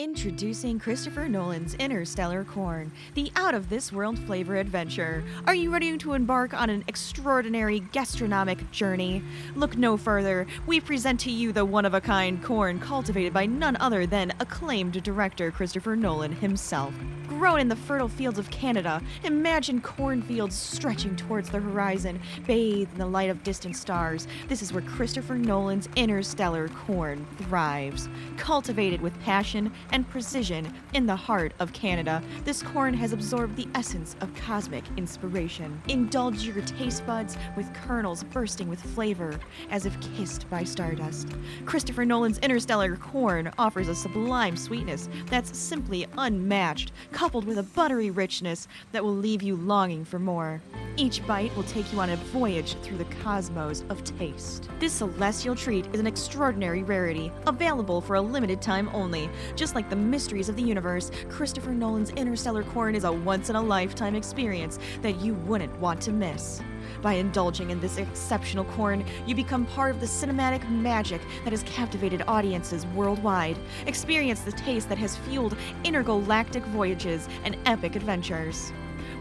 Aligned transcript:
Introducing 0.00 0.78
Christopher 0.78 1.28
Nolan's 1.28 1.74
Interstellar 1.74 2.44
Corn, 2.44 2.92
the 3.14 3.32
out 3.34 3.52
of 3.52 3.68
this 3.68 3.92
world 3.92 4.16
flavor 4.16 4.54
adventure. 4.54 5.24
Are 5.44 5.56
you 5.56 5.72
ready 5.72 5.98
to 5.98 6.12
embark 6.12 6.54
on 6.54 6.70
an 6.70 6.84
extraordinary 6.86 7.80
gastronomic 7.80 8.70
journey? 8.70 9.24
Look 9.56 9.76
no 9.76 9.96
further. 9.96 10.46
We 10.68 10.78
present 10.78 11.18
to 11.22 11.32
you 11.32 11.52
the 11.52 11.64
one 11.64 11.84
of 11.84 11.94
a 11.94 12.00
kind 12.00 12.40
corn 12.40 12.78
cultivated 12.78 13.32
by 13.32 13.46
none 13.46 13.74
other 13.80 14.06
than 14.06 14.32
acclaimed 14.38 15.02
director 15.02 15.50
Christopher 15.50 15.96
Nolan 15.96 16.30
himself. 16.30 16.94
Grown 17.38 17.60
in 17.60 17.68
the 17.68 17.76
fertile 17.76 18.08
fields 18.08 18.40
of 18.40 18.50
Canada, 18.50 19.00
imagine 19.22 19.80
cornfields 19.80 20.56
stretching 20.56 21.14
towards 21.14 21.48
the 21.48 21.60
horizon, 21.60 22.20
bathed 22.48 22.90
in 22.90 22.98
the 22.98 23.06
light 23.06 23.30
of 23.30 23.44
distant 23.44 23.76
stars. 23.76 24.26
This 24.48 24.60
is 24.60 24.72
where 24.72 24.82
Christopher 24.82 25.38
Nolan's 25.38 25.88
Interstellar 25.94 26.66
Corn 26.66 27.24
thrives. 27.36 28.08
Cultivated 28.38 29.00
with 29.00 29.18
passion 29.20 29.72
and 29.92 30.08
precision 30.10 30.74
in 30.94 31.06
the 31.06 31.14
heart 31.14 31.52
of 31.60 31.72
Canada, 31.72 32.20
this 32.44 32.60
corn 32.60 32.92
has 32.92 33.12
absorbed 33.12 33.54
the 33.54 33.68
essence 33.72 34.16
of 34.20 34.34
cosmic 34.34 34.82
inspiration. 34.96 35.80
Indulge 35.86 36.42
your 36.42 36.60
taste 36.62 37.06
buds 37.06 37.36
with 37.56 37.72
kernels 37.72 38.24
bursting 38.24 38.68
with 38.68 38.80
flavor, 38.80 39.38
as 39.70 39.86
if 39.86 39.96
kissed 40.16 40.50
by 40.50 40.64
stardust. 40.64 41.28
Christopher 41.66 42.04
Nolan's 42.04 42.38
Interstellar 42.38 42.96
Corn 42.96 43.52
offers 43.58 43.86
a 43.86 43.94
sublime 43.94 44.56
sweetness 44.56 45.08
that's 45.26 45.56
simply 45.56 46.04
unmatched, 46.16 46.90
coupled 47.28 47.44
with 47.44 47.58
a 47.58 47.62
buttery 47.62 48.10
richness 48.10 48.66
that 48.90 49.04
will 49.04 49.14
leave 49.14 49.42
you 49.42 49.54
longing 49.54 50.02
for 50.02 50.18
more. 50.18 50.62
Each 50.96 51.26
bite 51.26 51.54
will 51.54 51.62
take 51.64 51.92
you 51.92 52.00
on 52.00 52.08
a 52.08 52.16
voyage 52.16 52.74
through 52.82 52.96
the 52.96 53.04
cosmos 53.22 53.84
of 53.90 54.02
taste. 54.02 54.70
This 54.78 54.94
celestial 54.94 55.54
treat 55.54 55.84
is 55.92 56.00
an 56.00 56.06
extraordinary 56.06 56.82
rarity, 56.82 57.30
available 57.46 58.00
for 58.00 58.16
a 58.16 58.20
limited 58.22 58.62
time 58.62 58.88
only. 58.94 59.28
Just 59.56 59.74
like 59.74 59.90
the 59.90 59.94
mysteries 59.94 60.48
of 60.48 60.56
the 60.56 60.62
universe, 60.62 61.10
Christopher 61.28 61.72
Nolan's 61.72 62.08
Interstellar 62.12 62.62
Corn 62.62 62.94
is 62.94 63.04
a 63.04 63.12
once 63.12 63.50
in 63.50 63.56
a 63.56 63.62
lifetime 63.62 64.14
experience 64.14 64.78
that 65.02 65.20
you 65.20 65.34
wouldn't 65.34 65.78
want 65.80 66.00
to 66.00 66.12
miss. 66.12 66.62
By 67.02 67.14
indulging 67.14 67.70
in 67.70 67.80
this 67.80 67.98
exceptional 67.98 68.64
corn, 68.64 69.04
you 69.26 69.34
become 69.34 69.66
part 69.66 69.94
of 69.94 70.00
the 70.00 70.06
cinematic 70.06 70.68
magic 70.68 71.20
that 71.44 71.52
has 71.52 71.62
captivated 71.62 72.22
audiences 72.26 72.86
worldwide. 72.86 73.56
Experience 73.86 74.40
the 74.40 74.52
taste 74.52 74.88
that 74.88 74.98
has 74.98 75.16
fueled 75.16 75.56
intergalactic 75.84 76.64
voyages 76.66 77.28
and 77.44 77.56
epic 77.66 77.94
adventures. 77.94 78.72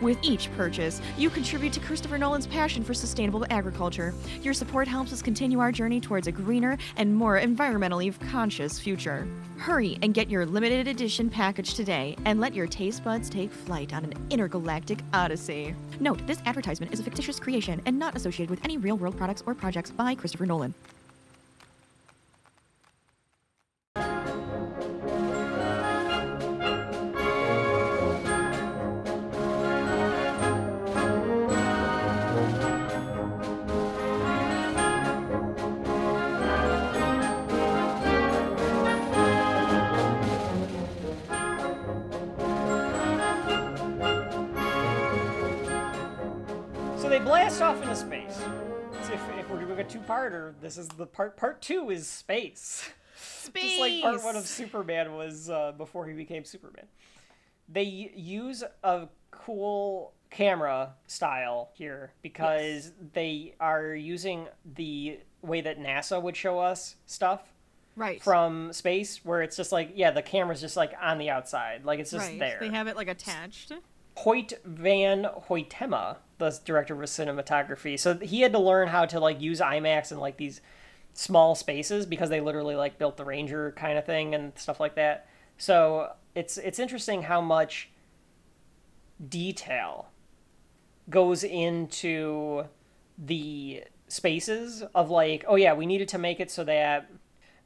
With 0.02 0.20
each 0.22 0.52
purchase, 0.56 1.02
you 1.18 1.30
contribute 1.30 1.74
to 1.74 1.80
Christopher 1.80 2.18
Nolan's 2.18 2.46
passion 2.46 2.84
for 2.84 2.94
sustainable 2.94 3.46
agriculture. 3.50 4.14
Your 4.44 4.54
support 4.54 4.88
helps 4.88 5.12
us 5.12 5.24
continue 5.24 5.60
our 5.60 5.72
journey 5.72 6.00
towards 6.00 6.28
a 6.28 6.32
greener 6.32 6.78
and 6.98 7.16
more 7.16 7.40
environmentally 7.40 8.18
conscious 8.30 8.80
future. 8.80 9.28
Hurry 9.58 9.98
and 10.04 10.14
get 10.14 10.30
your 10.30 10.46
limited 10.46 10.88
edition 10.88 11.32
package 11.32 11.74
today 11.74 12.16
and 12.26 12.40
let 12.40 12.54
your 12.54 12.68
taste 12.68 13.04
buds 13.04 13.28
take 13.28 13.52
flight 13.52 13.92
on 13.92 14.04
an 14.04 14.14
intergalactic 14.30 15.00
odyssey. 15.14 15.74
Note, 16.00 16.26
this 16.28 16.42
advertisement 16.46 16.94
is 16.94 17.00
a 17.00 17.04
fictitious 17.04 17.40
creation 17.40 17.82
and 17.88 17.98
not 17.98 18.16
associated 18.16 18.52
with 18.52 18.64
any 18.64 18.78
real 18.78 18.98
world 18.98 19.18
products 19.18 19.42
or 19.48 19.56
projects 19.56 19.90
by 19.90 20.14
Christopher 20.14 20.46
Nolan. 20.46 20.76
Two-parter, 49.90 50.54
this 50.62 50.78
is 50.78 50.90
the 50.90 51.06
part. 51.06 51.38
Part 51.38 51.62
two 51.62 51.90
is 51.90 52.08
space. 52.08 52.90
Space. 53.20 53.64
Just 53.64 53.80
like 53.80 54.02
part 54.02 54.24
one 54.24 54.36
of 54.36 54.46
Superman 54.46 55.14
was 55.16 55.50
uh, 55.50 55.72
before 55.78 56.06
he 56.08 56.14
became 56.14 56.44
Superman. 56.44 56.86
They 57.70 57.84
use 57.84 58.64
a 58.84 59.08
cool 59.32 60.14
camera 60.30 60.94
style 61.08 61.70
here 61.74 62.12
because 62.22 62.92
they 63.14 63.56
are 63.62 63.96
using 63.96 64.48
the 64.76 65.20
way 65.42 65.62
that 65.62 65.80
NASA 65.80 66.22
would 66.22 66.36
show 66.36 66.60
us 66.60 66.96
stuff 67.06 67.42
Right. 67.96 68.22
from 68.22 68.74
space, 68.74 69.26
where 69.26 69.42
it's 69.42 69.58
just 69.58 69.72
like, 69.72 69.94
yeah, 69.96 70.12
the 70.12 70.22
camera's 70.22 70.62
just 70.62 70.78
like 70.78 70.94
on 71.02 71.18
the 71.18 71.30
outside, 71.32 71.84
like 71.86 72.00
it's 72.00 72.12
just 72.12 72.28
right. 72.30 72.38
there. 72.40 72.58
They 72.60 72.70
have 72.70 72.88
it 72.88 72.96
like 72.96 73.08
attached. 73.08 73.72
Hoyte 74.18 74.54
van 74.64 75.26
Hoytema, 75.50 76.18
the 76.38 76.60
director 76.66 76.94
of 76.94 77.10
cinematography. 77.10 78.00
So 78.00 78.16
he 78.18 78.42
had 78.42 78.52
to 78.54 78.60
learn 78.60 78.88
how 78.88 79.06
to 79.06 79.20
like 79.20 79.42
use 79.42 79.60
IMAX 79.60 80.12
in 80.12 80.20
like 80.20 80.38
these 80.38 80.62
small 81.14 81.56
spaces 81.56 82.06
because 82.06 82.30
they 82.30 82.42
literally 82.42 82.76
like 82.76 83.00
built 83.00 83.18
the 83.18 83.26
Ranger 83.26 83.74
kind 83.76 83.98
of 83.98 84.06
thing 84.06 84.36
and 84.36 84.54
stuff 84.58 84.80
like 84.80 84.96
that. 84.96 85.28
So 85.58 86.12
it's 86.36 86.58
it's 86.58 86.80
interesting 86.80 87.24
how 87.24 87.42
much 87.42 87.90
detail 89.28 90.10
goes 91.10 91.44
into 91.44 92.66
the 93.18 93.84
spaces 94.08 94.84
of 94.94 95.10
like, 95.10 95.44
oh 95.48 95.56
yeah, 95.56 95.74
we 95.74 95.86
needed 95.86 96.08
to 96.10 96.18
make 96.18 96.40
it 96.40 96.52
so 96.52 96.64
that 96.66 97.10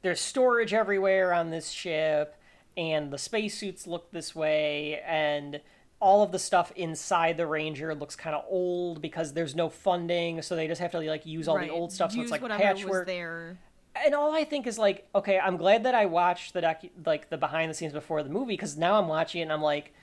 there's 0.02 0.20
storage 0.20 0.72
everywhere 0.72 1.32
on 1.32 1.50
this 1.50 1.70
ship 1.70 2.36
and 2.76 3.10
the 3.10 3.18
spacesuits 3.18 3.86
look 3.86 4.10
this 4.12 4.34
way 4.34 5.00
and 5.06 5.60
all 6.02 6.24
of 6.24 6.32
the 6.32 6.38
stuff 6.38 6.72
inside 6.74 7.36
the 7.36 7.46
ranger 7.46 7.94
looks 7.94 8.16
kind 8.16 8.34
of 8.34 8.44
old 8.48 9.00
because 9.00 9.34
there's 9.34 9.54
no 9.54 9.68
funding 9.68 10.42
so 10.42 10.56
they 10.56 10.66
just 10.66 10.80
have 10.80 10.90
to 10.90 10.98
like 10.98 11.24
use 11.24 11.46
all 11.46 11.56
right. 11.56 11.68
the 11.68 11.72
old 11.72 11.92
stuff 11.92 12.10
so 12.10 12.20
it's 12.20 12.32
like 12.32 12.42
patchwork 12.42 13.06
there. 13.06 13.56
and 14.04 14.12
all 14.12 14.34
I 14.34 14.42
think 14.42 14.66
is 14.66 14.78
like, 14.78 15.06
okay, 15.14 15.38
I'm 15.38 15.56
glad 15.56 15.84
that 15.84 15.94
I 15.94 16.06
watched 16.06 16.54
the 16.54 16.60
docu- 16.60 16.90
like 17.06 17.30
the 17.30 17.38
behind 17.38 17.70
the 17.70 17.74
scenes 17.74 17.92
before 17.92 18.24
the 18.24 18.30
movie 18.30 18.54
because 18.54 18.76
now 18.76 18.98
I'm 18.98 19.06
watching 19.06 19.42
it 19.42 19.44
and 19.44 19.52
I'm 19.52 19.62
like, 19.62 19.94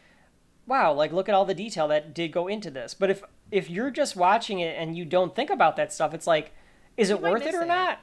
wow, 0.65 0.93
like 0.93 1.11
look 1.11 1.27
at 1.27 1.35
all 1.35 1.43
the 1.43 1.53
detail 1.53 1.89
that 1.89 2.13
did 2.13 2.31
go 2.31 2.47
into 2.47 2.71
this. 2.71 2.93
But 2.93 3.09
if 3.09 3.21
if 3.51 3.69
you're 3.69 3.91
just 3.91 4.15
watching 4.15 4.61
it 4.61 4.77
and 4.79 4.97
you 4.97 5.03
don't 5.03 5.35
think 5.35 5.49
about 5.49 5.75
that 5.75 5.91
stuff, 5.91 6.13
it's 6.13 6.27
like, 6.27 6.53
is 6.95 7.09
it 7.09 7.21
worth 7.21 7.45
it 7.45 7.53
or 7.53 7.63
it. 7.63 7.67
not? 7.67 7.99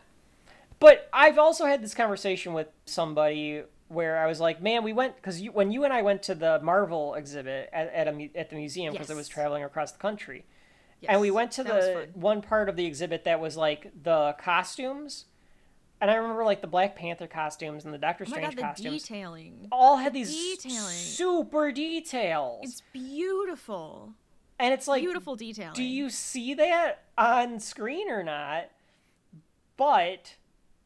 But 0.81 1.09
I've 1.15 1.39
also 1.39 1.65
had 1.65 1.83
this 1.83 1.95
conversation 1.95 2.53
with 2.53 2.69
somebody 2.85 3.63
where 3.89 4.19
I 4.19 4.27
was 4.27 4.41
like, 4.41 4.61
man, 4.63 4.83
we 4.85 4.93
went 4.93 5.17
because 5.17 5.41
you, 5.41 5.53
when 5.53 5.71
you 5.71 5.85
and 5.85 5.93
I 5.93 6.03
went 6.03 6.23
to 6.25 6.35
the 6.35 6.61
Marvel 6.63 7.15
exhibit 7.15 7.69
at 7.73 7.93
at, 7.93 8.09
a, 8.09 8.31
at 8.35 8.51
the 8.51 8.57
museum 8.57 8.93
because 8.93 9.11
it 9.11 9.17
was 9.17 9.29
traveling 9.29 9.63
across 9.65 9.93
the 9.93 9.99
country 9.99 10.45
and 11.09 11.21
we 11.21 11.31
went 11.31 11.53
to 11.53 11.63
that 11.65 12.13
the 12.15 12.19
one 12.19 12.43
part 12.43 12.69
of 12.69 12.75
the 12.77 12.85
exhibit 12.87 13.25
that 13.25 13.39
was 13.41 13.57
like 13.57 13.93
the 14.03 14.35
costumes 14.41 15.27
and 16.01 16.11
i 16.11 16.15
remember 16.15 16.45
like 16.45 16.61
the 16.63 16.67
black 16.67 16.97
panther 16.97 17.27
costumes 17.27 17.85
and 17.85 17.95
the 17.95 17.99
doctor 17.99 18.25
Oh 18.27 18.31
strange 18.31 18.47
god, 18.49 18.57
the 18.57 18.63
costumes 18.63 19.03
detailing. 19.03 19.69
all 19.71 19.99
had 19.99 20.13
these 20.13 20.31
detailing. 20.57 20.95
super 20.95 21.71
details 21.71 22.61
It's 22.65 22.83
beautiful. 22.93 24.15
and 24.59 24.73
it's 24.75 24.89
like 24.89 25.03
beautiful 25.03 25.37
detailing. 25.37 25.75
do 25.75 25.85
you 25.85 26.11
see 26.11 26.55
that 26.55 27.05
on 27.17 27.61
screen 27.61 28.11
or 28.11 28.23
not 28.23 28.71
but 29.77 30.35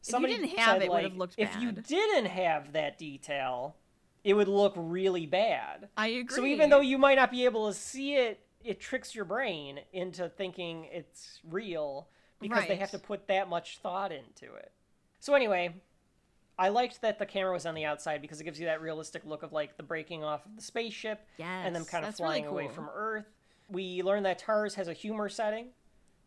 somebody 0.01 0.33
if 0.33 0.39
you 0.39 0.45
didn't 0.47 0.59
have 0.59 0.73
said, 0.73 0.81
it, 0.81 0.85
it 0.85 0.91
like, 0.91 1.03
would've 1.03 1.17
looked 1.17 1.35
if 1.37 1.55
you 1.59 1.71
didn't 1.71 2.25
have 2.25 2.73
that 2.73 2.97
detail 2.97 3.75
it 4.23 4.33
would 4.33 4.47
look 4.47 4.73
really 4.75 5.25
bad 5.25 5.87
I 5.97 6.07
agree. 6.07 6.35
so 6.35 6.45
even 6.45 6.69
though 6.69 6.81
you 6.81 6.97
might 6.97 7.15
not 7.15 7.31
be 7.31 7.45
able 7.45 7.67
to 7.67 7.73
see 7.73 8.15
it, 8.15 8.39
it 8.63 8.79
tricks 8.79 9.15
your 9.15 9.25
brain 9.25 9.79
into 9.93 10.29
thinking 10.29 10.87
it's 10.91 11.39
real 11.49 12.07
because 12.39 12.67
they 12.67 12.75
have 12.75 12.91
to 12.91 12.99
put 12.99 13.27
that 13.27 13.49
much 13.49 13.79
thought 13.79 14.11
into 14.11 14.53
it. 14.55 14.71
So 15.19 15.35
anyway, 15.35 15.75
I 16.57 16.69
liked 16.69 17.01
that 17.01 17.19
the 17.19 17.25
camera 17.25 17.53
was 17.53 17.65
on 17.65 17.75
the 17.75 17.85
outside 17.85 18.21
because 18.21 18.41
it 18.41 18.43
gives 18.43 18.59
you 18.59 18.65
that 18.65 18.81
realistic 18.81 19.23
look 19.25 19.43
of 19.43 19.53
like 19.53 19.77
the 19.77 19.83
breaking 19.83 20.23
off 20.23 20.45
of 20.45 20.55
the 20.55 20.61
spaceship 20.61 21.25
and 21.65 21.75
them 21.75 21.85
kind 21.85 22.03
of 22.03 22.09
that's 22.09 22.19
really 22.19 22.41
flying 22.41 22.47
away 22.47 22.67
from 22.67 22.89
Earth. 22.93 23.25
We 23.69 24.03
learned 24.03 24.25
that 24.25 24.39
Tars 24.39 24.75
has 24.75 24.87
a 24.87 24.93
humor 24.93 25.29
setting. 25.29 25.69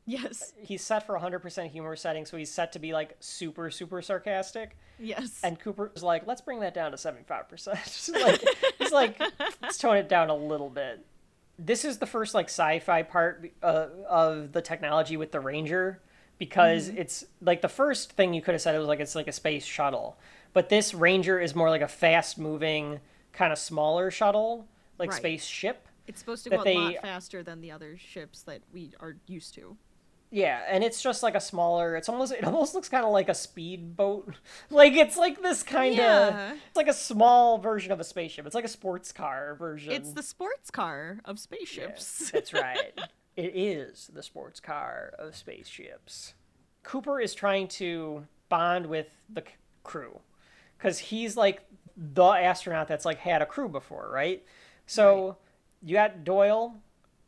Yes, 0.07 0.53
He's 0.61 0.83
set 0.83 1.07
for 1.07 1.19
100% 1.19 1.71
humor 1.71 1.97
setting, 1.97 2.27
so 2.27 2.37
he's 2.37 2.51
set 2.53 2.73
to 2.73 2.79
be 2.79 2.93
like 2.93 3.17
super 3.21 3.71
super 3.71 4.03
sarcastic. 4.03 4.77
yes, 4.99 5.41
And 5.43 5.59
Cooper 5.59 5.91
was 5.93 6.03
like, 6.03 6.27
let's 6.27 6.41
bring 6.41 6.61
that 6.61 6.75
down 6.75 6.91
to 6.93 6.97
75%. 6.97 8.13
like, 8.25 8.43
he's 8.79 8.93
like, 8.93 9.21
let's 9.63 9.79
tone 9.79 9.97
it 9.97 10.09
down 10.09 10.31
a 10.31 10.37
little 10.37 10.71
bit. 10.71 11.05
This 11.59 11.85
is 11.85 11.99
the 11.99 12.07
first 12.07 12.35
like 12.35 12.47
sci-fi 12.47 13.03
part 13.03 13.51
uh, 13.63 13.87
of 14.09 14.53
the 14.53 14.61
technology 14.63 15.17
with 15.17 15.31
the 15.33 15.41
Ranger 15.41 16.01
because 16.39 16.89
Mm-hmm. 16.89 16.99
it's 16.99 17.25
like 17.41 17.63
the 17.63 17.69
first 17.69 18.13
thing 18.13 18.35
you 18.35 18.43
could 18.43 18.55
have 18.55 18.61
said 18.61 18.75
it 18.75 18.79
was 18.79 18.89
like 18.89 18.99
it's 19.01 19.15
like 19.15 19.29
a 19.29 19.33
space 19.33 19.65
shuttle. 19.65 20.17
But 20.53 20.69
this 20.69 20.93
Ranger 20.95 21.39
is 21.39 21.55
more 21.55 21.71
like 21.71 21.81
a 21.83 21.89
fast-moving 21.89 23.01
kind 23.33 23.53
of 23.53 23.59
smaller 23.59 24.11
shuttle, 24.11 24.67
like 24.99 25.11
Right. 25.11 25.19
spaceship. 25.19 25.87
it's 26.07 26.19
supposed 26.21 26.45
to 26.45 26.51
go 26.51 26.61
a 26.61 26.65
they- 26.65 26.75
lot 26.77 26.95
faster 27.03 27.43
than 27.45 27.61
the 27.61 27.71
other 27.71 27.97
ships 27.99 28.43
that 28.43 28.61
we 28.73 28.93
are 29.01 29.17
used 29.27 29.55
to. 29.55 29.77
Yeah, 30.31 30.63
and 30.69 30.83
it's 30.83 31.01
just 31.01 31.23
like 31.23 31.35
a 31.37 31.41
smaller. 31.41 31.95
It's 31.97 32.09
almost 32.09 32.33
it 32.33 32.45
almost 32.45 32.75
looks 32.75 32.89
kind 32.89 33.05
of 33.05 33.13
like 33.13 33.29
a 33.29 33.35
speedboat. 33.35 34.35
Like 34.71 34.95
it's 34.95 35.17
like 35.17 35.41
this 35.43 35.63
kind 35.63 35.93
of 35.93 35.99
Yeah. 35.99 36.53
it's 36.67 36.77
like 36.77 36.89
a 36.89 36.93
small 36.95 37.59
version 37.59 37.93
of 37.93 38.01
a 38.01 38.05
spaceship. 38.05 38.45
It's 38.47 38.55
like 38.55 38.65
a 38.65 38.69
sports 38.69 39.13
car 39.13 39.55
version. 39.55 39.93
It's 39.93 40.13
the 40.13 40.23
sports 40.23 40.71
car 40.71 41.19
of 41.25 41.37
Yeah, 41.37 41.41
spaceships. 41.41 42.31
that's 42.33 42.53
right. 42.53 42.99
it 43.37 43.53
is 43.57 44.11
the 44.13 44.23
sports 44.23 44.59
car 44.61 45.13
of 45.19 45.37
spaceships. 45.37 46.35
Cooper 46.83 47.21
is 47.21 47.35
trying 47.35 47.69
to 47.69 48.27
bond 48.49 48.87
with 48.87 49.07
the 49.33 49.43
c- 49.43 49.47
crew 49.85 50.19
because 50.77 50.99
he's 50.99 51.37
like 51.37 51.63
the 51.97 52.25
astronaut 52.25 52.89
that's 52.89 53.05
like 53.05 53.19
had 53.19 53.41
a 53.41 53.47
crew 53.47 53.69
before, 53.69 54.11
right? 54.13 54.43
So 54.87 55.37
you 55.83 55.95
got 55.95 56.25
Doyle, 56.25 56.75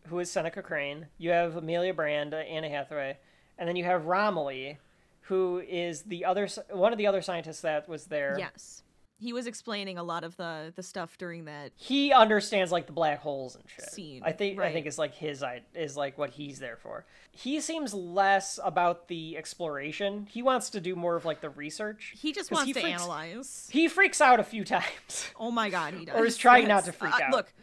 who 0.08 0.19
is 0.19 0.31
Seneca 0.31 0.62
Crane. 0.62 1.06
You 1.19 1.31
have 1.31 1.56
Amelia 1.56 1.94
Brand, 1.94 2.35
uh, 2.35 2.38
Anna 2.38 2.69
Hathaway, 2.69 3.19
and 3.58 3.69
then 3.69 3.76
you 3.76 3.85
have 3.85 4.06
Romilly, 4.06 4.79
who 5.23 5.58
is 5.67 6.03
the 6.03 6.25
other 6.25 6.49
one 6.70 6.93
of 6.93 6.99
the 6.99 7.06
other 7.06 7.23
scientists 7.23 7.61
that 7.62 7.88
was 7.88 8.06
there. 8.06 8.37
yes. 8.38 8.82
He 9.19 9.32
was 9.32 9.47
explaining 9.47 9.97
a 9.97 10.03
lot 10.03 10.25
of 10.25 10.37
the 10.37 10.75
the 10.76 10.82
stuff 10.82 11.17
during 11.17 11.47
that. 11.47 11.73
he 11.75 12.12
understands 12.12 12.70
like 12.70 12.85
the 12.87 12.93
black 12.93 13.20
holes 13.20 13.55
and 13.56 13.64
shit. 13.67 13.88
Scene, 13.91 14.20
I 14.23 14.32
think 14.32 14.61
I 14.61 14.70
think 14.70 14.85
is 14.87 14.99
like 14.99 15.14
his 15.14 15.43
is 15.75 15.97
like 15.97 16.19
what 16.19 16.29
he's 16.31 16.58
there 16.58 16.76
for. 16.76 17.06
He 17.32 17.62
seems 17.62 17.94
less 17.94 18.61
about 18.62 19.08
the 19.08 19.38
exploration. 19.38 20.26
He 20.31 20.43
wants 20.43 20.69
to 20.69 20.81
do 20.82 20.94
more 20.94 21.17
of 21.17 21.25
like 21.25 21.41
the 21.41 21.49
research. 21.49 22.12
He 22.14 22.32
just 22.35 22.50
wants 22.50 22.67
he 22.67 22.75
to 22.75 22.81
freaks- 22.82 23.00
analyze. 23.00 23.69
He 23.73 23.88
freaks 23.88 24.20
out 24.20 24.38
a 24.38 24.44
few 24.44 24.64
times. 24.76 25.31
Oh 25.41 25.50
my 25.50 25.70
god, 25.70 25.94
he 25.94 26.05
does. 26.05 26.14
Or 26.14 26.26
is 26.26 26.37
trying 26.37 26.69
not 26.69 26.85
to 26.85 26.93
freak 26.93 27.14
Uh, 27.14 27.25
out. 27.25 27.32
Look, 27.32 27.55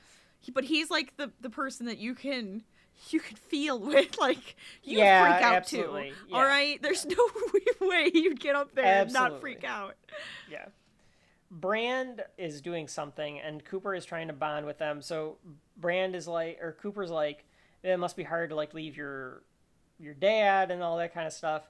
but 0.51 0.63
he's 0.65 0.89
like 0.89 1.15
the 1.17 1.31
the 1.41 1.49
person 1.49 1.85
that 1.85 1.97
you 1.99 2.15
can 2.15 2.63
you 3.09 3.19
can 3.19 3.35
feel 3.37 3.79
with 3.91 4.17
like 4.19 4.55
you 4.83 4.99
Yeah, 4.99 5.23
freak 5.33 5.43
out 5.43 5.53
absolutely, 5.55 6.09
too. 6.09 6.15
yeah. 6.29 6.37
All 6.37 6.43
right, 6.45 6.81
there's 6.81 7.05
no 7.05 7.15
way 7.81 8.11
you'd 8.13 8.39
get 8.39 8.55
up 8.55 8.73
there 8.75 8.85
and 8.85 9.13
not 9.13 9.39
freak 9.41 9.63
out. 9.63 9.95
yeah. 10.49 10.65
Brand 11.51 12.23
is 12.37 12.61
doing 12.61 12.87
something 12.87 13.39
and 13.39 13.63
Cooper 13.63 13.93
is 13.93 14.05
trying 14.05 14.27
to 14.27 14.33
bond 14.33 14.65
with 14.65 14.79
them. 14.79 15.01
So 15.01 15.37
Brand 15.77 16.15
is 16.15 16.27
like 16.27 16.57
or 16.61 16.71
Cooper's 16.81 17.11
like 17.11 17.45
it 17.83 17.97
must 17.99 18.15
be 18.15 18.23
hard 18.23 18.49
to 18.49 18.55
like 18.55 18.73
leave 18.73 18.97
your 18.97 19.43
your 19.99 20.13
dad 20.15 20.71
and 20.71 20.81
all 20.81 20.97
that 20.97 21.13
kind 21.13 21.27
of 21.27 21.33
stuff. 21.33 21.69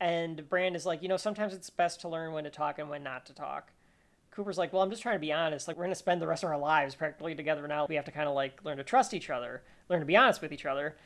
And 0.00 0.48
Brand 0.48 0.74
is 0.76 0.84
like, 0.86 1.02
you 1.02 1.08
know, 1.08 1.16
sometimes 1.16 1.54
it's 1.54 1.70
best 1.70 2.00
to 2.00 2.08
learn 2.08 2.32
when 2.32 2.44
to 2.44 2.50
talk 2.50 2.78
and 2.78 2.88
when 2.90 3.02
not 3.04 3.26
to 3.26 3.34
talk. 3.34 3.70
Cooper's 4.30 4.58
like, 4.58 4.72
well, 4.72 4.82
I'm 4.82 4.90
just 4.90 5.02
trying 5.02 5.16
to 5.16 5.20
be 5.20 5.32
honest. 5.32 5.66
Like, 5.66 5.76
we're 5.76 5.84
going 5.84 5.92
to 5.92 5.98
spend 5.98 6.22
the 6.22 6.26
rest 6.26 6.44
of 6.44 6.50
our 6.50 6.58
lives 6.58 6.94
practically 6.94 7.34
together 7.34 7.66
now. 7.66 7.86
We 7.86 7.96
have 7.96 8.04
to 8.04 8.12
kind 8.12 8.28
of 8.28 8.34
like 8.34 8.64
learn 8.64 8.76
to 8.78 8.84
trust 8.84 9.12
each 9.12 9.30
other, 9.30 9.62
learn 9.88 10.00
to 10.00 10.06
be 10.06 10.16
honest 10.16 10.40
with 10.40 10.52
each 10.52 10.66
other. 10.66 10.96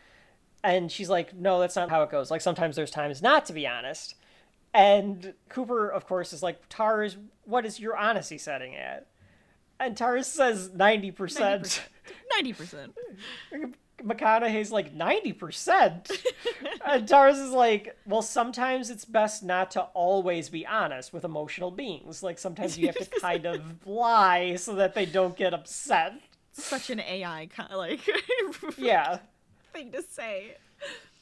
And 0.62 0.90
she's 0.90 1.10
like, 1.10 1.34
no, 1.34 1.60
that's 1.60 1.76
not 1.76 1.90
how 1.90 2.02
it 2.02 2.10
goes. 2.10 2.30
Like, 2.30 2.40
sometimes 2.40 2.76
there's 2.76 2.90
times 2.90 3.22
not 3.22 3.46
to 3.46 3.52
be 3.52 3.66
honest. 3.66 4.14
And 4.72 5.34
Cooper, 5.48 5.88
of 5.88 6.06
course, 6.06 6.32
is 6.32 6.42
like, 6.42 6.60
Tars, 6.68 7.16
what 7.44 7.64
is 7.64 7.78
your 7.78 7.96
honesty 7.96 8.38
setting 8.38 8.74
at? 8.74 9.06
And 9.78 9.96
Tars 9.96 10.26
says 10.26 10.70
90%. 10.70 11.80
Ninety 12.32 12.52
percent. 12.52 12.94
McConaughey's 14.02 14.72
like 14.72 14.94
90%. 14.94 16.10
and 16.86 17.08
Tars 17.08 17.38
is 17.38 17.50
like, 17.52 17.96
well, 18.06 18.22
sometimes 18.22 18.90
it's 18.90 19.04
best 19.04 19.42
not 19.42 19.70
to 19.72 19.82
always 19.94 20.48
be 20.48 20.66
honest 20.66 21.12
with 21.12 21.24
emotional 21.24 21.70
beings. 21.70 22.22
Like, 22.22 22.38
sometimes 22.38 22.76
you 22.78 22.86
have 22.86 22.96
to 22.96 23.06
kind 23.20 23.46
of 23.46 23.60
lie 23.86 24.56
so 24.56 24.74
that 24.76 24.94
they 24.94 25.06
don't 25.06 25.36
get 25.36 25.54
upset. 25.54 26.14
Such 26.52 26.90
an 26.90 27.00
AI 27.00 27.48
kind 27.54 27.70
of 27.72 27.78
like 27.78 28.00
Yeah. 28.78 29.18
thing 29.72 29.92
to 29.92 30.02
say. 30.02 30.56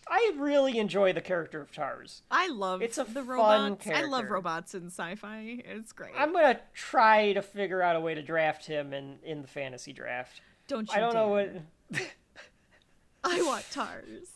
I 0.09 0.33
really 0.37 0.79
enjoy 0.79 1.13
the 1.13 1.21
character 1.21 1.61
of 1.61 1.73
Tars. 1.73 2.23
I 2.31 2.49
love 2.49 2.83
It's 2.83 2.99
a 2.99 3.05
the 3.05 3.23
fun 3.23 3.27
robots. 3.29 3.87
I 3.87 4.03
love 4.05 4.29
robots 4.29 4.75
in 4.75 4.87
sci-fi. 4.89 5.63
It's 5.65 5.93
great. 5.93 6.13
I'm 6.19 6.33
going 6.33 6.55
to 6.55 6.61
try 6.75 7.33
to 7.33 7.41
figure 7.41 7.81
out 7.83 7.97
a 7.97 8.01
way 8.01 8.15
to 8.15 8.23
draft 8.23 8.67
him 8.67 8.93
in, 8.93 9.19
in 9.23 9.41
the 9.43 9.49
fantasy 9.49 9.93
draft. 9.93 10.41
don't 10.69 10.91
you 10.91 10.97
I 10.97 11.01
don't 11.01 11.15
know 11.15 11.29
what. 11.29 11.53
I 13.25 13.43
want 13.43 13.65
Tars. 13.71 14.29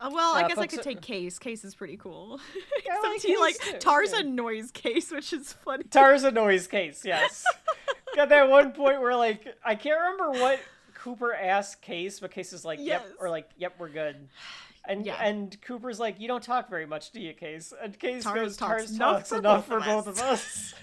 Uh, 0.00 0.10
well, 0.12 0.34
I 0.34 0.42
Uh, 0.42 0.48
guess 0.48 0.58
I 0.58 0.66
could 0.66 0.82
take 0.82 1.00
Case. 1.00 1.38
Case 1.38 1.64
is 1.64 1.74
pretty 1.74 1.96
cool. 1.96 2.40
I 2.54 2.78
Except 2.78 3.04
like 3.04 3.20
he 3.22 3.36
like 3.36 3.58
Case 3.60 3.72
too, 3.74 3.78
Tars 3.78 4.12
yeah. 4.12 4.20
annoys 4.20 4.70
Case, 4.72 5.10
which 5.12 5.32
is 5.32 5.52
funny. 5.52 5.84
Tars 5.84 6.24
a 6.24 6.30
noise 6.32 6.66
case, 6.66 7.04
yes. 7.04 7.44
Got 8.16 8.28
that 8.30 8.50
one 8.50 8.72
point 8.72 9.00
where 9.00 9.14
like 9.16 9.46
I 9.64 9.74
can't 9.76 9.98
remember 10.00 10.40
what 10.40 10.60
Cooper 10.94 11.32
asked 11.34 11.82
Case, 11.82 12.18
but 12.20 12.30
Case 12.32 12.52
is 12.52 12.64
like, 12.64 12.78
"Yep," 12.80 13.02
Yes. 13.06 13.12
or 13.18 13.30
like, 13.30 13.48
"Yep, 13.58 13.74
we're 13.78 13.88
good." 13.88 14.28
And 14.84 15.06
Yeah. 15.06 15.14
and 15.22 15.56
Cooper's 15.62 16.00
like, 16.00 16.18
"You 16.18 16.26
don't 16.26 16.42
talk 16.42 16.68
very 16.68 16.86
much, 16.86 17.12
do 17.12 17.20
you, 17.20 17.32
Case?" 17.34 17.72
And 17.80 17.96
Case 17.96 18.24
Tars 18.24 18.34
goes, 18.34 18.56
talks 18.56 18.70
"Tars 18.82 18.90
enough 18.90 19.16
talks 19.18 19.28
for 19.28 19.38
enough 19.38 19.66
for 19.68 19.78
both 19.78 19.86
both 19.86 20.06
of 20.08 20.18
of 20.18 20.22
us." 20.22 20.74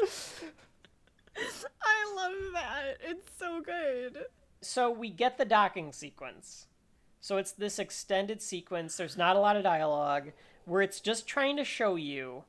I 1.82 2.14
love 2.16 2.32
that. 2.54 2.96
It's 3.02 3.30
so 3.38 3.60
good. 3.60 4.24
So 4.64 4.90
we 4.90 5.10
get 5.10 5.38
the 5.38 5.44
docking 5.44 5.92
sequence. 5.92 6.66
So 7.20 7.36
it's 7.38 7.52
this 7.52 7.78
extended 7.78 8.42
sequence. 8.42 8.96
There's 8.96 9.16
not 9.16 9.36
a 9.36 9.40
lot 9.40 9.56
of 9.56 9.62
dialogue 9.62 10.32
where 10.66 10.82
it's 10.82 11.00
just 11.00 11.26
trying 11.26 11.56
to 11.56 11.64
show 11.64 11.96
you 11.96 12.44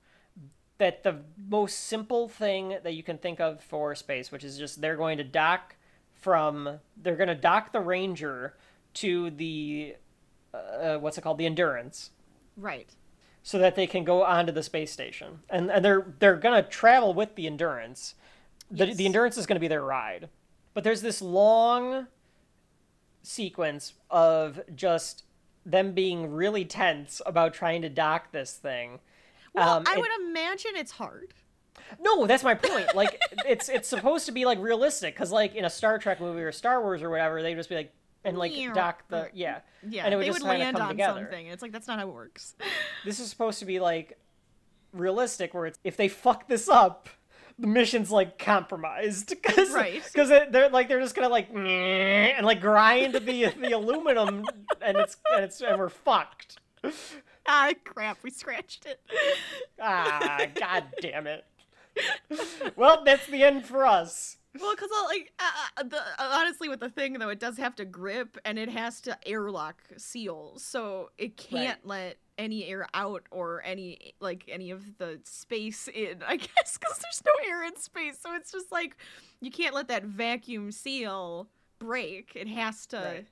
that 0.77 1.03
the 1.03 1.21
most 1.49 1.79
simple 1.85 2.27
thing 2.27 2.77
that 2.83 2.93
you 2.93 3.01
can 3.03 3.17
think 3.17 3.39
of 3.39 3.61
for 3.63 3.95
space, 3.95 4.31
which 4.31 4.43
is 4.43 4.57
just 4.57 4.81
they're 4.81 4.97
going 4.97 5.17
to 5.17 5.23
dock 5.23 5.75
from 6.13 6.79
they're 7.01 7.15
going 7.15 7.29
to 7.29 7.35
dock 7.35 7.71
the 7.71 7.79
Ranger 7.79 8.55
to 8.95 9.29
the 9.31 9.95
uh, 10.53 10.97
what's 10.97 11.17
it 11.17 11.21
called 11.21 11.37
the 11.37 11.45
Endurance 11.45 12.11
Right. 12.57 12.89
so 13.43 13.57
that 13.59 13.75
they 13.75 13.87
can 13.87 14.03
go 14.03 14.23
onto 14.23 14.51
the 14.51 14.63
space 14.63 14.91
station. 14.91 15.39
And 15.49 15.69
and 15.71 15.83
they're 15.85 16.13
they're 16.19 16.35
going 16.37 16.61
to 16.61 16.69
travel 16.69 17.13
with 17.13 17.35
the 17.35 17.47
Endurance. 17.47 18.15
The 18.71 18.87
Yes. 18.87 18.97
the 18.97 19.05
Endurance 19.05 19.37
is 19.37 19.45
going 19.45 19.55
to 19.57 19.61
be 19.61 19.67
their 19.69 19.83
ride. 19.83 20.29
But 20.75 20.83
there's 20.83 21.01
this 21.01 21.19
long 21.21 22.05
sequence 23.23 23.93
of 24.11 24.59
just 24.75 25.23
them 25.65 25.93
being 25.93 26.31
really 26.31 26.63
tense 26.65 27.21
about 27.25 27.53
trying 27.55 27.81
to 27.81 27.89
dock 27.89 28.31
this 28.31 28.53
thing. 28.53 28.99
Well, 29.53 29.77
Um, 29.77 29.83
I 29.87 29.93
it- 29.95 29.99
would 29.99 30.11
imagine 30.29 30.71
it's 30.75 30.91
hard. 30.91 31.33
No, 31.99 32.25
that's 32.27 32.43
my 32.43 32.53
point. 32.55 32.93
Like 32.95 33.19
it's 33.47 33.69
it's 33.69 33.87
supposed 33.87 34.25
to 34.27 34.31
be 34.31 34.45
like 34.45 34.59
realistic 34.59 35.13
because 35.15 35.31
like 35.31 35.55
in 35.55 35.65
a 35.65 35.69
Star 35.69 35.97
Trek 35.97 36.19
movie 36.21 36.41
or 36.41 36.51
Star 36.51 36.81
Wars 36.81 37.01
or 37.01 37.09
whatever, 37.09 37.41
they 37.41 37.49
would 37.51 37.57
just 37.59 37.69
be 37.69 37.75
like 37.75 37.93
and 38.23 38.37
like 38.37 38.53
dock 38.73 39.07
the 39.07 39.29
yeah 39.33 39.59
Yeah, 39.87 40.03
and 40.05 40.13
it 40.13 40.17
would 40.17 40.23
they 40.23 40.29
just 40.29 40.41
would 40.43 40.47
land 40.49 40.75
come 40.77 40.83
on 40.87 40.89
together. 40.89 41.21
something. 41.21 41.47
It's 41.47 41.61
like 41.61 41.71
that's 41.71 41.87
not 41.87 41.99
how 41.99 42.07
it 42.07 42.13
works. 42.13 42.55
This 43.05 43.19
is 43.19 43.29
supposed 43.29 43.59
to 43.59 43.65
be 43.65 43.79
like 43.79 44.17
realistic, 44.93 45.53
where 45.53 45.67
it's 45.67 45.79
if 45.83 45.95
they 45.97 46.07
fuck 46.07 46.47
this 46.47 46.67
up, 46.67 47.07
the 47.57 47.67
mission's 47.67 48.11
like 48.11 48.37
compromised 48.37 49.29
because 49.41 49.71
Right. 49.71 50.03
because 50.03 50.29
they're 50.29 50.69
like 50.69 50.87
they're 50.87 50.99
just 50.99 51.15
gonna 51.15 51.29
like 51.29 51.49
and 51.53 52.45
like 52.45 52.61
grind 52.61 53.13
the 53.13 53.19
the 53.19 53.71
aluminum 53.71 54.45
and 54.81 54.97
it's 54.97 55.17
and 55.33 55.43
it's 55.43 55.61
and 55.61 55.79
we're 55.79 55.89
fucked. 55.89 56.59
ah, 57.47 57.71
crap! 57.83 58.17
We 58.23 58.29
scratched 58.31 58.85
it. 58.85 58.99
Ah, 59.81 60.45
god 60.55 60.85
damn 61.01 61.27
it. 61.27 61.45
Well, 62.75 63.03
that's 63.05 63.25
the 63.27 63.43
end 63.43 63.65
for 63.65 63.85
us. 63.85 64.37
Well, 64.59 64.73
because 64.75 64.89
like 65.09 65.31
uh, 65.39 65.43
uh, 65.77 65.83
the, 65.83 65.97
uh, 65.97 66.01
honestly, 66.19 66.69
with 66.69 66.79
the 66.79 66.89
thing 66.89 67.13
though, 67.13 67.29
it 67.29 67.39
does 67.39 67.57
have 67.57 67.75
to 67.75 67.85
grip 67.85 68.37
and 68.45 68.57
it 68.59 68.69
has 68.69 69.01
to 69.01 69.17
airlock 69.27 69.81
seal, 69.97 70.53
so 70.57 71.09
it 71.17 71.35
can't 71.37 71.85
let 71.85 72.17
any 72.37 72.65
air 72.65 72.87
out 72.93 73.23
or 73.31 73.61
any 73.65 74.13
like 74.19 74.45
any 74.47 74.71
of 74.71 74.97
the 74.97 75.19
space 75.23 75.87
in. 75.87 76.21
I 76.27 76.35
guess 76.37 76.77
because 76.77 76.97
there's 76.99 77.23
no 77.25 77.31
air 77.49 77.63
in 77.63 77.75
space, 77.77 78.19
so 78.21 78.33
it's 78.35 78.51
just 78.51 78.71
like 78.71 78.97
you 79.41 79.51
can't 79.51 79.73
let 79.75 79.87
that 79.89 80.03
vacuum 80.03 80.71
seal 80.71 81.47
break. 81.79 82.33
It 82.35 82.47
has 82.47 82.85
to 82.87 82.97
Right. 82.97 83.27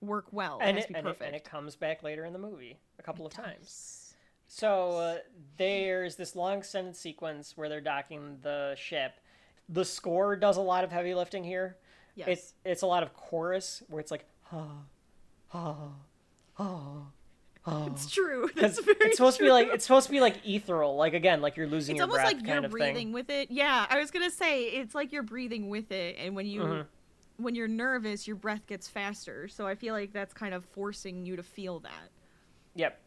work 0.00 0.26
well. 0.32 0.58
And 0.62 0.78
it 0.78 0.84
it, 0.84 0.86
and, 0.88 0.96
it, 0.98 1.02
perfect. 1.04 1.22
and 1.26 1.36
it 1.36 1.44
comes 1.44 1.76
back 1.76 2.02
later 2.02 2.24
in 2.24 2.32
the 2.32 2.38
movie 2.38 2.78
a 2.98 3.02
couple 3.02 3.26
of 3.26 3.32
times. 3.32 4.14
So 4.48 4.90
uh, 4.92 5.18
there's 5.58 6.16
this 6.16 6.34
long 6.34 6.58
extended 6.58 6.96
sequence 6.96 7.56
where 7.56 7.68
they're 7.68 7.80
docking 7.80 8.38
the 8.42 8.74
ship. 8.76 9.12
The 9.68 9.84
score 9.84 10.34
does 10.34 10.56
a 10.56 10.60
lot 10.60 10.82
of 10.82 10.90
heavy 10.90 11.14
lifting 11.14 11.44
here. 11.44 11.76
Yes. 12.16 12.28
It's 12.28 12.54
it's 12.64 12.82
a 12.82 12.86
lot 12.86 13.02
of 13.04 13.14
chorus 13.14 13.82
where 13.88 14.00
it's 14.00 14.10
like 14.10 14.24
ha 14.42 14.66
ha 15.48 15.76
ha 16.54 17.06
ha. 17.62 17.86
It's 17.92 18.10
true. 18.10 18.48
That's 18.56 18.80
very 18.80 18.96
it's 19.00 19.16
supposed 19.16 19.38
to 19.38 19.44
be 19.44 19.50
like 19.50 19.68
it's 19.68 19.84
supposed 19.84 20.06
to 20.06 20.12
be 20.12 20.20
like 20.20 20.46
ethereal, 20.46 20.96
like 20.96 21.14
again, 21.14 21.40
like 21.40 21.56
you're 21.56 21.66
losing 21.66 21.96
it's 21.96 21.98
your 22.00 22.08
almost 22.10 22.24
like 22.24 22.46
you're 22.46 22.68
breathing 22.68 22.94
thing. 22.94 23.12
with 23.12 23.30
it. 23.30 23.50
Yeah, 23.50 23.86
I 23.88 23.98
was 23.98 24.10
gonna 24.10 24.30
say 24.30 24.64
it's 24.64 24.94
like 24.94 25.12
you're 25.12 25.22
breathing 25.22 25.68
with 25.68 25.92
it, 25.92 26.16
and 26.18 26.34
when 26.34 26.46
you 26.46 26.60
Mhm. 26.62 26.86
when 27.36 27.54
you're 27.54 27.68
nervous, 27.68 28.26
your 28.26 28.36
breath 28.36 28.66
gets 28.66 28.88
faster. 28.88 29.48
So 29.48 29.66
I 29.66 29.74
feel 29.74 29.94
like 29.94 30.12
that's 30.12 30.34
kind 30.34 30.54
of 30.54 30.64
forcing 30.64 31.24
you 31.24 31.36
to 31.36 31.42
feel 31.42 31.80
that. 31.80 32.10
Yep. 32.74 33.00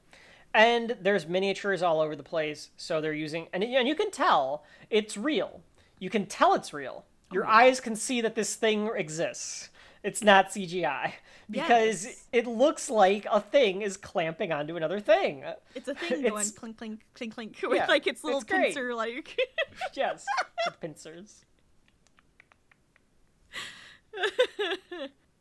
And 0.55 0.97
there's 1.01 1.25
miniatures 1.27 1.81
all 1.81 1.99
over 1.99 2.15
the 2.15 2.23
place, 2.23 2.69
so 2.77 3.01
they're 3.01 3.13
using 3.13 3.47
and 3.53 3.63
and 3.63 3.87
you 3.87 3.95
can 3.95 4.11
tell 4.11 4.63
it's 4.89 5.17
real. 5.17 5.61
You 5.99 6.09
can 6.09 6.25
tell 6.25 6.53
it's 6.53 6.73
real. 6.73 7.05
Your 7.31 7.45
Oh, 7.45 7.49
eyes 7.49 7.79
can 7.79 7.95
see 7.95 8.21
that 8.21 8.35
this 8.35 8.55
thing 8.55 8.89
exists. 8.95 9.69
It's 10.03 10.21
not 10.21 10.51
CGI. 10.51 11.13
Because 11.49 12.05
Yes. 12.05 12.23
it 12.31 12.47
looks 12.47 12.89
like 12.89 13.25
a 13.31 13.39
thing 13.41 13.81
is 13.81 13.97
clamping 13.97 14.51
onto 14.51 14.75
another 14.77 14.99
thing. 14.99 15.43
It's 15.75 15.87
a 15.87 15.95
thing 15.95 16.21
going 16.29 16.49
clink 16.51 16.77
clink 16.77 17.01
clink 17.13 17.33
clink 17.35 17.57
with 17.63 17.77
Yeah, 17.77 17.87
like 17.87 18.07
its 18.07 18.23
little 18.23 18.41
it's 18.41 18.49
pincer 18.49 18.93
like 18.95 19.39
yes, 19.93 20.25
with 20.65 20.79
pincers. 20.79 21.45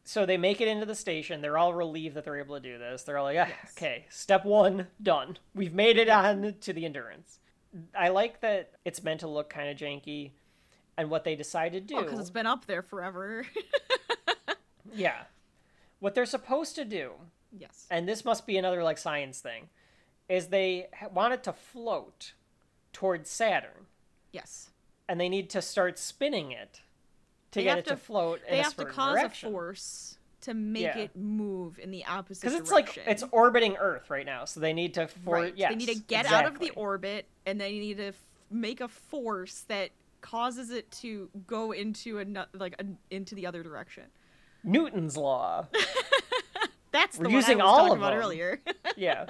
So 0.05 0.27
they 0.27 0.37
make 0.37 0.61
it 0.61 0.69
into 0.69 0.85
the 0.85 0.95
station. 0.95 1.41
They're 1.41 1.57
all 1.57 1.73
relieved 1.73 2.17
that 2.17 2.25
they're 2.25 2.39
able 2.39 2.57
to 2.57 2.61
do 2.61 2.77
this. 2.77 3.03
They're 3.03 3.17
all 3.17 3.25
like, 3.25 3.39
ah, 3.39 3.47
Yes. 3.49 3.73
okay, 3.77 4.07
step 4.11 4.45
one, 4.45 4.89
done. 5.03 5.39
We've 5.55 5.73
made 5.73 5.97
it 5.97 6.09
on 6.11 6.57
to 6.61 6.73
the 6.73 6.85
endurance. 6.85 7.39
I 7.99 8.09
like 8.09 8.41
that 8.41 8.73
it's 8.85 9.03
meant 9.03 9.21
to 9.21 9.29
look 9.29 9.49
kind 9.49 9.71
of 9.71 9.77
janky. 9.79 10.33
And 10.99 11.09
what 11.09 11.25
they 11.25 11.35
decide 11.37 11.73
to 11.73 11.81
do. 11.81 12.03
because 12.03 12.19
it's 12.21 12.29
been 12.29 12.47
up 12.47 12.67
there 12.67 12.83
forever. 12.83 13.47
yeah. 14.93 15.23
What 16.03 16.17
they're 16.17 16.27
supposed 16.27 16.75
to 16.75 16.85
do, 16.85 17.13
yes. 17.57 17.87
and 17.89 18.09
this 18.09 18.25
must 18.25 18.45
be 18.45 18.57
another 18.57 18.83
like 18.83 18.99
science 18.99 19.39
thing, 19.39 19.69
is 20.29 20.49
they 20.49 20.89
want 21.15 21.33
it 21.33 21.45
to 21.45 21.53
float 21.53 22.33
towards 22.93 23.31
Saturn. 23.31 23.87
Yes. 24.33 24.71
And 25.09 25.21
they 25.21 25.29
need 25.29 25.49
to 25.51 25.63
start 25.63 26.01
spinning 26.01 26.51
it 26.51 26.81
to 27.53 27.61
They 27.61 27.65
get 27.65 27.79
it 27.79 27.85
to, 27.85 27.91
to- 27.91 27.97
float 27.97 28.41
They 28.51 28.59
a 28.59 28.65
have 28.65 28.75
to 28.79 28.85
cause 28.85 29.15
direction. 29.21 29.49
a 29.51 29.53
force 29.53 30.19
to 30.41 30.55
make 30.55 30.83
Yeah. 30.83 30.99
it 30.99 31.15
move 31.17 31.79
in 31.79 31.93
the 31.93 32.05
opposite 32.05 32.41
because 32.51 32.69
direction. 32.69 33.03
it's 33.05 33.23
like 33.23 33.23
it's 33.23 33.25
orbiting 33.31 33.77
Earth 33.77 34.11
right 34.11 34.27
now, 34.27 34.45
so 34.45 34.59
they 34.59 34.73
need 34.73 34.95
to 34.95 35.07
for 35.07 35.37
right. 35.37 35.55
yes, 35.57 35.71
they 35.71 35.77
need 35.77 35.89
to 35.89 36.01
get 36.09 36.27
out 36.27 36.47
of 36.47 36.59
the 36.59 36.71
orbit 36.71 37.27
and 37.47 37.61
they 37.61 37.79
need 37.79 37.99
to 37.99 38.07
f- 38.09 38.17
make 38.51 38.81
a 38.81 38.89
force 38.89 39.61
that 39.69 39.91
causes 40.21 40.71
it 40.71 40.91
to 40.91 41.29
go 41.47 41.71
into 41.71 42.19
another 42.19 42.49
like 42.55 42.75
a, 42.81 42.87
into 43.15 43.37
the 43.37 43.47
other 43.47 43.63
direction. 43.63 44.03
Newton's 44.65 45.17
law. 45.17 45.67
That's 46.93 47.17
the 47.17 47.23
We're 47.25 47.29
one 47.29 47.35
using 47.37 47.61
I 47.61 47.65
was 47.65 47.71
all 47.71 47.77
talking 47.79 47.93
of 47.95 47.99
about 47.99 48.11
them. 48.11 48.19
earlier. 48.21 48.61
yeah. 48.97 49.27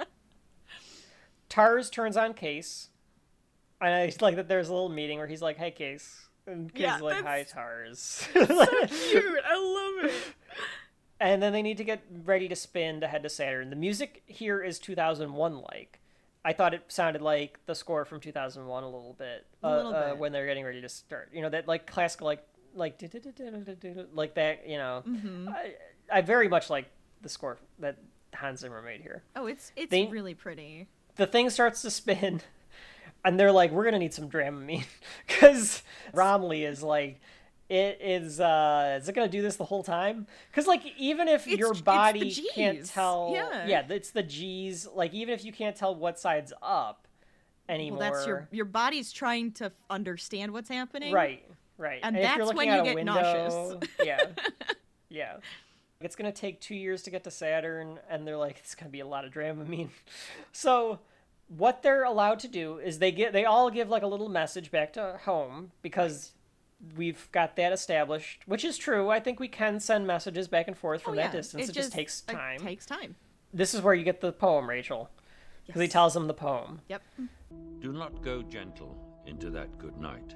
Tars 1.49 1.89
turns 1.89 2.17
on 2.17 2.33
Case, 2.33 2.89
and 3.79 3.93
I 3.93 4.11
like 4.21 4.35
that. 4.37 4.47
There's 4.47 4.69
a 4.69 4.73
little 4.73 4.89
meeting 4.89 5.17
where 5.19 5.27
he's 5.27 5.41
like, 5.41 5.57
"Hey, 5.57 5.71
Case," 5.71 6.27
and 6.47 6.73
Case 6.73 6.81
Yeah, 6.81 6.95
is 6.95 7.01
like, 7.01 7.23
"Hi, 7.23 7.43
Tars." 7.43 8.27
Cute, 8.33 8.45
I 8.47 9.99
love 10.01 10.05
it. 10.11 10.13
and 11.19 11.41
then 11.43 11.53
they 11.53 11.61
need 11.61 11.77
to 11.77 11.83
get 11.83 12.01
ready 12.25 12.47
to 12.49 12.55
spin 12.55 13.01
to 13.01 13.07
head 13.07 13.23
to 13.23 13.29
Saturn. 13.29 13.69
The 13.69 13.75
music 13.75 14.23
here 14.25 14.61
is 14.61 14.79
2001 14.79 15.57
like. 15.71 15.99
I 16.45 16.51
thought 16.51 16.73
it 16.73 16.83
sounded 16.89 17.21
like 17.21 17.59
the 17.67 17.75
score 17.75 18.03
from 18.03 18.19
2001 18.19 18.83
a 18.83 18.85
little 18.85 19.15
bit, 19.17 19.45
A 19.63 19.67
uh, 19.67 19.75
little 19.77 19.95
uh, 19.95 20.09
bit. 20.09 20.17
when 20.17 20.31
they're 20.33 20.45
getting 20.47 20.65
ready 20.65 20.81
to 20.81 20.89
start. 20.89 21.29
You 21.33 21.41
know 21.43 21.49
that 21.49 21.67
like 21.67 21.85
classical 21.87 22.25
like 22.25 22.45
like 22.75 23.01
like 24.13 24.35
that. 24.35 24.67
You 24.67 24.77
know, 24.77 25.03
Mm-hmm. 25.07 25.49
I, 25.49 25.73
I 26.11 26.21
very 26.21 26.47
much 26.47 26.69
like 26.69 26.85
the 27.21 27.29
score 27.29 27.57
that 27.79 27.97
Hans 28.33 28.59
Zimmer 28.61 28.81
made 28.81 29.01
here. 29.01 29.23
Oh, 29.35 29.47
it's 29.47 29.71
it's 29.75 29.91
They- 29.91 30.05
really 30.07 30.33
pretty. 30.35 30.87
The 31.15 31.27
thing 31.27 31.49
starts 31.51 31.81
to 31.83 31.91
spin, 31.91 32.41
and 33.25 33.39
they're 33.39 33.51
like, 33.51 33.71
"We're 33.71 33.83
gonna 33.85 33.99
need 33.99 34.13
some 34.13 34.29
Dramamine," 34.29 34.85
because 35.27 35.83
Romilly 36.13 36.63
is 36.65 36.81
like. 36.83 37.19
It 37.69 37.99
is. 38.01 38.39
uh 38.41 38.97
Is 39.01 39.07
it 39.07 39.13
gonna 39.15 39.29
do 39.29 39.41
this 39.41 39.55
the 39.55 39.63
whole 39.63 39.83
time? 39.83 40.27
Because 40.51 40.67
like, 40.67 40.81
even 40.99 41.27
if 41.29 41.47
It's- 41.47 41.57
your 41.57 41.73
body 41.73 42.29
can't 42.53 42.85
tell, 42.85 43.31
yeah. 43.33 43.65
yeah, 43.65 43.85
it's 43.89 44.11
the 44.11 44.21
G's. 44.21 44.85
Like, 44.93 45.13
even 45.13 45.33
if 45.33 45.45
you 45.45 45.53
can't 45.53 45.75
tell 45.75 45.95
what 45.95 46.19
side's 46.19 46.51
up 46.61 47.07
anymore, 47.69 47.99
Well, 47.99 48.11
that's 48.13 48.27
your 48.27 48.47
your 48.51 48.65
body's 48.65 49.11
trying 49.13 49.53
to 49.53 49.71
understand 49.89 50.51
what's 50.51 50.69
happening. 50.69 51.13
right, 51.13 51.43
right. 51.77 51.99
And 52.03 52.17
if 52.17 52.35
you're 52.35 52.45
that's 52.45 52.57
when 52.57 52.67
you 52.67 52.81
a 52.81 52.83
get 52.83 52.95
window, 52.95 53.13
nauseous. 53.13 53.89
yeah, 54.03 54.25
yeah. 55.09 55.37
It's 56.01 56.15
gonna 56.15 56.31
take 56.31 56.59
two 56.59 56.75
years 56.75 57.03
to 57.03 57.09
get 57.11 57.23
to 57.23 57.31
Saturn, 57.31 57.99
and 58.09 58.27
they're 58.27 58.37
like, 58.37 58.57
it's 58.59 58.75
gonna 58.75 58.91
be 58.91 58.99
a 58.99 59.07
lot 59.07 59.25
of 59.25 59.31
Dramamine. 59.31 59.89
So, 60.51 60.99
what 61.47 61.81
they're 61.83 62.03
allowed 62.03 62.39
to 62.39 62.47
do 62.47 62.77
is 62.79 62.99
they 62.99 63.11
get 63.11 63.33
they 63.33 63.45
all 63.45 63.69
give 63.69 63.89
like 63.89 64.03
a 64.03 64.07
little 64.07 64.29
message 64.29 64.71
back 64.71 64.93
to 64.93 65.19
home 65.23 65.71
because 65.81 66.31
we've 66.95 67.29
got 67.31 67.55
that 67.55 67.71
established, 67.73 68.43
which 68.45 68.65
is 68.65 68.77
true. 68.77 69.09
I 69.09 69.19
think 69.19 69.39
we 69.39 69.47
can 69.47 69.79
send 69.79 70.05
messages 70.05 70.47
back 70.47 70.67
and 70.67 70.77
forth 70.77 71.01
oh, 71.03 71.09
from 71.09 71.13
Oh, 71.13 71.17
that 71.17 71.31
distance. 71.31 71.69
It, 71.69 71.73
just, 71.73 71.93
takes 71.93 72.23
like, 72.27 72.37
time. 72.37 72.59
takes 72.59 72.85
time. 72.85 73.15
This 73.53 73.73
is 73.73 73.81
where 73.81 73.93
you 73.93 74.03
get 74.03 74.19
the 74.21 74.31
poem, 74.31 74.67
Rachel, 74.67 75.09
because 75.65 75.81
he 75.81 75.87
tells 75.87 76.13
them 76.13 76.27
the 76.27 76.33
poem. 76.33 76.81
Yep. 76.89 77.01
Do 77.79 77.93
not 77.93 78.21
go 78.21 78.41
gentle 78.41 78.97
into 79.25 79.49
that 79.51 79.77
good 79.77 79.97
night. 79.97 80.35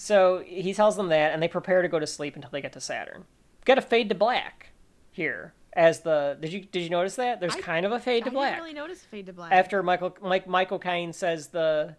So 0.00 0.44
he 0.46 0.72
tells 0.72 0.96
them 0.96 1.08
that, 1.08 1.32
and 1.32 1.42
they 1.42 1.48
prepare 1.48 1.82
to 1.82 1.88
go 1.88 1.98
to 1.98 2.06
sleep 2.06 2.36
until 2.36 2.50
they 2.50 2.60
get 2.62 2.72
to 2.74 2.80
Saturn. 2.80 3.24
Got 3.64 3.78
a 3.78 3.82
fade 3.82 4.08
to 4.10 4.14
black 4.14 4.68
here 5.10 5.54
as 5.72 6.00
the. 6.02 6.38
Did 6.40 6.52
you 6.52 6.60
did 6.60 6.84
you 6.84 6.88
notice 6.88 7.16
that? 7.16 7.40
There's 7.40 7.56
I- 7.56 7.60
kind 7.60 7.84
of 7.84 7.90
a 7.90 7.98
fade 7.98 8.24
to 8.24 8.30
black. 8.30 8.46
I 8.46 8.50
didn't 8.50 8.62
really 8.62 8.74
notice 8.74 9.00
fade 9.02 9.26
to 9.26 9.32
black. 9.32 9.50
after 9.50 9.82
Michael 9.82 10.16
Mike 10.22 10.46
Michael 10.46 10.78
Caine 10.78 11.12
says 11.12 11.48
the 11.48 11.96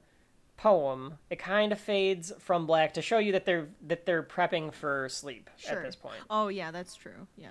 poem. 0.56 1.16
It 1.30 1.40
kind 1.40 1.74
of 1.74 1.80
fades 1.80 2.32
from 2.40 2.66
black 2.66 2.94
to 2.94 3.02
show 3.02 3.18
you 3.18 3.34
that 3.34 3.46
they're 3.46 3.68
that 3.88 4.06
they're 4.06 4.24
prepping 4.24 4.74
for 4.74 5.10
sleep 5.10 5.50
sure. 5.58 5.80
at 5.80 5.84
this 5.84 5.98
point. 5.98 6.22
Oh 6.30 6.48
yeah, 6.48 6.72
that's 6.72 6.96
true. 6.96 7.28
Yeah. 7.36 7.50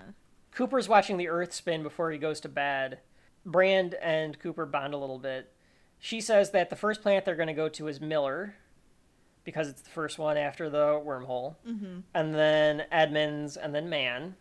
Cooper's 0.52 0.88
watching 0.88 1.18
the 1.18 1.28
Earth 1.28 1.52
spin 1.52 1.82
before 1.82 2.10
he 2.10 2.16
goes 2.16 2.40
to 2.40 2.48
bed. 2.48 3.00
Brand 3.44 3.92
and 4.02 4.38
Cooper 4.38 4.64
bond 4.64 4.94
a 4.94 4.98
little 4.98 5.18
bit. 5.18 5.52
She 5.98 6.22
says 6.22 6.52
that 6.52 6.70
the 6.70 6.76
first 6.76 7.02
planet 7.02 7.26
they're 7.26 7.36
going 7.36 7.48
to 7.48 7.52
go 7.52 7.68
to 7.68 7.86
is 7.86 8.00
Miller 8.00 8.54
because 9.48 9.66
it's 9.66 9.80
the 9.80 9.88
first 9.88 10.18
one 10.18 10.36
after 10.36 10.68
the 10.68 11.00
wormhole. 11.02 11.54
Mm-hmm. 11.66 12.00
And 12.12 12.34
then 12.34 12.82
Edmunds 12.92 13.56
and 13.56 13.74
then 13.74 13.88
Mann. 13.88 14.36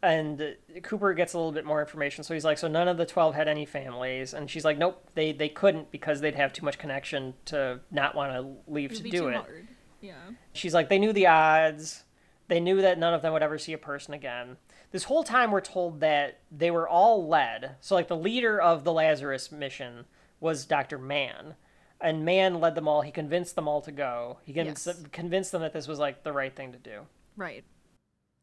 And 0.00 0.54
Cooper 0.84 1.12
gets 1.12 1.34
a 1.34 1.38
little 1.38 1.50
bit 1.50 1.64
more 1.64 1.80
information. 1.80 2.22
So 2.22 2.34
he's 2.34 2.44
like, 2.44 2.56
so 2.56 2.68
none 2.68 2.86
of 2.86 2.98
the 2.98 3.04
12 3.04 3.34
had 3.34 3.48
any 3.48 3.66
families. 3.66 4.32
And 4.32 4.48
she's 4.48 4.64
like, 4.64 4.78
nope, 4.78 5.10
they, 5.16 5.32
they 5.32 5.48
couldn't 5.48 5.90
because 5.90 6.20
they'd 6.20 6.36
have 6.36 6.52
too 6.52 6.64
much 6.64 6.78
connection 6.78 7.34
to 7.46 7.80
not 7.90 8.14
want 8.14 8.32
to 8.32 8.72
leave 8.72 8.92
It'd 8.92 9.06
to 9.06 9.10
do 9.10 9.26
it. 9.26 9.34
hard. 9.34 9.66
Yeah. 10.00 10.12
She's 10.52 10.72
like, 10.72 10.88
they 10.88 11.00
knew 11.00 11.12
the 11.12 11.26
odds. 11.26 12.04
They 12.46 12.60
knew 12.60 12.80
that 12.80 12.96
none 13.00 13.12
of 13.12 13.22
them 13.22 13.32
would 13.32 13.42
ever 13.42 13.58
see 13.58 13.72
a 13.72 13.78
person 13.78 14.14
again. 14.14 14.56
This 14.92 15.02
whole 15.02 15.24
time, 15.24 15.50
we're 15.50 15.60
told 15.60 15.98
that 15.98 16.38
they 16.56 16.70
were 16.70 16.88
all 16.88 17.26
led. 17.26 17.74
So, 17.80 17.96
like, 17.96 18.06
the 18.06 18.16
leader 18.16 18.60
of 18.60 18.84
the 18.84 18.92
Lazarus 18.92 19.50
mission 19.50 20.04
was 20.38 20.64
Dr. 20.64 20.96
Mann. 20.96 21.56
And 22.00 22.24
Mann 22.24 22.60
led 22.60 22.74
them 22.76 22.86
all. 22.86 23.02
He 23.02 23.10
convinced 23.10 23.54
them 23.56 23.66
all 23.66 23.80
to 23.82 23.90
go. 23.92 24.38
He 24.44 24.52
convinced, 24.52 24.86
Yes. 24.86 25.02
convinced 25.10 25.50
them 25.52 25.62
that 25.62 25.72
this 25.72 25.88
was, 25.88 25.98
like, 25.98 26.22
the 26.22 26.32
right 26.32 26.54
thing 26.54 26.72
to 26.72 26.78
do. 26.78 27.06
Right. 27.36 27.64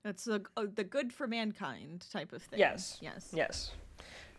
It's 0.04 0.26
the 0.26 0.44
the 0.76 0.84
good 0.84 1.12
for 1.14 1.26
mankind 1.26 2.06
type 2.12 2.32
of 2.34 2.44
thing. 2.44 2.60
Yes. 2.60 2.98
Yes. 3.02 3.32
Yes. 3.34 3.72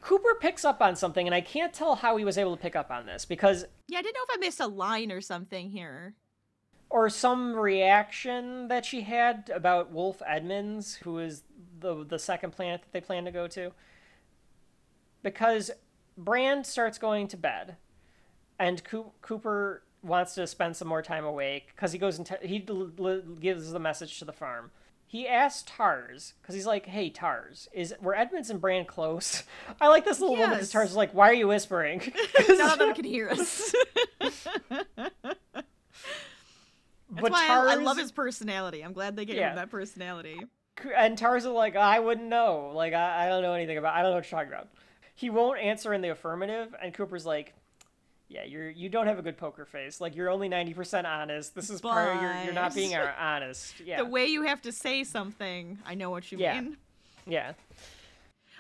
Cooper 0.03 0.37
picks 0.41 0.65
up 0.65 0.81
on 0.81 0.95
something, 0.95 1.27
and 1.27 1.35
I 1.35 1.41
can't 1.41 1.73
tell 1.73 1.97
how 1.97 2.17
he 2.17 2.25
was 2.25 2.39
able 2.39 2.55
to 2.57 2.63
pick 2.63 2.77
up 2.77 2.91
on 2.91 3.07
this 3.07 3.25
because, 3.25 3.65
Yeah, 3.89 3.99
I 3.99 4.03
didn't 4.03 4.15
know 4.15 4.25
if 4.29 4.37
I 4.37 4.39
missed 4.39 4.61
a 4.61 4.67
line 4.69 5.11
or 5.11 5.21
something 5.21 5.71
here. 5.71 6.15
or 6.89 7.09
some 7.11 7.55
reaction 7.57 8.69
that 8.69 8.85
she 8.85 9.01
had 9.01 9.51
about 9.53 9.91
Wolf 9.91 10.23
Edmunds, 10.25 10.95
who 10.97 11.19
is 11.19 11.43
the 11.81 12.05
the 12.05 12.19
second 12.19 12.53
planet 12.53 12.83
that 12.83 12.93
they 12.93 13.01
plan 13.01 13.25
to 13.25 13.33
go 13.33 13.49
to. 13.49 13.73
Because 15.23 15.71
Brand 16.17 16.65
starts 16.67 16.99
going 16.99 17.27
to 17.29 17.37
bed, 17.37 17.77
and 18.59 18.83
Coo- 18.85 19.13
Cooper 19.23 19.83
wants 20.03 20.35
to 20.35 20.47
spend 20.47 20.77
some 20.77 20.89
more 20.89 21.03
time 21.03 21.25
awake 21.25 21.69
because 21.75 21.93
he 21.93 21.99
goes 21.99 22.19
and 22.19 22.27
t- 22.27 22.35
he 22.47 22.65
l- 22.69 22.91
l- 22.99 23.21
gives 23.41 23.71
the 23.73 23.79
message 23.81 24.19
to 24.19 24.25
the 24.25 24.33
farm. 24.33 24.71
He 25.09 25.27
asks 25.29 25.65
Tars 25.67 26.35
because 26.43 26.55
he's 26.55 26.67
like, 26.67 26.87
"Hey 26.87 27.11
Tars, 27.11 27.69
is 27.73 27.95
were 28.01 28.15
Edmunds 28.15 28.51
and 28.51 28.61
Brand 28.61 28.89
close?" 28.89 29.45
I 29.81 29.89
like 29.89 30.05
this 30.05 30.21
little 30.21 30.37
moment 30.37 30.55
because 30.55 30.71
Tars 30.71 30.91
is 30.91 30.97
like, 30.97 31.13
"Why 31.13 31.31
are 31.31 31.35
you 31.35 31.49
whispering?" 31.49 32.13
None 32.49 32.71
of 32.73 32.79
them 32.79 32.95
can 32.95 33.05
hear 33.05 33.29
us. 33.31 33.73
That's 37.09 37.23
but 37.23 37.31
why 37.33 37.47
I, 37.49 37.73
I 37.73 37.75
love 37.77 37.97
his 37.99 38.11
personality. 38.13 38.83
I'm 38.83 38.93
glad 38.93 39.17
they 39.17 39.25
gave 39.25 39.37
Yeah. 39.37 39.51
him 39.51 39.57
that 39.57 39.71
personality. 39.71 40.41
and 40.97 41.17
Tars 41.17 41.45
is 41.45 41.51
like 41.51 41.77
I 41.77 42.01
wouldn't 42.01 42.27
know. 42.29 42.73
Like 42.75 42.93
I, 42.93 43.27
I 43.27 43.29
don't 43.29 43.43
know 43.43 43.53
anything 43.55 43.79
about. 43.79 43.95
I 43.95 44.03
don't 44.03 44.11
know 44.11 44.17
what 44.17 44.31
you're 44.31 44.39
talking 44.41 44.53
about. 44.53 44.69
He 45.15 45.31
won't 45.31 45.61
answer 45.61 45.95
in 45.95 46.03
the 46.03 46.11
affirmative, 46.11 46.75
and 46.83 46.93
Cooper's 46.93 47.25
like, 47.25 47.55
Yeah, 48.29 48.45
you're 48.45 48.71
you 48.71 48.89
don't 48.89 49.07
have 49.07 49.19
a 49.19 49.23
good 49.23 49.37
poker 49.39 49.65
face. 49.65 50.01
Like 50.01 50.17
you're 50.17 50.31
only 50.31 50.49
ninety 50.49 50.75
percent 50.75 51.07
honest. 51.07 51.55
This 51.55 51.71
is 51.71 51.81
part 51.81 52.17
of 52.17 52.23
you're 52.23 52.43
you're 52.45 52.53
not 52.55 52.75
being 52.75 52.95
honest. 52.95 53.75
Yeah. 53.85 53.99
The 53.99 54.07
way 54.07 54.27
you 54.27 54.43
have 54.43 54.61
to 54.63 54.73
say 54.73 55.05
something, 55.05 55.79
I 55.87 55.95
know 55.95 56.11
what 56.11 56.33
you 56.33 56.39
Yeah. 56.39 56.61
mean. 56.61 56.77
yeah. 57.27 57.53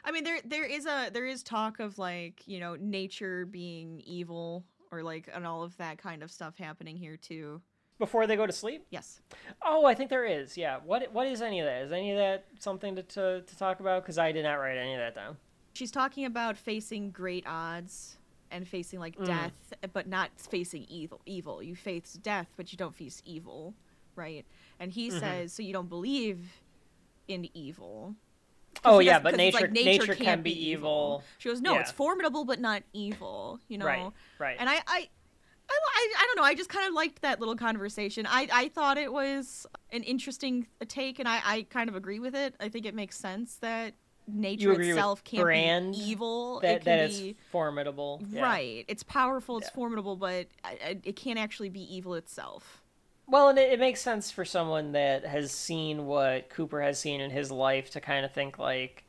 I 0.04 0.12
mean, 0.12 0.22
there 0.22 0.38
there 0.44 0.64
is 0.64 0.86
a 0.86 1.10
there 1.12 1.26
is 1.26 1.42
talk 1.42 1.80
of 1.80 1.98
like 1.98 2.42
you 2.46 2.60
know 2.60 2.76
nature 2.76 3.44
being 3.44 4.00
evil 4.06 4.64
or 4.92 5.02
like 5.02 5.28
and 5.34 5.44
all 5.44 5.64
of 5.64 5.76
that 5.78 5.98
kind 5.98 6.22
of 6.22 6.30
stuff 6.30 6.56
happening 6.58 6.96
here 6.96 7.16
too. 7.16 7.60
Before 7.98 8.26
they 8.26 8.36
go 8.36 8.46
to 8.46 8.52
sleep. 8.52 8.86
Yes. 8.90 9.20
Oh, 9.64 9.84
I 9.86 9.94
think 9.94 10.10
there 10.10 10.26
is. 10.26 10.56
Yeah. 10.56 10.78
What 10.84 11.12
what 11.12 11.26
is 11.26 11.42
any 11.42 11.58
of 11.58 11.66
that? 11.66 11.82
Is 11.82 11.90
any 11.92 12.12
of 12.12 12.18
that 12.18 12.44
something 12.60 12.94
to 12.94 13.02
to, 13.02 13.42
to 13.42 13.58
talk 13.58 13.80
about? 13.80 14.02
Because 14.02 14.16
I 14.18 14.30
did 14.30 14.44
not 14.44 14.54
write 14.54 14.76
any 14.76 14.92
of 14.94 15.00
that 15.00 15.16
down. 15.16 15.38
She's 15.72 15.90
talking 15.90 16.24
about 16.24 16.56
facing 16.56 17.10
great 17.10 17.44
odds 17.46 18.16
and 18.56 18.66
facing 18.66 18.98
like 18.98 19.16
Mm. 19.16 19.26
death, 19.26 19.74
but 19.92 20.06
not 20.08 20.30
facing 20.36 20.84
evil. 20.88 21.20
Evil. 21.26 21.62
You 21.62 21.76
face 21.76 22.14
death, 22.14 22.48
but 22.56 22.72
you 22.72 22.78
don't 22.78 22.94
face 22.94 23.20
evil, 23.24 23.74
right? 24.16 24.46
And 24.80 24.90
he 24.90 25.08
Mm-hmm. 25.08 25.18
says, 25.18 25.52
so 25.52 25.62
you 25.62 25.72
don't 25.74 25.88
believe 25.90 26.38
in 27.28 27.48
evil. 27.54 28.16
Oh 28.84 28.98
yeah, 28.98 29.18
but 29.18 29.36
nature 29.36 29.60
like, 29.60 29.72
nature, 29.72 30.14
can 30.14 30.42
be 30.42 30.68
evil. 30.70 31.22
She 31.38 31.48
goes, 31.48 31.60
no, 31.60 31.74
Yeah. 31.74 31.80
it's 31.80 31.90
formidable 31.90 32.44
but 32.44 32.60
not 32.60 32.82
evil. 32.92 33.60
You 33.68 33.78
know, 33.78 33.86
Right. 33.86 34.12
Right. 34.38 34.56
and 34.58 34.68
I, 34.70 34.74
I, 34.74 35.08
I, 35.68 35.74
I, 35.98 36.14
I 36.18 36.24
don't 36.26 36.36
know. 36.36 36.42
I 36.44 36.54
just 36.54 36.70
kind 36.70 36.86
of 36.88 36.94
liked 36.94 37.22
that 37.22 37.40
little 37.40 37.56
conversation. 37.56 38.26
I, 38.26 38.48
I 38.52 38.68
thought 38.68 38.96
it 38.98 39.12
was 39.12 39.66
an 39.90 40.02
interesting 40.04 40.66
take, 40.88 41.18
and 41.18 41.28
I, 41.28 41.40
I 41.44 41.62
kind 41.68 41.88
of 41.90 41.96
agree 41.96 42.20
with 42.20 42.34
it. 42.34 42.54
I 42.60 42.68
think 42.68 42.86
it 42.86 42.94
makes 42.94 43.18
sense 43.18 43.56
that 43.56 43.94
nature 44.28 44.72
itself 44.80 45.22
can't 45.24 45.92
be 45.92 45.98
evil. 45.98 46.60
that 46.60 46.76
it 46.76 46.84
that 46.84 46.98
can 47.00 47.10
is 47.10 47.20
be 47.20 47.36
formidable. 47.50 48.22
Yeah. 48.30 48.42
right. 48.42 48.84
It's 48.88 49.02
powerful. 49.02 49.58
It's 49.58 49.68
Yeah. 49.68 49.74
formidable, 49.74 50.16
but 50.16 50.46
it 50.82 51.16
can't 51.16 51.38
actually 51.38 51.68
be 51.68 51.82
evil 51.94 52.14
itself. 52.14 52.82
Well, 53.28 53.48
and 53.48 53.58
it, 53.58 53.72
it 53.72 53.80
makes 53.80 54.00
sense 54.00 54.30
for 54.30 54.44
someone 54.44 54.92
that 54.92 55.24
has 55.26 55.50
seen 55.50 56.06
what 56.06 56.48
Cooper 56.48 56.80
has 56.80 56.98
seen 56.98 57.20
in 57.20 57.30
his 57.30 57.50
life 57.50 57.90
to 57.90 58.00
kind 58.00 58.24
of 58.24 58.32
think 58.32 58.58
like 58.58 59.04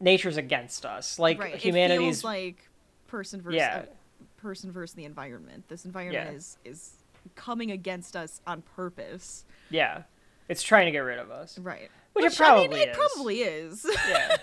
nature's 0.00 0.36
against 0.36 0.84
us. 0.86 1.18
Like 1.18 1.38
right. 1.40 1.54
humanity's 1.56 2.20
It 2.22 2.26
like 2.26 2.68
person 3.06 3.40
versus 3.40 3.56
Yeah. 3.58 3.84
uh, 3.88 4.24
person 4.36 4.70
versus 4.72 4.94
the 4.94 5.04
environment. 5.04 5.68
This 5.68 5.84
environment 5.84 6.28
Yeah. 6.30 6.36
is 6.36 6.58
is 6.64 6.94
coming 7.34 7.70
against 7.70 8.14
us 8.16 8.40
on 8.46 8.62
purpose. 8.62 9.44
yeah. 9.70 10.02
It's 10.46 10.62
trying 10.62 10.84
to 10.84 10.92
get 10.92 10.98
rid 10.98 11.18
of 11.18 11.30
us. 11.30 11.58
Right. 11.58 11.90
Which, 12.14 12.24
it 12.24 12.40
I 12.40 12.44
probably 12.46 12.68
mean, 12.68 12.78
it 12.78 12.88
is. 12.90 12.96
probably 12.96 13.40
is. 13.42 13.86
Yeah. 14.08 14.36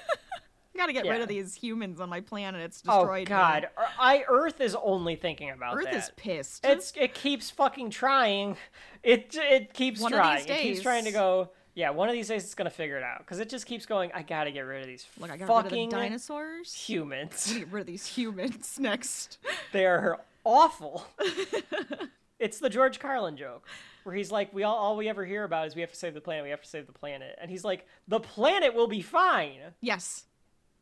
I 0.73 0.77
gotta 0.77 0.93
get 0.93 1.05
rid 1.05 1.21
of 1.21 1.27
these 1.27 1.53
humans 1.53 1.99
on 1.99 2.09
my 2.09 2.21
planet. 2.21 2.61
It's 2.61 2.81
oh 2.87 2.99
destroyed. 3.01 3.19
me. 3.19 3.25
God, 3.25 3.63
Ear- 3.63 3.85
I 3.99 4.23
Earth 4.27 4.61
is 4.61 4.73
only 4.81 5.15
thinking 5.15 5.49
about 5.51 5.75
Earth 5.75 5.83
that. 5.83 5.93
is 5.95 6.11
pissed. 6.15 6.65
It's 6.65 6.93
it 6.95 7.13
keeps 7.13 7.51
fucking 7.51 7.89
trying. 7.91 8.55
It 9.03 9.35
it 9.37 9.73
keeps 9.73 9.99
One 10.01 10.13
of 10.13 10.17
trying. 10.17 10.47
It 10.47 10.59
keeps 10.61 10.81
trying 10.81 11.03
to 11.05 11.11
go. 11.11 11.49
Yeah, 11.75 11.89
one 11.91 12.07
of 12.09 12.13
these 12.13 12.29
days 12.29 12.45
it's 12.45 12.55
gonna 12.55 12.69
figure 12.69 12.97
it 12.97 13.03
out 13.03 13.19
because 13.19 13.39
it 13.39 13.49
just 13.49 13.65
keeps 13.65 13.85
going. 13.85 14.11
I 14.15 14.23
gotta 14.23 14.51
get 14.51 14.61
rid 14.61 14.81
of 14.81 14.87
these 14.87 15.05
Look, 15.19 15.29
I 15.29 15.37
got 15.37 15.49
rid 15.49 15.57
of 15.57 15.63
fucking 15.63 15.89
dinosaurs. 15.89 16.73
humans. 16.73 17.53
Get 17.53 17.67
rid 17.71 17.81
of 17.81 17.87
these 17.87 18.07
humans 18.07 18.77
next. 18.79 19.39
They 19.73 19.85
are 19.85 20.21
awful. 20.45 21.05
it's 22.39 22.59
the 22.59 22.69
George 22.69 22.99
Carlin 22.99 23.37
joke 23.37 23.67
where 24.03 24.15
he's 24.15 24.31
like, 24.31 24.53
"We 24.53 24.63
all 24.63 24.75
all 24.75 24.97
we 24.97 25.07
ever 25.09 25.25
hear 25.25 25.43
about 25.43 25.67
is 25.67 25.75
we 25.75 25.81
have 25.81 25.91
to 25.91 25.97
save 25.97 26.13
the 26.13 26.21
planet. 26.21 26.43
We 26.43 26.49
have 26.51 26.61
to 26.61 26.67
save 26.69 26.87
the 26.87 26.93
planet," 26.93 27.37
and 27.41 27.49
he's 27.51 27.63
like, 27.63 27.87
"The 28.07 28.19
planet 28.19 28.73
will 28.73 28.87
be 28.87 29.01
fine. 29.01 29.59
Yes, 29.81 30.25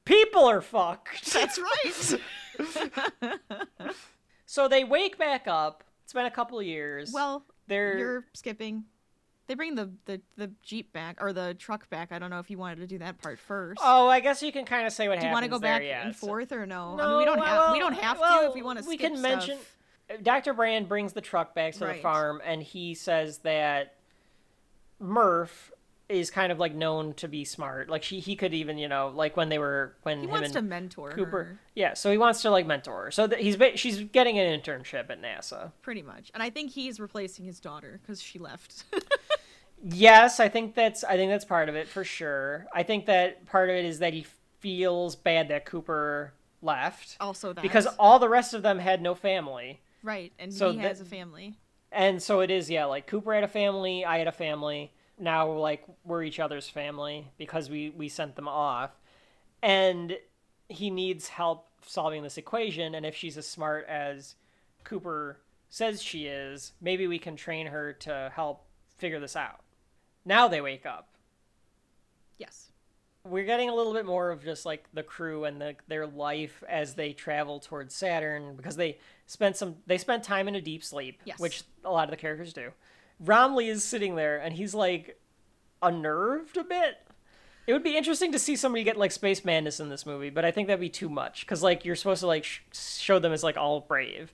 People 0.06 0.46
are 0.46 0.62
fucked." 0.62 1.32
that's 1.34 1.60
right. 1.60 2.20
so 4.46 4.68
they 4.68 4.84
wake 4.84 5.18
back 5.18 5.48
up. 5.48 5.84
It's 6.04 6.14
been 6.14 6.26
a 6.26 6.32
couple 6.32 6.60
of 6.60 6.66
years. 6.66 7.12
well, 7.14 7.46
they're 7.68 7.98
you're 7.98 8.26
skipping. 8.34 8.86
They 9.48 9.56
bring 9.56 9.74
the, 9.76 9.92
the 10.06 10.22
the 10.38 10.52
jeep 10.62 10.94
back 10.94 11.18
or 11.22 11.34
the 11.34 11.56
truck 11.58 11.90
back. 11.90 12.12
I 12.12 12.20
don't 12.20 12.30
know 12.30 12.40
if 12.40 12.50
you 12.52 12.58
wanted 12.58 12.78
to 12.78 12.88
do 12.88 13.00
that 13.00 13.18
part 13.20 13.40
first. 13.40 13.82
oh, 13.84 14.08
I 14.08 14.20
guess 14.20 14.42
you 14.44 14.52
can 14.52 14.66
kind 14.66 14.86
of 14.86 14.94
say 14.94 15.08
what 15.08 15.20
do 15.20 15.26
you 15.26 15.32
want 15.32 15.44
to 15.44 15.50
go 15.50 15.58
there, 15.60 15.80
back 15.80 15.84
yeah. 15.88 16.06
and 16.06 16.16
So- 16.16 16.28
forth 16.28 16.52
or 16.52 16.66
no? 16.68 16.94
I 16.94 16.98
No, 16.98 17.10
mean, 17.10 17.18
we 17.20 17.26
don't 17.26 17.40
have 17.44 17.72
we 17.74 17.80
don't 17.80 17.94
have 17.94 18.18
to 18.20 18.48
if 18.50 18.54
we 18.56 18.62
want 18.62 18.80
to. 18.80 18.86
We 18.88 18.98
skip 18.98 19.12
can 19.12 19.18
stuff. 19.18 19.32
mention 19.32 19.58
Dr. 20.22 20.54
Brand 20.54 20.88
brings 20.88 21.14
the 21.14 21.22
truck 21.22 21.54
back 21.54 21.74
to 21.74 21.80
the 21.80 21.94
farm, 21.96 22.42
and 22.44 22.64
he 22.64 22.94
says 22.96 23.40
that 23.40 23.96
Murph 25.00 25.72
is 26.08 26.32
kind 26.32 26.52
of 26.52 26.58
like 26.58 26.74
known 26.74 27.14
to 27.14 27.28
be 27.28 27.46
smart. 27.46 27.88
Like 27.90 28.02
she, 28.02 28.20
he 28.20 28.36
could 28.36 28.54
even, 28.54 28.80
you 28.80 28.88
know, 28.88 29.12
like 29.16 29.38
when 29.38 29.50
they 29.50 29.60
were 29.60 29.96
when 30.02 30.22
He 30.22 30.28
wants 30.28 30.52
to 30.52 30.62
mentor 30.64 31.12
Cooper. 31.12 31.44
her, 31.44 31.60
Yeah, 31.76 31.94
so 31.94 32.10
he 32.12 32.18
wants 32.18 32.42
to 32.42 32.50
like 32.50 32.66
mentor 32.66 33.06
her. 33.06 33.12
So 33.12 33.28
that 33.28 33.40
he's 33.40 33.58
she's 33.76 34.02
getting 34.02 34.40
an 34.40 34.60
internship 34.60 35.10
at 35.12 35.22
NASA. 35.22 35.72
pretty 35.84 36.02
much, 36.02 36.32
and 36.34 36.42
I 36.42 36.50
think 36.50 36.72
he's 36.72 37.00
replacing 37.00 37.46
his 37.46 37.60
daughter 37.60 38.00
because 38.02 38.22
she 38.22 38.40
left. 38.40 38.86
Yes, 39.82 40.40
I 40.40 40.50
think 40.50 40.76
that's 40.76 41.04
I 41.04 41.16
think 41.16 41.32
that's 41.32 41.46
part 41.46 41.70
of 41.70 41.76
it 41.76 41.88
for 41.88 42.04
sure. 42.04 42.68
I 42.74 42.84
think 42.84 43.06
that 43.06 43.46
part 43.46 43.70
of 43.70 43.76
it 43.76 43.86
is 43.86 44.00
that 44.00 44.14
he 44.14 44.26
feels 44.60 45.16
bad 45.16 45.48
that 45.50 45.66
Cooper 45.66 46.34
left 46.62 47.16
also, 47.20 47.54
that 47.54 47.62
because 47.62 47.88
all 47.98 48.20
the 48.20 48.28
rest 48.28 48.54
of 48.54 48.62
them 48.62 48.80
had 48.80 49.02
no 49.02 49.16
family. 49.16 49.80
Right, 50.04 50.32
and 50.40 50.54
so 50.54 50.72
he 50.72 50.78
that- 50.78 50.88
has 50.88 51.02
a 51.02 51.06
family. 51.06 51.56
And 51.92 52.22
so 52.22 52.42
it 52.42 52.52
is, 52.52 52.70
yeah, 52.70 52.86
like 52.86 53.08
Cooper 53.08 53.34
had 53.34 53.44
a 53.44 53.48
family, 53.48 54.06
I 54.06 54.20
had 54.20 54.28
a 54.28 54.32
family. 54.32 54.94
Now 55.18 55.52
like 55.52 55.84
we're 56.06 56.24
each 56.24 56.40
other's 56.40 56.70
family 56.70 57.28
because 57.38 57.70
we 57.70 57.90
we 57.90 58.10
sent 58.10 58.36
them 58.36 58.48
off. 58.48 58.92
And 59.64 60.18
he 60.70 60.92
needs 60.92 61.30
help 61.30 61.68
solving 61.86 62.22
this 62.24 62.38
equation 62.38 62.94
and 62.94 63.06
if 63.06 63.16
she's 63.16 63.38
as 63.38 63.48
smart 63.48 63.88
as 63.88 64.36
Cooper 64.84 65.40
says 65.70 66.02
she 66.02 66.26
is, 66.28 66.74
maybe 66.80 67.08
we 67.08 67.18
can 67.20 67.36
train 67.36 67.68
her 67.68 67.94
to 67.94 68.32
help 68.36 68.66
figure 68.98 69.20
this 69.20 69.36
out. 69.36 69.62
Now 70.26 70.48
they 70.48 70.62
wake 70.62 70.86
up. 70.86 71.10
Yes. 72.38 72.69
We're 73.30 73.46
getting 73.46 73.70
a 73.70 73.76
little 73.76 73.94
bit 73.94 74.06
more 74.06 74.32
of 74.32 74.44
just 74.44 74.66
like 74.66 74.86
the 74.94 75.04
crew 75.04 75.46
and 75.46 75.62
the, 75.62 75.76
their 75.88 76.08
life 76.08 76.64
as 76.68 76.96
they 76.96 77.14
travel 77.14 77.60
towards 77.60 77.94
Saturn 77.96 78.56
because 78.56 78.76
they 78.76 78.98
spent 79.28 79.56
some 79.58 79.76
they 79.86 79.98
spent 79.98 80.24
time 80.24 80.48
in 80.48 80.56
a 80.56 80.62
deep 80.62 80.84
sleep, 80.84 81.22
Yes. 81.26 81.40
which 81.40 81.64
a 81.84 81.92
lot 81.92 82.06
of 82.06 82.10
the 82.12 82.18
characters 82.18 82.54
do. 82.54 82.72
Romilly 83.20 83.68
is 83.70 83.84
sitting 83.84 84.16
there 84.16 84.38
and 84.40 84.54
he's 84.56 84.74
like 84.74 85.20
unnerved 85.82 86.58
a 86.58 86.64
bit. 86.64 86.98
It 87.68 87.74
would 87.74 87.84
be 87.84 87.96
interesting 87.96 88.32
to 88.32 88.40
see 88.40 88.56
somebody 88.56 88.84
get 88.84 88.98
like 88.98 89.12
space 89.12 89.46
madness 89.46 89.80
in 89.80 89.90
this 89.90 90.06
movie, 90.06 90.32
but 90.32 90.44
I 90.44 90.52
think 90.52 90.68
that'd 90.68 90.80
be 90.82 90.90
too 90.90 91.10
much 91.10 91.42
because 91.42 91.62
like 91.62 91.86
you're 91.86 91.96
supposed 91.96 92.22
to 92.22 92.28
like 92.28 92.44
sh- 92.44 92.62
show 92.74 93.20
them 93.20 93.32
as 93.32 93.44
like 93.44 93.58
all 93.58 93.82
brave. 93.82 94.34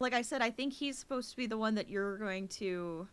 Like 0.00 0.14
I 0.14 0.22
said, 0.22 0.42
I 0.42 0.50
think 0.50 0.72
he's 0.72 0.98
supposed 0.98 1.30
to 1.30 1.36
be 1.36 1.46
the 1.46 1.56
one 1.58 1.76
that 1.76 1.88
you're 1.88 2.18
going 2.18 2.48
to 2.48 3.06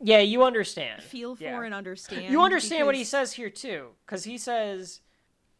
Yeah, 0.00 0.18
you 0.20 0.42
understand. 0.44 1.02
feel 1.02 1.36
for 1.36 1.42
Yeah. 1.44 1.62
and 1.62 1.74
understand. 1.74 2.32
You 2.32 2.42
understand 2.42 2.86
what 2.86 2.94
he 2.94 3.04
says 3.04 3.32
here 3.34 3.50
too, 3.50 3.90
because 4.06 4.24
he 4.24 4.38
says 4.38 5.00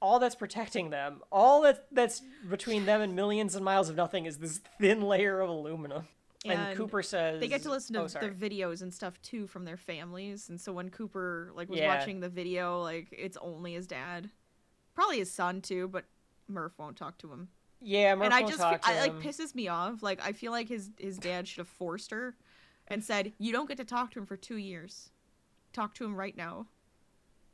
all 0.01 0.19
that's 0.19 0.35
protecting 0.35 0.91
them, 0.91 1.21
all 1.31 1.61
that 1.63 1.87
that's 1.93 2.23
between 2.49 2.87
them 2.87 3.03
and 3.03 3.15
millions 3.15 3.55
of 3.55 3.63
miles 3.63 3.89
of 3.91 3.97
nothing 3.97 4.25
is 4.25 4.39
this 4.39 4.61
thin 4.79 5.03
layer 5.03 5.41
of 5.41 5.51
aluminum. 5.51 6.09
And, 6.47 6.59
And 6.59 6.77
Cooper 6.77 7.03
says 7.03 7.39
They 7.39 7.49
get 7.49 7.63
to 7.65 7.71
listen 7.71 7.95
to 7.95 8.01
oh, 8.01 8.07
the 8.07 8.31
videos 8.31 8.81
and 8.81 8.95
stuff 8.95 9.21
too 9.21 9.47
from 9.47 9.67
their 9.67 9.77
families, 9.77 10.49
and 10.49 10.59
so 10.59 10.73
when 10.73 10.89
Cooper 10.89 11.53
like 11.55 11.69
was 11.69 11.79
Yeah. 11.79 11.95
watching 11.95 12.21
the 12.21 12.31
video, 12.31 12.81
like 12.81 13.09
it's 13.13 13.37
only 13.37 13.75
his 13.75 13.87
dad, 13.87 14.31
probably 14.95 15.19
his 15.19 15.31
son 15.31 15.61
too, 15.61 15.87
but 15.89 16.07
Murph 16.49 16.79
won't 16.79 16.97
talk 16.97 17.19
to 17.19 17.31
him. 17.31 17.51
Yeah, 17.83 18.15
Murph 18.15 18.25
and 18.25 18.35
I 18.35 18.41
won't 18.41 18.53
just 18.53 18.61
talk 18.63 18.81
to 18.81 18.89
I, 18.89 19.01
like 19.01 19.13
him. 19.13 19.21
pisses 19.23 19.55
me 19.55 19.69
off. 19.69 20.03
Like 20.03 20.25
I 20.25 20.33
feel 20.33 20.51
like 20.51 20.69
his 20.69 20.91
his 20.99 21.19
dad 21.19 21.47
should 21.47 21.59
have 21.59 21.69
forced 21.69 22.11
her 22.11 22.37
and 22.91 23.03
said, 23.03 23.33
"You 23.39 23.53
don't 23.53 23.69
get 23.69 23.79
to 23.79 23.85
talk 23.85 24.11
to 24.13 24.19
him 24.19 24.27
for 24.27 24.37
two 24.37 24.57
years. 24.57 25.11
Talk 25.73 25.95
to 25.95 26.05
him 26.05 26.15
right 26.15 26.37
now, 26.37 26.67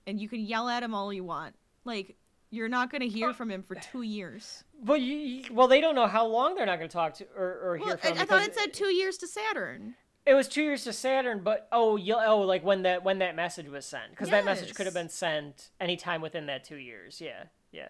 and 0.07 0.21
you 0.21 0.29
can 0.29 0.41
yell 0.41 0.69
at 0.69 0.83
him 0.83 0.95
all 0.95 1.13
you 1.13 1.23
want. 1.23 1.55
Like 1.85 2.17
you're 2.51 2.69
not 2.69 2.91
gonna 2.91 3.05
hear 3.05 3.33
from 3.35 3.51
him 3.51 3.63
for 3.63 3.75
two 3.77 4.03
years." 4.03 4.65
Well, 4.83 4.97
you, 4.97 5.17
you- 5.17 5.55
well, 5.55 5.69
they 5.69 5.81
don't 5.81 5.95
know 5.95 6.07
how 6.07 6.27
long 6.27 6.55
they're 6.55 6.67
not 6.67 6.79
going 6.79 6.89
to 6.89 6.93
talk 6.93 7.15
to 7.15 7.27
or, 7.37 7.61
or 7.73 7.77
hear 7.77 7.97
from. 7.97 8.19
I, 8.19 8.23
I 8.23 8.25
thought 8.25 8.43
it 8.43 8.55
said 8.55 8.73
two 8.73 8.93
years 8.93 9.17
to 9.19 9.27
Saturn. 9.29 9.95
It 10.27 10.35
was 10.35 10.49
two 10.49 10.63
years 10.63 10.83
to 10.85 10.93
Saturn, 10.93 11.41
but 11.45 11.69
oh, 11.71 11.95
you, 11.97 12.17
oh, 12.17 12.41
like 12.41 12.65
when 12.65 12.83
that 12.83 13.05
when 13.05 13.19
that 13.21 13.37
message 13.37 13.69
was 13.69 13.87
sent, 13.87 14.11
because 14.11 14.29
that 14.31 14.45
message 14.45 14.75
could 14.75 14.87
have 14.87 14.95
been 14.95 15.09
sent 15.09 15.71
anytime 15.81 16.21
within 16.21 16.47
that 16.47 16.65
two 16.65 16.77
years. 16.77 17.21
Yeah, 17.21 17.45
yeah. 17.71 17.89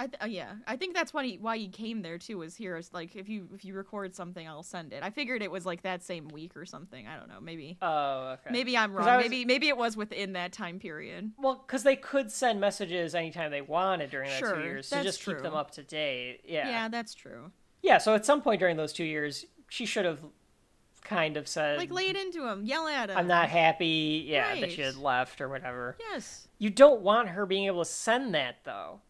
I 0.00 0.06
th- 0.06 0.22
uh, 0.22 0.26
yeah, 0.26 0.54
I 0.66 0.76
think 0.76 0.94
that's 0.94 1.12
why 1.12 1.24
he 1.24 1.38
why 1.38 1.56
he 1.58 1.68
came 1.68 2.02
there 2.02 2.18
too. 2.18 2.38
Was 2.38 2.54
here 2.54 2.76
is 2.76 2.92
like 2.92 3.16
if 3.16 3.28
you 3.28 3.48
if 3.54 3.64
you 3.64 3.74
record 3.74 4.14
something, 4.14 4.46
I'll 4.46 4.62
send 4.62 4.92
it. 4.92 5.02
I 5.02 5.10
figured 5.10 5.42
it 5.42 5.50
was 5.50 5.66
like 5.66 5.82
that 5.82 6.04
same 6.04 6.28
week 6.28 6.56
or 6.56 6.64
something. 6.64 7.06
I 7.08 7.16
don't 7.18 7.28
know. 7.28 7.40
Maybe 7.40 7.78
Oh, 7.82 8.34
okay. 8.34 8.50
maybe 8.52 8.76
I'm 8.76 8.92
wrong. 8.94 9.06
Was- 9.16 9.24
Maybe 9.24 9.44
maybe 9.44 9.66
it 9.68 9.76
was 9.76 9.96
within 9.96 10.34
that 10.34 10.52
time 10.52 10.78
period. 10.78 11.32
Well, 11.36 11.64
because 11.66 11.82
they 11.82 11.96
could 11.96 12.30
send 12.30 12.60
messages 12.60 13.14
anytime 13.16 13.50
they 13.50 13.60
wanted 13.60 14.10
during 14.10 14.30
that 14.30 14.38
Sure, 14.38 14.54
two 14.56 14.62
years 14.62 14.90
to 14.90 15.02
just 15.02 15.24
keep 15.24 15.38
them 15.38 15.54
up 15.54 15.72
to 15.72 15.82
date. 15.82 16.42
Yeah. 16.46 16.68
Yeah, 16.68 16.88
that's 16.88 17.14
true. 17.14 17.50
Yeah, 17.82 17.98
So 17.98 18.14
at 18.14 18.24
some 18.24 18.40
point 18.42 18.60
during 18.60 18.76
those 18.76 18.92
two 18.92 19.04
years, 19.04 19.46
she 19.68 19.84
should 19.86 20.04
have 20.04 20.20
kind 21.02 21.36
of 21.36 21.48
said, 21.48 21.78
Like 21.78 21.90
lay 21.92 22.08
it 22.08 22.16
into 22.16 22.46
him, 22.46 22.64
yell 22.64 22.86
at 22.86 23.08
him. 23.10 23.16
"I'm 23.16 23.26
not 23.28 23.48
happy." 23.48 24.24
Yeah, 24.28 24.60
that 24.60 24.72
she 24.72 24.82
had 24.82 24.96
left 24.96 25.40
or 25.40 25.48
whatever. 25.48 25.96
Yes. 25.98 26.48
You 26.58 26.70
don't 26.70 27.00
want 27.02 27.30
her 27.30 27.46
being 27.46 27.66
able 27.66 27.84
to 27.84 27.90
send 27.90 28.34
that 28.34 28.56
though, 28.64 29.00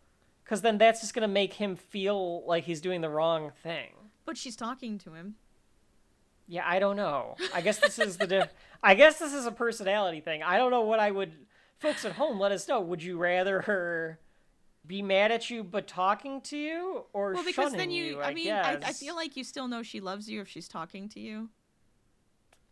because 0.48 0.62
then 0.62 0.78
that's 0.78 1.02
just 1.02 1.12
gonna 1.12 1.28
make 1.28 1.52
him 1.52 1.76
feel 1.76 2.42
like 2.46 2.64
he's 2.64 2.80
doing 2.80 3.02
the 3.02 3.10
wrong 3.10 3.52
thing. 3.62 3.90
But 4.24 4.38
she's 4.38 4.56
talking 4.56 4.96
to 5.00 5.12
him. 5.12 5.34
Yeah, 6.46 6.62
I 6.66 6.78
don't 6.78 6.96
know. 6.96 7.36
I 7.54 7.60
guess 7.60 7.78
this 7.78 7.98
is 7.98 8.16
the 8.16 8.26
diff- 8.26 8.54
I 8.82 8.94
guess 8.94 9.18
this 9.18 9.34
is 9.34 9.44
a 9.44 9.52
personality 9.52 10.20
thing. 10.20 10.42
I 10.42 10.56
don't 10.56 10.70
know 10.70 10.80
what 10.80 11.00
I 11.00 11.10
would 11.10 11.32
folks 11.76 12.06
at 12.06 12.12
home 12.12 12.40
let 12.40 12.50
us 12.50 12.66
know. 12.66 12.80
Would 12.80 13.02
you 13.02 13.18
rather 13.18 13.60
her 13.62 14.20
be 14.86 15.02
mad 15.02 15.30
at 15.32 15.50
you 15.50 15.62
but 15.62 15.86
talking 15.86 16.40
to 16.40 16.56
you 16.56 17.04
or 17.12 17.34
Well, 17.34 17.44
because 17.44 17.74
then 17.74 17.90
you, 17.90 18.04
you, 18.04 18.22
I, 18.22 18.32
mean, 18.32 18.50
I, 18.50 18.78
I 18.82 18.92
feel 18.94 19.14
like 19.14 19.36
you 19.36 19.44
still 19.44 19.68
know 19.68 19.82
she 19.82 20.00
loves 20.00 20.30
you 20.30 20.40
if 20.40 20.48
she's 20.48 20.66
talking 20.66 21.10
to 21.10 21.20
you. 21.20 21.50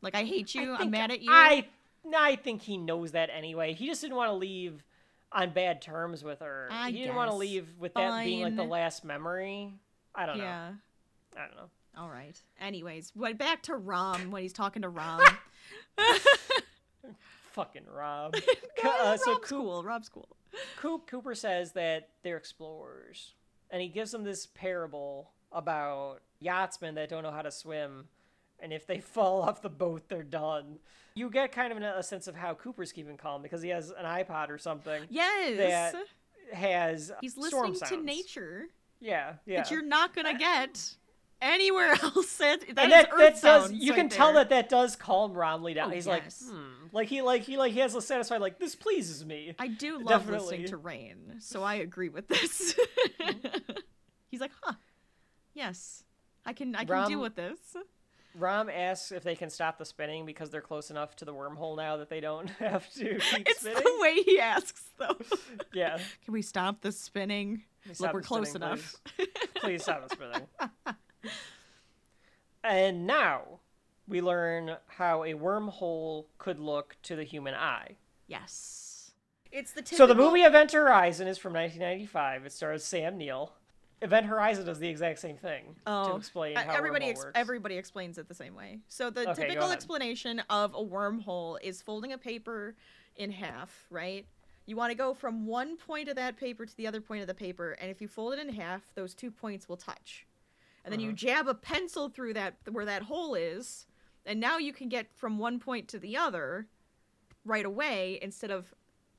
Like, 0.01 0.15
I 0.15 0.25
hate 0.25 0.55
you. 0.55 0.73
I 0.73 0.79
I'm 0.79 0.91
mad 0.91 1.11
at 1.11 1.21
you. 1.21 1.29
I 1.31 1.67
I 2.17 2.37
think 2.37 2.63
he 2.63 2.79
knows 2.79 3.13
that 3.13 3.29
anyway. 3.31 3.75
He 3.75 3.87
just 3.87 4.01
didn't 4.01 4.17
want 4.17 4.31
to 4.31 4.35
leave 4.35 4.83
on 5.33 5.51
bad 5.51 5.83
terms 5.83 6.23
with 6.25 6.41
her. 6.41 6.69
I 6.71 6.91
he 6.91 6.99
didn't 6.99 7.17
want 7.17 7.31
to 7.31 7.37
leave 7.37 7.67
with 7.79 7.95
that 7.95 8.25
being 8.25 8.43
like 8.43 8.57
the 8.57 8.65
last 8.65 9.05
memory. 9.05 9.73
I 10.15 10.27
don't 10.27 10.39
know. 10.39 10.45
yeah. 10.45 10.71
I 11.37 11.47
don't 11.47 11.57
know. 11.57 11.71
All 11.99 12.09
right. 12.09 12.41
Anyways, 12.61 13.13
what 13.15 13.39
back 13.39 13.63
to 13.65 13.75
Rom 13.77 14.31
when 14.31 14.43
he's 14.43 14.53
talking 14.53 14.83
to 14.83 14.89
Rom. 14.89 15.21
Fucking 17.53 17.87
Rob. 17.91 18.35
No, 18.85 18.93
uh, 18.93 19.17
so 19.17 19.33
Rob's 19.33 19.49
Coop, 19.49 19.59
cool. 19.59 19.83
Rob's 19.83 20.09
cool. 20.09 20.37
Coop 20.77 21.09
Cooper 21.09 21.35
says 21.35 21.73
that 21.73 22.11
they're 22.23 22.37
explorers, 22.37 23.35
and 23.69 23.83
he 23.83 23.89
gives 23.89 24.13
them 24.13 24.23
this 24.23 24.47
parable 24.47 25.33
about 25.51 26.21
yachtsmen 26.39 26.95
that 26.95 27.09
don't 27.09 27.25
know 27.25 27.33
how 27.33 27.43
to 27.43 27.51
swim, 27.51 28.05
and 28.61 28.73
if 28.73 28.87
they 28.87 28.99
fall 29.01 29.43
off 29.43 29.63
the 29.63 29.71
boat, 29.71 30.05
they're 30.09 30.23
done. 30.23 30.79
You 31.15 31.31
get 31.31 31.53
kind 31.53 31.73
of 31.73 31.83
a 31.83 32.03
sense 32.03 32.27
of 32.27 32.37
how 32.37 32.55
Cooper's 32.55 32.93
keeping 32.93 33.17
calm 33.17 33.41
because 33.43 33.63
he 33.63 33.71
has 33.71 33.91
an 33.91 34.05
iPod 34.05 34.51
or 34.51 34.59
something 34.59 35.05
Yes. 35.09 35.57
that 35.57 35.95
has 36.53 37.11
he's 37.21 37.33
storm 37.33 37.73
listening 37.73 38.01
to 38.01 38.05
nature 38.05 38.67
Yeah, 39.01 39.35
yeah. 39.47 39.63
that 39.63 39.71
you're 39.71 39.83
not 39.83 40.15
gonna 40.15 40.39
get 40.39 40.95
anywhere 41.41 41.93
else. 42.03 42.37
That, 42.37 42.61
that 42.61 42.79
and 42.79 42.93
that, 42.93 43.09
earth 43.13 43.41
that 43.41 43.43
does 43.43 43.73
you 43.73 43.93
right 43.93 43.99
can 43.99 44.09
tell 44.09 44.35
that 44.35 44.51
that 44.51 44.69
does 44.69 44.95
calm 44.97 45.33
Romilly 45.33 45.75
down. 45.75 45.91
Oh, 45.91 45.95
He's 45.95 46.07
yes. 46.07 46.45
like, 46.47 46.55
hmm. 46.55 46.87
like 46.93 47.09
he 47.09 47.23
like 47.23 47.43
he 47.43 47.57
like 47.57 47.73
he 47.73 47.81
has 47.81 47.95
a 47.95 48.03
satisfied 48.03 48.41
like 48.41 48.59
this 48.59 48.75
pleases 48.75 49.25
me. 49.25 49.55
I 49.59 49.69
do 49.69 49.99
love 49.99 50.09
Definitely. 50.23 50.39
listening 50.39 50.67
to 50.69 50.77
rain, 50.77 51.37
so 51.41 51.63
I 51.63 51.77
agree 51.77 52.11
with 52.11 52.29
this. 52.29 52.75
He's 54.31 54.41
like, 54.41 54.53
huh? 54.63 54.75
Yes, 55.55 56.05
I 56.45 56.53
can. 56.53 56.75
I 56.75 56.81
can 56.85 56.89
Rom- 56.93 57.09
deal 57.09 57.21
with 57.21 57.37
this. 57.37 57.59
Rom 58.39 58.69
asks 58.69 59.13
if 59.13 59.23
they 59.23 59.35
can 59.35 59.51
stop 59.51 59.79
the 59.79 59.85
spinning 59.85 60.27
because 60.27 60.51
they're 60.51 60.61
close 60.61 60.91
enough 60.91 61.17
to 61.17 61.25
the 61.25 61.33
wormhole 61.35 61.77
now 61.77 61.97
that 61.97 62.09
they 62.11 62.21
don't 62.21 62.49
have 62.59 62.89
to 62.95 63.19
keep 63.19 63.49
It's 63.49 63.61
spinning. 63.61 63.83
the 63.83 63.99
way 64.01 64.23
he 64.23 64.39
asks, 64.39 64.85
though. 64.99 65.17
Yeah. 65.73 65.99
Can 66.25 66.33
we 66.33 66.43
stop 66.43 66.81
the 66.81 66.93
spinning? 66.93 67.63
Please 67.85 68.01
Look, 68.01 68.09
stop 68.09 68.15
we're 68.15 68.23
close 68.23 68.51
spinning, 68.51 68.69
enough. 68.69 68.97
Please. 69.17 69.29
Please 69.57 69.83
stop 69.83 70.09
the 70.09 70.15
spinning. 70.15 70.47
and 72.65 73.07
now 73.07 73.61
we 74.09 74.21
learn 74.21 74.77
how 74.87 75.25
a 75.25 75.35
wormhole 75.35 76.27
could 76.39 76.59
look 76.59 76.97
to 77.03 77.17
the 77.17 77.25
human 77.25 77.55
eye. 77.55 77.97
Yes. 78.27 79.13
It's 79.53 79.73
the 79.73 79.83
typical... 79.83 79.99
So 79.99 80.07
the 80.07 80.15
movie 80.15 80.41
Event 80.43 80.73
Horizon 80.73 81.29
is 81.29 81.39
from 81.39 81.53
1995. 81.53 82.47
It 82.47 82.53
stars 82.53 82.85
Sam 82.85 83.17
Neill. 83.17 83.53
Event 84.03 84.27
Horizon 84.27 84.67
does 84.67 84.79
the 84.79 84.89
exact 84.89 85.19
same 85.19 85.37
thing 85.39 85.75
Oh, 85.87 86.11
to 86.13 86.17
explain 86.17 86.55
how 86.57 86.75
everybody 86.75 87.07
ex- 87.07 87.19
works. 87.19 87.33
everybody 87.35 87.77
explains 87.79 88.19
it 88.19 88.29
the 88.29 88.35
same 88.35 88.55
way. 88.55 88.81
So 88.89 89.09
the 89.11 89.31
Okay, 89.31 89.43
typical 89.49 89.71
explanation 89.71 90.41
of 90.51 90.75
a 90.75 90.85
wormhole 90.85 91.59
is 91.63 91.81
folding 91.81 92.13
a 92.13 92.19
paper 92.19 92.75
in 93.17 93.31
half, 93.31 93.87
right? 93.91 94.27
You 94.67 94.77
want 94.77 94.91
to 94.91 94.97
go 94.97 95.15
from 95.15 95.47
one 95.47 95.77
point 95.79 96.09
of 96.09 96.17
that 96.17 96.37
paper 96.37 96.67
to 96.67 96.77
the 96.77 96.87
other 96.87 97.01
point 97.01 97.23
of 97.23 97.27
the 97.27 97.35
paper, 97.35 97.73
and 97.73 97.91
if 97.91 98.03
you 98.03 98.09
fold 98.09 98.35
it 98.35 98.39
in 98.39 98.51
half, 98.51 98.83
those 98.95 99.15
two 99.15 99.31
points 99.31 99.69
will 99.69 99.77
touch. 99.79 100.27
And 100.85 100.93
then 100.93 101.01
you 101.01 101.09
Uh-huh. 101.09 101.17
jab 101.17 101.49
a 101.49 101.55
pencil 101.55 102.09
through 102.11 102.35
that 102.35 102.57
where 102.71 102.85
that 102.85 103.03
hole 103.05 103.35
is, 103.35 103.87
and 104.27 104.39
now 104.39 104.59
you 104.59 104.73
can 104.73 104.89
get 104.91 105.11
from 105.15 105.39
one 105.39 105.59
point 105.59 105.89
to 105.89 105.99
the 105.99 106.17
other 106.17 106.69
right 107.45 107.65
away 107.65 108.19
instead 108.21 108.51
of 108.51 108.75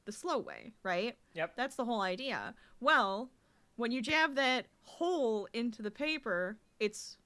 the 0.06 0.12
slow 0.12 0.38
way, 0.38 0.74
right? 0.84 1.18
Yep. 1.34 1.56
That's 1.56 1.76
the 1.76 1.86
whole 1.86 2.02
idea. 2.02 2.54
Well, 2.80 3.30
when 3.78 3.92
you 3.92 4.02
jab 4.02 4.36
that 4.36 4.66
hole 4.84 5.48
into 5.54 5.82
the 5.82 5.92
paper, 5.92 6.58
it's 6.80 7.18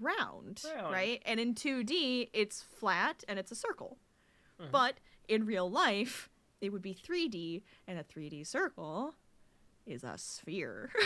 round, 0.00 0.62
Round. 0.74 0.92
right? 0.92 1.22
And 1.26 1.38
in 1.38 1.54
2D, 1.54 2.30
it's 2.32 2.62
flat 2.62 3.22
and 3.28 3.38
it's 3.38 3.52
a 3.52 3.56
circle. 3.56 3.98
Mm-hmm. 4.60 4.70
But 4.70 4.94
in 5.28 5.44
real 5.44 5.70
life, 5.70 6.30
it 6.60 6.72
would 6.72 6.82
be 6.82 6.94
3D, 6.94 7.62
and 7.86 7.98
a 7.98 8.04
3D 8.04 8.46
circle 8.46 9.14
is 9.86 10.04
a 10.04 10.16
sphere. 10.16 10.90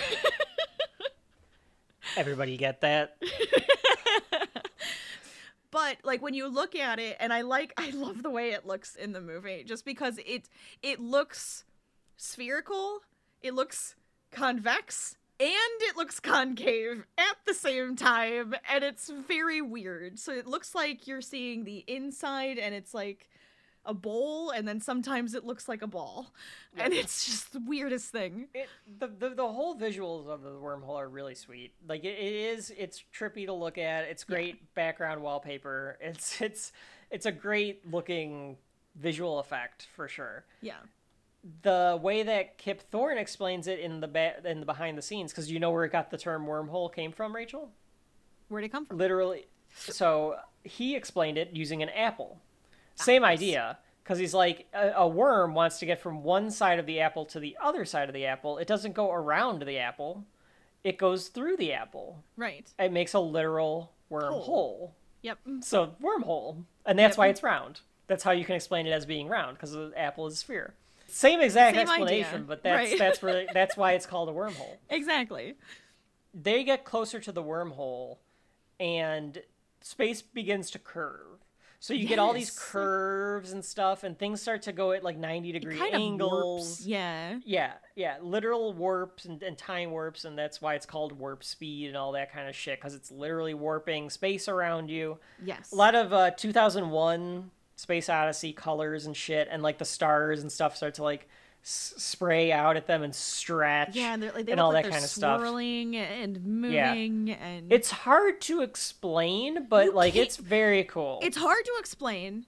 Everybody 2.17 2.57
get 2.57 2.81
that? 2.83 3.17
but 5.71 5.97
like 6.05 6.23
when 6.23 6.35
you 6.35 6.47
look 6.47 6.77
at 6.77 7.01
it 7.01 7.17
and 7.19 7.33
i 7.33 7.41
like 7.41 7.73
i 7.77 7.91
love 7.91 8.23
the 8.23 8.31
way 8.31 8.53
it 8.53 8.65
looks 8.65 8.95
in 8.95 9.13
the 9.13 9.21
movie 9.21 9.65
just 9.65 9.85
because 9.85 10.21
it 10.25 10.49
it 10.83 11.01
looks 11.01 11.65
spherical 12.17 13.01
it 13.43 13.55
looks 13.55 13.97
convex 14.35 15.17
and 15.41 15.51
it 15.81 15.97
looks 15.97 16.21
concave 16.21 17.05
at 17.19 17.37
the 17.47 17.55
same 17.55 17.97
time 17.97 18.55
and 18.71 18.85
it's 18.85 19.11
very 19.29 19.61
weird 19.61 20.19
so 20.19 20.33
it 20.33 20.47
looks 20.47 20.75
like 20.75 21.07
you're 21.07 21.21
seeing 21.21 21.65
the 21.65 21.85
inside 21.87 22.59
and 22.59 22.75
it's 22.75 22.95
like 22.95 23.29
a 23.87 23.93
bowl 23.93 24.51
and 24.51 24.67
then 24.67 24.81
sometimes 24.81 25.35
it 25.35 25.45
looks 25.45 25.69
like 25.69 25.83
a 25.83 25.87
ball 25.87 26.33
and 26.79 26.93
it's 26.95 27.27
just 27.27 27.53
the 27.53 27.61
weirdest 27.67 28.11
thing 28.11 28.49
It, 28.55 28.69
the, 28.99 29.09
the 29.09 29.35
the 29.35 29.47
whole 29.49 29.77
visuals 29.77 30.27
of 30.27 30.43
the 30.43 30.51
wormhole 30.51 30.97
are 30.97 31.09
really 31.09 31.35
sweet. 31.35 31.73
Like 31.87 32.03
it, 32.05 32.17
it 32.19 32.33
is, 32.33 32.73
it's 32.79 33.05
trippy 33.15 33.45
to 33.47 33.53
look 33.53 33.77
at. 33.77 34.05
It's 34.05 34.25
great 34.25 34.75
background 34.75 35.21
wallpaper. 35.23 35.99
It's 36.01 36.41
it's 36.41 36.73
it's 37.11 37.27
a 37.27 37.33
great 37.33 37.91
looking 37.91 38.57
visual 38.97 39.39
effect 39.39 39.89
for 39.95 40.09
sure. 40.09 40.45
yeah 40.63 40.75
The 41.63 41.99
way 42.01 42.23
that 42.23 42.57
Kip 42.59 42.81
Thorne 42.91 43.19
explains 43.19 43.67
it 43.67 43.79
in 43.79 44.01
the 44.01 44.09
ba- 44.09 44.41
in 44.49 44.61
the 44.61 44.67
behind 44.67 44.97
the 44.97 45.03
scenes, 45.03 45.31
because 45.33 45.51
you 45.51 45.61
know 45.61 45.71
where 45.71 45.85
it 45.85 45.93
got 45.93 46.11
the 46.11 46.17
term 46.19 46.47
wormhole 46.47 46.93
came 46.93 47.13
from, 47.13 47.35
Rachel. 47.35 47.71
where'd 48.49 48.65
it 48.65 48.71
come 48.71 48.87
from 48.87 48.97
Literally, 48.99 49.47
so 49.75 50.37
he 50.63 50.97
explained 50.97 51.37
it 51.37 51.51
using 51.53 51.83
an 51.83 51.91
apple. 51.91 52.41
Ah, 52.99 53.03
Same 53.03 53.25
idea, 53.25 53.79
because 54.03 54.19
he's 54.19 54.33
like 54.33 54.69
a, 54.73 54.93
a 54.97 55.07
worm 55.09 55.53
wants 55.55 55.79
to 55.81 55.87
get 55.87 56.01
from 56.01 56.23
one 56.23 56.51
side 56.51 56.79
of 56.79 56.87
the 56.87 57.01
apple 57.01 57.27
to 57.27 57.41
the 57.41 57.57
other 57.61 57.85
side 57.85 58.09
of 58.09 58.15
the 58.15 58.25
apple. 58.25 58.57
It 58.57 58.67
doesn't 58.67 58.95
go 58.95 59.13
around 59.13 59.63
the 59.65 59.79
apple; 59.79 60.25
it 60.83 60.97
goes 60.97 61.29
through 61.29 61.59
the 61.59 61.75
apple. 61.75 62.25
right 62.39 62.73
It 62.79 62.91
makes 62.93 63.13
a 63.13 63.21
literal 63.21 63.93
wormhole. 64.11 64.93
yep 65.21 65.39
So 65.61 65.95
wormhole, 66.03 66.65
and 66.87 66.99
that's 66.99 67.13
Yep. 67.15 67.19
why 67.19 67.27
it's 67.29 67.43
round. 67.43 67.81
That's 68.07 68.23
how 68.23 68.31
you 68.33 68.47
can 68.47 68.55
explain 68.55 68.87
it 68.87 68.93
as 68.93 69.05
being 69.05 69.29
round, 69.29 69.57
because 69.59 69.73
the 69.73 69.93
apple 69.97 70.27
is 70.27 70.35
a 70.35 70.37
sphere. 70.39 70.75
Same 71.15 71.41
exact 71.41 71.77
Same 71.77 71.83
explanation, 71.83 72.35
idea, 72.35 72.45
but 72.47 72.63
that's 72.65 72.91
right. 72.91 72.99
that's 72.99 73.23
where 73.23 73.47
that's 73.55 73.77
why 73.77 73.93
it's 73.93 74.05
called 74.07 74.29
a 74.29 74.33
wormhole. 74.33 74.77
exactly 74.91 75.55
They 76.35 76.65
get 76.65 76.85
closer 76.85 77.21
to 77.21 77.31
the 77.31 77.43
wormhole, 77.43 78.19
and 78.81 79.41
space 79.81 80.23
begins 80.23 80.71
to 80.73 80.79
curve. 80.81 81.39
So 81.79 81.93
you 81.93 82.09
get 82.09 82.19
all 82.19 82.33
these 82.33 82.51
curves 82.51 83.53
and 83.53 83.63
stuff, 83.63 84.05
and 84.05 84.19
things 84.19 84.41
start 84.41 84.63
to 84.63 84.73
go 84.73 84.93
at 84.93 85.05
like 85.05 85.19
ninety 85.19 85.53
degree 85.53 85.79
angles. 85.93 86.81
yeah 86.87 87.39
Yeah, 87.45 87.75
yeah, 87.95 88.17
literal 88.23 88.73
warps 88.73 89.27
and, 89.27 89.43
and 89.43 89.57
time 89.57 89.91
warps, 89.91 90.25
and 90.25 90.37
that's 90.37 90.63
why 90.63 90.75
it's 90.75 90.87
called 90.87 91.13
warp 91.13 91.45
speed 91.45 91.89
and 91.89 91.97
all 91.97 92.13
that 92.13 92.33
kind 92.33 92.49
of 92.49 92.57
shit, 92.57 92.81
because 92.81 92.95
it's 92.95 93.11
literally 93.11 93.53
warping 93.55 94.09
space 94.11 94.49
around 94.49 94.89
you. 94.91 95.19
yes 95.45 95.71
A 95.73 95.77
lot 95.77 95.95
of 95.95 96.13
uh, 96.13 96.31
2001 96.31 97.51
Space 97.77 98.09
Odyssey 98.09 98.53
colors 98.53 99.07
and 99.07 99.17
shit, 99.17 99.49
and 99.51 99.63
like 99.63 99.79
the 99.79 99.85
stars 99.85 100.41
and 100.43 100.51
stuff 100.53 100.77
start 100.77 100.95
to 100.95 101.03
like 101.03 101.29
s- 101.63 101.95
spray 101.97 102.53
out 102.53 102.77
at 102.77 102.87
them 102.87 103.03
and 103.03 103.15
stretch. 103.15 103.95
Yeah, 103.97 104.15
and, 104.15 104.23
they're, 104.23 104.33
like, 104.33 104.47
they 104.47 104.53
and 104.53 104.61
all 104.61 104.73
like 104.73 104.85
that 104.85 104.93
kind 104.93 105.05
of 105.05 105.11
stuff. 105.11 105.41
swirling 105.41 105.97
and 105.97 106.45
moving, 106.45 107.31
and 107.31 107.73
It's 107.73 107.91
hard 107.91 108.41
to 108.43 108.63
explain, 108.63 109.67
but 109.69 109.87
You 109.87 109.93
like 109.93 110.15
it's 110.17 110.37
very 110.37 110.85
cool. 110.85 111.19
it's 111.23 111.37
hard 111.37 111.65
to 111.65 111.73
explain 111.79 112.47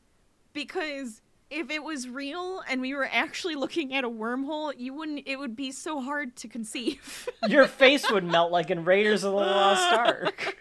because 0.53 1.21
if 1.51 1.71
it 1.71 1.85
was 1.85 2.09
real 2.09 2.63
and 2.69 2.81
we 2.81 2.95
were 2.95 3.09
actually 3.11 3.55
looking 3.55 3.95
at 3.95 4.05
a 4.05 4.11
wormhole, 4.11 4.75
you 4.77 4.93
wouldn't. 4.95 5.23
It 5.27 5.39
would 5.39 5.55
be 5.55 5.71
so 5.71 6.01
hard 6.01 6.35
to 6.37 6.49
conceive. 6.49 7.29
Your 7.49 7.67
face 7.67 8.11
would 8.11 8.25
melt 8.25 8.51
like 8.51 8.71
in 8.71 8.85
Raiders 8.85 9.23
of 9.25 9.33
the 9.33 9.39
Lost 9.39 9.93
Ark. 9.93 10.57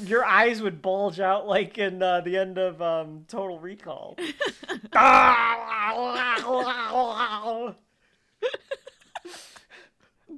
Your 0.04 0.24
eyes 0.24 0.62
would 0.62 0.80
bulge 0.80 1.18
out 1.18 1.48
like 1.48 1.76
in 1.76 2.02
uh, 2.02 2.20
the 2.20 2.36
end 2.36 2.56
of 2.58 2.80
um, 2.80 3.24
Total 3.26 3.58
Recall. 3.58 4.16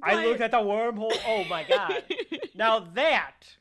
I 0.01 0.25
looked 0.25 0.41
at 0.41 0.51
the 0.51 0.57
wormhole. 0.57 1.15
Oh 1.27 1.43
my 1.45 1.63
god! 1.63 2.03
Now 2.55 2.79
that 2.95 3.55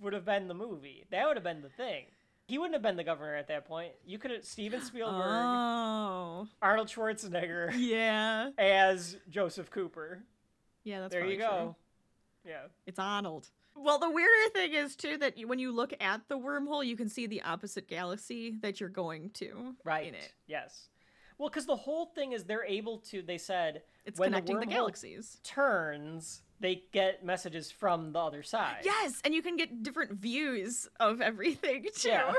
would 0.00 0.12
have 0.12 0.24
been 0.24 0.48
the 0.48 0.54
movie. 0.54 1.04
That 1.10 1.26
would 1.26 1.36
have 1.36 1.44
been 1.44 1.62
the 1.62 1.70
thing. 1.70 2.06
He 2.46 2.58
wouldn't 2.58 2.74
have 2.74 2.82
been 2.82 2.96
the 2.96 3.04
governor 3.04 3.34
at 3.34 3.48
that 3.48 3.66
point. 3.66 3.92
You 4.04 4.18
could 4.18 4.30
have 4.30 4.44
Steven 4.44 4.80
Spielberg, 4.80 5.26
oh, 5.26 6.46
Arnold 6.62 6.88
Schwarzenegger 6.88 7.72
yeah, 7.76 8.50
as 8.56 9.16
Joseph 9.28 9.70
Cooper. 9.70 10.22
yeah. 10.84 11.00
That's 11.00 11.12
there 11.12 11.26
you 11.26 11.38
go. 11.38 11.74
true. 12.44 12.52
Yeah. 12.52 12.66
It's 12.86 12.98
Arnold. 12.98 13.48
Well, 13.74 13.98
the 13.98 14.10
weirder 14.10 14.52
thing 14.52 14.74
is 14.74 14.96
too 14.96 15.18
that 15.18 15.34
when 15.44 15.58
you 15.58 15.72
look 15.72 15.92
at 16.00 16.22
the 16.28 16.38
wormhole, 16.38 16.86
you 16.86 16.96
can 16.96 17.08
see 17.08 17.26
the 17.26 17.42
opposite 17.42 17.88
galaxy 17.88 18.56
that 18.62 18.80
you're 18.80 18.88
going 18.88 19.30
to. 19.34 19.74
Right. 19.84 20.06
In 20.06 20.14
it, 20.14 20.32
Yes. 20.46 20.88
Well, 21.38 21.50
because 21.50 21.66
the 21.66 21.76
whole 21.76 22.06
thing 22.06 22.32
is 22.32 22.44
they're 22.44 22.64
able 22.64 22.98
to. 23.10 23.20
They 23.20 23.36
said 23.36 23.82
it's 24.06 24.18
when 24.18 24.30
connecting 24.30 24.58
the, 24.60 24.66
the, 24.66 24.72
galaxies. 24.72 25.38
turns, 25.42 26.42
they 26.60 26.82
get 26.92 27.24
messages 27.24 27.70
from 27.70 28.12
the 28.12 28.18
other 28.18 28.42
side. 28.42 28.82
Yes, 28.84 29.20
and 29.24 29.34
you 29.34 29.42
can 29.42 29.56
get 29.56 29.82
different 29.82 30.12
views 30.12 30.88
of 31.00 31.20
everything 31.20 31.86
too. 31.94 32.08
Yeah. 32.08 32.32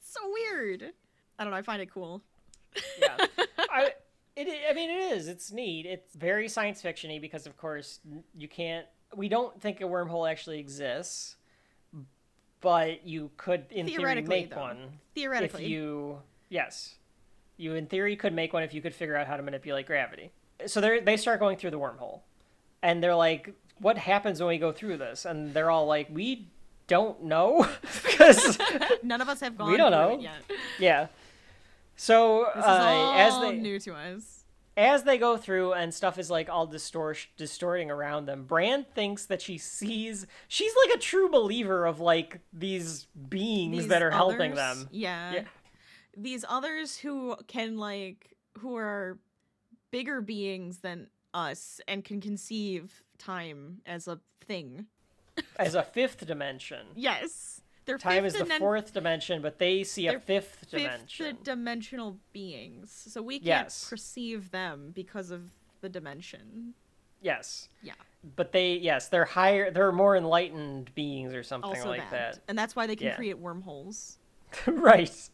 So 0.00 0.20
weird. 0.32 0.92
I 1.38 1.44
don't 1.44 1.52
know. 1.52 1.58
I 1.58 1.62
find 1.62 1.82
it 1.82 1.92
cool. 1.92 2.22
yeah. 3.00 3.16
I, 3.58 3.92
it, 4.36 4.48
I 4.70 4.72
mean, 4.72 4.90
it 4.90 5.12
is. 5.12 5.28
It's 5.28 5.52
neat. 5.52 5.86
It's 5.86 6.14
very 6.14 6.48
science 6.48 6.82
fictiony 6.82 7.20
because, 7.20 7.46
of 7.46 7.56
course, 7.56 8.00
you 8.36 8.48
can't. 8.48 8.86
We 9.14 9.28
don't 9.28 9.60
think 9.60 9.80
a 9.80 9.84
wormhole 9.84 10.30
actually 10.30 10.58
exists, 10.58 11.36
but 12.60 13.06
you 13.06 13.30
could, 13.36 13.66
in 13.70 13.86
theory, 13.86 14.20
make 14.22 14.50
though. 14.50 14.60
one 14.60 14.98
Theoretically, 15.14 15.64
if 15.64 15.70
you. 15.70 16.18
Yes, 16.50 16.94
you 17.56 17.74
in 17.74 17.86
theory 17.86 18.16
could 18.16 18.32
make 18.32 18.52
one 18.52 18.62
if 18.62 18.72
you 18.72 18.80
could 18.80 18.94
figure 18.94 19.16
out 19.16 19.26
how 19.26 19.36
to 19.36 19.42
manipulate 19.42 19.86
gravity. 19.86 20.30
So 20.66 20.80
they 20.80 21.00
they 21.00 21.16
start 21.16 21.40
going 21.40 21.56
through 21.56 21.70
the 21.72 21.78
wormhole, 21.78 22.20
and 22.82 23.02
they're 23.02 23.14
like, 23.16 23.54
"What 23.80 23.98
happens 23.98 24.40
when 24.40 24.48
we 24.48 24.58
go 24.58 24.72
through 24.72 24.98
this?" 24.98 25.24
And 25.24 25.52
they're 25.54 25.70
all 25.70 25.86
like, 25.86 26.08
"We 26.10 26.48
don't 26.86 27.24
know," 27.24 27.66
because 28.02 28.58
none 29.02 29.20
of 29.20 29.28
us 29.28 29.40
have 29.40 29.56
gone. 29.58 29.70
We 29.70 29.76
don't 29.76 29.92
through 29.92 30.00
know. 30.00 30.14
it 30.14 30.20
yet. 30.22 30.42
yeah. 30.78 31.06
So 31.96 32.44
uh, 32.44 33.12
as 33.16 33.40
they 33.40 33.56
new 33.56 33.80
to 33.80 33.94
us. 33.94 34.44
as 34.76 35.02
they 35.02 35.18
go 35.18 35.36
through 35.36 35.72
and 35.72 35.92
stuff 35.92 36.16
is 36.16 36.30
like 36.30 36.48
all 36.48 36.64
distort 36.66 37.26
distorting 37.36 37.90
around 37.90 38.26
them 38.26 38.44
brand 38.44 38.86
thinks 38.94 39.26
that 39.26 39.42
she 39.42 39.58
sees 39.58 40.24
she's 40.46 40.72
like 40.86 40.96
a 40.96 41.00
true 41.00 41.28
believer 41.28 41.84
of 41.86 41.98
like 41.98 42.38
these 42.52 43.08
beings 43.28 43.76
These 43.76 43.88
that 43.88 44.02
are 44.02 44.12
helping 44.12 44.54
them 44.54 44.88
Yeah. 44.92 45.32
Yeah. 45.32 45.44
These 46.16 46.44
others 46.48 46.96
who 46.98 47.34
can 47.48 47.78
like 47.78 48.36
who 48.58 48.76
are 48.76 49.18
bigger 49.90 50.20
beings 50.20 50.78
than 50.78 51.08
us 51.34 51.80
and 51.88 52.04
can 52.04 52.20
conceive 52.20 53.02
time 53.18 53.80
as 53.86 54.08
a 54.08 54.18
thing. 54.46 54.86
as 55.58 55.74
a 55.74 55.82
fifth 55.82 56.26
dimension 56.26 56.86
Yes. 56.96 57.60
They're 57.84 57.96
time 57.96 58.24
is 58.24 58.34
the 58.34 58.40
dimen- 58.44 58.58
fourth 58.58 58.92
dimension 58.92 59.40
but 59.40 59.58
they 59.58 59.84
see 59.84 60.06
a 60.08 60.10
they're 60.12 60.20
fifth 60.20 60.56
fifth 60.60 60.70
dimension 60.70 61.38
dimensional 61.44 62.18
beings. 62.32 62.90
So 63.08 63.22
we 63.22 63.36
can't 63.38 63.46
Yes. 63.46 63.88
perceive 63.88 64.50
them 64.50 64.90
because 64.94 65.30
of 65.30 65.50
the 65.80 65.88
dimension. 65.88 66.74
yes 67.22 67.68
Yeah. 67.82 67.92
but 68.36 68.50
they 68.52 68.74
yes 68.74 69.08
they're 69.08 69.24
higher 69.24 69.70
they're 69.70 69.92
more 69.92 70.16
enlightened 70.16 70.92
beings 70.96 71.32
or 71.34 71.42
something 71.44 71.70
Also 71.70 71.88
like 71.88 72.10
that, 72.10 72.40
And 72.48 72.58
that's 72.58 72.74
why 72.74 72.86
they 72.88 72.96
can 72.96 73.08
Yeah. 73.08 73.16
create 73.16 73.38
wormholes. 73.38 74.18
right 74.66 75.30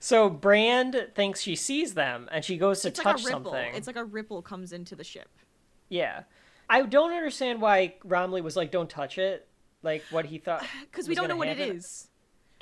so 0.00 0.28
brand 0.30 1.08
thinks 1.14 1.40
she 1.40 1.56
sees 1.56 1.94
them 1.94 2.28
and 2.30 2.44
she 2.44 2.56
goes 2.56 2.82
to 2.82 2.88
It's 2.88 3.00
touch 3.00 3.24
like 3.24 3.32
something 3.32 3.74
It's 3.74 3.86
like 3.86 3.96
a 3.96 4.04
ripple 4.04 4.42
comes 4.42 4.72
into 4.72 4.94
the 4.94 5.04
ship. 5.04 5.28
Yeah. 5.88 6.22
I 6.70 6.82
don't 6.82 7.12
understand 7.12 7.60
why 7.60 7.94
Romilly 8.04 8.40
was 8.42 8.56
like, 8.56 8.70
don't 8.70 8.90
touch 8.90 9.18
it. 9.18 9.46
Like 9.82 10.04
what 10.10 10.26
he 10.26 10.38
thought. 10.38 10.64
Because 10.90 11.08
we 11.08 11.14
don't 11.14 11.28
know 11.28 11.36
what 11.36 11.48
it 11.48 11.58
happen. 11.58 11.80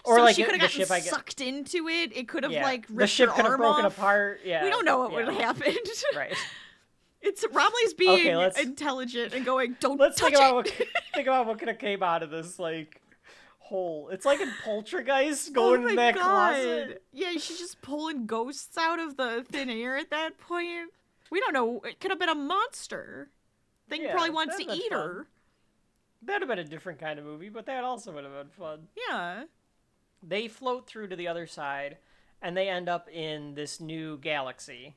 Or 0.04 0.18
so 0.18 0.22
like 0.24 0.36
she 0.36 0.44
could 0.44 0.52
have 0.52 0.60
the 0.70 0.78
gotten 0.78 1.02
ship, 1.02 1.10
sucked 1.10 1.40
into 1.40 1.88
it. 1.88 2.16
It 2.16 2.28
could 2.28 2.44
have 2.44 2.52
Yeah. 2.52 2.62
like 2.62 2.86
the 2.88 3.06
ship 3.06 3.30
could 3.30 3.44
have 3.44 3.56
broken 3.56 3.84
off. 3.86 3.98
apart. 3.98 4.40
Yeah. 4.44 4.62
We 4.62 4.70
don't 4.70 4.84
know 4.84 4.98
what 5.00 5.10
yeah. 5.10 5.16
would 5.16 5.28
have 5.28 5.56
happened. 5.56 5.78
Right. 6.16 6.34
It's 7.22 7.44
Romilly's 7.50 7.94
being 7.94 8.36
Okay, 8.36 8.62
intelligent 8.62 9.34
and 9.34 9.44
going, 9.44 9.76
"Don't 9.80 9.98
Let's 9.98 10.16
touch 10.20 10.34
think 10.34 10.36
about 10.36 10.66
it." 10.68 10.78
what 10.78 10.88
think 11.14 11.26
about 11.26 11.46
what 11.46 11.58
could 11.58 11.66
have 11.66 11.78
came 11.78 12.00
out 12.02 12.22
of 12.22 12.30
this 12.30 12.58
like 12.60 13.00
hole. 13.68 14.08
It's 14.10 14.24
like 14.24 14.40
in 14.40 14.50
Poltergeist 14.64 15.48
oh 15.50 15.52
going 15.54 15.84
my 15.84 15.90
in 15.90 15.96
that 15.96 16.14
god! 16.14 16.22
closet. 16.54 17.02
Yeah, 17.12 17.32
she's 17.32 17.58
just 17.58 17.80
pulling 17.82 18.26
ghosts 18.26 18.76
out 18.78 18.98
of 18.98 19.16
the 19.16 19.44
thin 19.50 19.70
air 19.70 19.96
at 19.96 20.10
that 20.10 20.38
point. 20.38 20.90
We 21.30 21.40
don't 21.40 21.52
know. 21.52 21.80
It 21.80 22.00
could 22.00 22.10
have 22.10 22.20
been 22.20 22.28
a 22.28 22.34
monster. 22.34 23.30
Thing 23.88 24.02
Yeah, 24.02 24.12
probably 24.12 24.30
wants 24.30 24.56
to 24.56 24.62
eat 24.72 24.90
fun. 24.90 24.98
her. 24.98 25.26
That'd 26.22 26.42
have 26.42 26.48
been 26.48 26.58
a 26.64 26.68
different 26.68 26.98
kind 26.98 27.18
of 27.18 27.24
movie, 27.24 27.48
but 27.48 27.66
that 27.66 27.84
also 27.84 28.12
would 28.12 28.24
have 28.24 28.32
been 28.32 28.48
fun. 28.48 28.88
Yeah. 29.08 29.44
They 30.22 30.48
float 30.48 30.86
through 30.86 31.08
to 31.08 31.16
the 31.16 31.28
other 31.28 31.46
side, 31.46 31.98
and 32.42 32.56
they 32.56 32.68
end 32.68 32.88
up 32.88 33.08
in 33.08 33.54
this 33.54 33.80
new 33.80 34.18
galaxy. 34.18 34.96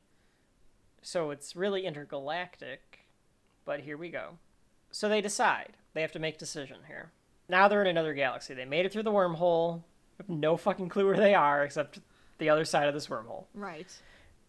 So 1.02 1.30
it's 1.32 1.56
really 1.56 1.86
intergalactic, 1.86 3.06
but 3.66 3.82
here 3.82 3.98
we 3.98 4.10
go. 4.10 4.38
So 4.92 5.08
they 5.08 5.22
decide. 5.22 5.74
They 5.94 6.02
have 6.02 6.12
to 6.14 6.20
make 6.20 6.38
decision 6.38 6.78
here. 6.88 7.12
Now 7.50 7.68
they're 7.68 7.82
in 7.82 7.88
another 7.88 8.14
galaxy. 8.14 8.54
They 8.54 8.66
made 8.66 8.86
it 8.86 8.94
through 8.94 9.04
the 9.04 9.12
wormhole. 9.12 9.82
Have 10.18 10.30
no 10.30 10.56
fucking 10.56 10.90
clue 10.90 11.08
where 11.08 11.18
they 11.18 11.34
are, 11.34 11.64
except 11.64 12.00
the 12.38 12.50
other 12.50 12.64
side 12.64 12.88
of 12.88 12.94
this 12.94 13.08
wormhole. 13.08 13.46
Right. 13.54 13.92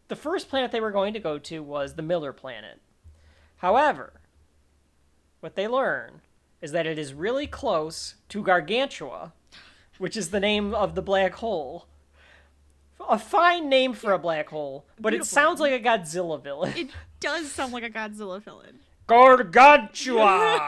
The 0.08 0.16
first 0.16 0.48
planet 0.50 0.70
they 0.70 0.80
were 0.80 0.90
going 0.90 1.14
to 1.14 1.20
go 1.20 1.38
to 1.38 1.62
was 1.62 1.94
the 1.94 2.02
Miller 2.02 2.32
planet. 2.32 2.80
However, 3.58 4.20
what 5.40 5.54
they 5.54 5.66
learn 5.66 6.20
is 6.60 6.72
that 6.72 6.86
it 6.86 6.98
is 6.98 7.14
really 7.14 7.46
close 7.46 8.16
to 8.28 8.42
Gargantua, 8.42 9.32
which 9.98 10.16
is 10.16 10.30
the 10.30 10.40
name 10.40 10.74
of 10.74 10.94
the 10.94 11.02
black 11.02 11.34
hole. 11.34 11.86
A 13.08 13.18
fine 13.18 13.68
name 13.70 13.94
for 13.94 14.12
a 14.12 14.18
black 14.18 14.50
hole, 14.50 14.84
but 14.98 15.14
it 15.14 15.24
sounds 15.24 15.58
like 15.58 15.72
a 15.72 15.80
Godzilla 15.80 16.42
villain. 16.42 16.74
It 16.76 16.90
does 17.18 17.50
sound 17.50 17.72
like 17.72 17.84
a 17.84 17.90
Godzilla 17.90 18.42
villain. 18.42 18.80
Gargantua! 19.06 20.58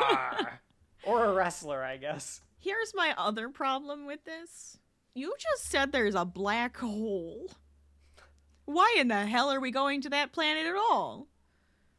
or 1.05 1.25
a 1.25 1.33
wrestler, 1.33 1.83
I 1.83 1.97
guess. 1.97 2.41
Here's 2.59 2.95
my 2.95 3.15
other 3.17 3.49
problem 3.49 4.07
with 4.07 4.25
this. 4.25 4.79
You 5.15 5.35
just 5.38 5.71
said 5.71 5.93
there's 5.93 6.15
a 6.15 6.25
black 6.25 6.77
hole. 6.79 7.51
Why 8.65 8.95
in 8.99 9.09
the 9.09 9.27
hell 9.27 9.51
are 9.51 9.61
we 9.61 9.71
going 9.71 10.01
to 10.03 10.11
that 10.11 10.33
planet 10.33 10.67
at 10.67 10.77
all? 10.77 11.27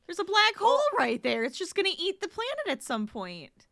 There's 0.08 0.20
a 0.20 0.24
black 0.24 0.56
hole 0.56 0.80
right 0.98 1.22
there. 1.22 1.44
It's 1.44 1.58
just 1.58 1.76
going 1.76 1.92
to 1.92 2.02
eat 2.02 2.22
the 2.22 2.28
planet 2.28 2.68
at 2.68 2.84
some 2.84 3.08
point. 3.08 3.68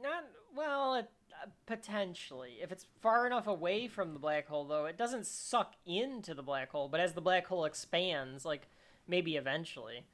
Not 0.00 0.24
well, 0.56 0.94
it, 0.94 1.10
uh, 1.32 1.48
potentially. 1.66 2.58
If 2.62 2.72
it's 2.72 2.86
far 3.00 3.26
enough 3.26 3.46
away 3.46 3.88
from 3.88 4.12
the 4.12 4.18
black 4.18 4.48
hole, 4.48 4.64
though, 4.64 4.86
it 4.86 4.96
doesn't 4.96 5.26
suck 5.26 5.74
into 5.84 6.34
the 6.34 6.42
black 6.42 6.70
hole. 6.70 6.88
But 6.88 7.00
as 7.00 7.12
the 7.12 7.20
black 7.20 7.46
hole 7.46 7.64
expands, 7.64 8.44
like 8.44 8.68
maybe 9.06 9.36
eventually. 9.36 10.06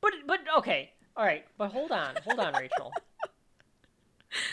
But 0.00 0.12
but 0.26 0.40
okay, 0.58 0.90
all 1.16 1.24
right. 1.24 1.44
But 1.58 1.72
hold 1.72 1.92
on, 1.92 2.16
hold 2.24 2.40
on, 2.40 2.54
Rachel. 2.54 2.92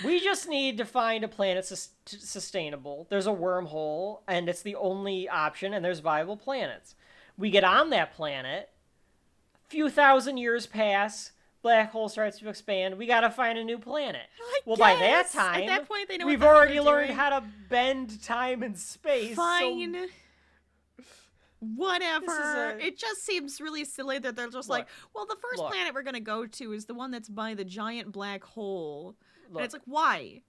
We 0.04 0.20
just 0.20 0.48
need 0.50 0.78
to 0.80 0.86
find 0.86 1.24
a 1.24 1.28
planet 1.28 1.66
sus- 1.66 1.90
sustainable. 2.06 3.08
There's 3.10 3.28
a 3.28 3.32
wormhole, 3.32 4.22
and 4.28 4.50
it's 4.50 4.62
the 4.62 4.76
only 4.76 5.30
option, 5.30 5.74
and 5.74 5.84
there's 5.86 6.00
viable 6.00 6.38
planets. 6.38 6.96
We 7.38 7.50
get 7.50 7.64
on 7.64 7.90
that 7.92 8.14
planet. 8.14 8.70
a 9.66 9.70
Few 9.70 9.90
thousand 9.90 10.38
years 10.38 10.66
pass. 10.68 11.32
Black 11.62 11.92
hole 11.92 12.08
starts 12.10 12.40
to 12.40 12.48
expand. 12.50 12.98
We 12.98 13.06
gotta 13.06 13.30
find 13.30 13.58
a 13.58 13.64
new 13.64 13.78
planet. 13.78 14.22
I 14.42 14.60
well, 14.66 14.78
by 14.78 14.96
that 14.96 15.30
time, 15.32 15.64
At 15.64 15.68
that 15.68 15.88
point, 15.88 16.08
they 16.08 16.18
know 16.18 16.26
we've 16.26 16.44
already 16.44 16.80
learned 16.80 17.08
doing. 17.08 17.18
how 17.20 17.30
to 17.40 17.44
bend 17.70 18.22
time 18.24 18.64
and 18.64 18.78
space. 18.78 19.32
so- 19.32 19.36
Fine. 19.36 20.08
Whatever. 21.60 22.78
a- 22.78 22.78
It 22.86 22.98
just 22.98 23.26
seems 23.26 23.60
really 23.60 23.84
silly 23.84 24.18
that 24.20 24.36
they're 24.36 24.50
just 24.50 24.70
like, 24.70 24.88
well, 25.14 25.26
the 25.26 25.36
first 25.42 25.58
look. 25.60 25.72
planet 25.72 25.94
we're 25.94 26.04
going 26.04 26.14
to 26.14 26.20
go 26.22 26.46
to 26.46 26.72
is 26.74 26.86
the 26.86 26.94
one 26.94 27.12
that's 27.12 27.28
by 27.28 27.54
the 27.54 27.66
giant 27.66 28.12
black 28.14 28.44
hole. 28.44 29.16
Look, 29.50 29.58
and 29.62 29.66
it's 29.66 29.74
like, 29.74 29.84
why? 29.86 30.42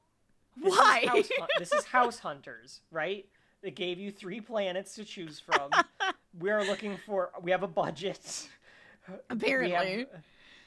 this 0.57 0.73
is 0.73 0.79
why? 0.79 1.05
House 1.07 1.29
this 1.59 1.73
is 1.73 1.85
House 1.85 2.19
Hunters, 2.19 2.81
right? 2.91 3.27
They 3.63 3.71
gave 3.71 3.99
you 3.99 4.11
three 4.11 4.41
planets 4.41 4.95
to 4.95 5.05
choose 5.05 5.41
from. 5.41 5.71
we 6.39 6.51
are 6.51 6.65
looking 6.65 6.97
for. 7.07 7.31
We 7.43 7.51
have 7.51 7.63
a 7.63 7.69
budget. 7.69 8.49
We 9.09 9.15
Apparently. 9.31 9.99
have- 9.99 10.23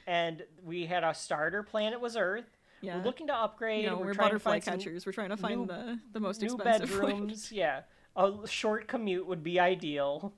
and 0.06 0.42
we 0.62 0.84
had 0.86 1.02
a 1.02 1.14
starter 1.14 1.62
planet 1.62 1.98
was 2.00 2.14
Earth. 2.16 2.44
yeah. 2.82 2.98
We're 2.98 3.04
looking 3.04 3.26
to 3.28 3.34
upgrade. 3.34 3.86
know, 3.86 3.96
we're, 3.96 4.06
we're, 4.06 4.14
trying 4.14 4.28
to 4.28 4.34
butterfly 4.34 4.60
catchers. 4.60 5.06
We're 5.06 5.12
trying 5.12 5.30
to 5.30 5.36
find 5.38 5.62
new- 5.62 5.66
the, 5.66 5.98
the 6.12 6.20
most 6.20 6.42
new 6.42 6.54
expensive 6.54 6.90
one. 7.00 7.00
bedrooms. 7.12 7.50
yeah, 7.50 7.80
a 8.14 8.32
short 8.46 8.86
commute 8.86 9.26
would 9.26 9.42
be 9.42 9.58
ideal. 9.58 10.34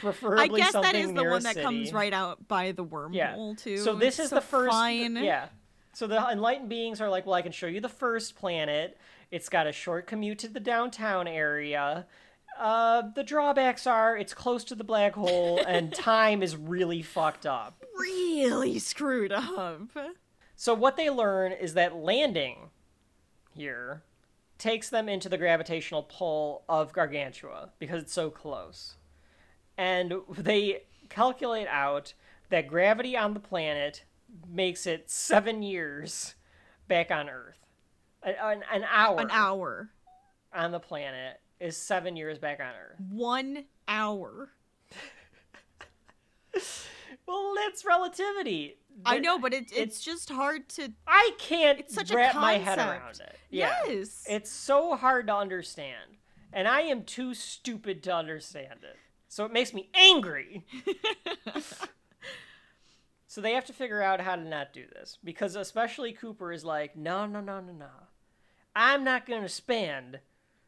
Preferably 0.00 0.60
I 0.60 0.64
guess 0.64 0.72
that 0.72 0.94
is 0.94 1.12
the 1.12 1.24
one 1.24 1.42
that 1.44 1.56
comes 1.56 1.92
right 1.92 2.12
out 2.12 2.46
by 2.48 2.72
the 2.72 2.84
wormhole, 2.84 3.14
Yeah. 3.14 3.52
too. 3.56 3.78
So 3.78 3.94
this 3.94 4.18
is 4.18 4.30
the 4.30 4.40
first. 4.40 4.70
Fine. 4.72 5.16
Yeah. 5.16 5.46
So 5.94 6.06
the 6.06 6.18
enlightened 6.30 6.68
beings 6.68 7.00
are 7.00 7.08
like, 7.08 7.24
well, 7.24 7.34
I 7.34 7.42
can 7.42 7.52
show 7.52 7.66
you 7.66 7.80
the 7.80 7.88
first 7.88 8.36
planet. 8.36 8.98
It's 9.30 9.48
got 9.48 9.66
a 9.66 9.72
short 9.72 10.06
commute 10.06 10.38
to 10.40 10.48
the 10.48 10.60
downtown 10.60 11.26
area. 11.28 12.06
Uh, 12.58 13.02
the 13.14 13.24
drawbacks 13.24 13.86
are 13.86 14.16
it's 14.16 14.34
close 14.34 14.64
to 14.64 14.74
the 14.74 14.84
black 14.84 15.14
hole 15.14 15.60
and 15.66 15.94
time 15.94 16.42
is 16.42 16.56
really 16.56 17.02
fucked 17.02 17.46
up. 17.46 17.84
Really 17.98 18.78
screwed 18.78 19.32
up. 19.32 19.88
So 20.56 20.74
what 20.74 20.96
they 20.96 21.10
learn 21.10 21.52
is 21.52 21.74
that 21.74 21.96
landing 21.96 22.70
here 23.54 24.02
takes 24.58 24.88
them 24.88 25.08
into 25.08 25.28
the 25.28 25.38
gravitational 25.38 26.02
pull 26.02 26.64
of 26.68 26.92
Gargantua 26.92 27.70
because 27.78 28.02
it's 28.02 28.12
so 28.12 28.30
close. 28.30 28.96
And 29.76 30.14
they 30.38 30.84
calculate 31.08 31.66
out 31.68 32.14
that 32.50 32.68
gravity 32.68 33.16
on 33.16 33.34
the 33.34 33.40
planet 33.40 34.04
makes 34.48 34.86
it 34.86 35.10
seven 35.10 35.62
years 35.62 36.34
back 36.88 37.10
on 37.10 37.28
Earth. 37.28 37.58
An, 38.22 38.62
an 38.72 38.84
hour. 38.90 39.20
An 39.20 39.30
hour. 39.30 39.90
On 40.52 40.70
the 40.70 40.80
planet 40.80 41.40
is 41.60 41.76
seven 41.76 42.16
years 42.16 42.38
back 42.38 42.60
on 42.60 42.66
Earth. 42.66 43.00
One 43.10 43.64
hour. 43.88 44.50
well, 47.26 47.54
that's 47.56 47.84
relativity. 47.84 48.76
I 49.04 49.18
know, 49.18 49.38
but 49.38 49.52
it, 49.52 49.72
it's, 49.74 50.00
just 50.00 50.30
hard 50.30 50.68
to. 50.70 50.92
I 51.06 51.32
can't 51.38 51.80
it's 51.80 51.94
such 51.94 52.12
wrap 52.12 52.36
my 52.36 52.54
head 52.54 52.78
around 52.78 53.20
it. 53.20 53.36
Yeah. 53.50 53.74
Yes. 53.86 54.24
It's 54.28 54.50
so 54.50 54.94
hard 54.94 55.26
to 55.26 55.34
understand. 55.34 56.18
And 56.52 56.68
I 56.68 56.82
am 56.82 57.02
too 57.02 57.34
stupid 57.34 58.02
to 58.04 58.14
understand 58.14 58.80
it. 58.84 58.96
So 59.28 59.44
it 59.44 59.52
makes 59.52 59.74
me 59.74 59.88
angry. 59.94 60.64
so 63.34 63.40
they 63.40 63.54
have 63.54 63.64
to 63.64 63.72
figure 63.72 64.00
out 64.00 64.20
how 64.20 64.36
to 64.36 64.44
not 64.44 64.72
do 64.72 64.84
this. 64.92 65.18
Because 65.24 65.56
especially 65.56 66.12
Cooper 66.12 66.52
is 66.52 66.64
like, 66.64 66.96
no, 66.96 67.26
no, 67.26 67.40
no, 67.40 67.58
no, 67.58 67.72
no. 67.72 67.90
I'm 68.76 69.02
not 69.02 69.26
going 69.26 69.42
to 69.42 69.48
spend 69.48 70.20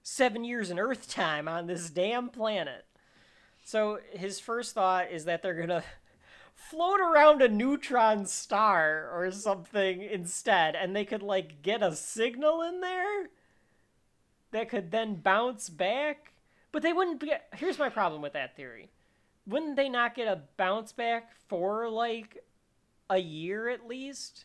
seven 0.03 0.43
years 0.43 0.69
in 0.69 0.77
Earth 0.81 1.09
time 1.09 1.47
on 1.47 1.69
this 1.69 1.91
damn 1.91 2.29
planet. 2.29 2.85
So 3.63 4.01
his 4.11 4.41
first 4.41 4.75
thought 4.75 5.13
is 5.13 5.27
that 5.27 5.45
they're 5.45 5.55
going 5.55 5.69
to 5.69 5.85
float 6.57 6.99
around 6.99 7.41
a 7.41 7.47
neutron 7.47 8.27
star 8.27 9.13
or 9.15 9.31
something 9.31 10.03
instead, 10.03 10.75
and 10.75 10.97
they 10.97 11.05
could, 11.05 11.23
like, 11.23 11.63
get 11.63 11.85
a 11.85 11.95
signal 11.95 12.63
in 12.63 12.81
there 12.81 13.29
that 14.51 14.69
could 14.69 14.91
then 14.91 15.15
bounce 15.15 15.69
back. 15.69 16.33
But 16.73 16.83
they 16.83 16.93
wouldn't 16.93 17.21
be. 17.21 17.31
Here's 17.55 17.79
my 17.79 17.91
problem 17.91 18.23
with 18.23 18.33
that 18.33 18.57
theory. 18.57 18.91
Wouldn't 19.47 19.77
they 19.77 19.89
not 19.89 20.17
get 20.17 20.27
a 20.27 20.41
bounce 20.57 20.91
back 20.91 21.31
for 21.47 21.89
like 21.89 22.43
a 23.11 23.19
year 23.19 23.69
at 23.69 23.87
least? 23.87 24.45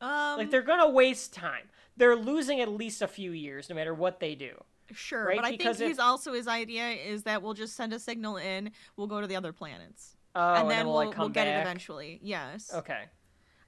Um, 0.00 0.38
like 0.38 0.50
they're 0.50 0.62
gonna 0.62 0.90
waste 0.90 1.32
time. 1.32 1.68
They're 1.96 2.16
losing 2.16 2.60
at 2.60 2.68
least 2.68 3.02
a 3.02 3.08
few 3.08 3.32
years, 3.32 3.68
no 3.68 3.76
matter 3.76 3.94
what 3.94 4.20
they 4.20 4.34
do. 4.34 4.52
Sure, 4.92 5.26
right? 5.26 5.36
but 5.36 5.44
I 5.46 5.52
because 5.52 5.78
think 5.78 5.88
he's 5.88 5.98
if... 5.98 6.04
also 6.04 6.34
his 6.34 6.46
idea 6.46 6.88
is 6.90 7.22
that 7.22 7.42
we'll 7.42 7.54
just 7.54 7.74
send 7.74 7.92
a 7.92 7.98
signal 7.98 8.36
in. 8.36 8.70
We'll 8.96 9.06
go 9.06 9.20
to 9.20 9.26
the 9.26 9.36
other 9.36 9.52
planets. 9.52 10.16
Oh, 10.34 10.54
and 10.54 10.70
then, 10.70 10.80
and 10.80 10.88
we'll, 10.88 10.98
we'll, 10.98 11.06
like, 11.08 11.18
we'll 11.18 11.28
get 11.28 11.46
it 11.46 11.60
eventually. 11.60 12.18
Yes. 12.22 12.70
Okay. 12.74 13.04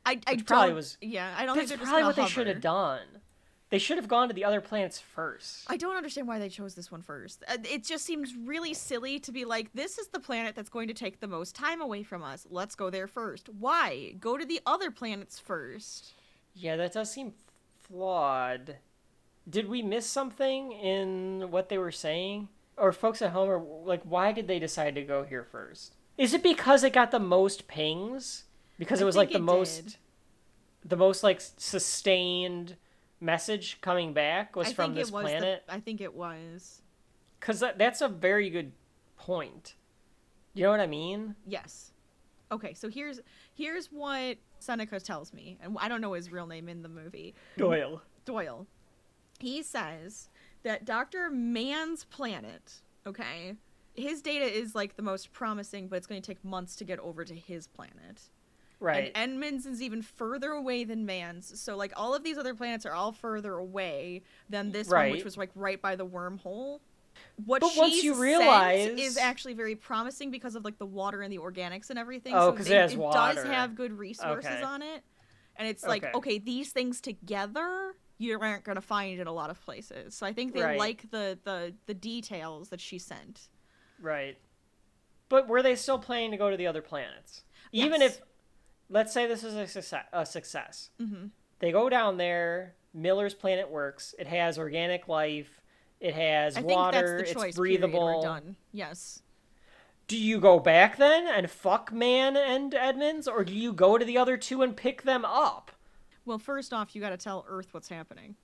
I, 0.05 0.21
I 0.27 0.37
probably 0.37 0.75
was. 0.75 0.99
Yeah, 1.01 1.35
I 1.37 1.47
don't 1.47 1.57
that's 1.57 1.71
think 1.71 1.83
probably 1.83 2.05
what 2.05 2.15
hover. 2.15 2.27
they 2.27 2.33
should 2.33 2.47
have 2.47 2.61
done. 2.61 3.07
They 3.69 3.79
should 3.79 3.97
have 3.97 4.07
gone 4.07 4.29
to 4.29 4.35
the 4.35 4.45
other 4.45 4.61
planets 4.61 5.01
first. 5.01 5.65
I 5.67 5.77
don't 5.77 5.97
understand 5.97 6.29
why 6.29 6.39
they 6.39 6.49
chose 6.49 6.77
this 6.77 6.93
one 6.93 7.03
first. 7.03 7.43
Uh, 7.49 7.57
it 7.65 7.85
just 7.85 8.05
seems 8.05 8.35
really 8.37 8.75
silly 8.75 9.19
to 9.21 9.33
be 9.33 9.45
like, 9.45 9.73
this 9.75 9.99
is 9.99 10.09
the 10.09 10.21
planet 10.21 10.55
that's 10.55 10.69
going 10.69 10.87
to 10.87 10.95
take 10.95 11.19
the 11.19 11.27
most 11.27 11.57
time 11.57 11.81
away 11.81 12.05
from 12.05 12.23
us. 12.23 12.47
Let's 12.49 12.77
go 12.77 12.91
there 12.91 13.09
first. 13.09 13.49
Why? 13.49 14.15
Go 14.21 14.37
to 14.37 14.45
the 14.45 14.61
other 14.67 14.93
planets 14.93 15.41
first. 15.41 16.13
Yeah, 16.55 16.77
that 16.77 16.93
does 16.93 17.11
seem 17.11 17.33
flawed. 17.81 18.77
Did 19.49 19.69
we 19.69 19.83
miss 19.83 20.07
something 20.07 20.71
in 20.71 21.51
what 21.51 21.69
they 21.69 21.79
were 21.79 21.93
saying? 21.93 22.49
Or 22.77 22.93
folks 22.93 23.21
at 23.21 23.33
home 23.33 23.49
are 23.49 23.59
like, 23.59 24.03
why 24.05 24.31
did 24.31 24.47
they 24.47 24.61
decide 24.61 24.95
to 24.95 25.03
go 25.03 25.25
here 25.25 25.45
first? 25.45 25.95
Is 26.17 26.35
it 26.35 26.43
because 26.43 26.85
it 26.85 26.93
got 26.93 27.11
the 27.11 27.19
most 27.19 27.67
pings? 27.67 28.45
Because 28.79 29.01
it 29.01 29.05
was 29.05 29.17
like 29.17 29.33
the 29.33 29.39
most, 29.39 29.85
did. 29.85 29.97
the 30.85 30.97
most 30.97 31.23
like 31.23 31.41
sustained 31.41 32.77
message 33.21 33.81
coming 33.81 34.13
back 34.13 34.57
was 34.57 34.69
I 34.69 34.73
from 34.75 34.95
this 34.95 35.11
was 35.11 35.23
planet? 35.25 35.65
The, 35.67 35.75
I 35.75 35.81
think 35.81 36.01
it 36.01 36.15
was. 36.15 36.83
Because 37.41 37.61
that, 37.61 37.79
that's 37.79 38.01
a 38.01 38.09
very 38.09 38.51
good 38.51 38.73
point. 39.17 39.75
You 40.55 40.65
know 40.65 40.71
what 40.71 40.81
I 40.81 40.87
mean? 40.87 41.35
Yes. 41.47 41.93
Okay, 42.51 42.75
so 42.75 42.89
here's 42.89 43.21
here's 43.55 43.87
what 43.87 44.37
Seneca 44.61 45.01
tells 45.01 45.33
me, 45.33 45.59
and 45.61 45.77
I 45.81 45.89
don't 45.89 46.01
know 46.01 46.13
his 46.13 46.31
real 46.31 46.47
name 46.47 46.69
in 46.69 46.83
the 46.83 46.89
movie. 46.89 47.35
Doyle. 47.59 48.03
Doyle. 48.25 48.67
He 49.41 49.63
says 49.63 50.29
that 50.63 50.85
Dr. 50.85 51.29
Mann's 51.29 52.05
planet, 52.05 52.83
okay, 53.07 53.55
his 53.95 54.23
data 54.23 54.45
is 54.45 54.75
like 54.75 54.97
the 54.97 55.03
most 55.03 55.33
promising, 55.33 55.89
but 55.89 55.97
it's 55.97 56.07
going 56.07 56.23
to 56.23 56.27
take 56.27 56.45
months 56.45 56.77
to 56.77 56.85
get 56.85 56.99
over 57.01 57.25
to 57.25 57.35
his 57.35 57.67
planet. 57.67 58.31
Right. 58.79 59.11
And 59.15 59.33
Edmunds 59.33 59.65
is 59.65 59.81
even 59.81 60.03
further 60.03 60.51
away 60.51 60.85
than 60.85 61.07
Mann's. 61.07 61.59
So 61.61 61.77
like 61.77 61.93
all 61.97 62.15
of 62.15 62.23
these 62.23 62.37
other 62.37 62.55
planets 62.55 62.85
are 62.85 62.93
all 62.93 63.13
further 63.13 63.55
away 63.55 64.23
than 64.51 64.69
mm, 64.69 64.73
this 64.73 64.89
right. 64.89 65.09
one, 65.09 65.13
which 65.13 65.25
was 65.25 65.37
like 65.37 65.51
right 65.55 65.81
by 65.81 65.97
the 65.97 66.07
wormhole. 66.07 66.81
What 67.45 67.63
but 67.63 67.71
she 67.71 67.81
once 67.81 68.03
you 68.03 68.21
realize 68.21 68.89
is 68.89 69.17
actually 69.17 69.55
very 69.55 69.75
promising 69.75 70.31
because 70.31 70.55
of 70.55 70.65
like 70.65 70.79
the 70.79 70.87
water 70.87 71.23
and 71.23 71.33
the 71.33 71.39
organics 71.39 71.89
and 71.89 71.99
everything. 71.99 72.35
Oh, 72.35 72.51
because 72.51 72.67
so 72.67 72.75
it, 72.75 72.81
has 72.81 72.93
it 72.93 72.99
water. 72.99 73.35
does 73.35 73.45
have 73.47 73.75
good 73.75 73.93
resources 73.93 74.51
okay. 74.51 74.63
on 74.63 74.83
it, 74.83 75.03
and 75.57 75.67
it's 75.67 75.85
like 75.85 76.05
okay. 76.05 76.13
okay, 76.15 76.39
these 76.39 76.73
things 76.73 77.01
together 77.01 77.95
you 78.19 78.39
aren't 78.41 78.65
gonna 78.65 78.81
find 78.81 79.21
in 79.21 79.27
a 79.27 79.33
lot 79.33 79.51
of 79.51 79.61
places. 79.63 80.15
So 80.15 80.27
I 80.27 80.33
think 80.33 80.55
they 80.55 80.63
right. 80.63 80.79
like 80.79 81.11
the 81.11 81.39
the 81.45 81.75
the 81.87 81.95
details 81.95 82.71
that 82.71 82.81
she 82.81 82.99
sent. 82.99 83.49
Right. 84.01 84.39
But 85.29 85.49
were 85.49 85.63
they 85.63 85.75
still 85.75 85.99
planning 85.99 86.31
to 86.31 86.37
go 86.37 86.51
to 86.51 86.57
the 86.57 86.67
other 86.67 86.83
planets? 86.83 87.43
Yes. 87.73 87.87
Even 87.87 88.03
if 88.03 88.21
let's 88.89 89.13
say 89.13 89.27
this 89.27 89.45
is 89.45 89.55
a 89.55 89.67
success, 89.67 90.05
a 90.13 90.27
success. 90.27 90.91
Mm-hmm. 91.01 91.27
They 91.59 91.73
go 91.73 91.89
down 91.89 92.17
there. 92.17 92.75
Miller's 92.95 93.35
planet 93.35 93.71
works. 93.71 94.15
It 94.19 94.27
has 94.27 94.59
organic 94.59 95.09
life. 95.09 95.61
It 96.01 96.15
has 96.15 96.57
I 96.57 96.63
water. 96.63 97.17
Think 97.17 97.19
that's 97.19 97.29
the 97.31 97.35
choice, 97.35 97.49
it's 97.49 97.57
breathable. 97.57 98.23
Done. 98.23 98.57
Yes. 98.73 99.23
Do 100.09 100.17
you 100.17 100.39
go 100.39 100.61
back 100.61 100.97
then 100.99 101.27
and 101.27 101.51
fuck 101.51 101.93
Mann 101.93 102.37
and 102.37 102.75
Edmunds, 102.75 103.27
or 103.27 103.45
do 103.45 103.53
you 103.53 103.73
go 103.73 103.99
to 103.99 104.05
the 104.05 104.19
other 104.19 104.37
two 104.37 104.63
and 104.63 104.77
pick 104.77 105.03
them 105.03 105.25
up? 105.25 105.73
Well, 106.25 106.39
first 106.39 106.73
off, 106.73 106.95
you 106.95 107.01
got 107.01 107.11
to 107.11 107.17
tell 107.17 107.45
Earth 107.49 107.69
what's 107.73 107.89
happening. 107.89 108.37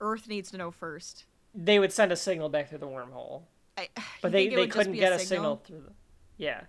Earth 0.00 0.28
needs 0.28 0.50
to 0.52 0.56
know 0.56 0.70
first. 0.70 1.24
They 1.54 1.78
would 1.78 1.92
send 1.92 2.12
a 2.12 2.16
signal 2.16 2.48
back 2.48 2.68
through 2.68 2.78
the 2.78 2.86
wormhole, 2.86 3.42
I, 3.76 3.88
but 4.22 4.30
they 4.32 4.48
they 4.48 4.66
couldn't 4.68 4.92
get 4.92 5.12
a 5.12 5.16
a 5.16 5.18
signal? 5.18 5.60
signal 5.60 5.62
through 5.64 5.80
the. 5.88 5.92
Yeah. 6.36 6.62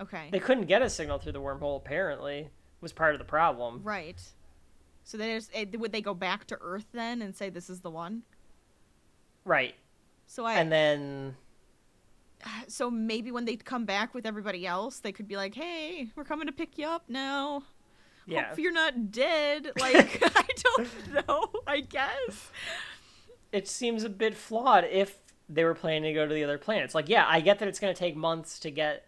Okay. 0.00 0.28
They 0.30 0.38
couldn't 0.38 0.66
get 0.66 0.82
a 0.82 0.90
signal 0.90 1.18
through 1.18 1.32
the 1.32 1.40
wormhole. 1.40 1.76
Apparently, 1.76 2.50
was 2.80 2.92
part 2.92 3.14
of 3.14 3.18
the 3.18 3.24
problem. 3.24 3.80
Right. 3.82 4.20
So 5.04 5.16
they 5.16 5.34
just, 5.34 5.50
eh, 5.54 5.64
would 5.74 5.92
they 5.92 6.02
go 6.02 6.14
back 6.14 6.46
to 6.48 6.58
Earth 6.60 6.86
then 6.92 7.22
and 7.22 7.34
say 7.34 7.50
this 7.50 7.70
is 7.70 7.80
the 7.80 7.90
one? 7.90 8.22
Right. 9.44 9.74
So 10.26 10.44
I 10.44 10.54
and 10.54 10.70
then 10.70 11.36
so 12.68 12.90
maybe 12.90 13.32
when 13.32 13.44
they 13.44 13.56
come 13.56 13.84
back 13.84 14.14
with 14.14 14.26
everybody 14.26 14.66
else, 14.66 15.00
they 15.00 15.12
could 15.12 15.26
be 15.26 15.36
like, 15.36 15.54
"Hey, 15.54 16.08
we're 16.14 16.24
coming 16.24 16.46
to 16.46 16.52
pick 16.52 16.78
you 16.78 16.86
up 16.86 17.04
now. 17.08 17.62
Yeah. 18.26 18.50
Hope 18.50 18.58
you're 18.58 18.72
not 18.72 19.10
dead." 19.10 19.72
Like 19.80 20.22
I 20.36 20.46
don't 20.76 21.26
know. 21.28 21.48
I 21.66 21.80
guess 21.80 22.50
it 23.52 23.66
seems 23.66 24.04
a 24.04 24.10
bit 24.10 24.34
flawed 24.34 24.84
if 24.84 25.18
they 25.48 25.64
were 25.64 25.74
planning 25.74 26.02
to 26.02 26.12
go 26.12 26.26
to 26.26 26.34
the 26.34 26.44
other 26.44 26.58
planets. 26.58 26.94
Like, 26.94 27.08
yeah, 27.08 27.24
I 27.26 27.40
get 27.40 27.58
that 27.60 27.68
it's 27.68 27.80
going 27.80 27.94
to 27.94 27.98
take 27.98 28.14
months 28.14 28.58
to 28.60 28.70
get 28.70 29.06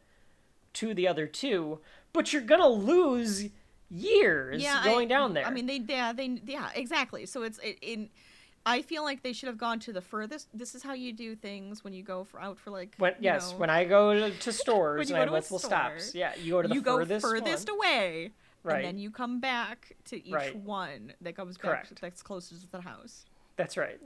to 0.75 0.95
the 0.95 1.09
other 1.09 1.27
two, 1.27 1.81
but 2.13 2.33
you're 2.33 2.43
going 2.43 2.61
to 2.61 2.69
lose 2.69 3.49
years 3.91 4.63
yeah, 4.63 4.85
going 4.85 5.07
I, 5.07 5.15
down 5.15 5.35
there. 5.35 5.47
I 5.47 5.51
mean, 5.51 5.67
they 5.67 5.81
yeah 5.87 6.13
they 6.13 6.41
yeah 6.47 6.71
exactly. 6.75 7.27
So 7.27 7.43
it's 7.43 7.59
it, 7.59 7.79
in. 7.83 8.09
I 8.67 8.83
feel 8.83 9.03
like 9.05 9.23
they 9.23 9.33
should 9.33 9.47
have 9.47 9.57
gone 9.57 9.81
to 9.81 9.93
the 9.93 10.03
furthest. 10.03 10.49
This 10.53 10.75
is 10.75 10.83
how 10.83 10.93
you 10.93 11.15
do 11.15 11.35
things 11.35 11.83
when 11.83 11.95
you 11.95 12.03
go 12.03 12.25
for 12.25 12.41
out 12.41 12.59
for 12.59 12.71
like. 12.71 12.95
when, 12.99 13.15
yes, 13.19 13.53
know, 13.53 13.59
when 13.59 13.71
I 13.71 13.85
go 13.85 14.13
to, 14.13 14.31
to 14.31 14.53
stores 14.53 15.09
you 15.09 15.17
and 15.17 15.23
I 15.23 15.25
go 15.25 15.31
to 15.31 15.33
multiple 15.33 15.59
store, 15.59 15.71
stops, 15.71 16.15
yeah, 16.15 16.35
you 16.37 16.53
go 16.53 16.63
to 16.63 16.69
the 16.69 16.75
you 16.75 16.83
go 16.83 16.99
furthest, 16.99 17.27
furthest 17.27 17.69
one. 17.71 17.79
away, 17.79 18.33
Right. 18.63 18.77
and 18.77 18.85
then 18.85 18.99
you 18.99 19.11
come 19.11 19.41
back 19.41 19.97
to 20.07 20.25
each 20.25 20.33
Right. 20.33 20.55
one 20.55 21.15
that 21.23 21.35
comes 21.37 21.57
back 21.57 21.87
Correct. 21.89 22.01
that's 22.03 22.23
closest 22.23 22.61
to 22.63 22.71
the 22.71 22.83
house. 22.83 23.25
That's 23.57 23.79
right. 23.79 23.99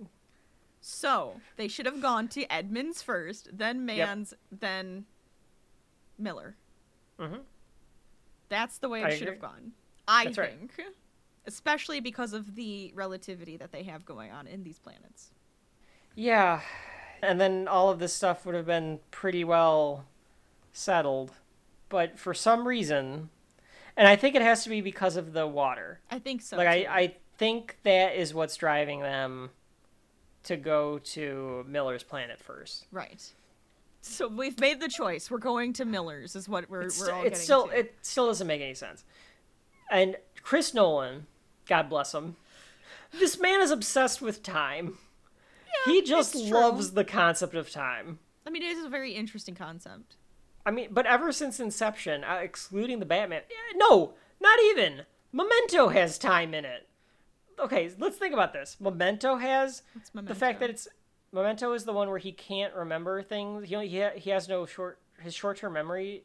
So 0.81 1.41
they 1.57 1.67
should 1.67 1.87
have 1.87 2.01
gone 2.01 2.29
to 2.29 2.45
Edmunds 2.53 3.03
first, 3.03 3.49
then 3.53 3.85
Mann's, 3.85 4.35
then 4.53 5.07
Miller. 6.19 6.57
Mhm. 7.19 7.43
That's 8.49 8.79
the 8.79 8.89
way 8.89 9.01
it 9.03 9.07
I 9.07 9.11
should 9.11 9.23
agree. 9.23 9.35
have 9.35 9.41
gone. 9.41 9.73
I 10.07 10.25
That's 10.25 10.39
right. 10.39 10.59
think. 10.59 10.73
Especially 11.47 12.01
because 12.01 12.33
of 12.33 12.55
the 12.55 12.93
relativity 12.95 13.57
that 13.57 13.73
they 13.73 13.83
have 13.85 14.05
going 14.05 14.31
on 14.31 14.47
in 14.47 14.63
these 14.65 14.79
planets. 14.79 15.31
Yeah, 16.15 16.61
and 17.23 17.41
then 17.41 17.69
all 17.69 17.91
of 17.91 17.99
this 17.99 18.15
stuff 18.15 18.47
would 18.47 18.55
have 18.55 18.67
been 18.67 19.01
pretty 19.11 19.45
well 19.45 20.07
settled, 20.73 21.33
but 21.89 22.19
for 22.19 22.35
some 22.35 22.67
reason, 22.69 23.31
and 23.97 24.09
I 24.09 24.17
think 24.17 24.35
it 24.35 24.43
has 24.43 24.63
to 24.65 24.71
be 24.71 24.81
because 24.81 25.17
of 25.17 25.33
the 25.33 25.47
water. 25.47 26.01
I 26.11 26.19
think 26.19 26.43
so. 26.43 26.57
like 26.57 26.69
too. 26.85 26.89
I, 26.89 26.97
I 27.01 27.15
think 27.37 27.79
that 27.83 28.15
is 28.17 28.33
what's 28.33 28.57
driving 28.57 29.01
them 29.01 29.51
to 30.45 30.57
go 30.57 30.99
to 30.99 31.65
Miller's 31.69 32.03
planet 32.05 32.39
first. 32.39 32.87
Right. 32.93 33.33
So 34.07 34.29
we've 34.29 34.61
made 34.61 34.81
the 34.81 34.89
choice. 34.89 35.31
We're 35.31 35.39
going 35.39 35.73
to 35.75 35.85
Miller's, 35.85 36.37
is 36.37 36.49
what 36.49 36.69
we're, 36.69 36.83
It's, 36.83 37.01
we're 37.01 37.11
all 37.11 37.21
it's 37.23 37.31
getting 37.31 37.45
still 37.45 37.67
to. 37.69 37.79
it 37.79 37.95
still 38.03 38.27
doesn't 38.27 38.47
make 38.47 38.61
any 38.61 38.75
sense. 38.75 39.03
And 39.91 40.17
Chris 40.43 40.75
Nolan, 40.75 41.27
God 41.67 41.89
bless 41.89 42.15
him, 42.15 42.37
this 43.19 43.39
man 43.41 43.61
is 43.63 43.71
obsessed 43.71 44.21
with 44.21 44.43
time. 44.43 44.99
he 45.87 46.03
just 46.03 46.35
loves 46.35 46.93
the 46.93 47.05
concept 47.05 47.55
of 47.55 47.71
time. 47.71 48.19
I 48.47 48.51
mean, 48.51 48.63
it 48.63 48.77
is 48.77 48.85
a 48.85 48.91
very 48.91 49.13
interesting 49.13 49.55
concept. 49.55 50.17
I 50.67 50.71
mean, 50.71 50.89
but 50.91 51.07
ever 51.07 51.33
since 51.33 51.59
Inception, 51.59 52.25
uh, 52.25 52.41
excluding 52.43 52.99
the 52.99 53.07
Batman, 53.07 53.43
eh, 53.51 53.77
no, 53.77 54.15
not 54.41 54.59
even. 54.71 55.03
Memento 55.33 55.89
has 55.89 56.19
time 56.19 56.53
in 56.55 56.65
it. 56.65 56.89
okay, 57.59 57.91
let's 57.99 58.17
think 58.17 58.35
about 58.35 58.53
this. 58.53 58.77
Memento 58.81 59.37
has 59.37 59.83
What's 59.95 60.11
the 60.29 60.35
fact 60.35 60.61
that 60.61 60.71
it's 60.71 60.89
Memento 61.35 61.73
is 61.73 61.85
the 61.85 61.93
one 61.93 62.09
where 62.09 62.19
he 62.19 62.33
can't 62.33 62.73
remember 62.75 63.21
things. 63.23 63.69
He 63.69 63.75
only, 63.75 63.89
he, 63.89 64.01
ha- 64.01 64.13
he 64.15 64.31
has 64.31 64.49
no 64.49 64.67
short 64.67 65.01
his 65.21 65.35
short 65.35 65.57
term 65.59 65.73
memory 65.73 66.23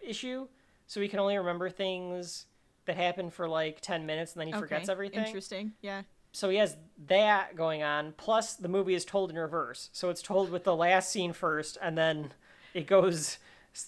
issue, 0.00 0.48
so 0.86 1.00
he 1.00 1.08
can 1.08 1.18
only 1.18 1.36
remember 1.36 1.68
things 1.70 2.46
that 2.86 2.96
happen 2.96 3.30
for 3.30 3.48
like 3.48 3.80
ten 3.80 4.06
minutes 4.06 4.32
and 4.32 4.40
then 4.40 4.46
he 4.48 4.52
forgets 4.54 4.88
everything. 4.88 5.24
Interesting. 5.26 5.72
Yeah. 5.82 6.02
So 6.32 6.48
he 6.50 6.56
has 6.58 6.76
that 7.08 7.56
going 7.56 7.82
on. 7.82 8.12
Plus, 8.16 8.54
the 8.54 8.68
movie 8.68 8.94
is 8.94 9.04
told 9.04 9.30
in 9.30 9.36
reverse, 9.38 9.90
so 9.92 10.10
it's 10.10 10.22
told 10.22 10.50
with 10.50 10.64
the 10.64 10.76
last 10.76 11.10
scene 11.10 11.32
first, 11.32 11.76
and 11.82 11.96
then 11.96 12.32
it 12.74 12.86
goes 12.86 13.38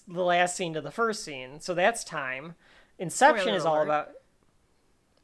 the 0.07 0.23
last 0.23 0.55
scene 0.55 0.73
to 0.75 0.81
the 0.81 0.91
first 0.91 1.23
scene. 1.23 1.59
So 1.59 1.73
that's 1.73 2.03
time. 2.03 2.55
Inception 2.97 3.41
Spoiler 3.43 3.57
is 3.57 3.65
all 3.65 3.75
alert. 3.77 3.83
about. 3.85 4.09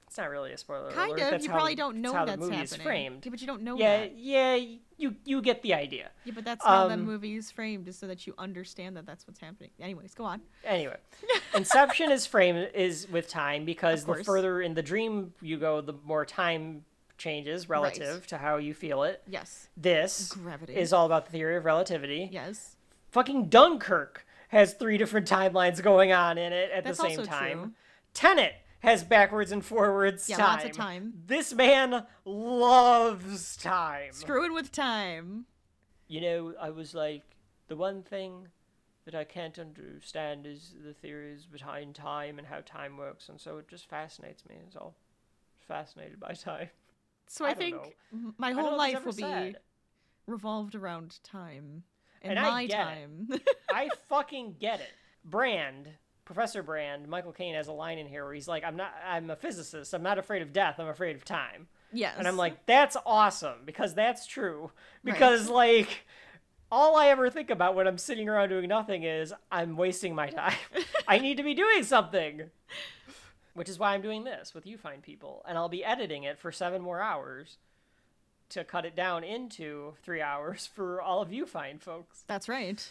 It's 0.08 0.18
not 0.18 0.30
really 0.30 0.54
a 0.54 0.58
spoiler 0.58 0.92
Kind 0.92 1.12
alert. 1.12 1.22
of. 1.24 1.32
That's 1.32 1.44
you 1.44 1.50
probably 1.50 1.76
don't 1.76 1.98
know 1.98 2.14
how 2.14 2.24
that's 2.26 2.40
the 2.40 2.48
movie 2.50 2.62
is 2.64 2.76
framed. 2.76 3.26
Yeah, 3.26 3.32
but 3.32 3.42
you 3.42 3.48
don't 3.48 3.64
know 3.64 3.78
Yeah, 3.78 3.98
that. 4.02 4.16
yeah, 4.18 4.58
you 4.98 5.16
you 5.26 5.42
get 5.42 5.62
the 5.62 5.74
idea. 5.74 6.12
Yeah, 6.24 6.34
but 6.36 6.46
that's 6.46 6.64
how 6.66 6.88
the 6.88 6.94
Um, 6.96 7.04
movie 7.06 7.36
is 7.36 7.52
framed, 7.52 7.88
is 7.88 7.98
so 7.98 8.08
that 8.08 8.26
you 8.26 8.34
understand 8.38 8.96
that 8.98 9.06
that's 9.06 9.28
what's 9.28 9.40
happening. 9.40 9.72
Anyways, 9.80 10.14
go 10.14 10.24
on. 10.24 10.42
Anyway, 10.64 10.98
Inception 11.56 12.12
is 12.12 12.26
framed 12.26 12.70
is 12.74 13.08
with 13.10 13.28
time 13.28 13.66
because 13.66 14.06
the 14.06 14.24
further 14.24 14.62
in 14.62 14.74
the 14.74 14.84
dream 14.84 15.34
you 15.42 15.58
go, 15.58 15.82
the 15.82 15.94
more 16.06 16.26
time 16.26 16.86
changes 17.18 17.70
relative 17.70 18.28
to 18.28 18.38
how 18.38 18.58
you 18.58 18.74
feel 18.74 19.04
it. 19.04 19.22
Yes. 19.28 19.70
This 19.78 20.34
Gravity. 20.34 20.76
is 20.76 20.92
all 20.92 21.06
about 21.06 21.26
the 21.26 21.32
theory 21.32 21.56
of 21.56 21.64
relativity. 21.66 22.28
Yes. 22.32 22.76
Fucking 23.12 23.48
Dunkirk 23.48 24.26
has 24.50 24.74
three 24.74 24.98
different 24.98 25.28
timelines 25.28 25.82
going 25.82 26.12
on 26.12 26.38
in 26.38 26.52
it 26.52 26.70
at 26.72 26.84
That's 26.84 26.98
the 27.00 27.10
same 27.10 27.26
time. 27.26 27.58
true. 27.60 27.72
Tenet 28.14 28.54
has 28.86 29.04
backwards 29.04 29.52
and 29.52 29.64
forwards 29.64 30.30
Yeah, 30.30 30.38
time. 30.38 30.46
lots 30.48 30.66
of 30.66 30.72
time. 30.72 31.14
This 31.28 31.54
man 31.54 32.06
loves 32.24 33.58
time. 33.58 34.12
Screwing 34.14 34.54
with 34.54 34.72
time. 34.72 35.46
You 36.08 36.22
know, 36.22 36.54
I 36.62 36.70
was 36.70 36.94
like, 36.94 37.24
the 37.68 37.76
one 37.76 38.04
thing 38.04 38.48
that 39.06 39.16
I 39.16 39.24
can't 39.24 39.58
understand 39.60 40.46
is 40.46 40.74
the 40.84 40.94
theories 40.94 41.46
behind 41.46 41.96
time 41.96 42.38
and 42.40 42.48
how 42.48 42.62
time 42.62 42.98
works, 42.98 43.30
and 43.30 43.40
so 43.40 43.58
it 43.58 43.68
just 43.68 43.88
fascinates 43.90 44.44
me. 44.48 44.56
Is 44.68 44.76
all. 44.76 44.96
Fascinated 45.68 46.20
by 46.20 46.34
time. 46.34 46.70
So 47.28 47.44
I 47.46 47.50
I, 47.50 47.54
think 47.56 47.76
know. 48.12 48.34
my 48.38 48.50
I 48.50 48.54
don't 48.54 48.58
know 48.58 48.70
whole 48.70 48.78
life 48.78 49.04
will 49.04 49.14
be 49.14 49.24
said. 49.24 49.58
revolved 50.28 50.76
around 50.76 51.20
time. 51.24 51.84
And, 52.22 52.38
And 52.38 52.40
I 52.40 52.50
my 52.52 52.68
time. 52.68 53.30
I 53.74 53.90
fucking 54.08 54.58
get 54.60 54.80
it. 54.80 54.92
Brand, 55.24 55.90
Professor 56.26 56.64
Brand, 56.64 57.08
Michael 57.08 57.32
Caine 57.32 57.54
has 57.56 57.68
a 57.68 57.72
line 57.72 58.00
in 58.00 58.08
here 58.08 58.26
where 58.26 58.34
he's 58.34 58.48
like, 58.48 58.64
"I'm 58.64 58.76
not. 58.76 58.94
I'm 59.06 59.30
a 59.30 59.36
physicist. 59.36 59.94
I'm 59.94 60.04
not 60.04 60.18
afraid 60.18 60.42
of 60.42 60.52
death. 60.52 60.80
I'm 60.80 60.88
afraid 60.88 61.16
of 61.16 61.24
time." 61.24 61.68
yes. 61.94 62.16
And 62.18 62.28
I'm 62.28 62.36
like, 62.36 62.66
"That's 62.66 62.98
awesome 63.06 63.60
because 63.66 63.94
that's 63.94 64.26
true. 64.28 64.72
Because 65.04 65.50
like." 65.50 66.06
All 66.72 66.98
I 66.98 67.08
ever 67.10 67.30
think 67.30 67.52
about 67.52 67.76
when 67.76 67.88
I'm 67.88 68.00
sitting 68.00 68.28
around 68.28 68.50
doing 68.50 68.68
nothing 68.68 69.04
is 69.04 69.32
I'm 69.52 69.78
wasting 69.78 70.16
my 70.16 70.30
time. 70.30 70.58
I 71.08 71.20
need 71.20 71.38
to 71.38 71.44
be 71.44 71.54
doing 71.54 71.84
something. 71.84 72.50
Which 73.54 73.70
is 73.70 73.78
why 73.78 73.94
I'm 73.94 74.02
doing 74.02 74.24
this 74.24 74.54
with 74.54 74.66
you 74.66 74.76
fine 74.76 75.02
people. 75.02 75.46
And 75.48 75.60
I'll 75.60 75.70
be 75.70 75.86
editing 75.86 76.24
it 76.24 76.40
for 76.40 76.52
seven 76.52 76.82
more 76.82 77.02
hours 77.02 77.58
to 78.50 78.64
cut 78.64 78.84
it 78.84 78.96
down 78.96 79.24
into 79.24 79.94
three 80.04 80.22
hours 80.22 80.68
for 80.76 81.00
all 81.00 81.22
of 81.22 81.32
you 81.32 81.46
fine 81.46 81.78
folks. 81.78 82.24
That's 82.28 82.50
right. 82.50 82.90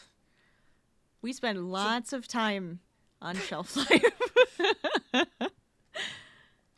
We 1.20 1.32
spend 1.32 1.70
lots 1.70 2.12
of 2.12 2.28
time 2.28 2.78
on 3.20 3.36
shelf 3.36 3.76
life. 3.76 4.04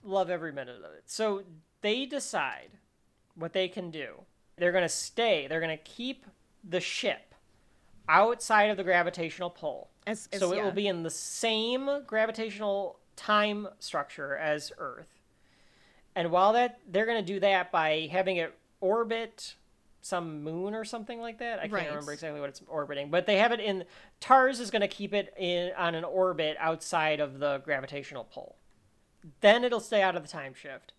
love 0.06 0.30
every 0.30 0.52
minute 0.52 0.78
of 0.78 0.92
it. 0.92 1.04
So 1.06 1.42
they 1.82 2.06
decide 2.06 2.70
what 3.34 3.52
they 3.52 3.68
can 3.68 3.90
do. 3.90 4.14
They're 4.56 4.72
going 4.72 4.84
to 4.84 4.88
stay, 4.88 5.46
they're 5.48 5.60
going 5.60 5.76
to 5.76 5.84
keep 5.84 6.24
the 6.68 6.80
ship 6.80 7.34
outside 8.08 8.70
of 8.70 8.76
the 8.76 8.84
gravitational 8.84 9.50
pull. 9.50 9.90
As- 10.06 10.28
as- 10.32 10.40
so 10.40 10.52
it 10.52 10.56
yeah. 10.56 10.64
will 10.64 10.72
be 10.72 10.86
in 10.86 11.02
the 11.02 11.10
same 11.10 11.88
gravitational 12.06 12.98
time 13.16 13.68
structure 13.78 14.36
as 14.36 14.72
Earth. 14.78 15.08
And 16.14 16.30
while 16.30 16.54
that 16.54 16.80
they're 16.88 17.04
going 17.04 17.22
to 17.22 17.32
do 17.32 17.40
that 17.40 17.70
by 17.70 18.08
having 18.10 18.36
it 18.36 18.54
orbit 18.80 19.54
some 20.06 20.42
moon 20.42 20.74
or 20.74 20.84
something 20.84 21.20
like 21.20 21.38
that. 21.38 21.58
I 21.58 21.62
can't 21.62 21.72
Right. 21.72 21.88
remember 21.88 22.12
exactly 22.12 22.40
what 22.40 22.48
it's 22.48 22.62
orbiting, 22.68 23.10
but 23.10 23.26
they 23.26 23.38
have 23.38 23.52
it 23.52 23.60
in 23.60 23.84
TARS 24.20 24.60
is 24.60 24.70
going 24.70 24.82
to 24.82 24.88
keep 24.88 25.12
it 25.12 25.34
in 25.36 25.72
on 25.76 25.94
an 25.94 26.04
orbit 26.04 26.56
outside 26.60 27.20
of 27.20 27.38
the 27.38 27.58
gravitational 27.64 28.24
pull. 28.24 28.56
Then 29.40 29.64
it'll 29.64 29.80
stay 29.80 30.02
out 30.02 30.14
of 30.16 30.22
the 30.22 30.28
time 30.28 30.54
shift. 30.54 30.92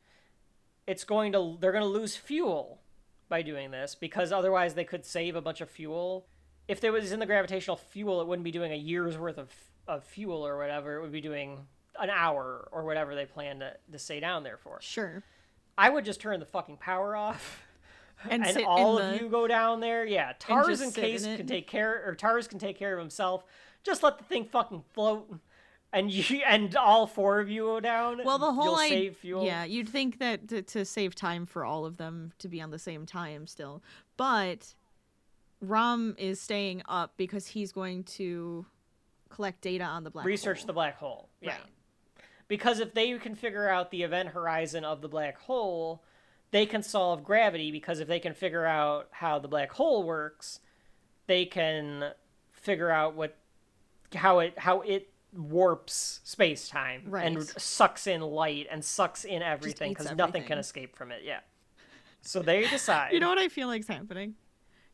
It's 0.86 1.04
going 1.04 1.32
to 1.34 1.58
they're 1.60 1.72
going 1.72 1.84
to 1.84 1.88
lose 1.90 2.16
fuel 2.16 2.82
by 3.30 3.42
doing 3.42 3.72
this 3.72 3.96
because 3.96 4.32
otherwise 4.32 4.74
they 4.74 4.86
could 4.86 5.06
save 5.06 5.36
a 5.36 5.42
bunch 5.42 5.62
of 5.62 5.70
fuel. 5.70 6.28
If 6.68 6.82
there 6.82 6.92
was 6.92 7.12
in 7.12 7.20
the 7.20 7.26
gravitational 7.26 7.78
fuel, 7.78 8.22
it 8.22 8.28
wouldn't 8.28 8.44
be 8.44 8.52
doing 8.52 8.72
a 8.72 8.78
year's 8.78 9.18
worth 9.18 9.38
of 9.38 9.54
of 9.88 10.04
fuel 10.04 10.46
or 10.46 10.58
whatever. 10.58 10.96
It 10.98 11.02
would 11.02 11.12
be 11.14 11.22
doing 11.22 11.66
an 12.00 12.10
hour 12.10 12.68
or 12.72 12.84
whatever 12.84 13.16
they 13.16 13.26
plan 13.26 13.60
to, 13.60 13.74
to 13.92 13.98
stay 13.98 14.20
down 14.20 14.44
there 14.44 14.58
for. 14.58 14.78
sure. 14.82 15.24
I 15.78 15.90
would 15.90 16.06
just 16.06 16.20
turn 16.20 16.40
the 16.40 16.46
fucking 16.46 16.78
power 16.78 17.16
off. 17.16 17.62
And, 18.30 18.46
And 18.46 18.66
all 18.66 18.98
of 18.98 19.14
the, 19.14 19.24
you 19.24 19.30
go 19.30 19.48
down 19.48 19.80
there. 19.80 20.06
Yeah, 20.06 20.34
TARS 20.40 20.80
sit 20.80 20.96
case 20.96 21.24
can 21.24 21.46
take 21.46 21.68
care, 21.68 22.04
or 22.06 22.16
TARS 22.16 22.48
can 22.48 22.60
take 22.60 22.78
care 22.78 22.94
of 22.94 23.00
himself. 23.00 23.46
Just 23.84 24.02
let 24.02 24.18
the 24.18 24.24
thing 24.24 24.46
fucking 24.46 24.84
float, 24.94 25.32
and 25.94 26.12
you 26.12 26.42
and 26.48 26.76
all 26.76 27.06
four 27.06 27.40
of 27.40 27.50
you 27.50 27.64
go 27.64 27.80
down. 27.80 28.22
Well, 28.24 28.40
the 28.40 28.52
whole 28.52 28.66
you'll 28.66 28.76
idea, 28.76 28.98
save 28.98 29.18
fuel. 29.18 29.46
yeah, 29.46 29.66
you'd 29.66 29.90
think 29.90 30.20
that 30.20 30.48
to, 30.50 30.62
to 30.64 30.84
save 30.84 31.14
time 31.14 31.46
for 31.46 31.64
all 31.64 31.86
of 31.86 31.98
them 31.98 32.34
to 32.40 32.48
be 32.48 32.60
on 32.60 32.72
the 32.72 32.80
same 32.80 33.06
time 33.06 33.46
still, 33.46 33.84
but 34.18 34.74
Ram 35.62 36.16
is 36.18 36.40
staying 36.40 36.82
up 36.88 37.14
because 37.18 37.48
he's 37.48 37.72
going 37.72 38.04
to 38.04 38.66
collect 39.30 39.62
data 39.62 39.84
on 39.84 40.04
the 40.04 40.10
black 40.10 40.26
research 40.26 40.60
hole. 40.60 40.68
the 40.68 40.74
black 40.74 40.98
hole. 40.98 41.30
Yeah. 41.42 41.52
Right. 41.52 41.60
Because 42.48 42.80
if 42.80 42.94
they 42.94 43.12
can 43.18 43.36
figure 43.36 43.68
out 43.68 43.92
the 43.92 44.04
event 44.04 44.30
horizon 44.30 44.86
of 44.86 45.02
the 45.02 45.10
black 45.10 45.38
hole, 45.38 46.04
they 46.52 46.66
can 46.66 46.84
solve 46.84 47.24
gravity 47.24 47.72
because 47.72 48.00
if 48.00 48.08
they 48.08 48.20
can 48.20 48.34
figure 48.34 48.66
out 48.66 49.08
how 49.12 49.40
the 49.40 49.48
black 49.48 49.72
hole 49.72 50.04
works, 50.04 50.60
they 51.28 51.46
can 51.46 52.12
figure 52.52 52.90
out 52.90 53.16
what 53.16 53.38
how 54.16 54.40
it 54.40 54.58
how 54.58 54.82
it 54.82 55.10
warps 55.36 56.22
space 56.24 56.70
time 56.70 57.14
and 57.14 57.44
sucks 57.44 58.08
in 58.08 58.22
light 58.22 58.68
and 58.72 58.84
sucks 58.84 59.26
in 59.26 59.42
everything 59.42 59.92
because 59.92 60.12
nothing 60.16 60.44
can 60.44 60.58
escape 60.58 60.96
from 60.96 61.12
it. 61.12 61.22
Yeah. 61.24 61.40
So 62.22 62.42
they 62.42 62.68
decide. 62.70 63.14
You 63.14 63.20
know 63.20 63.30
what 63.30 63.38
I 63.38 63.50
feel 63.50 63.68
like's 63.68 63.88
happening? 63.88 64.36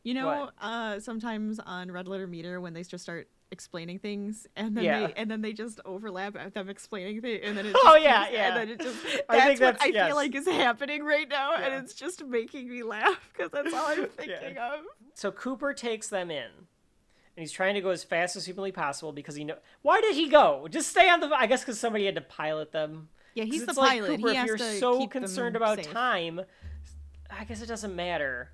You 0.02 0.12
know, 0.12 0.50
uh, 0.60 1.00
sometimes 1.00 1.58
on 1.58 1.90
Red 1.90 2.08
Letter 2.08 2.26
Media 2.26 2.60
when 2.60 2.74
they 2.74 2.82
just 2.82 3.04
start 3.04 3.28
explaining 3.54 3.98
things 3.98 4.46
and 4.56 4.76
then 4.76 4.84
Yeah. 4.84 5.06
they 5.06 5.12
and 5.14 5.30
then 5.30 5.40
they 5.40 5.54
just 5.54 5.80
overlap 5.86 6.36
at 6.36 6.52
them 6.52 6.68
explaining 6.68 7.22
things 7.22 7.40
and 7.42 7.56
then 7.56 7.64
it 7.66 7.76
Oh, 7.84 7.94
yeah, 7.96 8.24
keeps- 8.24 8.34
yeah. 8.36 8.48
and 8.48 8.56
then 8.56 8.68
it 8.68 8.80
just 8.80 9.02
that's 9.02 9.22
I 9.30 9.40
think 9.46 9.60
what 9.60 9.66
that's- 9.78 9.82
I 9.82 9.86
yes. 9.86 10.06
feel 10.08 10.16
like 10.16 10.34
is 10.34 10.46
happening 10.46 11.02
right 11.04 11.28
now 11.28 11.52
Yeah. 11.52 11.66
and 11.68 11.84
it's 11.84 11.94
just 11.94 12.22
making 12.24 12.68
me 12.68 12.82
laugh 12.82 13.30
because 13.32 13.50
that's 13.50 13.72
all 13.72 13.86
I'm 13.86 14.06
thinking 14.18 14.58
of. 14.58 14.80
So 15.14 15.30
Cooper 15.32 15.72
takes 15.72 16.08
them 16.08 16.30
in, 16.30 16.44
and 16.44 17.42
he's 17.42 17.52
trying 17.52 17.74
to 17.74 17.80
go 17.80 17.90
as 17.90 18.02
fast 18.04 18.34
as 18.36 18.44
humanly 18.46 18.72
possible 18.72 19.12
because 19.12 19.36
he 19.36 19.44
know. 19.44 19.56
Why 19.82 20.00
did 20.00 20.14
he 20.16 20.28
go? 20.28 20.66
Just 20.68 20.88
stay 20.90 21.08
on 21.08 21.20
the. 21.20 21.28
I 21.34 21.46
guess 21.46 21.60
because 21.62 21.78
somebody 21.78 22.04
had 22.06 22.16
to 22.16 22.20
pilot 22.20 22.72
them. 22.72 23.08
Yeah, 23.34 23.44
he's 23.44 23.64
the 23.64 23.70
it's 23.70 23.78
like, 23.78 24.00
pilot. 24.00 24.16
Cooper, 24.20 24.30
he 24.32 24.36
if 24.38 24.46
you're 24.46 24.56
to 24.56 24.78
so 24.78 24.98
keep 24.98 25.10
concerned 25.12 25.54
about 25.56 25.78
safe. 25.78 25.92
time, 25.92 26.40
I 27.30 27.44
guess 27.44 27.62
it 27.62 27.66
doesn't 27.66 27.94
matter. 27.94 28.50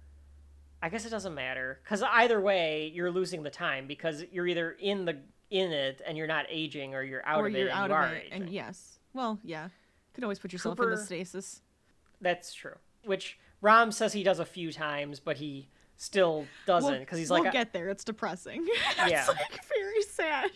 I 0.83 0.89
guess 0.89 1.05
it 1.05 1.11
doesn't 1.11 1.35
matter 1.35 1.79
because 1.85 2.03
either 2.03 2.41
way, 2.41 2.91
you're 2.95 3.11
losing 3.11 3.43
the 3.43 3.51
time 3.51 3.87
because 3.87 4.25
you're 4.33 4.47
either 4.47 4.73
in 4.81 5.05
the 5.05 5.19
in 5.51 5.73
it 5.73 6.01
and 6.07 6.17
you're 6.17 6.27
not 6.29 6.47
aging, 6.49 6.95
or 6.95 7.03
you're 7.03 7.27
out 7.27 7.41
or 7.41 7.49
of 7.49 7.55
it 7.55 7.59
you're 7.59 7.69
and 7.69 7.77
out 7.79 7.91
you 7.91 7.95
of 7.97 8.01
are 8.01 8.15
it. 8.15 8.25
aging. 8.29 8.43
And 8.45 8.51
yes, 8.51 8.99
well, 9.13 9.39
yeah, 9.43 9.69
could 10.15 10.25
always 10.25 10.39
put 10.39 10.53
yourself 10.53 10.79
in 10.79 10.85
Cooper- 10.85 10.97
the 10.97 11.03
stasis. 11.05 11.61
That's 12.21 12.55
true. 12.55 12.77
Which 13.05 13.39
Ram 13.61 13.93
says 13.93 14.13
he 14.13 14.23
does 14.23 14.39
a 14.39 14.45
few 14.45 14.73
times, 14.73 15.21
but 15.21 15.37
he 15.39 15.69
still 15.97 16.47
doesn't 16.67 16.91
We'll- 16.91 17.01
because 17.01 17.19
he's 17.19 17.31
we'll 17.31 17.41
like, 17.41 17.49
uh 17.49 17.53
get 17.53 17.73
there. 17.73 17.89
It's 17.91 18.05
depressing. 18.05 18.67
Yeah. 19.09 19.21
it's 19.21 19.29
like 19.29 19.69
very 19.69 20.03
sad. 20.03 20.51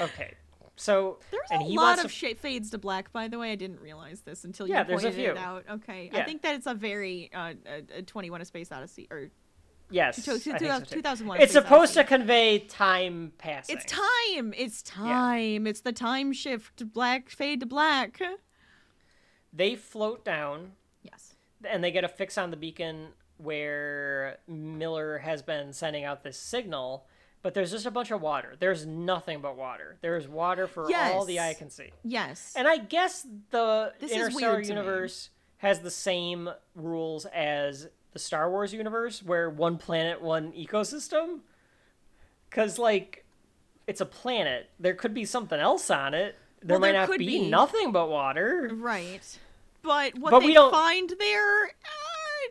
okay. 0.00 0.34
So 0.76 1.18
There's 1.30 1.48
and 1.50 1.62
a 1.62 1.64
he 1.64 1.76
lot 1.76 2.04
of 2.04 2.12
to 2.12 2.34
fades 2.34 2.70
to 2.70 2.78
black, 2.78 3.10
by 3.12 3.28
the 3.28 3.38
way. 3.38 3.50
I 3.50 3.54
didn't 3.54 3.80
realize 3.80 4.20
this 4.20 4.44
until 4.44 4.68
Yeah, 4.68 4.80
you 4.86 4.94
pointed 4.94 5.18
it 5.18 5.36
out. 5.38 5.64
Okay, 5.70 6.10
I 6.12 6.22
think 6.22 6.42
that 6.42 6.54
it's 6.54 6.66
a 6.66 6.74
very 6.74 7.30
uh, 7.34 7.54
a, 7.66 7.98
a 7.98 8.02
21 8.02 8.40
A 8.42 8.44
Space 8.44 8.70
Odyssey, 8.70 9.08
or 9.10 9.30
Yes, 9.88 10.24
two- 10.24 10.38
two- 10.38 10.52
I 10.52 10.58
think 10.58 10.88
so 10.88 10.96
2001 10.96 11.40
It's 11.40 11.52
supposed 11.52 11.94
to 11.94 12.02
convey 12.04 12.58
time 12.58 13.32
passing. 13.38 13.76
it's 13.76 13.84
time. 13.90 14.52
It's 14.56 14.82
time. 14.82 15.66
It's 15.66 15.80
the 15.80 15.92
time 15.92 16.32
shift. 16.32 16.92
Black 16.92 17.30
fade 17.30 17.60
to 17.60 17.66
black. 17.66 18.20
They 19.52 19.74
float 19.76 20.24
down, 20.24 20.72
Yes. 21.02 21.36
and 21.64 21.82
they 21.82 21.90
get 21.90 22.04
a 22.04 22.08
fix 22.08 22.36
on 22.36 22.50
the 22.50 22.56
beacon 22.56 23.12
where 23.38 24.38
Miller 24.48 25.18
has 25.18 25.40
been 25.42 25.72
sending 25.72 26.04
out 26.04 26.22
this 26.24 26.38
signal. 26.38 27.06
But 27.46 27.54
there's 27.54 27.70
just 27.70 27.86
a 27.86 27.92
bunch 27.92 28.10
of 28.10 28.20
water. 28.20 28.56
There's 28.58 28.86
nothing 28.86 29.40
but 29.40 29.56
water. 29.56 29.98
There's 30.00 30.26
water 30.26 30.66
for 30.66 30.92
all 30.92 31.24
the 31.24 31.38
eye 31.38 31.54
can 31.54 31.70
see. 31.70 31.92
Yes. 32.02 32.52
And 32.56 32.66
I 32.66 32.76
guess 32.78 33.24
the 33.52 33.92
This 34.00 34.10
interstellar 34.10 34.54
weird 34.54 34.64
to 34.64 34.70
me. 34.70 34.76
universe 34.80 35.30
has 35.58 35.78
the 35.78 35.90
same 35.92 36.50
rules 36.74 37.24
as 37.26 37.86
the 38.12 38.18
Star 38.18 38.50
Wars 38.50 38.72
universe, 38.72 39.22
where 39.22 39.48
one 39.48 39.78
planet, 39.78 40.20
one 40.20 40.50
ecosystem. 40.54 41.42
Because 42.50 42.80
like, 42.80 43.24
it's 43.86 44.00
a 44.00 44.06
planet. 44.06 44.68
There 44.80 44.94
could 44.94 45.14
be 45.14 45.24
something 45.24 45.60
else 45.60 45.88
on 45.88 46.14
it. 46.14 46.34
There 46.64 46.74
Well, 46.74 46.80
might 46.80 46.98
there 46.98 47.06
not 47.06 47.16
be, 47.16 47.26
be. 47.26 47.48
nothing 47.48 47.92
but 47.92 48.08
water. 48.10 48.72
Right. 48.74 49.22
But 49.82 50.18
what 50.18 50.32
But 50.32 50.40
they 50.40 50.52
find 50.56 51.14
there, 51.16 51.70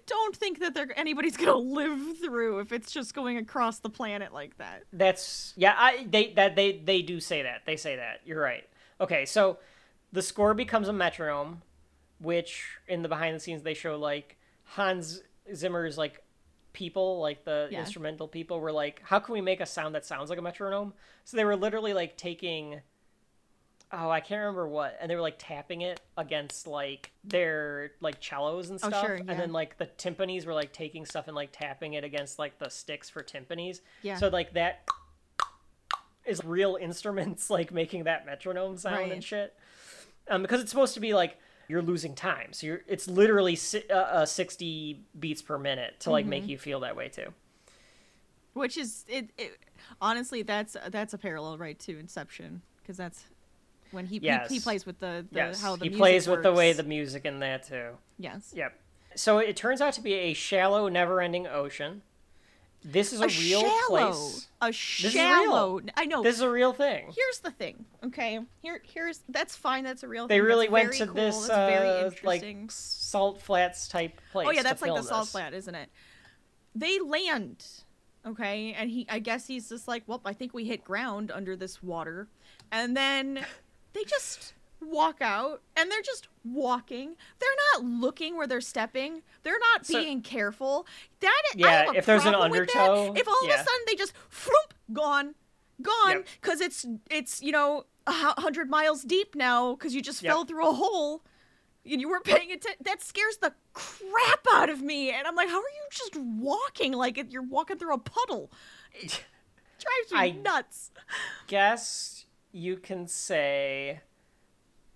don't 0.08 0.36
think 0.36 0.60
that 0.60 0.74
they're, 0.74 0.97
anybody's 0.97 1.38
gonna 1.38 1.56
live 1.56 2.18
through 2.20 2.60
if 2.60 2.72
it's 2.72 2.91
just 2.91 3.14
going 3.14 3.38
across 3.38 3.80
the 3.80 3.89
planet 3.89 4.34
like 4.34 4.58
that. 4.58 4.84
That's 4.93 5.53
yeah. 5.58 5.76
I 5.78 6.06
they 6.10 6.34
that 6.34 6.56
they 6.56 6.82
they 6.84 7.01
do 7.01 7.20
say 7.20 7.43
that. 7.43 7.62
They 7.66 7.76
say 7.78 7.95
that. 7.97 8.22
You're 8.26 8.41
right. 8.41 8.68
Okay, 9.01 9.26
so 9.26 9.58
the 10.12 10.22
score 10.22 10.53
becomes 10.53 10.88
a 10.88 10.93
metronome, 10.93 11.62
which 12.20 12.66
in 12.88 13.01
the 13.01 13.10
behind 13.10 13.36
the 13.36 13.39
scenes 13.39 13.64
they 13.64 13.74
show 13.74 13.97
like 13.97 14.38
Hans 14.64 15.22
Zimmer's 15.53 15.97
like 15.97 16.24
people, 16.74 17.20
like 17.22 17.43
the 17.45 17.68
Yeah. 17.72 17.80
instrumental 17.80 18.28
people, 18.28 18.60
were 18.60 18.72
like, 18.72 19.01
how 19.03 19.20
can 19.20 19.34
we 19.34 19.41
make 19.41 19.62
a 19.62 19.66
sound 19.66 19.95
that 19.95 20.06
sounds 20.06 20.30
like 20.30 20.39
a 20.39 20.41
metronome? 20.41 20.93
So 21.24 21.38
they 21.38 21.45
were 21.45 21.56
literally 21.56 21.93
like 21.93 22.18
taking. 22.18 22.82
Oh, 23.98 24.10
I 24.10 24.20
can't 24.20 24.39
remember 24.39 24.68
what, 24.68 24.98
and 25.00 25.10
they 25.10 25.16
were 25.16 25.22
like 25.22 25.38
tapping 25.39 25.82
it 25.82 26.02
against 26.18 26.68
like 26.68 27.12
their 27.24 27.91
like 28.02 28.22
cellos 28.22 28.70
and 28.70 28.80
Oh, 28.84 28.89
stuff, 28.89 29.06
sure, 29.06 29.16
and 29.16 29.30
then 29.30 29.52
like 29.54 29.78
the 29.78 29.86
timpanis 29.86 30.46
were 30.46 30.54
like 30.54 30.74
taking 30.74 31.06
stuff 31.06 31.28
and 31.28 31.36
like 31.36 31.50
tapping 31.54 31.93
it 31.93 32.04
against 32.04 32.38
like 32.38 32.60
the 32.60 32.70
sticks 32.70 33.10
for 33.10 33.24
timpanis. 33.24 33.80
Yeah. 34.02 34.18
So 34.18 34.28
like 34.28 34.54
that 34.54 34.86
is 36.26 36.43
real 36.43 36.78
instruments 36.80 37.50
like 37.50 37.72
making 37.72 38.04
that 38.06 38.26
metronome 38.26 38.78
sound 38.78 38.96
Right. 38.98 39.12
and 39.12 39.24
shit. 39.24 39.54
Um, 40.28 40.41
because 40.41 40.60
it's 40.62 40.72
supposed 40.72 40.96
to 40.96 41.00
be 41.00 41.14
like 41.14 41.38
you're 41.68 41.82
losing 41.82 42.16
time, 42.16 42.52
so 42.54 42.68
you're 42.68 42.82
it's 42.88 43.08
literally 43.08 43.56
si- 43.56 43.89
uh, 43.89 43.96
uh, 43.96 44.26
sixty 44.26 45.04
beats 45.20 45.41
per 45.41 45.58
minute 45.58 46.00
to 46.02 46.12
like 46.12 46.24
Mm-hmm. 46.24 46.30
make 46.32 46.48
you 46.48 46.58
feel 46.58 46.82
that 46.82 46.96
way 46.96 47.10
too. 47.10 47.34
Which 48.54 48.78
is 48.78 49.06
it, 49.08 49.30
it 49.38 49.58
honestly 50.02 50.41
that's 50.41 50.76
that's 50.89 51.14
a 51.14 51.18
parallel 51.18 51.58
right 51.58 51.78
to 51.80 51.98
Inception 52.00 52.62
because 52.82 52.98
that's 52.98 53.26
when 53.92 54.06
he, 54.06 54.18
Yes. 54.20 54.50
he 54.50 54.56
he 54.56 54.60
plays 54.62 54.86
with 54.86 55.00
the, 55.00 55.26
the 55.32 55.38
yes, 55.38 55.62
how 55.62 55.76
the 55.76 55.86
he 55.86 55.90
plays 55.90 56.28
with 56.28 56.44
the 56.44 56.52
way 56.54 56.74
the 56.74 56.84
music 56.84 57.26
in 57.26 57.40
that 57.40 57.68
too. 57.68 57.92
yes 58.18 58.54
Yep. 58.56 58.80
So 59.16 59.38
it 59.38 59.56
turns 59.56 59.80
out 59.80 59.94
to 59.94 60.02
be 60.02 60.14
a 60.14 60.34
shallow, 60.34 60.90
never-ending 60.90 61.48
ocean. 61.48 62.02
This 62.84 63.14
is 63.14 63.22
a, 63.22 63.24
a 63.24 63.28
real 63.28 63.62
shallow 63.62 64.12
place. 64.12 64.48
a 64.62 64.72
shallow 64.72 65.82
I 65.96 66.06
know 66.06 66.22
This 66.22 66.36
is 66.36 66.42
a 66.42 66.50
real 66.50 66.72
thing. 66.74 67.12
here's 67.16 67.40
the 67.40 67.50
thing 67.52 67.86
okay 68.04 68.40
here 68.62 68.80
here's 68.84 69.22
that's 69.30 69.56
fine 69.56 69.84
that's 69.84 70.04
a 70.04 70.08
real 70.08 70.28
thing. 70.28 70.38
They 70.38 70.40
thing. 70.40 70.46
really 70.48 70.66
that's 70.68 70.72
went 70.72 70.94
to 70.94 71.06
cool, 71.08 71.16
this 71.16 71.50
uh, 71.50 72.12
like 72.24 72.44
salt 72.70 73.42
flats 73.42 73.88
type 73.88 74.22
place. 74.32 74.48
oh 74.48 74.52
yeah 74.52 74.62
that's 74.62 74.82
like 74.84 74.90
the 74.92 74.96
film 74.98 75.06
salt 75.08 75.28
flat 75.30 75.54
isn't 75.56 75.74
it 75.74 75.90
they 76.76 77.00
land 77.00 77.66
okay 78.24 78.74
and 78.74 78.92
he 78.92 79.06
i 79.10 79.18
guess 79.18 79.48
he's 79.48 79.70
just 79.70 79.88
like 79.88 80.04
well 80.06 80.22
i 80.26 80.34
think 80.34 80.54
we 80.54 80.66
hit 80.66 80.84
ground 80.84 81.32
under 81.32 81.56
this 81.56 81.82
water 81.82 82.28
and 82.72 82.96
then 82.96 83.44
they 83.96 84.04
just 84.04 84.54
walk 84.82 85.18
out 85.22 85.64
and 85.76 85.89
they're 85.89 86.02
just 86.04 86.28
walking 86.43 87.16
they're 87.39 87.50
not 87.74 87.84
looking 87.84 88.38
where 88.38 88.46
they're 88.46 88.62
stepping 88.62 89.24
they're 89.41 89.58
not 89.74 89.86
So- 89.86 90.00
being 90.00 90.22
careful 90.22 90.86
that 91.22 91.41
I 91.54 91.58
Yeah, 91.58 91.70
have 91.86 91.96
a 91.96 91.98
if 91.98 92.06
there's 92.06 92.24
an 92.26 92.34
problem 92.34 92.52
with 92.52 92.72
that. 92.74 92.89
undertow, 92.91 93.14
if 93.20 93.28
all 93.28 93.43
of 93.46 93.50
a 93.50 93.58
sudden 93.58 93.82
they 93.88 93.96
just 93.96 94.14
floop 94.30 94.74
gone 94.93 95.34
gone 95.82 96.12
Yep. 96.18 96.28
because 96.41 96.62
it's 96.62 96.86
it's 97.10 97.41
you 97.41 97.52
know 97.52 97.86
a 98.06 98.12
hundred 98.39 98.70
miles 98.70 99.02
deep 99.02 99.34
now 99.34 99.74
because 99.74 99.96
you 99.96 100.02
just 100.04 100.22
Yep. 100.22 100.32
fell 100.32 100.46
through 100.46 100.68
a 100.70 100.74
hole 100.74 101.24
and 101.89 102.00
you 102.02 102.08
weren't 102.10 102.24
paying 102.24 102.52
attention. 102.52 102.78
That 102.84 103.02
scares 103.04 103.38
the 103.38 103.54
crap 103.74 104.46
out 104.54 104.70
of 104.72 104.82
me. 104.82 105.12
And 105.12 105.28
I'm 105.28 105.36
like, 105.36 105.50
how 105.50 105.58
are 105.58 105.62
you 105.62 105.88
just 105.91 106.16
walking 106.16 106.93
like 106.93 107.24
you're 107.32 107.41
walking 107.43 107.78
through 107.78 107.93
a 107.93 108.00
puddle? 108.00 108.52
It 108.93 109.24
drives 109.80 110.12
me 110.12 110.18
I- 110.20 110.32
nuts. 110.32 110.91
guess 111.48 112.14
you 112.56 112.78
can 112.78 113.06
say 113.06 113.99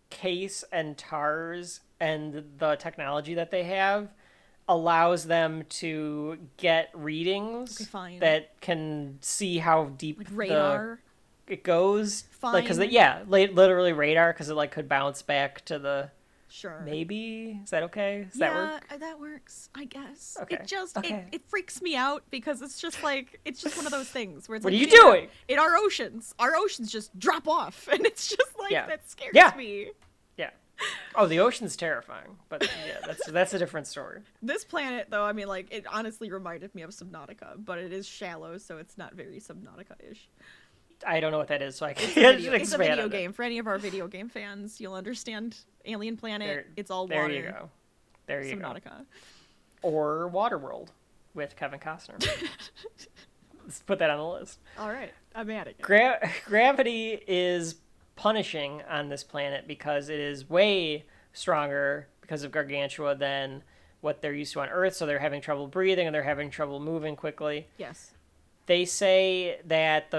Case 0.09 0.63
and 0.71 0.97
TARS 0.97 1.81
and 1.99 2.43
the 2.57 2.75
technology 2.77 3.33
that 3.33 3.51
they 3.51 3.63
have 3.65 4.07
allows 4.67 5.25
them 5.25 5.63
to 5.67 6.37
get 6.55 6.89
readings 6.93 7.89
Okay, 7.93 8.17
that 8.19 8.61
can 8.61 9.17
see 9.21 9.57
how 9.57 9.85
deep 9.97 10.19
Like 10.19 10.27
the- 10.29 10.35
radar. 10.35 10.99
it 11.47 11.63
goes. 11.63 12.23
Like, 12.41 12.65
cause 12.65 12.77
Fine. 12.77 12.91
yeah, 12.91 13.23
li- 13.27 13.47
literally 13.47 13.91
radar, 13.91 14.31
because 14.31 14.49
it 14.49 14.53
like 14.53 14.71
could 14.71 14.87
bounce 14.87 15.21
back 15.21 15.65
to 15.65 15.77
the. 15.79 16.11
Sure. 16.51 16.81
Maybe 16.83 17.59
is 17.63 17.69
that 17.69 17.83
okay? 17.83 18.25
Does 18.31 18.39
yeah, 18.39 18.53
that 18.53 18.73
work? 18.91 18.99
that 18.99 19.19
works. 19.19 19.69
I 19.75 19.85
guess. 19.85 20.37
Okay, 20.41 20.55
It 20.55 20.65
just 20.67 20.97
okay. 20.97 21.27
it, 21.31 21.35
it 21.35 21.41
freaks 21.47 21.81
me 21.81 21.95
out 21.95 22.23
because 22.31 22.61
it's 22.61 22.81
just 22.81 23.03
like 23.03 23.39
it's 23.45 23.61
just 23.61 23.77
one 23.77 23.85
of 23.85 23.91
those 23.91 24.09
things 24.09 24.49
where 24.49 24.55
it's 24.55 24.63
What 24.63 24.73
like 24.73 24.81
are 24.81 24.83
you 24.83 24.89
doing? 24.91 25.27
in 25.47 25.59
our 25.59 25.75
oceans? 25.77 26.33
Our 26.39 26.55
oceans 26.55 26.91
just 26.91 27.17
drop 27.19 27.47
off, 27.47 27.87
and 27.91 28.05
it's 28.05 28.27
just 28.27 28.57
like 28.59 28.71
Yeah. 28.71 28.87
that 28.87 29.07
scares 29.09 29.31
Yeah. 29.35 29.53
me. 29.55 29.91
Yeah. 30.37 30.49
Oh, 31.13 31.27
the 31.27 31.39
ocean's 31.39 31.75
terrifying, 31.75 32.37
but 32.47 32.63
yeah, 32.87 32.99
that's 33.05 33.25
that's 33.27 33.53
a 33.53 33.59
different 33.59 33.85
story. 33.85 34.21
This 34.41 34.63
planet, 34.63 35.07
though, 35.09 35.25
I 35.25 35.33
mean, 35.33 35.47
like, 35.47 35.67
it 35.71 35.85
honestly 35.91 36.31
reminded 36.31 36.73
me 36.73 36.81
of 36.83 36.91
Subnautica, 36.91 37.63
but 37.63 37.77
it 37.79 37.91
is 37.91 38.07
shallow, 38.07 38.57
so 38.57 38.77
it's 38.77 38.97
not 38.97 39.13
very 39.13 39.39
Subnautica-ish. 39.39 40.29
I 41.07 41.19
don't 41.19 41.31
know 41.31 41.37
what 41.37 41.47
that 41.47 41.61
is, 41.61 41.75
so 41.75 41.85
I 41.85 41.93
can't 41.93 42.09
It's 42.17 42.17
a 42.17 42.37
video, 42.37 42.53
it's 42.53 42.73
a 42.73 42.77
video 42.77 42.93
on 43.03 43.05
it. 43.07 43.11
game. 43.11 43.33
For 43.33 43.43
any 43.43 43.57
of 43.59 43.67
our 43.67 43.77
video 43.77 44.07
game 44.07 44.29
fans, 44.29 44.79
you'll 44.81 44.93
understand 44.95 45.57
Alien 45.85 46.17
Planet. 46.17 46.47
There- 46.47 46.65
it's 46.75 46.91
all 46.91 47.07
There 47.07 47.21
water. 47.21 47.33
There 47.33 47.43
you 47.45 47.49
go. 47.51 47.69
There 48.27 48.43
you 48.43 48.55
go. 48.55 48.61
Subnautica. 48.67 49.05
Or 49.81 50.29
Waterworld 50.33 50.89
with 51.33 51.55
Kevin 51.55 51.79
Costner. 51.79 52.19
Let's 53.63 53.81
put 53.83 53.99
that 53.99 54.09
on 54.09 54.17
the 54.17 54.25
list. 54.39 54.59
All 54.77 54.89
right, 54.89 55.13
I'm 55.35 55.49
at 55.51 55.67
it. 55.67 55.81
Gra- 55.81 56.29
gravity 56.45 57.19
is 57.27 57.75
punishing 58.15 58.81
on 58.89 59.09
this 59.09 59.23
planet 59.23 59.67
because 59.67 60.09
it 60.09 60.19
is 60.19 60.49
way 60.49 61.05
stronger 61.33 62.07
because 62.21 62.43
of 62.43 62.51
Gargantua 62.51 63.15
than 63.15 63.63
what 64.01 64.21
they're 64.21 64.33
used 64.33 64.53
to 64.53 64.61
on 64.61 64.69
Earth. 64.69 64.95
So 64.95 65.05
they're 65.05 65.19
having 65.19 65.39
trouble 65.41 65.67
breathing 65.67 66.07
and 66.07 66.13
they're 66.15 66.23
having 66.23 66.49
trouble 66.49 66.79
moving 66.79 67.15
quickly. 67.15 67.67
Yes. 67.77 68.11
They 68.69 68.85
say 68.85 69.59
that 69.65 70.13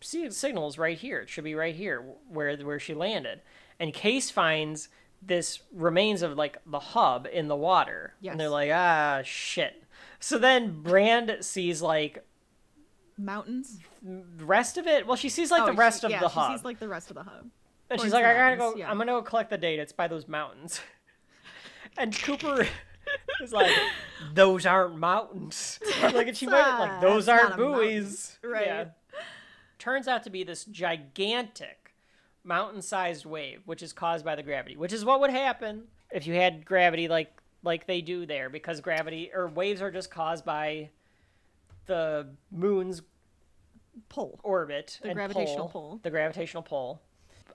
si- 0.00 0.30
signal's 0.30 0.78
right 0.78 0.96
here. 0.96 1.20
It 1.20 1.28
should 1.28 1.44
be 1.44 1.54
right 1.54 1.74
here 1.74 2.02
where 2.30 2.56
where 2.56 2.80
she 2.80 2.94
landed. 2.94 3.42
And 3.78 3.92
Case 3.92 4.30
finds 4.30 4.88
this 5.20 5.60
remains 5.70 6.22
of 6.22 6.34
like 6.38 6.56
the 6.64 6.80
hub 6.80 7.28
in 7.30 7.48
the 7.48 7.56
water. 7.56 8.14
Yes. 8.22 8.32
And 8.32 8.40
they're 8.40 8.48
like, 8.48 8.70
ah, 8.72 9.20
shit. 9.22 9.84
So 10.18 10.38
then 10.38 10.80
Brand 10.80 11.36
sees 11.42 11.82
like 11.82 12.24
Mountains. 13.18 13.80
the 14.02 14.46
rest 14.46 14.78
of 14.78 14.86
it. 14.86 15.06
Well, 15.06 15.16
she 15.16 15.28
sees 15.28 15.50
like 15.50 15.64
Oh, 15.64 15.66
the 15.66 15.72
rest 15.74 16.00
she- 16.00 16.06
of 16.06 16.10
yeah, 16.10 16.20
the 16.20 16.28
she 16.30 16.34
hub. 16.34 16.52
She 16.52 16.56
sees 16.56 16.64
like 16.64 16.78
the 16.78 16.88
rest 16.88 17.10
of 17.10 17.16
the 17.16 17.24
hub. 17.24 17.42
And 17.90 17.98
Towards 17.98 18.02
she's 18.04 18.12
like, 18.14 18.24
I 18.24 18.32
gotta 18.32 18.56
go. 18.56 18.74
yeah. 18.76 18.90
I'm 18.90 18.96
gonna 18.96 19.12
go 19.12 19.20
collect 19.20 19.50
the 19.50 19.58
data. 19.58 19.82
It's 19.82 19.92
by 19.92 20.08
those 20.08 20.26
mountains. 20.26 20.80
and 21.98 22.16
Cooper 22.22 22.66
is 23.42 23.52
like, 23.52 23.70
those 24.34 24.66
aren't 24.66 24.96
mountains. 24.96 25.78
like, 26.02 26.28
and 26.28 26.36
she 26.36 26.46
might 26.46 26.78
like, 26.78 27.00
those 27.00 27.28
aren't 27.28 27.50
not 27.50 27.58
mountain." 27.58 27.78
buoys. 27.78 28.38
Right. 28.42 28.66
Yeah. 28.66 28.84
Turns 29.78 30.08
out 30.08 30.22
to 30.24 30.30
be 30.30 30.44
this 30.44 30.64
gigantic 30.64 31.94
mountain-sized 32.44 33.24
wave, 33.24 33.62
which 33.66 33.82
is 33.82 33.92
caused 33.92 34.24
by 34.24 34.34
the 34.36 34.42
gravity. 34.42 34.76
Which 34.76 34.92
is 34.92 35.04
what 35.04 35.20
would 35.20 35.30
happen 35.30 35.84
if 36.10 36.26
you 36.26 36.34
had 36.34 36.64
gravity 36.64 37.08
like 37.08 37.32
like 37.62 37.86
they 37.86 38.00
do 38.00 38.24
there, 38.26 38.48
because 38.48 38.80
gravity 38.80 39.30
or 39.34 39.46
waves 39.46 39.82
are 39.82 39.90
just 39.90 40.10
caused 40.10 40.44
by 40.44 40.90
the 41.86 42.26
moon's 42.50 43.02
Pull. 44.08 44.40
orbit 44.42 44.98
The 45.02 45.12
gravitational 45.14 45.68
pull, 45.68 45.90
pull. 45.90 46.00
the 46.02 46.10
gravitational 46.10 46.62
pull 46.62 47.02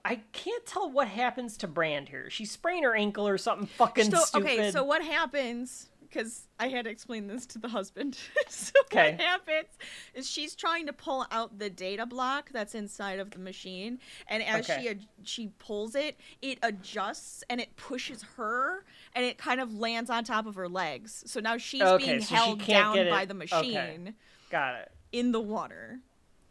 i 0.06 0.20
can't 0.32 0.64
tell 0.64 0.90
what 0.90 1.08
happens 1.08 1.56
to 1.56 1.66
brand 1.66 2.08
here 2.08 2.30
she 2.30 2.44
sprained 2.44 2.84
her 2.84 2.94
ankle 2.94 3.26
or 3.28 3.36
something 3.36 3.66
fucking 3.66 4.10
So, 4.10 4.20
stupid 4.20 4.46
okay, 4.52 4.70
so 4.70 4.84
what 4.84 5.02
happens? 5.02 5.88
Because 6.00 6.46
I 6.60 6.68
had 6.68 6.84
to 6.84 6.90
explain 6.90 7.26
this 7.26 7.44
to 7.46 7.58
the 7.58 7.68
husband. 7.68 8.16
so 8.48 8.70
Okay. 8.84 9.10
what 9.12 9.20
happens 9.20 9.66
is 10.14 10.30
she's 10.30 10.54
trying 10.54 10.86
to 10.86 10.92
pull 10.92 11.26
out 11.32 11.58
the 11.58 11.68
data 11.68 12.06
block 12.06 12.50
that's 12.52 12.74
inside 12.76 13.18
of 13.18 13.32
the 13.32 13.40
machine, 13.40 13.98
and 14.28 14.42
as 14.42 14.64
Okay. 14.64 14.80
she 14.82 14.88
ad- 14.88 15.06
she 15.24 15.48
pulls 15.58 15.94
it, 15.96 16.16
it 16.40 16.58
adjusts 16.62 17.42
and 17.50 17.60
it 17.60 17.74
pushes 17.76 18.22
her, 18.36 18.84
and 19.14 19.24
it 19.26 19.36
kind 19.36 19.60
of 19.60 19.74
lands 19.74 20.08
on 20.08 20.22
top 20.24 20.46
of 20.46 20.54
her 20.54 20.68
legs. 20.68 21.24
So 21.26 21.40
now 21.40 21.58
she's 21.58 21.82
Okay, 21.82 22.06
being 22.06 22.20
so 22.20 22.34
held 22.36 22.60
can't 22.60 22.94
down 22.94 23.10
by 23.10 23.24
the 23.24 23.34
okay. 23.34 23.38
machine 23.58 24.14
got 24.48 24.76
it 24.76 24.92
in 25.12 25.32
the 25.32 25.40
water. 25.40 25.98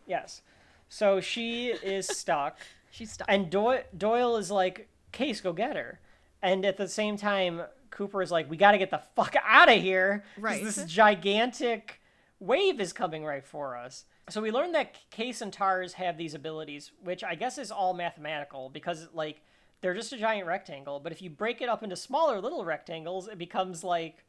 yes 0.05 0.41
so 0.89 1.19
she 1.21 1.69
is 1.69 2.07
stuck 2.07 2.57
She's 2.95 3.11
stuck. 3.11 3.27
and 3.29 3.49
doyle, 3.49 3.83
doyle 3.97 4.37
is 4.37 4.49
like 4.49 4.89
case 5.11 5.41
go 5.41 5.53
get 5.53 5.75
her 5.75 5.99
and 6.41 6.65
at 6.65 6.77
the 6.77 6.87
same 6.87 7.17
time 7.17 7.61
cooper 7.89 8.21
is 8.21 8.31
like 8.31 8.49
we 8.49 8.57
gotta 8.57 8.77
get 8.77 8.91
the 8.91 9.01
fuck 9.15 9.35
out 9.43 9.69
of 9.69 9.81
here. 9.81 10.23
Right. 10.37 10.63
this 10.63 10.83
gigantic 10.85 12.01
wave 12.39 12.79
is 12.79 12.91
coming 12.93 13.23
right 13.23 13.45
for 13.45 13.77
us 13.77 14.05
so 14.29 14.41
we 14.41 14.51
learned 14.51 14.75
that 14.75 15.09
case 15.09 15.41
and 15.41 15.53
tars 15.53 15.93
have 15.93 16.17
these 16.17 16.33
abilities 16.33 16.91
which 17.01 17.23
i 17.23 17.33
guess 17.33 17.57
is 17.57 17.71
all 17.71 17.93
mathematical 17.93 18.69
because 18.69 19.07
like 19.13 19.41
they're 19.85 19.93
just 19.93 20.13
a 20.13 20.17
giant 20.17 20.47
rectangle. 20.47 20.99
But 20.99 21.11
if 21.11 21.21
you 21.21 21.29
break 21.29 21.61
it 21.61 21.69
up 21.69 21.83
into 21.83 21.95
smaller 21.95 22.41
little 22.41 22.65
rectangles, 22.65 23.27
it 23.27 23.37
becomes 23.37 23.83
like 23.83 24.25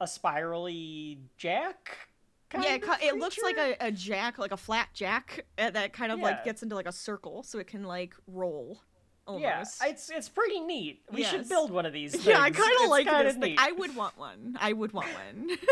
a 0.00 0.06
spirally 0.06 1.18
jack. 1.36 2.07
Yeah, 2.54 2.74
it, 2.74 2.84
it 3.02 3.16
looks 3.18 3.38
like 3.42 3.56
a, 3.58 3.76
a 3.80 3.92
jack, 3.92 4.38
like 4.38 4.52
a 4.52 4.56
flat 4.56 4.88
jack, 4.94 5.44
uh, 5.58 5.70
that 5.70 5.92
kind 5.92 6.10
of 6.12 6.18
Yeah. 6.18 6.24
like 6.24 6.44
gets 6.44 6.62
into 6.62 6.74
like 6.74 6.88
a 6.88 6.92
circle, 6.92 7.42
so 7.42 7.58
it 7.58 7.66
can 7.66 7.84
like 7.84 8.14
roll. 8.26 8.80
Almost. 9.26 9.42
Yeah, 9.82 9.88
it's 9.90 10.08
it's 10.08 10.28
pretty 10.30 10.58
neat. 10.60 11.02
We 11.12 11.22
should 11.22 11.46
build 11.48 11.70
one 11.70 11.84
of 11.84 11.92
these. 11.92 12.14
yeah, 12.26 12.40
I 12.40 12.50
kind 12.50 12.72
of 12.82 12.88
like 12.88 13.06
this 13.06 13.36
neat. 13.36 13.58
I 13.60 13.72
would 13.72 13.94
want 13.94 14.16
one. 14.16 14.56
I 14.58 14.72
would 14.72 14.92
want 14.92 15.08
one. 15.12 15.50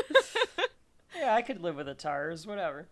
Yeah, 1.19 1.35
I 1.35 1.41
could 1.41 1.63
live 1.63 1.77
with 1.77 1.87
the 1.87 1.95
tars, 1.95 2.47
whatever. 2.47 2.89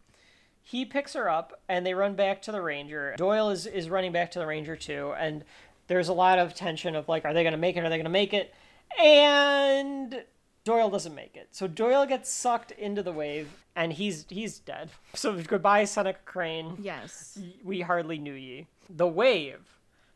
He 0.63 0.87
picks 0.87 1.13
her 1.13 1.29
up 1.29 1.61
and 1.69 1.85
they 1.85 1.93
run 1.93 2.15
back 2.15 2.41
to 2.43 2.53
the 2.53 2.63
ranger. 2.63 3.15
Doyle 3.19 3.51
is, 3.51 3.67
is 3.67 3.91
running 3.91 4.13
back 4.13 4.31
to 4.31 4.39
the 4.39 4.47
ranger 4.47 4.77
too, 4.77 5.13
and 5.19 5.45
there's 5.89 6.09
a 6.09 6.15
lot 6.15 6.39
of 6.39 6.55
tension 6.55 6.97
of 6.97 7.07
like, 7.07 7.27
are 7.27 7.35
they 7.35 7.45
gonna 7.45 7.59
make 7.59 7.77
it? 7.77 7.85
Are 7.85 7.91
they 7.91 7.99
gonna 7.99 8.09
make 8.09 8.33
it? 8.33 8.55
And 8.99 10.25
Doyle 10.65 10.89
doesn't 10.91 11.15
make 11.15 11.37
it. 11.37 11.49
So 11.53 11.67
Doyle 11.67 12.07
gets 12.07 12.31
sucked 12.31 12.71
into 12.73 13.03
the 13.03 13.13
wave 13.13 13.49
and 13.77 13.93
he's 13.93 14.25
he's 14.29 14.59
dead. 14.59 14.91
So 15.15 15.41
goodbye, 15.41 15.85
Seneca 15.85 16.19
Crane. 16.25 16.77
yes. 16.81 17.39
We 17.63 17.83
hardly 17.83 18.19
knew 18.19 18.33
ye. 18.33 18.67
The 18.91 19.07
wave, 19.07 19.61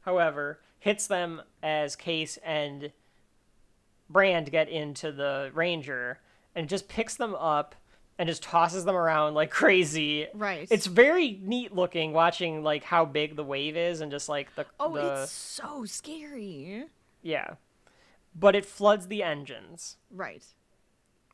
however, 0.02 0.58
hits 0.80 1.06
them 1.06 1.42
as 1.62 1.94
Case 1.96 2.38
and 2.44 2.90
Brand 4.10 4.50
get 4.50 4.68
into 4.68 5.12
the 5.12 5.50
Ranger 5.54 6.18
and 6.54 6.68
just 6.68 6.88
picks 6.88 7.14
them 7.16 7.34
up 7.34 7.74
and 8.18 8.28
just 8.28 8.42
tosses 8.42 8.84
them 8.84 8.96
around 8.96 9.34
like 9.34 9.50
crazy. 9.62 10.26
Right. 10.34 10.66
It's 10.70 10.86
very 10.86 11.38
neat 11.42 11.74
looking 11.74 12.12
watching 12.12 12.62
like 12.64 12.84
how 12.84 13.04
big 13.04 13.36
the 13.36 13.44
wave 13.44 13.76
is 13.76 14.00
and 14.00 14.10
just 14.10 14.28
like 14.28 14.54
the 14.56 14.66
Oh, 14.80 14.94
the 14.94 15.22
it's 15.22 15.30
so 15.32 15.84
scary. 15.84 16.84
yeah. 17.22 17.50
But 18.34 18.54
it 18.54 18.64
floods 18.66 19.08
the 19.08 19.22
engines 19.22 19.96
Right. 20.10 20.44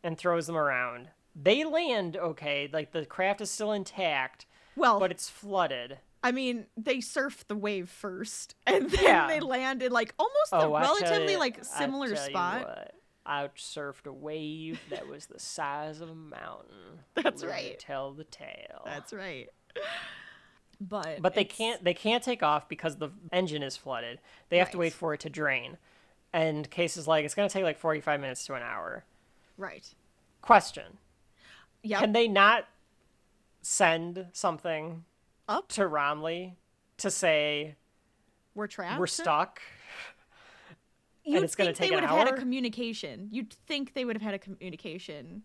and 0.02 0.16
throws 0.16 0.46
them 0.46 0.56
around. 0.56 1.08
They 1.34 1.64
land 1.64 2.16
okay, 2.16 2.68
like 2.72 2.92
the 2.92 3.04
craft 3.04 3.40
is 3.40 3.50
still 3.50 3.72
intact, 3.72 4.46
Well, 4.76 4.98
but 5.00 5.10
it's 5.10 5.28
flooded. 5.28 5.98
I 6.22 6.32
mean, 6.32 6.66
they 6.76 6.98
surfed 6.98 7.48
the 7.48 7.56
wave 7.56 7.90
first, 7.90 8.54
and 8.66 8.90
then 8.90 9.04
Yeah. 9.04 9.26
they 9.26 9.40
landed 9.40 9.92
like 9.92 10.14
almost 10.18 10.52
a 10.52 10.56
Oh, 10.56 10.60
tell 10.60 10.72
relatively 10.72 11.32
ya- 11.34 11.38
like 11.38 11.64
similar 11.64 12.14
tell 12.14 12.24
you 12.24 12.30
spot. 12.30 12.66
what, 12.66 12.94
I 13.26 13.48
surfed 13.56 14.06
a 14.06 14.12
wave 14.12 14.80
that 14.90 15.06
was 15.08 15.26
the 15.26 15.38
size 15.40 16.00
of 16.00 16.08
a 16.10 16.14
mountain. 16.14 17.00
That's 17.14 17.42
Live 17.42 17.50
to 17.50 17.54
right. 17.56 17.78
Tell 17.78 18.12
the 18.12 18.24
tale. 18.24 18.82
That's 18.86 19.12
right. 19.12 19.48
But 20.80 21.22
but 21.22 21.34
they 21.34 21.42
it's- 21.42 21.56
can't. 21.56 21.84
They 21.84 21.94
can't 21.94 22.22
take 22.22 22.42
off 22.42 22.68
because 22.68 22.96
the 22.96 23.10
engine 23.32 23.62
is 23.62 23.76
flooded. 23.76 24.20
They 24.48 24.58
have 24.58 24.70
to 24.72 24.76
Right. 24.78 24.84
wait 24.86 24.92
for 24.92 25.14
it 25.14 25.20
to 25.20 25.30
drain. 25.30 25.78
And 26.34 26.68
Case 26.68 26.96
is 26.96 27.06
like, 27.06 27.24
it's 27.24 27.34
gonna 27.34 27.48
take 27.48 27.62
like 27.62 27.78
forty-five 27.78 28.20
minutes 28.20 28.44
to 28.46 28.54
an 28.54 28.62
hour. 28.62 29.04
Right. 29.56 29.86
Question: 30.42 30.98
Yep. 31.84 32.00
Can 32.00 32.12
they 32.12 32.26
not 32.26 32.66
send 33.62 34.26
something 34.32 35.04
Up. 35.48 35.68
to 35.68 35.86
Romilly 35.86 36.56
to 36.98 37.08
say 37.10 37.76
We're 38.54 38.66
trapped. 38.66 38.98
we're 38.98 39.06
stuck? 39.06 39.60
You'd 41.24 41.44
it's 41.44 41.54
gonna 41.54 41.72
take 41.72 41.88
they 41.90 41.94
an 41.96 42.02
would 42.02 42.08
have 42.10 42.18
had 42.18 42.26
a 42.28 42.32
hour? 42.32 42.36
communication. 42.36 43.28
You'd 43.30 43.52
think 43.52 43.94
they 43.94 44.04
would 44.04 44.16
have 44.16 44.22
had 44.22 44.34
a 44.34 44.38
communication 44.38 45.44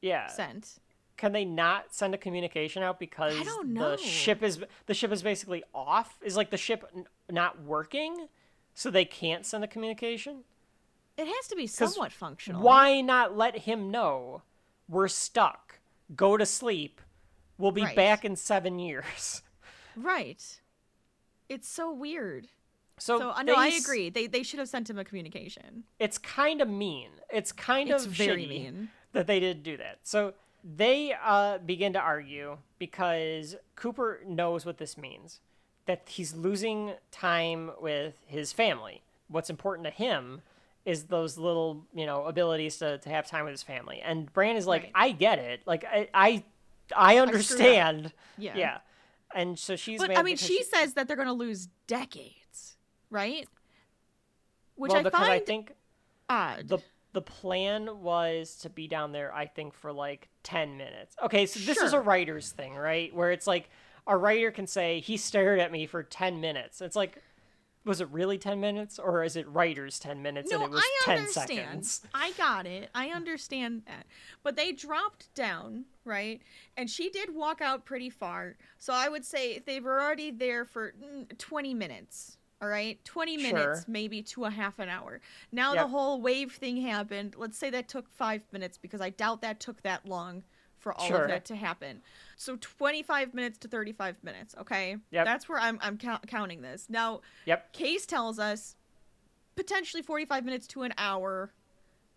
Yeah. 0.00 0.26
sent. 0.28 0.78
can 1.18 1.32
they 1.32 1.44
not 1.44 1.94
send 1.94 2.14
a 2.14 2.18
communication 2.18 2.82
out 2.82 2.98
because 2.98 3.36
the 3.38 3.98
ship 3.98 4.42
is 4.42 4.64
the 4.86 4.94
ship 4.94 5.12
is 5.12 5.22
basically 5.22 5.62
off 5.74 6.18
is 6.22 6.34
like 6.34 6.48
the 6.50 6.56
ship 6.56 6.82
n- 6.96 7.04
not 7.28 7.60
working 7.62 8.26
so 8.74 8.90
they 8.90 9.04
can't 9.04 9.44
send 9.46 9.64
a 9.64 9.68
communication 9.68 10.44
It 11.16 11.26
has 11.26 11.48
to 11.48 11.56
be 11.56 11.66
somewhat 11.66 12.12
functional. 12.12 12.62
why 12.62 13.00
not 13.00 13.36
let 13.36 13.58
him 13.58 13.90
know 13.90 14.42
we're 14.88 15.08
stuck 15.08 15.78
go 16.16 16.36
to 16.36 16.46
sleep 16.46 17.00
we'll 17.58 17.72
be 17.72 17.82
Right. 17.84 17.96
back 17.96 18.24
in 18.24 18.36
7 18.36 18.78
years 18.78 19.42
Right. 19.96 20.60
It's 21.48 21.68
so 21.68 21.92
weird. 21.92 22.46
so, 22.96 23.18
So 23.18 23.30
uh, 23.30 23.42
no, 23.42 23.54
I 23.56 23.68
agree. 23.68 24.08
They 24.08 24.28
they 24.28 24.44
should 24.44 24.60
have 24.60 24.68
sent 24.68 24.88
him 24.88 24.98
a 24.98 25.04
communication. 25.04 25.82
it's 25.98 26.16
kind 26.16 26.60
of 26.62 26.68
mean 26.68 27.10
it's 27.32 27.50
kind 27.52 27.90
It's 27.90 28.06
of 28.06 28.12
very 28.12 28.46
mean. 28.46 28.90
that 29.12 29.26
they 29.26 29.40
didn't 29.40 29.64
do 29.64 29.76
that. 29.78 29.98
So 30.04 30.34
they 30.62 31.12
uh, 31.22 31.58
begin 31.58 31.92
to 31.94 31.98
argue 32.00 32.58
because 32.78 33.56
Cooper 33.76 34.20
knows 34.26 34.64
what 34.64 34.78
this 34.78 34.96
means 34.96 35.40
that 35.86 36.02
he's 36.06 36.34
losing 36.34 36.94
time 37.10 37.70
with 37.80 38.14
his 38.26 38.52
family. 38.52 39.02
What's 39.28 39.50
important 39.50 39.86
to 39.86 39.90
him 39.90 40.42
is 40.84 41.04
those 41.04 41.36
little, 41.38 41.84
you 41.94 42.06
know, 42.06 42.24
abilities 42.24 42.78
to, 42.78 42.98
to 42.98 43.08
have 43.08 43.26
time 43.28 43.44
with 43.44 43.52
his 43.52 43.62
family. 43.62 44.00
And 44.02 44.32
Bran 44.32 44.56
is 44.56 44.66
like, 44.66 44.82
Right. 44.84 44.92
I 44.94 45.10
get 45.12 45.38
it. 45.38 45.62
Like, 45.66 45.84
I, 45.84 46.08
I, 46.14 46.44
I 46.96 47.18
understand. 47.18 48.12
Yeah. 48.38 48.56
Yeah. 48.56 48.78
And 49.34 49.58
so 49.58 49.76
she's 49.76 50.00
But 50.00 50.10
I 50.16 50.22
mean, 50.22 50.34
because 50.34 50.46
she 50.46 50.62
says 50.64 50.94
that 50.94 51.06
they're 51.06 51.16
going 51.16 51.28
to 51.28 51.32
lose 51.34 51.68
decades, 51.86 52.76
right? 53.10 53.46
Which 54.74 54.90
well, 54.90 55.00
I 55.00 55.02
because 55.02 55.20
find 55.20 55.32
I 55.32 55.38
think 55.38 55.72
odd. 56.28 56.68
the 56.68 56.78
the 57.12 57.20
plan 57.20 58.02
was 58.02 58.54
to 58.62 58.70
be 58.70 58.86
down 58.86 59.10
there 59.12 59.34
i 59.34 59.44
think 59.44 59.74
for 59.74 59.92
like 59.92 60.28
10 60.44 60.76
minutes 60.76 61.16
okay 61.22 61.44
so 61.44 61.58
this 61.60 61.80
is 61.80 61.92
a 61.92 62.00
writer's 62.00 62.50
thing 62.52 62.74
right 62.74 63.14
where 63.14 63.32
it's 63.32 63.46
like 63.48 63.68
a 64.06 64.16
writer 64.16 64.50
can 64.50 64.66
say 64.66 65.00
he 65.00 65.16
stared 65.16 65.58
at 65.60 65.70
me 65.72 65.86
for 65.86 66.02
10 66.02 66.40
minutes 66.40 66.80
it's 66.80 66.96
like 66.96 67.22
was 67.84 68.00
it 68.00 68.08
really 68.10 68.36
10 68.36 68.60
minutes 68.60 68.98
or 68.98 69.24
is 69.24 69.36
it 69.36 69.48
writer's 69.48 69.98
10 69.98 70.20
minutes 70.20 70.50
no, 70.50 70.56
and 70.56 70.64
it 70.66 70.70
was 70.70 70.82
I 70.82 71.04
10 71.04 71.18
understand. 71.18 71.48
seconds 71.48 72.02
I 72.12 72.32
got 72.32 72.66
it. 72.66 72.90
I 72.94 73.08
understand 73.08 73.82
that. 73.86 74.04
But 74.42 74.56
they 74.56 74.72
dropped 74.72 75.34
down, 75.34 75.86
right? 76.04 76.42
And 76.76 76.90
she 76.90 77.08
did 77.08 77.34
walk 77.34 77.62
out 77.62 77.86
pretty 77.86 78.10
far. 78.10 78.56
So 78.78 78.92
I 78.92 79.08
would 79.08 79.24
say 79.24 79.60
they 79.64 79.80
were 79.80 79.98
already 79.98 80.30
there 80.30 80.66
for 80.66 80.92
mm, 81.02 81.38
20 81.38 81.72
minutes. 81.72 82.36
All 82.60 82.68
right? 82.68 83.02
20 83.06 83.38
minutes, 83.38 83.80
Sure. 83.80 83.84
maybe 83.88 84.22
to 84.24 84.44
a 84.44 84.50
half 84.50 84.78
an 84.78 84.90
hour. 84.90 85.22
Now 85.50 85.72
the 85.74 85.88
whole 85.88 86.20
wave 86.20 86.52
thing 86.52 86.82
happened. 86.82 87.34
Let's 87.38 87.56
say 87.56 87.70
that 87.70 87.88
took 87.88 88.10
five 88.10 88.42
minutes 88.52 88.76
because 88.76 89.00
I 89.00 89.08
doubt 89.08 89.40
that 89.40 89.58
took 89.58 89.80
that 89.84 90.04
long 90.06 90.42
for 90.80 90.92
all 90.92 91.06
Sure. 91.06 91.22
of 91.22 91.28
that 91.28 91.44
to 91.46 91.56
happen. 91.56 92.02
So 92.36 92.56
25 92.56 93.34
minutes 93.34 93.58
to 93.58 93.68
35 93.68 94.16
minutes, 94.24 94.54
okay? 94.62 94.96
Yep. 95.10 95.24
That's 95.24 95.48
where 95.48 95.58
I'm, 95.60 95.78
I'm 95.82 95.98
count- 95.98 96.26
counting 96.26 96.62
this. 96.62 96.86
Now, 96.88 97.20
yep 97.46 97.72
Case 97.72 98.06
tells 98.06 98.38
us 98.38 98.74
potentially 99.56 100.02
45 100.02 100.44
minutes 100.44 100.66
to 100.68 100.82
an 100.82 100.94
hour 100.98 101.52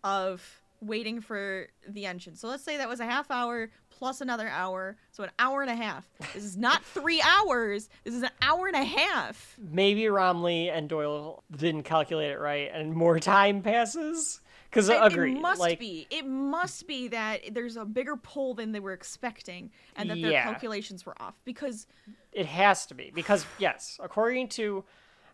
of 0.02 0.60
waiting 0.80 1.20
for 1.20 1.68
the 1.88 2.06
engine. 2.06 2.36
So 2.36 2.48
let's 2.48 2.62
say 2.64 2.76
that 2.78 2.88
was 2.88 3.00
a 3.00 3.04
half 3.06 3.30
hour 3.30 3.70
plus 3.90 4.20
another 4.20 4.48
hour. 4.48 4.96
So 5.12 5.22
an 5.24 5.30
hour 5.38 5.62
and 5.62 5.70
a 5.70 5.74
half. 5.74 6.06
This 6.34 6.44
is 6.44 6.56
not 6.56 6.82
three 6.94 7.22
hours. 7.22 7.88
This 8.04 8.14
is 8.14 8.22
an 8.22 8.30
hour 8.42 8.66
and 8.66 8.76
a 8.76 8.84
half. 8.84 9.56
maybe 9.58 10.08
Romilly 10.08 10.68
and 10.70 10.88
doyle 10.88 11.42
didn't 11.54 11.84
calculate 11.84 12.30
it 12.32 12.38
right 12.38 12.70
and 12.72 12.92
more 12.92 13.18
time 13.20 13.62
passes 13.62 14.40
because 14.74 14.88
It, 14.88 14.98
agree 15.00 15.36
it 15.36 15.40
must 15.40 15.60
like 15.60 15.78
be. 15.78 16.06
It 16.10 16.26
must 16.26 16.88
be 16.88 17.06
that 17.08 17.54
there's 17.54 17.76
a 17.76 17.84
bigger 17.84 18.16
pull 18.16 18.54
than 18.54 18.72
they 18.72 18.80
were 18.80 18.92
expecting 18.92 19.70
and 19.94 20.10
that 20.10 20.20
their 20.20 20.32
Yeah. 20.32 20.42
calculations 20.42 21.06
were 21.06 21.14
off. 21.22 21.34
Because 21.44 21.86
It 22.32 22.46
has 22.46 22.84
to 22.86 22.94
be 22.94 23.12
because 23.14 23.46
yes, 23.58 24.00
according 24.02 24.48
to 24.50 24.84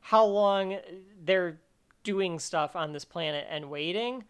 how 0.02 0.24
long 0.26 0.78
they're 1.24 1.58
doing 2.02 2.38
stuff 2.38 2.76
on 2.76 2.92
this 2.92 3.06
planet 3.06 3.46
and 3.48 3.70
waiting, 3.70 4.24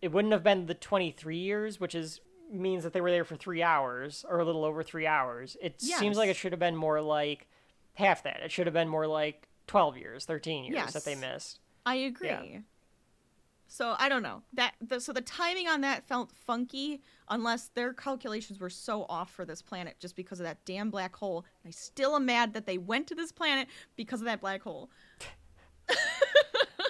it 0.00 0.08
wouldn't 0.12 0.32
have 0.32 0.42
been 0.42 0.64
the 0.66 0.74
23 0.74 1.36
years, 1.36 1.78
which 1.78 1.94
is 1.94 2.20
means 2.50 2.84
that 2.84 2.92
they 2.92 3.00
were 3.00 3.10
there 3.10 3.24
for 3.24 3.36
3 3.36 3.62
hours 3.62 4.24
or 4.28 4.38
a 4.38 4.44
little 4.44 4.64
over 4.64 4.82
3 4.82 5.06
hours. 5.06 5.56
It 5.60 5.80
seems 5.80 6.16
like 6.16 6.30
it 6.30 6.36
should 6.36 6.52
have 6.52 6.58
been 6.60 6.76
more 6.76 7.00
like 7.02 7.48
half 7.94 8.22
that. 8.22 8.40
It 8.40 8.50
should 8.50 8.66
have 8.66 8.74
been 8.74 8.88
more 8.88 9.06
like 9.06 9.48
12 9.66 9.96
years, 9.98 10.24
13 10.24 10.64
years 10.64 10.92
that 10.92 11.04
they 11.04 11.14
missed. 11.14 11.58
I 11.84 11.96
agree. 11.96 12.62
So 13.74 13.96
I 13.98 14.08
don't 14.08 14.22
know 14.22 14.40
that. 14.52 14.74
The, 14.80 15.00
so 15.00 15.12
the 15.12 15.20
timing 15.20 15.66
on 15.66 15.80
that 15.80 16.06
felt 16.06 16.30
funky, 16.30 17.02
unless 17.28 17.70
their 17.74 17.92
calculations 17.92 18.60
were 18.60 18.70
so 18.70 19.04
off 19.08 19.32
for 19.32 19.44
this 19.44 19.62
planet 19.62 19.96
just 19.98 20.14
because 20.14 20.38
of 20.38 20.44
that 20.44 20.64
damn 20.64 20.90
black 20.90 21.16
hole. 21.16 21.44
I 21.66 21.70
still 21.70 22.14
am 22.14 22.24
mad 22.24 22.54
that 22.54 22.66
they 22.66 22.78
went 22.78 23.08
to 23.08 23.16
this 23.16 23.32
planet 23.32 23.66
because 23.96 24.20
of 24.20 24.26
that 24.26 24.40
black 24.40 24.62
hole. 24.62 24.90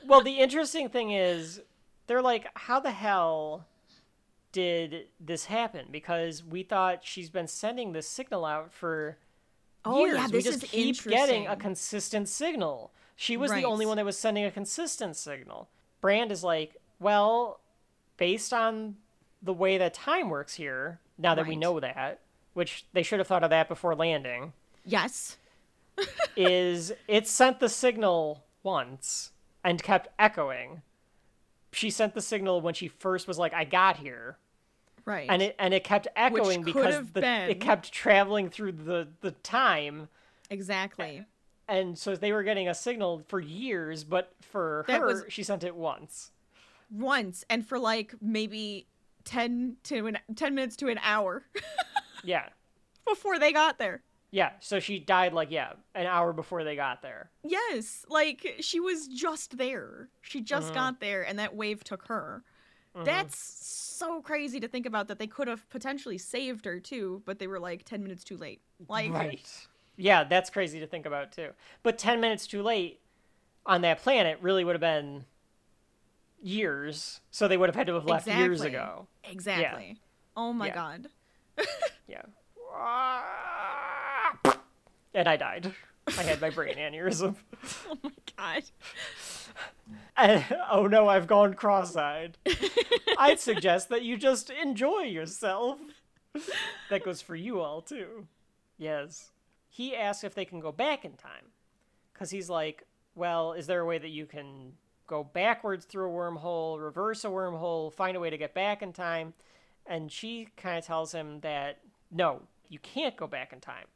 well, 0.06 0.20
the 0.20 0.38
interesting 0.40 0.90
thing 0.90 1.12
is, 1.12 1.62
they're 2.06 2.20
like, 2.20 2.48
how 2.52 2.80
the 2.80 2.90
hell 2.90 3.64
did 4.52 5.06
this 5.18 5.46
happen? 5.46 5.86
Because 5.90 6.44
we 6.44 6.64
thought 6.64 6.98
she's 7.02 7.30
been 7.30 7.48
sending 7.48 7.94
this 7.94 8.06
signal 8.06 8.44
out 8.44 8.74
for 8.74 9.16
Oh, 9.86 10.04
years. 10.04 10.18
yeah, 10.18 10.28
we 10.30 10.42
just 10.42 10.60
keep 10.64 11.02
getting 11.04 11.46
a 11.46 11.56
consistent 11.56 12.28
signal. 12.28 12.92
She 13.16 13.38
was 13.38 13.50
the 13.52 13.64
only 13.64 13.86
one 13.86 13.96
that 13.96 14.04
was 14.04 14.18
sending 14.18 14.44
a 14.44 14.50
consistent 14.50 15.16
signal. 15.16 15.70
Brand 16.04 16.30
is 16.30 16.44
like, 16.44 16.76
well, 17.00 17.60
based 18.18 18.52
on 18.52 18.96
the 19.40 19.54
way 19.54 19.78
that 19.78 19.94
time 19.94 20.28
works 20.28 20.52
here, 20.52 21.00
now 21.16 21.34
that 21.34 21.46
we 21.46 21.56
know 21.56 21.80
that, 21.80 22.20
which 22.52 22.84
they 22.92 23.02
should 23.02 23.20
have 23.20 23.26
thought 23.26 23.42
of 23.42 23.48
that 23.48 23.68
before 23.70 23.94
landing, 23.94 24.52
Yes. 24.84 25.38
is 26.36 26.92
it 27.08 27.26
sent 27.26 27.58
the 27.58 27.70
signal 27.70 28.44
once 28.62 29.32
and 29.64 29.82
kept 29.82 30.08
echoing. 30.18 30.82
She 31.72 31.88
sent 31.88 32.12
the 32.12 32.20
signal 32.20 32.60
when 32.60 32.74
she 32.74 32.88
first 32.88 33.26
was 33.26 33.38
like, 33.38 33.54
"I 33.54 33.64
got 33.64 33.96
here," 33.96 34.36
Right. 35.06 35.26
and 35.30 35.40
it 35.40 35.56
and 35.58 35.72
it 35.72 35.84
kept 35.84 36.06
echoing 36.14 36.64
because 36.64 37.12
the, 37.12 37.24
it 37.48 37.60
kept 37.60 37.90
traveling 37.92 38.50
through 38.50 38.72
the 38.72 39.08
the 39.22 39.30
time, 39.30 40.10
exactly. 40.50 41.24
And 41.68 41.98
so 41.98 42.14
they 42.16 42.32
were 42.32 42.42
getting 42.42 42.68
a 42.68 42.74
signal 42.74 43.22
for 43.28 43.40
years. 43.40 44.04
But 44.04 44.32
for 44.40 44.84
That 44.88 45.00
her, 45.00 45.06
was- 45.06 45.24
she 45.28 45.42
sent 45.42 45.64
it 45.64 45.74
once. 45.74 46.30
Once 46.90 47.44
and 47.50 47.66
for 47.66 47.78
like 47.78 48.14
maybe 48.20 48.86
10 49.24 49.76
to 49.84 50.06
an 50.06 50.18
10 50.36 50.54
minutes 50.54 50.76
to 50.76 50.88
an 50.88 50.98
hour 51.02 51.42
Yeah, 52.24 52.48
before 53.06 53.38
they 53.38 53.52
got 53.52 53.78
there. 53.78 54.02
yeah. 54.30 54.50
So 54.60 54.80
she 54.80 54.98
died 54.98 55.32
like 55.32 55.50
yeah, 55.50 55.72
an 55.94 56.06
hour 56.06 56.32
before 56.32 56.62
they 56.64 56.76
got 56.76 57.02
there. 57.02 57.30
Yes, 57.42 58.04
like 58.08 58.56
she 58.60 58.80
was 58.80 59.08
just 59.08 59.56
there. 59.58 60.08
She 60.20 60.40
just 60.40 60.66
Mm-hmm. 60.68 60.74
got 60.74 61.00
there 61.00 61.22
and 61.26 61.38
that 61.38 61.54
wave 61.56 61.82
took 61.84 62.06
her. 62.08 62.44
That's 63.02 63.36
so 63.36 64.20
crazy 64.22 64.60
to 64.60 64.68
think 64.68 64.86
about 64.86 65.08
that 65.08 65.18
they 65.18 65.26
could 65.26 65.48
have 65.48 65.68
potentially 65.68 66.16
saved 66.18 66.64
her 66.64 66.78
too, 66.78 67.22
but 67.24 67.40
they 67.40 67.48
were 67.48 67.58
like 67.58 67.84
10 67.84 68.02
minutes 68.04 68.22
too 68.22 68.36
late. 68.36 68.60
Like 68.88 69.12
Right. 69.12 69.66
Yeah, 69.96 70.24
that's 70.24 70.50
crazy 70.50 70.80
to 70.80 70.86
think 70.86 71.06
about 71.06 71.32
too. 71.32 71.50
But 71.82 71.98
10 71.98 72.20
minutes 72.20 72.46
too 72.46 72.62
late 72.62 73.00
on 73.66 73.82
that 73.82 74.02
planet 74.02 74.38
really 74.42 74.64
would 74.64 74.74
have 74.74 74.80
been 74.80 75.24
years. 76.42 77.20
So 77.30 77.48
they 77.48 77.56
would 77.56 77.68
have 77.68 77.76
had 77.76 77.86
to 77.86 77.94
have 77.94 78.04
left 78.04 78.26
years 78.26 78.60
ago. 78.62 79.06
Exactly. 79.24 79.98
Oh 80.36 80.52
my 80.52 80.66
Yeah. 80.66 80.74
god. 80.74 81.08
Yeah. 82.08 82.22
And 85.14 85.28
I 85.28 85.36
died. 85.36 85.72
I 86.18 86.22
had 86.22 86.40
my 86.40 86.50
brain 86.50 86.76
aneurysm. 86.76 87.36
Oh 87.88 87.98
my 88.02 88.10
god. 88.36 88.62
And, 90.16 90.44
oh 90.70 90.86
no, 90.86 91.08
I've 91.08 91.26
gone 91.26 91.54
cross 91.54 91.94
eyed. 91.96 92.38
I'd 93.18 93.40
suggest 93.40 93.88
that 93.88 94.02
you 94.02 94.16
just 94.16 94.48
enjoy 94.48 95.00
yourself. 95.02 95.78
That 96.88 97.04
goes 97.04 97.20
for 97.20 97.34
you 97.34 97.60
all, 97.60 97.80
too. 97.82 98.26
Yes. 98.78 99.30
He 99.74 99.96
asks 99.96 100.22
if 100.22 100.36
they 100.36 100.44
can 100.44 100.60
go 100.60 100.70
back 100.70 101.04
in 101.04 101.14
time. 101.14 101.46
Because 102.12 102.30
he's 102.30 102.48
like, 102.48 102.86
well, 103.16 103.54
is 103.54 103.66
there 103.66 103.80
a 103.80 103.84
way 103.84 103.98
that 103.98 104.10
you 104.10 104.24
can 104.24 104.74
go 105.08 105.24
backwards 105.24 105.84
through 105.84 106.08
a 106.08 106.12
wormhole, 106.12 106.80
reverse 106.80 107.24
a 107.24 107.28
wormhole, 107.28 107.92
find 107.92 108.16
a 108.16 108.20
way 108.20 108.30
to 108.30 108.38
get 108.38 108.54
back 108.54 108.82
in 108.82 108.92
time? 108.92 109.34
And 109.84 110.12
she 110.12 110.46
kind 110.56 110.78
of 110.78 110.84
tells 110.84 111.10
him 111.10 111.40
that, 111.40 111.80
no, 112.12 112.42
you 112.68 112.78
can't 112.78 113.16
go 113.16 113.26
back 113.26 113.52
in 113.52 113.58
time. 113.58 113.86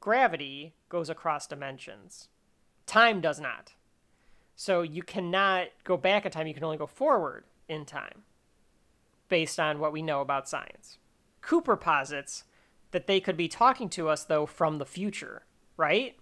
Gravity 0.00 0.74
goes 0.90 1.08
across 1.08 1.46
dimensions, 1.46 2.28
time 2.84 3.22
does 3.22 3.40
not. 3.40 3.72
So 4.54 4.82
you 4.82 5.02
cannot 5.02 5.68
go 5.82 5.96
back 5.96 6.26
in 6.26 6.30
time, 6.30 6.46
you 6.46 6.52
can 6.52 6.62
only 6.62 6.76
go 6.76 6.86
forward 6.86 7.44
in 7.70 7.86
time 7.86 8.24
based 9.30 9.58
on 9.58 9.78
what 9.78 9.94
we 9.94 10.02
know 10.02 10.20
about 10.20 10.46
science. 10.46 10.98
Cooper 11.40 11.76
posits 11.76 12.44
that 12.96 13.06
they 13.06 13.20
could 13.20 13.36
be 13.36 13.46
talking 13.46 13.90
to 13.90 14.08
us 14.08 14.24
though 14.24 14.46
from 14.46 14.78
the 14.78 14.86
future, 14.86 15.42
right? 15.76 16.16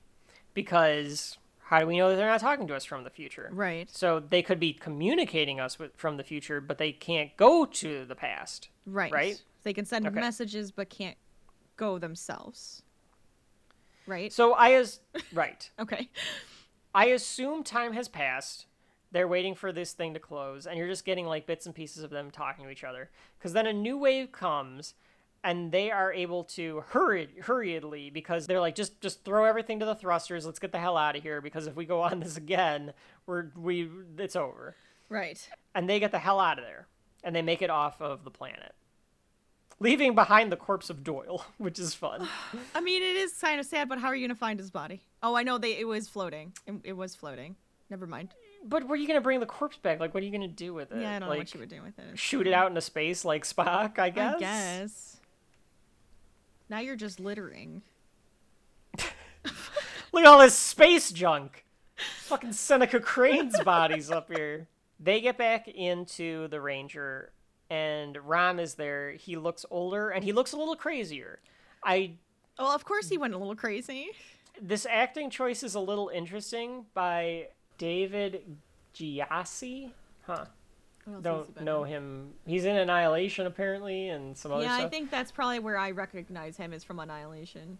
Because 0.54 1.38
how 1.66 1.78
do 1.78 1.86
we 1.86 1.96
know 1.96 2.10
that 2.10 2.16
they're 2.16 2.26
not 2.26 2.40
talking 2.40 2.66
to 2.66 2.74
us 2.74 2.84
from 2.84 3.04
the 3.04 3.10
future? 3.10 3.48
Right. 3.52 3.88
So 3.94 4.18
they 4.18 4.42
could 4.42 4.58
be 4.58 4.72
communicating 4.72 5.60
us 5.60 5.78
with, 5.78 5.94
from 5.96 6.16
the 6.16 6.24
future, 6.24 6.60
but 6.60 6.78
they 6.78 6.90
can't 6.90 7.30
go 7.36 7.64
to 7.64 8.04
the 8.04 8.16
past. 8.16 8.70
Right. 8.86 9.12
Right? 9.12 9.40
They 9.62 9.72
can 9.72 9.84
send 9.84 10.04
Okay. 10.04 10.18
messages 10.18 10.72
but 10.72 10.90
can't 10.90 11.16
go 11.76 11.96
themselves. 12.00 12.82
Right? 14.08 14.32
So 14.32 14.54
I 14.54 14.72
as 14.72 14.98
right. 15.32 15.70
okay. 15.78 16.08
I 16.92 17.06
assume 17.06 17.62
time 17.62 17.92
has 17.92 18.08
passed. 18.08 18.66
They're 19.12 19.28
waiting 19.28 19.54
for 19.54 19.70
this 19.70 19.92
thing 19.92 20.12
to 20.14 20.18
close, 20.20 20.66
and 20.66 20.76
you're 20.76 20.88
just 20.88 21.04
getting 21.04 21.26
like 21.26 21.46
bits 21.46 21.66
and 21.66 21.74
pieces 21.74 22.02
of 22.02 22.10
them 22.10 22.32
talking 22.32 22.64
to 22.64 22.70
each 22.72 22.82
other. 22.82 23.10
Because 23.38 23.52
then 23.52 23.68
a 23.68 23.72
new 23.72 23.96
wave 23.96 24.32
comes, 24.32 24.94
and 25.44 25.70
they 25.70 25.90
are 25.90 26.12
able 26.12 26.42
to 26.44 26.82
hurry 26.88 27.28
hurriedly 27.42 28.08
because 28.10 28.46
they're 28.46 28.60
like, 28.60 28.74
just 28.74 29.00
just 29.00 29.24
throw 29.24 29.44
everything 29.44 29.78
to 29.80 29.86
the 29.86 29.94
thrusters. 29.94 30.46
Let's 30.46 30.58
get 30.58 30.72
the 30.72 30.78
hell 30.80 30.96
out 30.96 31.14
of 31.16 31.22
here. 31.22 31.40
Because 31.40 31.66
if 31.66 31.76
we 31.76 31.84
go 31.84 32.00
on 32.00 32.20
this 32.20 32.36
again, 32.36 32.94
we're 33.26 33.46
we 33.54 33.88
it's 34.18 34.34
over. 34.34 34.74
Right. 35.10 35.46
And 35.74 35.88
they 35.88 36.00
get 36.00 36.10
the 36.10 36.18
hell 36.18 36.40
out 36.40 36.58
of 36.58 36.64
there, 36.64 36.88
and 37.22 37.36
they 37.36 37.42
make 37.42 37.60
it 37.60 37.68
off 37.70 38.00
of 38.00 38.24
the 38.24 38.30
planet, 38.30 38.74
leaving 39.78 40.14
behind 40.14 40.50
the 40.50 40.56
corpse 40.56 40.88
of 40.88 41.04
Doyle, 41.04 41.44
which 41.58 41.78
is 41.78 41.94
fun. 41.94 42.26
I 42.74 42.80
mean, 42.80 43.02
it 43.02 43.16
is 43.16 43.34
kind 43.34 43.60
of 43.60 43.66
sad, 43.66 43.88
but 43.88 43.98
how 43.98 44.08
are 44.08 44.14
you 44.16 44.26
gonna 44.26 44.34
find 44.34 44.58
his 44.58 44.70
body? 44.70 45.02
Oh, 45.22 45.34
I 45.36 45.42
know 45.42 45.58
they. 45.58 45.78
It 45.78 45.86
was 45.86 46.08
floating. 46.08 46.54
It, 46.66 46.74
it 46.84 46.92
was 46.94 47.14
floating. 47.14 47.56
Never 47.90 48.06
mind. 48.06 48.30
but 48.66 48.88
were 48.88 48.96
you 48.96 49.06
gonna 49.06 49.20
bring 49.20 49.40
the 49.40 49.46
corpse 49.46 49.76
back? 49.76 50.00
Like, 50.00 50.14
what 50.14 50.22
are 50.22 50.26
you 50.26 50.32
gonna 50.32 50.48
do 50.48 50.72
with 50.72 50.90
it? 50.90 51.02
Yeah, 51.02 51.16
I 51.16 51.18
don't 51.18 51.28
like, 51.28 51.36
know 51.36 51.40
what 51.40 51.54
you 51.54 51.60
would 51.60 51.68
do 51.68 51.82
with 51.82 51.98
it. 51.98 52.18
shoot 52.18 52.46
it 52.46 52.54
out 52.54 52.68
into 52.68 52.80
space 52.80 53.26
like 53.26 53.44
Spock, 53.44 53.98
I 53.98 54.08
guess. 54.08 54.36
I 54.36 54.40
guess. 54.40 55.16
Now 56.68 56.80
you're 56.80 56.96
just 56.96 57.20
littering. 57.20 57.82
Look 60.12 60.24
at 60.24 60.26
all 60.26 60.38
this 60.38 60.56
space 60.56 61.10
junk. 61.10 61.64
Fucking 61.96 62.52
Seneca 62.52 63.00
Crane's 63.00 63.58
bodies 63.60 64.10
up 64.10 64.32
here. 64.32 64.66
They 64.98 65.20
get 65.20 65.36
back 65.36 65.68
into 65.68 66.48
the 66.48 66.60
Ranger, 66.60 67.32
and 67.68 68.16
Ram 68.26 68.58
is 68.58 68.74
there. 68.74 69.12
He 69.12 69.36
looks 69.36 69.66
older, 69.70 70.10
and 70.10 70.24
he 70.24 70.32
looks 70.32 70.52
a 70.52 70.56
little 70.56 70.76
crazier. 70.76 71.40
I 71.84 72.12
Well, 72.58 72.68
of 72.70 72.84
course 72.84 73.08
he 73.08 73.18
went 73.18 73.34
a 73.34 73.38
little 73.38 73.56
crazy. 73.56 74.10
this 74.60 74.86
acting 74.88 75.30
choice 75.30 75.62
is 75.62 75.74
a 75.74 75.80
little 75.80 76.08
interesting 76.08 76.86
by 76.94 77.48
David 77.76 78.42
Gyasi. 78.94 79.90
Huh. 80.26 80.46
What 81.04 81.26
else 81.26 81.46
has 81.46 81.48
he 81.48 81.54
Don't 81.54 81.64
know 81.64 81.84
him. 81.84 82.32
He's 82.46 82.64
in 82.64 82.76
Annihilation 82.76 83.46
apparently, 83.46 84.08
and 84.08 84.36
some 84.36 84.52
other 84.52 84.62
Yeah, 84.64 84.74
stuff. 84.76 84.86
I 84.86 84.88
think 84.88 85.10
that's 85.10 85.30
probably 85.32 85.58
where 85.58 85.76
I 85.78 85.90
recognize 85.90 86.56
him 86.56 86.72
is 86.72 86.82
from 86.84 86.98
Annihilation. 86.98 87.78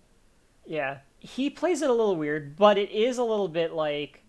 Yeah. 0.66 0.98
He 1.18 1.50
plays 1.50 1.82
it 1.82 1.90
a 1.90 1.92
little 1.92 2.16
weird, 2.16 2.56
but 2.56 2.78
it 2.78 2.90
is 2.90 3.18
a 3.18 3.24
little 3.24 3.48
bit 3.48 3.72
like 3.72 4.22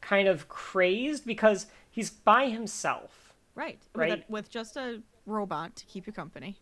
kind 0.00 0.28
of 0.28 0.48
crazed 0.48 1.26
because 1.26 1.66
he's 1.90 2.10
by 2.10 2.48
himself, 2.48 3.34
Right. 3.54 3.78
With, 3.94 4.00
Right. 4.00 4.24
a, 4.28 4.32
with 4.32 4.48
just 4.50 4.76
a 4.76 5.02
robot 5.26 5.76
to 5.76 5.84
keep 5.86 6.06
you 6.06 6.12
company. 6.12 6.56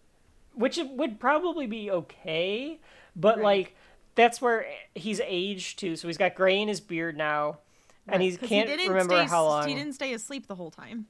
which 0.55 0.77
it 0.77 0.89
would 0.91 1.21
probably 1.21 1.67
be 1.69 1.89
okay, 1.91 2.81
but 3.15 3.37
Right. 3.37 3.45
like 3.45 3.77
that's 4.17 4.41
where 4.43 4.67
he's 4.97 5.21
aged 5.21 5.79
too. 5.79 5.95
So 5.95 6.09
he's 6.09 6.17
got 6.19 6.35
gray 6.35 6.61
in 6.61 6.67
his 6.67 6.81
beard 6.81 7.17
now, 7.17 7.59
and 8.09 8.23
he 8.23 8.37
can't 8.37 8.69
didn't 8.69 8.89
remember 8.89 9.17
stay, 9.17 9.27
how 9.27 9.45
long. 9.45 9.69
He 9.69 9.75
didn't 9.75 9.95
stay 9.95 10.13
asleep 10.13 10.47
the 10.47 10.55
whole 10.55 10.71
time. 10.71 11.07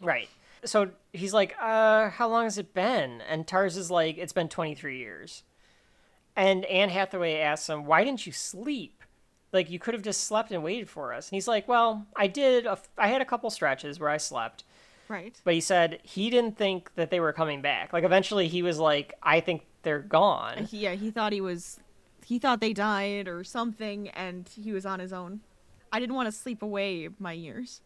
Right. 0.00 0.28
So 0.64 0.90
he's 1.12 1.34
like, 1.34 1.54
uh, 1.60 2.10
how 2.10 2.28
long 2.28 2.44
has 2.44 2.58
it 2.58 2.74
been? 2.74 3.20
And 3.22 3.46
TARS 3.46 3.76
is 3.76 3.90
like, 3.90 4.18
it's 4.18 4.32
been 4.32 4.48
23 4.48 4.98
years. 4.98 5.42
And 6.36 6.64
Anne 6.66 6.88
Hathaway 6.90 7.38
asks 7.38 7.68
him, 7.68 7.84
why 7.84 8.04
didn't 8.04 8.26
you 8.26 8.32
sleep? 8.32 9.02
Like, 9.52 9.70
you 9.70 9.78
could 9.78 9.94
have 9.94 10.02
just 10.02 10.24
slept 10.24 10.52
and 10.52 10.62
waited 10.62 10.88
for 10.88 11.12
us. 11.12 11.28
And 11.28 11.36
he's 11.36 11.48
like, 11.48 11.66
well, 11.66 12.06
I 12.14 12.26
did. 12.26 12.66
A 12.66 12.72
f- 12.72 12.88
I 12.98 13.08
had 13.08 13.22
a 13.22 13.24
couple 13.24 13.48
stretches 13.50 13.98
where 13.98 14.10
I 14.10 14.18
slept. 14.18 14.64
Right. 15.08 15.40
But 15.42 15.54
he 15.54 15.60
said 15.60 16.00
he 16.02 16.28
didn't 16.28 16.56
think 16.58 16.94
that 16.96 17.10
they 17.10 17.18
were 17.18 17.32
coming 17.32 17.62
back. 17.62 17.92
Like, 17.92 18.04
eventually 18.04 18.46
he 18.46 18.62
was 18.62 18.78
like, 18.78 19.14
I 19.22 19.40
think 19.40 19.62
they're 19.82 20.00
gone. 20.00 20.68
Yeah, 20.70 20.94
he 20.94 21.10
thought 21.10 21.32
he 21.32 21.40
was. 21.40 21.80
He 22.26 22.38
thought 22.38 22.60
they 22.60 22.74
died 22.74 23.26
or 23.26 23.42
something, 23.42 24.08
and 24.10 24.46
he 24.48 24.70
was 24.72 24.84
on 24.84 25.00
his 25.00 25.14
own. 25.14 25.40
I 25.92 26.00
didn't 26.00 26.14
want 26.16 26.26
to 26.26 26.32
sleep 26.32 26.62
away 26.62 27.08
my 27.18 27.32
years. 27.32 27.80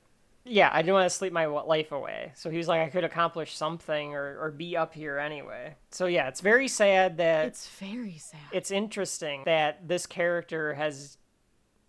Yeah, 0.44 0.70
I 0.72 0.82
didn't 0.82 0.94
want 0.94 1.06
to 1.10 1.16
sleep 1.16 1.32
my 1.32 1.46
life 1.46 1.92
away. 1.92 2.32
So 2.34 2.50
he 2.50 2.58
was 2.58 2.66
like, 2.66 2.80
I 2.80 2.88
could 2.90 3.04
accomplish 3.04 3.54
something 3.56 4.12
or, 4.14 4.38
or 4.40 4.50
be 4.50 4.76
up 4.76 4.92
here 4.92 5.18
anyway. 5.18 5.76
So 5.92 6.06
yeah, 6.06 6.26
it's 6.26 6.40
very 6.40 6.66
sad 6.66 7.18
that 7.18 7.46
It's 7.46 7.68
very 7.68 8.18
sad. 8.18 8.40
it's 8.50 8.72
interesting 8.72 9.42
that 9.44 9.86
this 9.86 10.04
character 10.06 10.74
has 10.74 11.16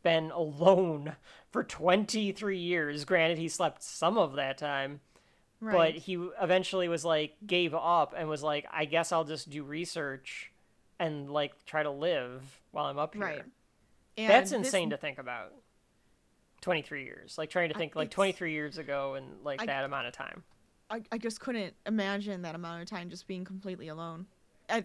been 0.03 0.29
alone 0.29 1.15
for 1.51 1.63
23 1.63 2.57
years. 2.59 3.05
Granted, 3.05 3.39
he 3.39 3.47
slept 3.49 3.81
some 3.81 4.19
of 4.19 4.33
that 4.35 4.59
time, 4.59 4.99
but 5.59 5.95
he 5.95 6.13
eventually 6.39 6.87
was 6.87 7.03
like, 7.03 7.33
gave 7.47 7.73
up 7.73 8.13
and 8.15 8.29
was 8.29 8.43
like, 8.43 8.67
I 8.71 8.85
guess 8.85 9.11
I'll 9.11 9.23
just 9.23 9.49
do 9.49 9.63
research 9.63 10.51
and 10.99 11.27
like 11.27 11.65
try 11.65 11.81
to 11.81 11.89
live 11.89 12.59
while 12.71 12.85
I'm 12.85 12.99
up 12.99 13.15
here. 13.15 13.23
Right. 13.23 13.43
And 14.15 14.29
That's 14.29 14.51
this- 14.51 14.59
insane 14.59 14.91
to 14.91 14.97
think 14.97 15.17
about. 15.17 15.53
23 16.63 17.03
years. 17.03 17.37
Like 17.37 17.49
trying 17.49 17.69
to 17.69 17.75
I- 17.75 17.77
think 17.77 17.95
like 17.95 18.09
23 18.09 18.51
years 18.53 18.77
ago 18.79 19.13
and 19.15 19.27
like 19.43 19.61
I- 19.61 19.65
that 19.67 19.83
amount 19.85 20.07
of 20.07 20.13
time. 20.13 20.43
I, 20.89 21.01
I 21.11 21.17
just 21.17 21.39
couldn't 21.39 21.73
imagine 21.85 22.41
that 22.43 22.55
amount 22.55 22.81
of 22.81 22.87
time 22.87 23.09
just 23.09 23.27
being 23.27 23.45
completely 23.45 23.87
alone. 23.87 24.27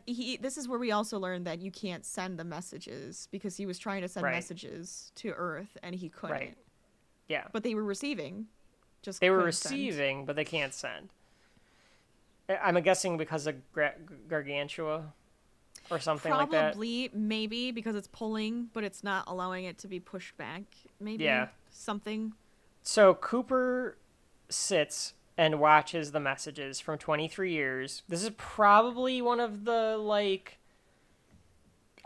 He, 0.06 0.36
this 0.36 0.56
is 0.58 0.66
where 0.68 0.78
we 0.78 0.90
also 0.90 1.18
learned 1.18 1.46
that 1.46 1.60
you 1.60 1.70
can't 1.70 2.04
send 2.04 2.38
the 2.38 2.44
messages 2.44 3.28
because 3.30 3.56
he 3.56 3.64
was 3.66 3.78
trying 3.78 4.02
to 4.02 4.08
send 4.08 4.24
Right. 4.24 4.32
messages 4.34 5.12
to 5.16 5.30
Earth 5.30 5.76
and 5.82 5.94
he 5.94 6.08
couldn't. 6.08 6.32
Right. 6.36 6.56
Yeah. 7.28 7.44
But 7.52 7.62
they 7.62 7.74
were 7.74 7.84
receiving. 7.84 8.46
Just 9.02 9.20
They 9.20 9.30
were 9.30 9.38
couldn't 9.38 9.52
send. 9.52 9.74
receiving, 9.74 10.24
but 10.24 10.34
they 10.36 10.44
can't 10.44 10.74
send. 10.74 11.10
I- 12.48 12.56
I'm 12.56 12.80
guessing 12.82 13.16
because 13.18 13.46
of 13.46 13.54
Gargantua 14.28 15.12
or 15.90 15.98
something 16.00 16.32
like 16.32 16.50
that. 16.50 16.72
Probably, 16.72 17.10
maybe 17.12 17.70
because 17.70 17.94
it's 17.96 18.08
pulling, 18.08 18.68
but 18.72 18.82
it's 18.84 19.04
not 19.04 19.24
allowing 19.26 19.64
it 19.64 19.78
to 19.78 19.88
be 19.88 20.00
pushed 20.00 20.36
back. 20.36 20.62
Maybe. 21.00 21.24
Yeah. 21.24 21.48
Something. 21.70 22.32
So 22.82 23.14
Cooper 23.14 23.96
sits 24.48 25.14
and 25.36 25.60
watches 25.60 26.12
the 26.12 26.20
messages 26.20 26.80
from 26.80 26.98
23 26.98 27.52
years. 27.52 28.02
This 28.08 28.22
is 28.22 28.30
probably 28.36 29.22
one 29.22 29.40
of 29.40 29.64
the 29.64 29.96
like 29.96 30.58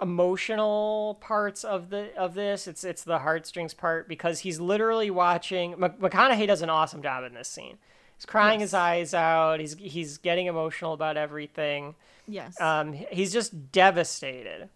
emotional 0.01 1.19
parts 1.21 1.65
of 1.65 1.91
the 1.91 2.15
of 2.17 2.35
this. 2.35 2.67
It's 2.67 2.85
it's 2.85 3.05
the 3.05 3.21
heartstrings 3.21 3.73
part 3.73 4.09
because 4.09 4.41
he's 4.41 4.61
literally 4.61 5.11
watching. 5.11 5.75
McConaughey 5.75 6.47
does 6.47 6.63
an 6.63 6.71
awesome 6.71 7.03
job 7.03 7.25
in 7.25 7.35
this 7.35 7.49
scene. 7.49 7.79
He's 8.17 8.27
crying 8.27 8.61
yes. 8.61 8.69
his 8.69 8.75
eyes 8.75 9.15
out. 9.15 9.61
He's 9.61 9.75
he's 9.75 10.19
getting 10.19 10.47
emotional 10.47 10.93
about 10.93 11.17
everything. 11.17 11.95
Yes. 12.29 12.61
Um, 12.61 12.93
he's 12.93 13.33
just 13.33 13.73
devastated 13.73 14.69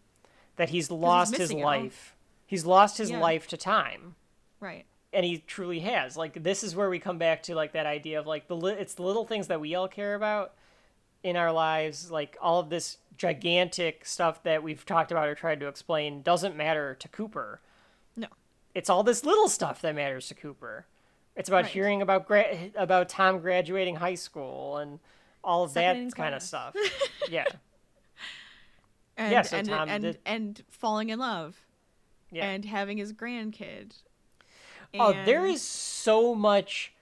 that 0.57 0.70
he's 0.70 0.91
lost 0.91 1.32
he's 1.37 1.51
his 1.51 1.53
life. 1.53 2.16
He's 2.47 2.64
lost 2.64 2.99
his 2.99 3.11
yeah. 3.11 3.20
life 3.20 3.47
to 3.49 3.57
time. 3.57 4.14
Right. 4.61 4.87
And 5.13 5.25
he 5.25 5.39
truly 5.39 5.81
has. 5.81 6.17
Like 6.17 6.43
this 6.43 6.63
is 6.63 6.75
where 6.75 6.91
we 6.91 6.99
come 6.99 7.19
back 7.19 7.43
to 7.45 7.55
like 7.55 7.73
that 7.73 7.87
idea 7.87 8.19
of 8.19 8.27
like 8.27 8.49
the 8.49 8.57
li- 8.57 8.77
it's 8.79 8.95
the 8.95 9.03
little 9.03 9.25
things 9.25 9.49
that 9.49 9.61
we 9.61 9.75
all 9.75 9.89
care 9.89 10.15
about 10.15 10.55
in 11.23 11.37
our 11.37 11.53
lives, 11.53 12.11
like 12.11 12.37
all 12.41 12.61
of 12.61 12.71
this 12.71 12.99
gigantic 13.17 14.05
stuff 14.05 14.43
that 14.43 14.63
we've 14.63 14.85
talked 14.85 15.11
about 15.11 15.29
or 15.29 15.35
tried 15.35 15.61
to 15.61 15.69
explain 15.69 16.23
doesn't 16.23 16.57
matter 16.57 16.95
to 16.95 17.09
Cooper. 17.09 17.61
No. 18.15 18.29
It's 18.75 18.91
all 18.91 19.03
this 19.03 19.25
little 19.25 19.49
stuff 19.49 19.81
that 19.83 19.95
matters 19.95 20.29
to 20.29 20.35
Cooper. 20.35 20.87
It's 21.35 21.49
about 21.49 21.65
right. 21.65 21.73
hearing 21.73 22.03
about 22.03 22.27
gra- 22.27 22.71
about 22.75 23.09
Tom 23.09 23.41
graduating 23.41 23.97
high 23.97 24.15
school 24.15 24.79
and 24.79 24.99
all 25.45 25.65
of 25.65 25.71
Second 25.73 26.09
that 26.09 26.17
kind 26.17 26.35
of 26.35 26.43
stuff. 26.43 26.75
yeah. 27.31 27.45
And, 29.17 29.33
yeah, 29.33 29.43
so 29.43 29.57
and, 29.59 29.69
Tom 29.69 29.89
and, 29.89 30.03
did... 30.03 30.19
and 30.27 30.63
falling 30.71 31.11
in 31.11 31.19
love. 31.19 31.57
Yeah. 32.31 32.49
And 32.49 32.65
having 32.65 32.99
his 32.99 33.13
grandkid. 33.13 33.93
And... 34.93 35.03
Oh, 35.03 35.12
there 35.24 35.47
is 35.47 35.62
so 35.62 36.34
much 36.34 36.93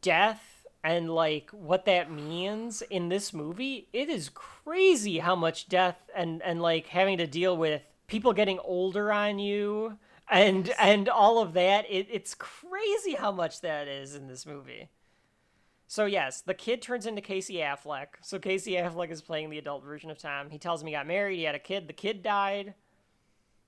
death 0.00 0.66
and 0.84 1.10
like 1.10 1.50
what 1.50 1.84
that 1.86 2.10
means 2.10 2.82
in 2.82 3.08
this 3.08 3.32
movie. 3.32 3.88
It 3.92 4.08
is 4.08 4.30
crazy 4.30 5.18
how 5.18 5.36
much 5.36 5.68
death 5.68 5.96
and 6.14 6.42
and 6.42 6.62
like 6.62 6.86
having 6.86 7.18
to 7.18 7.26
deal 7.26 7.56
with 7.56 7.82
people 8.06 8.32
getting 8.32 8.58
older 8.60 9.12
on 9.12 9.38
you 9.38 9.98
and 10.30 10.72
and 10.78 11.08
all 11.08 11.40
of 11.42 11.52
that. 11.54 11.84
It, 11.90 12.08
it's 12.10 12.34
crazy 12.34 13.14
how 13.14 13.32
much 13.32 13.60
that 13.60 13.88
is 13.88 14.14
in 14.14 14.28
this 14.28 14.46
movie. 14.46 14.88
So 15.86 16.04
yes, 16.04 16.42
the 16.42 16.54
kid 16.54 16.82
turns 16.82 17.06
into 17.06 17.22
Casey 17.22 17.56
Affleck. 17.56 18.08
So 18.22 18.38
Casey 18.38 18.72
Affleck 18.72 19.10
is 19.10 19.22
playing 19.22 19.50
the 19.50 19.58
adult 19.58 19.82
version 19.82 20.10
of 20.10 20.18
Tom. 20.18 20.50
He 20.50 20.58
tells 20.58 20.80
him 20.80 20.86
he 20.86 20.92
got 20.92 21.06
married, 21.06 21.36
he 21.36 21.44
had 21.44 21.54
a 21.54 21.58
kid. 21.58 21.88
The 21.88 21.94
kid 21.94 22.22
died. 22.22 22.74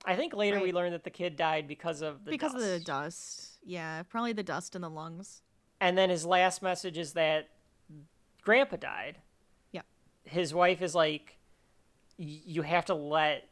I 0.05 0.15
think 0.15 0.33
later 0.33 0.57
right. 0.57 0.63
we 0.63 0.71
learned 0.71 0.93
that 0.93 1.03
the 1.03 1.09
kid 1.09 1.35
died 1.35 1.67
because 1.67 2.01
of 2.01 2.25
the 2.25 2.31
because 2.31 2.53
dust. 2.53 2.63
of 2.63 2.69
the 2.71 2.79
dust. 2.79 3.59
Yeah, 3.63 4.03
probably 4.03 4.33
the 4.33 4.43
dust 4.43 4.75
in 4.75 4.81
the 4.81 4.89
lungs. 4.89 5.41
And 5.79 5.97
then 5.97 6.09
his 6.09 6.25
last 6.25 6.61
message 6.61 6.97
is 6.97 7.13
that 7.13 7.49
Grandpa 8.43 8.77
died. 8.77 9.17
Yeah. 9.71 9.81
His 10.23 10.53
wife 10.53 10.81
is 10.81 10.95
like, 10.95 11.37
"You 12.17 12.63
have 12.63 12.85
to 12.85 12.93
let 12.93 13.47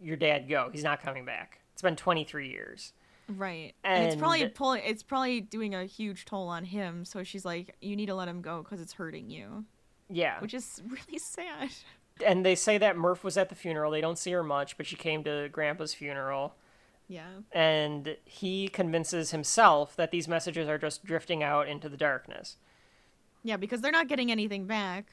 your 0.00 0.16
dad 0.16 0.48
go. 0.48 0.70
He's 0.72 0.84
not 0.84 1.02
coming 1.02 1.24
back." 1.24 1.60
It's 1.72 1.82
been 1.82 1.96
23 1.96 2.48
years. 2.50 2.92
Right. 3.28 3.74
And, 3.84 4.02
and 4.02 4.12
it's 4.12 4.16
probably 4.16 4.48
pulling 4.48 4.82
it's 4.84 5.02
probably 5.02 5.40
doing 5.40 5.74
a 5.74 5.84
huge 5.84 6.24
toll 6.24 6.48
on 6.48 6.64
him, 6.64 7.04
so 7.04 7.22
she's 7.22 7.44
like 7.44 7.76
you 7.80 7.94
need 7.94 8.06
to 8.06 8.14
let 8.14 8.28
him 8.28 8.40
go 8.40 8.62
cuz 8.62 8.80
it's 8.80 8.94
hurting 8.94 9.30
you. 9.30 9.64
Yeah. 10.08 10.40
Which 10.40 10.54
is 10.54 10.82
really 10.88 11.18
sad. 11.18 11.70
And 12.24 12.44
they 12.44 12.54
say 12.54 12.78
that 12.78 12.96
Murph 12.96 13.24
was 13.24 13.36
at 13.36 13.48
the 13.48 13.54
funeral. 13.54 13.90
They 13.90 14.00
don't 14.00 14.18
see 14.18 14.32
her 14.32 14.42
much, 14.42 14.76
but 14.76 14.86
she 14.86 14.96
came 14.96 15.24
to 15.24 15.48
grandpa's 15.50 15.94
funeral. 15.94 16.54
Yeah. 17.08 17.28
And 17.52 18.16
he 18.24 18.68
convinces 18.68 19.30
himself 19.30 19.96
that 19.96 20.10
these 20.10 20.28
messages 20.28 20.68
are 20.68 20.78
just 20.78 21.04
drifting 21.04 21.42
out 21.42 21.68
into 21.68 21.88
the 21.88 21.96
darkness. 21.96 22.56
Yeah, 23.42 23.56
because 23.56 23.80
they're 23.80 23.92
not 23.92 24.08
getting 24.08 24.30
anything 24.30 24.66
back. 24.66 25.06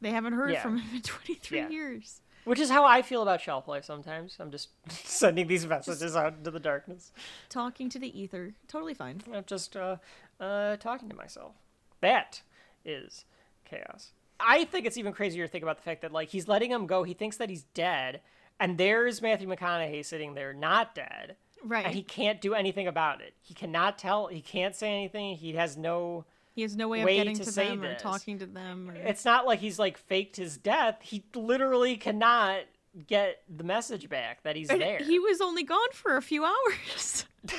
They 0.00 0.10
haven't 0.10 0.34
heard 0.34 0.52
yeah. 0.52 0.62
from 0.62 0.78
him 0.78 0.96
in 0.96 1.02
23 1.02 1.58
yeah. 1.58 1.68
years. 1.68 2.20
Which 2.44 2.58
is 2.58 2.70
how 2.70 2.84
I 2.84 3.02
feel 3.02 3.22
about 3.22 3.40
shelf 3.40 3.68
life 3.68 3.84
sometimes. 3.84 4.36
I'm 4.40 4.50
just 4.50 4.70
sending 4.90 5.46
these 5.46 5.66
messages 5.66 6.00
just 6.00 6.16
out 6.16 6.34
into 6.38 6.50
the 6.50 6.60
darkness. 6.60 7.12
Talking 7.48 7.88
to 7.90 7.98
the 7.98 8.18
ether. 8.20 8.54
Totally 8.66 8.94
fine. 8.94 9.22
I'm 9.32 9.44
just 9.46 9.76
uh, 9.76 9.96
uh, 10.40 10.76
talking 10.76 11.08
to 11.08 11.14
myself. 11.14 11.54
That 12.00 12.42
is 12.84 13.24
chaos. 13.64 14.10
I 14.44 14.64
think 14.64 14.86
it's 14.86 14.96
even 14.96 15.12
crazier 15.12 15.46
to 15.46 15.50
think 15.50 15.62
about 15.62 15.76
the 15.76 15.82
fact 15.82 16.02
that 16.02 16.12
like 16.12 16.28
he's 16.28 16.48
letting 16.48 16.70
him 16.70 16.86
go. 16.86 17.02
He 17.02 17.14
thinks 17.14 17.36
that 17.36 17.50
he's 17.50 17.62
dead, 17.74 18.20
and 18.58 18.78
there's 18.78 19.22
Matthew 19.22 19.48
McConaughey 19.48 20.04
sitting 20.04 20.34
there 20.34 20.52
not 20.52 20.94
dead. 20.94 21.36
Right. 21.64 21.86
And 21.86 21.94
he 21.94 22.02
can't 22.02 22.40
do 22.40 22.54
anything 22.54 22.88
about 22.88 23.20
it. 23.20 23.34
He 23.40 23.54
cannot 23.54 23.96
tell. 23.96 24.26
He 24.26 24.40
can't 24.40 24.74
say 24.74 24.92
anything. 24.92 25.36
He 25.36 25.52
has 25.52 25.76
no 25.76 26.24
he 26.54 26.62
has 26.62 26.76
no 26.76 26.88
way, 26.88 27.04
way 27.04 27.18
of 27.18 27.24
getting 27.24 27.36
to, 27.38 27.44
to 27.44 27.52
them 27.52 27.80
this. 27.80 27.96
or 27.96 28.02
talking 28.02 28.38
to 28.40 28.46
them. 28.46 28.90
Or... 28.90 28.94
It's 28.94 29.24
not 29.24 29.46
like 29.46 29.60
he's 29.60 29.78
like 29.78 29.96
faked 29.96 30.36
his 30.36 30.56
death. 30.56 30.98
He 31.00 31.24
literally 31.34 31.96
cannot 31.96 32.62
get 33.06 33.42
the 33.48 33.64
message 33.64 34.08
back 34.08 34.42
that 34.42 34.54
he's 34.54 34.68
and 34.68 34.80
there. 34.80 34.98
He 34.98 35.18
was 35.18 35.40
only 35.40 35.62
gone 35.62 35.92
for 35.92 36.16
a 36.16 36.22
few 36.22 36.44
hours. 36.84 37.24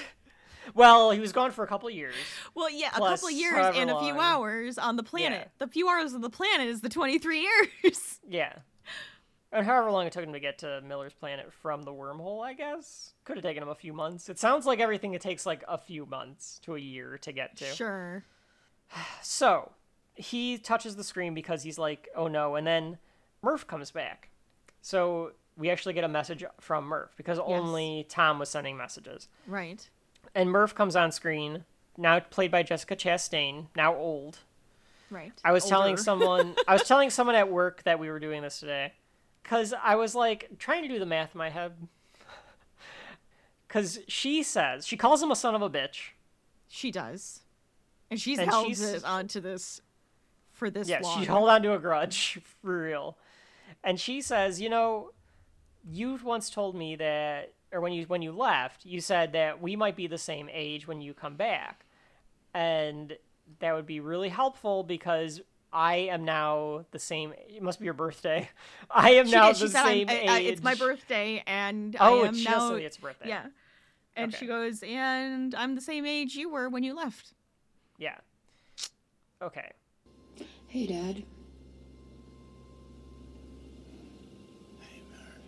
well, 0.73 1.11
he 1.11 1.19
was 1.19 1.31
gone 1.31 1.51
for 1.51 1.63
a 1.63 1.67
couple 1.67 1.89
years. 1.89 2.15
Well, 2.55 2.69
yeah, 2.69 2.89
a 2.95 2.99
couple 2.99 3.29
years 3.29 3.75
and 3.75 3.89
a 3.89 3.99
few 3.99 4.19
hours 4.19 4.77
on 4.77 4.95
the 4.95 5.03
planet. 5.03 5.49
Yeah. 5.59 5.65
The 5.65 5.71
few 5.71 5.89
hours 5.89 6.13
on 6.13 6.21
the 6.21 6.29
planet 6.29 6.67
is 6.67 6.81
the 6.81 6.89
23 6.89 7.41
years. 7.41 8.19
Yeah. 8.29 8.53
And 9.51 9.67
however 9.67 9.91
long 9.91 10.07
it 10.07 10.13
took 10.13 10.23
him 10.23 10.33
to 10.33 10.39
get 10.39 10.57
to 10.59 10.81
Miller's 10.81 11.13
planet 11.13 11.53
from 11.53 11.83
the 11.83 11.91
wormhole, 11.91 12.43
I 12.43 12.53
guess. 12.53 13.13
Could 13.23 13.37
have 13.37 13.43
taken 13.43 13.61
him 13.61 13.69
a 13.69 13.75
few 13.75 13.93
months. 13.93 14.27
It 14.27 14.39
sounds 14.39 14.65
like 14.65 14.79
everything 14.79 15.13
it 15.13 15.21
takes 15.21 15.45
like 15.45 15.63
a 15.67 15.77
few 15.77 16.07
months 16.07 16.59
to 16.63 16.75
a 16.75 16.79
year 16.79 17.19
to 17.19 17.31
get 17.31 17.57
to. 17.57 17.65
Sure. 17.65 18.25
So 19.21 19.71
he 20.15 20.57
touches 20.57 20.95
the 20.95 21.03
screen 21.03 21.33
because 21.33 21.63
he's 21.63 21.77
like, 21.77 22.07
oh 22.15 22.27
no. 22.27 22.55
And 22.55 22.65
then 22.65 22.97
Murph 23.41 23.67
comes 23.67 23.91
back. 23.91 24.29
So 24.81 25.33
we 25.57 25.69
actually 25.69 25.93
get 25.93 26.03
a 26.03 26.09
message 26.09 26.43
from 26.59 26.85
Murph 26.85 27.11
because 27.15 27.37
yes. 27.37 27.47
only 27.47 28.05
Tom 28.09 28.39
was 28.39 28.49
sending 28.49 28.77
messages. 28.77 29.27
Right. 29.47 29.87
And 30.35 30.49
Murph 30.49 30.73
comes 30.73 30.95
on 30.95 31.11
screen, 31.11 31.65
now 31.97 32.19
played 32.19 32.51
by 32.51 32.63
Jessica 32.63 32.95
Chastain, 32.95 33.67
now 33.75 33.95
old. 33.95 34.39
Right. 35.09 35.31
I 35.45 35.51
was 35.51 35.63
Older. 35.65 35.75
telling 35.75 35.97
someone 35.97 36.55
I 36.67 36.73
was 36.73 36.83
telling 36.83 37.09
someone 37.09 37.35
at 37.35 37.51
work 37.51 37.83
that 37.83 37.99
we 37.99 38.09
were 38.09 38.19
doing 38.19 38.41
this 38.41 38.59
today 38.59 38.93
cuz 39.43 39.73
I 39.81 39.95
was 39.95 40.15
like 40.15 40.57
trying 40.57 40.81
to 40.83 40.87
do 40.87 40.97
the 40.97 41.05
math 41.05 41.35
in 41.35 41.37
my 41.37 41.49
head. 41.49 41.73
cuz 43.67 43.99
she 44.07 44.41
says, 44.41 44.87
she 44.87 44.97
calls 44.97 45.21
him 45.21 45.29
a 45.29 45.35
son 45.35 45.53
of 45.53 45.61
a 45.61 45.69
bitch. 45.69 46.11
She 46.67 46.89
does. 46.89 47.41
And 48.09 48.19
she's 48.19 48.39
and 48.39 48.49
held 48.49 48.67
she's, 48.67 49.03
on 49.03 49.27
to 49.29 49.41
this 49.41 49.81
for 50.51 50.69
this 50.69 50.87
yeah, 50.87 50.99
long. 51.01 51.19
she 51.19 51.25
held 51.25 51.49
on 51.49 51.61
to 51.63 51.73
a 51.73 51.79
grudge 51.79 52.39
for 52.61 52.83
real. 52.83 53.17
And 53.83 53.99
she 53.99 54.21
says, 54.21 54.61
you 54.61 54.69
know, 54.69 55.11
you 55.83 56.19
once 56.23 56.49
told 56.49 56.75
me 56.75 56.95
that 56.95 57.53
or 57.73 57.81
when 57.81 57.91
you 57.91 58.05
when 58.05 58.21
you 58.21 58.31
left, 58.31 58.85
you 58.85 59.01
said 59.01 59.33
that 59.33 59.61
we 59.61 59.75
might 59.75 59.95
be 59.95 60.07
the 60.07 60.17
same 60.17 60.49
age 60.53 60.87
when 60.87 61.01
you 61.01 61.13
come 61.13 61.35
back. 61.35 61.85
And 62.53 63.17
that 63.59 63.73
would 63.73 63.87
be 63.87 63.99
really 63.99 64.29
helpful 64.29 64.83
because 64.83 65.41
I 65.73 65.95
am 65.95 66.23
now 66.23 66.85
the 66.91 66.99
same. 66.99 67.33
It 67.49 67.63
must 67.63 67.79
be 67.79 67.85
your 67.85 67.95
birthday. 67.95 68.47
I 68.91 69.11
am 69.11 69.25
she 69.25 69.31
now 69.31 69.51
did. 69.51 69.61
the 69.61 69.69
same 69.69 70.09
age. 70.09 70.29
I, 70.29 70.39
it's 70.41 70.61
my 70.61 70.75
birthday, 70.75 71.43
and 71.47 71.97
oh, 71.99 72.23
I 72.23 72.27
am 72.27 72.35
she 72.35 72.45
now. 72.45 72.75
it's 72.75 72.97
birthday. 72.97 73.29
Yeah, 73.29 73.45
and 74.15 74.31
okay. 74.31 74.39
she 74.39 74.45
goes, 74.45 74.83
and 74.83 75.55
I'm 75.55 75.73
the 75.73 75.81
same 75.81 76.05
age 76.05 76.35
you 76.35 76.49
were 76.49 76.69
when 76.69 76.83
you 76.83 76.95
left. 76.95 77.33
Yeah. 77.97 78.17
Okay. 79.41 79.71
Hey, 80.67 80.85
Dad. 80.85 81.23
Hey, 84.79 85.01
Mary. 85.11 85.41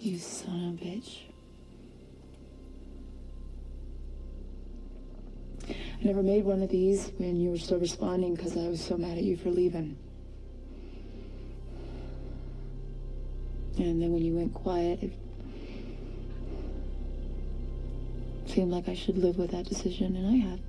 You 0.00 0.18
son 0.18 0.74
of 0.74 0.82
a 0.82 0.84
bitch. 0.84 1.29
I 5.70 6.04
never 6.04 6.22
made 6.22 6.44
one 6.44 6.62
of 6.62 6.70
these 6.70 7.12
when 7.18 7.40
you 7.40 7.50
were 7.50 7.58
still 7.58 7.78
responding 7.78 8.34
because 8.34 8.56
I 8.56 8.68
was 8.68 8.82
so 8.82 8.96
mad 8.96 9.18
at 9.18 9.24
you 9.24 9.36
for 9.36 9.50
leaving. 9.50 9.96
And 13.78 14.02
then 14.02 14.12
when 14.12 14.22
you 14.22 14.34
went 14.34 14.52
quiet, 14.52 15.02
it 15.02 15.12
seemed 18.46 18.70
like 18.70 18.88
I 18.88 18.94
should 18.94 19.16
live 19.16 19.38
with 19.38 19.52
that 19.52 19.66
decision, 19.66 20.16
and 20.16 20.26
I 20.26 20.36
have. 20.48 20.60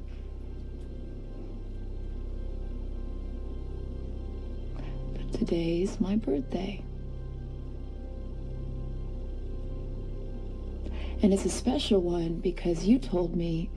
But 5.14 5.34
today's 5.40 6.00
my 6.00 6.16
birthday. 6.16 6.84
And 11.24 11.34
it's 11.34 11.46
a 11.46 11.50
special 11.50 12.02
one 12.02 12.40
because 12.40 12.86
you 12.86 12.98
told 12.98 13.36
me 13.36 13.70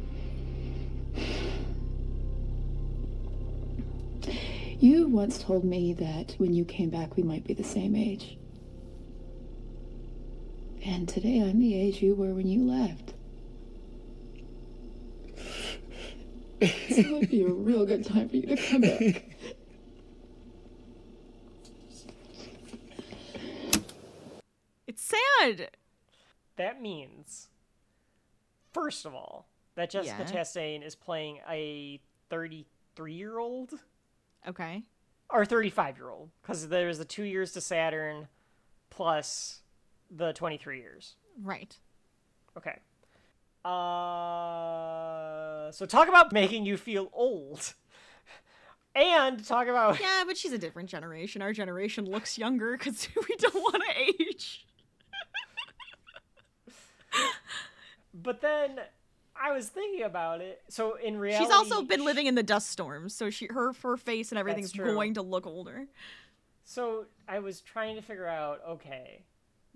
You 4.85 5.09
once 5.09 5.43
told 5.43 5.64
me 5.64 5.95
that 5.95 6.35
when 6.37 6.53
you 6.53 6.66
came 6.66 6.91
back 6.91 7.16
we 7.16 7.22
might 7.22 7.43
be 7.43 7.55
the 7.55 7.64
same 7.64 7.97
age. 7.97 8.37
And 10.85 11.09
today 11.09 11.41
I'm 11.41 11.59
the 11.59 11.74
age 11.74 12.03
you 12.03 12.14
were 12.14 12.35
when 12.35 12.47
you 12.47 12.66
left. 12.66 13.14
This 16.61 17.07
might 17.07 17.30
be 17.30 17.45
a 17.45 17.49
real 17.49 17.87
good 17.87 18.05
time 18.05 18.28
for 18.28 18.37
you 18.37 18.55
to 18.55 18.57
come 18.59 18.82
back. 18.82 19.24
It's 24.87 25.03
sad. 25.41 25.70
That 26.57 26.82
means, 26.82 27.49
first 28.74 29.07
of 29.07 29.14
all, 29.14 29.49
that 29.76 29.89
Jessica 29.89 30.26
Yeah. 30.28 30.30
Chastain 30.30 30.87
is 30.87 30.95
playing 30.95 31.41
a 31.49 32.03
33 32.28 33.14
year 33.14 33.39
old 33.39 33.80
Okay. 34.49 34.82
or 35.30 35.45
35 35.45 35.97
year 35.97 36.11
old 36.11 36.30
because 36.42 36.68
there's 36.68 36.99
the 36.99 37.05
two 37.05 37.24
years 37.24 37.53
to 37.53 37.61
Saturn 37.61 38.28
plus 38.90 39.62
the 40.11 40.32
23 40.32 40.78
years. 40.78 41.14
Right. 41.42 41.76
Okay. 42.57 42.78
Uh, 43.64 43.70
so 45.72 45.86
talk 45.86 46.09
about 46.09 46.32
making 46.32 46.66
you 46.66 46.76
feel 46.76 47.09
old. 47.12 47.74
And 48.95 49.45
talk 49.45 49.66
about 49.66 49.99
Yeah, 50.01 50.22
but 50.24 50.36
she's 50.36 50.53
a 50.53 50.59
different 50.59 50.88
generation. 50.88 51.42
Our 51.42 51.53
generation 51.53 52.05
looks 52.05 52.38
younger 52.38 52.76
because 52.76 53.09
we 53.16 53.34
don't 53.36 53.55
want 53.55 53.82
to 53.82 54.22
age. 54.30 54.66
But 58.12 58.40
then 58.40 58.78
I 59.41 59.53
was 59.53 59.68
thinking 59.68 60.05
about 60.05 60.41
it. 60.41 60.62
So 60.68 60.95
in 60.95 61.18
reality, 61.18 61.45
She's 61.45 61.53
also 61.55 61.82
been 61.82 62.05
living 62.05 62.26
in 62.26 62.35
the 62.35 62.43
dust 62.43 62.70
storms, 62.70 63.14
so 63.14 63.30
she 63.30 63.47
her 63.47 63.72
her 63.82 63.97
face 63.97 64.30
and 64.32 64.39
everything's 64.39 64.72
going 64.72 65.14
to 65.14 65.22
look 65.22 65.47
older. 65.47 65.87
So 66.62 67.07
I 67.28 67.41
was 67.41 67.61
trying 67.61 67.97
to 67.97 68.03
figure 68.03 68.26
out. 68.26 68.61
Okay, 68.68 69.22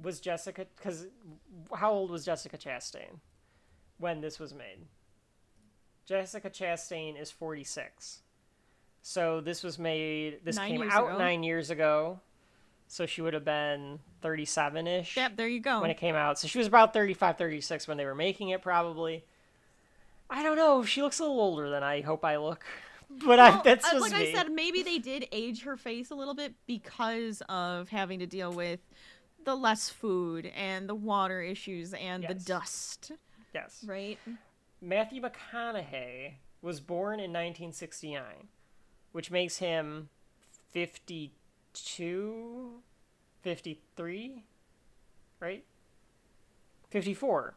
was 0.01 0.21
Jessica? 0.21 0.67
Because 0.77 1.07
how 1.75 1.93
old 1.93 2.11
was 2.11 2.25
Jessica 2.25 2.57
Chastain 2.57 3.19
when 3.99 4.21
this 4.21 4.39
was 4.39 4.55
made? 4.55 4.87
Jessica 6.07 6.49
Chastain 6.51 7.21
is 7.21 7.31
forty 7.31 7.65
six. 7.65 8.23
So 9.03 9.41
this 9.41 9.63
was 9.63 9.79
made. 9.79 10.41
This 10.45 10.57
Nine 10.57 10.71
came 10.71 10.91
out 10.91 11.09
ago. 11.09 11.19
nine 11.19 11.43
years 11.43 11.71
ago. 11.71 12.21
So 12.87 13.05
she 13.05 13.21
would 13.21 13.35
have 13.35 13.45
been 13.45 13.99
thirty 14.23 14.45
seven 14.47 14.87
ish. 14.87 15.17
Yep, 15.17 15.37
there 15.37 15.49
you 15.49 15.61
go. 15.61 15.81
when 15.83 15.91
it 15.91 15.99
came 15.99 16.15
out. 16.15 16.39
So 16.39 16.49
she 16.49 16.57
was 16.59 16.67
about 16.67 16.95
35, 16.95 17.37
36 17.37 17.87
when 17.87 17.97
they 17.99 18.07
were 18.07 18.15
making 18.15 18.49
it, 18.49 18.63
probably. 18.63 19.25
I 20.31 20.43
don't 20.43 20.57
know. 20.57 20.85
She 20.85 21.03
looks 21.03 21.19
a 21.19 21.23
little 21.23 21.41
older 21.41 21.71
than 21.71 21.83
I 21.83 22.01
hope 22.01 22.25
I 22.25 22.37
look. 22.37 22.65
But 23.25 23.39
I, 23.39 23.63
that's 23.63 23.87
uh, 23.87 23.93
just 23.93 24.03
like 24.03 24.13
me. 24.13 24.29
I 24.29 24.33
said, 24.35 24.53
maybe 24.53 24.83
they 24.83 24.99
did 24.99 25.29
age 25.33 25.63
her 25.63 25.79
face 25.79 26.11
a 26.11 26.15
little 26.15 26.35
bit 26.35 26.53
because 26.67 27.43
of 27.49 27.89
having 27.89 28.19
to 28.19 28.27
deal 28.27 28.53
with 28.53 28.81
the 29.47 29.55
less 29.55 29.89
food 29.89 30.53
and 30.55 30.87
the 30.87 30.95
water 30.95 31.41
issues 31.41 31.95
and 31.95 32.27
the 32.29 32.35
dust, 32.35 33.13
yes. 33.55 33.83
right? 33.87 34.19
Matthew 34.83 35.23
McConaughey 35.23 36.35
was 36.61 36.81
born 36.81 37.15
in 37.15 37.33
1969, 37.33 38.23
which 39.13 39.31
makes 39.31 39.57
him 39.57 40.11
52, 40.73 42.73
53, 43.41 44.45
right? 45.41 45.65
54. 46.91 47.55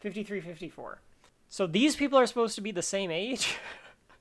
53, 0.00 0.40
54. 0.40 1.00
So 1.52 1.66
these 1.66 1.96
people 1.96 2.18
are 2.18 2.26
supposed 2.26 2.54
to 2.54 2.62
be 2.62 2.72
the 2.72 2.82
same 2.82 3.10
age? 3.10 3.58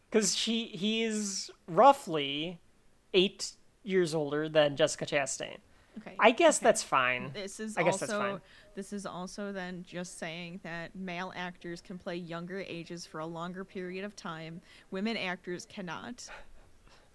Because 0.10 0.36
she 0.36 0.66
he's 0.66 1.50
roughly 1.70 2.60
eight 3.14 3.54
years 3.82 4.14
older 4.14 4.50
than 4.50 4.76
Jessica 4.76 5.06
Chastain. 5.06 5.56
Okay. 6.02 6.18
I 6.20 6.32
guess 6.32 6.60
that's 6.60 6.84
fine. 6.84 7.32
This 7.34 7.62
is 7.62 7.78
I 7.78 7.84
guess 7.84 8.02
that's 8.02 8.12
also 8.12 8.32
fine. 8.32 8.42
this 8.76 8.92
is 8.92 9.06
also 9.06 9.54
then 9.54 9.86
just 9.88 10.20
saying 10.20 10.60
that 10.64 10.94
male 10.94 11.32
actors 11.34 11.80
can 11.80 11.98
play 11.98 12.18
younger 12.18 12.60
ages 12.60 13.06
for 13.06 13.22
a 13.22 13.26
longer 13.26 13.64
period 13.64 14.04
of 14.04 14.18
time. 14.18 14.60
Women 14.92 15.16
actors 15.16 15.66
cannot. 15.66 16.28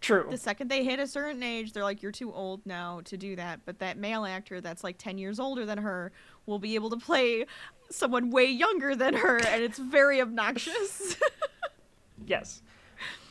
True. 0.01 0.27
The 0.31 0.39
second 0.39 0.71
they 0.71 0.83
hit 0.83 0.99
a 0.99 1.07
certain 1.07 1.43
age, 1.43 1.75
they're 1.75 1.85
like, 1.85 2.03
"You're 2.03 2.13
too 2.13 2.33
old 2.33 2.65
now 2.65 3.03
to 3.05 3.19
do 3.19 3.37
that." 3.37 3.61
But 3.67 3.79
that 3.81 3.99
male 3.99 4.25
actor 4.25 4.63
that's 4.63 4.83
like 4.83 4.97
ten 4.97 5.19
years 5.19 5.39
older 5.39 5.67
than 5.67 5.77
her 5.77 6.13
will 6.47 6.59
be 6.59 6.75
able 6.75 6.91
to 6.91 6.97
play 6.97 7.47
someone 7.91 8.31
way 8.31 8.47
younger 8.47 8.97
than 8.97 9.15
her, 9.15 9.37
and 9.39 9.63
it's 9.63 9.79
very 9.79 10.21
obnoxious. 10.21 11.17
Yes. 12.27 12.63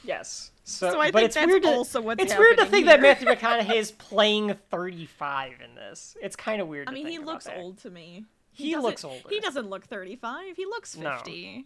Yes. 0.03 0.51
So, 0.63 0.91
So 0.91 0.99
I 0.99 1.11
but 1.11 1.20
think 1.20 1.26
it's 1.26 1.36
that's 1.36 1.47
weird 1.47 1.63
to, 1.63 1.70
also 1.70 2.01
what's 2.01 2.24
It's 2.24 2.38
weird 2.38 2.57
to 2.59 2.66
think 2.66 2.86
that. 2.86 3.01
Matthew 3.01 3.28
McConaughey 3.28 3.76
is 3.76 3.91
playing 3.91 4.55
35 4.72 5.53
in 5.68 5.76
this. 5.76 6.16
It's 6.22 6.36
kind 6.36 6.61
of 6.61 6.68
weird 6.68 6.88
I 6.88 6.91
mean, 6.91 7.07
he 7.07 7.20
looks 7.20 7.47
old 7.53 7.80
to 7.80 7.89
me. 7.89 8.26
He 8.51 8.72
doesn't- 8.72 8.84
looks 8.84 9.03
older. 9.03 9.28
He 9.30 9.39
doesn't 9.39 9.70
look 9.70 9.86
35. 9.86 10.55
He 10.55 10.66
looks 10.66 10.95
No. 10.95 11.11
50. 11.18 11.66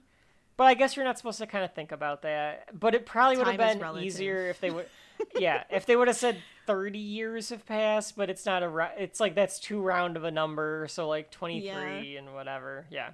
But 0.57 0.63
I 0.65 0.73
guess 0.73 0.95
you're 0.95 1.05
not 1.05 1.17
supposed 1.17 1.37
to 1.39 1.47
kind 1.47 1.63
of 1.63 1.73
think 1.73 1.91
about 1.91 2.23
that. 2.23 2.77
But 2.77 2.95
it 2.95 3.05
probably 3.05 3.37
would 3.37 3.47
have 3.47 3.57
been 3.57 3.97
easier 4.03 4.47
if 4.47 4.59
they 4.59 4.71
would 4.71 4.87
Yeah, 5.37 5.63
if 5.69 5.85
they 5.85 5.95
would 5.95 6.07
have 6.07 6.17
said 6.17 6.37
30 6.69 6.99
years 6.99 7.49
have 7.49 7.65
passed, 7.65 8.15
but 8.15 8.29
it's 8.29 8.45
not 8.45 8.61
a 8.61 8.91
it's 8.95 9.19
like 9.19 9.33
that's 9.33 9.59
too 9.59 9.81
round 9.81 10.15
of 10.15 10.23
a 10.23 10.29
number, 10.29 10.85
so 10.87 11.07
like 11.07 11.31
23 11.31 12.15
and 12.15 12.31
whatever. 12.31 12.85
Yeah. 12.91 13.09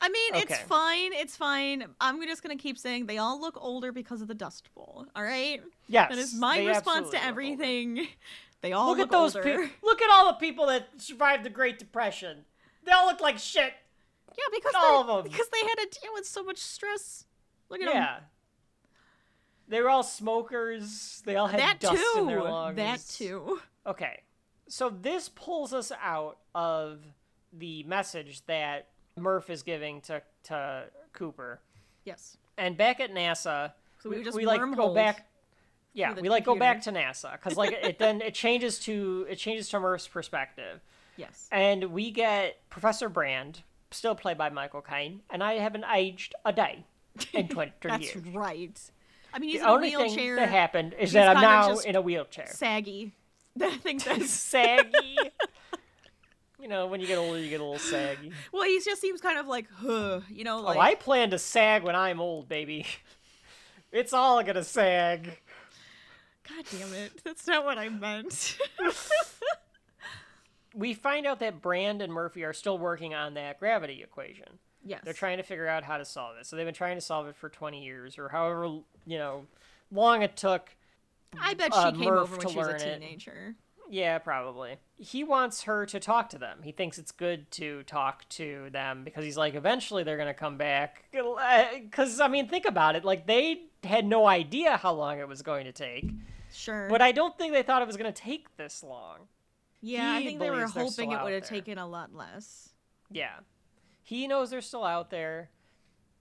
I 0.00 0.08
mean, 0.08 0.34
it's 0.34 0.58
fine. 0.58 1.12
It's 1.12 1.36
fine. 1.36 1.84
I'm 2.00 2.20
just 2.26 2.42
gonna 2.42 2.56
keep 2.56 2.76
saying 2.76 3.06
they 3.06 3.18
all 3.18 3.40
look 3.40 3.56
older 3.60 3.92
because 3.92 4.22
of 4.22 4.26
the 4.26 4.34
Dust 4.34 4.74
Bowl. 4.74 5.06
All 5.14 5.22
right. 5.22 5.62
Yes. 5.86 6.10
That 6.10 6.18
is 6.18 6.34
my 6.34 6.66
response 6.66 7.10
to 7.10 7.24
everything. 7.24 8.08
They 8.62 8.72
all 8.72 8.88
Look, 8.88 8.98
look, 8.98 9.06
at 9.06 9.10
those 9.10 9.36
older. 9.36 9.48
people. 9.48 9.74
Look 9.82 10.02
at 10.02 10.10
all 10.12 10.26
the 10.26 10.34
people 10.38 10.66
that 10.66 10.88
survived 10.98 11.44
the 11.44 11.48
Great 11.48 11.78
Depression. 11.78 12.44
They 12.84 12.92
all 12.92 13.06
look 13.06 13.18
like 13.18 13.38
shit. 13.38 13.72
Yeah, 14.36 14.44
because 14.54 14.74
all 14.76 15.00
of 15.00 15.06
them. 15.24 15.32
because 15.32 15.48
they 15.48 15.60
had 15.60 15.76
to 15.76 15.98
deal 15.98 16.10
with 16.12 16.26
so 16.26 16.42
much 16.42 16.58
stress. 16.58 17.24
Look 17.70 17.80
at. 17.80 17.88
Yeah. 17.88 18.16
They 19.70 19.80
were 19.80 19.88
all 19.88 20.02
smokers. 20.02 21.22
They 21.24 21.36
all 21.36 21.46
had 21.46 21.60
That 21.60 21.80
dust 21.80 22.02
too. 22.14 22.20
in 22.20 22.26
their 22.26 22.42
lungs. 22.42 22.76
That 22.76 23.00
too. 23.08 23.60
Okay. 23.86 24.20
So 24.68 24.90
this 24.90 25.28
pulls 25.30 25.72
us 25.72 25.90
out 26.02 26.38
of 26.54 27.00
the 27.52 27.82
message 27.84 28.44
that 28.46 28.88
Murph 29.16 29.48
is 29.48 29.62
giving 29.62 30.00
to 30.02 30.22
to 30.44 30.84
Cooper. 31.12 31.60
Yes. 32.04 32.36
And 32.58 32.76
back 32.76 33.00
at 33.00 33.12
NASA, 33.12 33.72
So 34.02 34.10
we 34.10 34.22
just 34.22 34.40
like 34.40 34.60
go 34.76 34.92
back 34.94 35.26
yeah, 35.92 36.14
we 36.20 36.28
like 36.28 36.44
go 36.44 36.54
back 36.56 36.82
to. 36.82 36.92
NASA 36.92 37.40
cuz 37.40 37.56
like 37.56 37.72
it 37.72 37.98
then 37.98 38.20
it 38.20 38.34
changes 38.34 38.78
to 38.80 39.26
it 39.28 39.36
changes 39.36 39.68
to 39.70 39.80
Murph's 39.80 40.06
perspective. 40.08 40.80
Yes. 41.16 41.48
And 41.52 41.84
we 41.92 42.10
get 42.10 42.68
Professor 42.70 43.08
Brand, 43.08 43.62
still 43.90 44.14
played 44.14 44.38
by 44.38 44.50
Michael 44.50 44.82
Caine, 44.82 45.22
and 45.30 45.42
I 45.44 45.54
haven't 45.54 45.84
aged 45.92 46.34
a 46.44 46.52
day 46.52 46.84
in 47.32 47.48
20 47.56 47.72
That's 47.82 48.14
years. 48.14 48.24
right. 48.34 48.90
I 49.32 49.38
mean, 49.38 49.50
he's 49.50 49.60
the 49.60 49.66
in 49.66 49.70
a 49.70 49.74
only 49.74 49.90
thing 49.90 49.98
wheelchair. 50.06 50.36
that 50.36 50.48
happened 50.48 50.92
is 50.94 51.10
He's 51.10 51.12
that 51.12 51.36
I'm 51.36 51.42
now 51.42 51.78
in 51.78 51.96
a 51.96 52.00
wheelchair. 52.00 52.48
saggy. 52.48 53.12
I 53.60 53.76
think 53.76 54.02
that's 54.04 54.30
saggy. 54.30 55.18
you 56.60 56.68
know, 56.68 56.86
when 56.86 57.00
you 57.00 57.06
get 57.06 57.18
older, 57.18 57.38
you 57.38 57.48
get 57.50 57.60
a 57.60 57.64
little 57.64 57.78
saggy. 57.78 58.32
well. 58.52 58.64
He 58.64 58.80
just 58.84 59.00
seems 59.00 59.20
kind 59.20 59.38
of 59.38 59.46
like, 59.46 59.66
huh, 59.72 60.20
you 60.28 60.44
know, 60.44 60.58
oh, 60.58 60.62
like 60.62 60.76
oh, 60.76 60.80
I 60.80 60.94
plan 60.94 61.30
to 61.30 61.38
sag 61.38 61.82
when 61.82 61.96
I'm 61.96 62.20
old, 62.20 62.48
baby. 62.48 62.86
It's 63.92 64.12
all 64.12 64.42
gonna 64.42 64.62
sag. 64.64 65.38
God 66.48 66.64
damn 66.70 66.92
it, 66.94 67.22
that's 67.24 67.46
not 67.46 67.64
what 67.64 67.78
I 67.78 67.88
meant. 67.88 68.56
We 70.74 70.94
find 70.94 71.26
out 71.26 71.40
that 71.40 71.60
Brand 71.60 72.00
and 72.00 72.12
Murphy 72.12 72.44
are 72.44 72.52
still 72.52 72.78
working 72.78 73.14
on 73.14 73.34
that 73.34 73.58
gravity 73.58 74.02
equation. 74.04 74.58
Yes. 74.84 75.00
They're 75.04 75.12
trying 75.12 75.36
to 75.38 75.42
figure 75.42 75.66
out 75.66 75.84
how 75.84 75.98
to 75.98 76.04
solve 76.04 76.36
it. 76.38 76.46
So 76.46 76.56
they've 76.56 76.66
been 76.66 76.74
trying 76.74 76.96
to 76.96 77.00
solve 77.00 77.26
it 77.26 77.36
for 77.36 77.48
20 77.48 77.84
years 77.84 78.18
or 78.18 78.28
however, 78.28 78.64
you 79.06 79.18
know, 79.18 79.46
long 79.90 80.22
it 80.22 80.36
took. 80.36 80.74
I 81.40 81.54
bet 81.54 81.72
she 81.72 81.80
uh, 81.80 81.92
came 81.92 82.00
Murph 82.04 82.32
over 82.32 82.36
when 82.36 82.48
she 82.48 82.56
was 82.58 82.66
a 82.66 82.70
learn 82.70 82.80
it. 82.80 83.00
teenager. 83.00 83.54
Yeah, 83.92 84.18
probably. 84.18 84.76
He 84.98 85.24
wants 85.24 85.62
her 85.64 85.84
to 85.86 85.98
talk 85.98 86.30
to 86.30 86.38
them. 86.38 86.60
He 86.62 86.70
thinks 86.70 86.96
it's 86.96 87.10
good 87.10 87.50
to 87.52 87.82
talk 87.84 88.28
to 88.30 88.68
them 88.70 89.02
because 89.02 89.24
he's 89.24 89.36
like, 89.36 89.56
eventually 89.56 90.04
they're 90.04 90.16
going 90.16 90.28
to 90.28 90.34
come 90.34 90.56
back. 90.56 91.04
Because, 91.82 92.20
I 92.20 92.28
mean, 92.28 92.46
think 92.46 92.66
about 92.66 92.94
it. 92.94 93.04
Like, 93.04 93.26
they 93.26 93.62
had 93.82 94.06
no 94.06 94.26
idea 94.26 94.76
how 94.76 94.92
long 94.92 95.18
it 95.18 95.26
was 95.26 95.42
going 95.42 95.64
to 95.64 95.72
take. 95.72 96.08
Sure. 96.52 96.86
But 96.88 97.02
I 97.02 97.10
don't 97.12 97.36
think 97.36 97.52
they 97.52 97.62
thought 97.62 97.82
it 97.82 97.86
was 97.86 97.96
going 97.96 98.12
to 98.12 98.22
take 98.22 98.56
this 98.56 98.82
long. 98.84 99.20
yeah, 99.80 100.12
I 100.12 100.22
think 100.22 100.38
they 100.38 100.50
were 100.50 100.66
hoping 100.66 101.12
it 101.12 101.22
would 101.22 101.32
have 101.32 101.48
taken 101.48 101.78
a 101.78 101.86
lot 101.86 102.14
less. 102.14 102.70
Yeah. 103.10 103.30
He 104.10 104.26
knows 104.26 104.50
they're 104.50 104.60
still 104.60 104.82
out 104.82 105.10
there. 105.10 105.50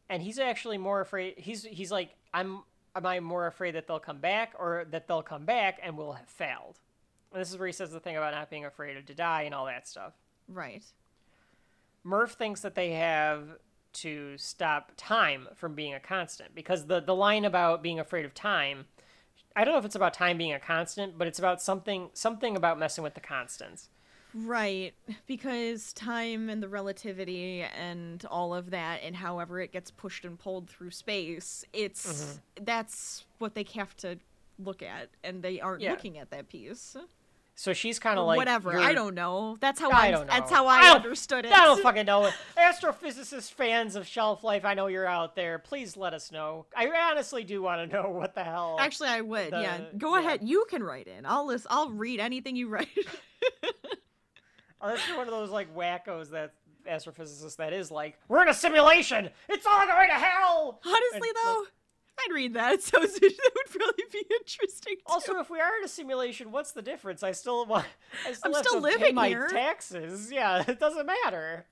And 0.10 0.22
he's 0.22 0.38
actually 0.38 0.78
more 0.78 1.02
afraid. 1.02 1.40
He's 1.40 1.64
he's 1.64 1.92
like, 1.92 2.16
I'm. 2.34 2.62
Am 2.96 3.06
I 3.06 3.20
more 3.20 3.46
afraid 3.46 3.76
that 3.76 3.88
they'll 3.88 4.00
come 4.00 4.18
back 4.18 4.54
or 4.58 4.86
that 4.90 5.08
they'll 5.08 5.22
come 5.22 5.46
back 5.46 5.80
and 5.82 5.98
we'll 5.98 6.14
have 6.14 6.28
failed? 6.28 6.80
And 7.32 7.40
this 7.42 7.52
is 7.52 7.58
where 7.58 7.68
he 7.68 7.74
says 7.74 7.92
the 7.92 8.00
thing 8.00 8.18
about 8.18 8.34
not 8.34 8.50
being 8.50 8.66
afraid 8.66 8.98
of 8.98 9.06
to 9.06 9.14
die 9.14 9.44
and 9.44 9.54
all 9.54 9.66
that 9.66 9.88
stuff. 9.88 10.14
Right. 10.48 10.84
Murph 12.04 12.32
thinks 12.32 12.62
that 12.62 12.74
they 12.74 12.92
have 12.94 13.44
to 13.94 14.38
stop 14.38 14.92
time 14.98 15.48
from 15.56 15.76
being 15.76 15.94
a 15.94 16.00
constant 16.00 16.54
because 16.56 16.86
the 16.86 17.00
the 17.00 17.16
line 17.16 17.46
about 17.46 17.84
being 17.84 18.00
afraid 18.00 18.26
of 18.26 18.34
time 18.34 18.86
I 19.56 19.64
don't 19.64 19.74
know 19.74 19.80
if 19.80 19.86
it's 19.86 19.96
about 19.96 20.14
time 20.14 20.38
being 20.38 20.54
a 20.54 20.60
constant, 20.60 21.18
but 21.18 21.28
it's 21.28 21.40
about 21.40 21.62
something 21.62 22.10
something 22.14 22.56
about 22.56 22.80
messing 22.80 23.04
with 23.04 23.14
the 23.14 23.22
constants. 23.22 23.90
Right, 24.34 24.94
because 25.26 25.92
time 25.94 26.50
and 26.50 26.62
the 26.62 26.70
relativity 26.70 27.62
and 27.64 28.24
all 28.30 28.54
of 28.54 28.70
that, 28.72 29.02
and 29.04 29.16
however 29.16 29.60
it 29.60 29.72
gets 29.72 29.90
pushed 29.92 30.24
and 30.26 30.38
pulled 30.38 30.70
through 30.70 30.92
space, 30.92 31.66
it's 31.74 32.06
Mm-hmm. 32.06 32.66
that's 32.66 33.26
what 33.40 33.56
they 33.56 33.66
have 33.76 33.96
to 33.98 34.18
look 34.60 34.82
at, 34.84 35.10
and 35.24 35.42
they 35.42 35.60
aren't 35.60 35.82
Yeah. 35.82 35.92
looking 35.92 36.18
at 36.20 36.30
that 36.32 36.48
piece. 36.50 36.96
So 37.56 37.74
she's 37.74 38.00
kind 38.00 38.18
of 38.18 38.26
like 38.26 38.38
Whatever, 38.38 38.80
I 38.80 38.94
don't 38.94 39.16
know. 39.16 39.58
That's 39.60 39.82
how 39.82 39.92
I 39.92 40.12
know. 40.12 40.24
That's 40.24 40.50
how 40.50 40.66
I, 40.68 40.82
don't- 40.82 40.96
understood 40.98 41.46
it. 41.46 41.52
I 41.52 41.66
don't 41.66 41.82
fucking 41.82 42.06
know 42.06 42.26
it. 42.28 42.34
Astrophysicist 42.58 43.52
fans 43.52 43.98
of 43.98 44.08
shelf 44.08 44.46
life, 44.46 44.64
I 44.64 44.76
know 44.76 44.88
you're 44.88 45.06
out 45.06 45.36
there. 45.36 45.60
Please 45.60 45.98
let 45.98 46.14
us 46.14 46.32
know. 46.32 46.68
I 46.78 46.88
honestly 46.88 47.44
do 47.44 47.62
want 47.62 47.90
to 47.92 47.98
know 48.02 48.10
what 48.12 48.34
the 48.36 48.44
hell. 48.46 48.78
Actually, 48.80 49.10
I 49.10 49.22
would. 49.22 49.52
yeah, 49.52 49.80
go 49.98 50.16
yeah. 50.16 50.22
ahead. 50.22 50.40
You 50.48 50.66
can 50.70 50.84
write 50.84 51.08
in. 51.08 51.26
I'll 51.26 51.48
list. 51.48 51.68
I'll 51.70 51.90
read 51.90 52.20
anything 52.22 52.56
you 52.56 52.70
write. 52.70 52.88
Unless 54.82 55.08
you're 55.08 55.18
one 55.18 55.28
of 55.28 55.34
those 55.34 55.50
like 55.50 55.76
wackos 55.76 56.32
that 56.32 56.54
astrophysicists 56.90 57.58
that 57.58 57.74
is 57.74 57.92
like, 57.92 58.18
we're 58.28 58.42
in 58.42 58.50
a 58.50 58.54
simulation. 58.54 59.30
It's 59.48 59.66
all 59.66 59.86
going 59.86 60.08
to 60.08 60.14
hell. 60.16 60.80
Honestly, 60.86 61.30
And, 61.30 61.36
though, 61.44 61.64
I'd 62.20 62.34
read 62.34 62.54
that. 62.56 62.82
So 62.82 63.00
that 63.02 63.12
would 63.56 63.80
probably 63.80 64.04
be 64.12 64.24
interesting. 64.40 64.96
Too. 64.96 65.02
Also, 65.06 65.40
if 65.40 65.50
we 65.50 65.60
are 65.60 65.78
in 65.78 65.84
a 65.84 65.88
simulation, 65.88 66.52
what's 66.52 66.72
the 66.72 66.82
difference? 66.82 67.24
I 67.24 67.32
still 67.34 67.66
want. 67.66 67.86
I 68.26 68.34
still 68.34 68.52
I'm 68.52 68.54
have 68.56 68.66
still 68.66 68.82
to 68.82 68.88
pay 68.88 68.94
living 68.98 69.16
my 69.16 69.34
taxes. 69.50 70.32
Yeah, 70.32 70.64
it 70.68 70.80
doesn't 70.80 71.06
matter. 71.06 71.66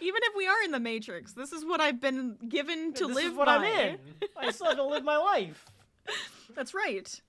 even 0.00 0.20
if 0.24 0.36
we 0.36 0.46
are 0.46 0.62
in 0.64 0.72
the 0.72 0.80
Matrix, 0.80 1.32
this 1.32 1.52
is 1.52 1.64
what 1.64 1.80
I've 1.80 2.00
been 2.00 2.36
given 2.48 2.92
to 2.94 3.06
this 3.06 3.16
live 3.16 3.24
is 3.26 3.32
what 3.32 3.46
by. 3.46 3.56
I'm 3.56 3.64
in. 3.64 3.98
I 4.36 4.50
still 4.50 4.68
have 4.68 4.76
to 4.76 4.84
live 4.84 5.04
my 5.04 5.16
life. 5.16 5.66
That's 6.54 6.74
right. 6.74 7.20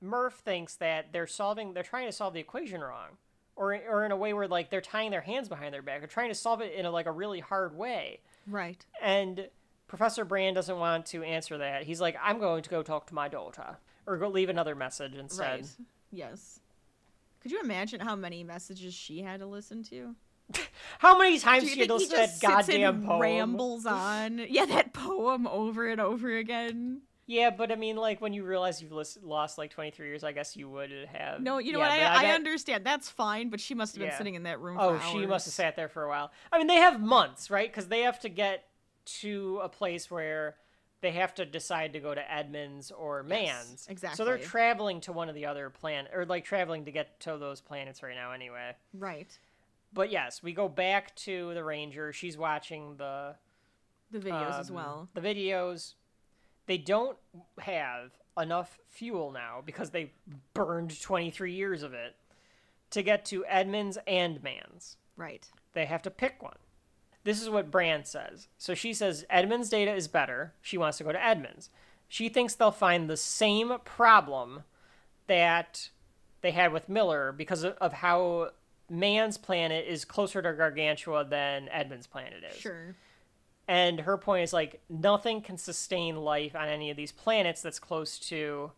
Murph 0.00 0.34
thinks 0.44 0.76
that 0.76 1.12
they're 1.12 1.28
solving, 1.28 1.74
they're 1.74 1.82
trying 1.84 2.06
to 2.06 2.12
solve 2.12 2.34
the 2.34 2.40
equation 2.40 2.80
wrong, 2.80 3.10
or 3.56 3.78
or 3.88 4.04
in 4.04 4.12
a 4.12 4.16
way 4.16 4.32
where 4.32 4.48
like 4.48 4.70
they're 4.70 4.80
tying 4.80 5.10
their 5.10 5.20
hands 5.20 5.48
behind 5.48 5.74
their 5.74 5.82
back, 5.82 6.00
they're 6.00 6.08
trying 6.08 6.30
to 6.30 6.34
solve 6.34 6.60
it 6.60 6.72
in 6.74 6.86
a 6.86 6.90
like 6.90 7.06
a 7.06 7.12
really 7.12 7.40
hard 7.40 7.76
way. 7.76 8.20
Right. 8.46 8.84
And 9.00 9.48
Professor 9.88 10.24
Brand 10.24 10.56
doesn't 10.56 10.78
want 10.78 11.06
to 11.06 11.22
answer 11.22 11.58
that. 11.58 11.84
He's 11.84 12.00
like, 12.00 12.16
I'm 12.22 12.38
going 12.38 12.62
to 12.62 12.70
go 12.70 12.82
talk 12.82 13.06
to 13.08 13.14
my 13.14 13.28
daughter, 13.28 13.76
or 14.06 14.16
go 14.16 14.28
leave 14.28 14.48
another 14.48 14.74
message 14.74 15.14
instead. 15.14 15.60
Right. 15.60 15.66
Yes. 16.10 16.60
Could 17.40 17.50
you 17.52 17.60
imagine 17.60 18.00
how 18.00 18.16
many 18.16 18.44
messages 18.44 18.94
she 18.94 19.20
had 19.20 19.40
to 19.40 19.46
listen 19.46 19.82
to? 19.84 20.14
How 20.98 21.16
many 21.18 21.38
times 21.38 21.64
she 21.64 21.78
had 21.80 21.88
to 21.88 21.94
he 21.94 22.00
listen 22.00 22.10
to 22.10 22.16
just 22.16 22.40
that 22.42 22.48
goddamn 22.66 22.96
and 22.96 23.04
poem? 23.06 23.20
rambles 23.20 23.86
on? 23.86 24.38
Yeah, 24.48 24.66
that 24.66 24.92
poem 24.92 25.46
over 25.46 25.88
and 25.88 26.00
over 26.00 26.36
again. 26.36 27.00
Yeah, 27.26 27.50
but 27.50 27.70
I 27.70 27.76
mean, 27.76 27.96
like 27.96 28.20
when 28.20 28.32
you 28.32 28.44
realize 28.44 28.82
you've 28.82 28.92
lost 29.22 29.56
like 29.58 29.70
23 29.70 30.06
years, 30.08 30.24
I 30.24 30.32
guess 30.32 30.56
you 30.56 30.68
would 30.68 30.90
have. 31.12 31.40
No, 31.40 31.58
you 31.58 31.72
know 31.72 31.78
yeah, 31.78 31.88
what? 31.88 32.16
I, 32.16 32.18
I 32.18 32.22
bet- 32.22 32.34
understand. 32.34 32.84
That's 32.84 33.08
fine, 33.08 33.48
but 33.48 33.60
she 33.60 33.74
must 33.74 33.94
have 33.94 34.00
been 34.00 34.08
Yeah. 34.08 34.18
sitting 34.18 34.34
in 34.34 34.42
that 34.42 34.60
room. 34.60 34.76
Oh, 34.80 34.98
she 35.12 35.24
must 35.26 35.46
have 35.46 35.54
sat 35.54 35.76
there 35.76 35.88
for 35.88 36.02
a 36.02 36.08
while. 36.08 36.32
I 36.52 36.58
mean, 36.58 36.66
they 36.66 36.76
have 36.76 37.00
months, 37.00 37.50
right? 37.50 37.70
Because 37.70 37.88
they 37.88 38.00
have 38.00 38.18
to 38.20 38.28
get 38.28 38.64
to 39.04 39.60
a 39.62 39.68
place 39.68 40.10
where 40.10 40.56
they 41.00 41.12
have 41.12 41.34
to 41.34 41.44
decide 41.44 41.92
to 41.92 42.00
go 42.00 42.14
to 42.14 42.32
Edmunds 42.32 42.90
or 42.90 43.22
Mann's. 43.22 43.86
Exactly. 43.88 44.16
So 44.16 44.24
they're 44.24 44.38
traveling 44.38 45.00
to 45.02 45.12
one 45.12 45.28
of 45.28 45.34
the 45.34 45.46
other 45.46 45.70
planet, 45.70 46.12
or 46.14 46.24
like 46.24 46.44
traveling 46.44 46.84
to 46.84 46.92
get 46.92 47.18
to 47.20 47.36
those 47.38 47.60
planets 47.60 48.02
right 48.02 48.14
now, 48.14 48.32
anyway. 48.32 48.72
Right. 48.94 49.36
But 49.92 50.10
yes, 50.10 50.42
we 50.42 50.52
go 50.52 50.68
back 50.68 51.14
to 51.16 51.52
the 51.54 51.62
Ranger. 51.64 52.12
She's 52.12 52.36
watching 52.36 52.96
the 52.96 53.34
The 54.10 54.20
videos 54.20 54.58
as 54.60 54.70
um, 54.70 54.76
well. 54.76 55.08
The 55.14 55.20
videos. 55.20 55.94
They 56.66 56.78
don't 56.78 57.18
have 57.58 58.12
enough 58.40 58.78
fuel 58.88 59.30
now 59.30 59.62
because 59.64 59.90
they 59.90 60.12
burned 60.54 61.00
23 61.00 61.52
years 61.52 61.82
of 61.82 61.92
it 61.92 62.16
to 62.90 63.02
get 63.02 63.24
to 63.26 63.44
Edmunds 63.46 63.98
and 64.06 64.42
Mann's. 64.42 64.96
Right. 65.16 65.48
They 65.74 65.86
have 65.86 66.02
to 66.02 66.10
pick 66.10 66.42
one. 66.42 66.56
This 67.24 67.40
is 67.40 67.48
what 67.48 67.70
Brand 67.70 68.06
says. 68.06 68.48
So 68.58 68.74
she 68.74 68.92
says 68.92 69.24
Edmunds 69.30 69.68
data 69.68 69.94
is 69.94 70.08
better. 70.08 70.54
She 70.60 70.78
wants 70.78 70.98
to 70.98 71.04
go 71.04 71.12
to 71.12 71.24
Edmunds. 71.24 71.70
She 72.08 72.28
thinks 72.28 72.54
they'll 72.54 72.70
find 72.70 73.08
the 73.08 73.16
same 73.16 73.72
problem 73.84 74.64
that 75.26 75.90
they 76.42 76.50
had 76.50 76.72
with 76.72 76.88
Miller 76.88 77.32
because 77.32 77.64
of, 77.64 77.92
how 77.92 78.50
Mann's 78.90 79.38
planet 79.38 79.86
is 79.88 80.04
closer 80.04 80.42
to 80.42 80.52
Gargantua 80.52 81.24
than 81.24 81.68
Edmunds' 81.70 82.06
planet 82.06 82.42
is. 82.50 82.58
Sure. 82.58 82.94
And 83.72 84.00
her 84.00 84.18
point 84.18 84.42
is 84.44 84.52
like 84.52 84.82
nothing 84.90 85.40
can 85.40 85.56
sustain 85.56 86.16
life 86.16 86.54
on 86.54 86.68
any 86.68 86.90
of 86.90 86.96
these 86.98 87.10
planets 87.10 87.62
that's 87.62 87.78
close 87.78 88.18
to 88.28 88.70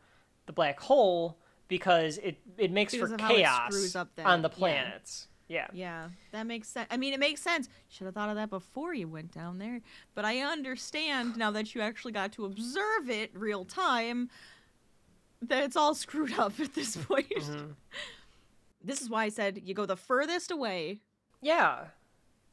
the 0.47 0.53
black 0.53 0.79
hole 0.79 1.37
because 1.67 2.19
it 2.19 2.37
it 2.59 2.71
makes 2.71 2.93
Because 2.93 3.09
for 3.09 3.15
of 3.17 3.21
how 3.21 3.33
it 3.33 3.37
chaos 3.39 3.75
screws 3.75 3.97
up 3.97 4.15
that- 4.15 4.27
on 4.27 4.43
the 4.43 4.49
yeah. 4.51 4.55
planets. 4.55 5.29
Yeah. 5.49 5.67
Yeah, 5.73 6.09
that 6.33 6.47
makes 6.47 6.69
sense. 6.69 6.87
I 6.91 6.97
mean, 6.97 7.13
it 7.13 7.19
makes 7.21 7.43
sense. 7.43 7.69
Should 7.91 8.05
have 8.07 8.15
thought 8.15 8.29
of 8.31 8.37
that 8.37 8.51
before 8.51 8.95
you 8.95 9.09
went 9.09 9.33
down 9.33 9.59
there. 9.59 9.81
But 10.15 10.25
I 10.25 10.39
understand 10.41 11.37
now 11.37 11.51
that 11.51 11.75
you 11.75 11.81
actually 11.81 12.13
got 12.13 12.33
to 12.33 12.45
observe 12.47 13.11
it 13.11 13.31
real 13.35 13.65
time 13.65 14.31
that 15.43 15.63
it's 15.65 15.77
all 15.77 15.95
screwed 15.95 16.33
up 16.39 16.59
at 16.61 16.75
this 16.75 16.97
point. 16.97 17.29
Mm-hmm. 17.31 17.73
This 18.83 19.01
is 19.03 19.11
why 19.11 19.25
I 19.25 19.29
said 19.29 19.61
you 19.65 19.75
go 19.75 19.87
the 19.87 19.97
furthest 19.97 20.51
away. 20.51 21.01
Yeah. 21.43 21.87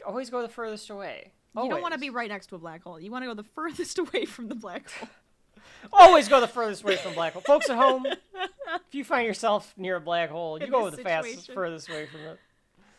Always 0.06 0.30
go 0.30 0.42
the 0.42 0.50
furthest 0.50 0.89
away. 0.89 1.34
You 1.56 1.70
don't 1.70 1.82
want 1.82 1.93
to 1.93 1.99
be 1.99 2.10
right 2.10 2.30
next 2.30 2.47
to 2.47 2.56
a 2.56 2.60
black 2.60 2.84
hole. 2.84 2.99
You 2.99 3.12
want 3.12 3.24
to 3.24 3.28
go 3.28 3.34
the 3.34 3.43
furthest 3.56 3.97
away 3.99 4.26
from 4.26 4.47
the 4.47 4.56
black 4.56 4.89
hole. 4.89 5.10
Always 5.93 6.28
go 6.28 6.39
the 6.39 6.47
furthest 6.47 6.84
away 6.84 6.95
from 6.95 7.14
black 7.14 7.34
hole. 7.34 7.41
Folks 7.41 7.70
at 7.70 7.78
home, 7.78 8.06
if 8.36 8.93
you 8.93 9.04
find 9.04 9.26
yourself 9.26 9.74
near 9.78 9.97
a 9.97 10.02
black 10.02 10.30
hole, 10.30 10.58
you 10.60 10.66
In 10.66 10.72
go 10.72 10.89
the 10.89 10.97
fastest, 10.97 11.52
furthest 11.52 11.89
away 11.89 12.06
from 12.06 12.22
it. 12.22 12.39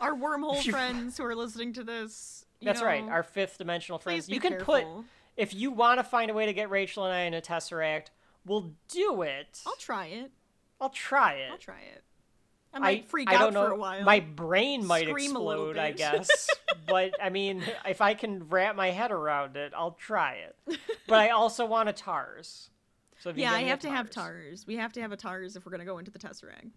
Our 0.00 0.14
wormhole 0.14 0.62
friends 0.68 1.16
who 1.16 1.24
are 1.24 1.34
listening 1.34 1.72
to 1.74 1.84
this. 1.84 2.44
you 2.60 2.66
That's 2.66 2.82
right. 2.82 3.04
Our 3.04 3.22
fifth 3.22 3.58
dimensional 3.58 3.98
friends. 3.98 4.28
You 4.28 4.40
can 4.40 4.56
put 4.56 4.84
if 5.36 5.54
you 5.54 5.70
want 5.70 5.98
to 5.98 6.04
find 6.04 6.30
a 6.30 6.34
way 6.34 6.46
to 6.46 6.52
get 6.52 6.70
Rachel 6.70 7.04
and 7.04 7.14
I 7.14 7.20
in 7.22 7.34
a 7.34 7.40
tesseract, 7.40 8.06
we'll 8.44 8.72
do 8.88 9.22
it. 9.22 9.60
I'll 9.66 9.76
try 9.76 10.06
it. 10.06 10.30
I'll 10.80 10.90
try 10.90 11.34
it. 11.34 11.50
I'll 11.50 11.58
try 11.58 11.80
it. 11.80 12.02
I 12.74 12.78
might 12.78 13.08
freak 13.08 13.28
I 13.30 13.34
out 13.34 13.40
don't 13.40 13.54
know. 13.54 13.66
for 13.66 13.72
a 13.72 13.76
while. 13.76 14.02
My 14.04 14.20
brain 14.20 14.86
might 14.86 15.06
Scream 15.08 15.32
explode, 15.32 15.76
I 15.76 15.92
guess. 15.92 16.48
but 16.86 17.12
I 17.22 17.28
mean, 17.30 17.62
if 17.86 18.00
I 18.00 18.14
can 18.14 18.48
wrap 18.48 18.76
my 18.76 18.90
head 18.90 19.10
around 19.12 19.56
it, 19.56 19.72
I'll 19.76 19.92
try 19.92 20.34
it. 20.34 20.78
But 21.06 21.18
I 21.20 21.30
also 21.30 21.66
want 21.66 21.88
a 21.88 21.92
TARS. 21.92 22.70
So 23.18 23.30
if 23.30 23.36
you 23.36 23.42
yeah, 23.44 23.52
I 23.52 23.62
have 23.62 23.78
to 23.80 23.90
have 23.90 24.10
TARS. 24.10 24.66
We 24.66 24.76
have 24.76 24.92
to 24.94 25.00
have 25.00 25.12
a 25.12 25.16
TARS 25.16 25.54
if 25.54 25.64
we're 25.66 25.72
gonna 25.72 25.84
go 25.84 25.98
into 25.98 26.10
the 26.10 26.18
Tesseract. 26.18 26.70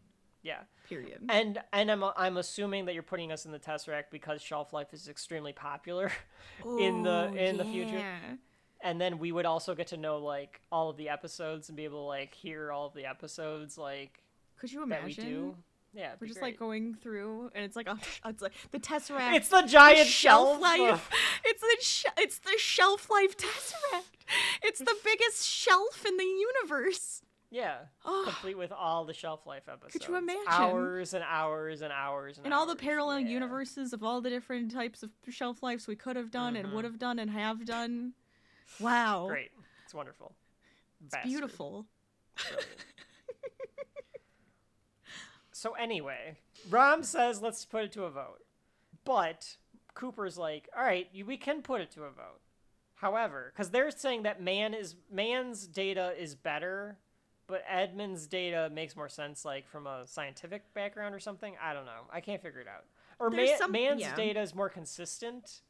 Yeah. 0.43 0.59
Period. 0.87 1.23
And 1.29 1.59
and 1.73 1.89
I'm 1.89 2.03
I'm 2.15 2.37
assuming 2.37 2.85
that 2.85 2.93
you're 2.93 3.01
putting 3.01 3.31
us 3.31 3.45
in 3.45 3.51
the 3.51 3.57
Tesseract 3.59 4.05
because 4.11 4.41
shelf 4.41 4.73
life 4.73 4.93
is 4.93 5.07
extremely 5.07 5.53
popular 5.53 6.11
in 6.79 7.01
the 7.03 7.29
Oh, 7.31 7.35
in 7.35 7.57
the 7.57 7.65
future. 7.65 8.03
And 8.83 9.01
then 9.01 9.17
we 9.17 9.31
would 9.31 9.47
also 9.47 9.73
get 9.73 9.87
to 9.87 9.97
know 9.97 10.19
like 10.19 10.61
all 10.71 10.91
of 10.91 10.97
the 10.97 11.09
episodes 11.09 11.69
and 11.69 11.75
be 11.75 11.85
able 11.85 12.03
to 12.03 12.07
like 12.07 12.35
hear 12.35 12.71
all 12.71 12.85
of 12.85 12.93
the 12.93 13.05
episodes 13.07 13.77
like 13.77 14.21
Could 14.59 14.71
you 14.71 14.79
that 14.87 15.03
we 15.03 15.13
imagine? 15.13 15.25
do. 15.25 15.55
Yeah, 15.95 16.11
We're 16.19 16.27
just 16.27 16.39
great. 16.41 16.51
like 16.53 16.59
going 16.59 16.93
through, 16.95 17.51
and 17.55 17.63
it's 17.63 17.75
like 17.75 17.87
a, 17.87 17.97
it's 18.25 18.41
like 18.41 18.51
the 18.71 18.79
Tesseract. 18.79 19.33
It's 19.36 19.47
the 19.49 19.61
giant 19.63 19.99
the 19.99 20.05
shelf 20.05 20.59
shelf. 20.59 20.61
life. 20.61 21.09
It's 21.45 21.61
the 21.61 21.78
sh- 21.79 22.05
it's 22.17 22.39
the 22.39 22.53
shelf 22.57 23.09
life 23.09 23.37
Tesseract. 23.37 24.25
It's 24.63 24.79
the 24.79 24.95
biggest 25.03 25.47
shelf 25.47 26.05
in 26.05 26.17
the 26.17 26.24
universe. 26.25 27.21
Yeah, 27.51 27.75
Oh. 28.05 28.24
complete 28.25 28.57
with 28.57 28.74
all 28.74 29.05
the 29.05 29.13
shelf 29.13 29.45
life 29.47 29.70
episodes. 29.70 29.93
Could 29.93 30.07
you 30.09 30.17
imagine? 30.17 30.43
Hours 30.49 31.13
and 31.13 31.24
hours 31.25 31.82
and 31.82 31.93
hours 31.93 32.37
and 32.37 32.45
And 32.47 32.53
all 32.53 32.65
the 32.65 32.75
parallel 32.75 33.20
Yeah. 33.21 33.29
universes 33.29 33.93
of 33.93 34.03
all 34.03 34.20
the 34.20 34.29
different 34.29 34.71
types 34.71 35.01
of 35.03 35.11
shelf 35.29 35.63
lives 35.63 35.87
we 35.87 35.95
could 35.95 36.17
have 36.17 36.32
done 36.32 36.57
and 36.57 36.67
Mhm. 36.70 36.74
would 36.74 36.83
have 36.83 36.99
done 36.99 37.20
and 37.20 37.32
have 37.32 37.63
done. 37.78 38.13
Wow. 38.82 39.28
Great, 39.29 39.51
it's 39.86 39.93
wonderful. 39.93 40.36
It's 41.05 41.15
beautiful. 41.24 41.86
So 45.55 45.71
anyway, 45.71 46.36
Rom 46.69 47.01
says 47.01 47.41
let's 47.41 47.63
put 47.63 47.86
it 47.86 47.93
to 47.93 48.03
a 48.03 48.09
vote, 48.09 48.41
but 49.05 49.55
Cooper's 49.93 50.37
like, 50.37 50.67
all 50.77 50.83
right, 50.83 51.07
we 51.25 51.37
can 51.37 51.61
put 51.61 51.79
it 51.79 51.91
to 51.91 52.03
a 52.03 52.09
vote. 52.09 52.41
However, 52.95 53.53
because 53.55 53.69
they're 53.69 53.89
saying 53.89 54.23
that 54.23 54.41
Mann 54.41 54.73
is 54.73 54.95
Mann's 55.09 55.65
data 55.65 56.13
is 56.19 56.36
better, 56.36 56.97
but 57.47 57.63
Edmund's 57.69 58.27
data 58.27 58.69
makes 58.73 58.97
more 58.97 59.07
sense, 59.07 59.45
like 59.45 59.65
from 59.69 59.87
a 59.87 60.05
scientific 60.05 60.73
background 60.73 61.15
or 61.15 61.19
something. 61.19 61.55
I 61.63 61.73
don't 61.73 61.86
know. 61.86 62.01
I 62.11 62.19
can't 62.19 62.41
figure 62.41 62.59
it 62.59 62.67
out. 62.67 62.83
Or 63.17 63.29
man, 63.29 63.57
some- 63.57 63.71
Mann's 63.71 64.01
yeah. 64.01 64.13
data 64.13 64.41
is 64.41 64.53
more 64.53 64.67
consistent. 64.67 65.61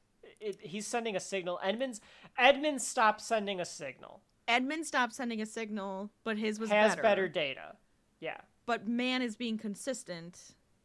It, 0.41 0.57
he's 0.61 0.87
sending 0.87 1.15
a 1.15 1.19
signal. 1.19 1.59
Edmund's 1.63 2.01
Edmund 2.39 2.81
stopped 2.81 3.21
sending 3.21 3.61
a 3.61 3.65
signal. 3.65 4.21
Edmund 4.47 4.87
stopped 4.87 5.13
sending 5.13 5.43
a 5.43 5.45
signal, 5.45 6.09
but 6.23 6.39
his 6.39 6.59
was 6.59 6.71
has 6.71 6.93
better. 6.93 7.01
better 7.03 7.27
data. 7.27 7.75
Yeah, 8.19 8.37
But 8.65 8.87
Mann 8.87 9.21
is 9.21 9.35
being 9.35 9.57
consistent 9.57 10.39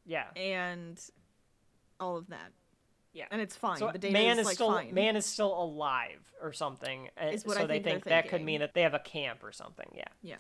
yeah. 0.07 0.27
and 0.37 1.01
all 1.99 2.17
of 2.17 2.29
that. 2.29 2.53
Yeah. 3.13 3.25
And 3.31 3.41
it's 3.41 3.57
fine. 3.57 3.79
So 3.79 3.91
the 3.93 3.99
data 3.99 4.13
man 4.13 4.39
is, 4.39 4.41
is 4.41 4.47
like 4.47 4.55
still 4.55 4.73
fine. 4.73 4.95
Mann 4.95 5.17
is 5.17 5.27
still 5.27 5.61
alive 5.61 6.33
or 6.41 6.53
something. 6.53 7.09
and 7.17 7.35
Is 7.35 7.45
what 7.45 7.57
so 7.57 7.63
I 7.63 7.67
they 7.67 7.75
think 7.75 7.85
they're 7.85 7.93
think 7.93 8.05
that 8.05 8.29
could 8.29 8.43
mean 8.43 8.61
that 8.61 8.75
they 8.75 8.83
have 8.83 8.95
a 8.95 9.01
camp 9.01 9.43
or 9.43 9.53
something. 9.53 9.89
Yeah. 9.95 10.05
Yeah. 10.23 10.37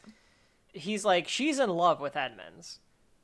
He's 0.72 1.04
like 1.04 1.26
she's 1.26 1.58
in 1.58 1.70
love 1.70 2.00
with 2.00 2.16
Edmunds, 2.16 2.78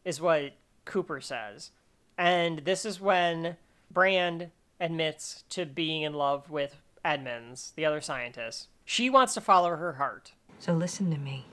is 0.05 0.20
what 0.20 0.55
Cooper 0.84 1.20
says, 1.20 1.70
And 2.18 2.60
this 2.60 2.84
is 2.84 3.01
when 3.01 3.56
Brand 3.90 4.51
admits 4.80 5.44
to 5.51 5.64
being 5.64 6.02
in 6.02 6.12
love 6.14 6.51
with 6.51 6.80
Edmunds, 7.05 7.72
the 7.76 7.84
other 7.84 8.01
scientist. 8.01 8.68
She 8.84 9.09
wants 9.09 9.34
to 9.34 9.40
follow 9.40 9.70
her 9.70 9.94
heart. 9.94 10.32
So 10.59 10.72
listen 10.72 11.10
to 11.12 11.18
me. 11.18 11.47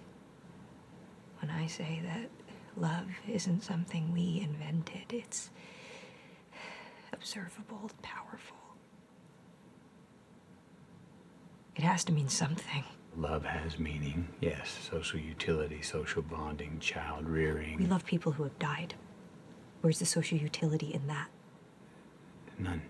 When 1.41 1.51
I 1.51 1.67
say 1.67 2.01
that 2.05 2.29
love 2.77 3.07
isn't 3.27 3.61
something 3.63 4.11
we 4.11 4.41
invented, 4.43 5.11
it's 5.13 5.49
observable, 7.11 7.91
powerful. 8.01 8.57
It 11.75 11.81
has 11.83 12.03
to 12.05 12.11
mean 12.11 12.29
something. 12.29 12.83
Love 13.15 13.45
has 13.45 13.79
meaning, 13.79 14.27
yes. 14.41 14.77
Social 14.89 15.19
utility, 15.19 15.81
social 15.81 16.21
bonding, 16.21 16.79
child 16.79 17.27
rearing. 17.27 17.77
We 17.77 17.85
love 17.85 18.05
people 18.05 18.31
who 18.31 18.43
have 18.43 18.57
died. 18.59 18.95
Where's 19.81 19.99
the 19.99 20.05
social 20.05 20.37
utility 20.37 20.93
in 20.93 21.07
that? 21.07 21.27
None. 22.57 22.81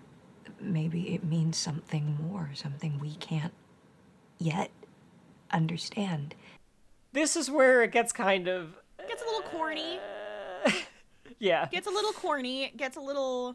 Maybe 0.60 1.14
it 1.14 1.24
means 1.24 1.56
something 1.56 2.18
more, 2.22 2.50
something 2.54 2.98
we 2.98 3.16
can't 3.16 3.52
yet 4.38 4.70
understand. 5.50 6.34
This 7.12 7.36
is 7.36 7.50
where 7.50 7.82
it 7.82 7.92
gets 7.92 8.12
kind 8.12 8.48
of 8.48 8.76
Gets 9.14 9.22
a 9.22 9.26
little 9.26 9.48
corny. 9.48 10.00
yeah. 11.38 11.68
Gets 11.70 11.86
a 11.86 11.90
little 11.90 12.10
corny. 12.12 12.72
Gets 12.76 12.96
a 12.96 13.00
little. 13.00 13.54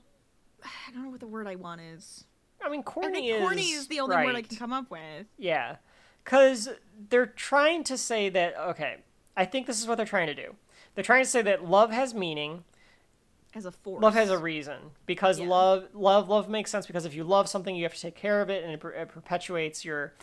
I 0.64 0.92
don't 0.94 1.04
know 1.04 1.10
what 1.10 1.20
the 1.20 1.28
word 1.28 1.48
I 1.48 1.56
want 1.56 1.82
is. 1.82 2.24
I 2.64 2.70
mean, 2.70 2.80
I 2.80 2.84
corny 2.84 3.14
think 3.14 3.34
is 3.34 3.40
corny 3.42 3.72
is 3.72 3.88
the 3.88 4.00
only 4.00 4.16
word 4.16 4.36
I 4.36 4.42
can 4.42 4.56
come 4.58 4.72
up 4.72 4.90
with. 4.90 5.26
Yeah. 5.38 5.76
Because 6.24 6.70
they're 7.10 7.26
trying 7.26 7.84
to 7.86 7.98
say 7.98 8.30
that, 8.30 8.56
okay, 8.70 8.98
I 9.36 9.44
think 9.44 9.68
this 9.68 9.82
is 9.82 9.88
what 9.88 9.96
they're 9.96 10.06
trying 10.06 10.28
to 10.28 10.34
do. 10.34 10.56
They're 10.96 11.04
trying 11.04 11.24
to 11.26 11.30
say 11.30 11.42
that 11.42 11.66
love 11.66 11.92
has 11.92 12.14
meaning, 12.14 12.64
As 13.54 13.66
a 13.66 13.72
force. 13.74 14.02
love 14.02 14.14
has 14.14 14.30
a 14.30 14.38
reason. 14.38 14.78
Because 15.06 15.42
Yeah. 15.42 15.48
love, 15.48 15.88
love, 15.94 16.30
love 16.30 16.48
makes 16.48 16.72
sense 16.72 16.88
because 16.88 17.04
if 17.06 17.14
you 17.14 17.26
love 17.26 17.50
something, 17.50 17.76
you 17.76 17.84
have 17.84 17.96
to 17.96 18.00
take 18.02 18.16
care 18.16 18.42
of 18.42 18.50
it 18.50 18.64
and 18.64 18.72
it, 18.72 18.82
it 18.96 19.10
perpetuates 19.10 19.84
your 19.84 20.14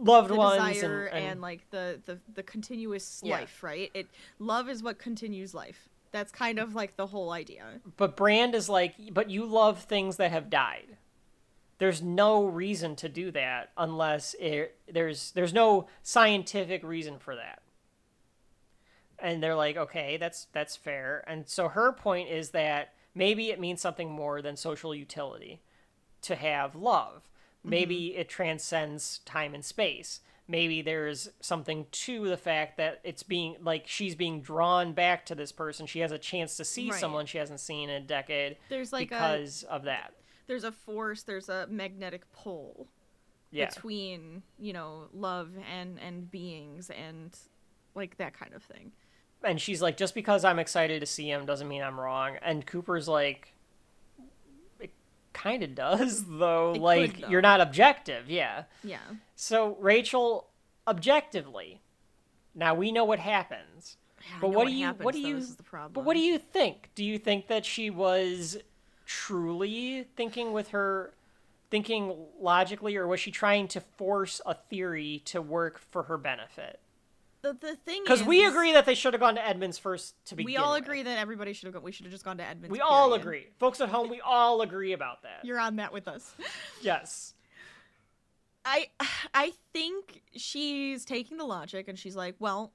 loved 0.00 0.30
the 0.30 0.34
ones. 0.36 0.54
desire 0.54 1.06
and, 1.06 1.16
and, 1.18 1.26
and, 1.32 1.40
like 1.40 1.68
the, 1.70 2.00
the 2.06 2.18
the 2.34 2.42
continuous 2.42 3.20
Yeah. 3.24 3.40
life, 3.40 3.62
right? 3.62 3.90
It 3.94 4.08
love 4.38 4.68
is 4.68 4.82
what 4.82 4.98
continues 4.98 5.54
life. 5.54 5.88
That's 6.12 6.32
kind 6.32 6.58
of 6.58 6.74
like 6.74 6.96
the 6.96 7.06
whole 7.06 7.30
idea. 7.30 7.80
But 7.96 8.16
Brand 8.16 8.54
is 8.54 8.68
like, 8.68 8.94
but 9.12 9.30
you 9.30 9.44
love 9.44 9.82
things 9.82 10.16
that 10.16 10.32
have 10.32 10.50
died. 10.50 10.96
There's 11.78 12.02
no 12.02 12.44
reason 12.44 12.96
to 12.96 13.08
do 13.08 13.30
that 13.30 13.70
unless 13.76 14.34
it, 14.40 14.76
there's 14.92 15.30
there's 15.32 15.54
no 15.54 15.86
scientific 16.02 16.82
reason 16.82 17.18
for 17.18 17.36
that. 17.36 17.62
And 19.18 19.42
they're 19.42 19.54
like, 19.54 19.76
okay, 19.76 20.16
that's 20.16 20.46
that's 20.52 20.76
fair. 20.76 21.24
And 21.26 21.48
so 21.48 21.68
her 21.68 21.92
point 21.92 22.28
is 22.28 22.50
that 22.50 22.94
maybe 23.14 23.50
it 23.50 23.60
means 23.60 23.80
something 23.80 24.10
more 24.10 24.42
than 24.42 24.56
social 24.56 24.94
utility 24.94 25.62
to 26.22 26.34
have 26.34 26.74
love. 26.74 27.29
Maybe 27.62 28.10
mm-hmm. 28.10 28.20
it 28.20 28.28
transcends 28.28 29.18
time 29.24 29.54
and 29.54 29.64
space. 29.64 30.20
Maybe 30.48 30.82
there's 30.82 31.28
something 31.40 31.86
to 31.92 32.28
the 32.28 32.36
fact 32.36 32.76
that 32.78 33.00
it's 33.04 33.22
being 33.22 33.56
like 33.62 33.86
she's 33.86 34.14
being 34.16 34.40
drawn 34.40 34.92
back 34.94 35.24
to 35.26 35.34
this 35.34 35.52
person. 35.52 35.86
She 35.86 36.00
has 36.00 36.10
a 36.10 36.18
chance 36.18 36.56
to 36.56 36.64
see 36.64 36.90
Right. 36.90 36.98
someone 36.98 37.26
she 37.26 37.38
hasn't 37.38 37.60
seen 37.60 37.88
in 37.88 38.02
a 38.02 38.06
decade 38.06 38.56
There's 38.68 38.92
like 38.92 39.08
a 39.12 39.14
because 39.14 39.62
of 39.64 39.84
that. 39.84 40.14
there's 40.48 40.64
a 40.64 40.72
force, 40.72 41.22
there's 41.22 41.48
a 41.48 41.66
magnetic 41.70 42.30
pull 42.32 42.88
Yeah. 43.52 43.66
between, 43.68 44.42
you 44.58 44.72
know, 44.72 45.08
love 45.12 45.50
and 45.72 46.00
and 46.00 46.28
beings 46.30 46.90
and 46.90 47.36
like 47.94 48.16
that 48.16 48.32
kind 48.34 48.54
of 48.54 48.62
thing. 48.64 48.92
and 49.44 49.60
she's 49.60 49.80
like, 49.80 49.96
just 49.96 50.14
because 50.14 50.44
I'm 50.44 50.58
excited 50.58 51.00
to 51.00 51.06
see 51.06 51.30
him 51.30 51.46
doesn't 51.46 51.68
mean 51.68 51.82
I'm 51.82 51.98
wrong. 52.00 52.36
And 52.42 52.66
Cooper's 52.66 53.06
like, 53.08 53.54
kind 55.32 55.62
of 55.62 55.74
does, 55.74 56.24
though. 56.28 56.70
It 56.70 56.74
could, 56.74 56.82
like, 56.82 57.20
though. 57.20 57.28
you're 57.28 57.42
not 57.42 57.60
objective. 57.60 58.30
Yeah. 58.30 58.64
Yeah. 58.84 58.98
So, 59.36 59.76
Rachel, 59.80 60.48
objectively, 60.86 61.80
now 62.54 62.74
we 62.74 62.92
know 62.92 63.04
what 63.04 63.18
happens. 63.18 63.96
I 64.20 64.40
But 64.40 64.50
know 64.50 64.58
what 64.58 64.66
do 64.66 64.72
you, 64.72 64.86
happens, 64.86 65.04
what 65.04 65.14
do 65.14 65.20
you, 65.20 65.36
this 65.36 65.48
is 65.50 65.56
the 65.56 65.62
problem. 65.62 65.92
but 65.94 66.04
what 66.04 66.14
do 66.14 66.20
you 66.20 66.38
think? 66.38 66.90
Do 66.94 67.04
you 67.04 67.18
think 67.18 67.46
that 67.48 67.64
she 67.64 67.88
was 67.90 68.58
truly 69.06 70.06
thinking 70.16 70.52
with 70.52 70.68
her, 70.68 71.14
thinking 71.70 72.14
logically, 72.40 72.96
or 72.96 73.06
was 73.06 73.18
she 73.20 73.30
trying 73.30 73.66
to 73.68 73.80
force 73.80 74.40
a 74.44 74.54
theory 74.54 75.22
to 75.26 75.40
work 75.40 75.78
for 75.78 76.04
her 76.04 76.18
benefit? 76.18 76.80
The, 77.42 77.54
the 77.54 77.76
thing 77.76 78.02
Because 78.04 78.22
we 78.22 78.44
agree 78.44 78.72
that 78.72 78.84
they 78.84 78.94
should 78.94 79.14
have 79.14 79.20
gone 79.20 79.34
to 79.36 79.46
Edmunds 79.46 79.78
first 79.78 80.14
to 80.26 80.36
begin 80.36 80.46
we 80.46 80.56
all 80.56 80.74
with. 80.74 80.82
agree 80.82 81.02
that 81.02 81.18
everybody 81.18 81.52
should 81.52 81.66
have 81.66 81.74
gone 81.74 81.82
we 81.82 81.92
should 81.92 82.04
have 82.04 82.12
just 82.12 82.24
gone 82.24 82.36
to 82.38 82.44
Edmunds. 82.44 82.70
We 82.70 82.80
all 82.80 83.14
agree. 83.14 83.46
Folks 83.58 83.80
at 83.80 83.88
home, 83.88 84.10
we 84.10 84.20
all 84.20 84.60
agree 84.60 84.92
about 84.92 85.22
that. 85.22 85.40
You're 85.44 85.58
on 85.58 85.76
that 85.76 85.92
with 85.92 86.06
us. 86.08 86.34
Yes. 86.82 87.34
I 88.64 88.88
I 89.34 89.52
think 89.72 90.22
she's 90.36 91.04
taking 91.04 91.38
the 91.38 91.44
logic 91.44 91.88
and 91.88 91.98
she's 91.98 92.16
like, 92.16 92.36
well, 92.38 92.72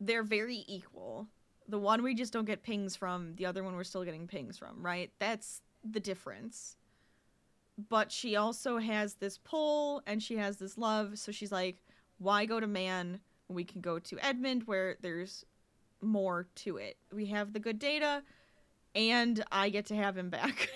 they're 0.00 0.22
very 0.22 0.64
equal. 0.68 1.28
The 1.68 1.78
one 1.78 2.02
we 2.02 2.14
just 2.14 2.32
don't 2.32 2.44
get 2.44 2.62
pings 2.62 2.96
from, 2.96 3.34
the 3.36 3.46
other 3.46 3.62
one 3.64 3.74
we're 3.74 3.84
still 3.84 4.04
getting 4.04 4.26
pings 4.26 4.58
from, 4.58 4.84
right? 4.84 5.10
That's 5.18 5.62
the 5.88 6.00
difference. 6.00 6.76
But 7.88 8.12
she 8.12 8.36
also 8.36 8.78
has 8.78 9.14
this 9.14 9.38
pull 9.38 10.02
and 10.06 10.22
she 10.22 10.36
has 10.36 10.58
this 10.58 10.76
love, 10.76 11.18
so 11.18 11.32
she's 11.32 11.52
like, 11.52 11.78
why 12.18 12.44
go 12.44 12.60
to 12.60 12.66
Mann 12.66 13.20
we 13.54 13.64
can 13.64 13.80
go 13.80 13.98
to 13.98 14.18
Edmund 14.24 14.64
where 14.66 14.96
there's 15.00 15.44
more 16.00 16.46
to 16.56 16.76
it. 16.76 16.96
We 17.12 17.26
have 17.26 17.52
the 17.52 17.60
good 17.60 17.78
data 17.78 18.22
and 18.94 19.42
I 19.50 19.70
get 19.70 19.86
to 19.86 19.96
have 19.96 20.16
him 20.16 20.30
back. 20.30 20.70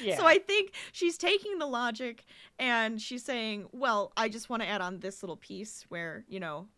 Yeah. 0.00 0.16
So 0.16 0.24
I 0.24 0.38
think 0.38 0.72
she's 0.92 1.18
taking 1.18 1.58
the 1.58 1.66
logic 1.66 2.24
and 2.60 3.02
she's 3.02 3.24
saying, 3.24 3.66
well, 3.72 4.12
I 4.16 4.28
just 4.28 4.48
want 4.48 4.62
to 4.62 4.68
add 4.68 4.80
on 4.80 5.00
this 5.00 5.20
little 5.20 5.36
piece 5.36 5.84
where, 5.88 6.24
you 6.28 6.38
know, 6.38 6.68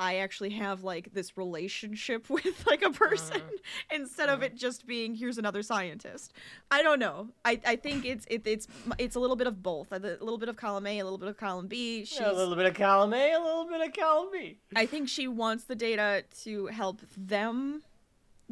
I 0.00 0.16
actually 0.18 0.50
have 0.50 0.84
like 0.84 1.12
this 1.12 1.36
relationship 1.36 2.30
with 2.30 2.66
like 2.66 2.82
a 2.82 2.90
person 2.90 3.42
instead 3.90 4.28
of 4.28 4.42
it 4.42 4.54
just 4.54 4.86
being 4.86 5.14
here's 5.14 5.38
another 5.38 5.62
scientist. 5.62 6.32
I 6.70 6.82
don't 6.82 6.98
know. 7.00 7.28
I, 7.44 7.60
I 7.66 7.76
think 7.76 8.04
it's 8.04 8.24
it, 8.30 8.46
it's 8.46 8.68
it's 8.98 9.16
a 9.16 9.20
little 9.20 9.36
bit 9.36 9.46
of 9.46 9.62
both. 9.62 9.90
A 9.92 9.98
little 9.98 10.38
bit 10.38 10.48
of 10.48 10.56
column 10.56 10.86
A, 10.86 10.98
a 11.00 11.04
little 11.04 11.18
bit 11.18 11.28
of 11.28 11.36
column 11.36 11.66
B. 11.66 12.04
She's, 12.04 12.20
a 12.20 12.32
little 12.32 12.54
bit 12.56 12.66
of 12.66 12.74
column 12.74 13.12
A, 13.12 13.32
a 13.32 13.40
little 13.40 13.66
bit 13.66 13.80
of 13.80 13.92
column 13.92 14.28
B. 14.32 14.58
I 14.76 14.86
think 14.86 15.08
she 15.08 15.26
wants 15.26 15.64
the 15.64 15.74
data 15.74 16.24
to 16.42 16.66
help 16.66 17.00
them 17.16 17.82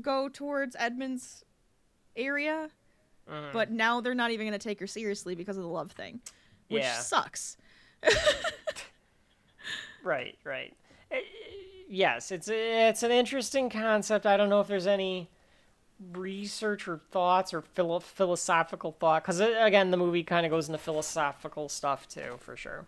go 0.03 0.29
towards 0.29 0.75
Edmund's 0.79 1.45
area, 2.17 2.71
Mm-hmm. 3.31 3.53
but 3.53 3.73
now 3.73 4.01
they're 4.01 4.15
not 4.15 4.31
even 4.31 4.47
going 4.47 4.57
to 4.57 4.69
take 4.69 4.79
her 4.79 4.87
seriously 4.87 5.35
because 5.35 5.57
of 5.57 5.65
the 5.65 5.69
love 5.69 5.91
thing, 5.91 6.21
which 6.69 6.85
Yeah. 6.85 7.01
sucks. 7.01 7.57
Right, 10.05 10.39
right. 10.45 10.73
Eh, 11.11 11.21
Yes, 11.89 12.33
it's 12.33 12.49
it's 12.51 13.03
an 13.05 13.13
interesting 13.13 13.71
concept. 13.71 14.27
I 14.27 14.37
don't 14.37 14.49
know 14.49 14.61
if 14.61 14.67
there's 14.67 14.89
any 14.89 15.29
research 16.13 16.89
or 16.89 17.01
thoughts 17.11 17.55
or 17.55 17.63
philo- 17.63 18.01
philosophical 18.01 18.93
thought 18.93 19.23
because 19.23 19.41
again, 19.41 19.93
the 19.93 19.97
movie 19.97 20.25
kind 20.25 20.45
of 20.45 20.51
goes 20.51 20.69
into 20.69 20.79
philosophical 20.79 21.69
stuff 21.69 22.09
too, 22.09 22.39
for 22.41 22.57
sure. 22.57 22.87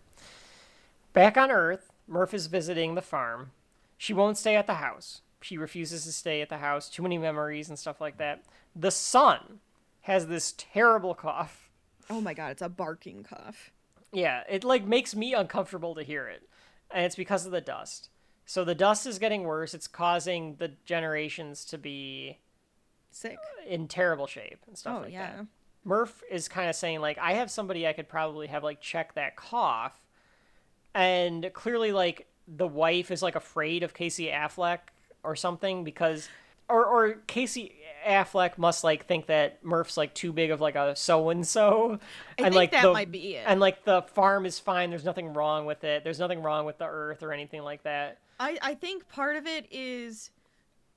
Back 1.13 1.37
on 1.37 1.49
Earth, 1.49 1.91
Murph 2.07 2.33
is 2.33 2.47
visiting 2.47 2.95
the 2.95 3.01
farm. 3.01 3.51
She 3.97 4.13
won't 4.13 4.37
stay 4.37 4.55
at 4.57 4.67
the 4.67 4.75
house. 4.75 5.21
She 5.41 5.57
refuses 5.57 6.03
to 6.03 6.11
stay 6.11 6.41
at 6.41 6.49
the 6.49 6.57
house. 6.57 6.89
Too 6.89 7.01
many 7.03 7.17
memories 7.17 7.69
and 7.69 7.79
stuff 7.79 8.01
like 8.01 8.17
that. 8.17 8.43
The 8.75 8.91
son 8.91 9.59
has 10.01 10.27
this 10.27 10.53
terrible 10.57 11.15
cough. 11.15 11.69
Oh 12.09 12.19
my 12.19 12.33
god, 12.33 12.51
it's 12.51 12.61
a 12.61 12.69
barking 12.69 13.23
cough. 13.23 13.71
Yeah, 14.11 14.43
it 14.49 14.63
like 14.65 14.83
makes 14.85 15.15
me 15.15 15.33
uncomfortable 15.33 15.95
to 15.95 16.03
hear 16.03 16.27
it. 16.27 16.48
And 16.91 17.05
it's 17.05 17.15
because 17.15 17.45
of 17.45 17.51
the 17.51 17.61
dust. 17.61 18.09
So 18.45 18.63
the 18.65 18.75
dust 18.75 19.05
is 19.05 19.19
getting 19.19 19.43
worse. 19.43 19.73
It's 19.73 19.87
causing 19.87 20.55
the 20.55 20.71
generations 20.85 21.65
to 21.65 21.77
be 21.77 22.39
Sick. 23.11 23.37
Uh, 23.37 23.67
in 23.69 23.87
terrible 23.87 24.27
shape 24.27 24.59
and 24.67 24.77
stuff 24.77 24.97
Oh, 24.99 25.01
like 25.03 25.13
yeah. 25.13 25.35
that. 25.37 25.45
Murph 25.83 26.23
is 26.29 26.47
kind 26.47 26.69
of 26.69 26.75
saying 26.75 26.99
like 26.99 27.17
I 27.19 27.33
have 27.33 27.49
somebody 27.51 27.87
I 27.87 27.93
could 27.93 28.09
probably 28.09 28.47
have 28.47 28.63
like 28.63 28.81
check 28.81 29.13
that 29.15 29.35
cough. 29.35 29.99
And 30.93 31.49
clearly 31.53 31.91
like 31.91 32.27
the 32.47 32.67
wife 32.67 33.11
is 33.11 33.21
like 33.21 33.35
afraid 33.35 33.83
of 33.83 33.93
Casey 33.93 34.27
Affleck 34.27 34.79
or 35.23 35.35
something 35.35 35.83
because 35.83 36.27
or 36.67 36.85
or 36.85 37.13
Casey 37.27 37.73
Affleck 38.05 38.57
must 38.57 38.83
like 38.83 39.05
think 39.05 39.27
that 39.27 39.63
Murph's 39.63 39.97
like 39.97 40.13
too 40.13 40.31
big 40.33 40.51
of 40.51 40.61
like 40.61 40.75
a 40.75 40.95
so 40.95 41.29
and 41.29 41.45
so, 41.47 41.99
I 42.39 42.43
and 42.43 42.45
think 42.45 42.55
like 42.55 42.71
that 42.71 42.83
the, 42.83 42.93
might 42.93 43.11
be 43.11 43.35
it. 43.35 43.45
And 43.47 43.59
like 43.59 43.83
the 43.83 44.01
farm 44.01 44.45
is 44.45 44.59
fine. 44.59 44.89
There's 44.89 45.05
nothing 45.05 45.33
wrong 45.33 45.65
with 45.65 45.83
it. 45.83 46.03
There's 46.03 46.19
nothing 46.19 46.41
wrong 46.41 46.65
with 46.65 46.77
the 46.77 46.85
earth 46.85 47.23
or 47.23 47.31
anything 47.33 47.61
like 47.63 47.83
that. 47.83 48.19
I, 48.39 48.57
I 48.61 48.73
think 48.75 49.07
part 49.09 49.35
of 49.35 49.45
it 49.47 49.67
is 49.71 50.31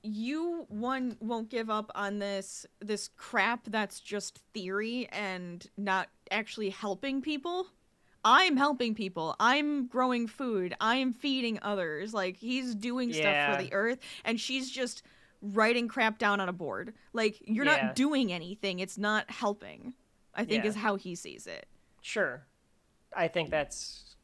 you 0.05 0.67
one 0.69 1.17
won't 1.21 1.49
give 1.49 1.71
up 1.71 1.91
on 1.95 2.19
this 2.19 2.67
this 2.81 3.09
crap 3.17 3.65
that's 3.67 4.01
just 4.01 4.39
theory 4.53 5.09
and 5.13 5.65
not 5.77 6.09
actually 6.31 6.71
helping 6.71 7.23
people. 7.23 7.67
I'm 8.25 8.57
helping 8.57 8.95
people. 8.95 9.35
I'm 9.41 9.87
growing 9.89 10.29
food. 10.29 10.75
I'm 10.81 11.13
feeding 11.13 11.59
others. 11.63 12.15
Like 12.15 12.37
he's 12.37 12.75
doing 12.75 13.11
Yeah. 13.11 13.17
stuff 13.47 13.57
for 13.59 13.65
the 13.65 13.73
earth 13.73 13.99
and 14.25 14.41
she's 14.41 14.71
just 14.71 15.03
writing 15.43 15.89
crap 15.89 16.19
down 16.19 16.41
on 16.41 16.49
a 16.49 16.53
board. 16.53 16.95
Like 17.13 17.39
you're 17.45 17.65
Yeah. 17.67 17.83
not 17.87 17.95
doing 17.97 18.33
anything. 18.33 18.79
It's 18.79 18.97
not 18.97 19.31
helping. 19.31 19.93
I 20.35 20.45
think 20.45 20.63
Yeah. 20.65 20.71
is 20.71 20.77
how 20.77 20.97
he 20.97 21.15
sees 21.15 21.47
it. 21.47 21.67
Sure. 22.01 22.47
I 23.15 23.29
think 23.29 23.51
that's 23.51 24.15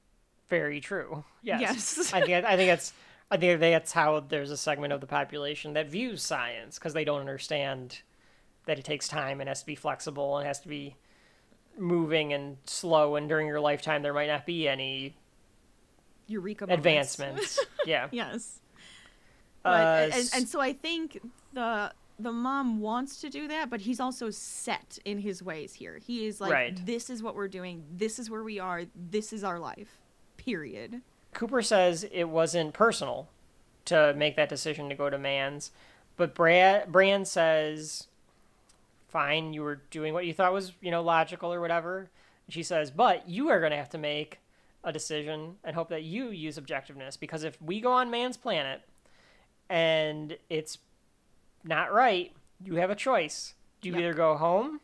very 0.49 0.81
true. 0.81 1.25
Yes. 1.43 1.61
Yes. 1.61 2.13
I 2.15 2.21
think 2.23 2.45
I 2.45 2.57
think 2.57 2.69
that's 2.71 2.93
I 3.31 3.37
think 3.37 3.61
that's 3.61 3.93
how 3.93 4.21
there's 4.21 4.51
a 4.51 4.57
segment 4.57 4.93
of 4.95 5.01
the 5.03 5.07
population 5.07 5.75
that 5.75 5.89
views 5.89 6.23
science 6.23 6.79
because 6.79 6.95
they 6.95 7.05
don't 7.05 7.21
understand 7.21 8.01
that 8.65 8.79
it 8.79 8.85
takes 8.85 9.09
time 9.09 9.41
and 9.41 9.49
has 9.49 9.61
to 9.61 9.67
be 9.67 9.75
flexible 9.75 10.39
and 10.39 10.47
has 10.47 10.61
to 10.61 10.69
be 10.69 10.97
moving 11.77 12.33
and 12.33 12.57
slow 12.65 13.17
and 13.17 13.29
during 13.29 13.47
your 13.47 13.61
lifetime 13.61 14.03
there 14.03 14.13
might 14.15 14.27
not 14.29 14.47
be 14.47 14.67
any 14.69 15.15
Eureka 16.27 16.67
moments. 16.67 16.79
advancements. 16.79 17.59
yeah. 17.87 18.09
yes. 18.13 18.61
Uh, 19.65 19.71
But, 19.71 20.15
and, 20.15 20.31
and 20.35 20.49
so 20.49 20.61
I 20.61 20.73
think 20.73 21.21
the 21.53 21.93
the 22.21 22.33
mom 22.33 22.81
wants 22.81 23.21
to 23.21 23.31
do 23.31 23.47
that, 23.47 23.71
but 23.71 23.83
he's 23.83 24.01
also 24.01 24.29
set 24.29 24.99
in 25.05 25.19
his 25.19 25.41
ways 25.41 25.75
here. 25.75 25.99
He 26.05 26.27
is 26.27 26.41
like, 26.41 26.53
Right. 26.53 26.87
this 26.87 27.11
is 27.11 27.23
what 27.23 27.37
we're 27.37 27.47
doing. 27.47 27.85
This 27.97 28.19
is 28.19 28.29
where 28.29 28.43
we 28.43 28.59
are. 28.59 28.87
This 28.97 29.33
is 29.33 29.45
our 29.45 29.61
life. 29.61 29.99
Period. 30.37 31.03
Cooper 31.33 31.63
says 31.63 32.05
it 32.11 32.25
wasn't 32.25 32.75
personal 32.75 33.29
to 33.85 34.15
make 34.17 34.35
that 34.35 34.49
decision 34.49 34.89
to 34.89 34.97
go 34.97 35.09
to 35.11 35.17
Mann's, 35.19 35.71
but 36.17 36.35
Brad 36.35 36.91
Bran 36.91 37.25
says, 37.25 38.09
"Fine, 39.09 39.53
you 39.53 39.63
were 39.63 39.83
doing 39.91 40.13
what 40.13 40.27
you 40.27 40.35
thought 40.35 40.53
was, 40.53 40.73
you 40.81 40.91
know, 40.91 41.03
logical 41.03 41.53
or 41.53 41.61
whatever." 41.61 42.11
And 42.47 42.55
she 42.55 42.63
says, 42.63 42.91
"But 42.91 43.29
you 43.29 43.49
are 43.51 43.61
going 43.61 43.71
to 43.71 43.77
have 43.77 43.91
to 43.91 43.99
make 43.99 44.41
a 44.85 44.93
decision 44.93 45.57
and 45.65 45.75
hope 45.77 45.89
that 45.89 46.03
you 46.03 46.31
use 46.31 46.59
objectiveness 46.59 47.19
because 47.19 47.45
if 47.45 47.61
we 47.61 47.81
go 47.81 47.93
on 47.93 48.11
Mann's 48.11 48.37
planet 48.37 48.83
and 49.69 50.37
it's 50.49 50.79
not 51.65 51.93
right, 51.93 52.33
you 52.63 52.77
have 52.77 52.91
a 52.91 52.95
choice. 52.97 53.55
Do 53.81 53.89
you 53.89 53.95
Yep. 53.95 54.01
either 54.03 54.15
go 54.15 54.37
home 54.37 54.81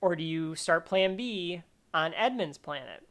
or 0.00 0.14
do 0.16 0.22
you 0.22 0.54
start 0.54 0.84
Plan 0.86 1.16
B 1.16 1.62
on 1.94 2.12
Edmund's 2.14 2.58
planet?" 2.58 3.06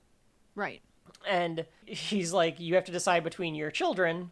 Right. 0.56 0.82
and 1.28 1.66
he's 1.86 2.34
like, 2.34 2.60
you 2.60 2.76
have 2.76 2.86
to 2.86 2.92
decide 2.92 3.24
between 3.24 3.54
your 3.56 3.70
children 3.72 4.32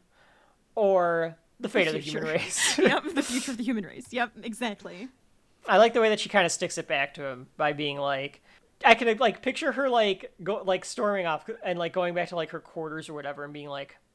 or 0.76 1.36
the 1.60 1.70
fate 1.70 1.88
of 1.88 1.94
the 1.94 2.00
human 2.00 2.24
race. 2.30 2.78
yep. 2.80 3.04
The 3.14 3.22
future 3.24 3.52
of 3.52 3.58
the 3.58 3.64
human 3.64 3.86
race. 3.86 4.08
Yep. 4.12 4.32
Exactly. 4.44 5.08
I 5.68 5.78
like 5.78 5.94
the 5.94 6.02
way 6.02 6.10
that 6.10 6.20
she 6.20 6.30
kind 6.30 6.46
of 6.46 6.52
sticks 6.52 6.78
it 6.78 6.88
back 6.88 7.14
to 7.16 7.26
him 7.26 7.48
by 7.58 7.74
being 7.74 7.98
like, 7.98 8.41
I 8.84 8.96
can 8.96 9.18
like 9.18 9.41
picture 9.41 9.74
her 9.74 9.90
like 9.90 10.32
go 10.41 10.62
like 10.64 10.86
storming 10.86 11.26
off 11.26 11.50
and 11.64 11.78
like 11.78 11.91
going 11.94 12.14
back 12.14 12.30
to 12.30 12.36
like 12.36 12.52
her 12.52 12.60
quarters 12.62 13.10
or 13.10 13.14
whatever 13.14 13.44
and 13.44 13.52
being 13.54 13.68
like, 13.68 13.98
"Oh, 14.00 14.02
I 14.02 14.09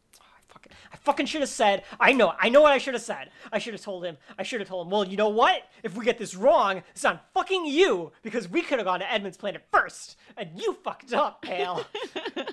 fucking, 0.55 0.73
I 0.93 0.97
fucking 0.97 1.27
should 1.27 1.43
have 1.43 1.51
said. 1.51 1.83
I 2.01 2.13
know, 2.13 2.33
I 2.39 2.49
know 2.49 2.63
what 2.63 2.73
I 2.73 2.79
should 2.79 2.95
have 2.95 3.03
said. 3.03 3.31
I 3.53 3.59
should 3.59 3.75
have 3.75 3.83
told 3.83 4.05
him. 4.05 4.17
I 4.39 4.43
should 4.43 4.61
have 4.61 4.69
told 4.69 4.87
him. 4.87 4.91
Well, 4.91 5.05
you 5.05 5.17
know 5.17 5.29
what? 5.29 5.63
If 5.83 5.97
we 5.97 6.05
get 6.05 6.19
this 6.19 6.35
wrong, 6.35 6.83
it's 6.91 7.05
on 7.05 7.21
fucking 7.35 7.67
you 7.67 8.13
because 8.23 8.49
we 8.49 8.63
could 8.63 8.79
have 8.79 8.87
gone 8.87 9.01
to 9.01 9.13
Edmund's 9.13 9.37
planet 9.37 9.65
first, 9.73 10.17
and 10.37 10.51
you 10.57 10.75
fucked 10.85 11.13
up, 11.13 11.43
pal. 11.43 11.85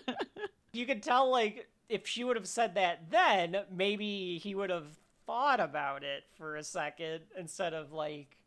you 0.73 0.85
could 0.85 1.03
tell 1.03 1.29
like 1.29 1.69
if 1.89 2.07
she 2.07 2.23
would 2.23 2.35
have 2.35 2.47
said 2.47 2.75
that 2.75 3.11
then, 3.11 3.57
maybe 3.71 4.37
he 4.37 4.55
would 4.55 4.69
have 4.69 4.97
thought 5.25 5.59
about 5.59 6.03
it 6.03 6.23
for 6.37 6.55
a 6.55 6.63
second 6.63 7.21
instead 7.37 7.73
of 7.73 7.91
like. 7.91 8.37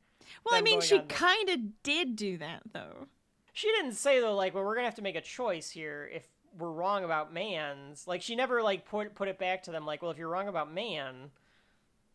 Well, 0.45 0.55
I 0.55 0.63
mean, 0.63 0.81
she 0.81 1.01
kind 1.01 1.49
of 1.51 1.83
did 1.83 2.17
do 2.17 2.39
that 2.39 2.63
though. 2.73 3.07
She 3.53 3.69
didn't 3.69 3.93
say 3.93 4.21
though, 4.21 4.35
like, 4.35 4.55
well, 4.55 4.65
we're 4.65 4.75
gonna 4.75 4.87
have 4.87 4.97
to 4.97 5.03
make 5.03 5.17
a 5.17 5.21
choice 5.21 5.71
here 5.71 6.11
if 6.13 6.27
we're 6.59 6.71
wrong 6.71 7.05
about 7.05 7.33
Mann's. 7.33 8.07
Like, 8.07 8.23
she 8.23 8.35
never 8.37 8.63
like 8.63 8.87
put 8.87 9.15
put 9.15 9.29
it 9.29 9.39
back 9.39 9.63
to 9.65 9.71
them, 9.71 9.85
like, 9.87 10.03
well, 10.03 10.11
if 10.11 10.19
you're 10.19 10.29
wrong 10.29 10.49
about 10.49 10.73
Mann, 10.73 11.31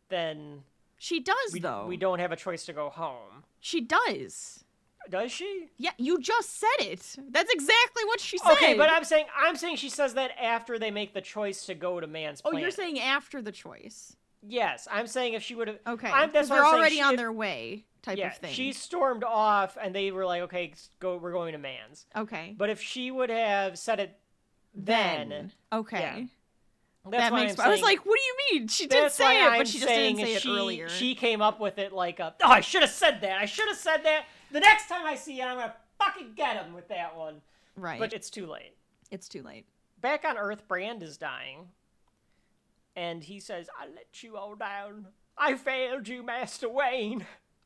then 0.09 0.63
She 0.97 1.19
does 1.19 1.35
we, 1.53 1.59
though. 1.59 1.85
we 1.87 1.97
don't 1.97 2.19
have 2.19 2.31
a 2.31 2.35
choice 2.35 2.65
to 2.65 2.73
go 2.73 2.89
home. 2.89 3.43
She 3.59 3.81
does. 3.81 4.63
Does 5.09 5.31
she? 5.31 5.67
Yeah, 5.77 5.91
you 5.97 6.19
just 6.19 6.59
said 6.59 6.67
it. 6.81 7.15
That's 7.31 7.51
exactly 7.51 8.03
what 8.05 8.19
she 8.19 8.37
said. 8.37 8.51
Okay, 8.53 8.73
but 8.75 8.91
I'm 8.91 9.03
saying 9.03 9.25
I'm 9.35 9.55
saying 9.55 9.77
she 9.77 9.89
says 9.89 10.13
that 10.15 10.31
after 10.39 10.77
they 10.77 10.91
make 10.91 11.13
the 11.13 11.21
choice 11.21 11.65
to 11.65 11.73
go 11.73 11.99
to 11.99 12.05
Mann's. 12.05 12.41
Oh, 12.45 12.51
planet. 12.51 12.61
you're 12.61 12.71
saying 12.71 12.99
after 12.99 13.41
the 13.41 13.51
choice. 13.51 14.15
yes? 14.45 14.87
I'm 14.91 15.07
saying 15.07 15.33
if 15.33 15.41
she 15.41 15.55
would 15.55 15.67
have. 15.67 15.79
Okay. 15.87 16.09
I'm, 16.11 16.31
that's 16.31 16.49
they're 16.49 16.63
I'm 16.63 16.75
already 16.75 16.97
She- 16.97 17.01
on 17.01 17.15
their 17.15 17.31
way, 17.31 17.85
type 18.03 18.17
Yeah, 18.19 18.27
of 18.27 18.37
thing. 18.37 18.53
she 18.53 18.71
stormed 18.71 19.23
off, 19.23 19.77
and 19.81 19.95
they 19.95 20.11
were 20.11 20.25
like, 20.25 20.43
"Okay, 20.43 20.73
go. 20.99 21.17
We're 21.17 21.31
going 21.31 21.53
to 21.53 21.57
Mann's." 21.57 22.05
okay. 22.15 22.53
But 22.55 22.69
if 22.69 22.79
she 22.81 23.09
would 23.09 23.29
have 23.31 23.79
said 23.79 23.99
it 23.99 24.15
then, 24.73 25.51
okay. 25.71 26.27
that's 27.05 27.29
that 27.29 27.33
makes. 27.33 27.59
I 27.59 27.69
was 27.69 27.81
like, 27.81 28.05
what 28.05 28.17
do 28.17 28.21
you 28.21 28.59
mean? 28.59 28.67
She 28.67 28.87
did 28.87 29.11
say 29.11 29.43
it, 29.43 29.47
I'm 29.47 29.59
but 29.59 29.67
she 29.67 29.79
just 29.79 29.87
saying 29.87 30.17
didn't 30.17 30.27
say 30.27 30.35
it 30.35 30.41
she, 30.41 30.49
earlier. 30.55 30.89
She 30.89 31.15
came 31.15 31.41
up 31.41 31.59
with 31.59 31.77
it 31.77 31.91
like 31.91 32.19
a, 32.19 32.35
oh, 32.43 32.49
I 32.49 32.61
should 32.61 32.81
have 32.81 32.91
said 32.91 33.21
that. 33.21 33.37
I 33.37 33.45
should 33.45 33.67
have 33.67 33.77
said 33.77 34.03
that. 34.03 34.25
The 34.51 34.59
next 34.59 34.87
time 34.87 35.05
I 35.05 35.15
see 35.15 35.39
it, 35.39 35.43
I'm 35.43 35.57
gonna 35.57 35.75
fucking 35.99 36.33
get 36.35 36.63
him 36.63 36.73
with 36.73 36.87
that 36.89 37.15
one. 37.15 37.41
right. 37.75 37.99
But 37.99 38.13
it's 38.13 38.29
too 38.29 38.45
late. 38.45 38.75
it's 39.11 39.27
too 39.27 39.43
late. 39.43 39.65
Back 40.01 40.23
on 40.25 40.37
Earth, 40.37 40.67
Brand 40.67 41.03
is 41.03 41.17
dying, 41.17 41.67
and 42.95 43.23
he 43.23 43.39
says, 43.39 43.69
"I 43.77 43.87
let 43.87 44.23
you 44.23 44.37
all 44.37 44.55
down. 44.55 45.07
I 45.37 45.55
failed 45.55 46.07
you, 46.07 46.23
Master 46.23 46.69
Wayne. 46.69 47.25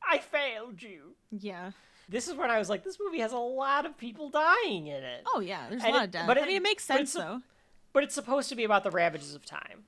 I 0.09 0.17
failed 0.17 0.81
you." 0.81 1.15
Yeah. 1.31 1.71
This 2.09 2.27
is 2.27 2.35
when 2.35 2.51
I 2.51 2.59
was 2.59 2.69
like, 2.69 2.83
this 2.83 2.97
movie 3.03 3.19
has 3.19 3.31
a 3.31 3.37
lot 3.37 3.85
of 3.85 3.97
people 3.97 4.29
dying 4.29 4.87
in 4.87 5.03
it. 5.03 5.23
Oh 5.33 5.39
yeah. 5.39 5.67
There's 5.69 5.83
a 5.83 5.87
lot 5.89 6.01
it- 6.01 6.03
of 6.05 6.11
death. 6.11 6.27
but 6.27 6.37
I 6.37 6.41
it- 6.41 6.47
mean, 6.47 6.57
it 6.57 6.63
makes 6.63 6.83
sense 6.85 7.15
a- 7.15 7.17
though. 7.19 7.41
but 7.93 8.03
it's 8.03 8.13
supposed 8.15 8.49
to 8.49 8.55
be 8.55 8.63
about 8.63 8.83
the 8.83 8.91
ravages 8.91 9.33
of 9.35 9.45
time. 9.45 9.85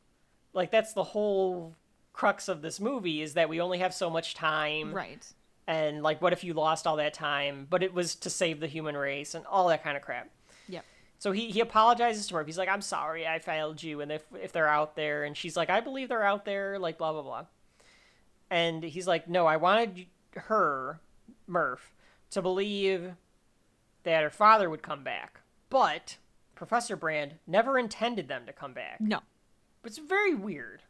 Like 0.54 0.72
that's 0.72 0.94
the 0.94 1.04
whole 1.04 1.76
crux 2.14 2.48
of 2.48 2.62
this 2.62 2.80
movie 2.80 3.22
is 3.22 3.34
that 3.34 3.50
we 3.50 3.60
only 3.60 3.80
have 3.80 3.94
so 3.94 4.10
much 4.10 4.34
time. 4.34 4.94
Right. 4.94 5.26
And 5.68 6.02
like 6.04 6.22
what 6.22 6.32
if 6.32 6.44
you 6.44 6.54
lost 6.54 6.88
all 6.88 6.96
that 6.98 7.14
time, 7.14 7.68
but 7.70 7.84
it 7.84 7.94
was 7.94 8.16
to 8.16 8.30
save 8.30 8.60
the 8.60 8.68
human 8.68 8.96
race 8.96 9.36
and 9.36 9.46
all 9.48 9.68
that 9.68 9.84
kind 9.84 9.98
of 9.98 10.04
crap. 10.04 10.30
Yep. 10.70 10.86
So 11.20 11.32
he, 11.32 11.50
he 11.52 11.60
apologizes 11.60 12.28
to 12.28 12.36
her. 12.36 12.44
He's 12.44 12.58
like, 12.58 12.70
I'm 12.70 12.82
sorry, 12.82 13.28
I 13.28 13.40
failed 13.40 13.82
you. 13.84 14.02
And 14.02 14.12
if, 14.12 14.24
if 14.42 14.52
they're 14.52 14.68
out 14.68 14.96
there, 14.96 15.24
and 15.24 15.36
she's 15.36 15.56
like, 15.58 15.70
I 15.70 15.80
believe 15.80 16.10
they're 16.10 16.24
out 16.26 16.46
there, 16.46 16.78
like, 16.78 16.98
blah, 16.98 17.14
blah, 17.14 17.22
blah. 17.24 17.46
And 18.50 18.84
he's 18.84 19.08
like, 19.08 19.28
No, 19.28 19.46
I 19.48 19.58
wanted 19.58 20.06
her, 20.36 21.00
Murph, 21.48 21.94
to 22.32 22.42
believe 22.42 23.14
that 24.04 24.24
her 24.24 24.30
father 24.30 24.70
would 24.70 24.82
come 24.82 25.04
back. 25.04 25.42
But 25.70 26.18
Professor 26.56 26.96
Brand 26.96 27.36
never 27.48 27.78
intended 27.80 28.28
them 28.28 28.46
to 28.46 28.54
come 28.54 28.74
back. 28.74 29.02
No. 29.02 29.20
It's 29.84 29.98
very 29.98 30.34
weird 30.34 30.82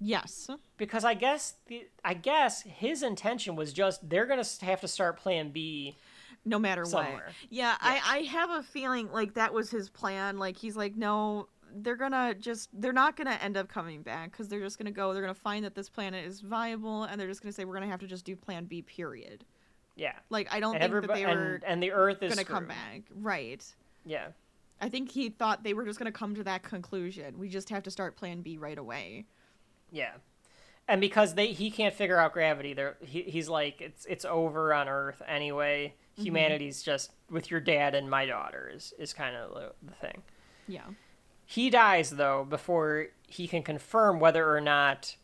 Yes. 0.00 0.50
because 0.76 1.04
I 1.04 1.14
guess 1.14 1.54
the, 1.66 1.86
I 2.04 2.14
guess 2.14 2.62
his 2.62 3.02
intention 3.02 3.54
was 3.56 3.72
just 3.72 4.08
they're 4.08 4.26
gonna 4.26 4.44
have 4.62 4.80
to 4.80 4.88
start 4.88 5.16
Plan 5.18 5.50
B. 5.50 5.96
No 6.44 6.58
matter 6.58 6.84
Somewhere. 6.84 7.14
what. 7.26 7.34
Yeah, 7.48 7.76
I 7.80 8.00
I 8.04 8.18
have 8.24 8.50
a 8.50 8.62
feeling 8.62 9.10
like 9.10 9.34
that 9.34 9.54
was 9.54 9.70
his 9.70 9.88
plan. 9.88 10.38
Like 10.38 10.56
he's 10.58 10.76
like, 10.76 10.94
no, 10.96 11.48
they're 11.76 11.96
gonna 11.96 12.34
just 12.34 12.68
they're 12.74 12.92
not 12.92 13.16
gonna 13.16 13.38
end 13.40 13.56
up 13.56 13.68
coming 13.68 14.02
back 14.02 14.32
because 14.32 14.48
they're 14.48 14.60
just 14.60 14.76
gonna 14.78 14.90
go. 14.90 15.12
They're 15.14 15.22
gonna 15.22 15.32
find 15.32 15.64
that 15.64 15.74
this 15.74 15.88
planet 15.88 16.24
is 16.26 16.40
viable, 16.40 17.04
and 17.04 17.18
they're 17.18 17.28
just 17.28 17.40
gonna 17.42 17.52
say 17.52 17.64
we're 17.64 17.74
gonna 17.74 17.86
have 17.88 18.00
to 18.00 18.06
just 18.06 18.26
do 18.26 18.36
Plan 18.36 18.66
B. 18.66 18.82
Period. 18.82 19.44
Yeah, 19.96 20.14
Like 20.28 20.52
I 20.52 20.60
don't 20.60 20.74
and 20.76 20.92
think 20.92 21.06
that 21.06 21.14
they 21.14 21.24
were 21.24 21.54
and, 21.54 21.64
and 21.64 21.82
the 21.82 21.92
Earth 21.92 22.22
is 22.22 22.34
gonna 22.34 22.44
come 22.44 22.66
back. 22.66 23.02
Right. 23.14 23.64
Yeah, 24.04 24.28
I 24.80 24.88
think 24.88 25.10
he 25.10 25.28
thought 25.30 25.62
they 25.62 25.72
were 25.74 25.84
just 25.84 25.98
gonna 25.98 26.10
come 26.12 26.34
to 26.34 26.44
that 26.44 26.62
conclusion. 26.64 27.38
We 27.38 27.48
just 27.48 27.70
have 27.70 27.84
to 27.84 27.90
start 27.90 28.16
Plan 28.16 28.42
B 28.42 28.58
right 28.58 28.76
away. 28.76 29.26
yeah, 29.92 30.14
and 30.88 31.00
because 31.00 31.34
they 31.34 31.52
he 31.52 31.70
can't 31.70 31.94
figure 31.94 32.18
out 32.18 32.32
gravity, 32.32 32.74
there 32.74 32.96
he, 33.00 33.22
he's 33.22 33.48
like 33.48 33.80
it's 33.80 34.04
it's 34.06 34.24
over 34.24 34.74
on 34.74 34.88
Earth 34.88 35.22
anyway. 35.28 35.94
Mm-hmm. 36.14 36.24
Humanity's 36.24 36.82
just 36.82 37.12
with 37.30 37.50
your 37.50 37.60
dad 37.60 37.94
and 37.94 38.10
my 38.10 38.26
daughter 38.26 38.70
is 38.72 38.92
is 38.98 39.12
kind 39.12 39.36
of 39.36 39.54
the, 39.54 39.72
the 39.82 39.94
thing. 39.94 40.22
Yeah. 40.66 40.86
He 41.46 41.70
dies 41.70 42.10
though 42.10 42.44
before 42.48 43.08
he 43.28 43.46
can 43.46 43.62
confirm 43.62 44.18
whether 44.18 44.52
or 44.52 44.60
not 44.60 45.16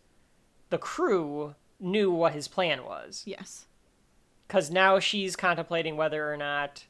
the 0.71 0.79
crew 0.79 1.55
knew 1.79 2.11
what 2.11 2.33
his 2.33 2.47
plan 2.49 2.85
was. 2.85 3.23
Yes. 3.27 3.67
Because 4.51 4.69
now 4.69 4.99
she's 4.99 5.37
contemplating 5.37 5.97
whether 5.97 6.33
or 6.33 6.37
not 6.37 6.85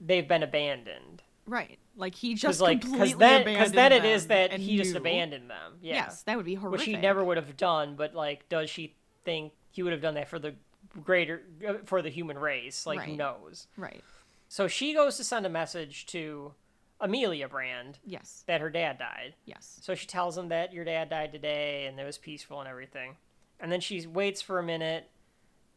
they've 0.00 0.28
been 0.28 0.44
abandoned. 0.44 1.24
Right. 1.46 1.80
Like 1.96 2.14
he 2.14 2.34
Because 2.34 2.40
just 2.42 2.60
like 2.60 2.82
completely 2.82 3.08
because 3.08 3.18
then 3.18 3.42
abandoned 3.42 3.74
then 3.74 3.92
it 3.92 4.04
is 4.04 4.28
that 4.28 4.52
he 4.52 4.76
just 4.76 4.94
abandoned 4.94 5.50
them. 5.50 5.78
Yeah. 5.82 5.94
Yes, 5.94 6.22
that 6.22 6.36
would 6.36 6.46
be 6.46 6.54
horrific. 6.54 6.86
which 6.86 6.86
he 6.86 6.96
never 6.96 7.24
would 7.24 7.36
have 7.36 7.56
done. 7.56 7.96
But 7.96 8.14
like, 8.14 8.48
does 8.48 8.70
she 8.70 8.94
think 9.24 9.52
he 9.72 9.82
would 9.82 9.92
have 9.92 10.00
done 10.00 10.14
that 10.14 10.28
for 10.28 10.38
the 10.38 10.54
greater 11.02 11.42
uh, 11.66 11.74
for 11.86 12.02
the 12.02 12.08
human 12.08 12.38
race? 12.38 12.86
Like, 12.86 13.00
who 13.00 13.16
knows? 13.16 13.66
Right. 13.76 14.04
So 14.48 14.68
she 14.68 14.94
goes 14.94 15.16
to 15.16 15.24
send 15.24 15.44
a 15.44 15.48
message 15.48 16.06
to 16.06 16.52
Amelia 17.00 17.48
Brand 17.48 17.98
Yes. 18.04 18.44
that 18.46 18.60
her 18.60 18.70
dad 18.70 18.98
died. 18.98 19.34
Yes. 19.44 19.80
So 19.82 19.96
she 19.96 20.06
tells 20.06 20.38
him 20.38 20.50
that 20.50 20.72
your 20.72 20.84
dad 20.84 21.10
died 21.10 21.32
today 21.32 21.86
and 21.86 21.98
it 21.98 22.04
was 22.04 22.16
peaceful 22.16 22.60
and 22.60 22.68
everything. 22.68 23.16
And 23.58 23.72
then 23.72 23.80
she 23.80 24.06
waits 24.06 24.40
for 24.40 24.60
a 24.60 24.62
minute 24.62 25.10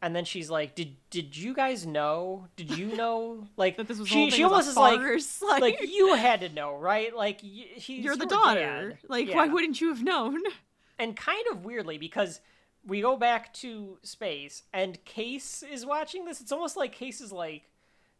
and 0.06 0.14
then 0.14 0.24
she's 0.24 0.48
like, 0.48 0.74
"Did 0.76 0.96
did 1.10 1.36
you 1.36 1.52
guys 1.52 1.84
know? 1.84 2.46
Did 2.56 2.76
you 2.78 2.94
know 2.96 3.46
like 3.56 3.76
That 3.76 3.88
this 3.88 3.98
was 3.98 4.08
she 4.08 4.30
she 4.30 4.44
almost 4.44 4.68
is 4.68 4.76
like 4.76 5.00
like, 5.42 5.60
like- 5.62 5.80
you 5.82 6.14
had 6.14 6.40
to 6.40 6.48
know, 6.48 6.76
right? 6.76 7.14
Like 7.14 7.40
y- 7.42 7.66
he's 7.74 8.04
You're 8.04 8.16
the 8.16 8.26
daughter. 8.26 8.90
dad. 8.90 8.98
Like, 9.08 9.28
Yeah. 9.28 9.36
why 9.36 9.48
wouldn't 9.48 9.80
you 9.80 9.88
have 9.88 10.02
known? 10.02 10.40
and 10.98 11.16
kind 11.16 11.44
of 11.50 11.64
weirdly 11.64 11.98
because 11.98 12.40
we 12.86 13.00
go 13.00 13.16
back 13.16 13.52
to 13.54 13.98
space 14.04 14.62
and 14.72 15.04
Case 15.04 15.64
is 15.64 15.84
watching 15.84 16.24
this. 16.24 16.40
It's 16.40 16.52
almost 16.52 16.76
like 16.76 16.92
Case 16.92 17.20
is 17.20 17.32
like, 17.32 17.64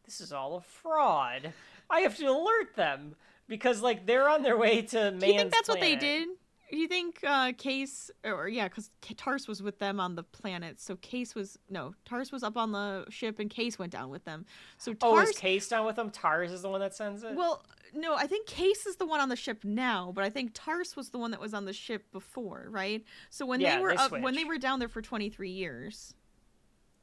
this 0.05 0.21
is 0.21 0.33
all 0.33 0.57
a 0.57 0.61
fraud. 0.61 1.53
I 1.89 2.01
have 2.01 2.17
to 2.17 2.27
alert 2.27 2.75
them 2.75 3.15
because 3.49 3.81
like 3.81 4.07
they're 4.07 4.29
on 4.29 4.43
their 4.43 4.57
way 4.59 4.83
to 4.83 5.13
Mann's 5.13 5.21
Do 5.21 5.27
you 5.29 5.39
think 5.39 5.53
that's 5.53 5.69
what 5.69 5.81
they 5.81 5.95
did? 5.95 6.27
Do 6.71 6.77
you 6.77 6.89
think 6.89 7.21
uh, 7.25 7.53
Case 7.57 8.11
or 8.25 8.49
yeah, 8.49 8.67
because 8.69 8.91
TARS 9.01 9.47
was 9.47 9.63
with 9.63 9.79
them 9.79 10.01
on 10.01 10.17
the 10.17 10.23
planet, 10.25 10.81
so 10.81 10.97
Case 10.97 11.35
was 11.35 11.59
no 11.71 11.95
TARS 12.05 12.33
was 12.33 12.43
up 12.43 12.57
on 12.57 12.73
the 12.73 13.05
ship 13.09 13.39
and 13.39 13.49
Case 13.49 13.79
went 13.79 13.93
down 13.93 14.11
with 14.11 14.25
them. 14.25 14.45
So 14.77 14.95
Oh, 15.03 15.21
is 15.21 15.37
Case 15.37 15.69
down 15.69 15.87
with 15.87 15.97
them? 15.97 16.11
TARS 16.11 16.51
is 16.51 16.63
the 16.63 16.69
one 16.69 16.81
that 16.81 16.95
sends 16.95 17.23
it. 17.23 17.35
well, 17.35 17.65
no, 17.95 18.15
I 18.17 18.27
think 18.27 18.47
Case 18.49 18.85
is 18.87 18.97
the 18.97 19.07
one 19.07 19.21
on 19.21 19.29
the 19.29 19.37
ship 19.37 19.65
now, 19.65 20.11
but 20.15 20.25
I 20.25 20.31
think 20.31 20.51
TARS 20.55 20.97
was 20.97 21.11
the 21.11 21.19
one 21.19 21.31
that 21.31 21.41
was 21.41 21.55
on 21.55 21.65
the 21.67 21.73
ship 21.73 22.11
before, 22.11 22.67
right? 22.71 23.05
So 23.31 23.47
when 23.47 23.61
Yeah, 23.61 23.77
they 23.77 23.83
were 23.83 23.91
they 23.91 23.97
up, 23.97 24.11
when 24.13 24.35
they 24.35 24.45
were 24.45 24.59
down 24.59 24.81
there 24.81 24.89
for 24.89 25.03
twenty 25.03 25.31
three 25.31 25.51
years, 25.53 26.15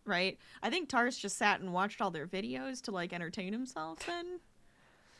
right? 0.06 0.38
I 0.61 0.69
think 0.69 0.90
TARS 0.90 1.18
just 1.18 1.38
sat 1.38 1.61
and 1.61 1.72
watched 1.72 2.02
all 2.02 2.11
their 2.11 2.27
videos 2.27 2.81
to 2.84 2.91
like 2.91 3.14
entertain 3.14 3.53
himself. 3.53 3.99
Then 4.06 4.40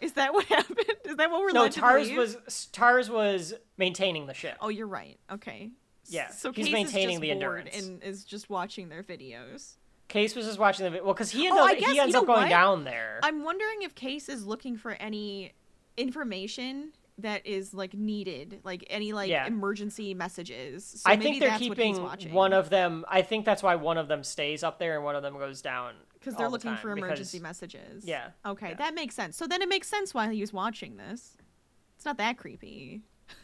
is 0.03 0.13
that 0.13 0.34
what 0.34 0.45
happened? 0.55 0.80
Is 1.05 1.15
that 1.17 1.31
what 1.31 1.41
we're 1.41 1.51
no, 1.51 1.67
TARS 1.69 2.11
was 2.11 2.67
TARS 2.71 3.09
was 3.09 3.53
maintaining 3.77 4.27
the 4.27 4.34
ship. 4.34 4.57
Oh, 4.61 4.69
you're 4.69 4.88
right. 4.88 5.17
Okay. 5.31 5.71
Yeah, 6.07 6.30
So 6.31 6.51
he's 6.51 6.65
Case 6.65 6.73
maintaining 6.73 7.09
is 7.09 7.13
just 7.15 7.21
the 7.21 7.31
endurance. 7.31 7.77
and 7.88 8.03
is 8.03 8.25
just 8.25 8.49
watching 8.49 8.89
their 8.89 9.03
videos. 9.03 9.75
Case 10.09 10.35
was 10.35 10.45
just 10.45 10.59
watching 10.59 10.84
the 10.84 10.89
video. 10.91 11.05
Well, 11.05 11.13
because 11.13 11.31
he, 11.31 11.49
Oh, 11.49 11.55
ends 11.65 11.71
up- 11.73 11.80
guess- 11.80 11.91
he 11.93 11.99
ends 11.99 12.15
up 12.15 12.25
going 12.25 12.41
what? 12.43 12.49
down 12.49 12.84
there. 12.84 13.19
I'm 13.23 13.43
wondering 13.43 13.84
if 13.84 13.95
Case 13.95 14.27
is 14.27 14.45
looking 14.45 14.75
for 14.75 14.91
any 14.91 15.53
information 15.97 16.91
that 17.19 17.45
is 17.45 17.73
like 17.73 17.93
needed, 17.93 18.59
like 18.63 18.84
any 18.89 19.13
like 19.13 19.30
Yeah. 19.30 19.45
emergency 19.45 20.13
messages. 20.13 20.84
So 21.03 21.09
I 21.09 21.15
think 21.15 21.39
they're 21.39 21.57
keeping 21.59 21.95
one 22.34 22.53
of 22.53 22.69
them. 22.69 23.05
I 23.07 23.21
think 23.21 23.45
that's 23.45 23.61
why 23.63 23.75
one 23.75 23.97
of 23.97 24.07
them 24.07 24.23
stays 24.23 24.63
up 24.63 24.80
there 24.80 24.95
and 24.95 25.03
one 25.03 25.15
of 25.15 25.21
them 25.23 25.38
goes 25.38 25.61
down. 25.61 25.93
Because 26.23 26.37
they're 26.37 26.45
all 26.45 26.51
the 26.51 26.57
looking 26.57 26.77
for 26.77 26.91
emergency 26.91 27.37
because- 27.39 27.41
messages. 27.43 28.05
Yeah, 28.05 28.29
Okay, 28.45 28.69
yeah. 28.69 28.75
that 28.75 28.93
makes 28.95 29.13
sense. 29.15 29.35
So 29.35 29.45
then 29.47 29.61
it 29.61 29.67
makes 29.69 29.87
sense 29.89 30.13
why 30.13 30.31
he 30.33 30.39
was 30.41 30.53
watching 30.53 30.95
this. 30.97 31.35
It's 31.97 32.05
not 32.05 32.17
that 32.17 32.37
creepy. 32.37 33.01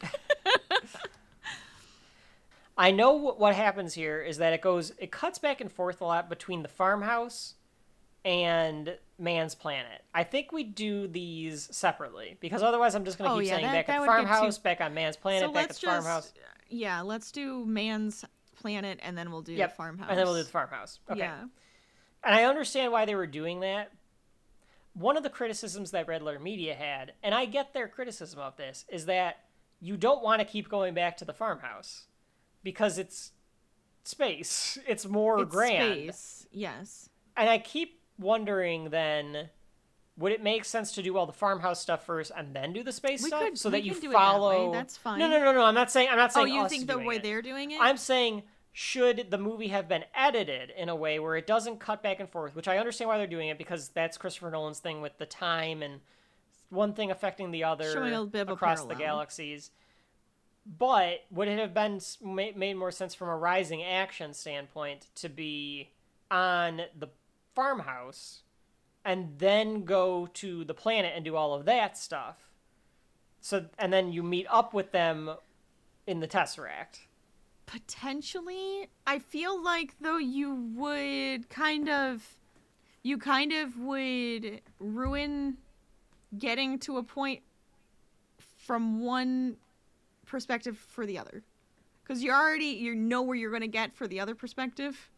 I 2.78 2.90
know 2.92 3.12
what, 3.12 3.54
happens 3.54 3.92
here 3.92 4.22
is 4.22 4.38
that 4.38 4.52
it 4.54 4.62
goes, 4.62 4.92
it 4.98 5.10
cuts 5.10 5.38
back 5.38 5.60
and 5.60 5.70
forth 5.70 6.00
a 6.00 6.04
lot 6.04 6.30
between 6.30 6.62
the 6.62 6.68
farmhouse 6.68 7.54
and 8.24 8.96
Mann's 9.18 9.54
planet. 9.54 10.02
I 10.14 10.24
think 10.24 10.50
we 10.52 10.64
do 10.64 11.06
these 11.06 11.68
separately 11.72 12.38
because 12.40 12.62
otherwise 12.62 12.94
I'm 12.94 13.04
just 13.04 13.18
going 13.18 13.28
to 13.28 13.34
Oh, 13.34 13.38
keep 13.38 13.48
yeah, 13.48 13.56
saying 13.56 13.66
that- 13.66 13.72
back 13.72 13.86
that 13.88 13.92
at 13.96 13.98
get 13.98 14.04
too- 14.22 14.26
farmhouse, 14.28 14.58
back 14.58 14.80
on 14.80 14.94
Mann's 14.94 15.16
planet, 15.16 15.42
so 15.42 15.52
back 15.52 15.64
at 15.64 15.68
the 15.70 15.74
just 15.80 15.84
farmhouse. 16.04 16.32
yeah, 16.68 17.02
let's 17.02 17.30
do 17.32 17.66
Mann's 17.66 18.24
planet 18.56 18.98
and 19.02 19.16
then 19.16 19.30
we'll 19.30 19.42
do 19.42 19.52
Yep, 19.52 19.70
the 19.70 19.76
farmhouse. 19.76 20.06
and 20.08 20.18
then 20.18 20.24
we'll 20.26 20.36
do 20.36 20.42
the 20.42 20.48
farmhouse. 20.50 21.00
Okay. 21.10 21.18
Yeah. 21.20 21.44
And 22.24 22.34
I 22.34 22.44
understand 22.44 22.92
why 22.92 23.04
they 23.04 23.14
were 23.14 23.26
doing 23.26 23.60
that. 23.60 23.92
One 24.92 25.16
of 25.16 25.22
the 25.22 25.30
criticisms 25.30 25.92
that 25.92 26.08
Red 26.08 26.22
Letter 26.22 26.38
Media 26.40 26.74
had, 26.74 27.12
and 27.22 27.34
I 27.34 27.44
get 27.46 27.72
their 27.72 27.88
criticism 27.88 28.40
of 28.40 28.56
this, 28.56 28.84
is 28.88 29.06
that 29.06 29.38
you 29.80 29.96
don't 29.96 30.22
want 30.22 30.40
to 30.40 30.44
keep 30.44 30.68
going 30.68 30.94
back 30.94 31.16
to 31.18 31.24
the 31.24 31.32
farmhouse 31.32 32.04
because 32.62 32.98
it's 32.98 33.32
space. 34.04 34.78
It's 34.86 35.06
more 35.06 35.42
It's 35.42 35.50
grand. 35.50 35.94
space. 35.94 36.46
Yes. 36.52 37.08
And 37.36 37.48
I 37.48 37.58
keep 37.58 38.00
wondering 38.18 38.90
then 38.90 39.48
would 40.18 40.32
it 40.32 40.42
make 40.42 40.66
sense 40.66 40.92
to 40.92 41.02
do 41.02 41.16
all 41.16 41.24
the 41.24 41.32
farmhouse 41.32 41.80
stuff 41.80 42.04
first 42.04 42.30
and 42.36 42.54
then 42.54 42.74
do 42.74 42.82
the 42.82 42.92
space 42.92 43.22
We 43.22 43.28
stuff 43.30 43.42
could- 43.42 43.58
so 43.58 43.70
that 43.70 43.84
you 43.84 43.92
it 43.92 44.02
that 44.02 44.12
follow 44.12 44.70
that's 44.70 44.96
No, 44.98 45.00
fine. 45.02 45.18
no, 45.20 45.28
no, 45.30 45.52
no. 45.52 45.62
I'm 45.62 45.74
not 45.74 45.90
saying 45.90 46.08
I'm 46.10 46.18
not 46.18 46.30
oh, 46.36 46.44
saying 46.44 46.58
Oh, 46.58 46.62
you 46.64 46.68
think 46.68 46.86
the 46.88 46.98
way 46.98 47.16
it. 47.16 47.22
they're 47.22 47.40
doing 47.40 47.70
it? 47.70 47.80
I'm 47.80 47.96
saying 47.96 48.42
should 48.72 49.30
the 49.30 49.38
movie 49.38 49.68
have 49.68 49.88
been 49.88 50.04
edited 50.14 50.70
in 50.70 50.88
a 50.88 50.94
way 50.94 51.18
where 51.18 51.36
it 51.36 51.46
doesn't 51.46 51.80
cut 51.80 52.02
back 52.02 52.20
and 52.20 52.28
forth, 52.28 52.54
which 52.54 52.68
I 52.68 52.78
understand 52.78 53.08
why 53.08 53.18
they're 53.18 53.26
doing 53.26 53.48
it 53.48 53.58
because 53.58 53.88
that's 53.88 54.16
Christopher 54.16 54.50
Nolan's 54.50 54.78
thing 54.78 55.00
with 55.00 55.18
the 55.18 55.26
time 55.26 55.82
and 55.82 56.00
one 56.68 56.94
thing 56.94 57.10
affecting 57.10 57.50
the 57.50 57.64
other 57.64 57.92
Showing 57.92 58.14
a 58.14 58.24
bit 58.24 58.42
of 58.42 58.50
a 58.50 58.52
across 58.52 58.84
the 58.84 58.94
galaxies. 58.94 59.70
But 60.78 61.24
would 61.30 61.48
it 61.48 61.58
have 61.58 61.74
been 61.74 62.00
made 62.22 62.76
more 62.76 62.92
sense 62.92 63.14
from 63.14 63.28
a 63.28 63.36
rising 63.36 63.82
action 63.82 64.32
standpoint 64.34 65.06
to 65.16 65.28
be 65.28 65.90
on 66.30 66.82
the 66.96 67.08
farmhouse 67.54 68.42
and 69.04 69.38
then 69.38 69.84
go 69.84 70.28
to 70.34 70.64
the 70.64 70.74
planet 70.74 71.12
and 71.16 71.24
do 71.24 71.34
all 71.34 71.54
of 71.54 71.64
that 71.64 71.98
stuff? 71.98 72.36
So 73.40 73.66
and 73.78 73.92
then 73.92 74.12
you 74.12 74.22
meet 74.22 74.46
up 74.48 74.72
with 74.72 74.92
them 74.92 75.30
in 76.06 76.20
the 76.20 76.28
Tesseract. 76.28 77.00
Potentially 77.70 78.88
i 79.06 79.18
feel 79.20 79.62
like 79.62 79.94
though 80.00 80.18
you 80.18 80.54
would 80.74 81.48
kind 81.48 81.88
of 81.88 82.36
you 83.04 83.16
kind 83.16 83.52
of 83.52 83.78
would 83.78 84.60
ruin 84.80 85.56
getting 86.36 86.78
to 86.80 86.96
a 86.98 87.02
point 87.02 87.40
from 88.58 89.00
one 89.04 89.56
perspective 90.26 90.76
for 90.76 91.06
the 91.06 91.16
other 91.16 91.42
because 92.02 92.24
you 92.24 92.32
already 92.32 92.66
you 92.66 92.92
know 92.94 93.22
where 93.22 93.36
you're 93.36 93.50
going 93.50 93.62
to 93.62 93.68
get 93.68 93.94
for 93.94 94.08
the 94.08 94.18
other 94.18 94.34
perspective 94.34 95.08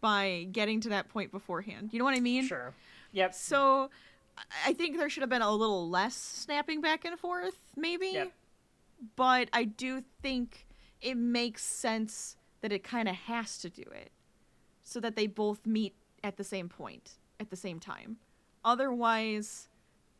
by 0.00 0.46
getting 0.50 0.80
to 0.80 0.88
that 0.88 1.08
point 1.08 1.30
beforehand 1.30 1.90
you 1.92 2.00
know 2.00 2.04
what 2.04 2.16
i 2.16 2.20
mean 2.20 2.44
Sure. 2.48 2.74
Yep. 3.12 3.32
so 3.34 3.90
I- 4.66 4.72
think 4.74 4.98
there 4.98 5.08
should 5.08 5.22
have 5.22 5.30
been 5.30 5.40
a 5.42 5.50
little 5.52 5.88
less 5.88 6.16
snapping 6.16 6.80
back 6.80 7.04
and 7.04 7.16
forth 7.18 7.56
maybe 7.76 8.10
Yep. 8.12 8.32
but 9.14 9.48
I 9.52 9.64
do 9.64 10.02
think 10.20 10.65
it 11.00 11.16
makes 11.16 11.62
sense 11.62 12.36
that 12.60 12.72
it 12.72 12.82
kind 12.82 13.08
of 13.08 13.14
has 13.14 13.58
to 13.58 13.70
do 13.70 13.82
it 13.82 14.10
so 14.82 15.00
that 15.00 15.16
they 15.16 15.26
both 15.26 15.66
meet 15.66 15.94
at 16.22 16.36
the 16.36 16.44
same 16.44 16.68
point 16.68 17.12
at 17.40 17.50
the 17.50 17.56
same 17.56 17.78
time. 17.78 18.16
Otherwise, 18.64 19.68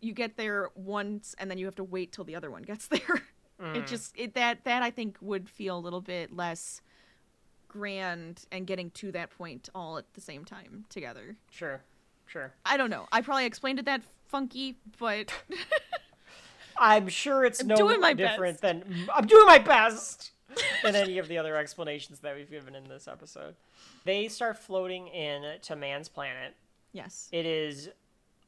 you 0.01 0.13
get 0.13 0.37
there 0.37 0.71
once 0.75 1.35
and 1.39 1.51
then 1.51 1.59
you 1.59 1.65
have 1.65 1.75
to 1.77 1.85
wait 1.85 2.13
till 2.13 2.25
the 2.25 2.37
other 2.37 2.51
one 2.51 2.63
gets 2.63 2.87
there. 2.89 3.23
It 3.59 3.63
mm. 3.63 3.87
just 3.87 4.15
it 4.19 4.35
that 4.35 4.65
that 4.65 4.83
I 4.83 4.91
think 4.91 5.17
would 5.21 5.49
feel 5.49 5.79
a 5.79 5.81
little 5.81 6.03
bit 6.03 6.35
less 6.35 6.83
grand 7.69 8.45
and 8.53 8.67
getting 8.67 8.91
to 8.91 9.13
that 9.13 9.31
point 9.31 9.69
all 9.75 9.97
at 9.99 10.05
the 10.15 10.21
same 10.21 10.45
time 10.45 10.85
together. 10.91 11.37
Sure. 11.51 11.83
Sure. 12.27 12.53
I 12.65 12.77
don't 12.77 12.91
know. 12.91 13.07
I 13.13 13.23
probably 13.23 13.47
explained 13.47 13.79
it 13.79 13.87
that 13.87 14.03
funky, 14.27 14.77
but 14.99 15.33
I'm 16.79 17.09
sure 17.09 17.45
it's 17.45 17.61
I'm 17.61 17.69
no 17.69 17.77
doing 17.77 18.01
my 18.01 18.13
different 18.13 18.61
than 18.61 19.09
I'm 19.15 19.27
doing 19.27 19.47
my 19.47 19.59
best 19.59 20.33
than 20.83 20.95
any 20.97 21.19
of 21.19 21.29
the 21.29 21.39
other 21.39 21.57
explanations 21.57 22.21
that 22.21 22.35
we've 22.37 22.51
given 22.51 22.75
in 22.75 22.85
this 22.89 23.09
episode. 23.09 23.55
They 24.05 24.29
start 24.29 24.57
floating 24.59 25.09
in 25.09 25.61
to 25.63 25.77
Mann's 25.77 26.09
planet. 26.09 26.55
yes. 26.93 27.29
It 27.33 27.47
is 27.47 27.89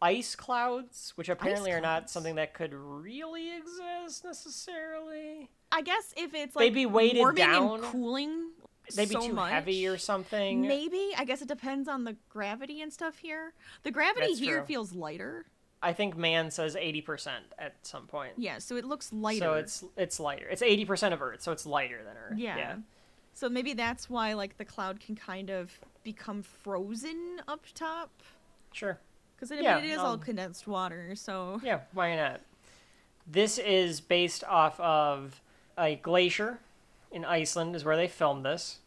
ice 0.01 0.37
clouds, 0.37 1.13
which 1.17 1.29
apparently 1.29 1.73
are 1.73 1.81
not 1.81 2.09
something 2.09 2.37
that 2.37 2.55
could 2.55 2.73
really 2.73 3.57
exist 3.57 4.25
necessarily. 4.25 5.49
I 5.73 5.83
guess 5.83 6.15
if 6.17 6.35
it's 6.35 6.55
They'd 6.55 6.67
like 6.67 6.75
be 6.75 6.87
weighted 6.87 7.19
warming 7.19 7.37
down. 7.45 7.75
and 7.75 7.83
cooling, 7.85 8.51
They'd 8.95 9.09
be 9.09 9.15
so 9.15 9.27
too 9.27 9.33
much, 9.35 9.51
heavy 9.51 9.87
or 9.87 9.99
something. 9.99 10.63
Maybe 10.63 11.11
I 11.17 11.25
guess 11.25 11.43
it 11.43 11.49
depends 11.49 11.89
on 11.89 12.05
the 12.05 12.17
gravity 12.29 12.81
and 12.81 12.93
stuff 12.93 13.19
here. 13.19 13.53
The 13.83 13.91
gravity 13.91 14.29
That's 14.29 14.39
here 14.39 14.59
true. 14.59 14.67
feels 14.67 14.93
lighter. 14.95 15.47
I 15.83 15.93
think 15.93 16.17
Mann 16.17 16.51
says 16.51 16.75
80% 16.75 17.29
at 17.59 17.75
some 17.83 18.07
point. 18.07 18.33
Yeah, 18.37 18.59
so 18.59 18.77
it 18.77 18.85
looks 18.85 19.13
lighter. 19.13 19.39
So 19.45 19.55
it's 19.55 19.85
it's 19.97 20.19
lighter. 20.19 20.49
It's 20.49 20.63
80% 20.63 21.13
of 21.13 21.23
Earth, 21.23 21.41
so 21.43 21.53
it's 21.53 21.65
lighter 21.67 22.03
than 22.05 22.17
Earth. 22.17 22.39
yeah. 22.39 22.57
yeah. 22.57 22.77
So 23.35 23.49
maybe 23.49 23.73
that's 23.75 24.11
why 24.11 24.33
like 24.35 24.57
the 24.59 24.65
cloud 24.65 24.99
can 24.99 25.15
kind 25.15 25.49
of 25.51 25.79
become 26.03 26.43
frozen 26.43 27.41
up 27.47 27.65
top 27.75 28.11
Sure. 28.73 28.99
because 29.37 29.53
it, 29.53 29.61
I 29.61 29.63
Yeah, 29.63 29.77
mean, 29.77 29.85
it 29.85 29.91
is 29.93 29.99
all 29.99 30.15
um, 30.15 30.21
condensed 30.21 30.67
water. 30.67 31.15
So 31.15 31.61
Yeah, 31.63 31.81
why 31.93 32.17
not? 32.17 32.41
This 33.29 33.59
is 33.59 34.01
based 34.01 34.43
off 34.43 34.81
of 34.81 35.41
a 35.79 35.95
glacier 35.97 36.59
in 37.13 37.25
Iceland, 37.25 37.77
is 37.77 37.85
where 37.85 37.97
they 37.97 38.09
filmed 38.09 38.45
this. 38.45 38.79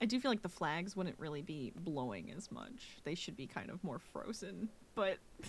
I 0.00 0.06
do 0.06 0.18
feel 0.18 0.30
like 0.30 0.42
the 0.42 0.48
flags 0.48 0.96
wouldn't 0.96 1.18
really 1.18 1.42
be 1.42 1.72
blowing 1.76 2.32
as 2.34 2.50
much. 2.50 2.96
They 3.04 3.14
should 3.14 3.36
be 3.36 3.46
kind 3.46 3.68
of 3.70 3.82
more 3.84 3.98
frozen, 3.98 4.68
but 4.94 5.18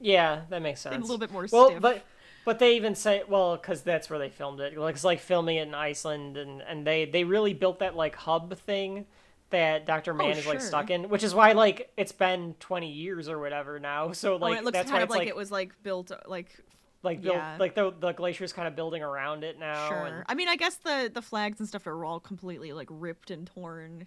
Yeah, 0.00 0.42
that 0.48 0.62
makes 0.62 0.80
sense. 0.80 0.96
a 0.96 1.00
little 1.00 1.18
bit 1.18 1.30
more 1.30 1.46
well, 1.50 1.70
stiff. 1.70 1.82
but 1.82 2.04
but 2.44 2.58
they 2.58 2.76
even 2.76 2.94
say 2.94 3.22
well 3.28 3.56
because 3.56 3.82
that's 3.82 4.08
where 4.08 4.18
they 4.18 4.30
filmed 4.30 4.60
it. 4.60 4.76
Like 4.76 4.94
it's 4.94 5.04
like 5.04 5.20
filming 5.20 5.56
it 5.56 5.68
in 5.68 5.74
Iceland, 5.74 6.36
and 6.36 6.62
and 6.62 6.86
they 6.86 7.04
they 7.04 7.24
really 7.24 7.54
built 7.54 7.80
that 7.80 7.96
like 7.96 8.16
hub 8.16 8.56
thing 8.58 9.06
that 9.50 9.84
Doctor 9.84 10.12
oh, 10.12 10.16
Mann 10.16 10.30
is 10.30 10.46
like 10.46 10.56
Oh, 10.56 10.60
sure. 10.60 10.68
stuck 10.68 10.90
in, 10.90 11.08
which 11.08 11.22
is 11.22 11.34
why 11.34 11.52
like 11.52 11.92
it's 11.96 12.12
been 12.12 12.54
twenty 12.60 12.90
years 12.90 13.28
or 13.28 13.38
whatever 13.38 13.78
now. 13.78 14.12
So 14.20 14.34
oh, 14.34 14.36
like 14.36 14.52
and 14.52 14.60
it 14.60 14.64
looks 14.64 14.78
that's 14.78 14.90
kind 14.90 15.00
why 15.00 15.02
of 15.02 15.10
it's 15.10 15.16
like, 15.16 15.28
it 15.28 15.36
was 15.36 15.50
like 15.50 15.82
built 15.82 16.12
like 16.26 16.58
like 17.02 17.22
built, 17.22 17.36
yeah. 17.36 17.56
like 17.58 17.74
the 17.74 17.92
the 17.98 18.12
glacier's 18.12 18.52
kind 18.52 18.68
of 18.68 18.76
building 18.76 19.02
around 19.02 19.44
it 19.44 19.58
now. 19.58 19.88
Sure. 19.88 20.06
and- 20.06 20.24
I 20.28 20.34
mean, 20.34 20.48
I 20.48 20.56
guess 20.56 20.76
the 20.76 21.10
the 21.12 21.22
flags 21.22 21.58
and 21.60 21.68
stuff 21.68 21.86
are 21.86 22.04
all 22.04 22.20
completely 22.20 22.72
like 22.72 22.88
ripped 22.90 23.30
and 23.30 23.46
torn. 23.46 24.06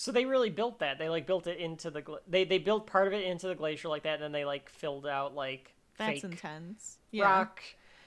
So 0.00 0.12
they 0.12 0.24
really 0.24 0.48
built 0.48 0.78
that. 0.78 0.98
They 0.98 1.10
like 1.10 1.26
built 1.26 1.46
it 1.46 1.58
into 1.58 1.90
the 1.90 2.00
gla- 2.00 2.20
they 2.26 2.44
they 2.44 2.56
built 2.56 2.86
part 2.86 3.06
of 3.06 3.12
it 3.12 3.22
into 3.22 3.48
the 3.48 3.54
glacier 3.54 3.88
like 3.88 4.04
that, 4.04 4.14
and 4.14 4.22
then 4.22 4.32
they 4.32 4.46
like 4.46 4.70
filled 4.70 5.06
out 5.06 5.34
like 5.34 5.74
That's 5.98 6.22
fake 6.22 6.24
intense. 6.24 6.96
Yeah. 7.10 7.24
rock. 7.24 7.60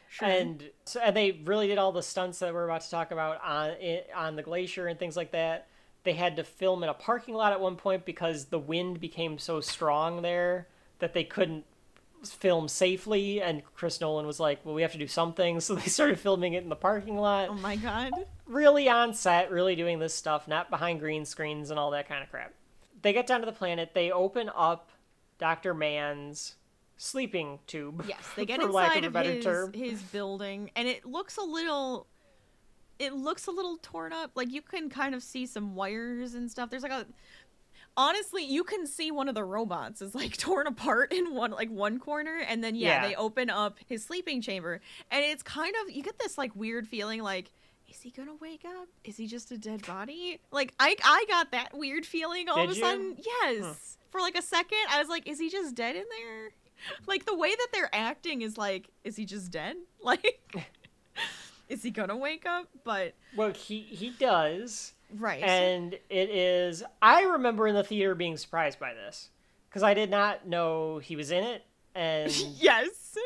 Sure. 0.09 0.27
And 0.27 0.71
so 0.85 0.99
and 1.01 1.15
they 1.15 1.43
really 1.45 1.67
did 1.67 1.77
all 1.77 1.91
the 1.91 2.01
stunts 2.01 2.39
that 2.39 2.51
we're 2.51 2.65
about 2.65 2.81
to 2.81 2.89
talk 2.89 3.11
about 3.11 3.43
on 3.43 3.75
on 4.15 4.35
the 4.35 4.41
glacier 4.41 4.87
and 4.87 4.97
things 4.97 5.15
like 5.15 5.33
that. 5.33 5.67
They 6.03 6.13
had 6.13 6.35
to 6.37 6.43
film 6.43 6.81
in 6.81 6.89
a 6.89 6.95
parking 6.95 7.35
lot 7.35 7.53
at 7.53 7.61
one 7.61 7.75
point 7.75 8.05
because 8.05 8.45
the 8.45 8.57
wind 8.57 8.99
became 8.99 9.37
so 9.37 9.61
strong 9.61 10.23
there 10.23 10.67
that 10.97 11.13
they 11.13 11.23
couldn't 11.23 11.63
film 12.31 12.67
safely 12.67 13.41
and 13.41 13.63
Chris 13.75 13.99
Nolan 13.99 14.25
was 14.25 14.39
like, 14.39 14.65
"Well, 14.65 14.73
we 14.75 14.81
have 14.81 14.91
to 14.93 14.97
do 14.97 15.07
something." 15.07 15.59
So 15.61 15.75
they 15.75 15.87
started 15.89 16.19
filming 16.19 16.53
it 16.53 16.63
in 16.63 16.69
the 16.69 16.75
parking 16.75 17.17
lot. 17.17 17.49
oh 17.49 17.53
my 17.55 17.75
god. 17.75 18.11
Really 18.45 18.89
on 18.89 19.13
set, 19.13 19.51
really 19.51 19.75
doing 19.75 19.99
this 19.99 20.13
stuff, 20.13 20.47
not 20.47 20.69
behind 20.69 20.99
green 20.99 21.25
screens 21.25 21.69
and 21.69 21.79
all 21.79 21.91
that 21.91 22.07
kind 22.07 22.23
of 22.23 22.29
crap. 22.29 22.53
They 23.01 23.13
get 23.13 23.27
down 23.27 23.39
to 23.41 23.45
the 23.45 23.51
planet, 23.51 23.91
they 23.93 24.11
open 24.11 24.49
up 24.55 24.89
Dr. 25.39 25.73
Mann's 25.73 26.55
sleeping 26.97 27.59
tube. 27.67 28.05
Yes, 28.07 28.19
they 28.35 28.45
get 28.45 28.61
inside 28.61 29.03
of 29.03 29.15
of 29.15 29.25
his 29.25 29.43
term. 29.43 29.73
his 29.73 30.01
building, 30.01 30.71
and 30.75 30.87
it 30.87 31.05
looks 31.05 31.37
a 31.37 31.43
little. 31.43 32.07
It 32.99 33.13
looks 33.13 33.47
a 33.47 33.51
little 33.51 33.77
torn 33.81 34.13
up. 34.13 34.31
Like 34.35 34.51
you 34.51 34.61
can 34.61 34.89
kind 34.89 35.15
of 35.15 35.23
see 35.23 35.45
some 35.45 35.75
wires 35.75 36.35
and 36.35 36.49
stuff. 36.49 36.69
There's 36.69 36.83
like 36.83 36.91
a. 36.91 37.05
Honestly, 37.95 38.43
you 38.43 38.63
can 38.63 38.87
see 38.87 39.11
one 39.11 39.29
of 39.29 39.35
the 39.35 39.43
robots 39.43 40.01
is 40.01 40.15
like 40.15 40.35
torn 40.37 40.67
apart 40.67 41.13
in 41.13 41.33
one 41.35 41.51
like 41.51 41.69
one 41.69 41.99
corner, 41.99 42.39
and 42.47 42.63
then 42.63 42.75
yeah, 42.75 43.01
Yeah. 43.03 43.07
they 43.09 43.15
open 43.15 43.49
up 43.49 43.77
his 43.87 44.03
sleeping 44.03 44.41
chamber, 44.41 44.81
and 45.11 45.23
it's 45.23 45.43
kind 45.43 45.73
of 45.83 45.93
you 45.95 46.01
get 46.03 46.17
this 46.19 46.37
like 46.37 46.55
weird 46.55 46.87
feeling 46.87 47.21
like. 47.21 47.51
Is 47.89 48.01
he 48.01 48.09
gonna 48.09 48.33
wake 48.41 48.65
up? 48.65 48.87
Is 49.03 49.17
he 49.17 49.27
just 49.27 49.51
a 49.51 49.57
dead 49.57 49.85
body? 49.85 50.39
Like 50.51 50.73
I, 50.79 50.95
I 51.03 51.25
got 51.27 51.51
that 51.51 51.77
weird 51.77 52.07
feeling 52.07 52.49
all 52.49 52.55
Did 52.55 52.63
of 52.65 52.71
a 52.71 52.75
you? 52.75 52.81
sudden. 52.81 53.17
Yes, 53.23 53.97
for 54.09 54.19
like 54.19 54.35
a 54.35 54.41
second, 54.41 54.79
I 54.89 54.97
was 54.99 55.09
like, 55.09 55.27
"Is 55.27 55.37
he 55.37 55.47
just 55.47 55.75
dead 55.75 55.95
in 55.95 56.05
there?" 56.17 56.51
like 57.07 57.25
the 57.25 57.35
way 57.35 57.49
that 57.53 57.67
they're 57.71 57.93
acting 57.93 58.41
is 58.41 58.57
like 58.57 58.89
is 59.03 59.15
he 59.15 59.25
just 59.25 59.51
dead 59.51 59.75
like 60.01 60.41
is 61.69 61.83
he 61.83 61.91
gonna 61.91 62.17
wake 62.17 62.45
up 62.47 62.67
but 62.83 63.13
Well, 63.35 63.51
he 63.51 63.81
he 63.81 64.09
does. 64.09 64.92
Right. 65.19 65.43
And 65.43 65.93
it 66.09 66.29
is 66.29 66.83
i 67.01 67.23
remember 67.23 67.67
in 67.67 67.75
the 67.75 67.83
theater 67.83 68.15
being 68.15 68.37
surprised 68.37 68.79
by 68.79 68.93
this 68.93 69.29
because 69.69 69.83
i 69.83 69.93
did 69.93 70.09
not 70.09 70.47
know 70.47 70.97
he 70.99 71.15
was 71.15 71.31
in 71.31 71.43
it 71.43 71.63
and 71.95 72.31
yes. 72.59 73.17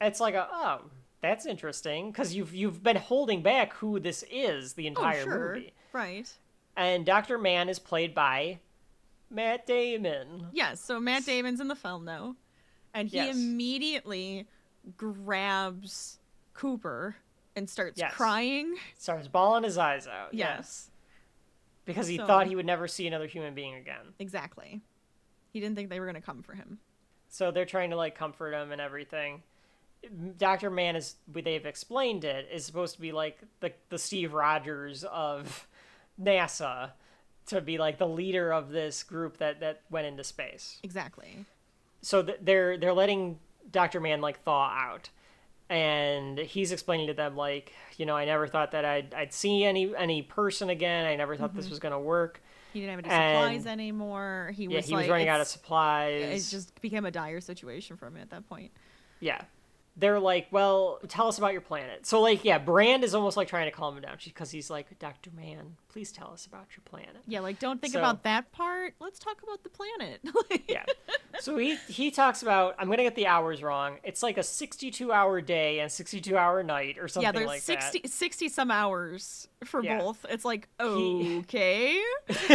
it's 0.00 0.20
like 0.20 0.34
a 0.34 0.48
oh 0.52 0.80
that's 1.20 1.46
interesting 1.46 2.10
because 2.10 2.34
you've 2.34 2.54
you've 2.54 2.82
been 2.82 2.96
holding 2.96 3.42
back 3.42 3.72
who 3.74 3.98
this 3.98 4.24
is 4.30 4.74
the 4.74 4.84
oh 4.84 4.88
entire 4.88 5.22
sure. 5.24 5.54
movie. 5.54 5.72
Right. 5.92 6.30
And 6.76 7.06
dr 7.06 7.36
mann 7.38 7.68
is 7.68 7.78
played 7.78 8.14
by 8.14 8.60
matt 9.30 9.66
damon. 9.66 10.48
Yes 10.52 10.80
so 10.80 11.00
matt 11.00 11.24
damon's 11.24 11.60
in 11.60 11.68
the 11.68 11.76
film 11.76 12.04
though. 12.04 12.36
And 12.94 13.08
he 13.08 13.16
Yes. 13.16 13.36
immediately 13.36 14.46
grabs 14.96 16.18
cooper 16.54 17.16
and 17.54 17.68
starts 17.68 17.98
Yes. 17.98 18.12
crying. 18.14 18.76
Starts 18.98 19.28
bawling 19.28 19.64
his 19.64 19.78
eyes 19.78 20.06
out. 20.06 20.32
Yes 20.32 20.90
because 21.86 22.06
he 22.06 22.18
So- 22.18 22.26
thought 22.26 22.46
he 22.46 22.54
would 22.56 22.66
never 22.66 22.86
see 22.86 23.06
another 23.06 23.26
human 23.26 23.54
being 23.54 23.74
again 23.74 24.12
exactly 24.18 24.82
he 25.52 25.60
didn't 25.60 25.74
think 25.76 25.88
they 25.88 25.98
were 26.00 26.06
gonna 26.06 26.20
come 26.20 26.42
for 26.42 26.52
him 26.54 26.78
So 27.28 27.50
they're 27.50 27.64
trying 27.64 27.90
to 27.90 27.96
like 27.96 28.14
comfort 28.14 28.52
him 28.52 28.70
and 28.72 28.80
everything. 28.80 29.42
Dr. 30.38 30.70
Mann 30.70 30.94
is 30.94 31.16
they've 31.26 31.66
explained 31.66 32.24
it 32.24 32.48
is 32.52 32.64
supposed 32.64 32.94
to 32.94 33.00
be 33.00 33.10
like 33.12 33.40
the 33.60 33.72
the 33.88 33.98
Steve 33.98 34.32
Rogers 34.34 35.02
of 35.04 35.66
NASA 36.20 36.92
to 37.46 37.60
be 37.60 37.78
like 37.78 37.98
the 37.98 38.06
leader 38.06 38.52
of 38.52 38.70
this 38.70 39.02
group 39.02 39.38
that 39.38 39.60
that 39.60 39.82
went 39.90 40.06
into 40.06 40.22
space. 40.22 40.78
exactly 40.82 41.44
So 42.02 42.22
th- 42.22 42.38
they're 42.42 42.76
they're 42.78 42.92
letting 42.94 43.38
Dr. 43.70 43.98
Mann 44.00 44.20
like 44.20 44.42
thaw 44.44 44.68
out. 44.70 45.10
And 45.68 46.38
he's 46.38 46.70
explaining 46.70 47.08
to 47.08 47.14
them 47.14 47.36
like, 47.36 47.72
you 47.96 48.06
know, 48.06 48.16
I 48.16 48.24
never 48.24 48.46
thought 48.46 48.70
that 48.72 48.84
I'd 48.84 49.12
I'd 49.14 49.32
see 49.32 49.64
any 49.64 49.94
any 49.96 50.22
person 50.22 50.70
again. 50.70 51.06
I 51.06 51.16
never 51.16 51.36
thought 51.36 51.54
this 51.54 51.64
mm-hmm. 51.64 51.70
was 51.72 51.78
going 51.80 51.92
to 51.92 51.98
work. 51.98 52.40
he 52.72 52.80
didn't 52.80 52.90
have 52.96 53.04
any 53.04 53.08
And- 53.14 53.36
supplies 53.64 53.72
anymore 53.72 54.52
he 54.54 54.64
Yeah, 54.64 54.76
was 54.76 54.86
he 54.86 54.92
like 54.92 55.02
was 55.02 55.10
running 55.10 55.28
out 55.28 55.40
of 55.40 55.48
supplies. 55.48 56.46
it 56.52 56.56
just 56.56 56.80
became 56.80 57.04
a 57.04 57.10
dire 57.10 57.40
situation 57.40 57.96
for 57.96 58.06
him 58.06 58.16
at 58.18 58.30
that 58.30 58.48
point 58.48 58.70
Yeah. 59.18 59.42
They're 59.98 60.20
like, 60.20 60.48
well, 60.50 60.98
tell 61.08 61.26
us 61.26 61.38
about 61.38 61.52
your 61.52 61.62
planet. 61.62 62.04
So, 62.04 62.20
like, 62.20 62.44
yeah, 62.44 62.58
Brand 62.58 63.02
is 63.02 63.14
almost 63.14 63.34
like 63.38 63.48
trying 63.48 63.64
to 63.64 63.70
calm 63.70 63.96
him 63.96 64.02
down 64.02 64.18
because 64.22 64.50
he's 64.50 64.68
like, 64.68 64.98
Dr. 64.98 65.30
Mann, 65.34 65.76
please 65.88 66.12
tell 66.12 66.30
us 66.32 66.44
about 66.44 66.66
your 66.76 66.82
planet. 66.84 67.16
Yeah, 67.26 67.40
like 67.40 67.58
don't 67.58 67.80
think 67.80 67.94
So- 67.94 68.00
about 68.00 68.22
that 68.24 68.52
part. 68.52 68.92
Let's 69.00 69.18
talk 69.18 69.42
about 69.42 69.62
the 69.62 69.70
planet. 69.70 70.20
Yeah. 70.68 70.84
so 71.40 71.56
he, 71.58 71.76
he 71.88 72.10
talks 72.10 72.42
about, 72.42 72.74
I'm 72.78 72.86
going 72.86 72.98
to 72.98 73.04
get 73.04 73.14
the 73.14 73.26
hours 73.26 73.62
wrong. 73.62 73.96
It's 74.04 74.22
like 74.22 74.36
a 74.36 74.42
62 74.42 75.12
hour 75.12 75.40
day 75.40 75.80
and 75.80 75.90
62 75.90 76.36
hour 76.36 76.62
night 76.62 76.98
or 76.98 77.08
something 77.08 77.26
yeah, 77.26 77.32
there's 77.32 77.46
like 77.46 77.62
60, 77.62 78.00
that. 78.00 78.10
60 78.10 78.48
some 78.50 78.70
hours 78.70 79.48
for 79.64 79.82
Yeah. 79.82 79.98
both. 80.00 80.26
It's 80.28 80.44
like, 80.44 80.68
He- 80.80 81.38
okay. 81.40 82.02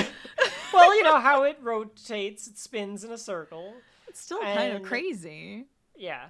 well, 0.73 0.95
you 0.95 1.03
know 1.03 1.19
how 1.19 1.43
it 1.43 1.57
rotates, 1.61 2.47
it 2.47 2.57
spins 2.57 3.03
in 3.03 3.11
a 3.11 3.17
circle. 3.17 3.73
It's 4.07 4.21
still 4.21 4.41
kind 4.41 4.73
of 4.73 4.83
crazy. 4.83 5.65
Yeah. 5.95 6.25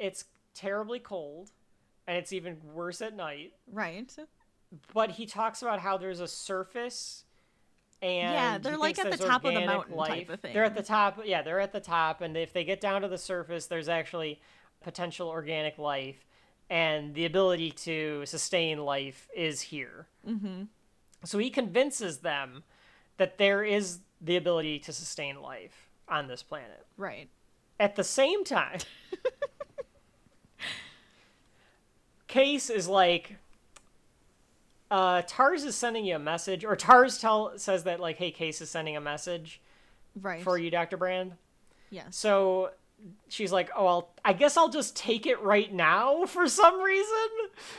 It's 0.00 0.24
terribly 0.54 0.98
cold 0.98 1.50
and 2.06 2.16
it's 2.16 2.32
even 2.32 2.56
worse 2.74 3.00
at 3.00 3.14
night. 3.14 3.52
Right. 3.70 4.10
but 4.92 5.12
he 5.12 5.26
talks 5.26 5.62
about 5.62 5.80
how 5.80 5.96
there's 5.96 6.20
a 6.20 6.28
surface 6.28 7.24
and 8.00 8.34
Yeah, 8.34 8.58
they're 8.58 8.76
like 8.76 8.98
at 8.98 9.10
the 9.12 9.16
top 9.16 9.44
of 9.44 9.54
the 9.54 9.64
mountain 9.64 9.96
type 9.96 10.08
life. 10.10 10.28
of 10.30 10.40
thing. 10.40 10.52
They're 10.52 10.64
at 10.64 10.74
the 10.74 10.82
top. 10.82 11.20
Yeah, 11.24 11.42
they're 11.42 11.60
at 11.60 11.72
the 11.72 11.80
top, 11.80 12.20
and 12.20 12.36
if 12.36 12.52
they 12.52 12.64
get 12.64 12.80
down 12.80 13.02
to 13.02 13.08
the 13.08 13.18
surface, 13.18 13.66
there's 13.66 13.88
actually 13.88 14.40
potential 14.82 15.28
organic 15.28 15.78
life, 15.78 16.26
and 16.68 17.14
the 17.14 17.24
ability 17.24 17.70
to 17.70 18.26
sustain 18.26 18.78
life 18.78 19.28
is 19.36 19.60
here. 19.60 20.08
Mm-hmm. 20.26 20.64
So 21.24 21.38
he 21.38 21.48
convinces 21.48 22.18
them 22.18 22.64
that 23.18 23.38
there 23.38 23.62
is 23.62 24.00
the 24.20 24.36
ability 24.36 24.80
to 24.80 24.92
sustain 24.92 25.40
life 25.40 25.88
on 26.08 26.26
this 26.26 26.42
planet. 26.42 26.84
Right. 26.96 27.28
At 27.78 27.94
the 27.94 28.02
same 28.04 28.44
time, 28.44 28.80
Case 32.32 32.70
is 32.70 32.88
like, 32.88 33.36
uh, 34.90 35.20
TARS 35.26 35.64
is 35.64 35.76
sending 35.76 36.06
you 36.06 36.16
a 36.16 36.18
message, 36.18 36.64
or 36.64 36.76
TARS 36.76 37.18
tell 37.18 37.52
says 37.58 37.84
that 37.84 38.00
like, 38.00 38.16
hey, 38.16 38.30
Case 38.30 38.62
is 38.62 38.70
sending 38.70 38.96
a 38.96 39.02
message 39.02 39.60
Right. 40.18 40.42
for 40.42 40.56
you, 40.56 40.70
Doctor 40.70 40.96
Brand. 40.96 41.32
Yeah. 41.90 42.04
So 42.08 42.70
she's 43.28 43.52
like, 43.52 43.68
oh, 43.76 43.86
I'll, 43.86 44.08
I 44.24 44.32
guess 44.32 44.56
I'll 44.56 44.70
just 44.70 44.96
take 44.96 45.26
it 45.26 45.42
right 45.42 45.70
now 45.70 46.24
for 46.26 46.48
some 46.48 46.80
reason. 46.80 47.28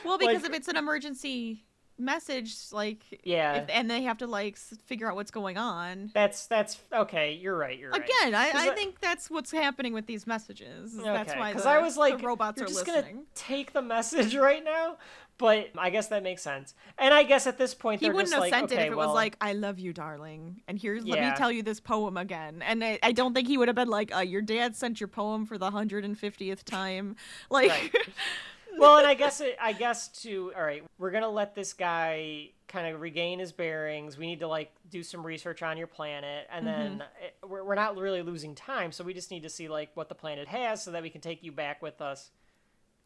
well, 0.04 0.18
because 0.18 0.42
like- 0.42 0.50
if 0.52 0.56
it's 0.56 0.68
an 0.68 0.76
emergency 0.76 1.64
message, 1.98 2.56
like, 2.72 3.20
Yeah. 3.24 3.54
if, 3.62 3.64
and 3.70 3.90
they 3.90 4.02
have 4.02 4.18
to 4.18 4.26
like 4.26 4.56
figure 4.56 5.08
out 5.08 5.14
what's 5.16 5.30
going 5.30 5.56
on. 5.56 6.10
That's 6.14 6.46
that's 6.46 6.78
okay. 6.92 7.34
You're 7.34 7.56
right. 7.56 7.78
You're 7.78 7.90
right. 7.90 8.02
Again, 8.02 8.34
I, 8.34 8.50
I 8.54 8.70
think 8.74 9.00
that's 9.00 9.30
what's 9.30 9.52
happening 9.52 9.92
with 9.92 10.06
these 10.06 10.26
messages. 10.26 10.94
is 10.94 11.02
That's 11.02 11.30
Okay, 11.30 11.38
why 11.40 11.50
because 11.52 11.66
I 11.66 11.78
was 11.78 11.96
like, 11.96 12.18
the 12.18 12.26
robots 12.26 12.58
You're 12.58 12.66
are 12.66 12.68
just 12.68 12.86
listening. 12.86 13.14
gonna 13.14 13.26
take 13.34 13.72
the 13.72 13.82
message 13.82 14.34
right 14.48 14.64
now. 14.64 14.96
But 15.36 15.70
I 15.76 15.90
guess 15.90 16.06
that 16.08 16.22
makes 16.22 16.42
sense. 16.42 16.74
And 16.96 17.12
I 17.12 17.24
guess 17.24 17.48
at 17.48 17.58
this 17.58 17.74
point 17.74 18.00
He 18.00 18.06
wouldn't 18.06 18.26
just 18.26 18.34
have 18.34 18.40
like, 18.40 18.52
sent 18.54 18.64
okay, 18.70 18.82
it 18.82 18.86
if 18.86 18.92
it 18.92 18.96
well, 18.96 19.08
was 19.08 19.14
like, 19.16 19.36
"I 19.40 19.52
love 19.52 19.80
you, 19.80 19.92
darling," 19.92 20.60
and 20.68 20.78
here's 20.78 21.04
let 21.04 21.18
me 21.20 21.32
tell 21.36 21.50
you 21.50 21.64
this 21.64 21.80
poem 21.80 22.16
again. 22.16 22.62
And 22.62 22.84
I, 22.84 23.00
I 23.02 23.10
don't 23.10 23.34
think 23.34 23.48
he 23.48 23.58
would 23.58 23.66
have 23.66 23.74
been 23.74 23.88
like, 23.88 24.14
uh, 24.14 24.20
"Your 24.20 24.42
dad 24.42 24.76
sent 24.76 25.00
your 25.00 25.08
poem 25.08 25.44
for 25.44 25.58
the 25.58 25.72
hundred 25.72 26.04
and 26.04 26.16
fiftieth 26.16 26.64
time." 26.64 27.16
Like, 27.50 27.70
Right. 27.70 27.92
well, 28.78 28.98
and 28.98 29.06
I 29.06 29.14
guess 29.14 29.40
it, 29.40 29.56
I 29.60 29.72
guess 29.72 30.08
to 30.22 30.52
all 30.56 30.62
right, 30.62 30.82
we're 30.98 31.10
gonna 31.10 31.28
let 31.28 31.54
this 31.54 31.72
guy 31.72 32.50
kind 32.68 32.92
of 32.92 33.00
regain 33.00 33.38
his 33.38 33.52
bearings. 33.52 34.16
We 34.18 34.26
need 34.26 34.40
to 34.40 34.48
like 34.48 34.72
do 34.90 35.02
some 35.02 35.24
research 35.24 35.62
on 35.62 35.76
your 35.76 35.86
planet, 35.86 36.46
and 36.50 36.66
then 36.66 36.90
Mm-hmm. 36.92 37.24
it, 37.24 37.36
we're 37.48 37.64
we're 37.64 37.74
not 37.74 37.96
really 37.96 38.22
losing 38.22 38.54
time, 38.54 38.90
so 38.92 39.04
we 39.04 39.14
just 39.14 39.30
need 39.30 39.42
to 39.44 39.48
see 39.50 39.68
like 39.68 39.90
what 39.94 40.08
the 40.08 40.14
planet 40.14 40.48
has, 40.48 40.82
so 40.82 40.90
that 40.92 41.02
we 41.02 41.10
can 41.10 41.20
take 41.20 41.42
you 41.42 41.52
back 41.52 41.82
with 41.82 42.00
us 42.00 42.30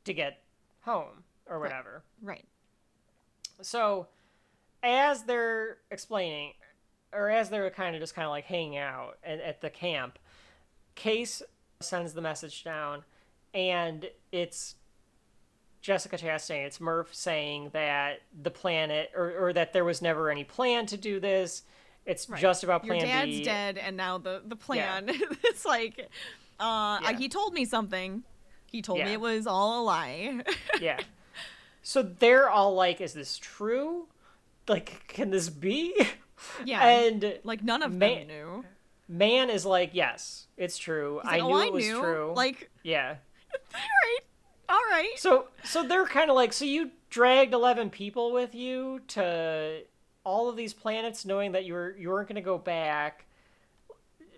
to 0.05 0.15
get 0.15 0.43
home 0.82 1.24
or 1.47 1.59
whatever. 1.61 2.03
right, 2.23 2.45
So, 3.61 4.07
as 4.82 5.24
they're 5.24 5.78
explaining, 5.90 6.53
or 7.12 7.31
as 7.31 7.49
they're 7.51 7.69
kind 7.70 7.95
of 7.97 8.01
just 8.01 8.15
kind 8.15 8.27
of 8.27 8.31
like 8.31 8.45
hanging 8.45 8.77
out 8.78 9.19
at, 9.24 9.40
at 9.40 9.61
the 9.61 9.70
camp, 9.70 10.19
Case 10.95 11.43
sends 11.81 12.12
the 12.12 12.20
message 12.20 12.65
down, 12.65 13.03
and 13.55 14.09
it's 14.32 14.74
Jessica 15.89 16.19
Chastain, 16.19 16.66
it's 16.66 16.82
Murph 16.82 17.15
saying 17.15 17.70
that 17.73 18.20
the 18.43 18.51
planet, 18.51 19.10
or, 19.16 19.47
or 19.47 19.52
that 19.55 19.73
there 19.73 19.86
was 19.86 20.02
never 20.02 20.28
any 20.31 20.44
plan 20.44 20.85
to 20.85 20.98
do 20.98 21.19
this. 21.19 21.62
It's 22.05 22.28
right. 22.28 22.39
just 22.39 22.62
about 22.62 22.85
plan 22.85 22.98
your 22.98 23.06
dad's 23.06 23.39
B. 23.39 23.43
dead, 23.43 23.78
and 23.78 23.97
now 23.97 24.19
the 24.19 24.43
the 24.47 24.55
plan. 24.55 25.09
it's 25.44 25.65
like, 25.65 26.10
uh, 26.60 26.98
Yeah. 27.02 27.12
he 27.16 27.31
told 27.31 27.55
me 27.55 27.65
something. 27.65 28.23
He 28.66 28.82
told 28.82 28.98
Yeah. 28.98 29.06
me 29.06 29.12
it 29.15 29.20
was 29.23 29.47
all 29.47 29.81
a 29.81 29.82
lie. 29.82 30.43
Yeah. 30.81 31.01
So 31.82 32.02
they're 32.02 32.51
all 32.51 32.74
like, 32.74 33.01
"Is 33.01 33.15
this 33.15 33.39
true? 33.39 34.09
Like, 34.69 35.05
can 35.09 35.31
this 35.31 35.48
be?" 35.48 35.94
yeah, 36.66 36.86
And 36.86 37.39
like 37.44 37.65
none 37.65 37.82
of 37.82 37.94
Mann- 37.94 38.27
them 38.27 38.27
knew. 38.28 38.65
Mann 39.09 39.48
is 39.48 39.65
like, 39.65 39.90
yes, 39.94 40.48
it's 40.59 40.77
true. 40.77 41.20
He's 41.24 41.32
I 41.32 41.36
knew 41.39 41.55
oh, 41.55 41.60
it 41.60 41.73
was 41.73 41.86
knew. 41.86 41.98
true. 41.98 42.32
Like, 42.36 42.69
yeah, 42.82 43.16
right? 43.73 44.19
All 44.69 44.82
right. 44.90 45.12
So 45.16 45.49
so 45.65 45.82
they're 45.82 46.07
kind 46.07 46.31
of 46.31 46.36
like 46.36 46.53
so 46.53 46.65
you 46.65 46.90
dragged 47.11 47.55
11 47.55 47.90
people 47.90 48.32
with 48.32 48.55
you 48.55 49.01
to 49.09 49.81
all 50.24 50.49
of 50.49 50.57
these 50.57 50.74
planets 50.74 51.24
knowing 51.24 51.53
that 51.53 51.65
you 51.65 51.73
were 51.73 51.95
you 51.99 52.11
weren't 52.11 52.28
going 52.28 52.36
to 52.36 52.43
go 52.43 52.59
back 52.59 53.24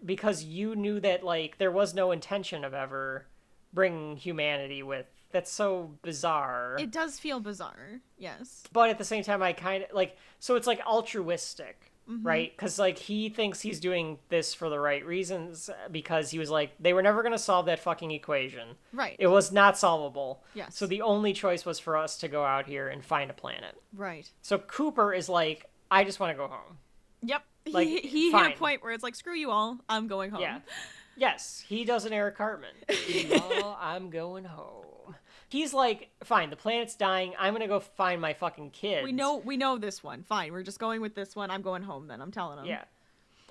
because 0.05 0.44
you 0.44 0.74
knew 0.77 1.01
that 1.01 1.24
like 1.24 1.59
there 1.59 1.70
was 1.73 1.94
no 1.94 2.12
intention 2.12 2.65
of 2.65 2.73
ever 2.74 3.27
bringing 3.73 4.16
humanity 4.16 4.82
with 4.82 5.07
that's 5.32 5.51
so 5.51 5.93
bizarre 6.02 6.77
It 6.78 6.90
does 6.90 7.19
feel 7.19 7.39
bizarre. 7.40 8.01
Yes. 8.19 8.62
but 8.73 8.89
at 8.90 8.98
the 8.98 9.05
same 9.05 9.23
time 9.23 9.43
i 9.43 9.52
kind 9.52 9.85
of 9.85 9.90
like 9.94 10.16
so 10.39 10.57
it's 10.57 10.66
like 10.66 10.81
altruistic 10.86 11.90
Mm-hmm. 12.09 12.27
right 12.27 12.52
because 12.56 12.78
like 12.78 12.98
he 12.98 13.28
thinks 13.28 13.60
he's 13.60 13.78
doing 13.78 14.18
this 14.31 14.52
for 14.52 14.68
the 14.68 14.81
right 14.81 15.05
reasons 15.06 15.70
because 15.93 16.31
he 16.31 16.39
was 16.40 16.51
like 16.51 16.72
they 16.81 16.93
were 16.93 17.02
never 17.02 17.22
going 17.22 17.32
to 17.32 17.39
solve 17.39 17.66
that 17.66 17.78
fucking 17.78 18.10
equation 18.10 18.70
Right. 18.93 19.14
it 19.18 19.28
was 19.28 19.52
not 19.52 19.78
solvable 19.78 20.43
Yes. 20.55 20.77
so 20.77 20.86
the 20.86 21.02
only 21.02 21.32
choice 21.32 21.64
was 21.64 21.78
for 21.78 21.97
us 21.97 22.18
to 22.18 22.28
go 22.28 22.44
out 22.44 22.66
here 22.66 22.89
and 22.89 23.05
find 23.05 23.31
a 23.31 23.35
planet 23.35 23.77
right. 23.94 24.28
so 24.43 24.59
cooper 24.59 25.14
is 25.14 25.28
like 25.28 25.66
i 25.90 26.02
just 26.02 26.18
want 26.18 26.32
to 26.32 26.36
go 26.36 26.48
home 26.48 26.78
Yep. 27.22 27.43
Like, 27.70 27.86
he 27.86 28.01
he 28.01 28.32
hit 28.32 28.52
a 28.55 28.56
point 28.59 28.82
where 28.82 28.93
it's 28.93 29.02
like, 29.02 29.14
screw 29.14 29.35
you 29.35 29.51
all. 29.51 29.77
I'm 29.89 30.09
going 30.09 30.31
home. 30.31 30.40
Yeah. 30.40 30.60
Yes, 31.18 31.62
he 31.68 31.85
does 31.85 32.06
an 32.06 32.14
Eric 32.14 32.39
Cartman. 32.39 32.70
I'm 33.78 34.09
going 34.09 34.44
home. 34.44 34.86
He's 35.51 35.74
like, 35.74 36.10
fine, 36.22 36.48
the 36.48 36.56
planet's 36.56 36.94
dying. 36.94 37.35
I'm 37.39 37.52
gonna 37.52 37.66
go 37.68 37.81
find 37.81 38.20
my 38.20 38.32
fucking 38.32 38.70
kids. 38.70 39.05
We 39.05 39.12
know 39.12 39.36
we 39.36 39.56
know 39.56 39.77
this 39.78 40.02
one. 40.02 40.22
Fine. 40.22 40.52
We're 40.52 40.62
just 40.62 40.78
going 40.78 41.01
with 41.01 41.14
this 41.14 41.36
one. 41.36 41.51
I'm 41.51 41.60
going 41.60 41.82
home 41.82 42.06
then. 42.06 42.22
I'm 42.22 42.31
telling 42.31 42.60
him. 42.60 42.66
Yeah. 42.66 42.85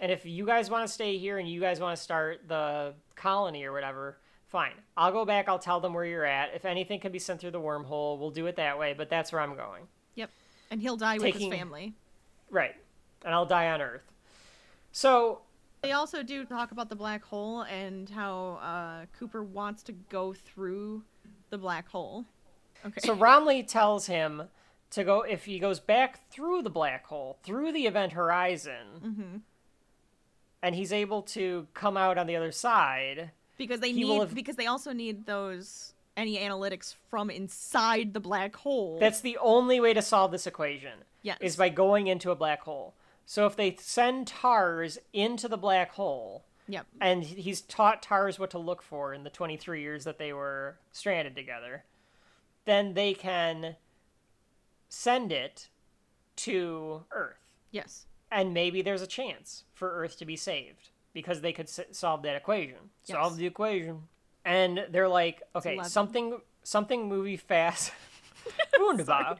And 0.01 0.09
if 0.09 0.25
you 0.25 0.45
guys 0.45 0.69
want 0.69 0.87
to 0.87 0.93
stay 0.93 1.17
here 1.17 1.39
and 1.39 1.47
you 1.49 1.59
guys 1.59 1.81
want 1.81 1.97
to 1.97 2.01
start 2.01 2.47
the 2.47 2.93
colony 3.17 3.65
or 3.65 3.73
whatever, 3.73 4.17
fine. 4.47 4.71
I'll 4.95 5.11
go 5.11 5.25
back. 5.25 5.49
I'll 5.49 5.59
tell 5.59 5.81
them 5.81 5.93
where 5.93 6.05
you're 6.05 6.23
at. 6.25 6.53
If 6.55 6.63
anything 6.63 7.01
can 7.01 7.11
be 7.11 7.19
sent 7.19 7.41
through 7.41 7.51
the 7.51 7.59
wormhole, 7.59 8.17
we'll 8.17 8.31
do 8.31 8.45
it 8.47 8.55
that 8.55 8.79
way. 8.79 8.93
But 8.97 9.09
that's 9.09 9.33
where 9.33 9.41
I'm 9.41 9.57
going. 9.57 9.83
Yep. 10.15 10.29
And 10.71 10.81
he'll 10.81 10.95
die 10.95 11.17
with 11.17 11.35
his 11.35 11.49
family. 11.49 11.95
Right. 12.49 12.75
And 13.25 13.33
I'll 13.33 13.45
die 13.45 13.71
on 13.71 13.81
Earth. 13.81 14.09
So 14.93 15.41
They 15.81 15.91
also 15.91 16.23
do 16.23 16.45
talk 16.45 16.71
about 16.71 16.87
the 16.87 16.95
black 16.95 17.23
hole 17.23 17.61
and 17.63 18.09
how 18.09 18.59
uh, 18.61 19.05
Cooper 19.17 19.43
wants 19.43 19.83
to 19.83 19.91
go 19.91 20.33
through 20.33 21.03
the 21.49 21.57
black 21.57 21.89
hole. 21.89 22.25
Okay. 22.85 22.99
So 23.01 23.13
Romilly 23.13 23.63
tells 23.63 24.05
him 24.07 24.43
to 24.91 25.03
go 25.03 25.21
if 25.21 25.45
he 25.45 25.59
goes 25.59 25.79
back 25.79 26.29
through 26.31 26.61
the 26.63 26.69
black 26.69 27.05
hole, 27.07 27.37
through 27.43 27.71
the 27.71 27.85
event 27.87 28.13
horizon, 28.13 28.87
Mm-hmm. 29.03 29.37
and 30.61 30.75
he's 30.75 30.91
able 30.93 31.21
to 31.23 31.67
come 31.73 31.97
out 31.97 32.17
on 32.17 32.27
the 32.27 32.35
other 32.35 32.51
side. 32.51 33.31
because 33.57 33.79
they 33.81 33.91
need 33.91 34.19
have- 34.19 34.33
because 34.33 34.55
they 34.55 34.67
also 34.67 34.93
need 34.93 35.25
those 35.25 35.93
any 36.17 36.37
analytics 36.37 36.95
from 37.09 37.29
inside 37.29 38.13
the 38.13 38.19
black 38.19 38.55
hole. 38.55 38.97
That's 38.99 39.21
the 39.21 39.37
only 39.37 39.79
way 39.79 39.93
to 39.93 40.01
solve 40.01 40.31
this 40.31 40.47
equation. 40.47 40.99
Yes. 41.21 41.37
Is 41.41 41.55
by 41.55 41.69
going 41.69 42.07
into 42.07 42.31
a 42.31 42.35
black 42.35 42.61
hole. 42.61 42.93
So 43.25 43.45
if 43.45 43.55
they 43.55 43.75
send 43.79 44.27
TARS 44.27 44.97
into 45.13 45.47
the 45.47 45.57
black 45.57 45.91
hole, 45.91 46.43
yep. 46.69 46.85
and 47.01 47.23
he's 47.23 47.59
taught 47.61 48.01
TARS 48.01 48.39
what 48.39 48.51
to 48.51 48.59
look 48.59 48.81
for 48.81 49.13
in 49.13 49.23
the 49.25 49.29
23 49.29 49.81
years 49.81 50.05
that 50.05 50.17
they 50.17 50.31
were 50.31 50.77
stranded 50.93 51.35
together, 51.35 51.83
then 52.65 52.93
they 52.93 53.13
can 53.13 53.75
send 54.87 55.31
it 55.31 55.67
to 56.37 57.03
Earth. 57.11 57.35
Yes. 57.71 58.05
and 58.31 58.53
maybe 58.53 58.81
there's 58.81 59.01
a 59.01 59.07
chance 59.07 59.63
for 59.73 59.91
Earth 59.91 60.17
to 60.19 60.25
be 60.25 60.35
saved 60.35 60.89
because 61.13 61.41
they 61.41 61.51
could 61.51 61.65
s- 61.67 61.79
solve 61.91 62.21
that 62.23 62.35
equation. 62.35 62.77
Solve 63.03 63.35
the 63.37 63.45
equation, 63.45 64.03
and 64.45 64.85
they're 64.89 65.09
like, 65.09 65.41
okay, 65.55 65.79
something, 65.83 66.39
something 66.63 67.07
movie 67.09 67.37
fast. 67.37 67.91
Wunderbar. 68.79 69.37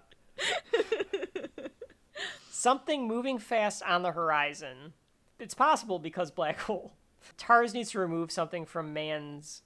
something 2.52 3.08
moving 3.08 3.40
fast 3.40 3.82
on 3.84 4.02
the 4.04 4.12
horizon. 4.12 4.94
It's 5.40 5.54
possible 5.54 6.00
because 6.00 6.32
black 6.32 6.60
hole. 6.60 6.94
TARS 7.38 7.74
needs 7.74 7.91
to 7.91 8.00
remove 8.00 8.32
something 8.32 8.66
from 8.66 8.94
Mann's 8.94 9.62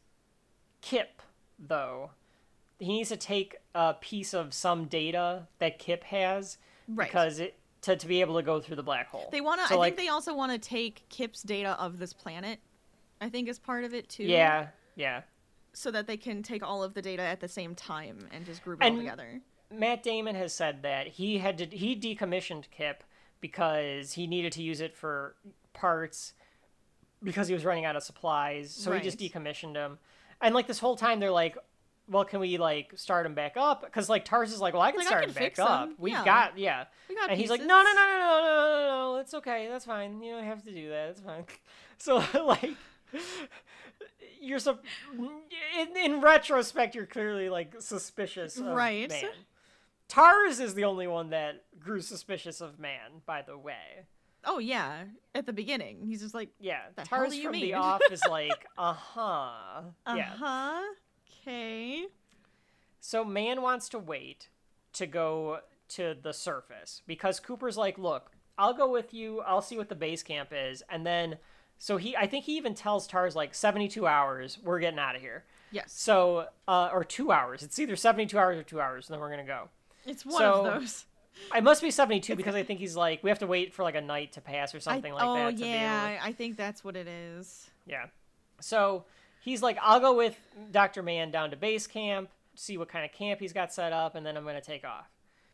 Kip, 0.82 1.22
though. 1.60 2.12
He 2.80 2.88
needs 2.88 3.10
to 3.10 3.18
take 3.18 3.58
a 3.74 3.94
piece 3.96 4.34
of 4.34 4.54
some 4.54 4.86
data 4.86 5.48
that 5.60 5.80
Kip 5.80 6.04
has 6.06 6.58
Right. 6.88 7.08
because 7.08 7.40
it 7.40 7.58
to, 7.82 7.96
to 7.96 8.08
be 8.08 8.22
able 8.22 8.36
to 8.36 8.44
go 8.44 8.60
through 8.60 8.76
the 8.78 8.84
black 8.84 9.08
hole. 9.10 9.30
They 9.32 9.42
want 9.42 9.62
to. 9.62 9.68
So, 9.68 9.76
I 9.76 9.78
like, 9.78 9.96
think 9.96 10.08
they 10.08 10.10
also 10.12 10.34
want 10.36 10.52
to 10.52 10.58
take 10.58 11.08
Kip's 11.10 11.42
data 11.44 11.80
of 11.80 12.00
this 12.00 12.14
planet. 12.14 12.60
I 13.22 13.30
think 13.30 13.48
is 13.48 13.60
part 13.60 13.84
of 13.86 13.94
it 13.94 14.10
too. 14.10 14.24
Yeah, 14.24 14.68
yeah. 14.96 15.22
So 15.74 15.92
that 15.92 16.08
they 16.08 16.18
can 16.18 16.44
take 16.44 16.62
all 16.62 16.84
of 16.84 16.94
the 16.94 17.02
data 17.02 17.22
at 17.24 17.40
the 17.40 17.48
same 17.48 17.74
time 17.76 18.28
and 18.32 18.46
just 18.46 18.64
group 18.64 18.82
it 18.82 18.86
And- 18.88 18.96
all 18.96 19.02
together. 19.02 19.42
Matt 19.72 20.04
Damon 20.04 20.36
has 20.36 20.54
said 20.54 20.84
that 20.84 21.08
he 21.08 21.40
had 21.40 21.58
to 21.58 21.66
he 21.66 21.96
decommissioned 21.96 22.66
Kip 22.70 23.04
because 23.42 24.14
he 24.14 24.28
needed 24.28 24.52
to 24.54 24.62
use 24.62 24.80
it 24.82 24.96
for 24.96 25.36
parts 25.74 26.34
because 27.24 27.48
he 27.48 27.54
was 27.54 27.64
running 27.66 27.86
out 27.86 27.96
of 27.96 28.04
supplies. 28.04 28.72
So 28.72 28.92
he 28.92 29.02
just 29.02 29.18
decommissioned 29.20 29.76
him. 29.76 29.98
And 30.42 30.54
like 30.54 30.68
this 30.68 30.80
whole 30.80 30.96
time 30.96 31.20
they're 31.20 31.32
like, 31.32 31.58
well, 32.10 32.26
can 32.26 32.40
we 32.42 32.58
like 32.58 32.92
start 32.98 33.26
him 33.26 33.34
back 33.34 33.54
up? 33.56 33.84
Because 33.84 34.10
like 34.10 34.26
TARS 34.26 34.52
is 34.52 34.60
like, 34.60 34.74
well, 34.74 34.82
I 34.84 34.92
can 34.92 34.98
Like, 35.00 35.08
I 35.08 35.10
start 35.10 35.22
can 35.24 35.30
him 35.30 35.36
back 35.36 35.60
up. 35.60 35.88
him. 35.90 35.96
We've 35.98 36.14
Yeah. 36.14 36.26
got 36.26 36.58
yeah. 36.58 36.86
We 37.08 37.16
got 37.16 37.30
and 37.30 37.40
he's 37.40 37.50
like, 37.50 37.62
no, 37.62 37.68
no, 37.68 37.84
no, 37.84 37.94
no, 37.94 38.18
no, 38.20 38.42
no, 38.42 38.42
no, 38.42 39.14
no, 39.14 39.20
it's 39.22 39.34
okay, 39.36 39.68
that's 39.70 39.86
fine. 39.86 40.22
You 40.22 40.34
don't 40.34 40.44
have 40.44 40.64
to 40.64 40.72
do 40.74 40.90
that. 40.90 41.10
It's 41.10 41.22
fine. 41.22 41.46
So 42.00 42.22
like, 42.46 42.72
you're 44.42 44.60
so 44.60 44.80
in, 45.18 45.96
in 45.96 46.20
retrospect, 46.22 46.96
you're 46.96 47.06
clearly 47.06 47.50
like 47.50 47.76
suspicious, 47.80 48.58
of 48.58 48.66
Right. 48.66 49.08
Man. 49.10 49.26
TARS 50.10 50.60
is 50.60 50.74
the 50.76 50.84
only 50.84 51.08
one 51.08 51.30
that 51.30 51.64
grew 51.80 52.02
suspicious 52.02 52.60
of 52.62 52.78
man. 52.80 53.22
By 53.26 53.42
the 53.42 53.58
way, 53.58 54.06
Oh 54.46 54.60
yeah, 54.60 55.04
at 55.36 55.46
the 55.46 55.54
beginning, 55.54 56.06
he's 56.06 56.22
just 56.22 56.34
like, 56.34 56.50
yeah, 56.60 56.82
The 56.96 57.06
hell 57.08 57.30
do 57.30 57.36
you 57.36 57.44
from 57.44 57.54
the 57.54 57.74
off 57.76 58.02
is 58.12 58.22
like, 58.30 58.66
uh 58.78 58.94
huh, 58.94 59.82
uh 60.06 60.22
huh, 60.38 60.82
okay. 61.42 62.06
So 63.00 63.24
man 63.26 63.62
wants 63.62 63.90
to 63.90 64.00
wait 64.00 64.50
to 64.94 65.06
go 65.08 65.60
to 65.90 66.16
the 66.22 66.34
surface 66.34 67.02
because 67.08 67.40
Cooper's 67.40 67.78
like, 67.78 67.98
look, 67.98 68.32
I'll 68.58 68.74
go 68.74 68.90
with 68.92 69.14
you. 69.14 69.42
I'll 69.42 69.62
see 69.62 69.78
what 69.78 69.90
the 69.90 69.96
base 69.96 70.24
camp 70.24 70.50
is, 70.52 70.84
and 70.90 71.06
then 71.06 71.38
so 71.78 71.98
he, 71.98 72.16
I 72.16 72.28
think 72.28 72.46
he 72.46 72.56
even 72.58 72.76
tells 72.76 73.08
TARS 73.08 73.36
like 73.36 73.54
72 73.54 74.08
hours, 74.08 74.58
we're 74.64 74.80
getting 74.80 75.00
out 75.00 75.16
of 75.16 75.22
here. 75.22 75.44
Yes, 75.72 75.92
So, 75.92 76.48
uh, 76.68 76.90
or 76.94 77.04
two 77.04 77.32
hours. 77.32 77.64
It's 77.64 77.80
either 77.80 77.96
72 77.96 78.38
hours 78.38 78.58
or 78.60 78.64
two 78.64 78.80
hours, 78.80 79.08
and 79.10 79.14
then 79.16 79.20
we're 79.20 79.32
gonna 79.32 79.44
go. 79.44 79.70
it's 80.06 80.26
one 80.26 80.38
so- 80.38 80.66
of 80.66 80.82
those. 80.82 81.06
It 81.56 81.64
must 81.64 81.82
be 81.82 81.92
72 81.92 82.36
because 82.36 82.56
I 82.56 82.64
think 82.64 82.80
he's 82.80 82.96
like, 82.96 83.24
we 83.24 83.30
have 83.30 83.40
to 83.40 83.48
wait 83.48 83.74
for 83.74 83.84
like 83.84 83.96
a 83.96 84.02
night 84.02 84.34
to 84.34 84.42
pass 84.42 84.74
or 84.74 84.80
something 84.80 85.12
I, 85.12 85.16
like 85.16 85.24
oh 85.26 85.34
that. 85.36 85.58
be 85.58 85.64
able 85.64 85.74
to- 85.74 85.78
yeah, 85.78 86.20
I 86.24 86.32
think 86.32 86.58
that's 86.58 86.84
what 86.84 86.96
it 86.96 87.08
is. 87.08 87.70
Yeah. 87.86 88.06
So 88.60 89.06
he's 89.42 89.62
like, 89.62 89.78
I'll 89.82 90.00
go 90.00 90.16
with 90.16 90.38
Dr. 90.72 91.04
Mann 91.04 91.32
down 91.32 91.50
to 91.52 91.56
base 91.58 91.88
camp, 91.88 92.30
see 92.56 92.78
what 92.78 92.90
kind 92.90 93.04
of 93.06 93.12
camp 93.12 93.40
he's 93.40 93.54
got 93.54 93.74
set 93.74 93.94
up, 93.94 94.16
and 94.16 94.26
then 94.26 94.38
I'm 94.38 94.44
going 94.44 94.56
to 94.56 94.62
take 94.62 94.86
off. 94.86 95.10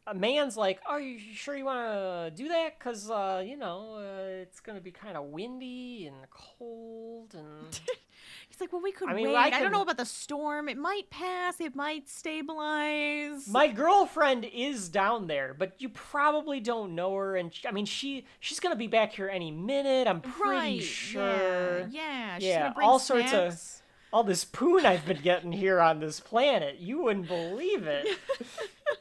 A 0.07 0.14
man's 0.14 0.57
like, 0.57 0.80
Are 0.88 0.99
you 0.99 1.19
sure 1.19 1.56
you 1.56 1.65
want 1.65 1.88
to 1.88 2.31
do 2.35 2.49
that? 2.49 2.80
Because, 2.80 3.10
uh, 3.10 3.43
you 3.45 3.57
know, 3.57 3.97
uh, 3.97 4.41
it's 4.41 4.60
going 4.60 4.77
to 4.77 4.84
be 4.84 4.91
kind 4.91 5.15
of 5.18 5.26
windy 5.26 6.07
and 6.07 6.18
cold. 6.31 7.35
And 7.35 7.80
He's 8.49 8.59
like, 8.59 8.73
well, 8.73 8.81
we 8.81 8.91
could 8.91 9.09
I 9.09 9.13
mean, 9.13 9.27
wait. 9.27 9.35
I 9.35 9.57
I, 9.57 9.59
don't 9.61 9.71
know 9.71 9.84
about 9.84 9.97
the 9.97 10.05
storm. 10.05 10.67
It 10.67 10.77
might 10.77 11.09
pass. 11.11 11.61
It 11.61 11.76
might 11.76 12.09
stabilize. 12.09 13.47
my 13.47 13.67
girlfriend 13.67 14.43
is 14.45 14.89
down 14.89 15.27
there, 15.27 15.55
but 15.57 15.73
you 15.77 15.88
probably 15.89 16.59
don't 16.59 16.95
know 16.95 17.13
her. 17.15 17.35
And 17.35 17.53
sh- 17.53 17.65
I 17.67 17.71
mean, 17.71 17.85
she 17.85 18.26
she's 18.39 18.59
going 18.59 18.73
to 18.73 18.77
be 18.77 18.88
back 18.88 19.13
here 19.13 19.30
any 19.30 19.51
minute. 19.51 20.07
I'm 20.07 20.21
pretty 20.21 20.77
right? 20.77 20.81
sure. 20.84 21.80
Yeah, 21.81 21.88
yeah. 21.91 22.35
She's 22.35 22.47
Yeah, 22.47 22.73
gonna 22.73 22.85
all 22.85 22.99
sorts 22.99 23.34
of- 23.34 23.81
all 24.11 24.23
this 24.23 24.43
poon 24.43 24.85
I've 24.85 25.05
been 25.05 25.21
getting 25.21 25.51
here 25.51 25.80
on 25.80 25.99
this 25.99 26.19
planet. 26.19 26.80
You 26.80 27.03
wouldn't 27.03 27.27
believe 27.27 27.85
it. 27.85 28.07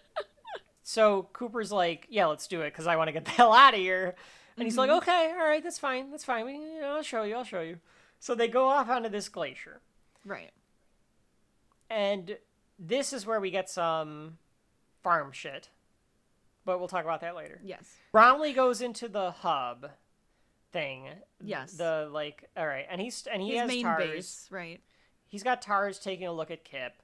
so 0.83 1.29
Cooper's 1.33 1.73
like, 1.73 2.07
"Yeah, 2.11 2.27
let's 2.27 2.47
do 2.47 2.61
it 2.61 2.71
because 2.73 2.87
I 2.87 2.97
want 2.97 3.09
to 3.09 3.13
get 3.13 3.25
the 3.25 3.31
hell 3.31 3.53
out 3.55 3.73
of 3.75 3.81
here." 3.81 4.15
And 4.59 4.65
he's 4.67 4.77
like, 4.77 4.91
mm-hmm. 4.91 4.99
"Okay, 4.99 5.33
all 5.39 5.47
right, 5.47 5.63
that's 5.63 5.79
fine, 5.79 6.11
that's 6.11 6.25
fine. 6.25 6.45
We, 6.45 6.53
you 6.55 6.81
know, 6.83 6.97
I'll 6.97 7.03
show 7.03 7.23
you, 7.23 7.37
I'll 7.37 7.45
show 7.45 7.63
you." 7.63 7.79
So 8.21 8.35
they 8.35 8.49
go 8.49 8.67
off 8.67 8.89
onto 8.89 9.09
this 9.09 9.29
glacier, 9.29 9.81
Right. 10.25 10.51
and 11.91 12.37
this 12.79 13.13
is 13.13 13.27
where 13.27 13.41
we 13.41 13.51
get 13.51 13.69
some 13.71 14.39
farm 15.03 15.33
shit. 15.33 15.71
But 16.65 16.79
we'll 16.79 16.89
talk 16.89 17.05
about 17.05 17.21
that 17.23 17.35
later. 17.35 17.61
Yes. 17.65 17.97
Romilly 18.13 18.53
goes 18.53 18.83
into 18.83 19.09
the 19.09 19.31
hub 19.31 19.91
thing. 20.71 21.09
Yes. 21.43 21.73
The 21.73 22.09
like, 22.13 22.45
all 22.57 22.67
right, 22.67 22.87
and 22.91 23.01
he's 23.01 23.27
and 23.31 23.41
he 23.41 23.51
His 23.53 23.61
has 23.61 23.69
main 23.69 23.85
TARS. 23.85 24.05
base. 24.05 24.49
Right. 24.51 24.81
He's 25.29 25.43
got 25.43 25.63
TARS 25.63 25.99
taking 25.99 26.27
a 26.27 26.33
look 26.33 26.51
at 26.51 26.65
Kip, 26.65 26.95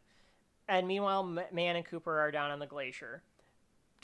and 0.68 0.86
meanwhile, 0.88 1.20
M- 1.22 1.40
Man 1.54 1.76
and 1.76 1.84
Cooper 1.84 2.18
are 2.20 2.30
down 2.30 2.50
on 2.50 2.58
the 2.58 2.66
glacier. 2.66 3.22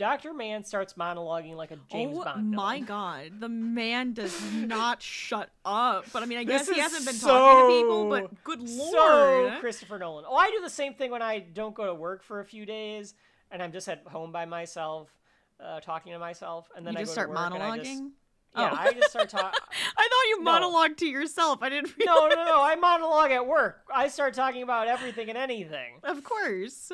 Dr. 0.00 0.32
Mann 0.32 0.64
starts 0.64 0.94
monologuing 0.94 1.54
like 1.56 1.70
a 1.72 1.78
James 1.92 2.16
oh 2.18 2.24
Bond. 2.24 2.50
my 2.52 2.76
villain. 2.76 2.84
god, 2.86 3.30
the 3.40 3.48
man 3.50 4.14
does 4.14 4.34
not 4.54 5.02
shut 5.02 5.50
up. 5.64 6.06
But 6.10 6.22
I 6.22 6.26
mean, 6.26 6.38
I 6.38 6.44
This 6.44 6.66
guess 6.66 6.74
he 6.74 6.80
hasn't 6.80 7.04
been 7.04 7.14
so, 7.14 7.28
talking 7.28 7.68
to 7.68 7.82
people. 7.82 8.08
But 8.08 8.42
good 8.42 8.60
lord, 8.66 8.92
So 9.52 9.60
Christopher 9.60 9.98
Nolan. 9.98 10.24
Oh, 10.26 10.34
I 10.36 10.50
do 10.50 10.60
the 10.62 10.70
same 10.70 10.94
thing 10.94 11.10
when 11.10 11.20
I 11.20 11.40
don't 11.40 11.74
go 11.74 11.84
to 11.84 11.94
work 11.94 12.22
for 12.24 12.40
a 12.40 12.44
few 12.46 12.64
days 12.64 13.12
and 13.50 13.62
I'm 13.62 13.72
just 13.72 13.88
at 13.88 14.02
home 14.06 14.32
by 14.32 14.46
myself, 14.46 15.08
uh, 15.62 15.80
talking 15.80 16.12
to 16.14 16.18
myself, 16.18 16.68
and 16.74 16.86
then 16.86 16.94
you 16.94 17.00
I 17.00 17.02
just 17.02 17.10
go 17.16 17.22
start 17.22 17.28
to 17.28 17.34
work 17.58 17.76
just- 17.84 17.90
monologuing. 18.00 18.10
yeah, 18.56 18.70
Oh. 18.72 18.76
I 18.76 18.92
just 18.92 19.10
start 19.10 19.28
talking. 19.28 19.60
I 19.98 20.08
thought 20.08 20.28
you 20.30 20.42
No. 20.42 20.50
monologued 20.52 20.96
to 20.96 21.06
yourself. 21.06 21.58
I 21.62 21.68
didn't. 21.68 21.92
no, 22.04 22.26
no, 22.26 22.34
no. 22.36 22.62
I 22.62 22.74
monologue 22.76 23.32
at 23.32 23.46
work. 23.46 23.82
I 23.94 24.08
start 24.08 24.32
talking 24.34 24.62
about 24.62 24.88
everything 24.88 25.28
and 25.28 25.36
anything. 25.36 26.00
Of 26.04 26.24
course. 26.24 26.90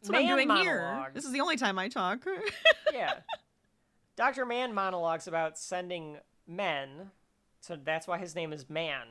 That's 0.00 0.10
what 0.10 0.22
Man 0.22 0.38
I'm 0.38 0.48
doing 0.48 0.62
here. 0.62 1.10
This 1.14 1.24
is 1.24 1.32
the 1.32 1.40
only 1.40 1.56
time 1.56 1.78
I 1.78 1.88
talk. 1.88 2.24
yeah. 2.92 3.14
Dr. 4.16 4.46
Man 4.46 4.74
monologues 4.74 5.26
about 5.26 5.58
sending 5.58 6.18
men, 6.46 7.10
so 7.60 7.76
that's 7.82 8.06
why 8.06 8.18
his 8.18 8.34
name 8.34 8.52
is 8.52 8.68
Man. 8.68 9.06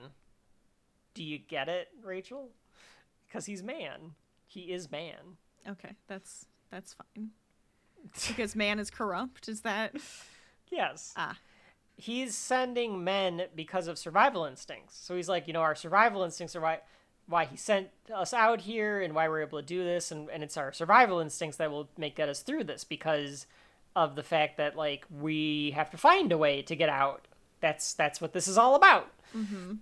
Do 1.13 1.23
you 1.23 1.37
get 1.37 1.69
it, 1.69 1.89
Rachel? 2.03 2.49
Because 3.27 3.45
he's 3.45 3.61
man. 3.63 4.13
He 4.47 4.71
is 4.71 4.89
man. 4.91 5.37
okay, 5.67 5.95
that's 6.07 6.45
that's 6.71 6.93
fine. 6.93 7.29
Because 8.27 8.55
man 8.55 8.79
is 8.79 8.89
corrupt. 8.89 9.47
Is 9.49 9.61
that 9.61 9.95
Yes. 10.71 11.13
ah? 11.17 11.37
He's 11.97 12.35
sending 12.35 13.03
men 13.03 13.43
because 13.55 13.87
of 13.87 13.97
survival 13.97 14.45
instincts. 14.45 14.97
So 14.97 15.15
he's 15.15 15.27
like, 15.27 15.47
you 15.47 15.53
know, 15.53 15.61
our 15.61 15.75
survival 15.75 16.23
instincts 16.23 16.55
are 16.55 16.61
why, 16.61 16.79
why 17.29 17.45
he 17.45 17.55
sent 17.55 17.89
us 18.13 18.33
out 18.33 18.61
here 18.61 18.99
and 19.01 19.13
why 19.13 19.29
we're 19.29 19.41
able 19.41 19.59
to 19.59 19.65
do 19.65 19.83
this. 19.83 20.11
And, 20.11 20.29
and 20.29 20.43
it's 20.43 20.57
our 20.57 20.73
survival 20.73 21.19
instincts 21.19 21.57
that 21.57 21.69
will 21.71 21.87
make 21.97 22.15
get 22.15 22.27
us 22.27 22.41
through 22.41 22.63
this 22.65 22.83
because 22.83 23.45
of 23.95 24.15
the 24.15 24.23
fact 24.23 24.57
that, 24.57 24.75
like, 24.75 25.05
we 25.09 25.71
have 25.75 25.91
to 25.91 25.97
find 25.97 26.31
a 26.31 26.37
way 26.37 26.61
to 26.63 26.75
get 26.75 26.89
out. 26.89 27.27
That's, 27.61 27.93
that's 27.93 28.19
what 28.19 28.33
this 28.33 28.47
is 28.47 28.57
all 28.57 28.75
about. 28.75 29.11
Mm-hmm. 29.35 29.75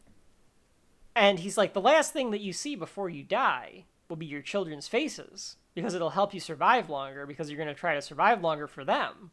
And 1.15 1.39
he's 1.39 1.57
like, 1.57 1.73
the 1.73 1.81
last 1.81 2.13
thing 2.13 2.31
that 2.31 2.41
you 2.41 2.53
see 2.53 2.75
before 2.75 3.09
you 3.09 3.23
die 3.23 3.85
will 4.09 4.17
be 4.17 4.25
your 4.25 4.41
children's 4.41 4.87
faces 4.87 5.55
because 5.73 5.93
it'll 5.93 6.11
help 6.11 6.33
you 6.33 6.39
survive 6.39 6.89
longer 6.89 7.25
because 7.25 7.49
you're 7.49 7.57
going 7.57 7.67
to 7.67 7.79
try 7.79 7.95
to 7.95 8.01
survive 8.01 8.41
longer 8.41 8.67
for 8.67 8.83
them. 8.83 9.31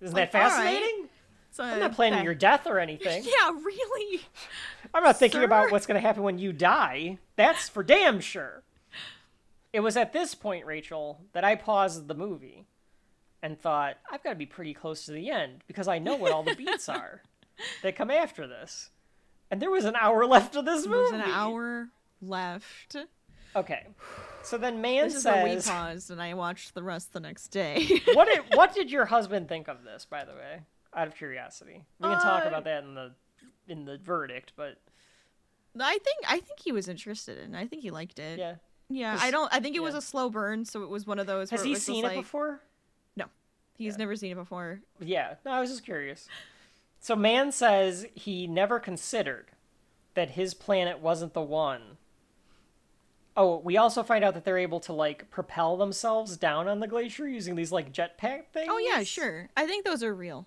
Isn't 0.00 0.14
Like, 0.14 0.32
that 0.32 0.42
all 0.42 0.50
right. 0.58 0.64
fascinating? 0.64 1.08
So 1.50 1.64
I'm 1.64 1.80
not 1.80 1.92
uh, 1.92 1.94
planning 1.94 2.22
your 2.24 2.34
death 2.34 2.66
or 2.66 2.78
anything. 2.78 3.24
Yeah, 3.40 3.50
really. 3.50 4.20
I'm 4.96 5.02
not 5.02 5.18
thinking 5.18 5.44
about 5.44 5.70
what's 5.70 5.84
going 5.84 6.00
to 6.00 6.06
happen 6.06 6.22
when 6.22 6.38
you 6.38 6.54
die. 6.54 7.18
That's 7.36 7.68
for 7.68 7.82
damn 7.82 8.18
sure. 8.18 8.62
It 9.70 9.80
was 9.80 9.94
at 9.94 10.14
this 10.14 10.34
point, 10.34 10.64
Rachel, 10.64 11.20
that 11.34 11.44
I 11.44 11.54
paused 11.54 12.08
the 12.08 12.14
movie 12.14 12.64
and 13.42 13.60
thought, 13.60 13.98
I've 14.10 14.22
got 14.24 14.30
to 14.30 14.36
be 14.36 14.46
pretty 14.46 14.72
close 14.72 15.04
to 15.04 15.12
the 15.12 15.28
end 15.30 15.64
because 15.66 15.86
I 15.86 15.98
know 15.98 16.16
what 16.16 16.32
all 16.32 16.42
the 16.42 16.54
beats 16.56 16.88
are 16.88 17.20
that 17.82 17.94
come 17.94 18.10
after 18.10 18.46
this. 18.46 18.88
And 19.50 19.60
there 19.60 19.70
was 19.70 19.84
an 19.84 19.96
hour 19.96 20.24
left 20.24 20.56
of 20.56 20.64
this 20.64 20.86
movie. 20.86 21.10
There's 21.10 21.24
an 21.26 21.30
hour 21.30 21.88
left. 22.22 22.96
Okay. 23.54 23.86
So 24.42 24.56
then 24.56 24.80
man 24.80 25.04
This 25.04 25.16
is 25.16 25.24
where 25.26 25.44
we 25.44 25.60
paused, 25.60 26.10
and 26.10 26.22
I 26.22 26.32
watched 26.32 26.72
the 26.74 26.82
rest 26.82 27.12
the 27.12 27.20
next 27.20 27.48
day. 27.48 27.86
what 28.14 28.28
did 28.28 28.40
what 28.56 28.74
did 28.74 28.90
your 28.90 29.04
husband 29.04 29.46
think 29.48 29.68
of 29.68 29.84
this, 29.84 30.06
by 30.06 30.24
the 30.24 30.32
way? 30.32 30.60
Out 30.94 31.06
of 31.06 31.14
curiosity. 31.16 31.84
We 32.00 32.08
can 32.08 32.18
talk 32.22 32.46
Uh, 32.46 32.48
about 32.48 32.64
that 32.64 32.82
in 32.84 32.94
the 32.94 33.12
in 33.68 33.84
the 33.84 33.98
verdict, 33.98 34.52
but 34.56 34.78
I 35.84 35.98
think 35.98 36.18
I 36.28 36.40
think 36.40 36.60
he 36.60 36.72
was 36.72 36.88
interested 36.88 37.38
in. 37.38 37.54
it. 37.54 37.58
I 37.58 37.66
think 37.66 37.82
he 37.82 37.90
liked 37.90 38.18
it. 38.18 38.38
yeah. 38.38 38.54
Yeah, 38.88 39.18
I 39.20 39.32
don't. 39.32 39.52
I 39.52 39.58
think 39.58 39.74
it 39.74 39.82
was 39.82 39.96
a 39.96 40.00
slow 40.00 40.30
burn, 40.30 40.64
so 40.64 40.82
it 40.84 40.88
was 40.88 41.06
one 41.08 41.18
of 41.18 41.26
those. 41.26 41.50
Has 41.50 41.58
where 41.60 41.66
he 41.66 41.74
just 41.74 41.84
seen 41.86 42.04
it 42.04 42.08
like- 42.08 42.16
before? 42.18 42.60
No, 43.16 43.24
he's 43.76 43.98
never 43.98 44.14
seen 44.14 44.30
it 44.30 44.36
before. 44.36 44.80
Yeah, 45.00 45.34
no, 45.44 45.50
I 45.50 45.60
was 45.60 45.70
just 45.70 45.84
curious. 45.84 46.28
So 47.00 47.16
man 47.16 47.50
says 47.50 48.06
he 48.14 48.46
never 48.46 48.78
considered 48.78 49.46
that 50.14 50.30
his 50.30 50.54
planet 50.54 51.00
wasn't 51.00 51.34
the 51.34 51.42
one. 51.42 51.96
Oh, 53.36 53.58
we 53.58 53.76
also 53.76 54.02
find 54.02 54.24
out 54.24 54.34
that 54.34 54.44
they're 54.44 54.56
able 54.56 54.80
to 54.80 54.92
like 54.92 55.30
propel 55.30 55.76
themselves 55.76 56.36
down 56.36 56.68
on 56.68 56.80
the 56.80 56.86
glacier 56.86 57.28
using 57.28 57.54
these 57.54 57.70
like 57.72 57.92
jetpack 57.92 58.46
things. 58.52 58.68
Oh 58.70 58.78
yeah, 58.78 59.02
sure. 59.02 59.48
I 59.56 59.66
think 59.66 59.84
those 59.84 60.02
are 60.02 60.14
real. 60.14 60.46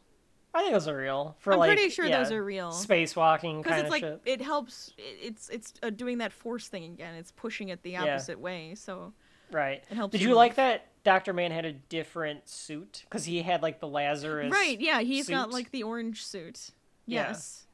I 0.54 0.62
think 0.62 0.74
those 0.74 0.88
are 0.88 0.98
real. 0.98 1.36
For 1.40 1.54
I'm 1.54 1.60
like, 1.60 1.70
pretty 1.70 1.90
sure 1.90 2.10
those 2.10 2.32
are 2.32 2.44
real. 2.44 2.72
Spacewalking 2.72 3.60
Because 3.64 3.72
kind 3.72 3.80
it's 3.80 3.86
of 3.88 3.92
like 3.92 4.02
shit. 4.02 4.22
it 4.26 4.42
helps. 4.42 4.94
It's 4.98 5.50
it's 5.50 5.74
uh, 5.84 5.90
doing 5.92 6.18
that 6.20 6.34
force 6.34 6.68
thing 6.68 6.84
again. 6.86 7.16
It's 7.16 7.32
pushing 7.32 7.70
it 7.70 7.84
the 7.84 7.92
Yeah. 7.92 8.04
opposite 8.04 8.40
way. 8.40 8.74
So 8.76 9.14
Right. 9.52 9.84
it 9.90 9.96
helps 9.96 10.12
Did 10.14 10.22
you 10.22 10.30
you 10.30 10.36
like 10.36 10.56
that 10.56 10.88
Doctor 11.04 11.34
Mann 11.34 11.52
had 11.52 11.66
a 11.66 11.74
different 11.74 12.50
suit 12.50 13.04
because 13.06 13.26
he 13.26 13.42
had 13.42 13.62
like 13.62 13.80
the 13.80 13.88
Lazarus 13.88 14.52
right, 14.52 14.80
yeah, 14.80 15.02
he's 15.02 15.30
got 15.30 15.52
like 15.52 15.72
the 15.72 15.84
orange 15.84 16.26
suit. 16.26 16.72
Yes, 17.06 17.66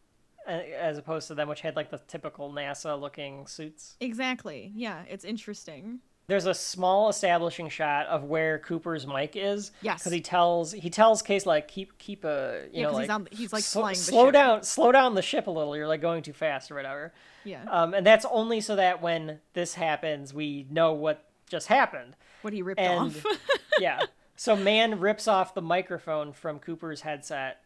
uh, 0.47 0.51
as 0.51 0.97
opposed 0.97 1.27
to 1.29 1.35
them 1.35 1.47
which 1.49 1.61
had 1.61 1.75
like 1.75 1.89
the 1.91 1.97
typical 2.07 2.51
NASA 2.51 2.99
looking 2.99 3.47
suits. 3.47 3.95
exactly. 3.99 4.71
Yeah, 4.75 5.03
it's 5.09 5.25
interesting. 5.25 5.99
There's 6.27 6.45
a 6.45 6.53
small 6.53 7.09
establishing 7.09 7.69
shot 7.69 8.07
of 8.07 8.23
where 8.23 8.59
Cooper's 8.59 9.05
mic 9.05 9.35
is. 9.35 9.71
Yes. 9.81 9.99
Because 9.99 10.11
he 10.13 10.21
tells 10.21 10.71
he 10.71 10.89
tells 10.89 11.21
Case 11.21 11.45
like 11.45 11.67
keep 11.67 11.97
keep 11.97 12.23
a 12.23 12.63
you 12.71 12.81
Yeah, 12.81 12.83
know 12.83 12.89
'cause 12.89 12.95
like 12.95 13.03
he's 13.03 13.09
on- 13.11 13.27
he's, 13.31 13.53
like, 13.53 13.63
sl- 13.63 13.93
slow 13.93 14.31
down 14.31 14.63
slow 14.63 14.91
down 14.91 15.13
the 15.15 15.21
ship 15.21 15.47
a 15.47 15.51
little. 15.51 15.75
You're 15.77 15.87
like 15.87 16.01
going 16.01 16.23
too 16.23 16.33
fast 16.33 16.71
or 16.71 16.75
whatever. 16.75 17.13
Yeah. 17.43 17.63
Um, 17.69 17.93
and 17.93 18.05
that's 18.05 18.25
only 18.31 18.59
so 18.61 18.75
that 18.75 19.01
when 19.01 19.39
this 19.53 19.75
happens, 19.75 20.33
we 20.33 20.65
know 20.69 20.93
what 20.93 21.23
just 21.47 21.67
happened. 21.67 22.15
what 22.41 22.53
he 22.53 22.61
ripped 22.61 22.79
and- 22.81 22.99
off. 23.15 23.25
Yeah. 23.79 24.01
So 24.37 24.53
man 24.57 24.99
rips 24.99 25.29
off 25.29 25.53
the 25.53 25.61
microphone 25.61 26.33
from 26.33 26.59
Cooper's 26.59 26.99
headset, 27.01 27.63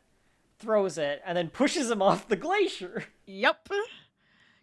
throws 0.60 1.00
it, 1.00 1.20
and 1.26 1.36
then 1.36 1.50
pushes 1.50 1.90
him 1.90 2.00
off 2.00 2.28
the 2.28 2.36
glacier. 2.36 3.06
yep. 3.26 3.68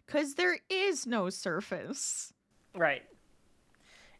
Because 0.05 0.35
there 0.35 0.57
is 0.69 1.05
no 1.05 1.29
surface. 1.29 2.31
Right. 2.73 3.03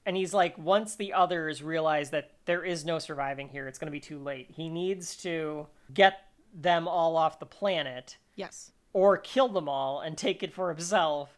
And 0.07 0.15
he's 0.15 0.33
like, 0.33 0.57
once 0.57 0.95
the 0.95 1.11
others 1.11 1.61
realize 1.61 2.11
that 2.11 2.31
there 2.45 2.63
is 2.63 2.85
no 2.85 2.97
surviving 2.97 3.49
here, 3.49 3.67
it's 3.67 3.77
going 3.77 3.87
to 3.87 3.91
be 3.91 3.99
too 3.99 4.17
late. 4.19 4.49
He 4.49 4.69
needs 4.69 5.17
to 5.17 5.67
get 5.93 6.27
them 6.53 6.87
all 6.87 7.17
off 7.17 7.39
the 7.41 7.45
planet 7.45 8.15
Yes. 8.37 8.71
or 8.93 9.17
kill 9.17 9.49
them 9.49 9.67
all 9.67 9.99
and 9.99 10.17
take 10.17 10.43
it 10.43 10.53
for 10.53 10.69
himself 10.69 11.37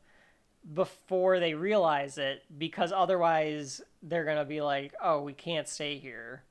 before 0.72 1.40
they 1.40 1.56
realize 1.56 2.20
it, 2.20 2.44
because 2.60 2.92
otherwise 2.92 3.82
they're 4.04 4.24
going 4.26 4.38
to 4.38 4.46
be 4.46 4.62
like, 4.62 4.94
oh, 5.04 5.24
we 5.24 5.34
can't 5.34 5.68
stay 5.68 5.98
here. 5.98 6.44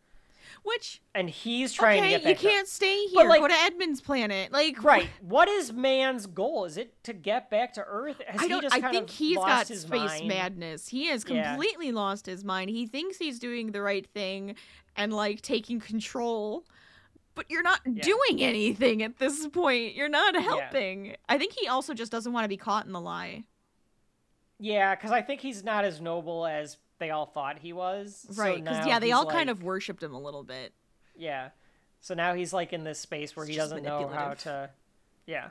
Which 0.65 1.01
And 1.15 1.29
he's 1.31 1.73
trying 1.73 2.01
okay, 2.01 2.13
to 2.15 2.19
get 2.19 2.23
you 2.23 2.35
back 2.35 2.41
to- 2.41 2.49
can't 2.49 2.69
stay 2.69 3.07
here. 3.07 3.29
like- 3.29 3.41
Go 3.41 3.49
to 3.49 3.55
Edmund's 3.55 4.01
planet. 4.01 4.53
Like 4.53 4.83
Right. 4.83 5.09
What 5.21 5.49
is 5.49 5.73
man's 5.73 6.27
goal? 6.27 6.65
Is 6.65 6.77
it 6.77 7.03
to 7.05 7.13
get 7.13 7.51
back 7.51 7.73
to 7.75 7.85
Earth? 7.87 8.21
Has 8.27 8.41
I 8.43 8.49
don't. 8.49 8.65
I 8.73 8.91
think 8.91 9.09
he's 9.11 9.37
got 9.37 9.67
space 9.67 9.91
mind? 9.91 10.29
madness. 10.29 10.89
He 10.89 11.07
has 11.07 11.25
Yeah. 11.29 11.51
completely 11.51 11.93
lost 11.93 12.27
his 12.27 12.45
mind. 12.45 12.71
He 12.71 12.87
thinks 12.87 13.19
he's 13.19 13.39
doing 13.39 13.73
the 13.73 13.83
right 13.83 14.07
thing 14.07 14.57
and 14.97 15.13
like 15.13 15.41
taking 15.43 15.81
control, 15.81 16.65
but 17.35 17.47
you're 17.51 17.63
not 17.63 17.81
doing 17.85 18.43
anything 18.43 19.03
at 19.03 19.19
this 19.19 19.47
point. 19.49 19.95
You're 19.95 20.09
not 20.09 20.35
helping. 20.37 21.17
I 21.29 21.39
think 21.39 21.53
he 21.53 21.69
also 21.69 21.95
just 21.95 22.11
doesn't 22.13 22.33
want 22.33 22.45
to 22.45 22.49
be 22.49 22.57
caught 22.57 22.85
in 22.87 22.93
the 22.93 23.01
lie. 23.01 23.45
Yeah, 24.59 24.95
because 24.97 25.13
I 25.13 25.23
think 25.23 25.41
he's 25.41 25.63
not 25.63 25.85
as 25.85 26.01
noble 26.01 26.45
as 26.47 26.79
they 26.99 27.11
all 27.11 27.27
thought 27.27 27.59
he 27.59 27.73
was. 27.73 28.27
Right? 28.37 28.63
Because 28.63 28.79
now 28.79 28.87
yeah, 28.87 28.99
they 28.99 29.13
all 29.13 29.27
kind 29.27 29.51
of 29.51 29.63
worshipped 29.63 30.03
him 30.03 30.15
a 30.15 30.21
little 30.21 30.43
bit. 30.43 30.73
Yeah. 31.17 31.51
So 32.01 32.15
now 32.15 32.35
he's 32.35 32.53
like 32.53 32.73
in 32.73 32.85
this 32.85 32.99
space 32.99 33.35
where 33.35 33.45
It's 33.45 33.51
he 33.51 33.57
doesn't 33.57 33.83
know 33.83 34.09
how 34.09 34.35
to. 34.35 34.71
Yeah. 35.27 35.49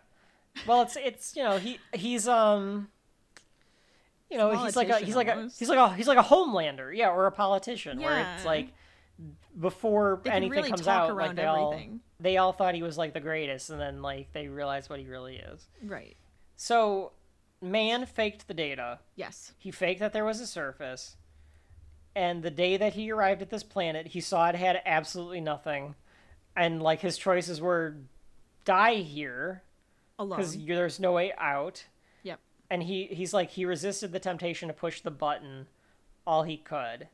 Well, 0.65 0.81
it's 0.81 0.95
it's 0.95 1.35
you 1.35 1.43
know 1.43 1.57
he 1.57 1.79
he's 1.93 2.27
um. 2.27 2.89
You 4.29 4.37
know 4.37 4.65
he's 4.65 4.75
like 4.75 4.89
a 4.89 4.99
he's 4.99 5.15
like 5.15 5.29
a 5.29 5.49
he's 5.57 5.69
like 5.69 5.77
a 5.77 5.95
he's 5.95 6.07
like 6.07 6.17
a 6.17 6.23
homelander 6.23 6.93
yeah 6.93 7.09
or 7.09 7.27
a 7.27 7.31
politician 7.31 8.01
where 8.01 8.35
it's 8.35 8.43
like 8.43 8.73
before 9.57 10.21
anything 10.25 10.49
really 10.49 10.69
comes 10.69 10.85
out 10.85 11.15
like 11.15 11.35
they 11.35 11.45
all 11.45 11.79
they 12.19 12.37
all 12.37 12.51
thought 12.51 12.75
he 12.75 12.83
was 12.83 12.97
like 12.97 13.13
the 13.13 13.19
greatest 13.19 13.69
and 13.69 13.79
then 13.79 14.01
like 14.01 14.31
they 14.33 14.47
realized 14.47 14.89
what 14.89 14.99
he 14.99 15.05
really 15.05 15.37
is. 15.37 15.67
Right. 15.83 16.17
So, 16.55 17.11
man 17.61 18.05
faked 18.05 18.47
the 18.47 18.53
data. 18.53 18.99
Yes. 19.15 19.53
He 19.59 19.71
faked 19.71 19.99
that 19.99 20.13
there 20.13 20.25
was 20.25 20.41
a 20.41 20.47
surface. 20.47 21.15
And 22.17 22.41
the 22.41 22.49
day 22.49 22.77
that 22.77 22.93
he 22.93 23.11
arrived 23.11 23.43
at 23.43 23.51
this 23.51 23.61
planet, 23.61 24.07
he 24.07 24.21
saw 24.21 24.49
it 24.49 24.55
had 24.55 24.81
absolutely 24.87 25.39
nothing. 25.39 25.93
And 26.55 26.81
like 26.81 27.01
his 27.01 27.15
choices 27.15 27.61
were 27.61 27.97
die 28.65 28.95
here 28.95 29.61
Alone. 30.17 30.39
because 30.39 30.57
there's 30.57 30.99
no 30.99 31.11
way 31.11 31.31
out. 31.37 31.85
Yep. 32.23 32.39
And 32.71 32.81
he 32.81 33.05
he's 33.05 33.35
like 33.35 33.51
he 33.51 33.65
resisted 33.65 34.13
the 34.13 34.19
temptation 34.19 34.67
to 34.67 34.73
push 34.73 35.01
the 35.01 35.11
button 35.11 35.67
all 36.25 36.41
he 36.41 36.57
could. 36.57 37.07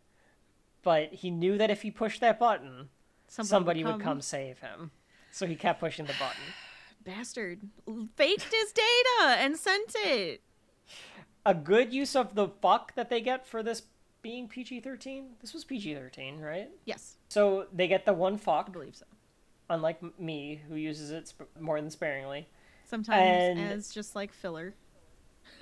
But 0.84 1.16
he 1.16 1.30
knew 1.30 1.58
that 1.58 1.70
if 1.70 1.82
he 1.82 1.92
pushed 1.92 2.22
that 2.22 2.40
button, 2.40 2.88
somebody, 3.28 3.84
would 3.84 4.00
come 4.00 4.22
save 4.22 4.60
him. 4.60 4.92
So 5.32 5.46
he 5.46 5.58
kept 5.58 5.82
pushing 5.82 6.06
the 6.06 6.14
button. 6.14 6.44
Bastard 7.04 7.60
faked 8.16 8.54
his 8.54 8.72
data 8.72 9.36
and 9.38 9.58
sent 9.58 9.96
it. 9.96 10.44
a 11.46 11.54
good 11.54 11.92
use 11.92 12.16
of 12.16 12.36
the 12.36 12.48
fuck 12.48 12.96
that 12.96 13.10
they 13.10 13.20
get 13.20 13.46
for 13.46 13.62
this 13.62 13.82
being 14.24 14.48
PG 14.48 14.80
thirteen. 14.80 15.36
This 15.42 15.54
was 15.54 15.64
PG 15.64 15.94
thirteen, 15.94 16.40
right? 16.40 16.72
Yes, 16.86 17.18
So 17.30 17.68
they 17.72 17.88
get 17.88 18.06
the 18.06 18.14
one 18.14 18.38
fuck. 18.38 18.66
I 18.70 18.72
believe 18.72 18.96
so. 18.96 19.06
unlike 19.70 20.02
me, 20.20 20.62
who 20.68 20.76
uses 20.76 21.12
it 21.12 21.28
sp- 21.30 21.50
more 21.60 21.80
than 21.80 21.92
sparingly, 21.92 22.48
Sometimes 22.86 23.22
And- 23.22 23.60
as 23.60 23.90
just 23.94 24.16
like 24.16 24.34
filler. 24.34 24.74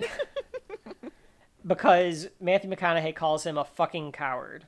because 1.66 2.28
Matthew 2.40 2.70
McConaughey 2.70 3.14
calls 3.14 3.44
him 3.44 3.56
a 3.58 3.64
fucking 3.64 4.12
coward. 4.12 4.66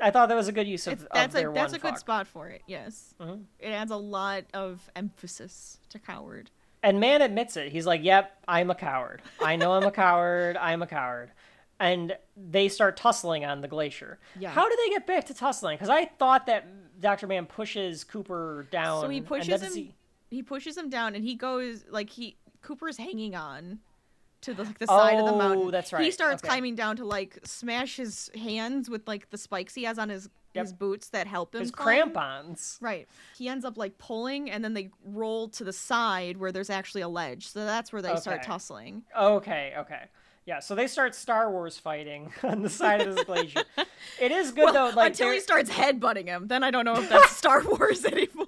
I 0.00 0.10
thought 0.10 0.28
that 0.28 0.34
was 0.36 0.48
a 0.48 0.52
good 0.52 0.68
use 0.68 0.86
of, 0.86 0.94
It's, 0.94 1.02
of 1.04 1.08
that's 1.14 1.34
their 1.34 1.50
a 1.50 1.54
that's 1.54 1.72
a 1.72 1.78
good 1.78 1.90
fuck. 1.92 1.98
spot 1.98 2.26
for 2.26 2.48
it. 2.48 2.62
Yes, 2.66 3.14
Mhm. 3.18 3.44
it 3.58 3.68
adds 3.70 3.90
a 3.90 3.96
lot 3.96 4.44
of 4.52 4.90
emphasis 4.94 5.78
to 5.90 5.98
coward. 5.98 6.50
And 6.82 7.00
man 7.00 7.22
admits 7.22 7.56
it. 7.56 7.72
He's 7.72 7.86
like, 7.86 8.02
"Yep, 8.04 8.44
I'm 8.46 8.70
a 8.70 8.74
coward. 8.74 9.22
I 9.40 9.56
know 9.56 9.72
I'm 9.72 9.84
a 9.84 9.90
coward. 9.90 10.56
I'm 10.58 10.82
a 10.82 10.86
coward." 10.86 11.32
And 11.78 12.16
they 12.36 12.68
start 12.68 12.96
tussling 12.96 13.44
on 13.44 13.60
the 13.60 13.68
glacier. 13.68 14.18
Yeah. 14.38 14.50
How 14.50 14.68
do 14.68 14.76
they 14.84 14.90
get 14.94 15.06
back 15.06 15.26
to 15.26 15.34
tussling? 15.34 15.76
Because 15.76 15.90
I 15.90 16.06
thought 16.06 16.46
that 16.46 16.66
Doctor 17.00 17.26
Mann 17.26 17.44
pushes 17.46 18.02
Cooper 18.04 18.66
down. 18.70 19.02
So 19.02 19.08
he 19.10 19.20
pushes 19.20 19.60
him. 19.62 19.72
he- 19.74 19.94
He 20.30 20.42
pushes 20.42 20.76
him 20.76 20.88
down, 20.90 21.14
and 21.14 21.22
he 21.24 21.34
goes 21.34 21.84
like 21.88 22.10
he 22.10 22.36
Cooper's 22.62 22.96
hanging 22.96 23.36
on 23.36 23.78
to 24.40 24.54
the 24.54 24.64
like 24.64 24.78
the 24.78 24.86
side 24.86 25.18
of 25.18 25.26
the 25.26 25.32
Oh, 25.32 25.38
mountain. 25.38 25.70
that's 25.70 25.92
right. 25.92 26.02
He 26.04 26.10
starts 26.10 26.42
Okay. 26.42 26.48
climbing 26.48 26.74
down 26.74 26.96
to 26.96 27.04
like 27.04 27.38
smash 27.44 27.96
his 27.96 28.30
hands 28.34 28.88
with 28.90 29.06
like 29.06 29.30
the 29.30 29.38
spikes 29.38 29.74
he 29.74 29.84
has 29.84 29.98
on 29.98 30.08
his 30.08 30.28
Yep. 30.54 30.64
his 30.64 30.72
boots 30.72 31.08
that 31.10 31.26
help 31.26 31.54
him. 31.54 31.60
His 31.60 31.70
climb. 31.70 32.10
crampons. 32.12 32.78
Right. 32.80 33.06
He 33.36 33.48
ends 33.48 33.64
up 33.66 33.76
like 33.76 33.98
pulling, 33.98 34.50
and 34.50 34.64
then 34.64 34.72
they 34.72 34.90
roll 35.04 35.48
to 35.50 35.64
the 35.64 35.72
side 35.72 36.38
where 36.38 36.50
there's 36.50 36.70
actually 36.70 37.02
a 37.02 37.08
ledge. 37.08 37.48
So 37.48 37.64
that's 37.66 37.92
where 37.92 38.00
they 38.00 38.16
start 38.16 38.42
tussling. 38.42 39.04
Okay, 39.16 39.74
okay. 39.76 40.04
Yeah, 40.46 40.60
so 40.60 40.74
they 40.76 40.86
start 40.86 41.14
Star 41.14 41.50
Wars 41.50 41.76
fighting 41.76 42.32
on 42.42 42.62
the 42.62 42.70
side 42.70 43.00
of 43.02 43.14
this 43.14 43.24
glacier. 43.24 43.62
It 44.20 44.30
is 44.32 44.52
good 44.52 44.64
Well, 44.66 44.72
though, 44.72 44.96
like 44.96 45.10
until 45.10 45.26
he 45.28 45.34
they're- 45.34 45.40
starts 45.42 45.68
headbutting 45.70 46.26
him, 46.26 46.46
then 46.46 46.62
I 46.64 46.70
don't 46.70 46.84
know 46.84 46.96
if 46.96 47.08
that's 47.10 47.36
Star 47.36 47.62
Wars 47.64 48.04
anymore. 48.04 48.46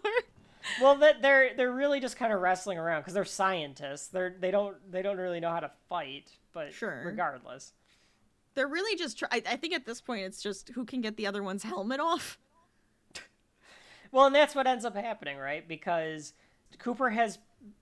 well 0.80 0.94
that 0.96 1.20
they're 1.20 1.54
they're 1.56 1.72
really 1.72 1.98
just 2.00 2.16
kind 2.16 2.32
of 2.32 2.40
wrestling 2.40 2.78
around 2.78 3.00
because 3.00 3.12
they're 3.14 3.24
scientists. 3.24 4.06
They're 4.08 4.34
they 4.38 4.50
don't 4.50 4.76
they 4.90 5.02
don't 5.02 5.18
really 5.18 5.40
know 5.40 5.50
how 5.50 5.60
to 5.60 5.70
fight, 5.88 6.30
but 6.54 6.72
Sure. 6.72 7.02
regardless. 7.04 7.72
They're 8.54 8.68
really 8.68 8.96
just. 8.96 9.18
Try- 9.18 9.28
I, 9.32 9.42
I 9.50 9.56
think 9.56 9.74
at 9.74 9.84
this 9.84 10.00
point 10.00 10.22
it's 10.22 10.40
just 10.42 10.70
who 10.70 10.84
can 10.84 11.00
get 11.00 11.16
the 11.16 11.26
other 11.26 11.42
one's 11.42 11.64
helmet 11.64 12.00
off. 12.00 12.38
Well, 14.10 14.26
and 14.26 14.34
that's 14.34 14.54
what 14.54 14.66
ends 14.66 14.84
up 14.84 14.96
happening, 14.96 15.36
right? 15.36 15.66
Because 15.66 16.32
Cooper 16.78 17.10
has 17.10 17.38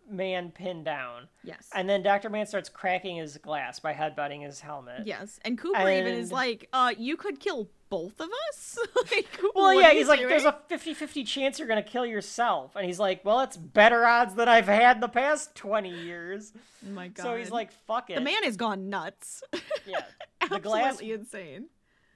Man 0.08 0.52
pinned 0.52 0.84
down, 0.84 1.28
Yes. 1.42 1.68
and 1.74 1.88
then 1.90 2.02
Doctor 2.02 2.30
Mann 2.30 2.46
starts 2.46 2.68
cracking 2.68 3.16
his 3.16 3.36
glass 3.38 3.80
by 3.80 3.92
headbutting 3.92 4.44
his 4.44 4.60
helmet. 4.60 5.02
Yes, 5.04 5.40
and 5.44 5.58
Cooper 5.58 5.80
even 5.90 6.14
is 6.14 6.30
like, 6.30 6.68
"Uh, 6.72 6.94
you 6.96 7.16
could 7.16 7.40
kill 7.40 7.68
both 7.88 8.20
of 8.20 8.28
us." 8.48 8.78
like, 9.10 9.26
Well, 9.54 9.74
yeah, 9.74 9.90
he's 9.92 10.06
like, 10.06 10.20
there's 10.20 10.44
a 10.44 10.56
50 10.68 10.94
50 10.94 11.24
chance 11.24 11.58
you're 11.58 11.66
going 11.66 11.82
to 11.82 11.88
kill 11.88 12.06
yourself. 12.06 12.76
And 12.76 12.86
he's 12.86 13.00
like, 13.00 13.24
well, 13.24 13.40
it's 13.40 13.56
better 13.56 14.04
odds 14.06 14.34
than 14.34 14.48
I've 14.48 14.66
had 14.68 15.00
the 15.00 15.08
past 15.08 15.54
20 15.56 15.90
years. 15.90 16.52
Oh 16.86 16.90
my 16.90 17.08
god. 17.08 17.22
So 17.24 17.36
he's 17.36 17.50
like, 17.50 17.72
fuck 17.72 18.08
it. 18.10 18.14
the 18.14 18.20
man 18.20 18.44
has 18.44 18.56
gone 18.56 18.88
nuts. 18.88 19.42
yeah. 19.86 20.00
The 20.40 20.54
Absolutely 20.54 20.60
glass, 20.60 21.00
insane. 21.00 21.66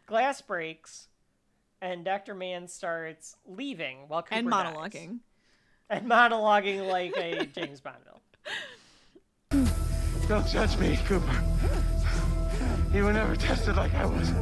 glass 0.06 0.40
breaks, 0.42 1.08
and 1.82 2.04
Dr. 2.04 2.34
Mann 2.34 2.68
starts 2.68 3.34
leaving 3.44 4.04
while 4.06 4.22
Cooper 4.22 4.34
and 4.36 4.48
dies. 4.48 5.08
And 5.90 6.08
monologuing 6.08 6.86
like 6.86 7.16
a 7.16 7.46
James 7.46 7.80
Bond 7.80 7.96
villain. 9.50 9.68
Don't 10.28 10.46
judge 10.46 10.78
me, 10.78 10.96
Cooper. 11.04 11.42
You 12.94 13.04
were 13.04 13.12
never 13.12 13.34
tested 13.34 13.74
like 13.74 13.92
I 13.94 14.06
was. 14.06 14.32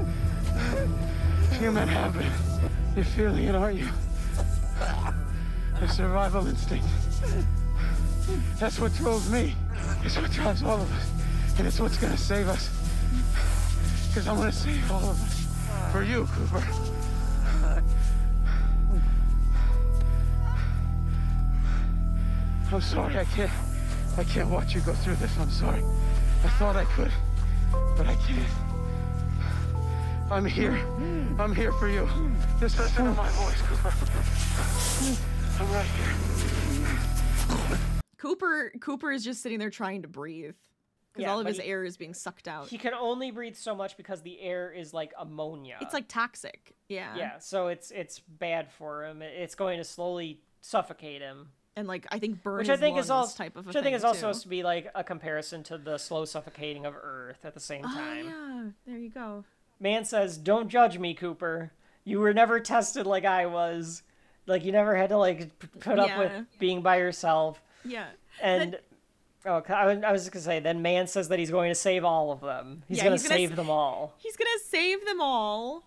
Have 1.88 2.14
been. 2.14 2.30
You're 2.94 3.04
feeling 3.04 3.44
it, 3.44 3.54
aren't 3.54 3.78
you? 3.78 3.88
The 5.80 5.88
survival 5.88 6.46
instinct. 6.46 6.86
That's 8.60 8.78
what 8.78 8.94
drove 8.94 9.32
me. 9.32 9.54
It's 10.04 10.16
what 10.18 10.30
drives 10.30 10.62
all 10.62 10.82
of 10.82 10.92
us. 10.92 11.58
And 11.58 11.66
it's 11.66 11.80
what's 11.80 11.96
gonna 11.96 12.18
save 12.18 12.48
us. 12.48 12.68
Because 14.08 14.28
I'm 14.28 14.36
gonna 14.36 14.52
save 14.52 14.92
all 14.92 15.10
of 15.10 15.20
us. 15.20 15.92
For 15.92 16.02
you, 16.02 16.26
Cooper. 16.26 16.62
I'm 22.72 22.80
sorry, 22.80 23.16
I 23.18 23.24
can't. 23.24 23.50
I 24.16 24.24
can't 24.24 24.50
watch 24.50 24.74
you 24.74 24.80
go 24.82 24.92
through 24.92 25.14
this. 25.16 25.36
I'm 25.38 25.50
sorry. 25.50 25.82
I 26.44 26.48
thought 26.58 26.76
I 26.76 26.84
could, 26.84 27.10
but 27.96 28.06
I 28.06 28.14
can't. 28.26 28.46
I'm 30.30 30.44
here. 30.44 30.76
I'm 31.38 31.54
here 31.54 31.72
for 31.72 31.88
you. 31.88 32.06
Just 32.60 32.78
listen 32.78 33.06
to 33.06 33.12
my 33.12 33.28
voice, 33.30 33.60
Cooper. 33.62 33.94
I'm 35.60 35.72
right 35.72 35.86
here. 35.86 37.78
Cooper 38.18 38.72
Cooper 38.80 39.12
is 39.12 39.24
just 39.24 39.42
sitting 39.42 39.58
there 39.58 39.70
trying 39.70 40.02
to 40.02 40.08
breathe 40.08 40.56
because 41.12 41.22
Yeah, 41.22 41.32
all 41.32 41.40
of 41.40 41.46
his 41.46 41.58
he- 41.58 41.64
air 41.64 41.84
is 41.84 41.96
being 41.96 42.12
sucked 42.12 42.48
out. 42.48 42.68
He 42.68 42.76
can 42.76 42.92
only 42.92 43.30
breathe 43.30 43.56
so 43.56 43.74
much 43.74 43.96
because 43.96 44.22
the 44.22 44.40
air 44.40 44.70
is 44.72 44.92
like 44.92 45.12
ammonia. 45.18 45.78
it's 45.80 45.94
like 45.94 46.08
toxic. 46.08 46.74
Yeah. 46.88 47.16
yeah, 47.16 47.38
so 47.38 47.68
it's 47.68 47.90
it's 47.90 48.18
bad 48.20 48.70
for 48.70 49.04
him. 49.06 49.22
It's 49.22 49.54
going 49.54 49.78
to 49.78 49.84
slowly 49.84 50.40
suffocate 50.60 51.22
him. 51.22 51.48
And 51.78 51.86
like 51.86 52.06
I 52.10 52.18
think 52.18 52.42
burn 52.42 52.58
which 52.58 52.68
I 52.68 52.76
think 52.76 52.98
is 52.98 53.08
also 53.10 53.36
type 53.36 53.56
of 53.56 53.64
a 53.64 53.68
which 53.68 53.76
I 53.76 53.82
think 53.82 53.94
is 53.94 54.02
also 54.04 54.14
too. 54.14 54.20
supposed 54.20 54.42
to 54.42 54.48
be 54.48 54.62
like 54.62 54.90
a 54.94 55.04
comparison 55.04 55.62
to 55.64 55.78
the 55.78 55.96
slow 55.98 56.24
suffocating 56.24 56.84
of 56.86 56.94
Earth 56.94 57.44
at 57.44 57.54
the 57.54 57.60
same 57.60 57.84
Oh 57.84 57.94
time. 57.94 58.24
yeah, 58.26 58.62
there 58.86 58.98
you 58.98 59.10
go. 59.10 59.44
Man 59.80 60.04
says, 60.04 60.36
"Don't 60.38 60.68
judge 60.68 60.98
me, 60.98 61.14
Cooper. 61.14 61.70
You 62.04 62.18
were 62.20 62.34
never 62.34 62.58
tested 62.58 63.06
like 63.06 63.24
I 63.24 63.46
was. 63.46 64.02
Like 64.46 64.64
you 64.64 64.72
never 64.72 64.96
had 64.96 65.10
to 65.10 65.18
like 65.18 65.56
put 65.78 65.98
up 65.98 66.08
Yeah. 66.08 66.18
with 66.18 66.32
being 66.58 66.82
by 66.82 66.96
yourself." 66.96 67.62
Yeah. 67.84 68.06
And 68.42 68.78
oh, 69.46 69.62
I 69.68 69.86
was 69.86 70.02
I 70.02 70.10
was 70.10 70.22
just 70.22 70.32
gonna 70.32 70.42
say, 70.44 70.58
then 70.58 70.82
Man 70.82 71.06
says 71.06 71.28
that 71.28 71.38
he's 71.38 71.50
going 71.52 71.70
to 71.70 71.74
save 71.76 72.04
all 72.04 72.32
of 72.32 72.40
them. 72.40 72.82
He's 72.88 72.98
Yeah, 72.98 73.04
gonna 73.04 73.14
he's 73.16 73.22
gonna 73.22 73.34
save 73.38 73.50
s- 73.52 73.56
them 73.56 73.70
all. 73.70 74.14
He's 74.18 74.36
gonna 74.36 74.50
save 74.66 75.04
them 75.06 75.20
all. 75.20 75.84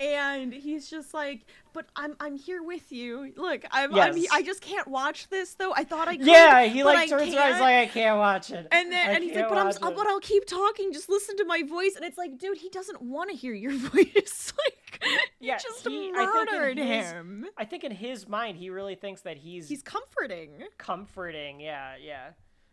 And 0.00 0.52
he's 0.52 0.88
just 0.88 1.12
like, 1.12 1.40
but 1.78 1.86
I'm 1.94 2.16
I'm 2.18 2.34
here 2.36 2.60
with 2.60 2.90
you. 2.90 3.32
Look, 3.36 3.64
I'm, 3.70 3.94
I'm 3.94 4.16
I 4.32 4.42
just 4.42 4.60
can't 4.60 4.88
watch 4.88 5.28
this 5.28 5.54
though. 5.54 5.72
I 5.72 5.84
thought 5.84 6.08
I 6.08 6.16
could. 6.16 6.26
Yeah, 6.26 6.64
he 6.64 6.82
like 6.82 7.08
turns 7.08 7.32
around, 7.32 7.52
he's 7.52 7.60
like, 7.60 7.76
"I 7.76 7.86
can't 7.86 8.18
watch 8.18 8.50
it." 8.50 8.66
And 8.72 8.90
then 8.90 9.08
I 9.08 9.12
and 9.12 9.22
he's 9.22 9.36
like, 9.36 9.48
but 9.48 9.58
I'm 9.58 9.68
uh, 9.68 9.70
it." 9.70 9.80
but 9.96 10.06
I'll 10.08 10.18
keep 10.18 10.44
talking. 10.44 10.92
Just 10.92 11.08
listen 11.08 11.36
to 11.36 11.44
my 11.44 11.62
voice. 11.62 11.94
And 11.94 12.04
it's 12.04 12.18
like, 12.18 12.36
dude, 12.36 12.58
he 12.58 12.68
doesn't 12.68 13.00
want 13.00 13.30
to 13.30 13.36
hear 13.36 13.52
your 13.54 13.70
voice. 13.90 14.52
like, 14.58 15.30
Yeah, 15.38 15.52
you 15.54 15.58
just 15.60 15.86
he- 15.86 16.10
I 16.16 16.26
murdered 16.26 16.78
his- 16.78 17.12
him. 17.12 17.46
I 17.56 17.64
think 17.64 17.84
in 17.84 17.92
his 17.92 18.26
mind, 18.26 18.56
he 18.56 18.70
really 18.70 18.96
thinks 18.96 19.20
that 19.20 19.36
he's 19.36 19.68
He's 19.68 19.82
comforting. 19.82 20.64
comforting. 20.78 21.60
Yeah, 21.60 21.94
yeah. 22.04 22.30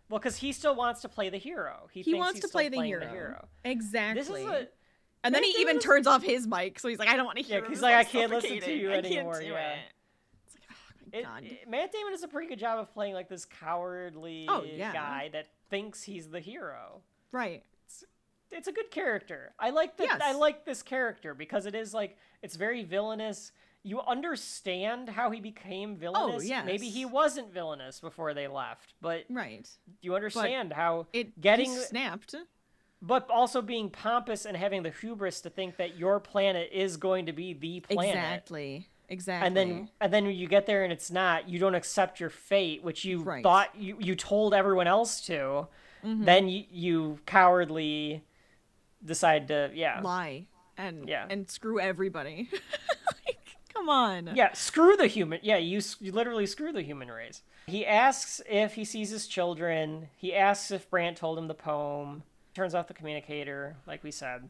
Well, 0.10 0.20
because 0.20 0.38
he 0.38 0.52
still 0.52 0.76
wants 0.76 1.02
to 1.02 1.10
play 1.10 1.30
the 1.30 1.38
hero. 1.38 1.90
He, 1.92 2.02
He 2.02 2.14
wants 2.16 2.40
to 2.40 2.48
play 2.48 2.70
the 2.70 2.82
hero. 2.82 3.04
the 3.06 3.10
hero. 3.12 3.48
Exactly. 3.64 4.22
This 4.22 4.30
is 4.30 4.46
a 4.48 4.68
and 5.26 5.36
then 5.36 5.44
he 5.44 5.56
even 5.60 5.80
turns 5.80 6.08
off 6.08 6.24
his 6.24 6.48
mic, 6.48 6.80
so 6.80 6.88
he's 6.88 7.00
like, 7.00 7.10
I 7.10 7.16
don't 7.18 7.26
want 7.26 7.38
to 7.38 7.44
hear. 7.44 7.56
Yeah, 7.56 7.60
hear. 7.60 7.62
'cause 7.62 7.68
him. 7.70 7.74
he's 7.76 7.82
like, 7.82 8.00
It's 8.06 8.10
I 8.10 8.12
can't 8.20 8.32
listen 8.32 8.60
to 8.62 8.72
you 8.74 8.92
anymore, 8.92 9.42
yeah. 9.42 9.74
it." 9.74 9.80
It's 10.48 10.56
like, 10.56 11.26
oh 11.28 11.38
It, 11.46 11.52
it- 11.52 11.70
Matt 11.70 11.92
Damon 11.92 12.12
does 12.14 12.24
a 12.24 12.28
pretty 12.28 12.48
good 12.48 12.60
job 12.60 12.80
of 12.80 12.94
playing 12.94 13.14
like 13.14 13.28
this 13.30 13.46
cowardly 13.46 14.46
Oh, 14.50 14.64
yeah. 14.64 14.94
guy 14.94 15.30
that 15.34 15.48
thinks 15.70 16.04
he's 16.04 16.30
the 16.30 16.40
hero. 16.40 17.02
right. 17.32 17.64
It's 18.52 18.68
a 18.68 18.72
good 18.72 18.90
character. 18.92 19.54
I 19.60 19.72
like 19.72 19.98
that. 19.98 20.22
I 20.22 20.32
like 20.32 20.64
this 20.66 20.82
character 20.82 21.34
because 21.34 21.66
it 21.66 21.76
is 21.76 21.94
like 21.94 22.16
it's 22.42 22.56
very 22.56 22.84
villainous. 22.86 23.52
You 23.84 24.00
understand 24.02 25.10
how 25.10 25.30
he 25.32 25.42
became 25.42 25.94
oh, 25.94 25.96
villainous. 25.96 26.44
Maybe 26.66 26.86
yes. 26.86 26.96
he 26.96 27.06
wasn't 27.06 27.52
villainous 27.52 28.00
before 28.00 28.34
they 28.34 28.48
left, 28.48 28.94
but 29.02 29.26
Right. 29.30 29.68
you 30.02 30.16
understand 30.16 30.72
how 30.74 31.08
It 31.12 31.42
getting 31.42 31.72
snapped. 31.76 32.36
But 33.02 33.30
also 33.30 33.62
being 33.62 33.90
pompous 33.90 34.46
and 34.46 34.56
having 34.58 34.84
the 34.84 34.90
hubris 34.90 35.42
to 35.42 35.50
think 35.50 35.78
that 35.78 35.98
your 35.98 36.20
planet 36.20 36.70
is 36.72 36.98
going 36.98 37.28
to 37.28 37.34
be 37.34 37.54
the 37.54 37.82
planet. 37.82 38.16
Exactly. 38.16 38.90
Exactly. 39.10 39.46
And 39.48 39.56
then 39.56 39.90
and 40.02 40.12
then 40.12 40.26
you 40.26 40.48
get 40.48 40.66
there 40.66 40.84
and 40.84 40.92
it's 40.92 41.12
not, 41.12 41.48
you 41.48 41.60
don't 41.60 41.76
accept 41.76 42.20
your 42.20 42.30
fate, 42.32 42.84
which 42.84 43.06
you 43.06 43.22
Right. 43.22 43.44
thought 43.44 43.76
you, 43.76 43.98
you 44.00 44.16
told 44.16 44.54
everyone 44.56 44.88
else 44.88 45.22
to. 45.28 45.68
Mhm. 46.04 46.26
Then 46.26 46.50
you, 46.50 46.64
you 46.72 47.20
cowardly 47.28 48.24
decide 49.04 49.48
to 49.50 49.70
yeah. 49.76 50.02
lie 50.02 50.48
and 50.78 51.08
Yeah. 51.08 51.28
and 51.30 51.50
screw 51.52 51.80
everybody. 51.80 52.50
like, 53.28 53.38
come 53.72 53.90
on. 53.90 54.32
Yeah, 54.36 54.54
screw 54.54 54.98
the 54.98 55.08
human. 55.08 55.40
Yeah, 55.44 55.58
you, 55.58 55.82
you 56.00 56.12
literally 56.12 56.48
screw 56.48 56.72
the 56.72 56.82
human 56.82 57.10
race. 57.12 57.44
He 57.68 57.86
asks 57.86 58.42
if 58.50 58.74
he 58.74 58.86
sees 58.86 59.10
his 59.12 59.28
children. 59.28 60.10
He 60.16 60.34
asks 60.34 60.72
if 60.72 60.90
Brand 60.90 61.18
told 61.18 61.38
him 61.38 61.48
the 61.48 61.54
poem. 61.54 62.24
Turns 62.56 62.74
off 62.74 62.88
the 62.88 62.94
communicator, 62.94 63.76
like 63.86 64.04
we 64.04 64.12
said. 64.12 64.50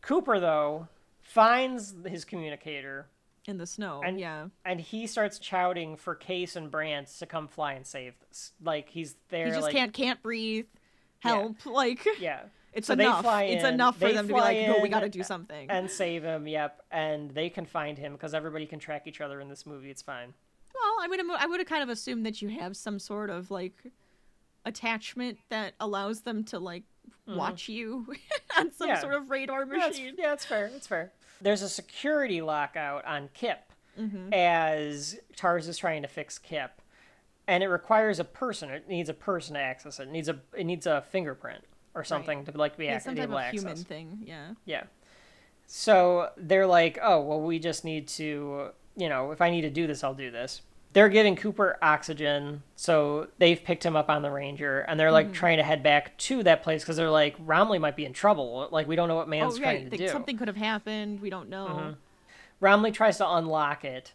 Cooper, 0.00 0.40
though, 0.40 0.88
finds 1.20 1.94
his 2.06 2.24
communicator. 2.24 3.06
In 3.46 3.58
the 3.58 3.66
snow. 3.66 4.02
And, 4.04 4.18
yeah. 4.18 4.48
And 4.64 4.80
he 4.80 5.06
starts 5.06 5.42
shouting 5.42 5.96
for 5.96 6.14
Case 6.14 6.56
and 6.56 6.70
Brand 6.70 7.06
to 7.18 7.26
come 7.26 7.46
fly 7.46 7.74
and 7.74 7.86
save 7.86 8.14
this. 8.28 8.52
Like, 8.62 8.88
he's 8.88 9.16
there. 9.28 9.46
He 9.46 9.52
just 9.52 9.62
like, 9.62 9.74
can't 9.74 9.92
can't 9.92 10.22
breathe. 10.22 10.66
Help. 11.20 11.56
Like 11.66 12.06
Yeah. 12.18 12.40
It's 12.72 12.86
So 12.86 12.92
enough. 12.92 13.24
It's 13.26 13.64
enough 13.64 13.98
for 13.98 14.12
them 14.12 14.28
to 14.28 14.34
be 14.34 14.38
like, 14.38 14.66
no, 14.66 14.78
we 14.80 14.88
got 14.88 15.00
to 15.00 15.08
do 15.08 15.22
something. 15.22 15.70
and 15.70 15.90
save 15.90 16.22
him. 16.22 16.46
Yep, 16.46 16.82
and 16.90 17.30
they 17.30 17.48
can 17.50 17.64
find 17.66 17.98
him 17.98 18.12
because 18.12 18.34
everybody 18.34 18.66
can 18.66 18.78
track 18.78 19.06
each 19.06 19.20
other 19.20 19.40
in 19.40 19.48
this 19.48 19.66
movie. 19.66 19.90
It's 19.90 20.02
fine. 20.02 20.34
Well, 20.74 20.94
I 21.02 21.08
would 21.08 21.20
I 21.20 21.46
would 21.46 21.60
have 21.60 21.68
kind 21.68 21.82
of 21.82 21.88
assumed 21.88 22.24
that 22.26 22.40
you 22.40 22.50
have 22.50 22.76
some 22.76 22.98
sort 22.98 23.30
of 23.30 23.50
like 23.50 23.74
attachment 24.64 25.38
that 25.48 25.74
allows 25.80 26.20
them 26.20 26.44
to 26.44 26.58
like 26.58 26.84
watch 27.26 27.68
you 27.68 28.06
on 28.56 28.72
some 28.72 28.88
Mm-hmm. 28.88 28.94
Yeah. 28.96 29.00
sort 29.00 29.14
of 29.14 29.30
radar 29.30 29.64
Yeah, 29.66 29.86
it's, 29.88 29.98
machine. 29.98 30.14
yeah, 30.18 30.32
it's 30.32 30.44
fair. 30.44 30.66
It's 30.74 30.86
fair. 30.86 31.12
There's 31.40 31.62
a 31.62 31.68
security 31.68 32.40
lockout 32.42 33.04
on 33.04 33.28
Kip 33.34 33.60
Mm-hmm. 33.98 34.32
as 34.32 35.18
TARS 35.34 35.66
is 35.66 35.76
trying 35.76 36.02
to 36.02 36.08
fix 36.08 36.38
Kip, 36.38 36.70
and 37.48 37.64
it 37.64 37.68
requires 37.68 38.20
a 38.20 38.24
person. 38.24 38.70
It 38.70 38.88
needs 38.88 39.08
a 39.08 39.14
person 39.14 39.54
to 39.54 39.60
access 39.60 39.98
it. 39.98 40.04
It 40.04 40.10
needs 40.12 40.28
a 40.28 40.38
it 40.56 40.64
needs 40.64 40.86
a 40.86 41.02
fingerprint 41.10 41.64
or 41.96 42.04
something 42.04 42.44
to 42.44 42.56
like 42.56 42.76
be 42.76 42.84
Yeah, 42.84 42.98
some 42.98 43.14
be 43.14 43.20
type 43.20 43.28
able 43.30 43.38
of 43.38 43.44
to 43.46 43.50
human 43.50 43.76
thing. 43.76 44.18
Yeah. 44.24 44.50
Yeah. 44.66 44.84
So 45.66 46.30
they're 46.36 46.66
like, 46.66 46.98
oh, 47.02 47.20
well, 47.22 47.40
we 47.40 47.58
just 47.58 47.84
need 47.84 48.08
to, 48.08 48.68
you 48.96 49.08
know, 49.08 49.32
if 49.32 49.40
I 49.40 49.50
need 49.50 49.62
to 49.62 49.70
do 49.70 49.86
this, 49.86 50.02
I'll 50.04 50.14
do 50.14 50.30
this. 50.30 50.62
They're 50.94 51.08
giving 51.10 51.36
Cooper 51.36 51.78
oxygen, 51.82 52.62
so 52.74 53.28
they've 53.38 53.62
picked 53.62 53.84
him 53.84 53.94
up 53.94 54.08
on 54.08 54.22
the 54.22 54.30
Ranger, 54.30 54.80
and 54.80 54.98
they're 54.98 55.12
like 55.12 55.26
Mm-hmm. 55.26 55.34
trying 55.34 55.56
to 55.58 55.62
head 55.62 55.82
back 55.82 56.16
to 56.18 56.42
that 56.44 56.62
place 56.62 56.82
because 56.82 56.96
they're 56.96 57.10
like, 57.10 57.36
Romilly 57.38 57.78
might 57.78 57.94
be 57.94 58.04
in 58.06 58.12
trouble. 58.12 58.68
Like, 58.72 58.88
we 58.88 58.96
don't 58.96 59.08
know 59.08 59.16
what 59.16 59.28
man's 59.28 59.56
oh, 59.56 59.58
trying 59.58 59.82
right. 59.82 59.84
to 59.84 59.90
like, 59.90 60.00
do. 60.00 60.08
Something 60.08 60.38
could 60.38 60.48
have 60.48 60.56
happened. 60.56 61.20
We 61.20 61.30
don't 61.30 61.48
know. 61.50 61.96
Romilly 62.60 62.90
tries 62.90 63.18
to 63.18 63.28
unlock 63.28 63.84
it 63.84 64.14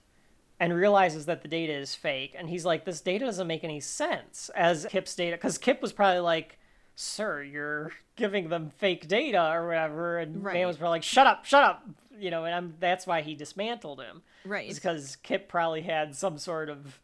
and 0.59 0.73
realizes 0.73 1.25
that 1.27 1.41
the 1.41 1.47
data 1.47 1.73
is 1.73 1.93
fake, 1.95 2.35
and 2.37 2.49
he's 2.49 2.65
like, 2.65 2.85
this 2.85 3.01
data 3.01 3.25
doesn't 3.25 3.47
make 3.47 3.63
any 3.63 3.79
sense 3.79 4.49
as 4.55 4.87
Kip's 4.89 5.15
data, 5.15 5.35
because 5.37 5.57
Kip 5.57 5.81
was 5.81 5.93
probably 5.93 6.21
like, 6.21 6.57
sir, 6.95 7.41
you're 7.41 7.91
giving 8.15 8.49
them 8.49 8.71
fake 8.77 9.07
data 9.07 9.51
or 9.51 9.67
whatever, 9.67 10.19
and 10.19 10.41
man 10.43 10.67
was 10.67 10.77
probably 10.77 10.95
like, 10.97 11.03
shut 11.03 11.27
up, 11.27 11.43
shut 11.45 11.63
up, 11.63 11.83
you 12.19 12.31
know, 12.31 12.45
and 12.45 12.53
I'm, 12.55 12.73
that's 12.79 13.05
why 13.07 13.21
he 13.21 13.35
dismantled 13.35 13.99
him. 14.01 14.21
Right. 14.45 14.73
Because 14.73 15.15
Kip 15.17 15.47
probably 15.47 15.81
had 15.81 16.15
some 16.15 16.37
sort 16.37 16.69
of 16.69 16.99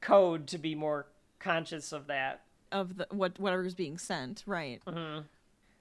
code 0.00 0.46
to 0.48 0.58
be 0.58 0.74
more 0.74 1.06
conscious 1.38 1.92
of 1.92 2.06
that. 2.08 2.42
Of 2.70 2.96
the 2.98 3.06
what 3.10 3.38
whatever 3.38 3.42
whatever's 3.42 3.74
being 3.74 3.96
sent. 3.98 4.42
Right. 4.46 4.82
Mm-hmm. 4.86 5.20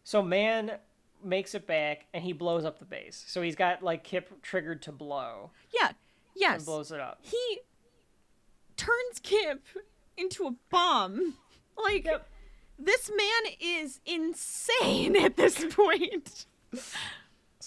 So 0.03 0.21
man 0.21 0.73
makes 1.23 1.53
it 1.55 1.67
back 1.67 2.05
and 2.13 2.23
he 2.23 2.31
blows 2.31 2.63
up 2.63 2.79
the 2.79 2.85
base. 2.85 3.23
So 3.27 3.41
he's 3.41 3.55
got 3.55 3.83
like 3.83 4.03
Kip 4.03 4.41
triggered 4.41 4.81
to 4.83 4.91
blow 4.91 5.51
Yeah. 5.73 5.87
and 5.89 5.95
Yes. 6.35 6.63
blows 6.65 6.91
it 6.91 6.99
up. 6.99 7.19
He 7.21 7.59
turns 8.77 9.19
Kip 9.21 9.63
into 10.15 10.45
a 10.47 10.55
bomb. 10.69 11.35
Like 11.83 12.05
Yep. 12.05 12.27
this 12.79 13.07
man 13.15 13.53
is 13.59 13.99
insane 14.03 15.15
at 15.23 15.35
this 15.37 15.63
point. 15.75 16.47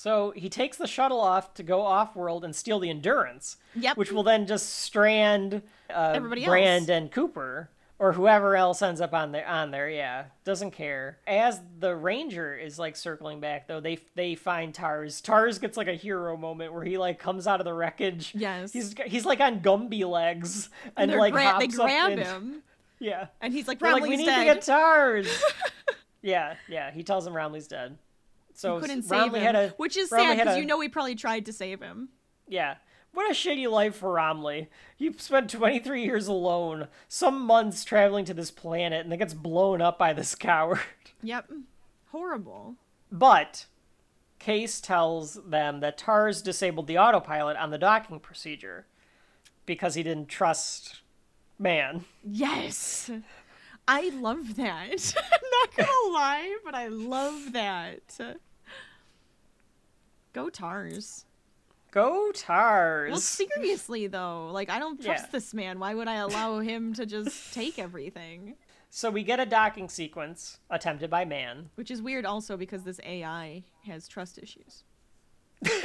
So 0.00 0.32
he 0.34 0.48
takes 0.48 0.78
the 0.78 0.86
shuttle 0.86 1.20
off 1.20 1.52
to 1.54 1.62
go 1.62 1.82
off 1.82 2.16
world 2.16 2.42
and 2.42 2.56
steal 2.56 2.78
the 2.78 2.88
endurance. 2.88 3.58
Yep. 3.74 3.98
Which 3.98 4.10
will 4.10 4.22
then 4.22 4.46
just 4.46 4.70
strand 4.78 5.60
uh, 5.94 6.12
Everybody 6.16 6.46
Brand 6.46 6.88
else. 6.88 6.96
and 6.96 7.12
Cooper 7.12 7.68
or 7.98 8.14
whoever 8.14 8.56
else 8.56 8.80
ends 8.80 9.02
up 9.02 9.12
on 9.12 9.30
there. 9.32 9.46
On 9.46 9.70
there, 9.70 9.90
yeah, 9.90 10.24
doesn't 10.42 10.70
care. 10.70 11.18
As 11.26 11.60
the 11.80 11.94
Ranger 11.94 12.56
is 12.56 12.78
like 12.78 12.96
circling 12.96 13.40
back, 13.40 13.68
though, 13.68 13.80
they 13.80 13.98
they 14.14 14.34
find 14.36 14.72
TARS. 14.72 15.20
TARS 15.20 15.58
gets 15.58 15.76
like 15.76 15.86
a 15.88 15.92
hero 15.96 16.34
moment 16.34 16.72
where 16.72 16.82
he 16.82 16.96
like 16.96 17.18
comes 17.18 17.46
out 17.46 17.60
of 17.60 17.66
the 17.66 17.74
wreckage. 17.74 18.32
Yes. 18.34 18.72
He's 18.72 18.94
he's 19.04 19.26
like 19.26 19.40
on 19.40 19.60
Gumby 19.60 20.08
legs 20.08 20.70
and 20.96 21.10
They're 21.10 21.18
like 21.18 21.34
gra- 21.34 21.42
hops 21.42 21.60
they 21.60 21.66
grab 21.76 22.12
up 22.12 22.18
in- 22.18 22.24
him, 22.24 22.62
Yeah. 23.00 23.26
and 23.42 23.52
he's 23.52 23.68
like, 23.68 23.82
like, 23.82 24.02
we 24.02 24.16
need 24.16 24.24
dead." 24.24 24.38
to 24.38 24.44
get 24.46 24.62
TARS. 24.62 25.42
yeah, 26.22 26.54
yeah. 26.70 26.90
He 26.90 27.02
tells 27.02 27.26
him 27.26 27.34
Romilly's 27.34 27.68
dead. 27.68 27.98
So 28.60 28.74
You 28.74 28.80
couldn't 28.82 29.06
Romilly 29.08 29.40
save 29.40 29.48
him, 29.48 29.56
a 29.56 29.68
which 29.78 29.96
is 29.96 30.10
Romilly 30.12 30.36
sad 30.36 30.38
because 30.38 30.56
a- 30.56 30.60
you 30.60 30.66
know 30.66 30.76
we 30.76 30.88
probably 30.90 31.14
tried 31.14 31.46
to 31.46 31.52
save 31.52 31.80
him. 31.80 32.10
Yeah. 32.46 32.74
What 33.12 33.30
a 33.30 33.34
shitty 33.34 33.68
life 33.70 33.96
for 33.96 34.12
Romilly. 34.12 34.68
He 34.96 35.10
spent 35.14 35.48
23 35.50 36.04
years 36.04 36.28
alone, 36.28 36.88
some 37.08 37.40
months 37.40 37.84
traveling 37.84 38.26
to 38.26 38.34
this 38.34 38.50
planet, 38.50 39.00
and 39.00 39.10
then 39.10 39.18
gets 39.18 39.32
blown 39.32 39.80
up 39.80 39.98
by 39.98 40.12
this 40.12 40.34
coward. 40.36 40.80
Yep, 41.22 41.50
horrible. 42.12 42.74
But 43.10 43.64
Case 44.38 44.78
tells 44.80 45.34
them 45.42 45.80
that 45.80 45.96
TARS 45.96 46.42
disabled 46.42 46.86
the 46.86 46.98
autopilot 46.98 47.56
on 47.56 47.70
the 47.70 47.78
docking 47.78 48.20
procedure 48.20 48.84
because 49.64 49.94
he 49.94 50.02
didn't 50.02 50.28
trust 50.28 51.00
man. 51.58 52.04
Yes, 52.22 53.10
I 53.88 54.10
love 54.10 54.56
that. 54.56 55.14
I'm 55.32 55.50
not 55.60 55.76
gonna 55.76 56.12
lie, 56.12 56.56
but 56.64 56.74
I 56.74 56.88
love 56.88 57.52
that. 57.54 58.20
Go 60.32 60.48
TARS. 60.48 61.24
Go 61.90 62.30
TARS! 62.32 63.10
Well, 63.10 63.20
seriously 63.20 64.06
though, 64.06 64.50
like 64.52 64.70
I 64.70 64.78
don't 64.78 65.02
trust 65.02 65.24
Yeah. 65.24 65.30
this 65.32 65.52
man. 65.52 65.80
Why 65.80 65.94
would 65.94 66.06
I 66.08 66.16
allow 66.16 66.60
him 66.60 66.92
to 66.94 67.04
just 67.06 67.52
take 67.54 67.78
everything? 67.78 68.54
So 68.90 69.10
we 69.10 69.22
get 69.22 69.40
a 69.40 69.46
docking 69.46 69.88
sequence 69.88 70.58
attempted 70.68 71.10
by 71.10 71.24
man. 71.24 71.70
Which 71.74 71.90
is 71.90 72.02
weird 72.02 72.24
also 72.24 72.56
because 72.56 72.82
this 72.84 73.00
AI 73.04 73.64
has 73.86 74.08
trust 74.08 74.38
issues. 74.38 74.84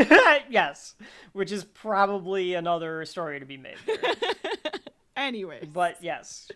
yes, 0.50 0.96
which 1.34 1.52
is 1.52 1.64
probably 1.64 2.54
another 2.54 3.04
story 3.06 3.40
to 3.40 3.46
be 3.46 3.58
made. 3.58 3.78
Anyway, 5.18 5.66
but 5.74 5.96
yes 6.02 6.52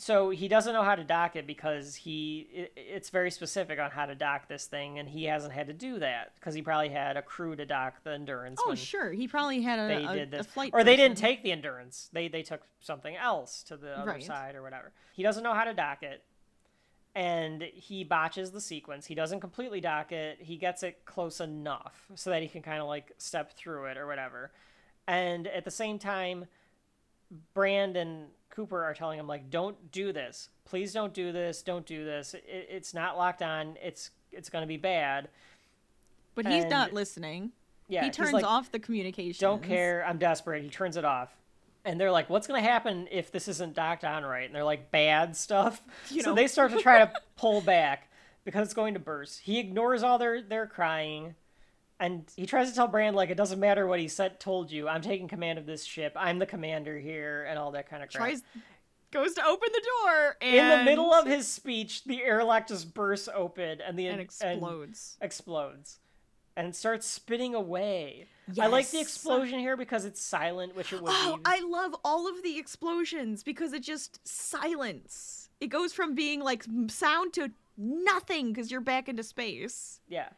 so 0.00 0.30
he 0.30 0.48
doesn't 0.48 0.72
know 0.72 0.82
how 0.82 0.94
to 0.94 1.04
dock 1.04 1.36
it 1.36 1.46
because 1.46 1.94
he 1.94 2.48
it, 2.52 2.72
it's 2.74 3.10
very 3.10 3.30
specific 3.30 3.78
on 3.78 3.90
how 3.90 4.06
to 4.06 4.14
dock 4.14 4.48
this 4.48 4.64
thing 4.64 4.98
and 4.98 5.08
he 5.08 5.24
hasn't 5.24 5.52
had 5.52 5.66
to 5.66 5.74
do 5.74 5.98
that 5.98 6.34
because 6.36 6.54
he 6.54 6.62
probably 6.62 6.88
had 6.88 7.18
a 7.18 7.22
crew 7.22 7.54
to 7.54 7.66
dock 7.66 8.02
the 8.02 8.12
endurance 8.12 8.58
oh 8.64 8.74
sure, 8.74 9.12
he 9.12 9.28
probably 9.28 9.60
had 9.60 9.78
a, 9.78 9.86
they 9.88 10.04
a, 10.04 10.12
did 10.14 10.30
this. 10.30 10.46
flight 10.46 10.70
or 10.72 10.82
they 10.82 10.96
didn't 10.96 11.18
take 11.18 11.42
the 11.42 11.52
endurance. 11.52 12.08
They 12.12 12.28
they 12.28 12.42
took 12.42 12.62
something 12.80 13.14
else 13.14 13.62
to 13.64 13.76
the 13.76 13.98
other 13.98 14.12
Right. 14.12 14.22
side 14.22 14.54
or 14.54 14.62
whatever. 14.62 14.92
He 15.12 15.22
doesn't 15.22 15.44
know 15.44 15.54
how 15.54 15.64
to 15.64 15.74
dock 15.74 16.02
it 16.02 16.24
and 17.14 17.62
he 17.62 18.02
botches 18.02 18.52
the 18.52 18.60
sequence. 18.60 19.04
He 19.04 19.14
doesn't 19.14 19.40
completely 19.40 19.80
dock 19.80 20.12
it. 20.12 20.38
He 20.40 20.56
gets 20.56 20.82
it 20.82 21.04
close 21.04 21.40
enough 21.40 22.06
so 22.14 22.30
that 22.30 22.40
he 22.40 22.48
can 22.48 22.62
kind 22.62 22.80
of 22.80 22.86
like 22.86 23.12
step 23.18 23.52
through 23.52 23.86
it 23.86 23.98
or 23.98 24.06
whatever. 24.06 24.50
And 25.06 25.46
at 25.46 25.64
the 25.64 25.70
same 25.70 25.98
time 25.98 26.46
brand 27.54 27.96
and 27.96 28.26
cooper 28.50 28.84
are 28.84 28.94
telling 28.94 29.18
him 29.18 29.26
like 29.26 29.50
don't 29.50 29.92
do 29.92 30.12
this. 30.12 30.48
Please 30.64 30.92
don't 30.92 31.14
do 31.14 31.32
this. 31.32 31.62
Don't 31.62 31.86
do 31.86 32.04
this. 32.04 32.34
It, 32.34 32.44
it's 32.46 32.94
not 32.94 33.16
locked 33.16 33.42
on. 33.42 33.76
It's 33.82 34.10
it's 34.32 34.48
going 34.48 34.62
to 34.62 34.68
be 34.68 34.76
bad. 34.76 35.28
But 36.34 36.46
he's 36.46 36.66
not 36.66 36.92
listening. 36.92 37.52
yeah 37.88 38.04
he 38.04 38.10
turns 38.10 38.32
like, 38.32 38.44
off 38.44 38.70
the 38.70 38.78
communication. 38.78 39.40
don't 39.40 39.62
care. 39.62 40.04
I'm 40.06 40.18
desperate. 40.18 40.62
He 40.62 40.70
turns 40.70 40.96
it 40.96 41.04
off. 41.04 41.30
And 41.84 41.98
they're 41.98 42.12
like 42.12 42.28
what's 42.28 42.46
going 42.46 42.62
to 42.62 42.68
happen 42.68 43.08
if 43.10 43.32
this 43.32 43.48
isn't 43.48 43.74
docked 43.74 44.04
on 44.04 44.24
right? 44.24 44.46
And 44.46 44.54
they're 44.54 44.64
like 44.64 44.90
bad 44.90 45.36
stuff. 45.36 45.82
You 46.10 46.22
so 46.22 46.30
know. 46.30 46.36
they 46.36 46.46
start 46.46 46.72
to 46.72 46.78
try 46.78 46.98
to 46.98 47.12
pull 47.36 47.60
back 47.60 48.10
because 48.44 48.64
it's 48.64 48.74
going 48.74 48.94
to 48.94 49.00
burst. 49.00 49.40
He 49.40 49.58
ignores 49.58 50.02
all 50.02 50.18
their 50.18 50.42
their 50.42 50.66
crying 50.66 51.34
and 52.00 52.24
he 52.34 52.46
tries 52.46 52.68
to 52.70 52.74
tell 52.74 52.88
brand 52.88 53.14
like 53.14 53.30
it 53.30 53.36
doesn't 53.36 53.60
matter 53.60 53.86
what 53.86 54.00
he 54.00 54.08
said 54.08 54.40
told 54.40 54.72
you 54.72 54.88
i'm 54.88 55.02
taking 55.02 55.28
command 55.28 55.58
of 55.58 55.66
this 55.66 55.84
ship 55.84 56.12
i'm 56.16 56.38
the 56.38 56.46
commander 56.46 56.98
here 56.98 57.44
and 57.48 57.58
all 57.58 57.70
that 57.70 57.88
kind 57.88 58.02
of 58.02 58.10
crap 58.10 58.22
Tries 58.22 58.42
goes 59.12 59.34
to 59.34 59.44
open 59.44 59.68
the 59.72 59.82
door 60.02 60.36
and 60.40 60.54
in 60.56 60.78
the 60.78 60.84
middle 60.84 61.12
of 61.12 61.26
his 61.26 61.46
speech 61.46 62.04
the 62.04 62.22
airlock 62.22 62.66
just 62.68 62.94
bursts 62.94 63.28
open 63.34 63.80
and 63.80 63.98
the 63.98 64.06
and 64.06 64.20
explodes. 64.20 65.16
explodes 65.20 65.98
and 66.56 66.74
starts 66.74 67.06
spinning 67.06 67.54
away 67.54 68.26
i 68.60 68.66
like 68.66 68.88
the 68.90 69.00
explosion 69.00 69.58
here 69.58 69.76
because 69.76 70.04
it's 70.04 70.20
silent 70.20 70.74
which 70.74 70.92
it 70.92 71.02
would 71.02 71.12
Oh, 71.14 71.36
be 71.36 71.42
I 71.44 71.60
love 71.60 71.94
all 72.04 72.28
of 72.28 72.42
the 72.42 72.58
explosions 72.58 73.42
because 73.44 73.72
it 73.72 73.82
just 73.82 74.20
silence. 74.26 75.48
It 75.60 75.68
goes 75.68 75.92
from 75.92 76.14
being 76.14 76.40
like 76.40 76.64
sound 76.88 77.32
to 77.34 77.50
nothing 77.76 78.52
because 78.52 78.70
you're 78.70 78.80
back 78.80 79.08
into 79.08 79.22
space. 79.22 80.00
Yeah. 80.08 80.28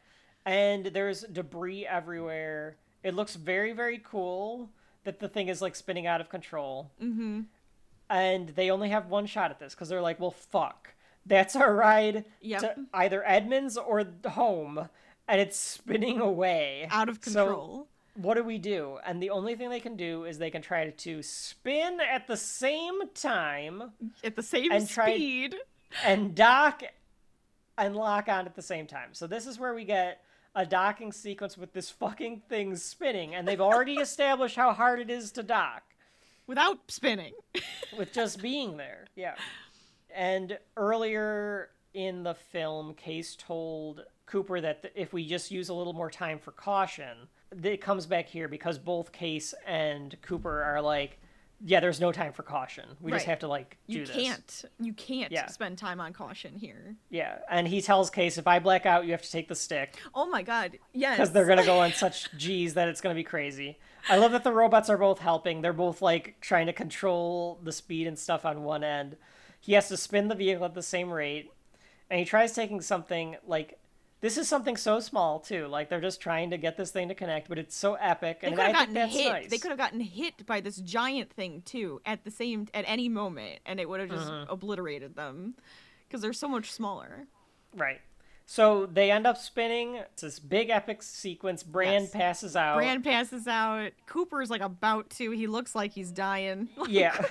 And 0.45 0.85
there's 0.87 1.21
debris 1.21 1.85
everywhere. 1.87 2.75
It 3.03 3.13
looks 3.15 3.35
very, 3.35 3.71
very 3.73 4.01
cool 4.03 4.69
that 5.03 5.19
the 5.19 5.27
thing 5.29 5.47
is 5.47 5.61
like 5.61 5.75
spinning 5.75 6.07
out 6.07 6.21
of 6.21 6.29
control. 6.29 6.91
Mm-hmm. 7.01 7.41
And 8.09 8.49
they 8.49 8.69
only 8.69 8.89
have 8.89 9.07
one 9.07 9.25
shot 9.25 9.51
at 9.51 9.59
this 9.59 9.73
because 9.73 9.89
they're 9.89 10.01
like, 10.01 10.19
well, 10.19 10.31
fuck. 10.31 10.89
That's 11.25 11.55
our 11.55 11.73
ride 11.73 12.25
Yep. 12.41 12.61
to 12.61 12.75
either 12.93 13.23
Edmunds 13.25 13.77
or 13.77 14.05
home. 14.27 14.89
And 15.27 15.39
it's 15.41 15.57
spinning 15.57 16.19
away. 16.19 16.87
Out 16.91 17.07
of 17.07 17.19
So 17.23 17.45
control. 17.45 17.87
what 18.15 18.33
do 18.35 18.43
we 18.43 18.57
do? 18.57 18.99
And 19.05 19.23
the 19.23 19.29
only 19.29 19.55
thing 19.55 19.69
they 19.69 19.79
can 19.79 19.95
do 19.95 20.25
is 20.25 20.37
they 20.37 20.51
can 20.51 20.61
try 20.61 20.89
to 20.89 21.23
spin 21.23 21.99
at 22.01 22.27
the 22.27 22.35
same 22.37 23.07
time 23.15 23.91
At 24.23 24.35
the 24.35 24.43
same 24.43 24.71
and 24.73 24.87
try- 24.87 25.15
speed. 25.15 25.55
and 26.03 26.35
dock 26.35 26.83
and 27.77 27.95
lock 27.95 28.27
on 28.27 28.45
at 28.45 28.55
the 28.55 28.61
same 28.61 28.85
time. 28.85 29.09
So 29.13 29.25
this 29.25 29.47
is 29.47 29.57
where 29.57 29.73
we 29.73 29.85
get 29.85 30.21
a 30.55 30.65
docking 30.65 31.11
sequence 31.11 31.57
with 31.57 31.73
this 31.73 31.89
fucking 31.89 32.41
thing 32.47 32.75
spinning, 32.75 33.33
and 33.33 33.47
they've 33.47 33.61
already 33.61 33.95
established 33.95 34.55
how 34.55 34.73
hard 34.73 34.99
it 34.99 35.09
is 35.09 35.31
to 35.31 35.43
dock 35.43 35.83
Without 36.45 36.79
spinning. 36.89 37.33
with 37.97 38.11
just 38.11 38.41
being 38.41 38.77
there. 38.77 39.05
Yeah. 39.15 39.35
And 40.13 40.57
earlier 40.75 41.69
in 41.93 42.23
the 42.23 42.33
film, 42.33 42.93
Case 42.95 43.35
told 43.35 44.03
Cooper 44.25 44.59
that 44.59 44.81
th- 44.81 44.93
if 44.95 45.13
we 45.13 45.25
just 45.25 45.51
use 45.51 45.69
a 45.69 45.73
little 45.73 45.93
more 45.93 46.11
time 46.11 46.39
for 46.39 46.51
caution, 46.51 47.29
it 47.63 47.81
comes 47.81 48.05
back 48.05 48.27
here 48.27 48.47
because 48.47 48.77
both 48.77 49.11
Case 49.11 49.53
and 49.65 50.15
Cooper 50.21 50.63
are 50.63 50.81
like, 50.81 51.19
yeah, 51.65 51.79
there's 51.79 52.01
no 52.01 52.11
time 52.11 52.33
for 52.33 52.43
caution. 52.43 52.85
We 52.99 53.11
just 53.11 53.25
have 53.25 53.39
to 53.39 53.47
like 53.47 53.77
do 53.87 53.99
You 53.99 54.05
this. 54.05 54.15
can't. 54.15 54.65
You 54.79 54.93
can't 54.93 55.31
Yeah. 55.31 55.47
spend 55.47 55.77
time 55.77 56.01
on 56.01 56.11
caution 56.13 56.55
here. 56.57 56.95
Yeah, 57.09 57.37
and 57.49 57.67
he 57.67 57.81
tells 57.81 58.09
Case 58.09 58.37
if 58.37 58.47
I 58.47 58.59
black 58.59 58.85
out, 58.85 59.05
you 59.05 59.11
have 59.11 59.21
to 59.21 59.31
take 59.31 59.47
the 59.47 59.55
stick 59.55 59.97
Oh 60.13 60.25
my 60.27 60.41
god. 60.41 60.77
Yes. 60.93 61.17
because 61.17 61.31
they're 61.31 61.45
gonna 61.45 61.65
go 61.65 61.79
on 61.79 61.91
such 61.93 62.31
G's 62.37 62.73
that 62.73 62.87
it's 62.89 62.99
gonna 63.01 63.15
be 63.15 63.23
crazy. 63.23 63.77
I 64.09 64.17
love 64.17 64.33
that 64.33 64.43
the 64.43 64.51
robots 64.51 64.89
are 64.89 64.97
both 64.97 65.19
helping. 65.19 65.61
They're 65.61 65.71
both 65.73 66.01
like 66.01 66.35
trying 66.41 66.65
to 66.67 66.73
control 66.73 67.59
the 67.63 67.71
speed 67.71 68.07
and 68.07 68.19
stuff 68.19 68.45
on 68.45 68.63
one 68.63 68.83
end. 68.83 69.15
He 69.61 69.73
has 69.73 69.87
to 69.87 69.95
spin 69.97 70.27
the 70.27 70.35
vehicle 70.35 70.65
at 70.65 70.73
the 70.73 70.81
same 70.83 71.09
rate, 71.09 71.49
and 72.09 72.19
he 72.19 72.25
tries 72.25 72.51
taking 72.53 72.81
something 72.81 73.37
like 73.47 73.79
this 74.23 74.37
is 74.37 74.47
something 74.47 74.77
so 74.77 75.01
small 75.01 75.39
too. 75.41 75.67
Like 75.67 75.89
they're 75.89 75.99
just 76.01 76.21
trying 76.21 76.49
to 76.51 76.57
get 76.57 76.77
this 76.77 76.91
thing 76.91 77.09
to 77.09 77.13
connect, 77.13 77.49
but 77.49 77.57
it's 77.59 77.75
so 77.75 77.95
epic, 77.95 78.39
They 78.39 78.47
and 78.47 78.55
could 78.55 78.63
I 78.63 78.67
have 78.69 78.75
think 78.77 78.79
gotten 78.79 78.93
that's 78.93 79.13
hit. 79.13 79.31
nice. 79.31 79.49
They 79.49 79.57
could 79.57 79.69
have 79.71 79.77
gotten 79.77 79.99
hit 79.99 80.45
by 80.45 80.61
this 80.61 80.77
giant 80.77 81.33
thing 81.33 81.61
too 81.65 82.01
at 82.05 82.23
the 82.23 82.31
same 82.31 82.67
at 82.73 82.85
any 82.87 83.09
moment, 83.09 83.59
and 83.65 83.81
it 83.81 83.89
would 83.89 83.99
have 83.99 84.09
just 84.09 84.29
Mhm. 84.29 84.45
obliterated 84.49 85.15
them 85.17 85.55
because 86.07 86.21
they're 86.21 86.31
so 86.31 86.47
much 86.47 86.71
smaller. 86.71 87.27
Right. 87.75 87.99
So 88.45 88.85
they 88.85 89.11
end 89.11 89.27
up 89.27 89.37
spinning. 89.37 89.95
It's 89.95 90.21
this 90.21 90.39
big 90.39 90.69
epic 90.69 91.03
sequence. 91.03 91.61
Brand 91.61 92.03
Yes. 92.05 92.11
passes 92.13 92.55
out. 92.55 92.75
Brand 92.77 93.03
passes 93.03 93.45
out. 93.47 93.91
Cooper's 94.05 94.49
like 94.49 94.61
about 94.61 95.09
to. 95.11 95.31
He 95.31 95.47
looks 95.47 95.75
like 95.75 95.91
he's 95.91 96.11
dying. 96.11 96.69
Yeah. 96.87 97.25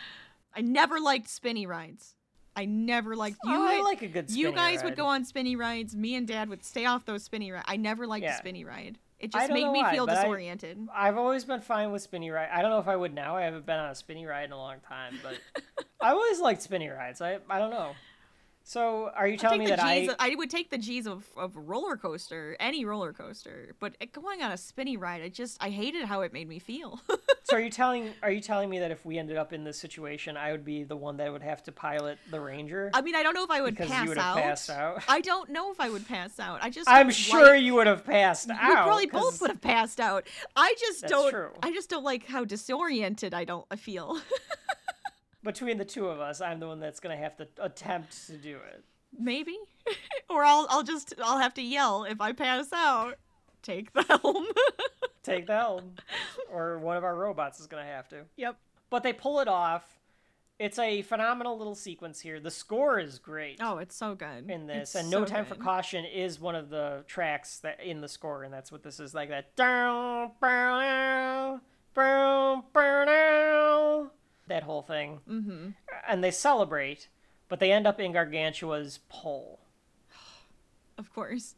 I 0.54 0.60
never 0.60 0.98
liked 1.00 1.28
spinny 1.28 1.66
rides. 1.66 2.14
I 2.54 2.64
never 2.66 3.16
liked 3.16 3.38
you. 3.44 3.50
Oh, 3.54 3.66
I 3.66 3.80
like 3.82 4.02
a 4.02 4.08
good 4.08 4.30
You 4.30 4.52
guys 4.52 4.76
ride. 4.78 4.84
would 4.84 4.96
go 4.96 5.06
on 5.06 5.24
spinny 5.24 5.56
rides. 5.56 5.96
Me 5.96 6.14
and 6.16 6.26
Dad 6.28 6.48
would 6.48 6.64
stay 6.64 6.84
off 6.84 7.04
those 7.06 7.22
spinny 7.24 7.50
rides. 7.50 7.64
I 7.68 7.76
never 7.76 8.06
liked 8.06 8.24
Yeah. 8.24 8.34
a 8.34 8.38
spinny 8.38 8.64
ride. 8.64 8.98
It 9.18 9.30
just 9.32 9.50
made 9.52 9.70
me 9.70 9.82
why, 9.82 9.92
feel 9.92 10.04
but 10.04 10.18
I- 10.18 10.22
disoriented. 10.22 10.88
I've 10.92 11.16
always 11.16 11.44
been 11.44 11.60
fine 11.60 11.92
with 11.92 12.02
spinny 12.02 12.30
ride. 12.30 12.48
I 12.52 12.60
don't 12.60 12.70
know 12.72 12.80
if 12.80 12.88
I 12.88 12.96
would 12.96 13.14
now. 13.14 13.36
I 13.36 13.42
haven't 13.42 13.64
been 13.66 13.78
on 13.78 13.90
a 13.90 13.94
spinny 13.94 14.26
ride 14.26 14.44
in 14.46 14.52
a 14.52 14.56
long 14.58 14.80
time, 14.88 15.18
but 15.22 15.38
I 16.00 16.10
always 16.10 16.40
liked 16.40 16.60
spinny 16.62 16.88
rides. 16.88 17.20
I 17.22 17.38
I 17.48 17.58
don't 17.58 17.70
know. 17.70 17.92
So 18.64 19.10
are 19.14 19.26
you 19.26 19.36
telling 19.36 19.58
me 19.60 19.66
that 19.66 19.80
G's, 19.80 20.10
I? 20.18 20.32
I 20.32 20.34
would 20.36 20.50
take 20.50 20.70
the 20.70 20.78
G's 20.78 21.06
of, 21.06 21.26
of 21.36 21.56
roller 21.56 21.96
coaster, 21.96 22.56
any 22.60 22.84
roller 22.84 23.12
coaster, 23.12 23.74
but 23.80 23.96
eh, 24.00 24.06
going 24.12 24.42
on 24.42 24.52
a 24.52 24.56
spinny 24.56 24.96
ride, 24.96 25.22
I 25.22 25.28
just 25.28 25.62
I 25.62 25.70
hated 25.70 26.04
how 26.04 26.20
it 26.22 26.32
made 26.32 26.48
me 26.48 26.58
feel. 26.58 27.00
So 27.44 27.56
are 27.56 27.60
you 27.60 27.70
telling 27.70 28.14
are 28.22 28.30
you 28.30 28.40
telling 28.40 28.70
me 28.70 28.78
that 28.78 28.92
if 28.92 29.04
we 29.04 29.18
ended 29.18 29.36
up 29.36 29.52
in 29.52 29.62
this 29.62 29.76
situation, 29.76 30.38
I 30.38 30.52
would 30.52 30.64
be 30.64 30.84
the 30.84 30.96
one 30.96 31.18
that 31.18 31.30
would 31.30 31.42
have 31.42 31.62
to 31.64 31.72
pilot 31.72 32.18
the 32.30 32.40
Ranger? 32.40 32.90
I 32.94 33.02
mean, 33.02 33.14
I 33.14 33.22
don't 33.22 33.34
know 33.34 33.44
if 33.44 33.50
I 33.50 33.60
would 33.60 33.76
pass 33.76 33.90
out. 34.16 34.36
passed 34.38 34.70
out. 34.70 35.02
I 35.08 35.20
don't 35.20 35.50
know 35.50 35.70
if 35.70 35.78
I 35.78 35.90
would 35.90 36.06
pass 36.06 36.38
out. 36.40 36.60
I 36.62 36.70
just 36.70 36.88
I'm 36.88 37.10
sure 37.10 37.54
like- 37.54 37.62
you 37.62 37.74
would 37.74 37.88
have 37.88 38.06
passed 38.06 38.48
out. 38.48 38.68
We 38.68 38.74
probably 38.74 39.06
'cause 39.08 39.20
both 39.22 39.40
would 39.42 39.50
have 39.50 39.60
passed 39.60 40.00
out. 40.00 40.26
I 40.56 40.74
just 40.78 41.06
don't. 41.08 41.30
true. 41.30 41.50
I 41.62 41.72
just 41.72 41.90
don't 41.90 42.04
like 42.04 42.26
how 42.26 42.44
disoriented 42.44 43.34
I 43.34 43.44
don't 43.44 43.66
I 43.70 43.76
feel. 43.76 44.18
Between 45.44 45.76
the 45.78 45.84
two 45.84 46.06
of 46.06 46.20
us, 46.20 46.40
I'm 46.40 46.60
the 46.60 46.68
one 46.68 46.80
that's 46.80 47.00
gonna 47.00 47.16
have 47.16 47.36
to 47.38 47.48
attempt 47.58 48.26
to 48.28 48.36
do 48.36 48.56
it. 48.56 48.84
Maybe, 49.18 49.56
or 50.30 50.44
I'll 50.44 50.66
I'll 50.70 50.82
just 50.82 51.14
I'll 51.22 51.38
have 51.38 51.54
to 51.54 51.62
yell 51.62 52.04
if 52.04 52.20
I 52.20 52.32
pass 52.32 52.72
out. 52.72 53.16
Take 53.62 53.92
the 53.92 54.02
helm. 54.02 54.46
Take 55.22 55.46
the 55.46 55.56
helm, 55.56 55.92
or 56.50 56.78
one 56.78 56.96
of 56.96 57.04
our 57.04 57.14
robots 57.14 57.60
is 57.60 57.66
gonna 57.66 57.84
have 57.84 58.08
to. 58.08 58.24
Yep. 58.36 58.56
But 58.90 59.02
they 59.02 59.12
pull 59.12 59.40
it 59.40 59.48
off. 59.48 59.98
It's 60.58 60.78
a 60.78 61.02
phenomenal 61.02 61.58
little 61.58 61.74
sequence 61.74 62.20
here. 62.20 62.38
The 62.38 62.50
score 62.50 63.00
is 63.00 63.18
great. 63.18 63.58
Oh, 63.60 63.78
it's 63.78 63.96
so 63.96 64.14
good 64.14 64.48
in 64.48 64.66
this, 64.68 64.90
It's 64.90 64.94
and 64.94 65.10
No 65.10 65.24
so 65.24 65.32
Time 65.32 65.44
for. 65.44 65.56
Caution 65.56 66.04
is 66.04 66.38
one 66.38 66.54
of 66.54 66.70
the 66.70 67.02
tracks 67.08 67.58
that 67.60 67.82
in 67.82 68.00
the 68.00 68.08
score, 68.08 68.44
and 68.44 68.52
that's 68.54 68.70
what 68.70 68.84
this 68.84 69.00
is 69.00 69.12
like. 69.12 69.28
That 69.30 69.56
down, 69.56 70.30
down, 70.40 71.60
down, 71.94 72.62
down, 72.74 74.10
that 74.52 74.62
whole 74.64 74.82
thing. 74.82 75.20
Mm-hmm. 75.28 75.68
And 76.06 76.22
they 76.22 76.30
celebrate, 76.30 77.08
but 77.48 77.58
they 77.58 77.72
end 77.72 77.86
up 77.86 77.98
in 77.98 78.12
Gargantua's 78.12 79.00
pole. 79.08 79.60
Of 80.98 81.12
course. 81.14 81.54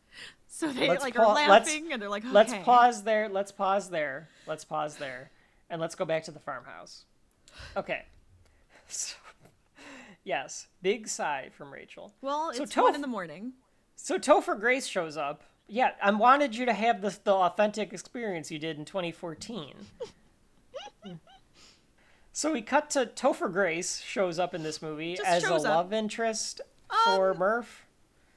So 0.46 0.72
they 0.72 0.88
Let's 0.88 1.02
like 1.02 1.16
pa- 1.16 1.24
are 1.24 1.34
laughing 1.34 1.92
and 1.92 2.00
they're 2.00 2.08
like, 2.08 2.22
Let's 2.24 2.54
pause 2.62 3.02
there. 3.02 3.28
Let's 3.28 3.50
pause 3.50 3.90
there. 3.90 4.28
Let's 4.46 4.64
pause 4.64 4.96
there, 4.96 5.32
and 5.68 5.80
let's 5.80 5.96
go 5.96 6.04
back 6.04 6.22
to 6.24 6.30
the 6.30 6.38
farmhouse. 6.40 7.04
Okay. 7.76 8.02
So, 8.86 9.16
yes, 10.24 10.66
big 10.82 11.08
sigh 11.08 11.48
from 11.56 11.72
Rachel. 11.72 12.12
Well, 12.20 12.52
So 12.52 12.62
it's 12.62 12.76
one 12.76 12.94
in 12.94 13.00
the 13.00 13.06
morning. 13.06 13.54
So 13.96 14.18
Topher 14.18 14.60
Grace 14.60 14.86
shows 14.86 15.16
up. 15.16 15.42
Yeah, 15.66 15.92
I 16.02 16.10
wanted 16.10 16.54
you 16.54 16.66
to 16.66 16.74
have 16.74 17.00
the, 17.00 17.18
the 17.24 17.32
authentic 17.32 17.92
experience 17.94 18.50
you 18.50 18.58
did 18.58 18.76
in 18.78 18.84
2014. 18.84 19.74
so 22.34 22.52
we 22.52 22.60
cut 22.60 22.90
to 22.90 23.06
Topher 23.06 23.50
Grace 23.50 24.00
shows 24.00 24.38
up 24.38 24.54
in 24.54 24.62
this 24.62 24.82
movie 24.82 25.14
Just 25.14 25.26
as 25.26 25.44
a 25.44 25.46
shows 25.46 25.64
up. 25.64 25.76
love 25.76 25.92
interest 25.94 26.60
for 27.04 27.32
Murph. 27.34 27.86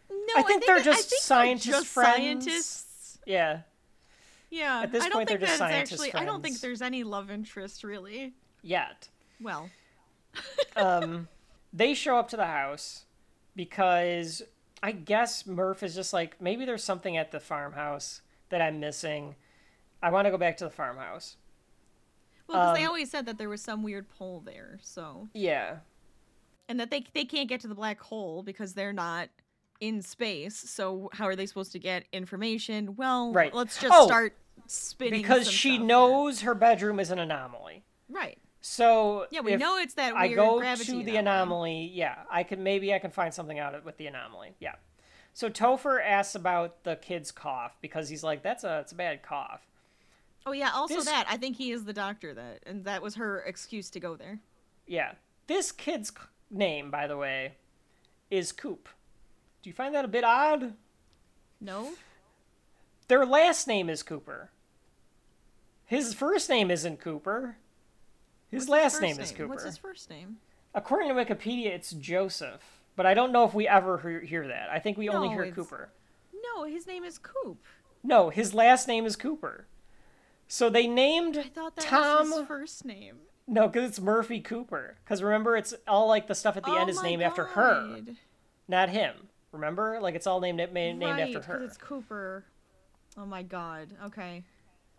No, 0.09 0.17
I 0.37 0.43
think 0.43 0.65
they're 0.65 0.81
just 0.81 1.09
they're 1.09 1.19
scientist 1.19 1.67
just 1.67 1.87
friends. 1.87 2.45
Scientists. 2.45 3.19
Yeah, 3.25 3.61
Yeah. 4.49 4.81
At 4.83 4.91
this 4.93 5.03
I 5.03 5.09
don't 5.09 5.17
point, 5.17 5.29
they're 5.29 5.37
think 5.37 5.49
just 5.49 5.59
that's 5.59 5.71
scientist 5.71 5.93
actually. 6.05 6.13
I 6.13 6.23
don't 6.25 6.41
think 6.41 6.53
friends. 6.53 6.61
there's 6.61 6.81
any 6.81 7.03
love 7.03 7.29
interest 7.29 7.83
really. 7.83 8.33
yet. 8.61 9.09
Well, 9.41 9.69
um, 10.75 11.27
they 11.73 11.93
show 11.93 12.17
up 12.17 12.29
to 12.29 12.37
the 12.37 12.45
house 12.45 13.03
because 13.55 14.43
I 14.81 14.91
guess 14.91 15.45
Murph 15.47 15.83
is 15.83 15.95
just 15.95 16.13
like 16.13 16.39
maybe 16.41 16.63
there's 16.65 16.83
something 16.83 17.17
at 17.17 17.31
the 17.31 17.39
farmhouse 17.39 18.21
that 18.49 18.61
I'm 18.61 18.79
missing. 18.79 19.35
I 20.01 20.11
want 20.11 20.25
to 20.25 20.31
go 20.31 20.37
back 20.37 20.57
to 20.57 20.63
the 20.63 20.69
farmhouse. 20.69 21.35
Well, 22.47 22.59
because 22.59 22.77
they 22.77 22.83
Um, 22.83 22.89
always 22.89 23.11
said 23.11 23.25
that 23.25 23.37
there 23.37 23.49
was 23.49 23.61
some 23.61 23.83
weird 23.83 24.07
pole 24.09 24.41
there, 24.41 24.79
so 24.81 25.27
Yeah. 25.33 25.79
and 26.69 26.79
that 26.79 26.89
they 26.89 27.05
they 27.13 27.25
can't 27.25 27.47
get 27.49 27.61
to 27.61 27.67
the 27.67 27.75
black 27.75 27.99
hole 27.99 28.43
because 28.43 28.73
they're 28.73 28.93
not 28.93 29.29
in 29.79 30.01
space. 30.01 30.55
So 30.57 31.09
how 31.13 31.25
are 31.25 31.35
they 31.35 31.45
supposed 31.45 31.71
to 31.73 31.79
get 31.79 32.05
information? 32.11 32.95
Well, 32.95 33.31
Right. 33.31 33.53
let's 33.53 33.79
just 33.79 33.93
Oh, 33.95 34.05
start 34.07 34.35
spinning 34.65 35.21
because 35.21 35.49
she 35.49 35.77
knows 35.77 36.41
her 36.41 36.55
bedroom 36.55 36.99
is 36.99 37.11
an 37.11 37.19
anomaly. 37.19 37.83
Right. 38.09 38.39
So 38.59 39.27
Yeah, 39.29 39.41
we 39.41 39.55
know 39.55 39.77
it's 39.77 39.93
that 39.93 40.15
I 40.15 40.29
go 40.29 40.59
to 40.59 40.75
the 40.85 41.15
anomaly. 41.15 41.17
anomaly. 41.17 41.91
Yeah, 41.93 42.23
I 42.29 42.43
can 42.43 42.63
maybe 42.63 42.93
I 42.93 42.99
can 42.99 43.11
find 43.11 43.33
something 43.33 43.59
out 43.59 43.85
with 43.85 43.97
the 43.97 44.07
anomaly. 44.07 44.55
Yeah. 44.59 44.75
So 45.33 45.49
Topher 45.49 46.03
asks 46.03 46.33
about 46.33 46.83
the 46.83 46.95
kid's 46.95 47.31
cough 47.31 47.77
because 47.79 48.09
he's 48.09 48.23
like, 48.23 48.41
"That's 48.41 48.63
a 48.63 48.79
it's 48.79 48.91
a 48.91 48.95
bad 48.95 49.21
cough." 49.21 49.61
Oh 50.47 50.53
yeah. 50.53 50.71
Also 50.73 50.95
This- 50.95 51.05
that 51.05 51.25
I 51.29 51.35
think 51.35 51.57
he 51.57 51.71
is 51.71 51.83
the 51.83 51.93
doctor 51.93 52.33
that, 52.33 52.63
and 52.65 52.85
that 52.85 53.01
was 53.01 53.15
her 53.15 53.41
excuse 53.41 53.89
to 53.91 53.99
go 53.99 54.15
there. 54.15 54.39
Yeah. 54.87 55.15
This 55.47 55.73
kid's 55.73 56.11
name, 56.49 56.89
by 56.89 57.05
the 57.05 57.17
way, 57.17 57.55
is 58.31 58.53
Coop. 58.53 58.87
Do 59.61 59.69
you 59.69 59.73
find 59.73 59.93
that 59.93 60.05
a 60.05 60.07
bit 60.07 60.23
odd? 60.23 60.73
No. 61.59 61.93
Their 63.09 63.25
last 63.25 63.67
name 63.67 63.89
is 63.89 64.03
Cooper. 64.03 64.51
His 65.85 66.13
first 66.13 66.49
name 66.49 66.71
isn't 66.71 66.99
Cooper. 67.01 67.57
His 68.49 68.69
last 68.69 68.93
First 68.93 69.01
name 69.01 69.19
is 69.19 69.31
Cooper. 69.31 69.47
What's 69.49 69.63
his 69.65 69.77
first 69.77 70.09
name? 70.09 70.37
According 70.73 71.09
to 71.09 71.15
Wikipedia, 71.15 71.67
it's 71.67 71.91
Joseph, 71.91 72.61
but 72.95 73.05
I 73.05 73.13
don't 73.13 73.33
know 73.33 73.43
if 73.43 73.53
we 73.53 73.67
ever 73.67 73.97
hear, 73.97 74.21
hear 74.21 74.47
that. 74.47 74.69
I 74.69 74.79
think 74.79 74.97
we 74.97 75.09
only 75.09 75.29
hear 75.29 75.43
it's- 75.43 75.55
Cooper. 75.55 75.89
No, 76.33 76.63
his 76.63 76.87
name 76.87 77.03
is 77.03 77.17
Coop. 77.17 77.57
No, 78.03 78.29
his 78.29 78.53
last 78.53 78.87
name 78.87 79.05
is 79.05 79.15
Cooper. 79.17 79.65
So 80.47 80.69
they 80.69 80.87
named 80.87 81.37
I 81.37 81.43
thought 81.43 81.75
that 81.75 81.85
Tom. 81.85 82.29
was 82.29 82.39
his 82.39 82.47
first 82.47 82.85
name. 82.85 83.17
No, 83.47 83.67
because 83.67 83.89
it's 83.89 83.99
Murphy 83.99 84.39
Cooper. 84.39 84.97
Because 85.03 85.23
remember, 85.23 85.55
it's 85.55 85.73
all 85.87 86.07
like 86.07 86.27
the 86.27 86.35
stuff 86.35 86.57
at 86.57 86.63
the 86.63 86.71
end 86.71 86.89
Oh 86.89 86.91
is 86.91 86.97
my 86.97 87.03
named 87.03 87.21
after 87.21 87.45
her, 87.45 88.01
not 88.67 88.89
him. 88.89 89.13
Remember, 89.51 89.99
like 90.01 90.15
it's 90.15 90.27
all 90.27 90.39
named 90.41 90.57
named, 90.57 90.73
named 90.73 91.01
right, 91.03 91.35
after 91.35 91.41
her. 91.53 91.63
it's 91.63 91.77
Cooper. 91.77 92.45
Oh 93.17 93.25
my 93.25 93.43
god. 93.43 93.93
Okay. 94.05 94.43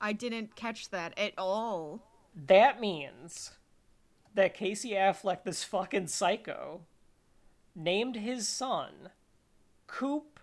I 0.00 0.12
didn't 0.12 0.54
catch 0.56 0.90
that 0.90 1.18
at 1.18 1.32
all. 1.36 2.00
That 2.46 2.80
means 2.80 3.52
that 4.34 4.54
Casey 4.54 4.90
Affleck, 4.90 5.42
this 5.44 5.64
fucking 5.64 6.06
psycho, 6.06 6.82
named 7.74 8.16
his 8.16 8.48
son 8.48 9.10
Coop 9.86 10.40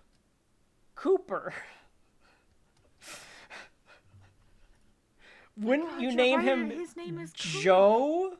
Cooper. 0.94 1.54
Wouldn't 5.58 5.88
God, 5.90 6.02
you 6.02 6.12
name 6.14 6.38
right, 6.40 6.48
him 6.48 6.70
His 6.70 6.96
name 6.96 7.18
is 7.18 7.32
Coop. 7.32 7.62
Joe 7.62 8.34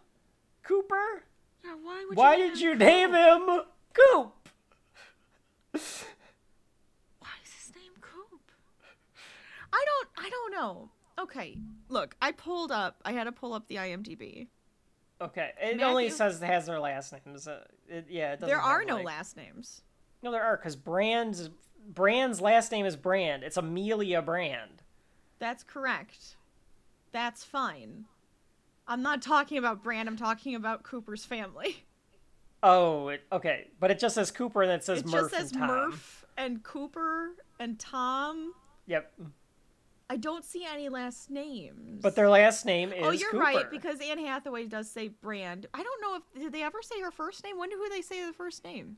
Cooper? 0.62 1.22
Yeah, 1.64 1.74
why 1.82 2.05
would 2.09 2.16
Why 2.16 2.36
you 2.36 2.48
did 2.48 2.60
you 2.60 2.72
him 2.72 2.78
name 2.78 3.14
him 3.14 3.60
Coop? 3.94 4.32
Why 5.72 7.30
is 7.44 7.52
his 7.52 7.74
name 7.74 7.93
Coop? 8.01 8.40
I 9.72 9.84
don't. 9.84 10.26
I 10.26 10.30
don't 10.30 10.52
know. 10.52 10.90
Okay, 11.18 11.56
look. 11.88 12.14
I 12.20 12.32
pulled 12.32 12.70
up. 12.70 13.01
I 13.05 13.12
had 13.12 13.24
to 13.24 13.32
pull 13.32 13.52
up 13.55 13.66
the 13.68 13.76
IMDb. 13.76 14.48
Okay, 15.20 15.52
it 15.62 15.80
only 15.80 16.10
says 16.10 16.43
it 16.43 16.47
has 16.47 16.66
their 16.66 16.78
last 16.78 17.12
names. 17.12 17.48
Uh, 17.48 17.64
it, 17.88 18.06
yeah, 18.10 18.32
it 18.32 18.40
doesn't 18.40 18.48
There 18.48 18.60
are 18.60 18.80
have, 18.80 18.88
no 18.88 18.97
like- 18.97 19.06
last 19.06 19.36
names. 19.36 19.80
No, 20.22 20.30
there 20.30 20.43
are 20.43 20.56
because 20.56 20.76
Brand's 20.76 21.48
Brand's 21.88 22.40
last 22.40 22.70
name 22.72 22.84
is 22.84 22.97
Brand. 22.97 23.43
It's 23.43 23.56
Amelia 23.56 24.20
Brand. 24.20 24.82
That's 25.38 25.62
correct. 25.62 26.36
That's 27.16 27.43
fine. 27.43 28.05
I'm 28.86 29.01
not 29.01 29.22
talking 29.22 29.56
about 29.56 29.82
Brand. 29.82 30.06
I'm 30.06 30.18
talking 30.18 30.55
about 30.55 30.82
Cooper's 30.82 31.24
family. 31.24 31.86
Oh, 32.62 33.09
it, 33.09 33.22
okay, 33.32 33.68
but 33.80 33.90
it 33.90 33.98
just 33.98 34.16
says 34.16 34.30
Cooper 34.30 34.62
and 34.62 34.70
it 34.70 34.84
says 34.84 34.98
It 34.98 35.06
Murph 35.06 35.30
just 35.30 35.34
says 35.34 35.51
and 35.52 35.60
Tom. 35.60 35.68
Murph 35.68 36.26
and 36.36 36.62
Cooper 36.62 37.30
and 37.59 37.78
Tom. 37.78 38.52
Yep, 38.86 39.12
I 40.10 40.16
don't 40.18 40.44
see 40.44 40.66
any 40.70 40.90
last 40.90 41.30
names. 41.30 42.02
but 42.02 42.16
their 42.16 42.28
last 42.28 42.66
name 42.66 42.93
oh, 42.94 42.98
is. 42.98 43.06
oh, 43.06 43.10
you're 43.12 43.30
Cooper. 43.30 43.43
right 43.43 43.70
because 43.70 43.98
Anne 44.01 44.18
Hathaway 44.18 44.66
does 44.66 44.90
say 44.90 45.09
Brand. 45.09 45.66
I 45.72 45.82
don't 45.82 46.02
know 46.02 46.16
if 46.16 46.43
did 46.43 46.52
they 46.52 46.62
ever 46.62 46.82
say 46.82 47.01
her 47.01 47.10
first 47.10 47.43
name. 47.44 47.59
When 47.59 47.70
do 47.70 47.88
they 47.90 48.02
say 48.02 48.26
the 48.26 48.34
first 48.34 48.62
name? 48.62 48.97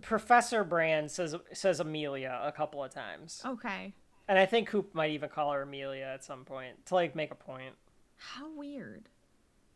Professor 0.00 0.64
Brand 0.64 1.10
says 1.10 1.36
says 1.52 1.78
Amelia 1.80 2.40
a 2.42 2.52
couple 2.52 2.82
of 2.82 2.90
times, 2.90 3.42
Okay, 3.44 3.92
and 4.28 4.38
I 4.38 4.46
think 4.46 4.68
Coop 4.68 4.94
might 4.94 5.10
even 5.10 5.28
call 5.28 5.52
her 5.52 5.62
Amelia 5.62 6.04
at 6.04 6.24
some 6.24 6.44
point 6.44 6.86
to 6.86 6.94
like 6.94 7.14
make 7.14 7.30
a 7.30 7.34
point. 7.36 7.74
how 8.16 8.50
weird. 8.56 9.08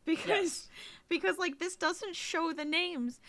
Because 0.04 0.28
Yes. 0.28 0.68
because 1.08 1.36
like 1.38 1.58
this 1.58 1.74
doesn't 1.76 2.14
show 2.16 2.52
the 2.52 2.64
names. 2.64 3.20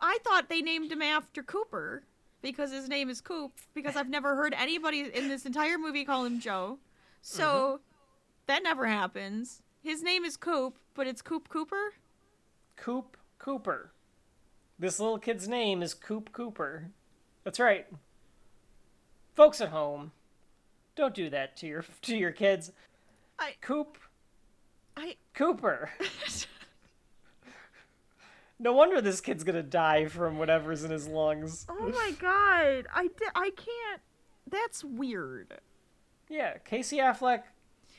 I 0.00 0.18
thought 0.24 0.48
they 0.48 0.62
named 0.62 0.90
him 0.92 1.02
after 1.02 1.42
Cooper 1.42 2.04
because 2.40 2.70
his 2.70 2.88
name 2.88 3.10
is 3.10 3.20
Coop. 3.20 3.52
Because 3.74 3.96
I've 3.96 4.08
never 4.08 4.36
heard 4.36 4.54
anybody 4.56 5.00
in 5.12 5.28
this 5.28 5.44
entire 5.44 5.76
movie 5.76 6.04
call 6.04 6.24
him 6.24 6.38
Joe. 6.40 6.78
So 7.20 7.42
Mm-hmm. 7.44 7.82
that 8.46 8.62
never 8.62 8.86
happens. 8.86 9.62
His 9.82 10.02
name 10.02 10.24
is 10.24 10.36
Coop, 10.36 10.78
but 10.94 11.06
it's 11.06 11.20
Coop 11.22 11.48
Cooper. 11.48 11.94
Coop 12.76 13.16
Cooper. 13.38 13.90
This 14.78 15.00
little 15.00 15.18
kid's 15.18 15.48
name 15.48 15.82
is 15.82 15.92
Coop 15.94 16.32
Cooper. 16.32 16.90
That's 17.44 17.58
right. 17.60 17.86
Folks 19.34 19.60
at 19.60 19.68
home, 19.70 20.12
don't 20.96 21.14
do 21.14 21.30
that 21.30 21.56
to 21.58 21.66
your 21.66 21.84
to 22.02 22.16
your 22.16 22.32
kids. 22.32 22.72
I 23.38 23.54
Coop 23.60 23.98
I 24.96 25.16
Cooper. 25.34 25.90
no 28.58 28.72
wonder 28.72 29.00
this 29.00 29.20
kid's 29.20 29.44
gonna 29.44 29.62
die 29.62 30.06
from 30.06 30.38
whatever's 30.38 30.84
in 30.84 30.90
his 30.90 31.06
lungs. 31.08 31.66
Oh 31.68 31.88
my 31.88 32.12
god. 32.18 32.86
I 32.94 33.06
di- 33.08 33.32
I 33.34 33.50
can't. 33.56 34.02
That's 34.50 34.84
weird. 34.84 35.58
Yeah, 36.28 36.58
Casey 36.58 36.98
Affleck 36.98 37.42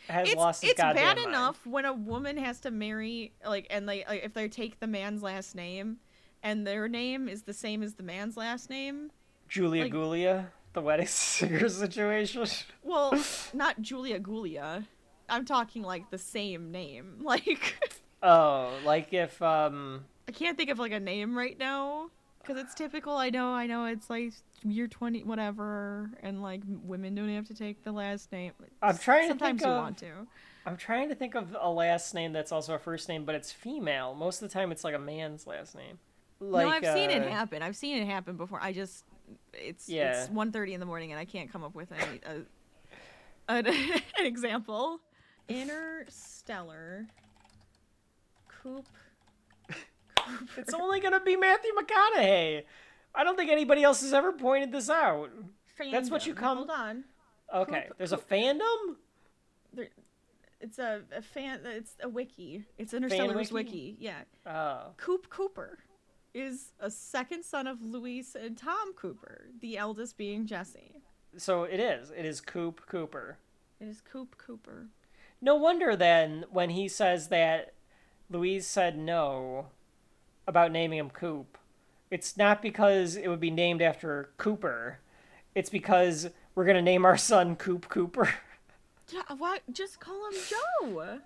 has 0.08 0.28
It's 0.30 0.38
lost 0.38 0.62
his 0.62 0.72
it's 0.72 0.82
goddamn 0.82 1.04
bad 1.04 1.18
mind. 1.18 1.30
enough 1.30 1.66
when 1.66 1.86
a 1.86 1.94
woman 1.94 2.38
has 2.38 2.60
to 2.62 2.72
marry 2.72 3.34
like 3.46 3.68
and 3.70 3.88
they 3.90 4.06
like, 4.08 4.24
if 4.24 4.34
they 4.34 4.48
take 4.48 4.80
the 4.80 4.88
man's 4.88 5.24
last 5.24 5.56
name 5.56 5.98
and 6.44 6.66
their 6.66 6.88
name 6.88 7.28
is 7.28 7.44
the 7.44 7.54
same 7.54 7.82
as 7.84 7.96
the 7.96 8.04
man's 8.04 8.38
last 8.38 8.70
name. 8.70 9.12
Julia 9.48 9.84
like- 9.84 9.94
Gulia, 9.94 10.46
the 10.74 10.82
wedding 10.82 11.08
singer 11.08 11.68
situation. 11.70 12.46
Well, 12.84 13.18
not 13.54 13.82
Julia 13.82 14.20
Gulia. 14.20 14.86
I'm 15.30 15.46
talking 15.46 15.82
like 15.84 16.10
the 16.12 16.18
same 16.18 16.72
name. 16.72 17.18
Like 17.22 17.76
Oh, 18.24 18.72
like 18.86 19.14
if 19.14 19.42
um 19.42 20.06
I 20.28 20.32
can't 20.32 20.58
think 20.58 20.70
of 20.70 20.78
like 20.80 20.92
a 20.92 21.00
name 21.00 21.36
right 21.38 21.58
now 21.58 22.10
because 22.40 22.62
it's 22.62 22.74
typical. 22.76 23.14
I 23.18 23.30
know, 23.30 23.54
I 23.54 23.66
know. 23.68 23.86
It's 23.86 24.10
like 24.10 24.34
year 24.64 24.88
twenty, 24.88 25.24
whatever, 25.24 26.12
and 26.22 26.42
like 26.42 26.62
women 26.84 27.16
don't 27.16 27.30
have 27.30 27.48
to 27.48 27.54
take 27.56 27.84
the 27.84 27.92
last 27.92 28.32
name. 28.32 28.54
I'm 28.82 28.98
trying 28.98 29.24
to 29.24 29.28
Sometimes 29.30 29.60
think 29.62 29.68
you 29.68 29.74
of- 29.74 29.84
want 29.84 29.98
to. 30.00 30.12
I'm 30.68 30.78
trying 30.78 31.10
to 31.10 31.16
think 31.16 31.34
of 31.34 31.56
a 31.60 31.70
last 31.72 32.14
name 32.14 32.34
that's 32.34 32.52
also 32.52 32.76
a 32.76 32.80
first 32.80 33.10
name, 33.10 33.26
but 33.26 33.34
it's 33.34 33.52
female. 33.52 34.14
Most 34.14 34.44
of 34.44 34.50
the 34.50 34.54
time, 34.54 34.72
it's 34.72 34.84
like 34.84 34.94
a 34.94 35.00
man's 35.00 35.48
last 35.48 35.74
name. 35.74 35.98
Like, 36.40 36.68
no, 36.68 36.72
I've 36.90 36.96
seen 36.96 37.10
it 37.10 37.24
uh, 37.24 37.30
happen. 37.30 37.64
I've 37.64 37.76
seen 37.76 37.98
it 37.98 38.06
happen 38.06 38.38
before. 38.38 38.60
I 38.62 38.72
just 38.72 39.04
it's 39.54 39.88
Yeah. 39.90 40.24
it's 40.24 40.30
1.30 40.32 40.72
in 40.74 40.80
the 40.80 40.86
morning 40.86 41.12
and 41.12 41.20
I 41.20 41.26
can't 41.26 41.52
come 41.52 41.64
up 41.64 41.76
with 41.76 41.92
any 41.92 42.20
a, 42.26 43.54
an, 43.54 43.68
an 44.20 44.26
example. 44.26 45.00
Interstellar. 45.50 47.08
Coop. 48.62 48.86
It's 50.56 50.74
only 50.74 51.00
gonna 51.00 51.20
be 51.20 51.36
Matthew 51.36 51.72
McConaughey. 51.74 52.64
I 53.16 53.24
don't 53.24 53.36
think 53.36 53.50
anybody 53.52 53.84
else 53.84 54.02
has 54.02 54.14
ever 54.14 54.32
pointed 54.32 54.72
this 54.72 54.88
out. 54.90 55.30
That's 55.92 56.12
what 56.12 56.28
you 56.28 56.34
fandom. 56.36 56.38
come- 56.38 56.58
Hold 56.58 56.70
on. 56.70 57.04
Okay, 57.54 57.86
Coop- 57.88 57.98
there's 57.98 58.14
a 58.14 58.18
fandom. 58.18 58.96
There, 59.74 59.90
it's 60.62 60.78
a, 60.78 61.02
a 61.16 61.22
fan. 61.24 61.62
It's 61.66 61.96
a 62.04 62.08
wiki. 62.08 62.66
It's 62.78 62.94
Interstellar's 62.94 63.52
wiki? 63.52 63.72
wiki. 63.72 63.98
Yeah. 64.00 64.20
Oh, 64.46 64.92
Coop 64.98 65.28
Cooper 65.30 65.80
is 66.34 66.72
a 66.80 66.90
second 66.90 67.44
son 67.44 67.68
of 67.68 67.82
Luis 67.82 68.36
and 68.36 68.58
Tom 68.58 68.94
Cooper, 68.94 69.46
the 69.60 69.78
eldest 69.78 70.18
being 70.18 70.46
Jesse. 70.46 71.02
so 71.38 71.64
it 71.64 71.80
is. 71.80 72.12
It 72.12 72.26
is 72.26 72.42
Coop 72.42 72.82
Cooper. 72.88 73.38
It 73.80 73.88
is 73.88 74.02
Coop 74.02 74.38
Cooper. 74.38 74.88
No 75.42 75.56
wonder 75.56 75.96
then 75.96 76.46
when 76.52 76.70
he 76.70 76.88
says 76.88 77.30
that 77.30 77.74
Louise 78.30 78.68
said 78.68 78.98
no 78.98 79.68
about 80.48 80.72
naming 80.72 81.00
him 81.00 81.10
Coop, 81.10 81.58
it's 82.10 82.38
not 82.38 82.62
because 82.62 83.16
it 83.16 83.28
would 83.28 83.40
be 83.40 83.52
named 83.52 83.82
after 83.82 84.30
Cooper. 84.38 85.00
It's 85.56 85.70
because 85.70 86.30
we're 86.56 86.66
gonna 86.66 86.82
name 86.82 87.06
our 87.06 87.18
son 87.18 87.56
Coop 87.56 87.90
Cooper. 87.90 88.34
Yeah, 89.14 89.24
why? 89.38 89.60
Just 89.74 90.00
call 90.00 90.26
him 90.30 90.38
Joe. 90.48 91.20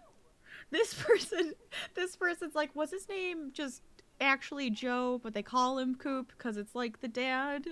This 0.71 0.95
person, 0.95 1.53
this 1.93 2.15
person's 2.15 2.55
like, 2.55 2.75
was 2.75 2.89
his 2.89 3.07
name 3.07 3.51
just 3.53 3.83
actually 4.19 4.69
Joe, 4.69 5.19
but 5.23 5.33
they 5.33 5.43
call 5.43 5.77
him 5.79 5.95
Coop 5.95 6.31
because 6.37 6.57
it's 6.57 6.75
like 6.75 7.01
the 7.01 7.07
dad. 7.07 7.65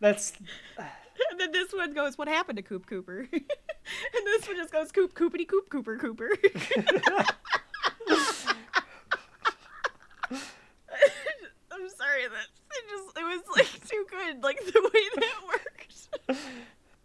That's 0.00 0.32
And 1.30 1.38
then 1.40 1.52
this 1.52 1.72
one 1.72 1.94
goes, 1.94 2.18
"What 2.18 2.28
happened 2.28 2.56
to 2.56 2.62
Coop 2.62 2.86
Cooper?" 2.86 3.28
and 3.32 3.42
this 4.24 4.46
one 4.46 4.56
just 4.56 4.72
goes, 4.72 4.92
"Coop 4.92 5.14
Coopity 5.14 5.46
Coop 5.46 5.68
Cooper 5.70 5.96
Cooper." 5.96 6.30
I'm 11.72 11.88
sorry 11.88 12.28
that 12.28 12.48
it 12.70 12.84
just 12.90 13.18
it 13.18 13.24
was 13.24 13.42
like 13.56 13.88
too 13.88 14.06
good, 14.10 14.42
like 14.42 14.58
the 14.64 14.90
way 14.92 15.02
that 15.16 15.36
worked. 15.48 16.08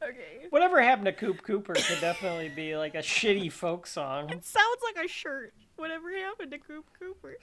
okay. 0.04 0.48
whatever 0.50 0.82
happened 0.82 1.06
to 1.06 1.14
Coop 1.14 1.42
Cooper 1.44 1.74
could 1.74 2.02
definitely 2.02 2.50
be 2.50 2.76
like 2.76 2.96
a 2.96 3.00
shitty 3.00 3.52
folk 3.52 3.88
song. 3.88 4.30
It 4.30 4.46
sounds 4.46 4.82
like 4.84 5.06
a 5.06 5.08
shirt. 5.08 5.54
Whatever 5.76 6.12
happened 6.18 6.52
to 6.52 6.58
Coop 6.58 6.86
Cooper? 7.00 7.38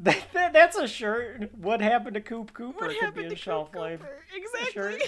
That, 0.00 0.18
that- 0.32 0.52
that's 0.52 0.76
a 0.78 0.88
shirt. 0.88 1.50
What 1.56 1.80
happened 1.80 2.14
to 2.14 2.20
Coop 2.20 2.52
Cooper 2.54 2.86
What 2.86 2.90
could 2.90 3.00
happened 3.00 3.28
be 3.30 3.36
to 3.36 3.42
Coop 3.42 3.74
life. 3.74 4.00
Cooper? 4.00 4.24
Exactly. 4.34 5.00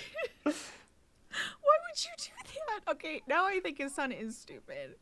Why 0.45 0.53
would 0.53 2.05
you 2.05 2.11
do 2.19 2.59
that? 2.69 2.91
Okay, 2.93 3.23
now 3.27 3.47
I 3.47 3.61
think 3.61 3.79
his 3.79 3.95
son 3.95 4.13
is 4.13 4.37
stupid. 4.37 4.97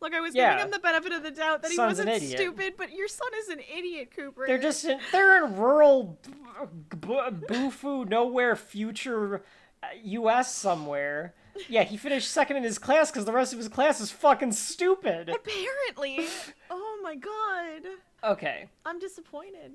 Look, 0.00 0.14
I 0.14 0.20
was 0.20 0.34
Yeah. 0.34 0.50
giving 0.52 0.64
him 0.66 0.70
the 0.70 0.78
benefit 0.78 1.12
of 1.12 1.22
the 1.22 1.30
doubt 1.30 1.62
that 1.62 1.70
he 1.70 1.76
Son's 1.76 1.98
wasn't 1.98 2.22
stupid, 2.22 2.74
but 2.76 2.92
your 2.92 3.08
son 3.08 3.28
is 3.40 3.48
an 3.48 3.60
idiot, 3.60 4.12
Cooper. 4.14 4.46
They're 4.46 4.58
just 4.58 4.84
in, 4.84 4.98
they're 5.12 5.44
in 5.44 5.56
rural 5.56 6.18
b- 6.24 6.96
b- 7.00 7.06
boofoo 7.48 8.08
nowhere 8.08 8.54
future 8.56 9.42
uh, 9.82 9.86
U.S. 10.04 10.54
somewhere. 10.54 11.34
Yeah, 11.68 11.82
he 11.82 11.96
finished 11.96 12.30
second 12.30 12.56
in 12.58 12.62
his 12.62 12.78
class 12.78 13.10
because 13.10 13.24
the 13.26 13.32
rest 13.32 13.52
of 13.52 13.58
his 13.58 13.68
class 13.68 14.00
is 14.00 14.10
fucking 14.10 14.52
stupid. 14.52 15.28
apparently. 15.28 16.26
oh 16.70 17.00
my 17.02 17.14
god, 17.16 17.82
Okay, 18.24 18.68
I'm 18.86 18.98
disappointed. 18.98 19.72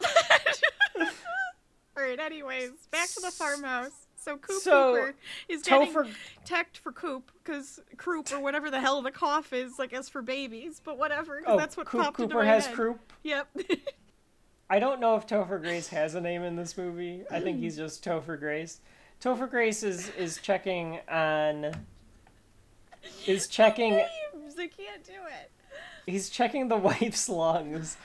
All 1.00 2.04
right. 2.04 2.18
Anyways, 2.18 2.70
back 2.90 3.08
to 3.10 3.20
the 3.20 3.30
farmhouse. 3.30 4.06
So 4.16 4.36
Coop 4.36 4.60
So, 4.62 4.94
Cooper 4.94 5.14
is 5.48 5.62
getting 5.62 5.92
Topher 5.92 6.10
teched 6.44 6.78
for 6.78 6.92
Coop 6.92 7.30
because 7.42 7.80
Croup 7.96 8.30
or 8.32 8.40
whatever 8.40 8.70
the 8.70 8.80
hell 8.80 9.00
the 9.00 9.10
cough 9.10 9.52
is, 9.52 9.80
I 9.80 9.86
guess 9.86 10.08
for 10.10 10.20
babies, 10.20 10.80
but 10.84 10.98
whatever. 10.98 11.42
oh, 11.46 11.56
that's 11.56 11.76
what 11.76 11.86
Coop 11.86 12.02
popped 12.02 12.20
into 12.20 12.34
Cooper 12.34 12.44
my 12.44 12.50
has 12.50 12.66
head. 12.66 12.74
croup. 12.74 13.12
Yep. 13.22 13.48
I 14.68 14.78
don't 14.78 15.00
know 15.00 15.16
if 15.16 15.26
Topher 15.26 15.60
Grace 15.60 15.88
has 15.88 16.14
a 16.14 16.20
name 16.20 16.42
in 16.42 16.54
this 16.56 16.76
movie. 16.76 17.24
I 17.30 17.40
think 17.40 17.60
he's 17.60 17.76
just 17.76 18.04
Topher 18.04 18.38
Grace. 18.38 18.80
Topher 19.22 19.48
Grace 19.50 19.82
is 19.82 20.10
is 20.10 20.36
checking 20.38 21.00
on 21.08 21.72
is 23.26 23.48
checking 23.48 23.94
Names, 23.94 24.54
I 24.58 24.66
can't 24.66 25.02
do 25.04 25.12
it. 25.12 25.50
He's 26.10 26.28
checking 26.28 26.68
the 26.68 26.76
wife's 26.90 27.28
lungs. 27.28 27.96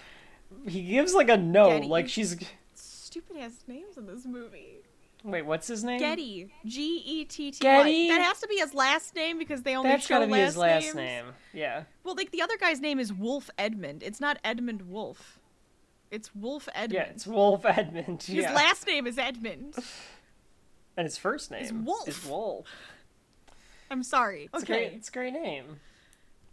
He 0.68 0.84
gives 0.84 1.14
like 1.14 1.30
a 1.30 1.38
no, 1.38 1.70
Getty. 1.70 1.88
like 1.88 2.08
she's 2.10 2.36
Stupid 2.76 3.38
ass 3.38 3.64
names 3.68 3.98
in 3.98 4.06
this 4.08 4.26
movie. 4.26 4.80
wait, 5.24 5.44
what's 5.44 5.68
his 5.68 5.84
name? 5.84 6.00
Getty. 6.00 6.52
G 6.66 7.02
E 7.06 7.26
T 7.26 7.52
T 7.52 7.60
Getty? 7.60 8.10
That 8.10 8.22
has 8.22 8.40
to 8.42 8.48
be 8.48 8.58
his 8.58 8.74
last 8.74 9.16
name 9.16 9.38
because 9.40 9.64
they 9.64 9.76
only 9.76 9.90
That's 9.92 10.06
show 10.06 10.16
gotta 10.16 10.26
be 10.28 10.34
last 10.34 10.46
his 10.46 10.58
last 10.58 10.84
names. 10.84 10.96
name. 10.96 11.26
Yeah. 11.54 11.84
Well, 12.04 12.16
like 12.16 12.32
the 12.32 12.42
other 12.42 12.58
guy's 12.58 12.82
name 12.82 13.00
is 13.00 13.14
Wolf 13.14 13.50
Edmund. 13.58 14.04
It's 14.04 14.20
not 14.20 14.38
Edmund 14.44 14.84
Wolf. 14.84 15.40
It's 16.12 16.34
Wolf 16.36 16.68
Edmund. 16.76 16.94
Yeah, 16.94 17.04
it's 17.14 17.26
Wolf 17.26 17.66
Edmund. 17.66 18.24
His 18.24 18.44
yeah. 18.44 18.54
last 18.54 18.86
name 18.86 19.08
is 19.08 19.18
Edmund. 19.18 19.76
and 20.98 21.06
his 21.06 21.18
first 21.18 21.52
name 21.52 21.86
Wolf. 21.86 22.08
is 22.08 22.26
Wolf. 22.26 22.68
I'm 23.90 24.04
sorry. 24.04 24.50
It's 24.54 24.64
a 24.64 24.66
okay. 24.66 24.74
great 24.90 24.94
it's 24.94 25.10
a 25.10 25.12
great 25.12 25.34
name. 25.34 25.80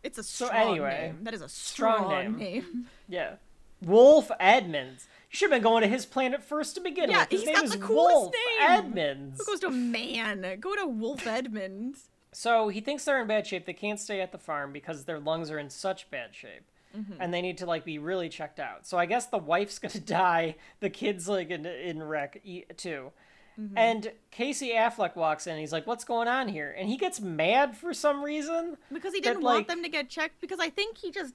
It's 0.02 0.18
a 0.18 0.22
So 0.22 0.46
strong 0.46 0.70
anyway, 0.70 1.12
name. 1.14 1.24
That 1.24 1.34
is 1.34 1.42
a 1.42 1.48
strong 1.48 2.04
strong, 2.04 2.10
name. 2.10 2.38
name. 2.38 2.86
Yeah. 3.08 3.34
Wolf 3.80 4.30
Edmunds. 4.38 5.06
You 5.30 5.36
should 5.36 5.50
have 5.50 5.56
been 5.58 5.62
going 5.62 5.82
to 5.82 5.88
his 5.88 6.06
planet 6.06 6.42
first 6.42 6.74
to 6.76 6.80
begin 6.80 7.10
Yeah, 7.10 7.20
with. 7.20 7.30
His 7.30 7.40
he's 7.40 7.46
name 7.46 7.54
got 7.56 7.64
is 7.64 7.70
the 7.72 7.78
coolest 7.78 8.14
Wolf 8.14 8.32
name. 8.32 8.70
Edmunds. 8.70 9.38
Who 9.40 9.44
goes 9.52 9.60
to 9.60 9.66
a 9.68 9.70
man? 9.70 10.56
Go 10.60 10.74
to 10.76 10.86
Wolf 10.86 11.26
Edmunds. 11.26 12.08
So 12.32 12.68
he 12.68 12.80
thinks 12.80 13.04
they're 13.04 13.20
in 13.20 13.26
bad 13.28 13.46
shape. 13.46 13.66
They 13.66 13.72
can't 13.72 13.98
stay 14.00 14.20
at 14.20 14.32
the 14.32 14.38
farm 14.38 14.72
because 14.72 15.04
their 15.04 15.18
lungs 15.18 15.50
are 15.50 15.58
in 15.58 15.68
such 15.70 16.10
bad 16.10 16.34
shape. 16.34 16.64
Mm-hmm. 16.96 17.14
And 17.20 17.32
they 17.32 17.40
need 17.42 17.58
to 17.58 17.66
like 17.66 17.84
be 17.84 17.98
really 17.98 18.28
checked 18.28 18.60
out. 18.60 18.86
So 18.86 18.98
I 18.98 19.06
guess 19.06 19.26
the 19.26 19.38
wife's 19.38 19.78
gonna 19.78 19.98
die. 20.04 20.56
The 20.80 20.90
kid's 20.90 21.28
like 21.28 21.50
in, 21.50 21.64
in 21.66 22.02
wreck 22.02 22.40
e- 22.44 22.64
too. 22.76 23.12
Mm-hmm. 23.60 23.76
And 23.78 24.12
Casey 24.30 24.70
Affleck 24.72 25.14
walks 25.16 25.46
in. 25.46 25.58
He's 25.58 25.72
like, 25.72 25.86
"What's 25.86 26.04
going 26.04 26.28
on 26.28 26.48
here?" 26.48 26.74
And 26.76 26.88
he 26.88 26.96
gets 26.96 27.20
mad 27.20 27.76
for 27.76 27.92
some 27.92 28.22
reason. 28.24 28.76
Because 28.92 29.12
he 29.12 29.20
didn't 29.20 29.42
like- 29.42 29.54
want 29.54 29.68
them 29.68 29.82
to 29.82 29.88
get 29.88 30.08
checked. 30.08 30.40
Because 30.40 30.58
I 30.60 30.70
think 30.70 30.96
he 30.98 31.10
just 31.10 31.34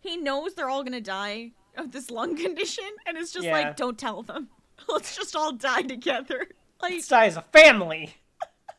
he 0.00 0.16
knows 0.16 0.54
they're 0.54 0.70
all 0.70 0.82
gonna 0.84 1.00
die 1.00 1.52
of 1.76 1.92
this 1.92 2.10
lung 2.10 2.36
condition, 2.42 2.84
and 3.06 3.16
it's 3.18 3.32
just 3.32 3.44
Yeah. 3.46 3.52
like, 3.52 3.76
don't 3.76 3.98
tell 3.98 4.22
them. 4.22 4.48
Let's 4.88 5.16
just 5.16 5.36
all 5.36 5.52
die 5.52 5.82
together. 5.82 6.46
Like 6.80 6.92
Let's 6.92 7.08
die 7.08 7.26
as 7.26 7.36
a 7.36 7.42
family. 7.42 8.14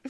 the 0.03 0.09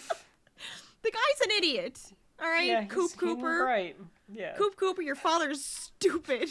guy's 1.12 1.42
an 1.44 1.52
idiot. 1.58 2.00
All 2.40 2.48
right, 2.48 2.68
Yeah, 2.68 2.86
Coop 2.86 3.18
Cooper. 3.18 3.64
Right. 3.66 3.96
Yeah. 4.32 4.54
Coop 4.56 4.76
Cooper, 4.76 5.02
your 5.02 5.16
father's 5.16 5.66
stupid. 5.66 6.48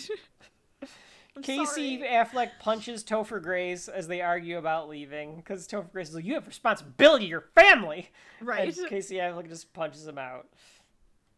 I'm 1.37 1.43
Casey 1.43 1.99
sorry. 1.99 2.11
Affleck 2.11 2.51
punches 2.59 3.05
Topher 3.05 3.41
Grace 3.43 3.87
as 3.89 4.09
they 4.09 4.21
argue 4.21 4.59
about 4.59 4.89
leaving 4.89 5.37
because 5.37 5.69
Topher 5.69 5.93
Grace 5.93 6.09
is 6.09 6.17
like, 6.17 6.25
"You 6.25 6.35
have 6.35 6.47
responsibility 6.47 7.27
your 7.27 7.43
family." 7.55 8.11
Right. 8.41 8.77
And 8.77 8.89
Casey 8.89 9.17
Affleck 9.17 9.49
just 9.49 9.73
punches 9.73 10.07
him 10.07 10.19
out. 10.19 10.49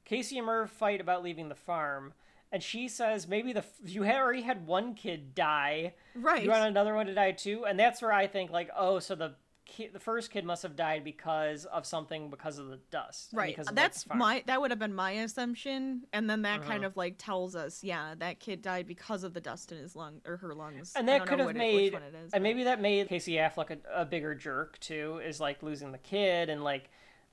Casey 0.04 0.38
and 0.38 0.46
Murph 0.46 0.70
fight 0.70 1.00
about 1.00 1.22
leaving 1.22 1.48
the 1.48 1.54
farm, 1.54 2.14
and 2.50 2.62
she 2.62 2.88
says 2.88 3.28
maybe 3.28 3.52
the 3.52 3.60
f- 3.60 3.76
you 3.84 4.04
already 4.04 4.42
had 4.42 4.66
one 4.66 4.94
kid 4.94 5.34
die. 5.34 5.94
Right. 6.14 6.42
You 6.42 6.50
want 6.50 6.64
another 6.64 6.94
one 6.94 7.06
to 7.06 7.14
die 7.14 7.32
too, 7.32 7.64
and 7.66 7.78
that's 7.78 8.00
where 8.02 8.12
I 8.12 8.26
think 8.26 8.50
like, 8.50 8.70
oh, 8.76 8.98
so 8.98 9.14
the 9.14 9.34
ki- 9.70 9.88
the 9.92 9.98
first 9.98 10.30
kid 10.30 10.44
must 10.44 10.62
have 10.64 10.76
died 10.76 11.02
because 11.05 11.64
of 11.64 11.86
something 11.86 12.28
because 12.28 12.59
of 12.59 12.68
the 12.68 12.78
dust. 12.90 13.30
Right. 13.32 13.48
because 13.55 13.66
like, 13.68 13.74
That's 13.76 14.02
farm. 14.05 14.18
my 14.18 14.42
that 14.47 14.60
would 14.60 14.70
have 14.70 14.78
been 14.78 14.92
my 14.94 15.12
assumption, 15.12 16.02
and 16.12 16.28
then 16.28 16.42
that 16.42 16.60
Uh-huh. 16.60 16.68
kind 16.68 16.84
of 16.84 16.97
like 16.97 17.14
tells 17.16 17.56
us, 17.56 17.82
yeah, 17.82 18.14
that 18.18 18.40
kid 18.40 18.60
died 18.62 18.86
because 18.86 19.24
of 19.24 19.32
the 19.32 19.40
dust 19.40 19.72
in 19.72 19.78
his 19.78 19.97
lung 19.97 20.20
or 20.26 20.36
her 20.38 20.55
lungs. 20.55 20.92
and 20.97 21.09
that 21.09 21.24
could 21.26 21.38
have 21.38 21.55
made 21.55 21.94
it 21.94 22.02
is, 22.24 22.32
and 22.34 22.42
maybe 22.42 22.64
that 22.64 22.80
made 22.80 23.09
casey 23.09 23.32
affleck 23.34 23.70
a, 23.70 24.02
a 24.02 24.05
bigger 24.05 24.34
jerk 24.34 24.78
too 24.80 25.20
is 25.24 25.40
like 25.40 25.62
losing 25.62 25.92
the 25.92 25.98
kid 25.98 26.51
and 26.51 26.62
like 26.62 26.90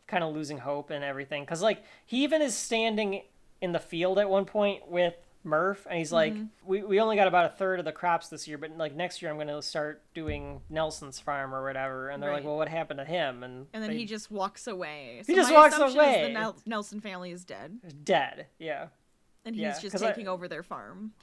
kind 0.08 0.24
of 0.24 0.34
losing 0.34 0.58
hope 0.60 0.90
and 0.90 1.04
everything 1.04 1.44
because 1.44 1.62
like 1.62 1.84
he 2.06 2.24
even 2.24 2.42
is 2.42 2.56
standing 2.56 3.24
in 3.60 3.74
the 3.74 3.80
field 3.80 4.18
at 4.20 4.30
one 4.30 4.46
point 4.46 4.88
with 4.88 5.16
murph 5.48 5.88
and 5.90 5.98
he's 5.98 6.12
like 6.12 6.34
Mm-hmm. 6.34 6.46
we, 6.66 6.84
we 6.84 7.00
only 7.00 7.16
got 7.16 7.28
about 7.28 7.46
a 7.46 7.50
third 7.56 7.80
of 7.80 7.86
the 7.86 7.92
crops 7.92 8.28
this 8.28 8.48
year 8.48 8.58
but 8.58 8.78
like 8.78 8.94
next 8.96 9.22
year 9.22 9.32
i'm 9.32 9.38
going 9.38 9.48
to 9.48 9.62
start 9.62 10.04
doing 10.14 10.62
nelson's 10.70 11.20
farm 11.20 11.56
or 11.56 11.64
whatever 11.64 12.10
and 12.10 12.22
they're 12.22 12.34
like 12.34 12.44
well 12.44 12.58
what 12.58 12.68
happened 12.70 13.00
to 13.00 13.06
him 13.06 13.44
and 13.44 13.66
and 13.74 13.82
then 13.82 13.92
they- 13.92 13.98
he 13.98 14.06
just 14.06 14.30
walks 14.30 14.68
away. 14.68 15.24
He 15.26 15.34
So 15.34 15.36
just 15.36 15.50
my 15.52 15.56
walks 15.58 15.78
away. 15.78 16.22
Is 16.22 16.28
the 16.28 16.34
Nel- 16.34 16.58
Nelson 16.66 17.00
family 17.02 17.32
is 17.32 17.44
dead, 17.46 17.80
dead 18.04 18.48
yeah 18.60 18.88
and 19.46 19.56
he's 19.56 19.62
Yeah, 19.64 19.80
just 19.80 19.92
'cause 19.94 20.04
I- 20.04 20.10
taking 20.10 20.28
over 20.28 20.48
their 20.48 20.64
farm. 20.64 21.14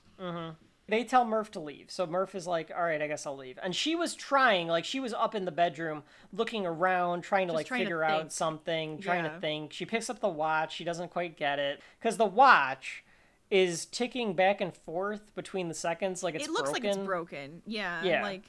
they 0.87 1.03
tell 1.05 1.25
Murph 1.25 1.51
to 1.53 1.61
leave. 1.61 1.91
So 1.91 2.07
Murph 2.07 2.35
is 2.35 2.47
like, 2.47 2.71
"All 2.75 2.83
right, 2.83 3.01
I 3.01 3.07
guess 3.07 3.25
I'll 3.27 3.37
leave." 3.37 3.59
And 3.63 3.75
she 3.75 3.95
was 3.97 4.15
trying, 4.15 4.69
like 4.69 4.85
she 4.85 5.01
was 5.01 5.15
up 5.15 5.35
in 5.35 5.47
the 5.47 5.51
bedroom 5.51 6.03
looking 6.33 6.67
around, 6.67 7.23
trying 7.23 7.47
to 7.49 7.53
Just 7.53 7.57
like 7.57 7.67
trying 7.67 7.81
figure 7.83 8.01
think. 8.01 8.13
out 8.13 8.33
something, 8.33 9.01
trying 9.01 9.25
Yeah. 9.25 9.33
to 9.35 9.41
think. 9.41 9.73
She 9.73 9.87
picks 9.87 10.11
up 10.11 10.21
the 10.21 10.29
watch. 10.29 10.75
She 10.75 10.85
doesn't 10.85 11.09
quite 11.11 11.37
get 11.39 11.59
it 11.59 11.81
cuz 12.03 12.17
the 12.19 12.27
watch 12.27 13.03
is 13.51 13.87
ticking 13.87 14.35
back 14.35 14.61
and 14.61 14.75
forth 14.75 15.35
between 15.35 15.69
the 15.69 15.75
seconds 15.75 16.23
like 16.23 16.35
it's 16.35 16.47
it 16.47 16.51
looks 16.51 16.71
broken. 16.71 16.85
like 16.89 16.97
it's 16.97 17.07
broken. 17.07 17.63
Yeah. 17.67 18.03
Yeah. 18.03 18.23
Like, 18.23 18.45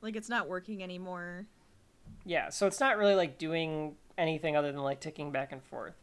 like 0.00 0.16
it's 0.16 0.28
not 0.28 0.48
working 0.48 0.82
anymore. 0.82 1.46
Yeah, 2.24 2.50
so 2.50 2.66
it's 2.66 2.80
not 2.80 2.98
really 2.98 3.14
like 3.14 3.38
doing 3.38 3.96
anything 4.16 4.56
other 4.56 4.70
than 4.72 4.80
like 4.82 5.00
ticking 5.00 5.30
back 5.32 5.52
and 5.52 5.62
forth. 5.62 5.94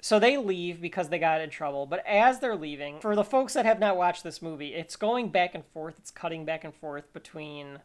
So 0.00 0.18
they 0.18 0.36
leave 0.36 0.80
because 0.80 1.08
they 1.08 1.18
got 1.18 1.40
in 1.40 1.50
trouble. 1.50 1.86
But 1.86 2.06
as 2.06 2.38
they're 2.38 2.54
leaving, 2.56 3.00
for 3.00 3.16
the 3.16 3.24
folks 3.24 3.54
that 3.54 3.64
have 3.64 3.80
not 3.80 3.96
watched 3.96 4.22
this 4.22 4.40
movie, 4.42 4.74
it's 4.74 4.94
going 4.94 5.30
back 5.30 5.54
and 5.54 5.64
forth. 5.64 5.94
It's 5.98 6.10
cutting 6.10 6.44
back 6.44 6.64
and 6.64 6.74
forth 6.74 7.12
between 7.12 7.80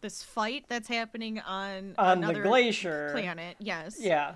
This 0.00 0.22
fight 0.22 0.64
that's 0.68 0.88
happening 0.88 1.40
on 1.40 1.94
on 1.96 2.20
the 2.20 2.28
another 2.28 2.42
glacier. 2.42 3.10
planet. 3.12 3.56
Yes. 3.60 3.96
Yeah. 4.00 4.34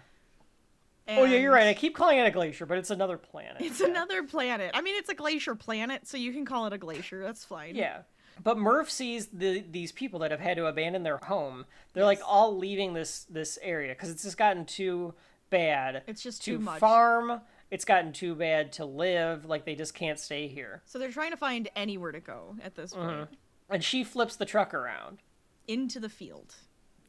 Oh 1.09 1.25
yeah, 1.25 1.39
you're 1.39 1.53
right. 1.53 1.67
I 1.69 1.75
keep 1.75 1.95
calling 1.95 2.19
it 2.19 2.27
a 2.27 2.31
glacier, 2.31 2.67
but 2.67 2.79
it's 2.79 2.91
another 2.91 3.17
planet. 3.17 3.57
It's 3.61 3.81
yeah. 3.81 3.87
another 3.87 4.23
planet. 4.25 4.73
I 4.75 4.83
mean, 4.83 4.97
it's 4.97 5.09
a 5.09 5.15
glacier 5.15 5.55
planet, 5.55 6.07
so 6.07 6.17
you 6.17 6.33
can 6.33 6.45
call 6.45 6.67
it 6.67 6.73
a 6.73 6.79
glacier. 6.79 7.23
That's 7.23 7.45
fine. 7.45 7.75
Yeah. 7.75 8.03
But 8.43 8.59
Murph 8.59 8.91
sees 8.91 9.27
the 9.29 9.65
these 9.69 9.91
people 9.91 10.21
that 10.21 10.31
have 10.31 10.41
had 10.41 10.57
to 10.59 10.67
abandon 10.67 11.03
their 11.03 11.17
home. 11.17 11.65
They're 11.93 12.05
like 12.05 12.21
all 12.27 12.57
leaving 12.57 12.93
this 12.93 13.25
this 13.31 13.59
area 13.63 13.95
because 13.95 14.11
it's 14.11 14.23
just 14.23 14.37
gotten 14.37 14.65
too 14.65 15.15
bad. 15.51 16.03
It's 16.07 16.23
just 16.23 16.43
to 16.45 16.53
too 16.53 16.59
much. 16.59 16.79
farm. 16.79 17.41
It's 17.71 17.85
gotten 17.85 18.13
too 18.13 18.35
bad 18.35 18.73
to 18.75 18.85
live. 18.85 19.45
Like 19.45 19.65
they 19.65 19.75
just 19.75 19.95
can't 19.95 20.19
stay 20.19 20.47
here. 20.47 20.83
So 20.87 20.99
they're 20.99 21.11
trying 21.11 21.31
to 21.33 21.37
find 21.37 21.69
anywhere 21.75 22.13
to 22.13 22.21
go 22.21 22.57
at 22.63 22.75
this 22.75 22.93
Mm-hmm. 22.95 23.09
point. 23.09 23.29
And 23.71 23.83
she 23.85 24.05
flips 24.05 24.37
the 24.37 24.47
truck 24.47 24.73
around. 24.73 25.19
Into 25.67 26.01
the 26.01 26.09
field. 26.09 26.55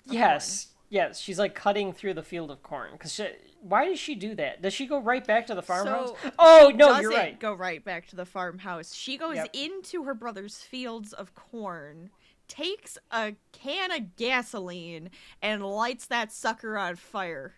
Yes. 0.06 0.70
Yes, 0.90 1.20
she's 1.20 1.38
like 1.38 1.54
cutting 1.54 1.94
through 1.94 2.16
the 2.16 2.24
field 2.24 2.50
of 2.50 2.64
corn. 2.64 2.98
Cause 2.98 3.14
she, 3.14 3.28
why 3.62 3.86
does 3.86 4.00
she 4.00 4.16
do 4.16 4.36
that? 4.36 4.62
Does 4.62 4.74
she 4.74 4.86
go 4.86 5.00
right 5.00 5.26
back 5.26 5.48
to 5.48 5.56
the 5.56 5.62
farmhouse? 5.62 6.10
So 6.22 6.32
oh 6.40 6.72
no, 6.76 7.00
you're 7.00 7.12
right. 7.12 7.40
Go 7.40 7.54
right 7.54 7.84
back 7.84 8.08
to 8.08 8.16
the 8.16 8.26
farmhouse. 8.26 8.94
She 8.94 9.18
goes 9.18 9.36
Yep. 9.36 9.50
into 9.54 10.04
her 10.04 10.14
brother's 10.14 10.58
fields 10.58 11.14
of 11.14 11.36
corn, 11.36 12.10
takes 12.48 12.98
a 13.12 13.36
can 13.52 13.92
of 13.92 14.16
gasoline, 14.16 15.10
and 15.42 15.66
lights 15.66 16.06
that 16.08 16.32
sucker 16.32 16.78
on 16.78 16.96
fire. 16.96 17.56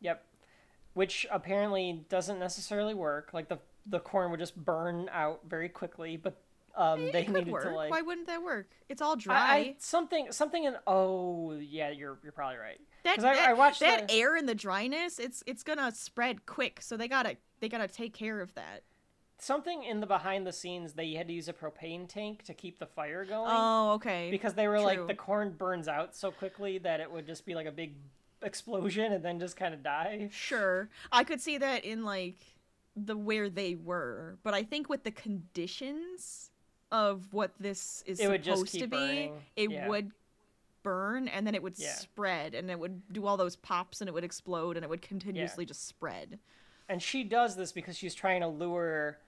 Yep. 0.00 0.24
Which 0.94 1.26
apparently 1.30 2.04
doesn't 2.08 2.38
necessarily 2.38 2.94
work. 2.94 3.30
Like 3.32 3.48
the 3.48 3.58
the 3.86 4.00
corn 4.00 4.30
would 4.30 4.40
just 4.40 4.56
burn 4.56 5.08
out 5.12 5.40
very 5.48 5.68
quickly, 5.68 6.16
but 6.16 6.40
um, 6.76 7.10
they 7.12 7.22
it 7.22 7.28
needed 7.30 7.48
work. 7.48 7.64
to 7.64 7.70
like 7.70 7.90
Why 7.90 8.02
wouldn't 8.02 8.26
that 8.28 8.42
work? 8.42 8.68
It's 8.88 9.02
all 9.02 9.12
I, 9.12 9.16
dry. 9.16 9.34
I 9.54 9.74
something 9.78 10.30
something 10.30 10.64
in 10.64 10.76
oh 10.86 11.52
yeah 11.54 11.90
you're 11.90 12.18
you're 12.22 12.32
probably 12.32 12.58
right. 12.58 12.78
That 13.04 13.18
I, 13.18 13.22
that, 13.22 13.48
I 13.48 13.52
watched 13.52 13.80
that 13.80 14.08
the, 14.08 14.14
air 14.14 14.36
and 14.36 14.48
the 14.48 14.54
dryness. 14.54 15.18
It's 15.18 15.42
it's 15.46 15.62
gonna 15.62 15.92
spread 15.92 16.46
quick. 16.46 16.80
So 16.82 16.96
they 16.96 17.08
gotta 17.08 17.36
they 17.60 17.68
gotta 17.68 17.88
take 17.88 18.14
care 18.14 18.40
of 18.40 18.54
that. 18.54 18.82
something 19.40 19.82
in 19.84 20.00
the 20.00 20.06
behind 20.06 20.46
the 20.46 20.52
scenes 20.52 20.94
they 20.94 21.12
had 21.12 21.28
to 21.28 21.32
use 21.34 21.48
a 21.48 21.52
propane 21.52 22.08
tank 22.08 22.42
to 22.44 22.54
keep 22.54 22.78
the 22.78 22.86
fire 22.86 23.24
going 23.24 23.50
Oh, 23.52 23.92
okay. 23.92 24.30
because 24.30 24.54
they 24.54 24.66
were 24.68 24.80
like 24.80 25.06
the 25.06 25.14
corn 25.14 25.52
burns 25.56 25.86
out 25.88 26.14
so 26.16 26.30
quickly 26.32 26.78
that 26.78 26.98
it 27.00 27.10
would 27.10 27.26
just 27.26 27.46
be 27.46 27.54
like 27.54 27.66
a 27.66 27.70
big 27.72 27.94
explosion 28.42 29.12
and 29.12 29.24
then 29.24 29.38
just 29.40 29.56
kind 29.56 29.74
of 29.74 29.82
die. 29.82 30.28
Sure. 30.32 30.88
I 31.12 31.22
could 31.24 31.40
see 31.40 31.58
that 31.58 31.84
in 31.84 32.04
like 32.04 32.36
the 32.96 33.16
where 33.16 33.48
they 33.48 33.76
were, 33.76 34.38
but 34.42 34.54
I 34.54 34.64
think 34.64 34.88
with 34.88 35.04
the 35.04 35.12
conditions 35.12 36.50
of 36.90 37.32
what 37.32 37.52
this 37.60 38.02
is 38.06 38.18
It 38.18 38.44
supposed 38.44 38.72
to 38.74 38.86
be, 38.86 38.86
burning. 38.96 39.32
it 39.56 39.70
Yeah. 39.70 39.88
would 39.88 40.10
burn 40.82 41.28
and 41.28 41.46
then 41.46 41.54
it 41.54 41.62
would 41.62 41.78
Yeah. 41.78 41.92
spread 41.94 42.54
and 42.54 42.70
it 42.70 42.78
would 42.78 43.12
do 43.12 43.26
all 43.26 43.36
those 43.36 43.56
pops 43.56 44.00
and 44.00 44.08
it 44.08 44.12
would 44.14 44.24
explode 44.24 44.76
and 44.76 44.84
it 44.84 44.88
would 44.88 45.02
continuously 45.02 45.64
just 45.66 45.86
spread. 45.86 46.38
And 46.88 47.02
she 47.02 47.24
does 47.24 47.56
this 47.56 47.72
because 47.72 47.96
she's 47.98 48.14
trying 48.14 48.40
to 48.40 48.48
lure 48.48 49.18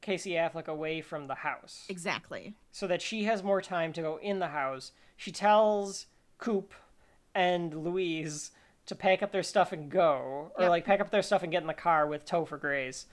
Casey 0.00 0.32
Affleck 0.32 0.66
away 0.68 1.00
from 1.00 1.26
the 1.26 1.34
house. 1.36 1.86
Exactly. 1.88 2.54
so 2.72 2.86
that 2.86 3.00
she 3.02 3.24
has 3.24 3.42
more 3.42 3.62
time 3.62 3.92
to 3.94 4.02
go 4.02 4.18
in 4.18 4.38
the 4.38 4.48
house. 4.48 4.92
She 5.16 5.32
tells 5.32 6.06
Coop 6.38 6.74
and 7.34 7.72
Louise 7.84 8.50
to 8.86 8.94
pack 8.94 9.22
up 9.22 9.32
their 9.32 9.42
stuff 9.42 9.72
and 9.72 9.90
go, 9.90 10.52
or 10.56 10.62
Yep. 10.62 10.70
like 10.70 10.84
pack 10.84 11.00
up 11.00 11.10
their 11.10 11.22
stuff 11.22 11.42
and 11.42 11.50
get 11.50 11.62
in 11.62 11.66
the 11.66 11.74
car 11.74 12.06
with 12.06 12.24
Topher 12.26 12.60
Grace. 12.60 13.06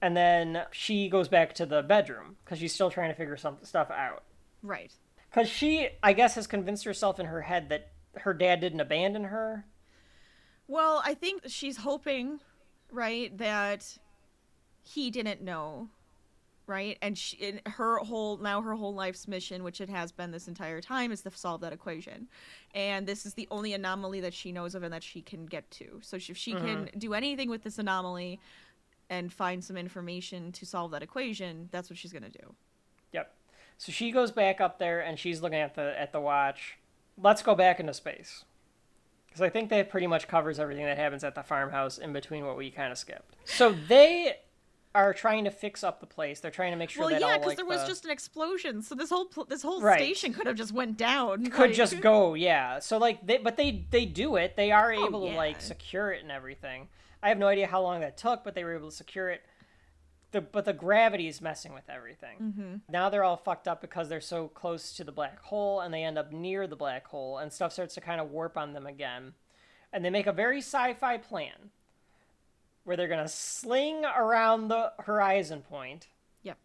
And 0.00 0.16
then 0.16 0.64
she 0.70 1.08
goes 1.10 1.28
back 1.28 1.52
to 1.54 1.66
the 1.66 1.82
bedroom 1.82 2.36
because 2.44 2.58
she's 2.58 2.72
still 2.74 2.90
trying 2.90 3.10
to 3.10 3.14
figure 3.14 3.36
some 3.36 3.58
stuff 3.62 3.90
out. 3.90 4.22
Right. 4.62 4.92
Because 5.30 5.48
she, 5.48 5.88
I 6.02 6.12
guess, 6.12 6.34
has 6.34 6.46
convinced 6.46 6.84
herself 6.84 7.20
in 7.20 7.26
her 7.26 7.42
head 7.42 7.68
that 7.68 7.92
her 8.16 8.34
dad 8.34 8.60
didn't 8.60 8.80
abandon 8.80 9.24
her. 9.24 9.64
Well, 10.66 11.02
I 11.04 11.14
think 11.14 11.42
she's 11.46 11.76
hoping, 11.76 12.40
right, 12.90 13.36
that 13.38 13.98
he 14.82 15.10
didn't 15.10 15.40
know, 15.42 15.88
right? 16.66 16.98
And 17.02 17.16
she, 17.16 17.44
and 17.46 17.60
her 17.66 17.98
whole 17.98 18.38
now 18.38 18.62
her 18.62 18.74
whole 18.74 18.94
life's 18.94 19.28
mission, 19.28 19.62
which 19.62 19.80
it 19.80 19.88
has 19.88 20.12
been 20.12 20.30
this 20.30 20.48
entire 20.48 20.80
time, 20.80 21.12
is 21.12 21.22
to 21.22 21.30
solve 21.30 21.60
that 21.60 21.72
equation. 21.72 22.28
And 22.74 23.06
this 23.06 23.26
is 23.26 23.34
the 23.34 23.48
only 23.50 23.72
anomaly 23.72 24.20
that 24.20 24.34
she 24.34 24.52
knows 24.52 24.74
of 24.74 24.82
and 24.82 24.92
that 24.92 25.02
she 25.02 25.22
can 25.22 25.46
get 25.46 25.70
to. 25.72 26.00
So 26.02 26.16
if 26.16 26.36
she 26.36 26.52
can 26.52 26.86
mm-hmm. 26.86 26.98
do 26.98 27.14
anything 27.14 27.50
with 27.50 27.62
this 27.62 27.78
anomaly 27.78 28.40
and 29.08 29.32
find 29.32 29.62
some 29.64 29.76
information 29.76 30.52
to 30.52 30.66
solve 30.66 30.92
that 30.92 31.02
equation, 31.02 31.68
that's 31.72 31.90
what 31.90 31.98
she's 31.98 32.12
gonna 32.12 32.30
do. 32.30 32.54
Yep. 33.12 33.34
So 33.80 33.92
she 33.92 34.10
goes 34.10 34.30
back 34.30 34.60
up 34.60 34.78
there 34.78 35.00
and 35.00 35.18
she's 35.18 35.40
looking 35.40 35.58
at 35.58 35.74
the 35.74 35.98
at 35.98 36.12
the 36.12 36.20
watch. 36.20 36.76
Let's 37.16 37.40
go 37.42 37.54
back 37.54 37.80
into 37.80 37.94
space. 37.94 38.44
Because 39.26 39.40
I 39.40 39.48
think 39.48 39.70
that 39.70 39.88
pretty 39.88 40.06
much 40.06 40.28
covers 40.28 40.58
everything 40.58 40.84
that 40.84 40.98
happens 40.98 41.24
at 41.24 41.34
the 41.34 41.42
farmhouse 41.42 41.96
in 41.96 42.12
between 42.12 42.44
what 42.44 42.58
we 42.58 42.70
kind 42.70 42.92
of 42.92 42.98
skipped. 42.98 43.36
So 43.46 43.72
they 43.72 44.36
are 44.94 45.14
trying 45.14 45.44
to 45.44 45.50
fix 45.50 45.82
up 45.82 46.00
the 46.00 46.06
place. 46.06 46.40
They're 46.40 46.50
trying 46.50 46.72
to 46.72 46.76
make 46.76 46.90
sure 46.90 47.04
well, 47.06 47.10
yeah, 47.18 47.38
because 47.38 47.46
like 47.46 47.56
there 47.56 47.64
was 47.64 47.80
the- 47.80 47.86
just 47.86 48.04
an 48.04 48.10
explosion, 48.10 48.82
so 48.82 48.94
this 48.94 49.08
whole 49.08 49.24
pl- 49.24 49.46
this 49.46 49.62
whole 49.62 49.80
Right. 49.80 49.96
station 49.98 50.34
could 50.34 50.46
have 50.46 50.56
just 50.56 50.72
went 50.72 50.98
down. 50.98 51.46
could 51.46 51.68
like- 51.70 51.72
just 51.72 52.00
go 52.02 52.34
yeah 52.34 52.80
so 52.80 52.98
like 52.98 53.26
they 53.26 53.38
but 53.38 53.56
they 53.56 53.86
they 53.90 54.04
do 54.04 54.36
it 54.36 54.56
they 54.56 54.72
are 54.72 54.92
Oh, 54.92 55.06
able 55.06 55.26
to 55.26 55.34
like 55.34 55.62
secure 55.62 56.10
it 56.12 56.20
and 56.22 56.30
everything 56.30 56.88
i 57.22 57.28
have 57.30 57.38
no 57.38 57.46
idea 57.46 57.66
how 57.68 57.80
long 57.80 58.00
that 58.00 58.16
took 58.18 58.42
but 58.44 58.54
they 58.56 58.64
were 58.64 58.74
able 58.74 58.90
to 58.90 58.94
secure 58.96 59.30
it 59.30 59.42
the, 60.32 60.40
but 60.40 60.64
the 60.64 60.72
gravity 60.72 61.26
is 61.28 61.40
messing 61.40 61.72
with 61.74 61.88
everything 61.88 62.36
Mm-hmm. 62.40 62.74
now 62.88 63.08
they're 63.10 63.24
all 63.24 63.36
fucked 63.36 63.66
up 63.68 63.80
because 63.80 64.08
they're 64.08 64.20
so 64.20 64.48
close 64.48 64.92
to 64.94 65.04
the 65.04 65.12
black 65.12 65.40
hole 65.40 65.80
and 65.80 65.92
they 65.92 66.02
end 66.04 66.18
up 66.18 66.32
near 66.32 66.66
the 66.66 66.76
black 66.76 67.06
hole 67.08 67.38
and 67.38 67.52
stuff 67.52 67.72
starts 67.72 67.94
to 67.94 68.00
kind 68.00 68.20
of 68.20 68.30
warp 68.30 68.56
on 68.56 68.72
them 68.72 68.86
again 68.86 69.34
and 69.92 70.04
they 70.04 70.10
make 70.10 70.26
a 70.26 70.32
very 70.32 70.58
sci-fi 70.58 71.16
plan 71.18 71.70
where 72.84 72.96
they're 72.96 73.08
going 73.08 73.22
to 73.22 73.28
sling 73.28 74.04
around 74.04 74.68
the 74.68 74.92
horizon 75.00 75.60
point 75.62 76.06
Yep. 76.42 76.56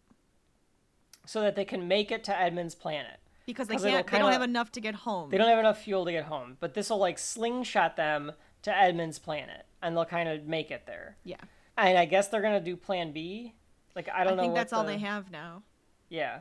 so 1.26 1.40
that 1.42 1.56
they 1.56 1.64
can 1.64 1.88
make 1.88 2.10
it 2.10 2.24
to 2.24 2.40
Edmunds' 2.40 2.74
planet 2.74 3.18
Because 3.46 3.68
they 3.68 3.76
can't. 3.76 4.06
They 4.06 4.18
don't 4.18 4.32
have 4.32 4.42
enough 4.42 4.72
to 4.72 4.80
get 4.80 4.94
home. 4.94 5.30
they 5.30 5.38
don't 5.38 5.48
have 5.48 5.58
enough 5.58 5.82
fuel 5.82 6.04
to 6.04 6.12
get 6.12 6.24
home, 6.24 6.56
but 6.60 6.74
this 6.74 6.88
will 6.90 6.98
like 6.98 7.18
slingshot 7.18 7.96
them 7.96 8.32
to 8.62 8.76
Edmunds' 8.76 9.18
planet, 9.18 9.66
and 9.82 9.94
they'll 9.96 10.04
kind 10.04 10.28
of 10.28 10.44
make 10.46 10.70
it 10.72 10.84
there. 10.86 11.16
Yeah. 11.22 11.36
And 11.76 11.98
I 11.98 12.04
guess 12.04 12.28
they're 12.28 12.42
gonna 12.42 12.60
do 12.60 12.76
Plan 12.76 13.12
B. 13.12 13.54
Like 13.94 14.08
I 14.08 14.24
don't 14.24 14.34
I 14.34 14.36
know. 14.36 14.42
I 14.42 14.44
think 14.46 14.54
that's 14.54 14.72
all 14.72 14.84
they 14.84 14.98
have 14.98 15.30
now. 15.30 15.62
Yeah, 16.08 16.40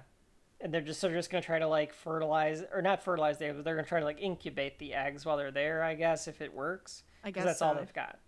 and 0.62 0.74
they're 0.74 0.82
just 0.82 1.02
they're 1.02 1.14
just 1.14 1.30
gonna 1.30 1.42
try 1.42 1.60
to 1.60 1.68
like 1.68 1.94
fertilize 1.94 2.64
or 2.74 2.82
not 2.82 3.04
fertilize 3.04 3.38
the 3.38 3.46
eggs, 3.46 3.56
but 3.56 3.66
they're 3.66 3.76
gonna 3.76 3.88
try 3.88 4.00
to 4.00 4.06
like 4.06 4.22
incubate 4.22 4.80
the 4.80 4.94
eggs 4.94 5.26
while 5.26 5.38
they're 5.38 5.52
there. 5.52 5.84
I 5.84 5.96
guess 5.96 6.28
if 6.28 6.42
it 6.42 6.54
works. 6.54 7.04
I 7.24 7.32
guess 7.32 7.46
that's 7.46 7.62
all 7.62 7.76
they've 7.76 7.94
got. 7.94 8.20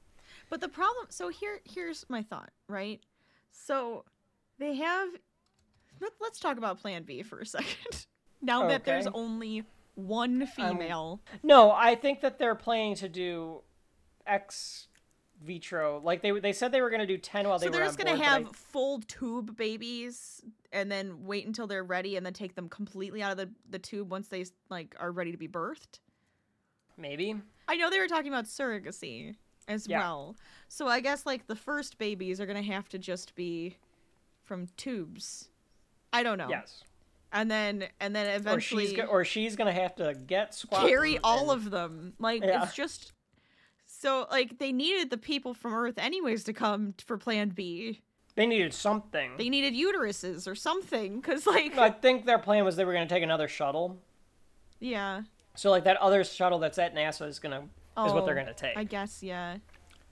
But 0.50 0.62
the 0.62 0.70
problem, 0.70 1.08
so 1.10 1.30
here, 1.30 1.60
here's 1.66 2.06
my 2.10 2.24
thought, 2.24 2.52
right? 2.68 3.02
So 3.52 4.06
they 4.60 4.76
have. 4.76 5.10
Let, 6.00 6.14
let's 6.22 6.40
talk 6.40 6.58
about 6.58 6.80
Plan 6.80 7.04
B 7.04 7.24
for 7.24 7.40
a 7.40 7.46
second. 7.46 8.06
now 8.42 8.68
that 8.68 8.86
there's 8.86 9.08
only 9.08 9.64
one 9.96 10.42
um, 10.42 10.48
female, 10.48 11.22
No, 11.44 11.72
I 11.72 11.96
think 11.96 12.22
that 12.22 12.38
they're 12.38 12.56
planning 12.56 12.96
to 12.96 13.10
do 13.10 13.62
ex 14.26 14.88
vitro. 15.44 16.02
Like 16.04 16.22
they 16.22 16.32
they 16.40 16.54
said 16.54 16.72
they 16.72 16.82
were 16.82 16.90
gonna 16.90 17.06
do 17.08 17.18
ten 17.18 17.48
while 17.48 17.60
they 17.60 17.68
so 17.68 17.72
they're 17.72 17.84
just 17.86 17.98
gonna 17.98 18.12
board, 18.12 18.20
but 18.22 18.28
I- 18.28 18.40
have 18.40 18.56
full 18.56 19.00
tube 19.02 19.56
babies, 19.58 20.42
and 20.72 20.92
then 20.92 21.26
wait 21.26 21.46
until 21.46 21.68
they're 21.68 21.84
ready, 21.84 22.16
and 22.18 22.26
then 22.26 22.34
take 22.34 22.56
them 22.56 22.70
completely 22.70 23.22
out 23.24 23.32
of 23.32 23.38
the 23.38 23.50
the 23.70 23.80
tube 23.80 24.10
once 24.12 24.28
they 24.28 24.46
like 24.70 24.96
are 25.00 25.12
ready 25.12 25.32
to 25.32 25.38
be 25.38 25.48
birthed. 25.48 26.00
maybe. 26.98 27.36
I 27.68 27.76
know 27.76 27.90
they 27.92 28.00
were 28.00 28.08
talking 28.08 28.30
about 28.34 28.46
surrogacy 28.46 29.36
as 29.68 29.88
Yeah. 29.88 30.00
well. 30.00 30.36
So 30.68 30.88
I 30.88 31.00
guess 31.00 31.26
like 31.26 31.46
the 31.48 31.56
first 31.56 31.98
babies 32.00 32.42
are 32.42 32.46
gonna 32.48 32.62
have 32.64 32.90
to 32.90 32.98
just 32.98 33.36
be 33.36 33.78
from 34.44 34.68
tubes. 34.78 35.50
I 36.12 36.24
don't 36.24 36.38
know. 36.40 36.50
Yes. 36.50 36.84
And 37.32 37.52
then 37.52 37.88
and 38.00 38.16
then 38.16 38.28
Or 38.28 38.36
eventually 38.36 38.88
she's 38.88 38.96
go- 38.96 39.04
or 39.06 39.24
she's 39.26 39.56
gonna 39.56 39.74
have 39.74 39.96
to 39.98 40.16
get 40.26 40.56
squat 40.56 40.88
carry 40.88 41.16
and- 41.18 41.24
all 41.24 41.52
of 41.52 41.70
them. 41.70 42.14
Like 42.18 42.42
Yeah. 42.44 42.64
it's 42.64 42.74
just 42.74 43.12
so 43.99 44.28
like 44.32 44.60
they 44.60 44.72
needed 44.72 45.10
the 45.10 45.18
people 45.18 45.53
from 45.53 45.74
Earth 45.74 45.98
anyways 45.98 46.44
to 46.45 46.53
come 46.53 46.94
for 47.06 47.18
Plan 47.18 47.49
B. 47.49 48.02
They 48.36 48.45
needed 48.45 48.74
something. 48.74 49.32
They 49.38 49.49
needed 49.49 49.74
uteruses 49.74 50.48
or 50.48 50.53
something 50.56 51.22
cuz 51.22 51.48
like 51.48 51.78
I 51.78 51.90
think 51.90 52.26
their 52.26 52.38
plan 52.40 52.64
was 52.65 52.76
they 52.76 52.86
were 52.86 52.94
going 52.94 53.07
to 53.07 53.14
take 53.14 53.24
another 53.24 53.48
shuttle. 53.48 53.99
yeah. 54.80 55.24
So 55.56 55.72
like 55.72 55.86
that 55.86 55.98
other 55.98 56.24
shuttle 56.24 56.60
that's 56.60 56.78
at 56.78 56.94
NASA 56.94 57.28
is 57.28 57.40
going 57.40 57.52
to 57.53 58.03
is 58.06 58.14
what 58.14 58.26
they're 58.26 58.38
Oh, 58.40 58.44
going 58.44 58.45
to 58.45 58.53
take. 58.53 58.78
I 58.78 58.84
guess 58.84 59.24
yeah. 59.24 59.57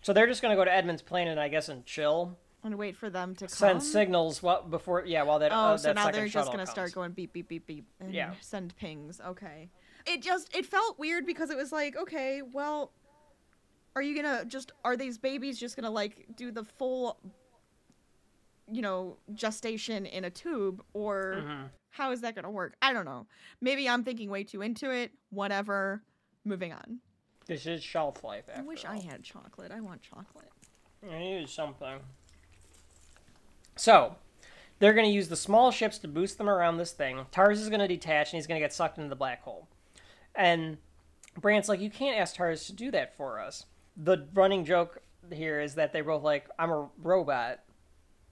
So 0.02 0.12
they're 0.12 0.26
just 0.28 0.41
going 0.41 0.52
to 0.52 0.56
go 0.56 0.66
to 0.66 0.74
Edmunds' 0.74 1.02
planet, 1.03 1.38
I 1.38 1.49
guess, 1.49 1.70
and 1.70 1.86
chill, 1.86 2.36
And 2.64 2.76
wait 2.80 2.95
for 2.95 3.12
them 3.12 3.36
to 3.36 3.48
send 3.48 3.74
come. 3.80 3.80
signals 3.82 4.41
what 4.41 4.72
before 4.72 5.03
yeah 5.06 5.22
while 5.22 5.38
that 5.40 5.52
Oh, 5.52 5.56
uh, 5.56 5.78
so 5.78 5.90
that 5.90 5.95
now 5.95 6.10
they're 6.12 6.28
just 6.28 6.48
gonna 6.52 6.64
comes. 6.66 6.70
start 6.72 6.94
going 6.94 7.12
beep 7.12 7.32
beep 7.34 7.48
beep 7.48 7.68
beep 7.68 7.86
and 7.99 8.12
Yeah. 8.12 8.34
send 8.41 8.76
pings. 8.76 9.22
Okay. 9.24 9.70
It 10.07 10.24
just 10.24 10.56
it 10.56 10.66
felt 10.66 10.98
weird 10.98 11.28
because 11.28 11.52
it 11.52 11.57
was 11.57 11.72
like, 11.72 11.95
okay, 11.95 12.41
well, 12.41 12.91
are 13.96 14.02
you 14.02 14.16
gonna 14.22 14.46
just 14.46 14.72
are 14.84 14.98
these 14.98 15.18
babies 15.18 15.58
just 15.60 15.76
gonna 15.76 15.90
like 15.90 16.26
do 16.36 16.52
the 16.52 16.64
full, 16.64 17.18
you 18.72 18.82
know, 18.82 19.18
gestation 19.34 20.06
in 20.06 20.26
a 20.26 20.30
tube 20.30 20.84
or 20.94 21.36
Mm-hmm. 21.38 21.64
how 21.92 22.12
is 22.12 22.22
that 22.22 22.36
gonna 22.36 22.52
work? 22.52 22.76
I 22.82 22.94
don't 22.94 23.06
know. 23.06 23.26
Maybe 23.62 23.88
I'm 23.88 24.04
thinking 24.04 24.30
way 24.30 24.44
too 24.44 24.62
into 24.62 24.92
it. 24.92 25.12
Whatever. 25.30 26.04
Moving 26.44 26.74
on. 26.74 27.00
This 27.48 27.66
is 27.68 27.84
shelf 27.84 28.24
life. 28.24 28.46
I 28.56 28.62
wish 28.62 28.86
I 28.86 28.98
had 29.00 29.24
chocolate. 29.24 29.72
I 29.72 29.80
want 29.82 30.02
chocolate. 30.02 30.50
I 31.10 31.20
need 31.20 31.50
something. 31.50 32.00
So, 33.76 34.16
they're 34.80 34.94
going 34.94 35.06
to 35.06 35.12
use 35.12 35.28
the 35.28 35.36
small 35.36 35.70
ships 35.72 35.98
to 36.00 36.08
boost 36.08 36.38
them 36.38 36.50
around 36.50 36.78
this 36.78 36.92
thing. 36.92 37.26
TARS 37.32 37.62
is 37.62 37.70
going 37.70 37.82
to 37.82 37.88
detach 37.88 38.32
and 38.32 38.38
he's 38.38 38.48
going 38.48 38.60
to 38.60 38.64
get 38.64 38.74
sucked 38.74 38.98
into 38.98 39.10
the 39.10 39.16
black 39.16 39.44
hole. 39.44 39.68
And 40.34 40.78
Brand's 41.40 41.70
like, 41.70 41.80
you 41.82 41.90
can't 41.90 42.18
ask 42.20 42.36
TARS 42.36 42.66
to 42.68 42.74
do 42.74 42.90
that 42.92 43.16
for 43.16 43.40
us. 43.40 43.66
The 43.98 44.28
running 44.34 44.66
joke 44.66 45.02
here 45.32 45.60
is 45.60 45.76
that 45.76 45.94
they 45.94 46.02
both 46.02 46.24
like, 46.24 46.48
I'm 46.60 46.72
a 46.72 46.90
robot. 47.02 47.60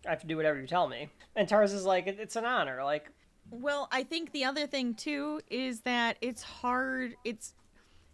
I 0.05 0.09
have 0.09 0.21
to 0.21 0.27
do 0.27 0.35
whatever 0.35 0.59
you 0.59 0.67
tell 0.67 0.87
me. 0.87 1.09
And 1.35 1.47
TARS 1.47 1.73
is 1.73 1.85
like, 1.85 2.07
it's 2.07 2.35
an 2.35 2.45
honor. 2.45 2.83
Like, 2.83 3.09
Well, 3.49 3.87
I 3.91 4.03
think 4.03 4.31
the 4.31 4.43
other 4.45 4.67
thing 4.67 4.93
too 4.95 5.41
is 5.49 5.81
that 5.81 6.17
it's 6.21 6.43
hard. 6.43 7.15
It's 7.23 7.53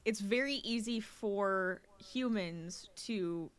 it's 0.05 0.19
very 0.19 0.55
easy 0.55 0.99
for 0.99 1.81
humans 1.97 2.89
to 2.95 3.51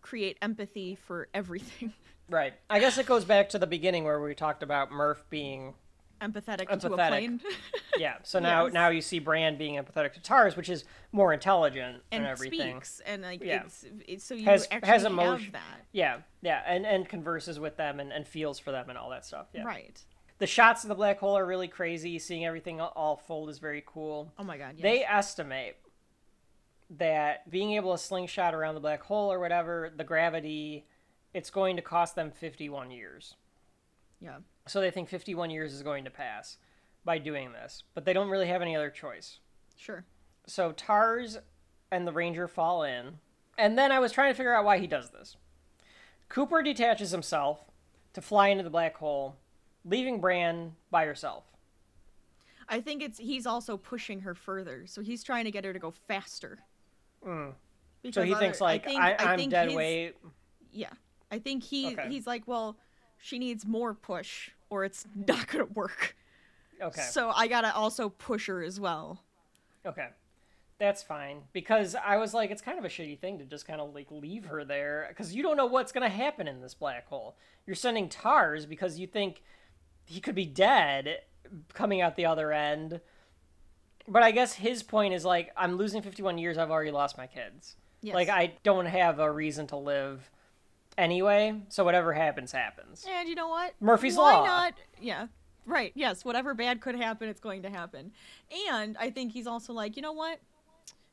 create 0.00 0.38
empathy 0.42 0.94
for 0.94 1.28
everything. 1.34 1.92
right. 2.30 2.54
I 2.70 2.78
guess 2.78 2.98
it 2.98 3.06
goes 3.06 3.24
back 3.24 3.50
to 3.50 3.58
the 3.58 3.66
beginning 3.66 4.04
where 4.04 4.20
we 4.20 4.34
talked 4.34 4.62
about 4.62 4.90
Murph 4.90 5.24
being 5.30 5.74
empathetic, 6.20 6.68
to 6.80 6.92
a 6.92 6.96
plane. 6.96 7.40
yeah. 7.98 8.16
So 8.22 8.38
now 8.38 8.64
Yes. 8.64 8.72
now 8.74 8.88
you 8.88 9.00
see 9.00 9.18
Brand 9.18 9.58
being 9.58 9.74
empathetic 9.82 10.12
to 10.14 10.20
TARS, 10.22 10.56
which 10.56 10.68
is 10.68 10.84
more 11.12 11.32
intelligent 11.32 12.02
and, 12.10 12.22
and 12.22 12.26
everything. 12.26 12.72
speaks 12.72 13.00
and 13.06 13.22
like 13.22 13.42
Yeah. 13.42 13.62
it's, 13.64 13.84
it's 14.06 14.24
so 14.24 14.34
you 14.34 14.44
Has- 14.44 14.66
actually 14.70 14.88
has 14.88 15.02
have 15.02 15.52
that 15.52 15.80
Yeah, 15.92 16.18
yeah, 16.42 16.62
and 16.66 16.84
and 16.86 17.08
converses 17.08 17.58
with 17.60 17.76
them 17.76 18.00
and, 18.00 18.12
and 18.12 18.26
feels 18.26 18.58
for 18.58 18.72
them 18.72 18.88
and 18.88 18.98
all 18.98 19.10
that 19.10 19.24
stuff. 19.24 19.46
Yeah. 19.52 19.64
right. 19.64 20.02
The 20.38 20.46
shots 20.48 20.82
of 20.82 20.88
the 20.88 20.94
black 20.96 21.20
hole 21.20 21.38
are 21.38 21.46
really 21.46 21.68
crazy. 21.68 22.18
Seeing 22.18 22.44
everything 22.44 22.80
all- 22.80 22.92
all 22.96 23.16
fold 23.16 23.48
is 23.50 23.58
very 23.58 23.82
cool. 23.86 24.32
Oh 24.38 24.44
my 24.44 24.58
god, 24.58 24.74
yes. 24.76 24.82
They 24.82 25.04
estimate 25.04 25.76
that 26.90 27.48
being 27.50 27.72
able 27.72 27.92
to 27.92 27.98
slingshot 27.98 28.54
around 28.54 28.74
the 28.74 28.80
black 28.80 29.02
hole 29.02 29.32
or 29.32 29.38
whatever, 29.40 29.92
the 29.96 30.04
gravity, 30.04 30.86
it's 31.32 31.50
going 31.50 31.76
to 31.76 31.82
cost 31.82 32.14
them 32.14 32.30
51 32.30 32.90
years. 32.90 33.34
yeah. 34.20 34.38
So 34.66 34.80
they 34.80 34.90
think 34.90 35.08
51 35.10 35.50
years 35.50 35.74
is 35.74 35.82
going 35.82 36.04
to 36.04 36.10
pass 36.10 36.56
by 37.04 37.18
doing 37.18 37.52
this, 37.52 37.82
but 37.94 38.04
they 38.04 38.12
don't 38.12 38.28
really 38.30 38.46
have 38.46 38.62
any 38.62 38.74
other 38.76 38.90
choice. 38.90 39.40
Sure. 39.76 40.04
So 40.46 40.72
TARS 40.72 41.38
and 41.90 42.06
the 42.06 42.12
Ranger 42.12 42.48
fall 42.48 42.82
in. 42.82 43.18
And 43.58 43.78
then 43.78 43.92
I 43.92 43.98
was 43.98 44.12
trying 44.12 44.32
to 44.32 44.36
figure 44.36 44.54
out 44.54 44.64
why 44.64 44.78
he 44.78 44.86
does 44.86 45.10
this. 45.10 45.36
Cooper 46.28 46.62
detaches 46.62 47.10
himself 47.10 47.60
to 48.14 48.20
fly 48.20 48.48
into 48.48 48.64
the 48.64 48.70
black 48.70 48.96
hole, 48.96 49.36
leaving 49.84 50.20
Brand 50.20 50.72
by 50.90 51.04
herself. 51.04 51.44
I 52.68 52.80
think 52.80 53.02
it's 53.02 53.18
he's 53.18 53.46
also 53.46 53.76
pushing 53.76 54.20
her 54.20 54.34
further, 54.34 54.84
so 54.86 55.02
he's 55.02 55.22
trying 55.22 55.44
to 55.44 55.50
get 55.50 55.64
her 55.64 55.72
to 55.72 55.78
go 55.78 55.90
faster. 55.90 56.58
Mm. 57.24 57.52
So 58.12 58.22
he 58.22 58.32
other- 58.32 58.40
thinks 58.40 58.60
I 58.60 58.64
like 58.64 58.84
think- 58.84 59.00
I, 59.00 59.12
I 59.12 59.32
I'm 59.32 59.38
think 59.38 59.50
dead 59.50 59.68
his- 59.68 59.76
weight. 59.76 60.16
Yeah. 60.72 60.90
I 61.30 61.38
think 61.38 61.62
he 61.62 61.92
Okay. 61.92 62.08
he's 62.08 62.26
like, 62.26 62.46
well, 62.46 62.76
she 63.18 63.38
needs 63.38 63.66
more 63.66 63.92
push 63.94 64.50
or 64.70 64.84
it's 64.84 65.06
not 65.14 65.46
gonna 65.48 65.64
work. 65.66 66.16
Okay. 66.82 67.02
So 67.02 67.30
I 67.30 67.46
gotta 67.46 67.74
also 67.74 68.08
push 68.08 68.46
her 68.46 68.62
as 68.62 68.78
well. 68.80 69.22
Okay. 69.86 70.08
That's 70.78 71.02
fine 71.02 71.42
because 71.52 71.94
I 71.94 72.16
was 72.16 72.34
like, 72.34 72.50
it's 72.50 72.62
kind 72.62 72.78
of 72.78 72.84
a 72.84 72.88
shitty 72.88 73.18
thing 73.20 73.38
to 73.38 73.44
just 73.44 73.66
kind 73.66 73.80
of 73.80 73.94
like 73.94 74.10
leave 74.10 74.46
her 74.46 74.64
there 74.64 75.06
because 75.08 75.34
you 75.34 75.42
don't 75.42 75.56
know 75.56 75.66
what's 75.66 75.92
gonna 75.92 76.08
happen 76.08 76.48
in 76.48 76.60
this 76.60 76.74
black 76.74 77.06
hole. 77.06 77.36
You're 77.66 77.76
sending 77.76 78.08
TARS 78.08 78.66
because 78.66 78.98
you 78.98 79.06
think 79.06 79.42
he 80.04 80.20
could 80.20 80.34
be 80.34 80.46
dead 80.46 81.20
coming 81.72 82.00
out 82.00 82.16
the 82.16 82.26
other 82.26 82.52
end. 82.52 83.00
But 84.06 84.22
I 84.22 84.32
guess 84.32 84.54
his 84.54 84.82
point 84.82 85.14
is 85.14 85.24
like, 85.24 85.50
I'm 85.56 85.76
losing 85.76 86.02
51 86.02 86.36
years. 86.38 86.58
I've 86.58 86.70
already 86.70 86.90
lost 86.90 87.16
my 87.16 87.26
kids. 87.26 87.76
Yes. 88.02 88.14
Like 88.14 88.28
I 88.28 88.54
don't 88.62 88.86
have 88.86 89.18
a 89.18 89.30
reason 89.30 89.66
to 89.68 89.76
live 89.76 90.30
anyway. 90.98 91.58
So 91.68 91.84
whatever 91.84 92.12
happens, 92.12 92.52
happens. 92.52 93.06
And 93.08 93.28
you 93.28 93.34
know 93.34 93.48
what? 93.48 93.74
Murphy's 93.80 94.16
Why 94.16 94.34
Law. 94.34 94.44
not? 94.44 94.74
Yeah. 95.00 95.28
Right. 95.66 95.92
Yes. 95.94 96.24
Whatever 96.24 96.54
bad 96.54 96.80
could 96.80 96.96
happen, 96.96 97.28
it's 97.28 97.40
going 97.40 97.62
to 97.62 97.70
happen. 97.70 98.12
And 98.70 98.96
I 98.98 99.10
think 99.10 99.32
he's 99.32 99.46
also 99.46 99.72
like, 99.72 99.96
you 99.96 100.02
know 100.02 100.12
what? 100.12 100.40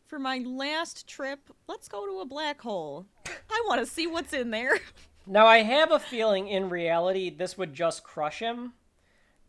For 0.07 0.19
my 0.19 0.39
last 0.39 1.07
trip, 1.07 1.39
let's 1.67 1.87
go 1.87 2.05
to 2.05 2.19
a 2.19 2.25
black 2.25 2.61
hole. 2.61 3.05
I 3.27 3.63
want 3.67 3.79
to 3.79 3.85
see 3.85 4.07
what's 4.07 4.33
in 4.33 4.51
there. 4.51 4.79
Now 5.27 5.45
I 5.45 5.59
have 5.59 5.91
a 5.91 5.99
feeling 5.99 6.47
in 6.47 6.67
reality 6.69 7.29
this 7.29 7.55
would 7.55 7.75
just 7.75 8.03
crush 8.03 8.39
him. 8.39 8.73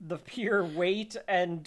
The 0.02 0.18
pure 0.18 0.62
weight 0.62 1.16
and 1.26 1.66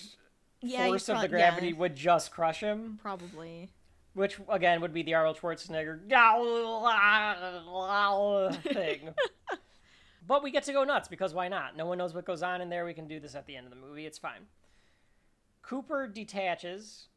Yeah, 0.61 0.85
force 0.85 1.09
of 1.09 1.15
the 1.21 1.27
prob- 1.27 1.31
yeah. 1.31 1.37
gravity 1.49 1.73
would 1.73 1.95
just 1.95 2.31
crush 2.31 2.59
him, 2.59 2.99
Probably. 3.01 3.71
which 4.13 4.37
again 4.47 4.79
would 4.81 4.93
be 4.93 5.01
the 5.01 5.15
Arnold 5.15 5.39
Schwarzenegger 5.39 6.07
thing. 8.73 9.09
But 10.27 10.43
we 10.43 10.51
get 10.51 10.63
to 10.63 10.73
go 10.73 10.83
nuts 10.83 11.07
because 11.07 11.33
why 11.33 11.47
not? 11.47 11.77
No 11.77 11.85
one 11.85 11.97
knows 11.97 12.13
what 12.13 12.25
goes 12.25 12.41
on 12.41 12.61
in 12.61 12.69
there. 12.69 12.85
We 12.85 12.93
can 12.93 13.07
do 13.07 13.19
this 13.19 13.35
at 13.35 13.45
the 13.45 13.55
end 13.55 13.67
of 13.67 13.69
the 13.71 13.79
movie. 13.79 14.05
It's 14.05 14.17
fine. 14.17 14.47
Cooper 15.61 16.07
detaches 16.07 17.07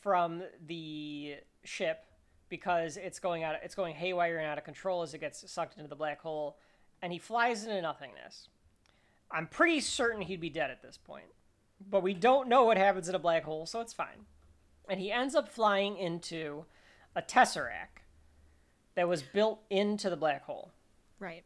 from 0.00 0.42
the 0.66 1.36
ship 1.64 2.04
because 2.48 2.96
it's 2.96 3.18
going 3.18 3.44
out 3.44 3.56
it's 3.62 3.74
going 3.74 3.94
haywire 3.94 4.38
and 4.38 4.46
out 4.46 4.58
of 4.58 4.64
control 4.64 5.02
as 5.02 5.14
it 5.14 5.18
gets 5.18 5.48
sucked 5.50 5.76
into 5.76 5.88
the 5.88 5.94
black 5.94 6.20
hole 6.20 6.56
and 7.02 7.12
he 7.12 7.18
flies 7.18 7.64
into 7.64 7.80
nothingness. 7.80 8.48
I'm 9.30 9.46
pretty 9.46 9.80
certain 9.80 10.22
he'd 10.22 10.40
be 10.40 10.50
dead 10.50 10.70
at 10.70 10.82
this 10.82 10.98
point. 10.98 11.26
But 11.88 12.02
we 12.02 12.12
don't 12.12 12.48
know 12.48 12.64
what 12.64 12.76
happens 12.76 13.08
in 13.08 13.14
a 13.14 13.18
black 13.18 13.44
hole, 13.44 13.64
so 13.64 13.80
it's 13.80 13.92
fine. 13.92 14.26
And 14.88 15.00
he 15.00 15.10
ends 15.10 15.34
up 15.34 15.48
flying 15.48 15.96
into 15.96 16.66
a 17.16 17.22
tesseract 17.22 18.02
that 18.96 19.08
was 19.08 19.22
built 19.22 19.60
into 19.70 20.10
the 20.10 20.16
black 20.16 20.44
hole. 20.44 20.72
Right. 21.18 21.44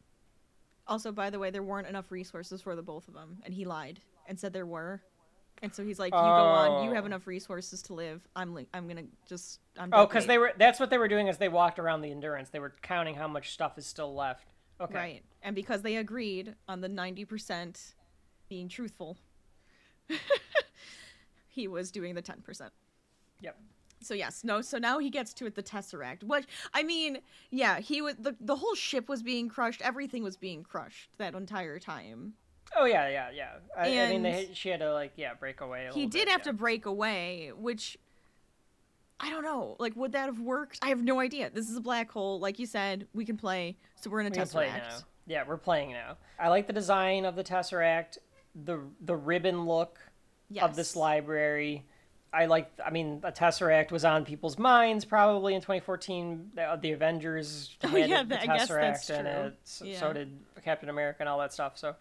Also, 0.86 1.10
by 1.12 1.30
the 1.30 1.38
way, 1.38 1.50
there 1.50 1.62
weren't 1.62 1.86
enough 1.88 2.10
resources 2.12 2.60
for 2.60 2.76
the 2.76 2.82
both 2.82 3.08
of 3.08 3.14
them, 3.14 3.38
and 3.44 3.54
he 3.54 3.64
lied 3.64 4.00
and 4.26 4.38
said 4.38 4.52
there 4.52 4.66
were. 4.66 5.02
And 5.62 5.74
so 5.74 5.82
he's 5.84 5.98
like, 5.98 6.12
"You 6.12 6.18
go 6.18 6.24
on. 6.24 6.84
You 6.84 6.92
have 6.92 7.04
Oh. 7.04 7.06
enough 7.06 7.26
resources 7.26 7.80
to 7.84 7.94
live. 7.94 8.26
I'm. 8.36 8.54
Li- 8.54 8.68
I'm 8.74 8.86
gonna 8.88 9.04
just. 9.26 9.60
I'm. 9.78 9.90
Oh, 9.94 10.04
because 10.06 10.26
they 10.26 10.36
were 10.36 10.52
that's 10.58 10.78
what 10.80 10.90
they 10.90 10.98
were 10.98 11.08
doing 11.08 11.28
as 11.28 11.38
they 11.38 11.48
walked 11.48 11.78
around 11.78 12.02
the 12.02 12.10
endurance. 12.10 12.50
They 12.50 12.58
were 12.58 12.74
counting 12.82 13.14
how 13.14 13.28
much 13.28 13.52
stuff 13.52 13.78
is 13.78 13.86
still 13.86 14.14
left. 14.14 14.46
Okay. 14.80 14.94
Right. 14.94 15.22
And 15.42 15.54
because 15.54 15.82
they 15.82 15.96
agreed 15.96 16.54
on 16.68 16.80
the 16.80 16.88
90% 16.88 17.94
being 18.48 18.68
truthful, 18.68 19.16
he 21.48 21.68
was 21.68 21.90
doing 21.92 22.14
the 22.14 22.22
10%. 22.22 22.70
Yep. 23.40 23.56
So 24.04 24.14
yes, 24.14 24.44
no. 24.44 24.60
So 24.60 24.78
now 24.78 24.98
he 24.98 25.10
gets 25.10 25.32
to 25.34 25.46
it, 25.46 25.54
the 25.54 25.62
Tesseract. 25.62 26.22
What 26.22 26.46
I 26.72 26.82
mean, 26.82 27.18
yeah, 27.50 27.78
he 27.80 28.02
was 28.02 28.16
the 28.16 28.36
the 28.40 28.56
whole 28.56 28.74
ship 28.74 29.08
was 29.08 29.22
being 29.22 29.48
crushed. 29.48 29.80
Everything 29.82 30.22
was 30.22 30.36
being 30.36 30.62
crushed 30.62 31.10
that 31.18 31.34
entire 31.34 31.78
time. 31.78 32.34
Oh 32.76 32.84
yeah, 32.84 33.08
yeah, 33.08 33.30
yeah. 33.32 33.50
I, 33.76 34.00
I 34.00 34.10
mean, 34.10 34.22
they, 34.22 34.48
she 34.52 34.68
had 34.68 34.80
to 34.80 34.92
like 34.92 35.12
yeah 35.16 35.34
break 35.34 35.60
away. 35.60 35.86
A 35.86 35.92
He 35.92 36.06
did 36.06 36.26
bit, 36.26 36.28
have 36.28 36.40
yeah. 36.40 36.44
to 36.44 36.52
break 36.52 36.86
away, 36.86 37.52
which 37.56 37.96
I 39.20 39.30
don't 39.30 39.44
know. 39.44 39.76
Like, 39.78 39.94
would 39.96 40.12
that 40.12 40.26
have 40.26 40.40
worked? 40.40 40.80
I 40.82 40.88
have 40.88 41.02
no 41.02 41.20
idea. 41.20 41.50
This 41.50 41.70
is 41.70 41.76
a 41.76 41.80
black 41.80 42.10
hole, 42.10 42.40
like 42.40 42.58
you 42.58 42.66
said. 42.66 43.06
We 43.14 43.24
can 43.24 43.36
play, 43.36 43.76
so 44.00 44.10
we're 44.10 44.20
in 44.20 44.26
a 44.26 44.30
We 44.30 44.36
Tesseract. 44.36 44.76
now. 44.76 44.96
Yeah, 45.26 45.44
we're 45.46 45.56
playing 45.56 45.92
now. 45.92 46.18
I 46.38 46.48
like 46.48 46.66
the 46.66 46.72
design 46.72 47.24
of 47.24 47.36
the 47.36 47.44
Tesseract, 47.44 48.18
the 48.54 48.80
the 49.00 49.16
ribbon 49.16 49.66
look 49.66 49.98
of 50.60 50.76
this 50.76 50.94
library. 50.96 51.84
I 52.34 52.46
like. 52.46 52.70
I 52.84 52.90
mean, 52.90 53.20
the 53.20 53.30
Tesseract 53.32 53.90
was 53.92 54.04
on 54.04 54.24
people's 54.24 54.58
minds 54.58 55.04
probably 55.04 55.54
in 55.54 55.60
2014. 55.60 56.50
The, 56.54 56.78
the 56.80 56.92
Avengers 56.92 57.76
Oh, 57.84 57.88
had 57.88 58.08
yeah, 58.10 58.22
the 58.22 58.30
that- 58.30 58.42
I 58.42 58.46
guess 58.58 58.68
that's 58.68 59.10
Tesseract, 59.10 59.18
and 59.18 59.28
it, 59.28 59.58
so, 59.64 59.84
Yeah. 59.84 60.00
so 60.00 60.12
did 60.12 60.36
Captain 60.64 60.88
America 60.88 61.18
and 61.20 61.28
all 61.28 61.38
that 61.38 61.52
stuff. 61.52 61.78
So, 61.78 61.94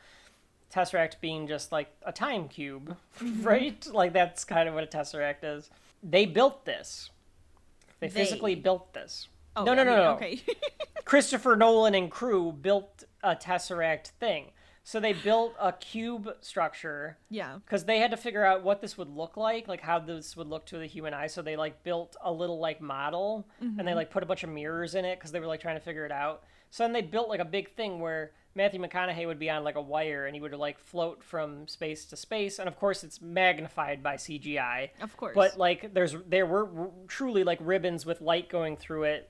Tesseract 0.74 1.20
being 1.22 1.48
just 1.48 1.72
like 1.72 1.88
a 2.04 2.12
time 2.12 2.48
cube, 2.50 2.96
Mm-hmm. 3.20 3.44
right? 3.44 3.88
Like 3.92 4.14
that's 4.14 4.44
kind 4.44 4.68
of 4.68 4.74
what 4.76 4.84
a 4.84 4.88
Tesseract 4.88 5.44
is. 5.44 5.70
They 6.02 6.26
built 6.26 6.66
this. 6.66 7.10
They, 8.00 8.08
They. 8.08 8.14
physically 8.26 8.56
built 8.56 8.94
this. 8.94 9.28
Oh, 9.56 9.64
no, 9.66 9.74
no, 9.76 9.84
no, 9.84 9.96
no. 9.96 10.12
Okay. 10.16 10.42
Christopher 11.06 11.56
Nolan 11.56 11.94
and 11.94 12.10
crew 12.10 12.52
built 12.52 13.04
a 13.22 13.36
Tesseract 13.36 14.08
thing. 14.20 14.46
So 14.84 15.00
they 15.00 15.14
built 15.14 15.56
a 15.60 15.72
cube 15.72 16.30
structure 16.42 17.18
yeah. 17.30 17.60
because 17.66 17.86
they 17.86 18.00
had 18.00 18.12
to 18.12 18.18
figure 18.18 18.44
out 18.44 18.64
what 18.64 18.82
this 18.82 18.98
would 18.98 19.10
look 19.10 19.38
like, 19.38 19.68
like 19.68 19.82
how 19.82 20.00
this 20.00 20.36
would 20.36 20.48
look 20.48 20.66
to 20.68 20.78
the 20.78 20.86
human 20.86 21.14
eye. 21.14 21.28
So 21.28 21.42
they 21.42 21.56
like 21.56 21.84
built 21.84 22.18
a 22.22 22.32
little 22.32 22.60
like 22.60 22.82
model 22.82 23.48
and 23.60 23.78
they 23.78 23.84
mm-hmm. 23.84 23.96
like 23.96 24.12
put 24.12 24.24
a 24.24 24.26
bunch 24.26 24.44
of 24.44 24.50
mirrors 24.50 24.96
in 24.96 25.06
it 25.06 25.18
because 25.18 25.32
they 25.32 25.40
were 25.40 25.48
like 25.48 25.62
trying 25.62 25.78
to 25.78 25.84
figure 25.84 26.06
it 26.06 26.12
out. 26.12 26.44
So 26.70 26.84
then 26.84 26.92
they 26.92 27.02
built 27.02 27.30
like 27.30 27.40
a 27.40 27.46
big 27.46 27.76
thing 27.76 28.00
where 28.00 28.32
Matthew 28.56 28.80
McConaughey 28.82 29.26
would 29.26 29.40
be 29.40 29.50
on 29.50 29.64
like 29.64 29.76
a 29.76 29.82
wire 29.82 30.26
and 30.26 30.36
he 30.36 30.42
would 30.42 30.54
like 30.54 30.80
float 30.80 31.24
from 31.24 31.68
space 31.68 32.06
to 32.06 32.18
space. 32.18 32.60
And 32.60 32.68
of 32.68 32.78
course, 32.78 33.04
it's 33.04 33.22
magnified 33.22 34.04
by 34.04 34.16
CGI. 34.16 34.90
Of 35.02 35.16
course. 35.18 35.34
But 35.34 35.58
like, 35.58 35.94
there's 35.94 36.16
there 36.28 36.46
were 36.46 36.70
r- 36.78 36.92
truly 37.08 37.44
like 37.44 37.60
ribbons 37.62 38.06
with 38.06 38.22
light 38.22 38.50
going 38.50 38.78
through 38.78 39.04
it, 39.04 39.30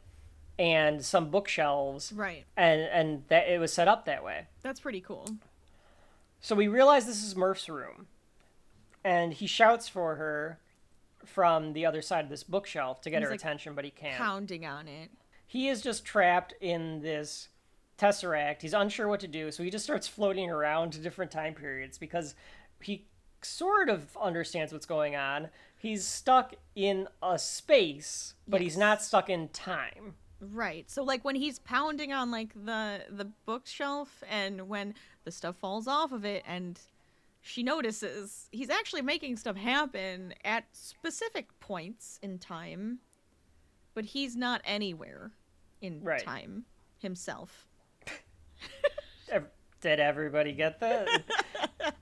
and 0.60 1.04
some 1.04 1.30
bookshelves, 1.30 2.12
Right. 2.14 2.46
and 2.56 2.82
and 2.82 3.24
that 3.30 3.48
it 3.48 3.60
was 3.60 3.74
set 3.74 3.88
up 3.88 4.06
that 4.06 4.24
way. 4.24 4.48
That's 4.62 4.80
pretty 4.80 5.02
cool. 5.02 5.28
So 6.42 6.56
we 6.56 6.68
realize 6.68 7.06
this 7.06 7.24
is 7.24 7.36
Murph's 7.36 7.70
room, 7.70 8.08
and 9.04 9.34
he 9.34 9.48
shouts 9.48 9.88
for 9.88 10.16
her 10.16 10.60
from 11.26 11.74
the 11.74 11.86
other 11.86 12.02
side 12.02 12.26
of 12.26 12.30
this 12.30 12.44
bookshelf 12.44 13.00
to 13.02 13.10
get 13.10 13.20
He's, 13.20 13.28
her 13.28 13.32
like, 13.34 13.40
attention, 13.40 13.74
but 13.76 13.86
he 13.86 13.92
can't. 13.92 14.18
Pounding 14.18 14.66
on 14.66 14.88
it. 14.88 15.10
He 15.48 15.70
is 15.70 15.82
just 15.82 16.04
trapped 16.04 16.54
in 16.60 17.02
this 17.02 17.48
tesseract. 17.98 18.62
He's 18.62 18.74
unsure 18.74 19.08
what 19.08 19.22
to 19.22 19.28
do, 19.28 19.52
so 19.52 19.64
he 19.64 19.70
just 19.70 19.86
starts 19.86 20.08
floating 20.08 20.50
around 20.52 20.92
to 20.94 21.00
different 21.00 21.32
time 21.32 21.54
periods 21.54 21.98
because 21.98 22.36
he 22.82 23.06
sort 23.42 23.88
of 23.90 24.18
understands 24.22 24.74
what's 24.74 24.86
going 24.86 25.16
on. 25.16 25.50
He's 25.78 26.06
stuck 26.06 26.56
in 26.76 27.08
a 27.22 27.38
space, 27.40 28.34
but 28.48 28.62
he's 28.62 28.78
not 28.78 29.02
stuck 29.02 29.30
in 29.30 29.48
time. 29.50 30.16
Right. 30.52 30.90
So 30.90 31.04
like 31.04 31.24
when 31.24 31.36
he's 31.36 31.60
pounding 31.60 32.12
on 32.14 32.32
like 32.32 32.54
the 32.54 33.02
the 33.10 33.26
bookshelf 33.46 34.24
and 34.30 34.68
when 34.68 34.94
the 35.24 35.32
stuff 35.32 35.56
falls 35.58 35.88
off 35.88 36.12
of 36.12 36.26
it 36.26 36.44
and 36.48 36.80
she 37.42 37.64
notices 37.64 38.48
he's 38.52 38.70
actually 38.70 39.02
making 39.02 39.38
stuff 39.38 39.56
happen 39.58 40.34
at 40.44 40.66
specific 40.74 41.48
points 41.60 42.20
in 42.22 42.40
time 42.40 43.00
but 43.94 44.06
he's 44.06 44.36
not 44.36 44.62
anywhere 44.66 45.32
in 45.82 46.02
Right. 46.04 46.24
time 46.24 46.66
himself. 47.00 47.68
Did 49.82 50.00
everybody 50.00 50.54
get 50.54 50.80
that? 50.80 51.08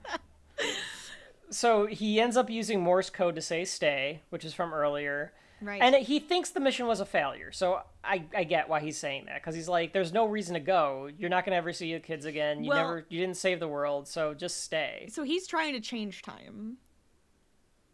so 1.49 1.87
he 1.87 2.19
ends 2.21 2.37
up 2.37 2.49
using 2.49 2.79
Morse 2.81 3.09
code 3.09 3.35
to 3.35 3.41
say 3.41 3.65
stay, 3.65 4.21
which 4.29 4.45
is 4.45 4.53
from 4.53 4.73
earlier. 4.73 5.33
Right. 5.61 5.81
And 5.81 5.95
he 5.95 6.19
thinks 6.19 6.49
the 6.49 6.59
mission 6.59 6.87
was 6.87 6.99
a 6.99 7.05
failure. 7.05 7.51
So 7.51 7.81
I, 8.03 8.25
I 8.35 8.43
get 8.43 8.67
why 8.67 8.79
he's 8.79 8.97
saying 8.97 9.25
that 9.27 9.35
because 9.35 9.53
he's 9.53 9.69
like, 9.69 9.93
there's 9.93 10.11
no 10.11 10.25
reason 10.25 10.55
to 10.55 10.59
go. 10.59 11.09
You're 11.17 11.29
not 11.29 11.45
going 11.45 11.51
to 11.51 11.57
ever 11.57 11.71
see 11.71 11.87
your 11.87 11.99
kids 11.99 12.25
again. 12.25 12.63
You 12.63 12.69
Well- 12.69 12.87
never, 12.87 13.05
you 13.09 13.19
didn't 13.19 13.37
save 13.37 13.59
the 13.59 13.67
world. 13.67 14.07
So 14.07 14.33
just 14.33 14.63
stay. 14.63 15.07
so 15.11 15.23
he's 15.23 15.47
trying 15.47 15.73
to 15.73 15.79
change 15.79 16.21
time. 16.23 16.77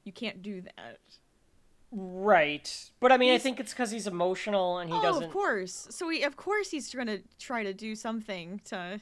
You 0.03 0.13
can't 0.13 0.41
do 0.41 0.61
that. 0.61 0.99
Right. 1.91 2.91
But 2.99 3.11
I 3.11 3.17
mean, 3.17 3.33
I 3.33 3.37
think 3.37 3.59
it's 3.59 3.73
because 3.73 3.91
he's 3.91 4.07
emotional 4.07 4.77
and 4.79 4.89
he 4.89 4.95
oh, 4.95 5.01
doesn't. 5.01 5.23
of 5.25 5.31
course. 5.31 5.87
So 5.89 6.09
he, 6.09 6.23
of 6.23 6.35
course 6.35 6.71
he's 6.71 6.93
going 6.93 7.07
to 7.07 7.21
try 7.39 7.63
to 7.63 7.73
do 7.73 7.95
something 7.95 8.61
to 8.65 8.99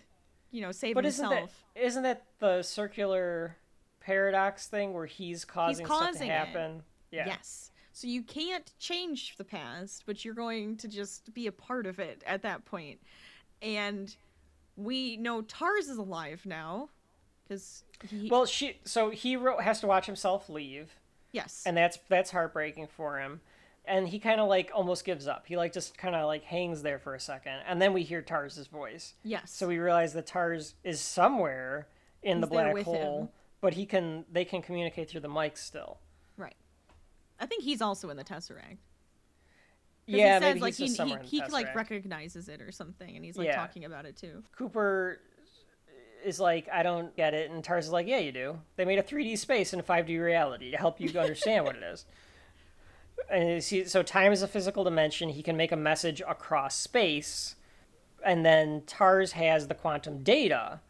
you 0.52 0.62
know 0.62 0.72
save 0.72 0.96
But 0.96 1.06
isn't 1.06 1.30
that 1.30 1.50
isn't 1.76 2.04
that 2.04 2.24
the 2.40 2.62
circular 2.62 3.58
paradox 4.00 4.68
thing 4.68 4.94
where 4.94 5.08
he's 5.08 5.46
causing, 5.46 5.86
stuff 5.86 6.00
to 6.00 6.06
causing 6.06 6.28
it. 6.30 6.32
happen? 6.32 6.84
Yeah. 7.12 7.26
Yes. 7.28 7.72
So 7.96 8.08
you 8.08 8.24
can't 8.24 8.74
change 8.78 9.38
the 9.38 9.46
past, 9.46 10.04
but 10.06 10.26
you're 10.26 10.34
going 10.34 10.76
to 10.78 10.90
just 10.90 11.34
be 11.34 11.48
a 11.48 11.52
part 11.54 11.86
of 11.86 11.98
it 11.98 12.26
at 12.28 12.42
that 12.42 12.66
point. 12.66 13.00
And 13.62 14.14
we 14.76 15.16
know 15.16 15.42
TARS 15.42 15.88
is 15.88 15.96
alive 15.96 16.42
now 16.44 16.90
because 17.48 17.86
he. 18.10 18.28
Well, 18.30 18.46
she 18.46 18.80
so 18.84 19.12
he 19.12 19.38
wrote, 19.38 19.62
has 19.62 19.80
to 19.80 19.88
watch 19.88 20.08
himself 20.08 20.50
leave, 20.50 20.92
yes. 21.32 21.64
and 21.66 21.78
that's 21.78 21.98
that's 22.10 22.32
heartbreaking 22.32 22.88
for 22.88 23.18
him. 23.18 23.40
And 23.86 24.10
he 24.10 24.20
kind 24.20 24.42
of 24.42 24.50
like 24.50 24.72
almost 24.74 25.06
gives 25.06 25.26
up. 25.26 25.46
He 25.48 25.56
like 25.56 25.72
just 25.72 25.98
kind 25.98 26.16
of 26.16 26.26
like 26.26 26.44
hangs 26.44 26.82
there 26.82 27.00
for 27.00 27.16
a 27.16 27.20
second, 27.20 27.60
and 27.66 27.82
then 27.82 27.94
we 27.94 28.04
hear 28.04 28.22
TARS's 28.22 28.68
voice. 28.68 29.14
yes. 29.24 29.52
So 29.52 29.70
we 29.70 29.78
realize 29.78 30.12
that 30.16 30.28
TARS 30.28 30.74
is 30.84 31.00
somewhere 31.00 31.88
in 32.22 32.42
the 32.42 32.48
He's 32.48 32.58
there 32.58 32.74
black 32.74 32.84
hole, 32.84 33.22
him. 33.22 33.30
but 33.62 33.76
he 33.76 33.86
can 33.86 34.26
they 34.30 34.44
can 34.44 34.62
communicate 34.62 35.10
through 35.10 35.22
the 35.22 35.30
mic 35.30 35.56
still. 35.56 36.00
I 37.40 37.45
think 37.45 37.64
he's 37.64 37.82
also 37.82 38.10
in 38.10 38.18
the 38.18 38.24
Tesseract. 38.24 38.78
Yeah, 40.07 40.18
he 40.18 40.32
says, 40.34 40.41
maybe 40.41 40.60
like 40.62 40.76
he 40.76 40.86
he, 40.86 40.90
somewhere 40.90 41.22
he 41.24 41.41
like 41.49 41.74
recognizes 41.76 42.48
it 42.48 42.62
or 42.62 42.72
something, 42.72 43.16
and 43.16 43.26
he's 43.26 43.38
like 43.38 43.48
Yeah. 43.48 43.56
talking 43.56 43.86
about 43.86 44.06
it 44.06 44.16
too. 44.16 44.44
Cooper 44.56 45.20
is 46.24 46.40
like, 46.40 46.68
I 46.72 46.84
don't 46.84 47.16
get 47.16 47.34
it, 47.34 47.49
and 47.49 47.64
TARS 47.64 47.86
is 47.88 47.91
like, 47.91 48.07
Yeah, 48.07 48.20
you 48.20 48.32
do. 48.32 48.60
They 48.76 48.86
made 48.86 48.99
a 48.99 49.03
3D 49.03 49.38
space 49.38 49.74
and 49.74 49.80
a 49.82 49.86
5D 49.86 50.20
reality 50.24 50.72
to 50.72 50.78
help 50.78 50.99
you 50.99 51.10
understand 51.20 51.66
what 51.66 51.76
it 51.76 51.84
is. 51.84 52.06
And 53.32 53.49
you 53.49 53.62
see, 53.62 53.86
so 53.86 54.03
time 54.03 54.32
is 54.34 54.44
a 54.44 54.48
physical 54.48 54.84
dimension. 54.84 55.30
He 55.30 55.41
can 55.41 55.57
make 55.57 55.72
a 55.72 55.78
message 55.78 56.22
across 56.28 56.76
space, 56.78 57.56
and 58.24 58.45
then 58.45 58.84
TARS 58.86 59.32
has 59.32 59.68
the 59.68 59.74
quantum 59.74 60.22
data 60.22 60.82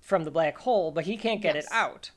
from 0.00 0.24
the 0.24 0.30
black 0.30 0.58
hole, 0.58 0.90
but 0.90 1.06
he 1.06 1.16
can't 1.16 1.40
get 1.40 1.54
Yes. 1.54 1.64
it 1.66 1.72
out. 1.72 2.10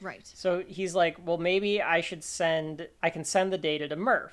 Right. 0.00 0.26
So 0.26 0.62
he's 0.66 0.94
like, 0.94 1.16
well, 1.24 1.38
maybe 1.38 1.82
I 1.82 2.00
should 2.00 2.22
send, 2.22 2.88
I 3.02 3.10
can 3.10 3.24
send 3.24 3.52
the 3.52 3.58
data 3.58 3.88
to 3.88 3.96
Murph. 3.96 4.32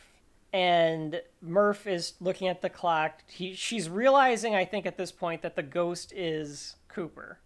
And 0.53 1.21
Murph 1.41 1.85
is 1.87 2.13
looking 2.21 2.47
at 2.47 2.61
the 2.61 2.69
clock. 2.69 3.23
He, 3.27 3.53
she's 3.55 3.89
realizing, 3.89 4.55
I 4.55 4.63
think, 4.63 4.85
at 4.85 4.97
this 4.97 5.11
point 5.11 5.41
that 5.41 5.55
the 5.55 5.63
ghost 5.63 6.13
is 6.15 6.75
Cooper. 6.87 7.39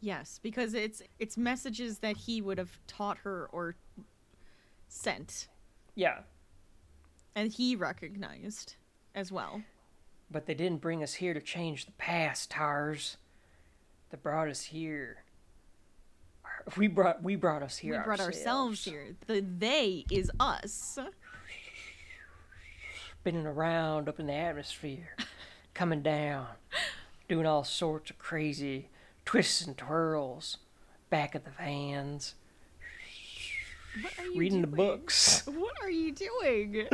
Yes, 0.00 0.38
because 0.42 0.74
it's 0.74 1.00
it's 1.18 1.38
messages 1.38 2.00
that 2.00 2.18
he 2.18 2.42
would 2.42 2.58
have 2.58 2.78
taught 2.86 3.16
her 3.18 3.48
or 3.50 3.74
sent, 4.88 5.48
Yeah. 5.94 6.18
and 7.34 7.50
he 7.50 7.74
recognized 7.74 8.76
as 9.14 9.32
well. 9.32 9.62
But 10.30 10.44
they 10.44 10.52
didn't 10.52 10.82
bring 10.82 11.02
us 11.02 11.14
here 11.14 11.32
to 11.32 11.40
change 11.40 11.86
the 11.86 11.92
past, 11.92 12.50
TARS. 12.50 13.16
They 14.10 14.18
brought 14.18 14.48
us 14.48 14.64
here. 14.64 15.23
We 16.76 16.88
brought 16.88 17.22
we 17.22 17.36
brought 17.36 17.62
us 17.62 17.76
here. 17.76 17.98
we 17.98 18.04
brought 18.04 18.20
ourselves 18.20 18.84
here. 18.84 19.14
The 19.26 19.40
they 19.40 20.04
is 20.10 20.30
us. 20.40 20.98
Spinning 23.20 23.46
around 23.46 24.08
up 24.08 24.20
in 24.20 24.26
the 24.26 24.34
atmosphere, 24.34 25.16
coming 25.74 26.02
down, 26.02 26.46
doing 27.28 27.46
all 27.46 27.64
sorts 27.64 28.10
of 28.10 28.18
crazy 28.18 28.88
twists 29.24 29.62
and 29.66 29.76
twirls, 29.76 30.58
back 31.10 31.34
of 31.34 31.44
the 31.44 31.50
vans, 31.50 32.34
What 34.02 34.18
are 34.18 34.26
you 34.26 34.38
reading 34.38 34.60
the 34.60 34.66
books. 34.66 35.42
What 35.46 35.74
are 35.82 35.90
you 35.90 36.12
doing? 36.12 36.86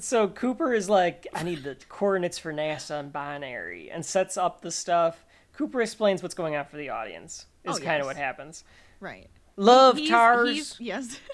So 0.00 0.28
Cooper 0.28 0.74
is 0.74 0.90
like, 0.90 1.26
I 1.34 1.42
need 1.42 1.62
the 1.64 1.76
coordinates 1.88 2.38
for 2.38 2.52
NASA 2.52 3.00
and 3.00 3.12
binary, 3.12 3.90
and 3.90 4.04
sets 4.04 4.36
up 4.36 4.60
the 4.60 4.70
stuff. 4.70 5.24
Cooper 5.54 5.80
explains 5.80 6.22
what's 6.22 6.34
going 6.34 6.56
on 6.56 6.66
for 6.66 6.76
the 6.76 6.90
audience. 6.90 7.46
Is 7.64 7.76
Oh, 7.76 7.80
kind 7.80 8.00
of 8.00 8.00
yes. 8.00 8.06
what 8.06 8.16
happens. 8.16 8.64
right. 9.00 9.28
Love 9.56 9.96
He's- 9.96 10.08
TARS. 10.10 10.50
he's- 10.50 10.80
yes. 10.80 11.20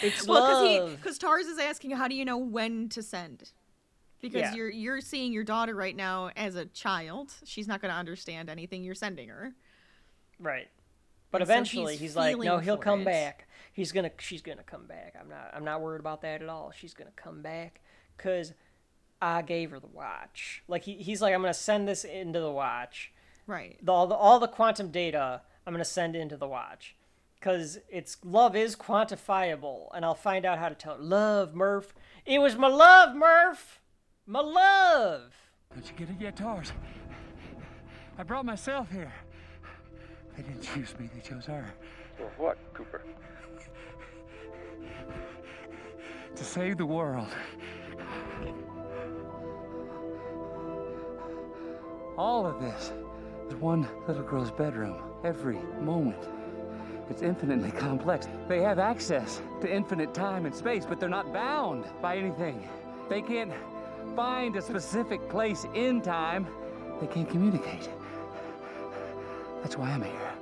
It's 0.00 0.26
well, 0.26 0.64
love. 0.86 0.96
because 0.96 1.18
TARS 1.18 1.46
is 1.46 1.58
asking, 1.58 1.90
how 1.92 2.08
do 2.08 2.14
you 2.14 2.24
know 2.24 2.38
when 2.38 2.88
to 2.90 3.02
send? 3.02 3.52
Because 4.22 4.40
Yeah. 4.40 4.54
you're 4.54 4.70
you're 4.70 5.00
seeing 5.02 5.32
your 5.34 5.44
daughter 5.44 5.74
right 5.74 5.94
now 5.94 6.30
as 6.34 6.54
a 6.56 6.64
child. 6.64 7.34
She's 7.44 7.68
not 7.68 7.82
going 7.82 7.92
to 7.92 7.98
understand 7.98 8.48
anything 8.48 8.82
you're 8.84 8.94
sending 8.94 9.28
her. 9.28 9.52
Right. 10.38 10.68
But 11.30 11.42
And 11.42 11.48
so 11.48 11.52
eventually 11.52 11.92
he's 11.92 12.00
he's, 12.00 12.16
like, 12.16 12.38
no, 12.38 12.58
he'll 12.58 12.78
come 12.78 13.02
it. 13.02 13.04
back. 13.04 13.48
He's 13.74 13.92
gonna, 13.92 14.10
she's 14.18 14.40
gonna 14.42 14.62
come 14.62 14.86
back. 14.86 15.14
I'm 15.18 15.28
not, 15.28 15.50
I'm 15.54 15.64
not 15.64 15.80
worried 15.82 16.00
about 16.00 16.22
that 16.22 16.42
at 16.42 16.48
all. 16.48 16.72
She's 16.74 16.94
gonna 16.94 17.10
come 17.16 17.40
back, 17.42 17.80
cause 18.18 18.52
I 19.20 19.40
gave 19.42 19.70
her 19.72 19.80
the 19.80 19.86
watch. 19.88 20.62
Like 20.68 20.84
he, 20.84 20.94
he's 20.96 21.20
like, 21.22 21.34
I'm 21.34 21.40
gonna 21.42 21.54
send 21.54 21.86
this 21.88 22.04
into 22.04 22.40
the 22.40 22.50
watch. 22.50 23.12
Right. 23.46 23.78
The, 23.82 23.92
all 23.92 24.06
the 24.06 24.14
all 24.14 24.38
the 24.38 24.48
quantum 24.48 24.90
data 24.90 25.42
I'm 25.66 25.72
gonna 25.72 25.84
send 25.84 26.16
into 26.16 26.36
the 26.36 26.48
watch, 26.48 26.96
cause 27.40 27.78
it's 27.88 28.16
love 28.24 28.56
is 28.56 28.76
quantifiable, 28.76 29.88
and 29.94 30.04
I'll 30.04 30.14
find 30.14 30.44
out 30.44 30.58
how 30.58 30.68
to 30.68 30.74
tell 30.74 30.94
it. 30.94 31.00
Love, 31.00 31.54
Murph. 31.54 31.94
It 32.24 32.38
was 32.38 32.56
my 32.56 32.68
love, 32.68 33.14
Murph. 33.16 33.80
My 34.26 34.40
love. 34.40 35.34
Did 35.74 35.88
you 35.88 35.92
get 35.96 36.10
it 36.10 36.20
yet, 36.20 36.36
TARS? 36.36 36.72
I 38.18 38.22
brought 38.22 38.44
myself 38.44 38.90
here. 38.90 39.12
They 40.36 40.42
didn't 40.42 40.62
choose 40.62 40.94
me, 40.98 41.10
they 41.14 41.20
chose 41.20 41.46
her. 41.46 41.72
For 42.16 42.30
what, 42.36 42.58
Cooper? 42.74 43.02
To 46.36 46.44
save 46.44 46.78
the 46.78 46.86
world. 46.86 47.28
All 52.16 52.46
of 52.46 52.60
this 52.60 52.92
is 53.52 53.60
one 53.60 53.86
little 54.08 54.22
girl's 54.22 54.50
bedroom. 54.50 54.96
Every 55.24 55.58
moment. 55.80 56.28
It's 57.10 57.22
infinitely 57.22 57.70
complex. 57.72 58.26
They 58.48 58.60
have 58.62 58.78
access 58.78 59.42
to 59.60 59.72
infinite 59.72 60.14
time 60.14 60.46
and 60.46 60.54
space, 60.54 60.86
but 60.86 60.98
they're 60.98 61.08
not 61.08 61.32
bound 61.32 61.84
by 62.00 62.16
anything. 62.16 62.66
They 63.10 63.20
can't 63.20 63.52
find 64.16 64.56
a 64.56 64.62
specific 64.62 65.28
place 65.28 65.66
in 65.74 66.00
time. 66.00 66.46
They 67.00 67.06
can't 67.06 67.28
communicate. 67.28 67.90
That's 69.60 69.76
why 69.76 69.90
I'm 69.90 70.02
here. 70.02 70.32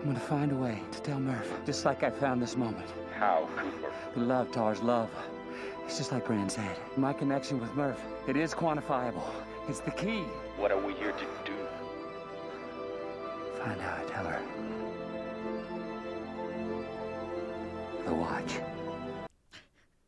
I'm 0.00 0.06
gonna 0.06 0.20
find 0.20 0.52
a 0.52 0.56
way 0.56 0.80
to 0.92 1.02
tell 1.02 1.18
Murph, 1.18 1.50
just 1.66 1.84
like 1.84 2.02
I 2.02 2.10
found 2.10 2.40
this 2.40 2.56
moment. 2.56 2.86
How, 3.18 3.48
Cooper? 3.56 3.92
The 4.14 4.20
love, 4.20 4.52
TARS, 4.52 4.80
love. 4.82 5.10
It's 5.86 5.98
just 5.98 6.12
like 6.12 6.26
Brand 6.26 6.52
said. 6.52 6.76
My 6.96 7.12
connection 7.12 7.58
with 7.58 7.74
Murph, 7.74 8.00
it 8.28 8.36
is 8.36 8.54
quantifiable. 8.54 9.24
It's 9.68 9.80
the 9.80 9.90
key. 9.90 10.22
What 10.56 10.70
are 10.70 10.80
we 10.80 10.92
here 10.94 11.12
to 11.12 11.26
do? 11.44 11.63
Find 13.64 13.80
out, 13.80 13.98
I 13.98 14.04
tell 14.10 14.24
her. 14.26 14.42
The 18.04 18.14
watch. 18.14 18.52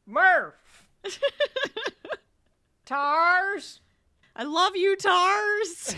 Murph. 0.04 0.84
TARS. 2.84 3.80
I 4.34 4.42
love 4.44 4.76
you, 4.76 4.94
TARS. 4.96 5.96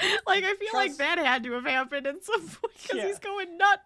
like 0.26 0.42
I 0.42 0.54
feel 0.54 0.68
like 0.74 0.96
that 0.96 1.18
had 1.18 1.44
to 1.44 1.52
have 1.52 1.64
happened 1.64 2.08
at 2.08 2.24
some 2.24 2.40
point 2.40 2.72
because 2.82 2.96
Yeah. 2.96 3.06
he's 3.06 3.20
going 3.20 3.56
nuts. 3.56 3.82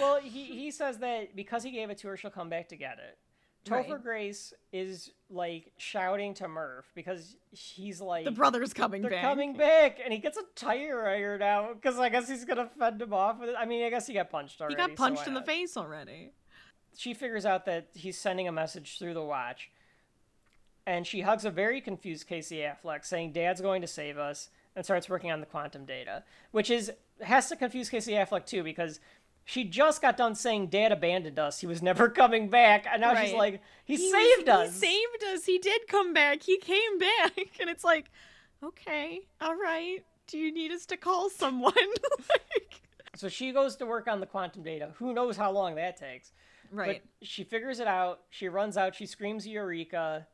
Well, 0.00 0.20
he 0.20 0.44
he 0.44 0.72
says 0.72 0.98
that 0.98 1.36
because 1.36 1.62
he 1.62 1.70
gave 1.70 1.90
it 1.90 1.98
to 1.98 2.08
her, 2.08 2.16
she'll 2.16 2.32
come 2.32 2.48
back 2.48 2.68
to 2.70 2.76
get 2.76 2.98
it. 2.98 3.18
Topher 3.64 3.92
Right. 3.92 4.02
Grace 4.02 4.52
is 4.72 5.12
like 5.30 5.72
shouting 5.76 6.34
to 6.34 6.48
Murph 6.48 6.90
because 6.94 7.36
he's 7.52 8.00
like 8.00 8.24
The 8.24 8.32
brother's 8.32 8.72
coming 8.72 9.02
they're 9.02 9.10
back. 9.12 9.22
coming 9.22 9.56
back, 9.56 9.98
and 10.02 10.12
he 10.12 10.18
gets 10.18 10.36
a 10.36 10.42
tire 10.56 11.06
iron 11.06 11.42
out 11.42 11.80
because 11.80 11.98
I 11.98 12.08
guess 12.08 12.28
he's 12.28 12.44
gonna 12.44 12.68
fend 12.78 13.00
him 13.00 13.12
off 13.12 13.38
with 13.38 13.50
it. 13.50 13.54
I 13.56 13.64
mean, 13.64 13.84
I 13.84 13.90
guess 13.90 14.06
he 14.06 14.14
got 14.14 14.30
punched 14.30 14.60
already. 14.60 14.74
He 14.74 14.88
got 14.88 14.96
punched 14.96 15.22
why 15.22 15.28
in 15.28 15.34
the 15.34 15.42
face 15.42 15.76
already. 15.76 16.32
She 16.96 17.14
figures 17.14 17.46
out 17.46 17.64
that 17.66 17.88
he's 17.94 18.18
sending 18.18 18.48
a 18.48 18.52
message 18.52 18.98
through 18.98 19.14
the 19.14 19.22
watch, 19.22 19.70
and 20.84 21.06
she 21.06 21.20
hugs 21.20 21.44
a 21.44 21.50
very 21.50 21.80
confused 21.80 22.26
Casey 22.26 22.58
Affleck, 22.58 23.04
saying, 23.04 23.32
"Dad's 23.32 23.60
going 23.60 23.80
to 23.82 23.88
save 23.88 24.18
us," 24.18 24.50
and 24.74 24.84
starts 24.84 25.08
working 25.08 25.30
on 25.30 25.40
the 25.40 25.46
quantum 25.46 25.84
data, 25.84 26.24
which 26.50 26.68
is 26.68 26.90
has 27.22 27.48
to 27.48 27.56
confuse 27.56 27.88
Casey 27.88 28.12
Affleck 28.12 28.44
too 28.44 28.64
because. 28.64 28.98
She 29.44 29.64
just 29.64 30.00
got 30.00 30.16
done 30.16 30.34
saying 30.34 30.68
Dad 30.68 30.92
abandoned 30.92 31.38
us. 31.38 31.58
He 31.60 31.66
was 31.66 31.82
never 31.82 32.08
coming 32.22 32.48
back. 32.48 32.86
And 32.90 33.00
now 33.00 33.10
she's 33.14 33.32
Right. 33.32 33.38
like, 33.38 33.62
he, 33.84 33.94
was- 33.94 34.10
saved 34.12 34.48
us. 34.48 34.80
He 34.80 34.86
saved 34.86 35.24
us. 35.34 35.44
He 35.44 35.58
did 35.58 35.86
come 35.88 36.12
back. 36.14 36.42
He 36.42 36.58
came 36.58 36.98
back. 36.98 37.32
And 37.60 37.68
it's 37.68 37.84
like, 37.84 38.10
okay, 38.62 39.20
all 39.40 39.54
right. 39.56 39.98
Do 40.28 40.38
you 40.38 40.52
need 40.52 40.70
us 40.70 40.86
to 40.86 40.96
call 40.96 41.28
someone? 41.28 41.72
like, 42.18 42.80
So 43.16 43.28
she 43.28 43.52
goes 43.52 43.76
to 43.76 43.86
work 43.86 44.06
on 44.08 44.20
the 44.20 44.26
quantum 44.26 44.62
data. 44.62 44.90
Who 44.96 45.12
knows 45.12 45.36
how 45.36 45.50
long 45.50 45.74
that 45.74 45.96
takes? 45.96 46.32
right. 46.70 47.02
But 47.20 47.26
she 47.26 47.44
figures 47.44 47.80
it 47.80 47.86
out. 47.88 48.20
She 48.30 48.48
runs 48.48 48.76
out. 48.78 48.94
She 48.94 49.04
screams 49.06 49.46
Eureka, 49.46 50.26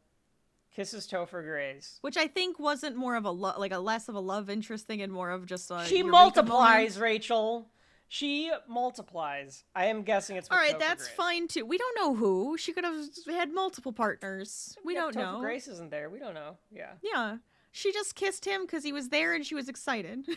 kisses 0.74 1.08
Topher 1.08 1.42
Grace. 1.42 1.98
Which 2.02 2.16
I 2.16 2.28
think 2.28 2.60
wasn't 2.60 2.94
more 2.94 3.16
of 3.16 3.24
a 3.24 3.30
lo- 3.30 3.58
like 3.58 3.72
a 3.72 3.78
less 3.78 4.08
of 4.08 4.14
a 4.14 4.20
love 4.20 4.48
interest 4.50 4.86
thing 4.86 5.02
and 5.02 5.12
more 5.12 5.30
of 5.30 5.46
just 5.46 5.70
a 5.70 5.84
she 5.86 5.96
eureka 5.98 6.12
multiplies, 6.12 6.94
moment. 6.96 7.02
Rachel. 7.02 7.68
She 8.08 8.50
multiplies. 8.66 9.64
I 9.74 9.86
am 9.86 10.02
guessing 10.02 10.36
it's. 10.36 10.50
all 10.50 10.56
right. 10.56 10.74
Topher 10.74 10.78
that's 10.78 11.04
Grace. 11.04 11.16
fine 11.16 11.48
too. 11.48 11.66
We 11.66 11.76
don't 11.78 11.96
know 11.96 12.14
who. 12.14 12.56
She 12.56 12.72
could 12.72 12.84
have 12.84 12.96
had 13.26 13.52
multiple 13.52 13.92
partners. 13.92 14.76
We 14.84 14.94
Yeah, 14.94 15.00
don't 15.02 15.16
Topher 15.16 15.32
know. 15.34 15.40
Grace 15.40 15.68
isn't 15.68 15.90
there. 15.90 16.08
We 16.08 16.18
don't 16.18 16.34
know. 16.34 16.56
Yeah. 16.70 16.92
Yeah. 17.02 17.36
She 17.70 17.92
just 17.92 18.14
kissed 18.14 18.46
him 18.46 18.62
because 18.62 18.82
he 18.82 18.92
was 18.92 19.10
there 19.10 19.34
and 19.34 19.44
she 19.44 19.54
was 19.54 19.68
excited. 19.68 20.26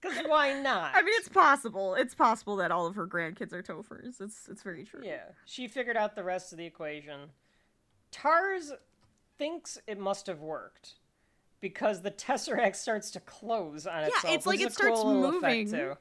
Because 0.00 0.18
why 0.26 0.60
not? 0.60 0.90
I 0.96 1.02
mean, 1.02 1.14
it's 1.18 1.28
possible. 1.28 1.94
It's 1.94 2.12
possible 2.12 2.56
that 2.56 2.72
all 2.72 2.86
of 2.88 2.96
her 2.96 3.06
grandkids 3.06 3.52
are 3.52 3.62
Tophers. 3.62 4.16
It's 4.20 4.48
it's 4.50 4.60
very 4.64 4.82
true. 4.82 5.02
Yeah. 5.04 5.26
She 5.46 5.68
figured 5.68 5.96
out 5.96 6.16
the 6.16 6.24
rest 6.24 6.50
of 6.50 6.58
the 6.58 6.66
equation. 6.66 7.30
TARS 8.10 8.72
thinks 9.38 9.78
it 9.86 10.00
must 10.00 10.26
have 10.26 10.40
worked 10.40 10.94
because 11.62 12.02
the 12.02 12.10
tesseract 12.10 12.76
starts 12.76 13.10
to 13.12 13.20
close 13.20 13.86
on 13.86 14.00
Yeah, 14.00 14.06
itself. 14.08 14.24
Yeah, 14.24 14.34
it's 14.34 14.46
like 14.46 14.60
it 14.60 14.64
a 14.64 14.66
cool 14.66 14.96
starts 14.96 15.04
moving. 15.04 15.70
too. 15.70 15.94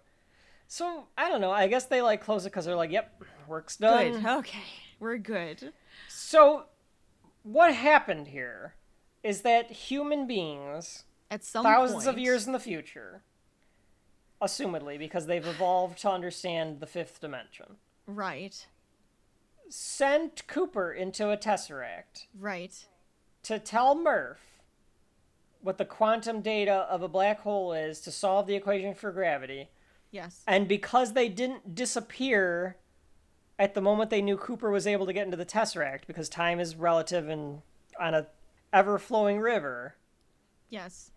So 0.68 1.06
I 1.18 1.30
don't 1.30 1.40
know. 1.40 1.52
I 1.52 1.68
guess 1.68 1.86
they 1.86 2.02
like 2.02 2.22
close 2.22 2.46
it 2.46 2.50
because 2.50 2.66
they're 2.66 2.76
like, 2.76 2.92
"Yep, 2.92 3.24
work's 3.48 3.78
done." 3.78 4.14
Good. 4.14 4.26
Okay. 4.26 4.60
We're 5.00 5.18
good. 5.18 5.72
So 6.10 6.66
what 7.44 7.74
happened 7.74 8.28
here 8.28 8.76
is 9.24 9.42
that 9.44 9.72
human 9.72 10.28
beings, 10.28 11.04
At 11.30 11.44
some 11.46 11.64
thousands 11.64 12.08
of 12.08 12.18
years 12.18 12.48
in 12.48 12.54
the 12.54 12.60
future, 12.60 13.22
assumedly 14.42 14.98
because 14.98 15.28
they've 15.28 15.46
evolved 15.46 16.00
to 16.00 16.10
understand 16.10 16.80
the 16.80 16.88
fifth 16.88 17.20
dimension, 17.22 17.78
Right. 18.08 18.66
sent 19.70 20.48
Cooper 20.48 20.92
into 20.92 21.30
a 21.30 21.38
tesseract 21.38 22.26
Right. 22.38 22.86
to 23.44 23.60
tell 23.60 23.96
Murph 23.96 24.51
what 25.62 25.78
the 25.78 25.86
quantum 25.86 26.42
data 26.42 26.74
of 26.90 27.02
a 27.02 27.08
black 27.08 27.42
hole 27.42 27.74
is 27.74 28.02
to 28.02 28.12
solve 28.12 28.48
the 28.48 28.56
equation 28.56 28.94
for 28.96 29.12
gravity. 29.12 29.70
Yes. 30.12 30.44
And 30.48 30.68
because 30.68 31.14
they 31.14 31.30
didn't 31.30 31.76
disappear 31.76 32.78
at 33.60 33.74
the 33.76 33.82
moment 33.82 34.10
they 34.10 34.22
knew 34.22 34.38
Cooper 34.38 34.72
was 34.72 34.88
able 34.88 35.06
to 35.06 35.14
get 35.14 35.26
into 35.26 35.38
the 35.38 35.46
Tesseract, 35.46 36.08
because 36.08 36.28
time 36.30 36.60
is 36.60 36.76
relative 36.76 37.30
and 37.30 37.62
on 38.00 38.14
a 38.16 38.28
ever 38.74 38.98
flowing 38.98 39.40
river, 39.40 39.96
Yes. 40.70 41.12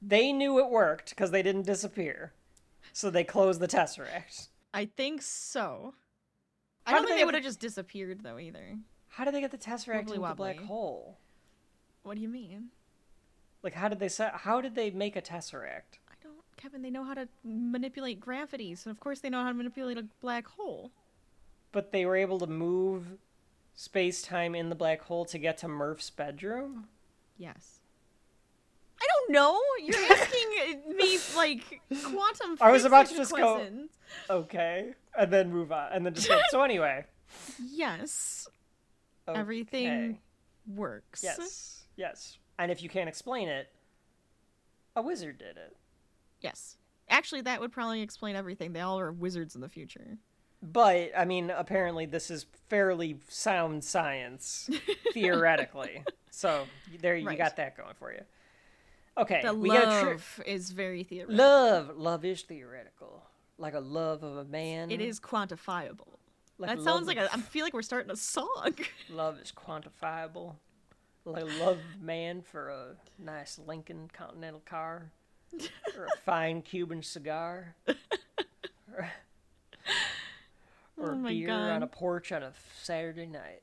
they 0.00 0.32
knew 0.32 0.58
it 0.58 0.70
worked 0.70 1.10
because 1.10 1.30
they 1.32 1.42
didn't 1.42 1.62
disappear. 1.66 2.32
So 2.92 3.10
they 3.10 3.24
closed 3.24 3.60
the 3.60 3.68
Tesseract. 3.68 4.48
I 4.74 4.84
think 4.84 5.20
so. 5.22 5.94
I 6.86 6.92
don't 6.92 7.00
think 7.00 7.08
they 7.10 7.14
they 7.14 7.18
have 7.20 7.26
would 7.26 7.34
the- 7.34 7.38
have 7.38 7.44
just 7.44 7.60
disappeared 7.60 8.20
though 8.22 8.38
either. 8.38 8.78
How 9.08 9.24
did 9.24 9.34
they 9.34 9.40
get 9.40 9.50
the 9.50 9.58
Tesseract 9.58 10.06
Wibbly 10.06 10.14
into 10.16 10.28
the 10.28 10.34
black 10.34 10.58
hole? 10.60 11.18
What 12.02 12.14
do 12.14 12.20
you 12.20 12.28
mean? 12.28 12.70
Like 13.62 13.74
how 13.74 13.88
did 13.88 14.00
they 14.00 14.08
set 14.08 14.34
how 14.34 14.60
did 14.60 14.74
they 14.74 14.90
make 14.90 15.16
a 15.16 15.22
Tesseract? 15.22 15.98
I 16.08 16.14
don't, 16.22 16.34
Kevin. 16.56 16.82
They 16.82 16.90
know 16.90 17.04
how 17.04 17.14
to 17.14 17.28
manipulate 17.44 18.20
gravity, 18.20 18.74
so 18.74 18.90
of 18.90 18.98
course 19.00 19.20
they 19.20 19.30
know 19.30 19.42
how 19.42 19.48
to 19.48 19.54
manipulate 19.54 19.98
a 19.98 20.04
black 20.20 20.46
hole. 20.48 20.90
But 21.70 21.92
they 21.92 22.04
were 22.04 22.16
able 22.16 22.38
to 22.40 22.46
move 22.46 23.18
space 23.74 24.20
time 24.22 24.54
in 24.54 24.68
the 24.68 24.74
black 24.74 25.02
hole 25.02 25.24
to 25.26 25.38
get 25.38 25.58
to 25.58 25.68
Murph's 25.68 26.10
bedroom? 26.10 26.84
Oh, 26.84 26.88
yes. 27.38 27.78
I 29.00 29.06
don't 29.06 29.32
know. 29.32 29.58
You're 29.82 30.12
asking 30.12 30.82
me 30.96 31.18
like 31.34 31.80
quantum. 32.04 32.50
Physics. 32.56 32.60
I 32.60 32.70
was 32.70 32.84
about 32.84 33.06
to 33.06 33.16
just 33.16 33.34
go- 33.34 33.66
Okay, 34.28 34.92
and 35.18 35.32
then 35.32 35.50
move 35.50 35.72
on, 35.72 35.90
and 35.92 36.04
then 36.04 36.14
just 36.14 36.28
go. 36.28 36.38
so 36.50 36.62
anyway, 36.62 37.06
Yes, 37.72 38.46
okay. 39.26 39.38
everything 39.40 40.18
works. 40.66 41.22
Yes, 41.24 41.84
yes. 41.96 42.36
And 42.58 42.70
if 42.70 42.82
you 42.82 42.88
can't 42.88 43.08
explain 43.08 43.48
it, 43.48 43.68
a 44.94 45.02
wizard 45.02 45.38
did 45.38 45.56
it. 45.56 45.76
Yes. 46.40 46.76
Actually, 47.08 47.40
that 47.42 47.60
would 47.60 47.72
probably 47.72 48.02
explain 48.02 48.36
everything. 48.36 48.72
They 48.72 48.80
all 48.80 48.98
are 49.00 49.12
wizards 49.12 49.54
in 49.54 49.60
the 49.60 49.68
future. 49.68 50.18
But 50.62 51.10
I 51.16 51.24
mean, 51.24 51.50
apparently 51.50 52.06
this 52.06 52.30
is 52.30 52.46
fairly 52.68 53.18
sound 53.28 53.82
science, 53.84 54.70
theoretically. 55.12 56.04
so 56.30 56.66
there 57.00 57.16
you 57.16 57.26
Right. 57.26 57.36
got 57.38 57.56
that 57.56 57.76
going 57.76 57.94
for 57.98 58.12
you. 58.12 58.20
Okay, 59.18 59.42
The 59.42 59.52
we 59.54 59.70
a 59.76 59.82
tri- 59.82 60.02
love 60.12 60.40
is 60.46 60.70
very 60.70 61.02
theoretical. 61.04 61.36
love. 61.44 61.96
Love 61.96 62.24
is 62.24 62.42
theoretical, 62.42 63.22
like 63.58 63.74
a 63.74 63.80
love 63.80 64.22
of 64.22 64.36
a 64.38 64.44
man. 64.44 64.90
It 64.90 65.00
is 65.00 65.18
quantifiable. 65.20 66.16
Like 66.58 66.76
that 66.76 66.82
sounds 66.82 67.06
like 67.08 67.16
a. 67.18 67.28
I 67.32 67.38
feel 67.38 67.64
like 67.64 67.74
we're 67.74 67.82
starting 67.82 68.10
a 68.12 68.16
song. 68.16 68.74
Love 69.10 69.38
is 69.40 69.52
quantifiable. 69.52 70.54
Like 71.24 71.42
a 71.44 71.46
love 71.64 71.78
man 72.00 72.42
for 72.42 72.68
a 72.70 72.96
nice 73.22 73.58
Lincoln 73.64 74.10
Continental 74.12 74.62
car, 74.66 75.12
or 75.96 76.06
a 76.06 76.16
fine 76.24 76.62
Cuban 76.62 77.02
cigar, 77.02 77.76
or, 77.86 79.10
or 80.96 81.12
Oh 81.12 81.22
beer 81.28 81.50
on 81.50 81.82
a 81.82 81.86
porch 81.86 82.32
on 82.32 82.42
a 82.42 82.52
Saturday 82.82 83.26
night. 83.26 83.62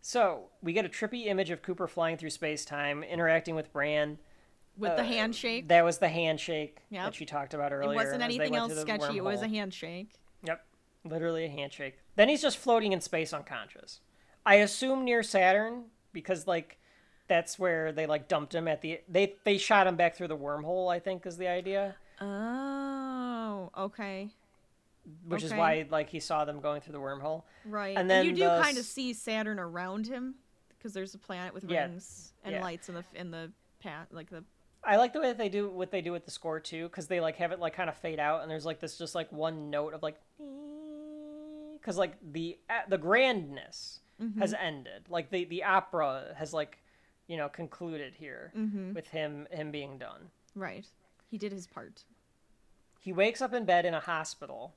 So 0.00 0.44
we 0.62 0.72
get 0.72 0.84
a 0.86 0.88
trippy 0.88 1.26
image 1.26 1.50
of 1.50 1.60
Cooper 1.62 1.86
flying 1.86 2.16
through 2.16 2.30
space 2.30 2.64
time, 2.64 3.02
interacting 3.02 3.54
with 3.54 3.72
Brand. 3.72 4.18
With 4.76 4.96
the 4.96 5.02
Uh, 5.02 5.06
handshake. 5.06 5.68
That 5.68 5.84
was 5.84 5.98
the 5.98 6.08
handshake 6.08 6.78
Yep. 6.90 7.04
that 7.04 7.14
she 7.14 7.24
talked 7.26 7.54
about 7.54 7.72
earlier. 7.72 7.92
it 7.92 7.94
wasn't 7.96 8.22
anything 8.22 8.56
else 8.56 8.74
the 8.74 8.80
sketchy. 8.80 9.16
It 9.18 9.24
was 9.24 9.40
a 9.42 9.48
handshake. 9.48 10.10
Yep, 10.42 10.64
literally 11.04 11.44
a 11.44 11.48
handshake. 11.50 11.98
Then 12.16 12.28
he's 12.28 12.42
just 12.42 12.56
floating 12.58 12.92
in 12.92 13.00
space 13.00 13.32
unconscious. 13.32 14.00
I 14.46 14.56
assume 14.56 15.04
near 15.04 15.22
Saturn 15.22 15.90
because 16.14 16.46
like 16.46 16.78
that's 17.28 17.58
where 17.58 17.92
they 17.92 18.06
like 18.06 18.26
dumped 18.28 18.54
him 18.54 18.66
at 18.68 18.80
the 18.80 19.00
they 19.08 19.34
they 19.44 19.58
shot 19.58 19.86
him 19.86 19.96
back 19.96 20.16
through 20.16 20.28
the 20.28 20.36
wormhole. 20.38 20.90
I 20.90 20.98
think 20.98 21.26
is 21.26 21.36
the 21.36 21.48
idea, 21.48 21.96
Oh, 22.22 23.70
okay. 23.76 24.30
which 25.26 25.42
is 25.42 25.52
why 25.52 25.86
like 25.90 26.08
he 26.08 26.20
saw 26.20 26.44
them 26.46 26.60
going 26.60 26.80
through 26.80 26.92
the 26.94 27.00
wormhole. 27.00 27.42
Right. 27.66 27.96
And 27.98 28.08
then 28.08 28.24
you 28.24 28.32
do 28.32 28.44
the 28.44 28.60
kind 28.62 28.78
of 28.78 28.84
see 28.84 29.12
Saturn 29.12 29.58
around 29.58 30.06
him 30.06 30.36
because 30.78 30.92
there's 30.94 31.14
a 31.14 31.18
planet 31.18 31.52
with 31.52 31.64
Yeah, 31.64 31.82
rings 31.86 32.32
and 32.44 32.54
yeah. 32.54 32.62
lights 32.62 32.88
in 32.88 32.94
the 32.94 33.04
in 33.14 33.30
the 33.30 33.50
path, 33.80 34.08
like 34.10 34.30
the 34.30 34.44
I 34.86 34.96
like 34.96 35.14
the 35.14 35.20
way 35.20 35.28
that 35.28 35.38
they 35.38 35.48
do 35.48 35.70
what 35.70 35.90
they 35.90 36.02
do 36.02 36.12
with 36.12 36.26
the 36.26 36.30
score 36.30 36.60
too, 36.60 36.88
because 36.88 37.06
they 37.06 37.18
like 37.20 37.36
have 37.36 37.52
it 37.52 37.58
like 37.58 37.74
kind 37.74 37.88
of 37.88 37.96
fade 37.96 38.20
out, 38.20 38.42
and 38.42 38.50
there's 38.50 38.66
like 38.66 38.80
this 38.80 38.98
just 38.98 39.14
like 39.14 39.32
one 39.32 39.70
note 39.70 39.94
of 39.94 40.02
like, 40.02 40.20
because 41.78 41.96
like 41.96 42.12
the 42.32 42.58
the 42.88 42.98
grandness 42.98 44.00
has 44.38 44.52
Mm-hmm. 44.52 44.64
ended, 44.64 45.04
like 45.08 45.30
the 45.30 45.44
the 45.44 45.64
opera 45.64 46.34
has 46.36 46.52
like, 46.52 46.78
you 47.26 47.36
know, 47.36 47.48
concluded 47.48 48.14
here 48.14 48.52
Mm-hmm. 48.56 48.94
with 48.94 49.08
him 49.08 49.46
him 49.50 49.70
being 49.70 49.98
done. 49.98 50.30
right. 50.54 50.86
He 51.30 51.38
did 51.38 51.50
his 51.52 51.66
part. 51.66 52.04
He 53.00 53.12
wakes 53.12 53.40
up 53.42 53.52
in 53.52 53.64
bed 53.64 53.84
in 53.84 53.92
a 53.94 54.00
hospital, 54.00 54.74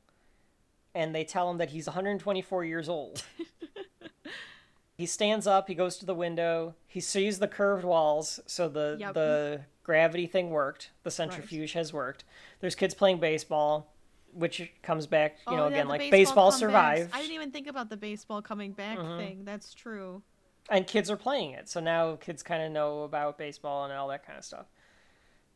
and 0.96 1.14
they 1.14 1.24
tell 1.24 1.50
him 1.52 1.58
that 1.60 1.70
he's 1.70 1.86
124 1.86 2.66
years 2.66 2.90
old. 2.90 3.24
he 4.98 5.06
stands 5.06 5.46
up. 5.46 5.68
He 5.68 5.76
goes 5.76 5.98
to 5.98 6.06
the 6.06 6.16
window. 6.16 6.74
He 6.88 7.00
sees 7.00 7.40
the 7.40 7.48
curved 7.48 7.84
walls, 7.86 8.40
so 8.48 8.68
the 8.68 8.98
Yep. 9.00 9.14
the 9.14 9.62
gravity 9.84 10.26
thing 10.28 10.50
worked. 10.50 10.92
The 11.04 11.12
centrifuge 11.12 11.74
has 11.74 11.94
worked. 11.94 12.24
There's 12.60 12.76
kids 12.76 12.94
playing 12.94 13.20
baseball, 13.20 13.94
which 14.38 14.72
comes 14.84 15.08
back. 15.08 15.38
You 15.50 15.56
know, 15.56 15.64
Oh, 15.64 15.68
yeah, 15.68 15.76
again, 15.76 15.88
like 15.88 16.12
baseball 16.12 16.52
comebacks. 16.52 16.56
survived, 16.60 17.10
I 17.14 17.20
didn't 17.22 17.34
even 17.36 17.52
think 17.52 17.68
about 17.68 17.90
the 17.90 17.98
baseball 17.98 18.42
coming 18.42 18.72
back 18.72 18.98
Mm-hmm. 18.98 19.18
thing. 19.18 19.46
That's 19.46 19.74
true. 19.74 20.22
and 20.70 20.86
kids 20.86 21.10
are 21.10 21.18
playing 21.18 21.52
it. 21.52 21.70
So 21.70 21.80
now 21.80 22.16
kids 22.18 22.44
kind 22.44 22.62
of 22.64 22.72
know 22.72 23.04
about 23.04 23.38
baseball 23.38 23.86
and 23.86 23.94
all 23.94 24.08
that 24.10 24.26
kind 24.26 24.38
of 24.38 24.44
stuff. 24.46 24.66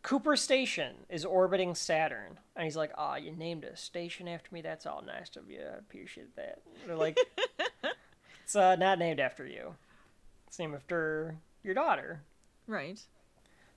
Cooper 0.04 0.36
Station 0.36 0.96
is 1.10 1.26
orbiting 1.26 1.76
Saturn, 1.76 2.40
and 2.56 2.64
he's 2.64 2.76
like, 2.76 2.92
"Ah, 2.98 3.18
you 3.18 3.32
named 3.32 3.64
a 3.66 3.76
station 3.78 4.28
after 4.28 4.52
me. 4.54 4.62
That's 4.62 4.86
all 4.88 5.04
nice 5.06 5.36
of 5.36 5.50
you. 5.50 5.60
I 5.62 5.78
appreciate 5.78 6.36
that." 6.38 6.60
They're 6.88 6.96
like, 6.96 7.20
"It's 8.44 8.56
uh, 8.56 8.76
not 8.78 8.98
named 9.00 9.20
after 9.20 9.46
you. 9.46 9.76
It's 10.48 10.58
named 10.60 10.74
after 10.76 11.36
your 11.64 11.74
daughter." 11.76 12.22
Right. 12.68 13.00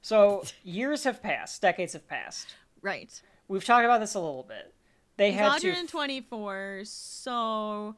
So 0.03 0.45
years 0.63 1.05
have 1.05 1.23
passed, 1.23 1.61
decades 1.63 1.93
have 1.95 2.07
passed. 2.09 2.55
Right. 2.83 3.21
We've 3.49 3.65
talked 3.65 3.85
about 3.85 4.01
this 4.01 4.15
a 4.15 4.21
little 4.21 4.43
bit. 4.45 4.74
They 5.17 5.31
He's 5.31 5.41
had 5.41 5.61
to 5.61 5.69
124, 5.69 6.83
so 6.85 7.95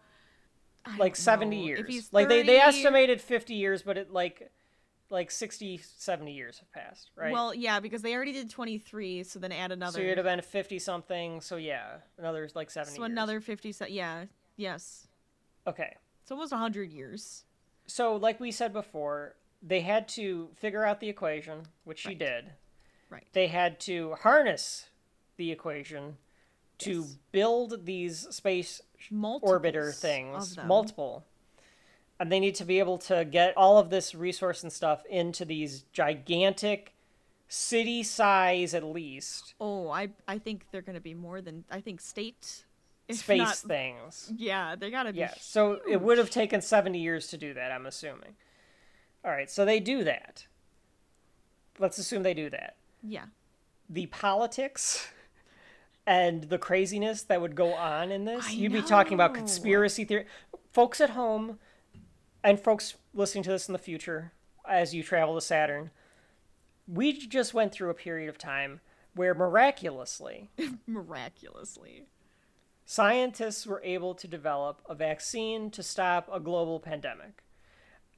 I 0.85 0.97
like 0.99 1.17
70 1.17 1.57
know. 1.57 1.67
years. 1.67 1.81
If 1.81 1.87
he's 1.87 2.13
like 2.13 2.29
they, 2.29 2.43
they 2.43 2.59
estimated 2.59 3.21
50 3.21 3.55
years, 3.55 3.83
but 3.83 3.97
it 3.97 4.13
like 4.13 4.51
like 5.09 5.31
60, 5.31 5.81
70 5.97 6.33
years 6.33 6.59
have 6.59 6.73
passed, 6.73 7.11
right? 7.17 7.33
Well, 7.33 7.55
yeah, 7.55 7.81
because 7.81 8.03
they 8.03 8.15
already 8.15 8.33
did 8.33 8.51
23, 8.51 9.23
so 9.23 9.39
then 9.39 9.53
add 9.53 9.73
another. 9.73 9.93
So 9.93 10.01
you'd 10.01 10.19
have 10.19 10.27
been 10.27 10.43
50 10.43 10.79
something. 10.79 11.41
So 11.41 11.57
yeah, 11.57 11.99
another 12.19 12.49
like 12.55 12.71
70 12.71 12.97
so 12.97 13.03
years. 13.03 13.11
another 13.11 13.41
50. 13.41 13.73
se- 13.73 13.91
Yeah. 13.91 14.25
Yes. 14.57 15.07
Okay. 15.67 15.95
It's 16.23 16.31
almost 16.31 16.53
100 16.53 16.93
years. 16.93 17.45
So 17.87 18.17
like 18.17 18.41
we 18.41 18.51
said 18.51 18.73
before, 18.73 19.37
they 19.63 19.81
had 19.81 20.09
to 20.09 20.49
figure 20.55 20.85
out 20.85 21.01
the 21.01 21.09
equation, 21.09 21.63
which 21.85 22.01
she 22.01 22.15
did. 22.15 22.53
Right. 23.09 23.27
They 23.33 23.47
had 23.47 23.79
to 23.81 24.15
harness 24.21 24.91
the 25.37 25.53
equation 25.53 26.17
to 26.79 27.01
Yes. 27.01 27.17
build 27.33 27.85
these 27.87 28.29
space 28.35 28.81
Multiples 29.11 29.61
orbiter 29.63 29.95
things, 29.95 30.57
multiple. 30.65 31.25
And 32.19 32.33
they 32.33 32.41
need 32.41 32.55
to 32.57 32.65
be 32.65 32.79
able 32.79 32.99
to 32.99 33.25
get 33.25 33.57
all 33.57 33.79
of 33.79 33.91
this 33.91 34.15
resource 34.15 34.63
and 34.63 34.73
stuff 34.73 35.05
into 35.07 35.45
these 35.45 35.83
gigantic 35.93 36.95
city 37.49 38.03
size 38.03 38.75
at 38.75 38.83
least 38.83 39.55
Oh, 39.61 39.89
I 39.91 40.09
I 40.27 40.39
think 40.39 40.67
they're 40.73 40.83
going 40.83 40.95
to 40.97 41.01
be 41.01 41.15
more 41.15 41.41
than 41.41 41.65
I 41.71 41.81
think 41.81 42.01
state 42.01 42.65
space 43.11 43.39
not- 43.39 43.57
things. 43.57 44.33
Yeah, 44.37 44.75
they 44.75 44.91
got 44.91 45.05
to 45.05 45.13
be. 45.13 45.21
Yeah. 45.21 45.35
So 45.39 45.81
it 45.89 46.01
would 46.01 46.19
have 46.19 46.31
taken 46.31 46.61
70 46.61 46.99
years 46.99 47.29
to 47.29 47.37
do 47.39 47.55
that, 47.55 47.71
I'm 47.71 47.87
assuming. 47.87 48.35
All 49.25 49.31
right, 49.31 49.49
so 49.51 49.65
they 49.65 49.79
do 49.79 50.03
that. 50.05 50.47
Let's 51.79 51.99
assume 51.99 52.23
they 52.23 52.35
do 52.35 52.51
that. 52.51 52.77
Yeah. 53.03 53.27
The 53.89 54.07
politics 54.07 55.07
and 56.07 56.45
the 56.45 56.59
craziness 56.59 57.23
that 57.25 57.41
would 57.41 57.55
go 57.57 57.75
on 57.75 58.13
in 58.13 58.25
this, 58.25 58.47
I 58.47 58.51
you'd 58.53 58.73
be 58.73 58.83
talking 58.83 59.15
about 59.15 59.35
conspiracy 59.35 60.05
theory. 60.05 60.27
Folks 60.73 61.01
at 61.01 61.11
home 61.11 61.59
and 62.45 62.61
folks 62.61 62.95
listening 63.15 63.45
to 63.45 63.51
this 63.51 63.69
in 63.69 63.73
the 63.73 63.79
future 63.79 64.33
as 64.69 64.95
you 64.95 65.03
travel 65.03 65.35
to 65.35 65.41
Saturn, 65.41 65.91
we 66.87 67.13
just 67.13 67.55
went 67.55 67.73
through 67.73 67.91
a 67.91 67.95
period 67.95 68.29
of 68.29 68.39
time 68.39 68.81
where 69.15 69.35
miraculously 69.35 70.51
Miraculously. 70.87 72.07
scientists 72.85 73.67
were 73.67 73.81
able 73.83 74.15
to 74.15 74.29
develop 74.29 74.81
a 74.89 74.95
vaccine 74.95 75.71
to 75.71 75.83
stop 75.83 76.29
a 76.33 76.39
global 76.39 76.79
pandemic. 76.81 77.43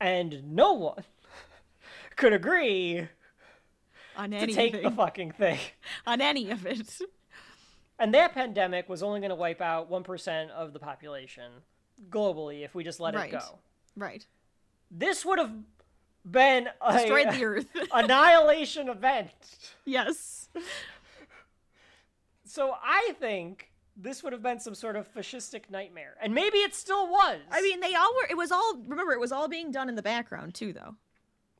And 0.00 0.52
no 0.54 0.72
one 0.74 1.04
could 2.16 2.32
agree 2.32 3.08
On 4.16 4.32
anything. 4.32 4.48
to 4.48 4.54
take 4.72 4.82
the 4.82 4.90
fucking 4.90 5.32
thing. 5.32 5.58
on 6.06 6.20
any 6.20 6.50
of 6.50 6.66
it. 6.66 6.98
And 7.98 8.14
that 8.14 8.32
pandemic 8.32 8.88
was 8.88 9.02
only 9.02 9.20
going 9.20 9.30
to 9.30 9.34
wipe 9.36 9.60
out 9.60 9.90
1% 9.90 10.50
of 10.50 10.72
the 10.72 10.78
population 10.78 11.50
globally 12.10 12.64
if 12.64 12.74
we 12.74 12.84
just 12.84 13.00
let 13.00 13.14
Right. 13.14 13.28
it 13.32 13.38
go. 13.38 13.58
Right. 13.96 14.24
This 14.90 15.24
would 15.24 15.38
have 15.38 15.52
been 16.28 16.68
a 16.80 16.92
Destroyed 16.92 17.30
the 17.32 17.44
earth. 17.44 17.66
annihilation 17.92 18.88
event. 18.88 19.30
yes. 19.84 20.48
So 22.44 22.74
I 22.82 23.12
think 23.20 23.70
this 23.96 24.22
would 24.22 24.32
have 24.32 24.42
been 24.42 24.60
some 24.60 24.74
sort 24.74 24.96
of 24.96 25.12
fascistic 25.12 25.62
nightmare. 25.70 26.14
And 26.22 26.32
maybe 26.34 26.58
it 26.58 26.74
still 26.74 27.08
was. 27.08 27.40
I 27.50 27.60
mean, 27.62 27.80
they 27.80 27.94
all 27.94 28.14
were. 28.14 28.26
It 28.30 28.36
was 28.36 28.50
all. 28.52 28.76
Remember, 28.86 29.12
it 29.12 29.20
was 29.20 29.32
all 29.32 29.48
being 29.48 29.70
done 29.70 29.88
in 29.88 29.96
the 29.96 30.02
background 30.02 30.54
too, 30.54 30.72
though. 30.72 30.94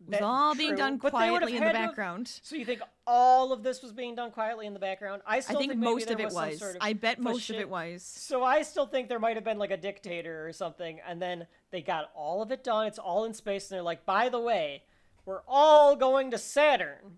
It 0.06 0.10
was 0.10 0.20
all 0.22 0.54
being 0.54 0.70
true, 0.70 0.76
done 0.76 0.92
would 1.02 1.02
have 1.02 1.12
quietly 1.12 1.56
in 1.56 1.64
the 1.64 1.70
to 1.72 1.76
have- 1.76 1.88
background. 1.88 2.40
So 2.42 2.56
you 2.56 2.64
think 2.64 2.80
all 3.06 3.52
of 3.52 3.62
this 3.62 3.82
was 3.82 3.92
being 3.92 4.14
done 4.14 4.30
quietly 4.30 4.66
in 4.66 4.72
the 4.74 4.78
background? 4.78 5.22
I 5.26 5.36
I 5.36 5.40
still 5.40 5.58
think 5.58 5.76
most 5.76 6.10
of 6.10 6.20
it 6.20 6.30
some 6.32 6.48
was. 6.48 6.58
sort 6.58 6.76
of 6.76 6.82
I 6.82 6.92
bet 6.92 7.18
most 7.18 7.50
of 7.50 7.56
it 7.56 7.68
was. 7.68 8.02
So 8.02 8.44
I 8.44 8.62
still 8.62 8.86
think 8.86 9.08
there 9.08 9.18
might 9.18 9.36
have 9.36 9.44
been 9.44 9.58
like 9.58 9.70
a 9.70 9.76
dictator 9.76 10.46
or 10.46 10.52
something, 10.52 11.00
and 11.06 11.20
then 11.20 11.46
they 11.70 11.82
got 11.82 12.10
all 12.14 12.42
of 12.42 12.52
it 12.52 12.62
done. 12.62 12.86
It's 12.86 12.98
all 12.98 13.24
in 13.24 13.34
space, 13.34 13.70
and 13.70 13.76
they're 13.76 13.82
like, 13.82 14.06
by 14.06 14.28
the 14.28 14.40
way, 14.40 14.84
we're 15.24 15.42
all 15.48 15.96
going 15.96 16.30
to 16.30 16.38
Saturn, 16.38 17.16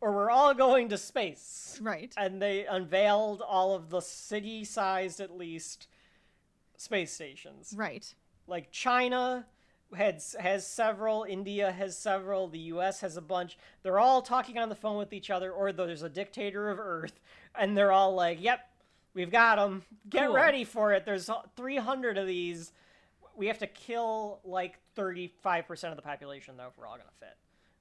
or 0.00 0.12
we're 0.12 0.30
all 0.30 0.54
going 0.54 0.88
to 0.88 0.98
space. 0.98 1.78
Right. 1.82 2.12
And 2.16 2.40
they 2.40 2.64
unveiled 2.66 3.42
all 3.42 3.74
of 3.74 3.90
the 3.90 4.00
city-sized, 4.00 5.20
at 5.20 5.36
least, 5.36 5.88
space 6.76 7.12
stations. 7.12 7.74
Right. 7.76 8.12
Like 8.46 8.70
China 8.72 9.46
has 9.96 10.36
has 10.38 10.66
several. 10.66 11.24
India 11.24 11.70
has 11.72 11.96
several. 11.96 12.48
The 12.48 12.58
U.S. 12.58 13.00
has 13.00 13.16
a 13.16 13.20
bunch. 13.22 13.58
They're 13.82 13.98
all 13.98 14.22
talking 14.22 14.58
on 14.58 14.68
the 14.68 14.74
phone 14.74 14.98
with 14.98 15.12
each 15.12 15.30
other, 15.30 15.50
or 15.52 15.72
there's 15.72 16.02
a 16.02 16.08
dictator 16.08 16.70
of 16.70 16.78
Earth, 16.78 17.20
and 17.54 17.76
they're 17.76 17.92
all 17.92 18.14
like, 18.14 18.40
"Yep, 18.42 18.60
we've 19.14 19.30
got 19.30 19.56
them. 19.56 19.84
Get 20.08 20.26
Cool. 20.26 20.34
ready 20.34 20.64
for 20.64 20.92
it. 20.92 21.04
There's 21.04 21.30
300 21.56 22.18
of 22.18 22.26
these. 22.26 22.72
We 23.36 23.46
have 23.46 23.58
to 23.58 23.66
kill 23.66 24.40
like 24.44 24.78
35% 24.96 25.90
of 25.90 25.96
the 25.96 26.02
population, 26.02 26.56
though, 26.56 26.66
if 26.68 26.76
we're 26.76 26.86
all 26.86 26.96
gonna 26.98 27.10
fit. 27.20 27.36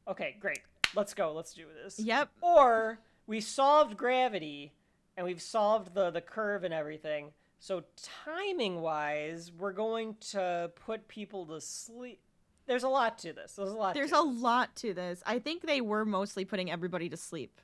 Okay, 0.08 0.36
great. 0.40 0.60
Let's 0.96 1.14
go. 1.14 1.34
Let's 1.34 1.54
do 1.54 1.66
this. 1.84 2.00
Yep. 2.00 2.30
Or 2.42 3.00
we 3.26 3.42
solved 3.42 3.98
gravity, 3.98 4.72
and 5.18 5.26
we've 5.26 5.42
solved 5.42 5.94
the 5.94 6.12
the 6.12 6.22
curve 6.22 6.64
and 6.64 6.74
everything. 6.74 7.34
So 7.60 7.84
timing 8.26 8.82
wise, 8.82 9.52
we're 9.52 9.74
going 9.74 10.16
to 10.32 10.72
put 10.76 11.08
people 11.08 11.46
to 11.48 11.60
sleep. 11.60 12.20
There's 12.68 12.84
a 12.84 12.90
lot 12.90 13.18
to 13.20 13.34
this. 13.34 13.54
There's 13.54 13.70
a 13.72 13.76
lot. 13.76 13.94
There's 13.94 14.12
to 14.12 14.20
a 14.20 14.28
this. 14.28 14.42
lot 14.42 14.76
to 14.78 14.94
this. 14.94 15.24
I 15.26 15.40
think 15.40 15.64
they 15.64 15.82
were 15.82 16.06
mostly 16.06 16.46
putting 16.46 16.70
everybody 16.70 17.10
to 17.10 17.18
sleep. 17.18 17.62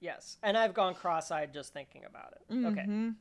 Yes, 0.00 0.36
and 0.42 0.56
I've 0.58 0.74
gone 0.74 0.94
cross-eyed 0.94 1.54
just 1.54 1.72
thinking 1.72 2.04
about 2.04 2.32
it. 2.32 2.66
Okay. 2.66 2.84
Mhm. 2.86 3.14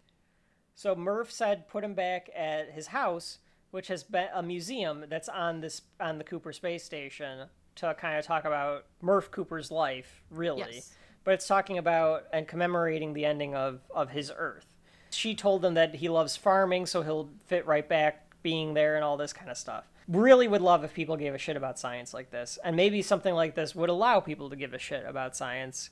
So 0.74 0.96
Murph 0.96 1.32
said 1.32 1.68
put 1.68 1.84
him 1.84 1.94
back 1.94 2.30
at 2.36 2.72
his 2.72 2.88
house, 2.88 3.40
which 3.72 3.88
has 3.88 4.04
been 4.04 4.30
a 4.34 4.42
museum 4.42 5.06
that's 5.08 5.30
on 5.30 5.62
this 5.62 5.84
on 6.00 6.18
the 6.18 6.24
Cooper 6.24 6.52
space 6.52 6.84
station 6.84 7.48
to 7.76 7.94
kind 7.94 8.18
of 8.18 8.26
talk 8.26 8.46
about 8.46 8.86
Murph 9.02 9.32
Cooper's 9.32 9.72
life, 9.72 10.24
really. 10.30 10.76
Yes. 10.76 10.96
But 11.24 11.36
it's 11.36 11.48
talking 11.48 11.78
about 11.78 12.24
and 12.34 12.48
commemorating 12.48 13.14
the 13.14 13.26
ending 13.26 13.54
of 13.56 13.82
of 13.92 14.10
his 14.10 14.32
Earth. 14.36 14.71
She 15.12 15.36
told 15.36 15.62
them 15.62 15.74
that 15.76 15.96
he 15.96 16.10
loves 16.10 16.36
farming, 16.38 16.86
so 16.86 17.02
he'll 17.02 17.30
fit 17.46 17.66
right 17.66 17.88
back 17.88 18.26
being 18.42 18.74
there 18.74 18.96
and 18.96 19.04
all 19.04 19.18
this 19.18 19.34
kind 19.34 19.52
of 19.52 19.58
stuff. 19.58 19.86
Really 20.08 20.48
would 20.48 20.62
love 20.62 20.84
if 20.84 20.94
people 20.94 21.16
gave 21.16 21.34
a 21.34 21.38
shit 21.38 21.56
about 21.56 21.78
science 21.78 22.14
like 22.14 22.32
this, 22.32 22.58
and 22.64 22.76
maybe 22.76 23.02
something 23.02 23.34
like 23.34 23.56
this 23.56 23.76
would 23.76 23.90
allow 23.90 24.20
people 24.20 24.50
to 24.50 24.56
give 24.56 24.74
a 24.74 24.80
shit 24.80 25.06
about 25.06 25.36
science 25.36 25.90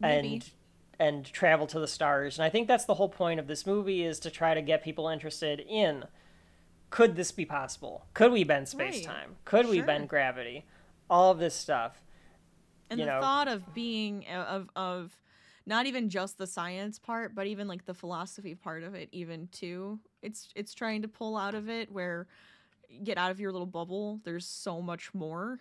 Maybe. 0.00 0.34
and 0.34 0.50
and 0.98 1.24
travel 1.24 1.66
to 1.66 1.80
the 1.80 1.88
stars. 1.88 2.38
And 2.38 2.44
I 2.44 2.48
think 2.50 2.68
that's 2.68 2.84
the 2.84 2.94
whole 2.94 3.08
point 3.08 3.40
of 3.40 3.46
this 3.48 3.66
movie 3.66 4.04
is 4.04 4.20
to 4.20 4.30
try 4.30 4.54
to 4.54 4.62
get 4.62 4.84
people 4.84 5.08
interested 5.08 5.60
in 5.60 6.04
could 6.90 7.16
this 7.16 7.32
be 7.32 7.46
possible? 7.46 8.04
Could 8.12 8.32
we 8.32 8.44
bend 8.44 8.68
space 8.68 8.96
Right. 8.96 9.04
time? 9.04 9.36
Could 9.46 9.66
we 9.68 9.80
bend 9.80 10.10
gravity? 10.10 10.66
All 11.08 11.30
of 11.32 11.38
this 11.38 11.54
stuff. 11.54 12.02
And 12.90 13.00
you 13.00 13.06
the 13.06 13.12
know. 13.12 13.20
thought 13.20 13.48
of 13.48 13.72
being 13.74 14.26
of 14.28 14.68
of 14.76 15.16
not 15.66 15.86
even 15.86 16.08
just 16.08 16.38
the 16.38 16.46
science 16.46 16.98
part, 16.98 17.34
but 17.34 17.46
even 17.46 17.68
like 17.68 17.84
the 17.86 17.94
philosophy 17.94 18.54
part 18.54 18.82
of 18.82 18.94
it, 18.94 19.08
even 19.12 19.48
too. 19.52 19.98
It's 20.22 20.48
it's 20.54 20.74
trying 20.74 21.02
to 21.02 21.08
pull 21.08 21.36
out 21.36 21.54
of 21.54 21.68
it 21.68 21.90
where 21.90 22.26
get 23.04 23.18
out 23.18 23.30
of 23.30 23.40
your 23.40 23.52
little 23.52 23.66
bubble. 23.66 24.20
There's 24.24 24.46
so 24.46 24.82
much 24.82 25.14
more, 25.14 25.60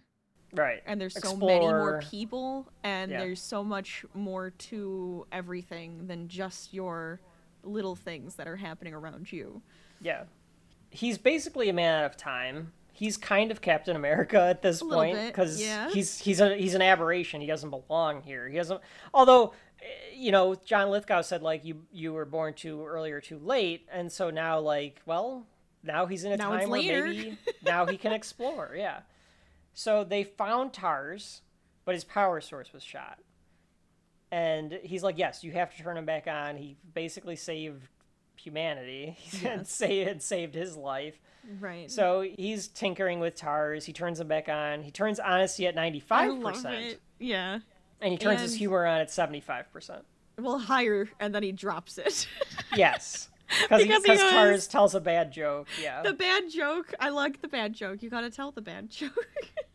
Right. 0.53 0.81
and 0.85 0.99
there's 0.99 1.19
so 1.19 1.35
many 1.35 1.65
more 1.65 2.01
people, 2.01 2.67
and 2.83 3.11
Yeah. 3.11 3.19
there's 3.19 3.41
so 3.41 3.63
much 3.63 4.05
more 4.13 4.49
to 4.49 5.25
everything 5.31 6.07
than 6.07 6.27
just 6.27 6.73
your 6.73 7.21
little 7.63 7.95
things 7.95 8.35
that 8.35 8.47
are 8.47 8.57
happening 8.57 8.93
around 8.93 9.31
you. 9.31 9.61
Yeah. 10.01 10.23
He's 10.89 11.17
basically 11.17 11.69
a 11.69 11.73
man 11.73 12.03
out 12.03 12.05
of 12.05 12.17
time. 12.17 12.73
He's 12.91 13.15
kind 13.15 13.49
of 13.49 13.61
Captain 13.61 13.95
America 13.95 14.41
at 14.41 14.61
this 14.61 14.81
point 14.83 15.17
because 15.27 15.61
yeah. 15.61 15.89
he's 15.89 16.19
he's 16.19 16.41
a 16.41 16.55
he's 16.55 16.73
an 16.73 16.81
aberration. 16.81 17.39
He 17.39 17.47
doesn't 17.47 17.69
belong 17.69 18.21
here. 18.21 18.49
He 18.49 18.57
doesn't. 18.57 18.81
Although, 19.13 19.53
you 20.13 20.31
know, 20.31 20.55
John 20.55 20.89
Lithgow 20.89 21.21
said 21.21 21.41
like 21.41 21.65
you 21.65 21.83
you 21.91 22.13
were 22.13 22.25
born 22.25 22.53
too 22.53 22.85
early 22.85 23.11
or 23.11 23.21
too 23.21 23.39
late, 23.39 23.87
and 23.91 24.11
so 24.11 24.29
now 24.29 24.59
like 24.59 25.01
well 25.05 25.45
now 25.83 26.05
he's 26.05 26.23
in 26.23 26.31
a 26.31 26.37
Now 26.37 26.51
time 26.51 26.69
where 26.69 27.05
maybe 27.07 27.37
now 27.65 27.85
he 27.85 27.97
can 27.97 28.11
explore. 28.13 28.73
Yeah. 28.75 28.99
So 29.73 30.03
they 30.03 30.23
found 30.23 30.73
TARS, 30.73 31.41
but 31.85 31.95
his 31.95 32.03
power 32.03 32.41
source 32.41 32.73
was 32.73 32.83
shot. 32.83 33.19
And 34.31 34.79
he's 34.83 35.03
like, 35.03 35.17
yes, 35.17 35.43
you 35.43 35.51
have 35.53 35.75
to 35.75 35.83
turn 35.83 35.97
him 35.97 36.05
back 36.05 36.27
on. 36.27 36.55
He 36.55 36.77
basically 36.93 37.35
saved 37.35 37.87
humanity 38.37 39.17
and, 39.33 39.41
Yes. 39.43 39.71
saved, 39.71 40.09
and 40.09 40.21
saved 40.21 40.55
his 40.55 40.77
life. 40.77 41.19
Right. 41.59 41.89
So 41.89 42.21
he's 42.21 42.67
tinkering 42.67 43.19
with 43.19 43.35
TARS. 43.35 43.85
He 43.85 43.93
turns 43.93 44.19
him 44.19 44.27
back 44.27 44.47
on. 44.47 44.83
He 44.83 44.91
turns 44.91 45.19
honesty 45.19 45.65
at 45.67 45.75
95%. 45.75 46.97
Yeah. 47.19 47.59
And 48.01 48.11
he 48.11 48.17
turns 48.17 48.41
his 48.41 48.55
humor 48.55 48.85
on 48.85 48.99
at 49.01 49.09
75%. 49.09 50.01
Well, 50.39 50.57
higher, 50.59 51.07
and 51.19 51.35
then 51.35 51.43
he 51.43 51.51
drops 51.51 51.97
it. 51.97 52.27
Yes. 52.75 53.29
Because 53.63 53.83
Because 53.83 54.03
he 54.05 54.15
TARS 54.17 54.67
tells 54.67 54.95
a 54.95 55.01
bad 55.01 55.31
joke. 55.33 55.67
Yeah. 55.81 56.01
the 56.03 56.13
bad 56.13 56.49
joke. 56.49 56.93
I 57.01 57.09
like 57.09 57.41
the 57.41 57.49
bad 57.49 57.73
joke. 57.73 58.01
You 58.01 58.09
gotta 58.09 58.29
tell 58.29 58.51
the 58.51 58.61
bad 58.61 58.89
joke. 58.99 59.11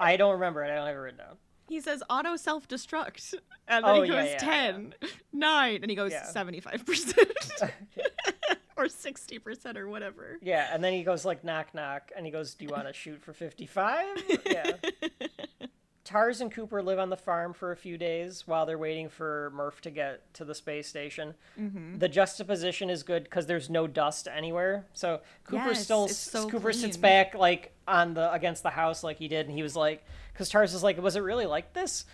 I 0.00 0.16
don't 0.16 0.32
remember 0.32 0.64
it. 0.64 0.70
I 0.70 0.76
don't 0.76 0.86
have 0.86 0.96
it 0.96 0.98
written 0.98 1.18
down. 1.18 1.36
he 1.68 1.80
says 1.82 2.02
auto 2.08 2.36
self 2.36 2.66
destruct, 2.68 3.34
and 3.68 3.84
then 3.84 3.96
Oh, 3.96 4.00
he 4.02 4.08
goes 4.08 4.30
yeah, 4.30 4.38
10, 4.38 4.94
9, 5.34 5.78
and 5.82 5.90
he 5.90 5.94
goes 5.94 6.10
Yeah. 6.10 6.24
75%. 6.24 7.70
or 8.78 8.84
60% 8.86 9.76
or 9.76 9.88
whatever. 9.88 10.38
Yeah, 10.42 10.68
and 10.72 10.82
then 10.82 10.92
he 10.94 11.02
goes 11.02 11.24
like 11.26 11.44
knock 11.44 11.74
knock, 11.74 12.10
and 12.16 12.24
he 12.24 12.32
goes, 12.32 12.54
"Do 12.54 12.64
you 12.64 12.70
want 12.70 12.86
to 12.86 12.92
shoot 12.94 13.20
for 13.22 13.32
55?" 13.34 14.06
Yeah. 14.46 14.72
TARS 16.06 16.40
and 16.40 16.52
Cooper 16.52 16.80
live 16.82 17.00
on 17.00 17.10
the 17.10 17.16
farm 17.16 17.52
for 17.52 17.72
a 17.72 17.76
few 17.76 17.98
days 17.98 18.44
while 18.46 18.64
they're 18.64 18.78
waiting 18.78 19.08
for 19.08 19.50
Murph 19.52 19.80
to 19.80 19.90
get 19.90 20.32
to 20.34 20.44
the 20.44 20.54
space 20.54 20.86
station. 20.86 21.34
Mm-hmm. 21.60 21.98
The 21.98 22.08
juxtaposition 22.08 22.88
is 22.88 23.02
good 23.02 23.24
because 23.24 23.46
there's 23.46 23.68
no 23.68 23.88
dust 23.88 24.28
anywhere. 24.32 24.86
So 24.92 25.20
Cooper 25.44 25.70
Yes, 25.70 25.82
still 25.82 26.06
so 26.06 26.48
Cooper 26.48 26.72
sits 26.72 26.96
back 26.96 27.34
like 27.34 27.72
on 27.88 28.14
the 28.14 28.32
against 28.32 28.62
the 28.62 28.70
house 28.70 29.02
like 29.02 29.18
he 29.18 29.26
did, 29.26 29.46
and 29.48 29.56
he 29.56 29.64
was 29.64 29.74
like, 29.74 30.04
because 30.32 30.48
TARS 30.48 30.74
is 30.74 30.82
like, 30.84 31.02
"Was 31.02 31.16
it 31.16 31.20
really 31.20 31.46
like 31.46 31.72
this?" 31.72 32.04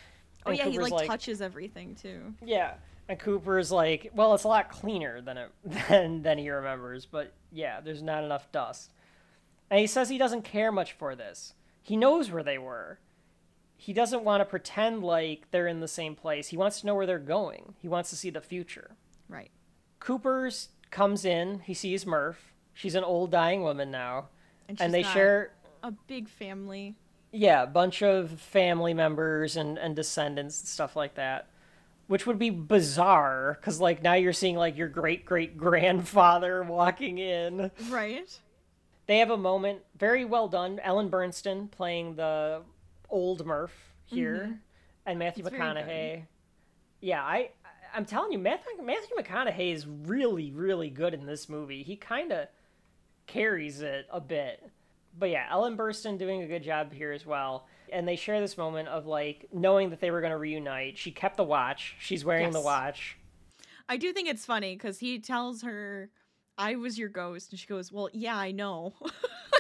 Oh, 0.47 0.51
And 0.51 0.59
yeah, 0.59 0.65
he 0.65 0.77
Cooper's 0.77 0.91
like, 0.91 1.07
touches 1.07 1.43
everything 1.43 1.95
too. 1.95 2.35
Yeah. 2.45 2.75
And 3.09 3.19
Cooper's 3.19 3.71
like, 3.71 4.11
well, 4.15 4.35
it's 4.35 4.45
a 4.45 4.49
lot 4.49 4.71
cleaner 4.71 5.21
than 5.21 5.37
it 5.37 5.51
than 5.89 6.23
than 6.23 6.39
he 6.39 6.49
remembers, 6.49 7.05
but 7.05 7.35
yeah, 7.53 7.81
there's 7.81 8.03
not 8.03 8.25
enough 8.25 8.51
dust. 8.53 8.91
And 9.71 9.81
he 9.81 9.87
says 9.87 10.09
he 10.09 10.19
doesn't 10.19 10.43
care 10.43 10.73
much 10.73 10.93
for 10.93 11.15
this. 11.15 11.53
He 11.83 11.97
knows 11.97 12.31
where 12.31 12.43
they 12.43 12.59
were. 12.59 12.99
He 13.83 13.93
doesn't 13.93 14.23
want 14.23 14.41
to 14.43 14.44
pretend 14.44 15.02
like 15.02 15.51
they're 15.51 15.67
in 15.67 15.81
the 15.81 15.89
same 15.89 16.15
place. 16.15 16.47
He 16.47 16.57
wants 16.57 16.81
to 16.81 16.86
know 16.86 16.94
where 16.94 17.05
they're 17.05 17.19
going. 17.19 17.75
He 17.81 17.89
wants 17.89 18.11
to 18.11 18.17
see 18.17 18.31
the 18.31 18.41
future. 18.41 18.93
Right. 19.28 19.51
Cooper's 19.99 20.69
comes 20.93 21.25
in, 21.25 21.59
he 21.61 21.75
sees 21.75 22.07
Murph. 22.07 22.52
She's 22.75 22.94
an 22.94 23.02
old 23.02 23.33
dying 23.33 23.62
woman 23.62 23.91
now. 23.91 24.28
And, 24.69 24.81
And 24.81 24.94
they 24.94 25.02
share 25.02 25.51
a 25.83 25.91
big 25.91 26.28
family. 26.28 26.94
yeah, 27.33 27.65
a 27.65 27.67
bunch 27.67 28.05
of 28.05 28.31
family 28.41 28.94
members 28.94 29.57
and, 29.57 29.77
and 29.78 29.97
descendants 29.97 30.61
and 30.61 30.69
stuff 30.69 30.94
like 30.94 31.17
that. 31.17 31.49
Which 32.07 32.25
would 32.25 32.39
be 32.39 32.51
bizarre 32.51 33.57
because, 33.61 33.81
like, 33.81 34.01
now 34.01 34.15
you're 34.15 34.33
seeing, 34.33 34.55
like, 34.55 34.77
your 34.77 34.89
great 34.89 35.25
great 35.27 35.57
grandfather 35.57 36.62
walking 36.69 37.19
in. 37.19 37.73
Right. 37.89 38.39
They 39.07 39.19
have 39.19 39.31
a 39.31 39.36
moment, 39.36 39.81
very 39.99 40.25
well 40.25 40.47
done. 40.47 40.78
Ellen 40.85 41.11
Burstyn 41.11 41.69
playing 41.69 42.15
the 42.15 42.62
old 43.12 43.47
Murph 43.47 43.94
here, 44.07 44.58
and 45.07 45.18
Matthew 45.18 45.44
Mm-hmm. 45.44 45.55
It's. 45.55 45.62
McConaughey. 45.62 46.24
Yeah, 47.00 47.23
I, 47.23 47.50
I'm 47.94 48.05
telling 48.05 48.32
you, 48.32 48.39
Matthew, 48.39 48.73
Matthew 48.82 49.16
McConaughey 49.16 49.73
is 49.73 49.86
really, 49.86 50.50
really 50.50 50.91
good 50.91 51.15
in 51.15 51.26
this 51.26 51.49
movie. 51.49 51.82
He 51.82 51.97
kind 51.97 52.32
of 52.32 52.49
carries 53.26 53.82
it 53.82 54.07
a 54.10 54.20
bit. 54.20 54.70
But 55.18 55.31
yeah, 55.31 55.47
Ellen 55.50 55.76
Burstyn 55.76 56.18
doing 56.18 56.42
a 56.42 56.47
good 56.47 56.62
job 56.62 56.92
here 56.92 57.12
as 57.12 57.26
well. 57.26 57.66
And 57.92 58.08
they 58.08 58.16
share 58.16 58.41
this 58.41 58.57
moment 58.57 58.89
of 58.89 59.07
like 59.07 59.49
knowing 59.52 59.91
that 59.91 60.00
they 60.00 60.10
were 60.10 60.20
going 60.20 60.31
to 60.31 60.39
reunite. 60.39 60.97
She 60.97 61.10
kept 61.10 61.36
the 61.36 61.44
watch. 61.44 61.97
She's 62.00 62.24
wearing 62.24 62.52
the 62.52 62.60
watch. 62.60 63.18
I 63.89 63.99
do 63.99 64.12
think 64.12 64.28
it's 64.28 64.47
funny 64.47 64.74
because 64.74 65.00
he 65.00 65.18
tells 65.18 65.62
her, 65.62 66.08
I 66.57 66.76
was 66.76 66.99
your 66.99 67.10
ghost. 67.10 67.50
And 67.50 67.60
she 67.60 67.66
goes, 67.66 67.92
Well, 67.92 68.08
yeah, 68.12 68.36
I 68.36 68.52
know. 68.52 68.94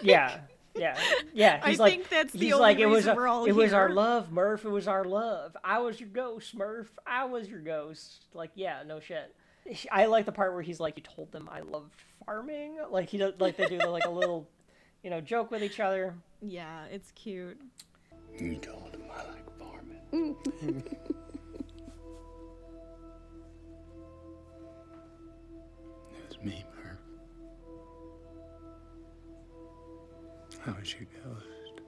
Yeah. 0.02 0.40
Yeah. 0.74 0.98
Yeah. 1.34 1.60
I 1.62 1.74
like, 1.74 1.92
think 1.92 2.08
that's 2.08 2.32
the 2.32 2.38
he's 2.38 2.52
only 2.52 2.62
like, 2.62 2.78
it 2.78 2.86
was, 2.86 2.98
reason 2.98 3.12
a- 3.12 3.16
we're 3.16 3.28
all 3.28 3.44
it 3.44 3.52
was 3.52 3.72
our 3.72 3.88
love, 3.90 4.32
Murph. 4.32 4.64
It 4.64 4.70
was 4.70 4.88
our 4.88 5.04
love. 5.04 5.56
I 5.62 5.78
was 5.80 6.00
your 6.00 6.08
ghost, 6.08 6.54
Murph. 6.54 6.90
I 7.06 7.24
was 7.24 7.48
your 7.48 7.60
ghost. 7.60 8.26
Like, 8.34 8.50
yeah, 8.54 8.82
no 8.86 9.00
shit. 9.00 9.34
I 9.90 10.06
like 10.06 10.26
the 10.26 10.32
part 10.32 10.52
where 10.54 10.62
he's 10.62 10.80
like, 10.80 10.96
you 10.96 11.02
told 11.02 11.30
them 11.30 11.48
I 11.52 11.60
loved 11.60 11.94
farming. 12.26 12.78
Like 12.90 13.08
he 13.08 13.18
does, 13.18 13.34
like 13.38 13.56
they 13.56 13.66
do 13.66 13.78
like 13.78 14.04
a 14.06 14.10
little, 14.10 14.48
you 15.04 15.10
know, 15.10 15.20
joke 15.20 15.50
with 15.50 15.62
each 15.62 15.78
other. 15.78 16.14
yeah, 16.40 16.84
it's 16.90 17.12
cute. 17.12 17.60
You 18.38 18.56
told 18.56 18.94
him 18.94 19.02
I 19.12 19.22
like 19.28 19.58
farming. 19.58 20.36
How 30.64 30.76
is 30.80 30.94
your 30.94 31.08
ghost? 31.24 31.80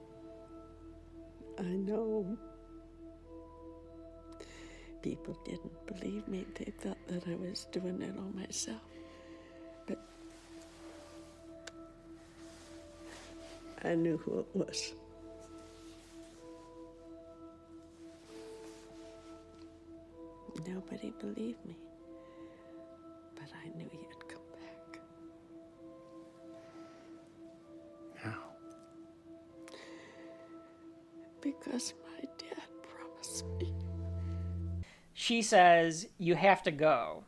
I 1.59 1.63
know. 1.63 2.37
People 5.01 5.37
didn't 5.45 5.85
believe 5.87 6.27
me. 6.27 6.45
They 6.55 6.71
thought 6.81 6.97
that 7.07 7.25
I 7.27 7.35
was 7.35 7.67
doing 7.71 8.01
it 8.01 8.13
all 8.17 8.31
myself. 8.37 8.81
But 9.87 9.99
I 13.85 13.95
knew 13.95 14.17
who 14.17 14.39
it 14.39 14.47
was. 14.53 14.93
Nobody 20.67 21.13
believed 21.19 21.63
me, 21.65 21.75
but 23.35 23.49
I 23.63 23.67
knew 23.77 23.89
you'd 23.93 24.24
Because 31.65 31.93
my 32.03 32.27
dad 32.37 32.67
promised 32.83 33.45
me. 33.59 33.73
She 35.13 35.41
says, 35.41 36.07
"You 36.17 36.35
have 36.35 36.61
to 36.63 36.71
go." 36.71 37.23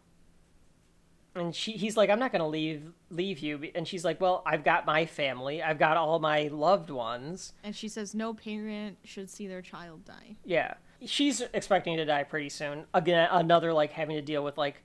And 1.34 1.56
she, 1.56 1.74
he's 1.74 1.98
like, 1.98 2.10
"I'm 2.10 2.20
not 2.20 2.32
going 2.32 2.42
to 2.42 2.48
leave 2.48 2.94
leave 3.10 3.40
you." 3.40 3.72
And 3.74 3.88
she's 3.88 4.06
like, 4.06 4.22
"Well, 4.22 4.44
I've 4.46 4.64
got 4.64 4.86
my 4.86 5.06
family. 5.06 5.64
I've 5.64 5.80
got 5.80 5.98
all 5.98 6.20
my 6.20 6.50
loved 6.50 6.90
ones." 6.90 7.54
And 7.64 7.76
she 7.76 7.88
says 7.88 8.14
no 8.14 8.34
parent 8.34 8.98
should 9.04 9.30
see 9.30 9.48
their 9.48 9.62
child 9.62 10.06
die. 10.06 10.36
Yeah. 10.46 10.76
She's 11.06 11.42
expecting 11.54 11.98
to 11.98 12.06
die 12.06 12.24
pretty 12.24 12.50
soon. 12.50 12.86
Again, 12.94 13.28
another 13.32 13.74
like 13.74 13.92
having 13.92 14.16
to 14.16 14.22
deal 14.22 14.44
with 14.44 14.58
like 14.58 14.84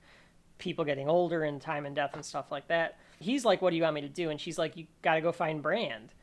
people 0.57 0.85
getting 0.85 1.09
older 1.09 1.43
and 1.43 1.61
time 1.61 1.85
and 1.85 1.95
death 1.95 2.13
and 2.13 2.25
stuff 2.25 2.51
like 2.51 2.67
that. 2.69 2.97
He's 3.19 3.45
like, 3.45 3.61
"What 3.61 3.69
do 3.69 3.75
you 3.75 3.83
want 3.83 3.95
me 3.95 4.01
to 4.01 4.09
do?" 4.09 4.29
And 4.31 4.41
she's 4.41 4.57
like, 4.57 4.77
"You 4.77 4.87
got 5.03 5.15
to 5.15 5.21
go 5.21 5.31
find 5.31 5.61
Brand." 5.61 6.13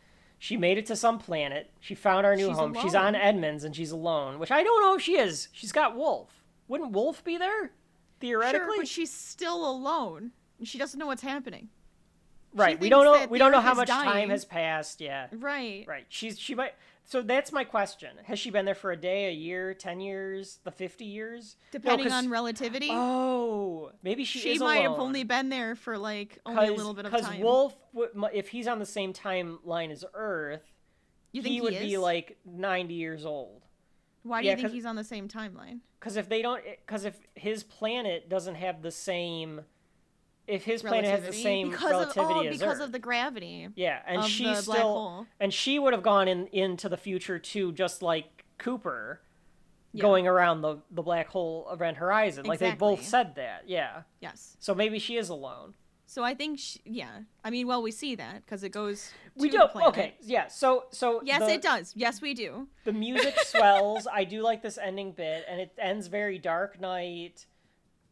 She 0.42 0.56
made 0.56 0.78
it 0.78 0.86
to 0.86 0.96
some 0.96 1.18
planet. 1.18 1.70
She 1.80 1.94
found 1.94 2.24
our 2.24 2.34
new 2.34 2.48
She's 2.48 2.56
home. 2.56 2.74
She's 2.80 2.94
on 2.94 3.14
alone. 3.14 3.26
Edmunds 3.26 3.62
and 3.62 3.76
she's 3.76 3.90
alone, 3.90 4.38
which 4.38 4.50
I 4.50 4.62
don't 4.62 4.80
know 4.82 4.94
if 4.94 5.02
she 5.02 5.18
is. 5.18 5.48
She's 5.52 5.70
got 5.70 5.94
Wolf. 5.94 6.42
Wouldn't 6.66 6.92
Wolf 6.92 7.22
be 7.22 7.36
there? 7.36 7.72
Theoretically? 8.20 8.66
Sure, 8.66 8.76
but 8.78 8.88
she's 8.88 9.12
still 9.12 9.70
alone. 9.70 10.32
and 10.58 10.66
She 10.66 10.78
doesn't 10.78 10.98
know 10.98 11.06
what's 11.06 11.20
happening. 11.20 11.68
right. 12.54 12.80
We 12.80 12.88
don't 12.88 13.04
know 13.04 13.26
we 13.28 13.38
don't 13.38 13.52
know 13.52 13.60
how 13.60 13.74
much 13.74 13.88
time 13.88 14.30
has 14.30 14.46
passed, 14.46 15.02
yeah. 15.02 15.26
Right. 15.30 15.84
Right. 15.86 16.06
She's 16.08 16.38
she 16.38 16.54
might 16.54 16.72
so 17.10 17.22
that's 17.22 17.50
my 17.50 17.64
question. 17.64 18.10
Has 18.22 18.38
she 18.38 18.50
been 18.50 18.64
there 18.64 18.74
for 18.76 18.92
a 18.92 18.96
day, 18.96 19.26
a 19.26 19.32
year, 19.32 19.74
10 19.74 19.98
years, 19.98 20.60
the 20.62 20.70
50 20.70 21.04
years? 21.04 21.56
No, 21.82 22.08
on 22.08 22.30
relativity. 22.30 22.86
Oh, 22.88 23.90
maybe 24.04 24.22
she, 24.22 24.38
she 24.38 24.52
is 24.52 24.60
might 24.60 24.82
have 24.82 24.92
only 24.92 25.24
been 25.24 25.48
there 25.48 25.74
for 25.74 25.98
like 25.98 26.38
only 26.46 26.68
a 26.68 26.72
little 26.72 26.94
bit 26.94 27.06
of 27.06 27.10
time. 27.10 27.22
Because. 27.22 27.40
Wolf, 27.40 27.74
if 28.32 28.50
he's 28.50 28.68
on 28.68 28.78
the 28.78 28.86
same 28.86 29.12
timeline 29.12 29.90
as 29.90 30.04
Earth, 30.14 30.62
You 31.32 31.42
think 31.42 31.50
he 31.50 31.56
he 31.56 31.60
would 31.62 31.80
be 31.80 31.98
like 31.98 32.38
90 32.46 32.94
years 32.94 33.26
old. 33.26 33.64
Why 34.22 34.42
do 34.42 34.46
yeah, 34.46 34.54
you 34.54 34.62
think 34.62 34.72
he's 34.72 34.86
on 34.86 34.94
the 34.94 35.02
same 35.02 35.26
timeline? 35.26 35.80
Because 35.98 36.16
if 36.16 36.28
they 36.28 36.42
don't, 36.42 36.62
eh, 36.64 36.76
because 36.86 37.04
if 37.04 37.16
his 37.34 37.64
planet 37.64 38.28
doesn't 38.28 38.54
have 38.54 38.82
the 38.82 38.92
same, 38.92 39.62
if 40.50 40.64
his 40.64 40.82
planet 40.82 41.10
has 41.10 41.22
the 41.24 41.32
same 41.32 41.70
because 41.70 41.90
relativity 41.90 42.32
of, 42.32 42.36
oh, 42.36 42.48
as 42.48 42.58
because 42.58 42.76
Earth. 42.78 42.84
of 42.86 42.92
the 42.92 42.98
gravity. 42.98 43.68
yeah, 43.76 44.00
and 44.06 44.18
of 44.22 44.26
she's 44.28 44.58
the 44.60 44.62
black 44.66 44.78
still, 44.78 45.26
and 45.38 45.54
she 45.54 45.78
would 45.78 45.92
have 45.92 46.02
gone 46.02 46.28
in 46.28 46.46
into 46.48 46.88
the 46.88 46.96
future 46.96 47.38
too, 47.38 47.72
just 47.72 48.02
like 48.02 48.44
Cooper, 48.58 49.20
Yeah. 49.92 50.02
going 50.02 50.26
around 50.26 50.60
the 50.62 50.78
the 50.90 51.02
black 51.02 51.28
hole 51.28 51.68
event 51.72 51.96
horizon. 51.96 52.44
Like 52.46 52.58
they 52.58 52.72
both 52.74 53.02
said 53.04 53.34
that. 53.36 53.64
Yeah. 53.66 54.02
Yes. 54.20 54.56
So 54.60 54.74
maybe 54.74 54.98
she 54.98 55.16
is 55.16 55.28
alone. 55.28 55.74
So 56.06 56.24
I 56.24 56.34
think, 56.34 56.58
she, 56.58 56.80
yeah. 56.84 57.20
I 57.44 57.50
mean, 57.50 57.68
well, 57.68 57.82
we 57.82 57.92
see 57.92 58.16
that 58.16 58.44
because 58.44 58.64
it 58.64 58.70
goes. 58.70 59.12
We 59.36 59.48
do. 59.48 59.58
the 59.58 59.68
planet. 59.68 59.88
Okay. 59.90 60.14
Yeah. 60.20 60.48
So 60.48 60.86
so 60.90 61.22
Yes, 61.24 61.40
the- 61.40 61.52
it 61.52 61.62
does. 61.62 61.92
Yes, 61.94 62.20
we 62.20 62.34
do. 62.34 62.66
The 62.84 62.92
music 62.92 63.36
swells. 63.44 64.08
I 64.12 64.24
do 64.24 64.42
like 64.42 64.60
this 64.60 64.76
ending 64.76 65.12
bit, 65.12 65.44
and 65.48 65.60
it 65.60 65.72
ends 65.78 66.08
very 66.08 66.36
Dark 66.38 66.80
Knight, 66.80 67.46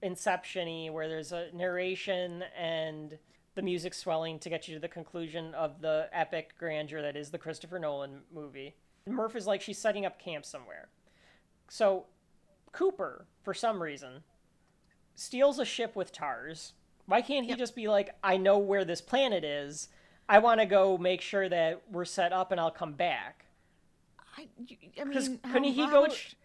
Inception-y, 0.02 0.90
where 0.90 1.08
there's 1.08 1.32
a 1.32 1.48
narration 1.52 2.44
and 2.58 3.18
the 3.54 3.62
music 3.62 3.92
swelling 3.94 4.38
to 4.38 4.48
get 4.48 4.68
you 4.68 4.74
to 4.74 4.80
the 4.80 4.88
conclusion 4.88 5.52
of 5.54 5.80
the 5.80 6.08
epic 6.12 6.54
grandeur 6.58 7.02
that 7.02 7.16
is 7.16 7.30
the 7.30 7.38
Christopher 7.38 7.78
Nolan 7.78 8.20
movie. 8.32 8.76
Murph 9.06 9.34
is 9.34 9.46
like 9.46 9.60
she's 9.60 9.78
setting 9.78 10.06
up 10.06 10.20
camp 10.20 10.44
somewhere. 10.44 10.88
So 11.68 12.06
Cooper, 12.72 13.26
for 13.42 13.54
some 13.54 13.82
reason, 13.82 14.22
steals 15.14 15.58
a 15.58 15.64
ship 15.64 15.96
with 15.96 16.12
TARS. 16.12 16.74
Why 17.06 17.22
can't 17.22 17.46
he 17.46 17.54
just 17.54 17.74
be 17.74 17.88
like, 17.88 18.14
I 18.22 18.36
know 18.36 18.58
where 18.58 18.84
this 18.84 19.00
planet 19.00 19.42
is. 19.42 19.88
I 20.28 20.38
want 20.38 20.60
to 20.60 20.66
go 20.66 20.98
make 20.98 21.20
sure 21.20 21.48
that 21.48 21.82
we're 21.90 22.04
set 22.04 22.32
up 22.32 22.52
and 22.52 22.60
I'll 22.60 22.70
come 22.70 22.92
back. 22.92 23.46
I, 24.36 24.46
I 25.00 25.04
mean, 25.04 25.12
couldn't 25.12 25.44
how, 25.44 25.62
he 25.62 25.80
how 25.80 25.90
go 25.90 26.00
much, 26.02 26.36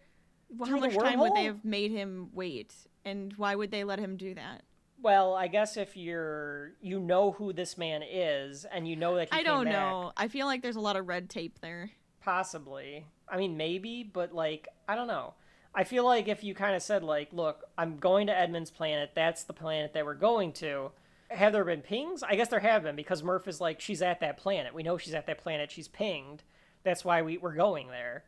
how 0.58 0.80
the 0.80 0.88
much 0.88 0.96
time 0.96 1.20
would 1.20 1.34
they 1.34 1.44
have 1.44 1.64
made 1.64 1.90
him 1.90 2.30
wait? 2.32 2.74
And 3.04 3.32
why 3.36 3.54
would 3.54 3.70
they 3.70 3.84
let 3.84 3.98
him 3.98 4.16
do 4.16 4.34
that? 4.34 4.62
Well, 5.02 5.34
I 5.34 5.48
guess 5.48 5.76
if 5.76 5.96
you're 5.96 6.72
you 6.80 6.98
know 6.98 7.32
who 7.32 7.52
this 7.52 7.76
man 7.76 8.02
is 8.02 8.64
and 8.64 8.88
you 8.88 8.96
know 8.96 9.16
that 9.16 9.32
he 9.32 9.38
I 9.38 9.42
don't 9.42 9.64
back, 9.66 9.72
know. 9.74 10.12
I 10.16 10.28
feel 10.28 10.46
like 10.46 10.62
there's 10.62 10.76
a 10.76 10.80
lot 10.80 10.96
of 10.96 11.06
red 11.08 11.28
tape 11.28 11.58
there. 11.60 11.90
possibly. 12.20 13.06
I 13.28 13.36
mean, 13.36 13.56
maybe, 13.56 14.02
but 14.02 14.34
like 14.34 14.68
I 14.88 14.94
don't 14.94 15.08
know. 15.08 15.34
I 15.74 15.84
feel 15.84 16.04
like 16.04 16.28
if 16.28 16.44
you 16.44 16.54
kind 16.54 16.74
of 16.76 16.82
said 16.82 17.02
like, 17.02 17.32
"Look, 17.32 17.64
I'm 17.76 17.98
going 17.98 18.28
to 18.28 18.38
Edmunds' 18.38 18.70
planet. 18.70 19.10
That's 19.14 19.44
the 19.44 19.52
planet 19.52 19.92
that 19.94 20.04
we're 20.06 20.14
going 20.14 20.52
to." 20.54 20.92
Have 21.30 21.52
there 21.52 21.64
been 21.64 21.80
pings? 21.80 22.22
I 22.22 22.36
guess 22.36 22.48
there 22.48 22.60
have 22.60 22.84
been 22.84 22.94
because 22.94 23.22
Murph 23.22 23.48
is 23.48 23.60
like, 23.60 23.80
she's 23.80 24.02
at 24.02 24.20
that 24.20 24.36
planet. 24.36 24.72
We 24.74 24.84
know 24.84 24.98
she's 24.98 25.14
at 25.14 25.26
that 25.26 25.38
planet. 25.38 25.70
She's 25.70 25.88
pinged. 25.88 26.44
That's 26.84 27.04
why 27.04 27.22
we, 27.22 27.38
we're 27.38 27.54
going 27.54 27.88
there. 27.88 28.24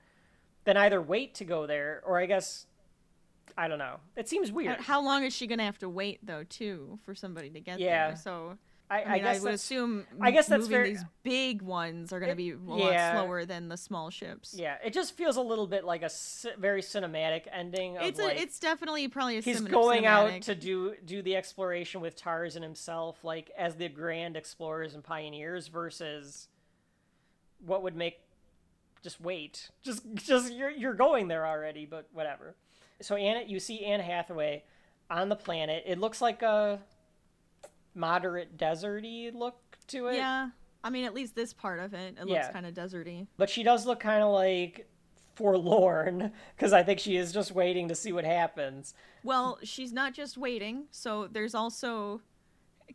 Then 0.64 0.76
either 0.76 1.00
wait 1.00 1.34
to 1.36 1.44
go 1.44 1.66
there, 1.66 2.02
or 2.04 2.18
I 2.18 2.26
guess 2.26 2.66
I 3.56 3.68
don't 3.68 3.78
know. 3.78 3.96
It 4.16 4.28
seems 4.28 4.52
weird. 4.52 4.80
How- 4.80 5.02
long 5.02 5.24
is 5.24 5.34
she 5.34 5.46
gonna 5.46 5.64
have 5.64 5.78
to 5.78 5.88
wait 5.88 6.24
though, 6.24 6.44
too, 6.44 6.98
for 7.04 7.14
somebody 7.14 7.50
to 7.50 7.60
get 7.60 7.78
Yeah. 7.78 8.08
there? 8.08 8.16
So 8.16 8.58
I, 8.88 8.98
I, 8.98 8.98
I 8.98 9.04
mean, 9.04 9.12
I, 9.12 9.18
guess 9.18 9.40
would 9.42 9.54
assume. 9.54 10.06
I 10.20 10.30
guess 10.30 10.46
that's 10.46 10.66
very- 10.66 10.90
these 10.90 11.04
big 11.22 11.62
ones 11.62 12.12
are 12.12 12.20
gonna 12.20 12.36
be 12.36 12.52
a 12.52 12.56
lot 12.56 12.92
yeah. 12.92 13.12
slower 13.12 13.44
than 13.44 13.68
the 13.68 13.76
small 13.76 14.10
ships. 14.10 14.54
Yeah, 14.56 14.76
it 14.84 14.92
just 14.92 15.16
feels 15.16 15.36
a 15.36 15.40
little 15.40 15.66
bit 15.66 15.84
like 15.84 16.02
a 16.02 16.10
very 16.58 16.82
cinematic 16.82 17.42
ending. 17.52 17.96
Of 17.96 18.04
It's 18.04 18.18
like, 18.18 18.36
a, 18.36 18.40
it's 18.40 18.58
definitely 18.58 19.08
probably 19.08 19.38
a 19.38 19.40
he's 19.40 19.60
going 19.60 20.06
out 20.06 20.42
to 20.42 20.54
do 20.54 20.94
do 21.04 21.20
the 21.22 21.36
exploration 21.36 22.00
with 22.00 22.16
Tarzan 22.16 22.62
himself, 22.62 23.24
like 23.24 23.50
as 23.58 23.74
the 23.74 23.88
grand 23.88 24.36
explorers 24.36 24.94
and 24.94 25.02
pioneers, 25.02 25.68
versus 25.68 26.48
what 27.64 27.82
would 27.82 27.96
make 27.96 28.20
just 29.02 29.20
wait, 29.20 29.70
just 29.82 30.02
just 30.14 30.52
you're 30.52 30.70
you're 30.70 30.94
going 30.94 31.28
there 31.28 31.46
already, 31.46 31.86
but 31.86 32.08
whatever. 32.12 32.54
So 33.00 33.16
Anna, 33.16 33.42
you 33.46 33.60
see 33.60 33.84
Anne 33.84 34.00
Hathaway 34.00 34.64
on 35.10 35.28
the 35.28 35.36
planet. 35.36 35.84
It 35.86 35.98
looks 35.98 36.20
like 36.20 36.42
a 36.42 36.80
moderate 37.94 38.56
deserty 38.56 39.34
look 39.34 39.56
to 39.88 40.08
it. 40.08 40.16
Yeah, 40.16 40.50
I 40.82 40.90
mean, 40.90 41.04
at 41.04 41.14
least 41.14 41.34
this 41.34 41.52
part 41.52 41.78
of 41.78 41.94
it, 41.94 42.16
it 42.20 42.26
Yeah. 42.28 42.34
looks 42.42 42.48
kind 42.52 42.66
of 42.66 42.74
deserty. 42.74 43.26
But 43.36 43.50
she 43.50 43.62
does 43.62 43.86
look 43.86 44.00
kind 44.00 44.22
of 44.22 44.32
like 44.32 44.88
forlorn 45.34 46.32
because 46.56 46.72
I 46.72 46.82
think 46.82 46.98
she 46.98 47.16
is 47.16 47.32
just 47.32 47.52
waiting 47.52 47.88
to 47.88 47.94
see 47.94 48.12
what 48.12 48.24
happens. 48.24 48.94
Well, 49.22 49.58
she's 49.62 49.92
not 49.92 50.14
just 50.14 50.36
waiting. 50.38 50.84
So 50.90 51.26
there's 51.26 51.54
also 51.54 52.20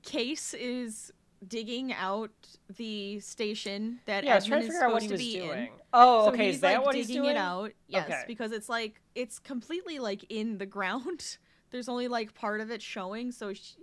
Case 0.03 0.53
is 0.53 1.11
digging 1.47 1.91
out 1.93 2.31
the 2.77 3.19
station 3.19 3.99
that 4.05 4.23
Yeah, 4.23 4.35
Edmunds 4.35 4.65
is 4.67 4.71
figure 4.73 4.85
out 4.85 4.93
what 4.93 5.01
supposed 5.01 5.21
to 5.21 5.25
be 5.25 5.37
in. 5.39 5.69
Oh, 5.93 6.25
So 6.25 6.33
okay, 6.33 6.45
he's, 6.47 6.55
is 6.55 6.61
that 6.61 6.77
like, 6.77 6.85
what 6.85 6.95
he's 6.95 7.07
digging 7.07 7.23
doing? 7.23 7.35
it 7.35 7.39
out. 7.39 7.71
Yes, 7.87 8.05
Okay. 8.07 8.23
because 8.27 8.51
it's 8.51 8.69
like 8.69 9.01
it's 9.15 9.39
completely 9.39 9.99
like 9.99 10.25
in 10.29 10.57
the 10.57 10.65
ground. 10.65 11.37
There's 11.71 11.89
only 11.89 12.07
like 12.07 12.33
part 12.33 12.61
of 12.61 12.69
it 12.69 12.81
showing, 12.81 13.31
so 13.31 13.53
sh 13.53 13.73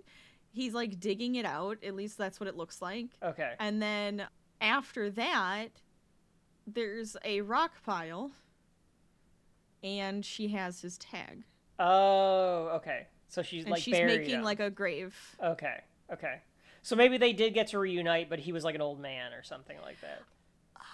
he's 0.51 0.73
like 0.73 0.99
digging 0.99 1.35
it 1.35 1.45
out. 1.45 1.83
At 1.83 1.95
least 1.95 2.17
that's 2.17 2.39
what 2.39 2.47
it 2.47 2.55
looks 2.55 2.81
like. 2.81 3.07
Okay. 3.23 3.53
And 3.59 3.81
then 3.81 4.25
after 4.61 5.09
that, 5.11 5.69
there's 6.67 7.17
a 7.25 7.41
rock 7.41 7.83
pile, 7.83 8.31
and 9.83 10.23
she 10.25 10.49
has 10.49 10.81
his 10.81 10.97
tag. 10.97 11.43
Oh, 11.79 12.69
okay. 12.75 13.07
So 13.27 13.41
she's 13.41 13.63
and 13.63 13.71
like 13.71 13.81
she's 13.81 13.99
making 13.99 14.35
him. 14.39 14.43
like 14.43 14.59
a 14.59 14.69
grave. 14.69 15.15
Okay, 15.43 15.81
okay. 16.11 16.41
So 16.81 16.95
maybe 16.95 17.17
they 17.17 17.33
did 17.33 17.53
get 17.53 17.67
to 17.67 17.79
reunite, 17.79 18.29
but 18.29 18.39
he 18.39 18.51
was 18.51 18.63
like 18.63 18.75
an 18.75 18.81
old 18.81 18.99
man 18.99 19.33
or 19.33 19.43
something 19.43 19.77
like 19.83 19.99
that. 20.01 20.21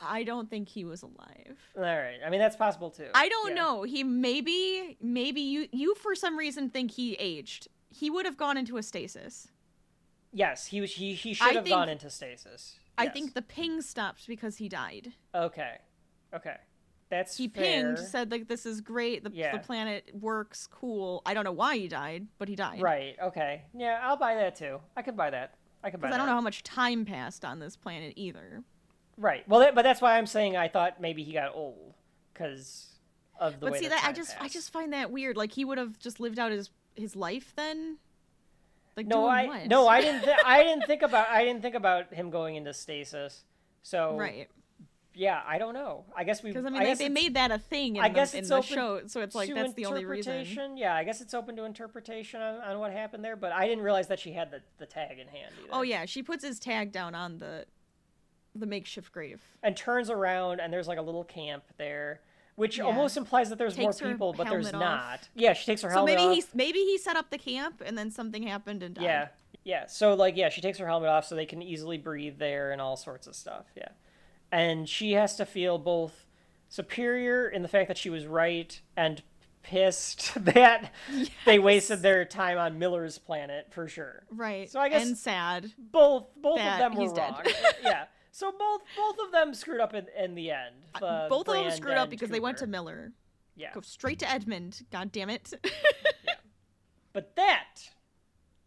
I 0.02 0.24
don't 0.24 0.50
think 0.50 0.68
he 0.68 0.84
was 0.84 1.04
alive. 1.04 1.58
All 1.76 1.82
right. 1.84 2.18
I 2.26 2.30
mean, 2.30 2.40
that's 2.40 2.56
possible 2.56 2.90
too. 2.90 3.08
I 3.14 3.30
don't 3.30 3.50
Yeah. 3.50 3.56
know. 3.64 3.84
He 3.84 4.04
maybe 4.04 4.98
maybe 5.02 5.42
you 5.42 5.68
you 5.72 5.96
for 5.96 6.16
some 6.16 6.38
reason 6.38 6.70
think 6.70 6.92
he 6.92 7.14
aged. 7.14 7.68
He 7.90 8.10
would 8.10 8.26
have 8.26 8.36
gone 8.38 8.58
into 8.58 8.78
a 8.78 8.84
stasis. 8.84 9.48
Yes, 10.34 10.66
he 10.68 10.82
was. 10.82 10.94
He 10.94 11.14
he 11.14 11.32
I 11.32 11.34
should 11.34 11.56
have 11.56 11.64
think- 11.64 11.76
gone 11.76 11.90
into 11.90 12.10
stasis. 12.10 12.78
I 12.98 13.08
think 13.10 13.34
the 13.34 13.42
ping 13.42 13.82
stopped 13.82 14.26
because 14.28 14.58
he 14.58 14.70
died. 14.70 15.14
Okay. 15.34 15.78
Okay. 16.34 16.56
That's 17.10 17.38
He 17.38 17.48
fair. 17.50 17.64
pinged, 17.96 18.00
said 18.00 18.32
like 18.32 18.48
this 18.48 18.66
is 18.66 18.82
great. 18.82 19.24
The, 19.24 19.32
Yeah. 19.34 19.52
the 19.52 19.60
planet 19.60 20.10
works, 20.14 20.66
cool. 20.68 21.22
I 21.26 21.34
don't 21.34 21.44
know 21.44 21.52
why 21.52 21.78
he 21.78 21.88
died, 21.88 22.28
but 22.38 22.48
he 22.48 22.56
died. 22.56 22.82
Right. 22.82 23.16
Okay. 23.22 23.64
Yeah, 23.78 24.00
I'll 24.02 24.18
buy 24.18 24.36
that 24.36 24.56
too. 24.56 24.82
I 24.98 25.02
could 25.04 25.16
buy 25.16 25.30
that. 25.30 25.56
I 25.86 25.92
could 25.92 26.02
buy 26.02 26.08
Because. 26.08 26.16
I 26.16 26.18
don't 26.18 26.28
know 26.28 26.34
how 26.34 26.42
much 26.42 26.64
time 26.64 27.06
passed 27.06 27.46
on 27.46 27.60
this 27.60 27.76
planet 27.76 28.14
either. 28.16 28.64
Right. 29.18 29.48
Well, 29.48 29.60
that, 29.62 29.76
but 29.76 29.84
that's 29.84 30.02
why 30.02 30.18
I'm 30.18 30.26
saying 30.26 30.58
I 30.58 30.68
thought 30.68 31.00
maybe 31.00 31.24
he 31.24 31.32
got 31.32 31.56
old 31.56 31.94
because 32.34 32.88
of 33.40 33.60
the 33.60 33.68
but 33.68 33.72
way 33.74 33.80
see 33.80 33.86
the 33.86 33.92
that 33.92 34.04
I 34.04 34.12
just 34.12 34.36
I 34.42 34.48
just 34.48 34.74
find 34.74 34.92
that 34.94 35.12
weird. 35.12 35.38
Like 35.38 35.52
he 35.52 35.64
would 35.64 35.78
have 35.78 35.98
just 36.00 36.20
lived 36.20 36.40
out 36.40 36.52
his 36.52 36.72
his 36.96 37.16
life 37.16 37.54
then. 37.56 37.98
Like 38.98 39.08
no, 39.08 39.28
I 39.28 39.46
what? 39.46 39.68
no, 39.68 39.88
I 39.88 40.02
didn't. 40.06 40.24
Th- 40.24 40.38
I 40.44 40.64
didn't 40.64 40.86
think 40.86 41.02
about. 41.02 41.30
I 41.30 41.46
didn't 41.46 41.62
think 41.62 41.76
about 41.76 42.14
him 42.14 42.30
going 42.30 42.56
into 42.56 42.74
stasis. 42.74 43.44
So 43.84 44.18
right. 44.18 44.50
Yeah, 45.16 45.42
I 45.48 45.58
don't 45.58 45.74
know. 45.74 46.06
I 46.16 46.24
guess 46.24 46.44
we 46.44 46.50
Because 46.52 46.66
I 46.66 46.70
mean, 46.70 46.82
I 46.82 46.86
they, 46.86 46.94
they 47.06 47.10
made 47.10 47.34
that 47.36 47.50
a 47.52 47.58
thing 47.58 47.96
in 47.96 48.04
I 48.04 48.10
the, 48.10 48.16
guess 48.16 48.34
in 48.34 48.40
it's 48.40 48.50
the 48.50 48.56
open 48.58 48.68
show, 48.68 49.02
so 49.08 49.22
it's 49.22 49.34
like 49.36 49.54
that's 49.54 49.74
the 49.74 49.86
only 49.86 50.06
reason. 50.06 50.34
interpretation. 50.34 50.78
Yeah, 50.78 50.94
I 50.96 51.04
guess 51.04 51.22
it's 51.22 51.34
open 51.34 51.56
to 51.56 51.64
interpretation 51.64 52.42
on, 52.42 52.56
on 52.62 52.80
what 52.80 52.92
happened 52.92 53.24
there, 53.24 53.36
but 53.36 53.52
I 53.52 53.68
didn't 53.68 53.84
realize 53.84 54.08
that 54.08 54.20
she 54.20 54.34
had 54.34 54.52
the, 54.52 54.62
the 54.78 54.86
tag 54.86 55.18
in 55.20 55.28
hand 55.28 55.54
either. 55.60 55.70
Oh 55.72 55.82
yeah, 55.82 56.06
she 56.06 56.22
puts 56.22 56.44
his 56.44 56.60
tag 56.60 56.92
down 56.92 57.16
on 57.16 57.38
the 57.40 57.66
the 58.58 58.66
makeshift 58.66 59.12
grave. 59.12 59.42
And 59.64 59.76
turns 59.76 60.10
around 60.10 60.62
and 60.62 60.72
there's 60.72 60.88
like 60.88 60.98
a 60.98 61.02
little 61.02 61.26
camp 61.26 61.64
there, 61.78 62.22
which 62.56 62.78
Yeah. 62.78 62.86
almost 62.86 63.18
implies 63.18 63.50
that 63.50 63.58
there's 63.58 63.76
Takes 63.76 64.02
more 64.02 64.12
people, 64.12 64.32
but 64.34 64.48
there's 64.48 64.68
off. 64.68 64.74
not. 64.80 65.30
Yeah, 65.36 65.52
she 65.54 65.66
takes 65.66 65.82
her 65.82 65.90
So 65.90 65.96
helmet 65.96 66.16
maybe 66.16 66.30
off. 66.30 66.36
he 66.36 66.44
maybe 66.54 66.80
he 66.80 66.98
set 66.98 67.18
up 67.18 67.30
the 67.32 67.38
camp 67.38 67.82
and 67.86 67.98
then 67.98 68.12
something 68.12 68.44
happened 68.44 68.82
and 68.82 68.96
died. 68.96 69.04
Yeah, 69.04 69.28
yeah. 69.66 69.88
So 69.88 70.14
like, 70.14 70.38
yeah, 70.38 70.48
she 70.50 70.62
takes 70.62 70.78
her 70.78 70.88
helmet 70.88 71.10
off 71.10 71.26
so 71.26 71.36
they 71.36 71.46
can 71.46 71.62
easily 71.62 71.98
breathe 71.98 72.38
there 72.38 72.72
and 72.72 72.80
all 72.80 72.96
sorts 72.96 73.28
of 73.28 73.36
stuff. 73.36 73.66
Yeah, 73.76 73.90
and 74.52 74.88
she 74.88 75.14
has 75.14 75.36
to 75.38 75.46
feel 75.46 75.78
both 75.78 76.26
superior 76.70 77.48
in 77.48 77.62
the 77.62 77.68
fact 77.68 77.88
that 77.88 77.98
she 77.98 78.10
was 78.10 78.26
right 78.26 78.80
and 78.98 79.22
pissed 79.64 80.34
that 80.46 80.92
they 81.46 81.58
wasted 81.60 82.02
their 82.02 82.26
time 82.26 82.58
on 82.58 82.78
Miller's 82.80 83.18
planet 83.18 83.68
for 83.72 83.88
sure. 83.88 84.24
Right. 84.30 84.70
So 84.70 84.80
I 84.80 84.90
guess 84.90 85.06
and 85.06 85.18
sad. 85.18 85.72
both 85.92 86.28
both 86.36 86.60
of 86.60 86.78
them 86.80 86.96
were 86.96 87.14
dead. 87.14 87.34
wrong. 87.34 87.44
yeah. 87.84 88.06
So 88.32 88.52
both 88.52 88.82
both 88.98 89.16
of 89.26 89.32
them 89.32 89.54
screwed 89.54 89.80
up 89.80 89.94
in, 89.94 90.08
in 90.22 90.36
the 90.36 90.52
end. 90.52 90.76
uh, 91.02 91.30
Both 91.30 91.48
of 91.48 91.54
them 91.54 91.72
screwed 91.72 91.96
up 91.96 92.10
because 92.10 92.30
they 92.30 92.42
went 92.42 92.58
to 92.58 92.68
Miller. 92.68 93.14
Yeah. 93.56 93.72
Go 93.74 93.80
straight 93.80 94.20
to 94.20 94.30
Edmunds. 94.30 94.84
God 94.92 95.14
damn 95.14 95.30
it. 95.30 95.54
yeah. 95.64 96.34
But 97.14 97.34
that 97.38 97.90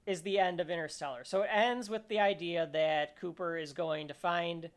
is 0.06 0.22
the 0.22 0.38
end 0.38 0.60
of 0.60 0.70
Interstellar. 0.70 1.22
So 1.24 1.42
it 1.42 1.50
ends 1.52 1.90
with 1.90 2.08
the 2.08 2.18
idea 2.18 2.66
that 2.72 3.20
Cooper 3.20 3.58
is 3.58 3.74
going 3.74 4.08
to 4.08 4.14
find 4.14 4.70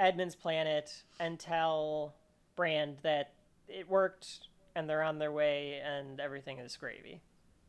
Edmunds' 0.00 0.34
planet 0.34 1.02
and 1.18 1.38
tell 1.38 2.14
Brand 2.56 2.96
that 3.02 3.32
it 3.68 3.88
worked 3.88 4.40
and 4.74 4.88
they're 4.88 5.02
on 5.02 5.18
their 5.18 5.32
way 5.32 5.80
and 5.84 6.18
everything 6.20 6.58
is 6.58 6.76
gravy. 6.76 7.20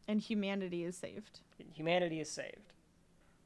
and 0.08 0.20
humanity 0.22 0.84
is 0.84 0.98
saved. 0.98 1.40
Humanity 1.74 2.20
is 2.20 2.30
saved. 2.30 2.74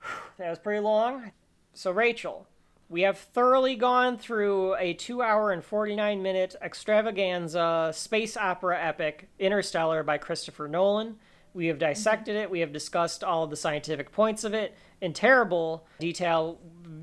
That 0.37 0.49
was 0.49 0.59
pretty 0.59 0.81
long. 0.81 1.31
So, 1.73 1.91
Rachel, 1.91 2.47
we 2.89 3.01
have 3.01 3.17
thoroughly 3.17 3.75
gone 3.75 4.17
through 4.17 4.75
a 4.75 4.93
two 4.93 5.21
hour 5.21 5.51
and 5.51 5.63
49 5.63 6.21
minute 6.21 6.55
extravaganza 6.61 7.91
space 7.93 8.37
opera 8.37 8.79
epic, 8.81 9.29
Interstellar, 9.39 10.03
by 10.03 10.17
Christopher 10.17 10.67
Nolan. 10.67 11.17
We 11.55 11.67
have 11.67 11.79
dissected 11.79 12.35
it. 12.35 12.51
We 12.51 12.59
have 12.59 12.73
discussed 12.73 13.23
all 13.23 13.45
of 13.45 13.49
the 13.49 13.55
scientific 13.55 14.11
points 14.11 14.43
of 14.43 14.53
it 14.53 14.75
in 14.99 15.13
terrible 15.13 15.87
detail, 15.99 16.59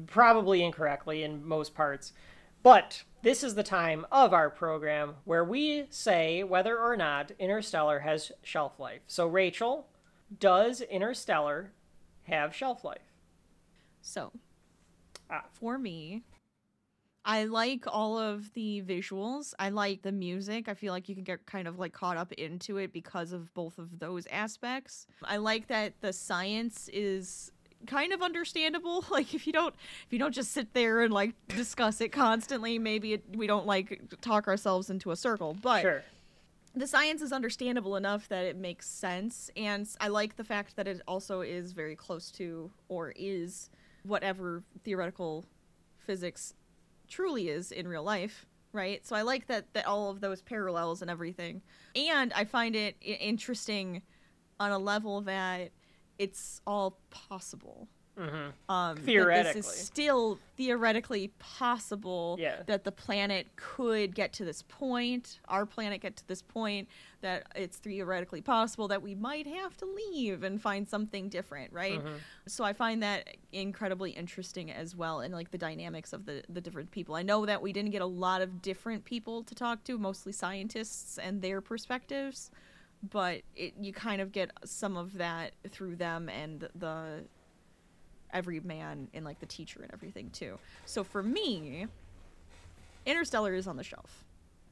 probably 0.06 0.62
incorrectly 0.62 1.22
in 1.22 1.44
most 1.44 1.74
parts. 1.74 2.12
But 2.62 3.02
this 3.22 3.42
is 3.42 3.55
the 3.55 3.62
time 3.62 4.06
of 4.12 4.34
our 4.34 4.50
program 4.50 5.14
where 5.24 5.42
we 5.42 5.86
say 5.89 6.42
whether 6.44 6.78
or 6.78 6.97
not 6.98 7.32
Interstellar 7.39 8.00
has 8.00 8.31
shelf 8.42 8.78
life. 8.78 9.00
So, 9.06 9.26
Rachel, 9.26 9.89
does 10.39 10.82
Interstellar 10.82 11.72
have 12.24 12.55
shelf 12.55 12.84
life? 12.84 13.00
So, 14.02 14.32
Ah. 15.31 15.44
for 15.50 15.78
me, 15.78 16.24
I 17.25 17.44
like 17.44 17.84
all 17.86 18.18
of 18.18 18.52
the 18.55 18.83
visuals. 18.83 19.55
I 19.59 19.68
like 19.68 20.02
the 20.02 20.12
music. 20.12 20.68
I 20.68 20.75
feel 20.75 20.92
like 20.92 21.09
you 21.09 21.15
can 21.15 21.25
get 21.25 21.47
kind 21.47 21.68
of 21.68 21.78
like 21.78 21.92
caught 21.92 22.17
up 22.17 22.33
into 22.33 22.78
it 22.78 22.92
because 22.92 23.33
of 23.33 23.52
both 23.55 23.78
of 23.78 23.99
those 24.01 24.26
aspects. 24.26 25.07
I 25.23 25.36
like 25.36 25.68
that 25.68 25.94
the 26.01 26.12
science 26.12 26.89
is 26.92 27.52
kind 27.86 28.12
of 28.12 28.23
understandable. 28.23 29.05
Like 29.10 29.34
if 29.34 29.47
you 29.47 29.52
don't 29.52 29.75
if 30.07 30.12
you 30.12 30.18
don't 30.18 30.34
just 30.34 30.52
sit 30.52 30.73
there 30.75 31.02
and 31.02 31.12
like 31.12 31.34
discuss 31.49 32.01
it 32.01 32.10
constantly, 32.10 32.78
maybe 32.78 33.12
it, 33.15 33.25
we 33.36 33.47
don't 33.47 33.67
like 33.67 34.01
talk 34.20 34.49
ourselves 34.49 34.91
into 34.91 35.10
a 35.12 35.17
circle. 35.17 35.55
But 35.60 35.83
Sure. 35.83 36.02
the 36.75 36.86
science 36.89 37.23
is 37.23 37.33
understandable 37.33 37.94
enough 37.97 38.28
that 38.31 38.44
it 38.47 38.57
makes 38.57 38.89
sense 38.89 39.51
and 39.57 39.86
i 40.01 40.09
like 40.09 40.36
the 40.36 40.44
fact 40.44 40.75
that 40.76 40.89
it 40.89 41.02
also 41.07 41.42
is 41.42 41.73
very 41.73 41.94
close 41.94 42.31
to 42.31 42.70
or 42.89 43.12
is 43.15 43.68
whatever 44.05 44.62
theoretical 44.83 45.44
physics 45.99 46.55
truly 47.12 47.49
is 47.49 47.70
in 47.70 47.86
real 47.86 48.02
life 48.02 48.47
right? 48.74 49.07
So 49.07 49.15
i 49.15 49.20
like 49.23 49.47
that 49.49 49.73
that 49.74 49.86
all 49.86 50.10
of 50.10 50.23
those 50.23 50.41
parallels 50.41 51.02
and 51.02 51.10
everything. 51.10 51.60
And 51.94 52.32
i 52.32 52.44
find 52.44 52.74
it 52.74 52.97
interesting 53.02 54.00
on 54.58 54.70
a 54.70 54.78
level 54.78 55.20
that 55.23 55.73
it's 56.18 56.60
all 56.66 56.99
possible 57.10 57.89
Mm-hmm. 58.18 58.70
um, 58.70 58.97
Theoretically. 58.99 59.60
this 59.62 59.66
is 59.73 59.86
still 59.86 60.39
theoretically 60.58 61.28
possible 61.39 62.36
Yeah. 62.39 62.62
that 62.66 62.84
the 62.84 62.92
planet 62.92 63.47
could 63.57 64.15
get 64.15 64.34
to 64.34 64.44
this 64.44 64.62
point, 64.68 65.41
our 65.49 65.65
planet 65.65 66.02
get 66.02 66.16
to 66.16 66.28
this 66.28 66.42
point, 66.42 66.89
that 67.23 67.47
it's 67.55 67.78
theoretically 67.78 68.42
possible 68.42 68.86
that 68.89 69.00
we 69.00 69.15
might 69.15 69.47
have 69.47 69.76
to 69.78 69.86
leave 69.86 70.42
and 70.42 70.60
find 70.60 70.86
something 70.86 71.31
different, 71.31 71.73
right? 71.73 72.05
Mhm. 72.05 72.18
So 72.47 72.65
I 72.65 72.74
find 72.74 73.02
that 73.02 73.36
incredibly 73.52 74.10
interesting 74.10 74.70
as 74.70 74.94
well, 74.94 75.20
and 75.20 75.32
like 75.32 75.50
the 75.50 75.58
dynamics 75.58 76.12
of 76.12 76.26
the 76.26 76.42
the 76.49 76.60
different 76.60 76.91
people. 76.91 77.15
I 77.15 77.23
know 77.23 77.47
that 77.47 77.62
we 77.62 77.73
didn't 77.73 77.92
get 77.92 78.02
a 78.02 78.07
lot 78.07 78.42
of 78.42 78.60
different 78.60 79.05
people 79.07 79.42
to 79.44 79.55
talk 79.55 79.84
to, 79.84 79.97
mostly 79.99 80.32
scientists 80.32 81.16
and 81.18 81.41
their 81.41 81.60
perspectives, 81.62 82.50
but 83.02 83.41
it 83.57 83.74
you 83.81 83.92
kind 83.94 84.20
of 84.20 84.32
get 84.32 84.50
some 84.65 84.97
of 84.99 85.15
that 85.15 85.55
through 85.70 85.97
them 85.97 86.28
and 86.28 86.68
the 86.74 87.24
every 88.33 88.61
man 88.61 89.09
and 89.15 89.25
like 89.25 89.41
the 89.41 89.47
teacher 89.47 89.81
and 89.83 89.93
everything 89.93 90.31
too. 90.31 90.59
So 90.86 91.05
for 91.05 91.23
me, 91.23 91.86
Interstellar 93.07 93.55
is 93.55 93.67
on 93.67 93.77
the 93.77 93.85
shelf. 93.85 94.25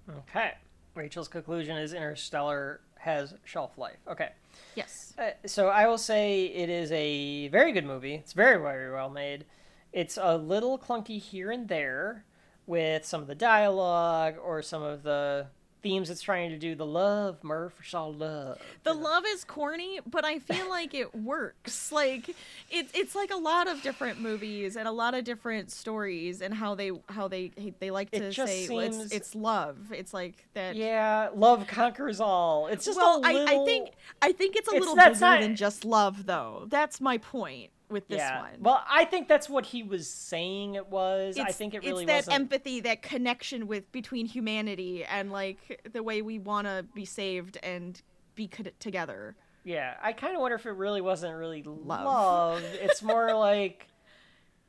Okay. 0.09 0.53
Rachel's 0.95 1.29
conclusion 1.29 1.77
is 1.77 1.93
Interstellar 1.93 2.81
has 2.99 3.35
shelf 3.45 3.79
life. 3.79 3.99
Okay. 4.09 4.31
Yes. 4.75 5.15
Uh, 5.19 5.31
so 5.47 5.69
I 5.69 5.87
will 5.87 5.99
say 5.99 6.47
it 6.47 6.69
is 6.69 6.91
a 6.93 7.49
very 7.49 7.73
good 7.73 7.87
movie. 7.87 8.15
It's 8.15 8.33
very, 8.33 8.61
very 8.61 8.93
well 8.93 9.11
made. 9.11 9.45
It's 9.93 10.19
a 10.21 10.37
little 10.37 10.79
clunky 10.79 11.21
here 11.21 11.51
and 11.51 11.69
there 11.69 12.25
with 12.67 13.05
some 13.05 13.21
of 13.21 13.27
the 13.27 13.35
dialogue 13.35 14.35
or 14.43 14.63
some 14.63 14.83
of 14.83 15.03
the 15.03 15.47
themes 15.83 16.11
it's 16.11 16.23
trying 16.23 16.51
to 16.51 16.59
do. 16.59 16.75
The 16.75 16.87
love, 16.87 17.43
Murph, 17.43 17.75
it's 17.81 17.95
all 17.95 18.13
love. 18.13 18.61
The 18.85 18.93
love 18.93 19.25
is 19.27 19.45
corny, 19.45 20.01
but 20.07 20.25
I 20.25 20.39
feel 20.39 20.69
like 20.69 20.95
it 20.95 21.15
works. 21.15 21.93
Like 21.93 22.35
it's 22.71 22.91
it's 22.95 23.15
like 23.15 23.31
a 23.31 23.37
lot 23.37 23.69
of 23.69 23.83
different 23.83 24.21
movies 24.21 24.77
and 24.77 24.87
a 24.87 24.93
lot 24.93 25.15
of 25.15 25.25
different 25.25 25.71
stories 25.71 26.41
and 26.41 26.55
how 26.55 26.75
they 26.75 26.93
how 27.09 27.29
they 27.29 27.53
they 27.79 27.91
like 27.91 28.11
to 28.13 28.33
say 28.33 28.69
well, 28.69 28.81
it's 28.81 29.13
it's 29.13 29.35
love. 29.35 29.93
It's 29.93 30.15
like 30.15 30.47
that. 30.55 30.77
Yeah, 30.77 31.31
love 31.35 31.67
conquers 31.67 32.21
all. 32.21 32.67
It's 32.67 32.85
just 32.85 32.99
well, 32.99 33.21
little... 33.21 33.49
I, 33.49 33.63
I 33.63 33.65
think 33.65 33.91
I 34.23 34.33
think 34.33 34.57
it's 34.57 34.69
a 34.69 34.73
It's- 34.73 34.81
little 34.81 34.97
bigger 34.97 35.21
not- 35.21 35.41
than 35.41 35.57
just 35.57 35.85
love, 35.85 36.27
though. 36.27 36.67
That's 36.69 37.01
my 37.01 37.19
point 37.19 37.71
with 37.91 38.09
this 38.09 38.19
yeah. 38.19 38.41
one. 38.41 38.51
Well, 38.61 38.83
I 38.89 39.05
think 39.05 39.29
that's 39.29 39.49
what 39.49 39.67
he 39.67 39.83
was 39.83 40.09
saying 40.09 40.75
it 40.75 40.89
was. 40.89 41.39
I 41.39 41.53
think 41.53 41.75
it 41.75 41.85
really 41.85 42.05
it's 42.05 42.13
that 42.13 42.27
wasn't. 42.27 42.35
empathy, 42.35 42.81
that 42.81 43.03
connection 43.03 43.67
with 43.67 43.91
between 43.93 44.27
humanity 44.27 45.05
and 45.05 45.31
like 45.31 45.89
the 45.93 46.03
way 46.03 46.23
we 46.23 46.39
want 46.39 46.67
to 46.67 46.85
be 46.95 47.05
saved 47.05 47.59
and 47.63 48.01
be 48.35 48.49
together. 48.79 49.37
Yeah, 49.65 49.95
I 50.03 50.13
kind 50.13 50.35
of 50.35 50.41
wonder 50.41 50.57
if 50.57 50.67
it 50.67 50.71
really 50.71 51.01
wasn't 51.01 51.37
really 51.37 51.63
love. 51.63 52.05
Love. 52.05 52.65
It's 52.81 53.03
more 53.03 53.35
like 53.35 53.89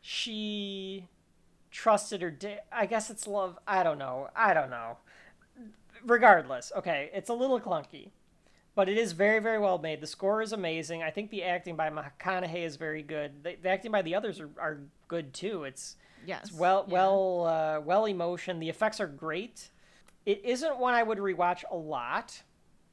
she 0.02 1.08
trusted 1.70 2.22
her. 2.22 2.32
Di- 2.32 2.60
I 2.72 2.86
guess 2.86 3.10
it's 3.10 3.28
love. 3.28 3.58
I 3.68 3.84
don't 3.84 3.98
know. 3.98 4.30
I 4.36 4.54
don't 4.54 4.70
know. 4.70 4.98
Regardless, 6.04 6.72
okay, 6.76 7.12
it's 7.14 7.30
a 7.30 7.34
little 7.34 7.60
clunky, 7.60 8.10
but 8.76 8.88
it 8.90 8.98
is 8.98 9.12
very, 9.12 9.40
very 9.40 9.60
well 9.60 9.78
made. 9.78 10.02
The 10.02 10.08
score 10.08 10.42
is 10.42 10.54
amazing. 10.54 11.04
I 11.04 11.10
think 11.12 11.30
the 11.30 11.44
acting 11.44 11.76
by 11.76 11.90
McConaughey 11.90 12.64
is 12.66 12.76
very 12.78 13.04
good. 13.04 13.44
The, 13.44 13.56
the 13.62 13.70
acting 13.70 13.92
by 13.92 14.02
the 14.02 14.16
others 14.16 14.40
are, 14.40 14.50
are 14.60 14.80
good 15.08 15.34
too. 15.34 15.64
It's 15.66 15.96
Yes. 16.26 16.50
it's 16.50 16.54
well, 16.54 16.86
yeah. 16.88 16.94
well, 16.94 17.46
uh, 17.46 17.80
well 17.82 18.06
emotion. 18.06 18.60
The 18.60 18.70
effects 18.70 19.00
are 19.00 19.08
great. 19.08 19.70
It 20.26 20.42
isn't 20.46 20.78
one 20.78 20.94
I 20.94 21.02
would 21.02 21.18
rewatch 21.18 21.64
a 21.72 21.76
lot. 21.76 22.44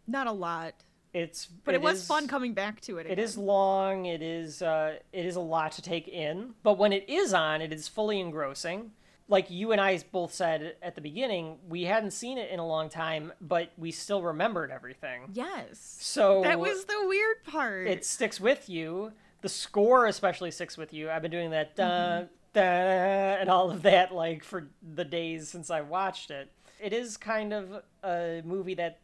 Not 0.06 0.26
a 0.26 0.32
lot, 0.32 0.72
It's 1.12 1.44
but 1.44 1.74
it, 1.74 1.82
was 1.82 1.98
is- 1.98 2.06
fun 2.06 2.26
coming 2.26 2.54
back 2.54 2.80
to 2.82 2.96
it. 2.96 3.04
it 3.06 3.12
Again. 3.12 3.24
is 3.24 3.36
long. 3.36 4.06
It 4.06 4.22
is 4.22 4.62
uh, 4.62 4.96
it 5.12 5.26
is 5.26 5.36
a 5.36 5.40
lot 5.40 5.72
to 5.72 5.82
take 5.82 6.08
in. 6.08 6.54
But 6.62 6.78
when 6.78 6.94
it 6.94 7.06
is 7.08 7.34
on, 7.34 7.60
it 7.60 7.70
is 7.72 7.86
fully 7.86 8.18
engrossing. 8.18 8.92
Like 9.30 9.50
you 9.50 9.72
and 9.72 9.80
I 9.80 9.98
both 10.10 10.32
said 10.32 10.76
at 10.82 10.94
the 10.94 11.00
beginning, 11.02 11.58
we 11.68 11.82
hadn't 11.84 12.12
seen 12.12 12.38
it 12.38 12.50
in 12.50 12.58
a 12.58 12.66
long 12.66 12.88
time, 12.88 13.32
but 13.42 13.72
we 13.76 13.90
still 13.90 14.22
remembered 14.22 14.70
everything. 14.70 15.28
Yes. 15.34 15.96
So 16.00 16.42
that 16.44 16.58
was 16.58 16.84
the 16.86 17.04
weird 17.06 17.44
part. 17.44 17.86
it 17.86 18.06
sticks 18.06 18.40
with 18.40 18.68
you. 18.70 19.12
The 19.42 19.48
score 19.50 20.06
especially 20.06 20.50
sticks 20.50 20.78
with 20.78 20.92
you. 20.94 21.10
I've 21.10 21.20
been 21.22 21.30
doing 21.30 21.50
that 21.50 21.76
da, 21.76 21.84
Mm-hmm. 21.84 22.26
da, 22.54 22.60
and 23.40 23.50
all 23.50 23.70
of 23.70 23.82
that 23.82 24.12
like 24.14 24.42
for 24.44 24.68
the 24.94 25.04
days 25.04 25.48
since 25.50 25.70
I 25.70 25.82
watched 25.82 26.30
it. 26.30 26.50
It 26.80 26.92
is 26.94 27.16
kind 27.18 27.52
of 27.52 27.82
a 28.02 28.40
movie 28.46 28.74
that 28.74 29.00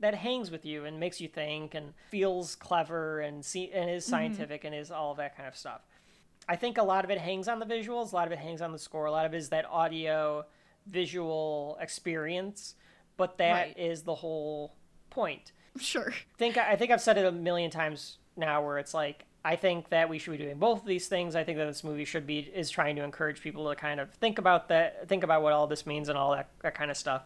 that 0.00 0.14
hangs 0.14 0.50
with 0.50 0.64
you 0.66 0.84
and 0.84 1.00
makes 1.00 1.20
you 1.22 1.28
think 1.28 1.74
and 1.74 1.94
feels 2.10 2.54
clever 2.54 3.20
and 3.20 3.44
see 3.44 3.70
and 3.72 3.86
Mm-hmm. 3.88 3.96
is 3.96 4.04
scientific 4.04 4.64
and 4.64 4.74
is 4.74 4.90
all 4.90 5.14
that 5.16 5.36
kind 5.36 5.48
of 5.48 5.56
stuff. 5.56 5.80
I 6.48 6.56
think 6.56 6.78
a 6.78 6.82
lot 6.82 7.04
of 7.04 7.10
it 7.10 7.18
hangs 7.18 7.48
on 7.48 7.58
the 7.58 7.66
visuals, 7.66 8.12
a 8.12 8.16
lot 8.16 8.26
of 8.26 8.32
it 8.32 8.38
hangs 8.38 8.62
on 8.62 8.72
the 8.72 8.78
score, 8.78 9.06
a 9.06 9.10
lot 9.10 9.26
of 9.26 9.34
it 9.34 9.36
is 9.38 9.48
that 9.48 9.64
audio 9.66 10.44
visual 10.86 11.76
experience, 11.80 12.74
but 13.16 13.38
that 13.38 13.76
is 13.78 14.00
Right. 14.00 14.06
the 14.06 14.14
whole 14.16 14.74
point. 15.10 15.52
Sure. 15.78 16.12
think 16.38 16.56
I 16.56 16.76
think 16.76 16.90
I've 16.90 17.00
said 17.02 17.18
it 17.18 17.26
a 17.26 17.32
million 17.32 17.70
times 17.70 18.18
now 18.36 18.64
where 18.64 18.78
it's 18.78 18.94
like 18.94 19.24
I 19.44 19.54
think 19.56 19.90
that 19.90 20.08
we 20.08 20.18
should 20.18 20.32
be 20.32 20.38
doing 20.38 20.58
both 20.58 20.80
of 20.80 20.86
these 20.86 21.06
things. 21.06 21.36
I 21.36 21.44
think 21.44 21.58
that 21.58 21.66
this 21.66 21.84
movie 21.84 22.04
should 22.04 22.26
be 22.26 22.38
is 22.40 22.68
trying 22.70 22.96
to 22.96 23.02
encourage 23.02 23.40
people 23.40 23.68
to 23.68 23.76
kind 23.76 24.00
of 24.00 24.10
think 24.14 24.38
about 24.38 24.68
that, 24.68 25.08
think 25.08 25.22
about 25.22 25.42
what 25.42 25.52
all 25.52 25.66
this 25.68 25.86
means 25.86 26.08
and 26.08 26.16
all 26.18 26.32
that, 26.32 26.48
that 26.62 26.74
kind 26.74 26.90
of 26.90 26.96
stuff. 26.96 27.22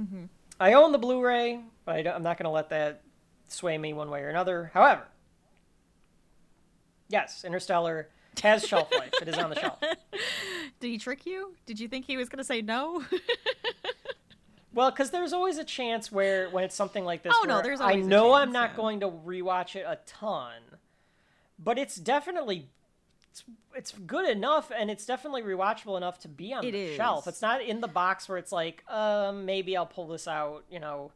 Mhm. 0.00 0.28
I 0.58 0.74
own 0.74 0.92
the 0.92 0.98
Blu-ray, 0.98 1.60
but 1.86 1.94
I 1.94 2.02
don't, 2.02 2.14
I'm 2.16 2.22
not 2.22 2.36
going 2.36 2.44
to 2.44 2.50
let 2.50 2.68
that 2.70 3.00
sway 3.48 3.78
me 3.78 3.92
one 3.94 4.10
way 4.10 4.20
or 4.20 4.28
another. 4.28 4.70
However, 4.74 5.04
yes, 7.08 7.44
Interstellar 7.44 8.08
has 8.42 8.66
shelf 8.66 8.90
life. 8.96 9.12
it 9.20 9.28
is 9.28 9.36
on 9.36 9.50
the 9.50 9.58
shelf. 9.58 9.78
Did 10.80 10.88
he 10.88 10.98
trick 10.98 11.26
you? 11.26 11.54
Did 11.66 11.78
you 11.78 11.88
think 11.88 12.06
he 12.06 12.16
was 12.16 12.28
gonna 12.28 12.44
say 12.44 12.62
no? 12.62 13.04
Well, 14.72 14.90
because 14.90 15.10
there's 15.10 15.32
always 15.32 15.58
a 15.58 15.64
chance 15.64 16.12
where 16.12 16.48
when 16.50 16.62
it's 16.62 16.76
something 16.76 17.04
like 17.04 17.22
this, 17.22 17.32
Oh, 17.36 17.44
no, 17.44 17.60
there's 17.60 17.80
I 17.80 17.96
know 17.96 18.34
I'm 18.34 18.52
not 18.52 18.70
yeah. 18.70 18.76
going 18.76 19.00
to 19.00 19.08
rewatch 19.10 19.74
it 19.74 19.84
a 19.86 19.98
ton, 20.06 20.60
but 21.58 21.76
it's 21.76 21.96
definitely 21.96 22.68
it's, 23.30 23.44
it's 23.74 23.92
good 23.92 24.28
enough 24.28 24.70
and 24.76 24.90
it's 24.90 25.06
definitely 25.06 25.42
rewatchable 25.42 25.96
enough 25.96 26.20
to 26.20 26.28
be 26.28 26.52
on 26.52 26.64
It 26.64 26.72
the 26.72 26.94
shelf. 26.96 27.26
It's 27.26 27.42
not 27.42 27.62
in 27.62 27.80
the 27.80 27.88
box 27.88 28.28
where 28.28 28.38
it's 28.38 28.52
like, 28.52 28.84
um, 28.88 29.44
maybe 29.44 29.76
I'll 29.76 29.86
pull 29.86 30.06
this 30.06 30.28
out. 30.28 30.64
You 30.70 30.78
know, 30.78 31.10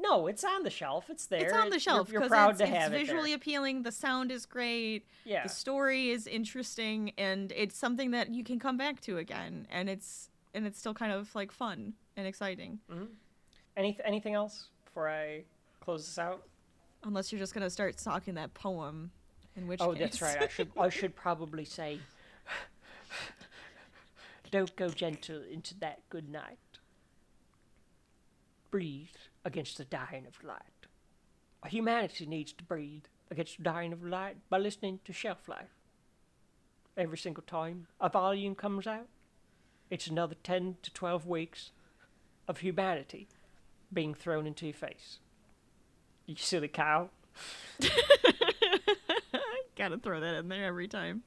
no, 0.00 0.26
it's 0.26 0.44
on 0.44 0.62
the 0.62 0.70
shelf. 0.70 1.10
It's 1.10 1.26
there. 1.26 1.44
It's 1.44 1.52
on 1.52 1.64
the 1.68 1.76
You're- 1.76 1.80
shelf 1.80 2.10
You're, 2.10 2.20
because 2.20 2.30
proud 2.30 2.50
it's, 2.50 2.58
to 2.60 2.64
it's 2.64 2.74
have 2.76 2.92
visually 2.92 3.32
it 3.32 3.36
appealing. 3.36 3.82
The 3.82 3.92
sound 3.92 4.30
is 4.30 4.46
great. 4.46 5.06
Yeah. 5.24 5.42
The 5.42 5.48
story 5.48 6.10
is 6.10 6.26
interesting, 6.26 7.12
and 7.18 7.52
it's 7.52 7.76
something 7.76 8.10
that 8.12 8.30
you 8.30 8.42
can 8.42 8.58
come 8.58 8.76
back 8.76 9.00
to 9.02 9.18
again, 9.18 9.66
and 9.70 9.88
it's 9.90 10.30
and 10.54 10.66
it's 10.66 10.78
still 10.78 10.94
kind 10.94 11.12
of 11.12 11.34
like 11.34 11.52
fun 11.52 11.94
and 12.16 12.26
exciting. 12.26 12.80
there. 12.88 12.98
hmm 12.98 13.04
Any 13.76 13.98
anything 14.04 14.34
else 14.34 14.68
before 14.84 15.08
I 15.08 15.44
close 15.80 16.06
this 16.06 16.18
out? 16.18 16.42
Unless 17.04 17.32
you're 17.32 17.38
just 17.38 17.54
gonna 17.54 17.70
start 17.70 17.96
talking 17.98 18.34
that 18.34 18.54
poem, 18.54 19.10
in 19.56 19.66
which 19.66 19.80
oh, 19.82 19.92
case... 19.92 20.00
that's 20.00 20.22
right. 20.22 20.42
I 20.42 20.48
should 20.48 20.70
I 20.78 20.88
should 20.98 21.14
probably 21.14 21.64
say, 21.64 22.00
don't 24.50 24.74
go 24.76 24.88
gentle 24.88 25.42
into 25.50 25.74
that 25.80 26.00
good 26.08 26.28
night. 26.30 26.58
Breathe 28.70 29.08
against 29.44 29.78
the 29.78 29.84
dying 29.84 30.26
of 30.26 30.42
light. 30.44 30.86
Humanity 31.66 32.26
needs 32.26 32.52
to 32.52 32.64
breathe 32.64 33.04
against 33.30 33.58
the 33.58 33.62
dying 33.62 33.92
of 33.92 34.04
light 34.04 34.36
by 34.48 34.58
listening 34.58 35.00
to 35.04 35.12
Shelf 35.12 35.48
Life. 35.48 35.74
Every 36.96 37.18
single 37.18 37.44
time 37.46 37.86
a 38.00 38.08
volume 38.08 38.54
comes 38.54 38.86
out, 38.86 39.08
it's 39.90 40.06
another 40.06 40.36
ten 40.42 40.76
to 40.82 40.92
twelve 40.92 41.26
weeks 41.26 41.70
of 42.48 42.58
humanity 42.58 43.28
being 43.92 44.14
thrown 44.14 44.46
into 44.46 44.66
your 44.66 44.74
face. 44.74 45.18
You 46.26 46.36
silly 46.36 46.68
cow. 46.68 47.10
Gotta 49.76 49.98
throw 49.98 50.20
that 50.20 50.34
in 50.36 50.48
there 50.48 50.66
every 50.66 50.88
time. 50.88 51.22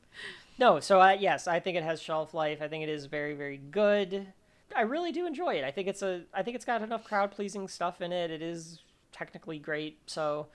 No, 0.59 0.79
so 0.79 1.01
uh, 1.01 1.15
yes, 1.19 1.47
I 1.47 1.59
think 1.59 1.77
it 1.77 1.83
has 1.83 2.01
shelf 2.01 2.33
life. 2.33 2.61
I 2.61 2.67
think 2.67 2.83
it 2.83 2.89
is 2.89 3.05
very, 3.05 3.33
very 3.33 3.57
good. 3.57 4.27
I 4.75 4.81
really 4.81 5.11
do 5.11 5.25
enjoy 5.25 5.55
it. 5.55 5.63
I 5.63 5.71
think 5.71 5.87
it's 5.87 6.01
a. 6.01 6.23
I 6.33 6.43
think 6.43 6.55
it's 6.55 6.65
got 6.65 6.81
enough 6.81 7.03
crowd 7.03 7.31
pleasing 7.31 7.67
stuff 7.67 8.01
in 8.01 8.11
it. 8.11 8.31
It 8.31 8.41
is 8.41 8.79
technically 9.11 9.59
great. 9.59 9.99
So, 10.07 10.47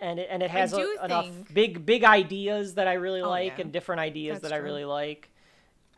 and 0.00 0.18
it 0.18 0.28
and 0.30 0.42
it 0.42 0.50
has 0.50 0.72
a- 0.72 1.04
enough 1.04 1.26
think- 1.26 1.54
big, 1.54 1.86
big 1.86 2.04
ideas 2.04 2.74
that 2.74 2.88
I 2.88 2.94
really 2.94 3.22
Oh, 3.22 3.28
like, 3.28 3.54
yeah. 3.58 3.62
and 3.64 3.72
different 3.72 4.00
ideas 4.00 4.40
That's 4.40 4.50
that 4.50 4.54
I 4.54 4.58
really 4.58 4.84
like, 4.84 5.30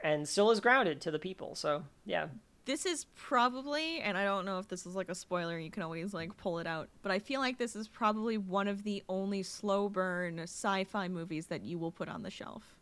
and 0.02 0.28
still 0.28 0.50
is 0.50 0.60
grounded 0.60 1.00
to 1.02 1.10
the 1.10 1.18
people. 1.18 1.54
So 1.54 1.84
yeah, 2.04 2.28
This 2.64 2.84
is 2.86 3.06
probably, 3.14 4.00
and 4.00 4.16
I 4.18 4.24
don't 4.24 4.44
know 4.44 4.58
if 4.58 4.68
this 4.68 4.84
is 4.86 4.94
like 4.94 5.08
a 5.08 5.14
spoiler, 5.14 5.58
you 5.58 5.70
can 5.70 5.82
always 5.82 6.12
like 6.12 6.36
pull 6.36 6.58
it 6.58 6.66
out, 6.66 6.88
but 7.02 7.10
I 7.12 7.18
feel 7.18 7.40
like 7.40 7.58
this 7.58 7.74
is 7.76 7.88
probably 7.88 8.36
one 8.38 8.68
of 8.68 8.82
the 8.82 9.02
only 9.08 9.42
slow 9.42 9.88
burn 9.88 10.38
sci 10.40 10.84
fi 10.84 11.08
movies 11.08 11.46
that 11.46 11.62
you 11.62 11.78
will 11.78 11.92
put 11.92 12.08
on 12.08 12.22
the 12.22 12.30
shelf. 12.30 12.77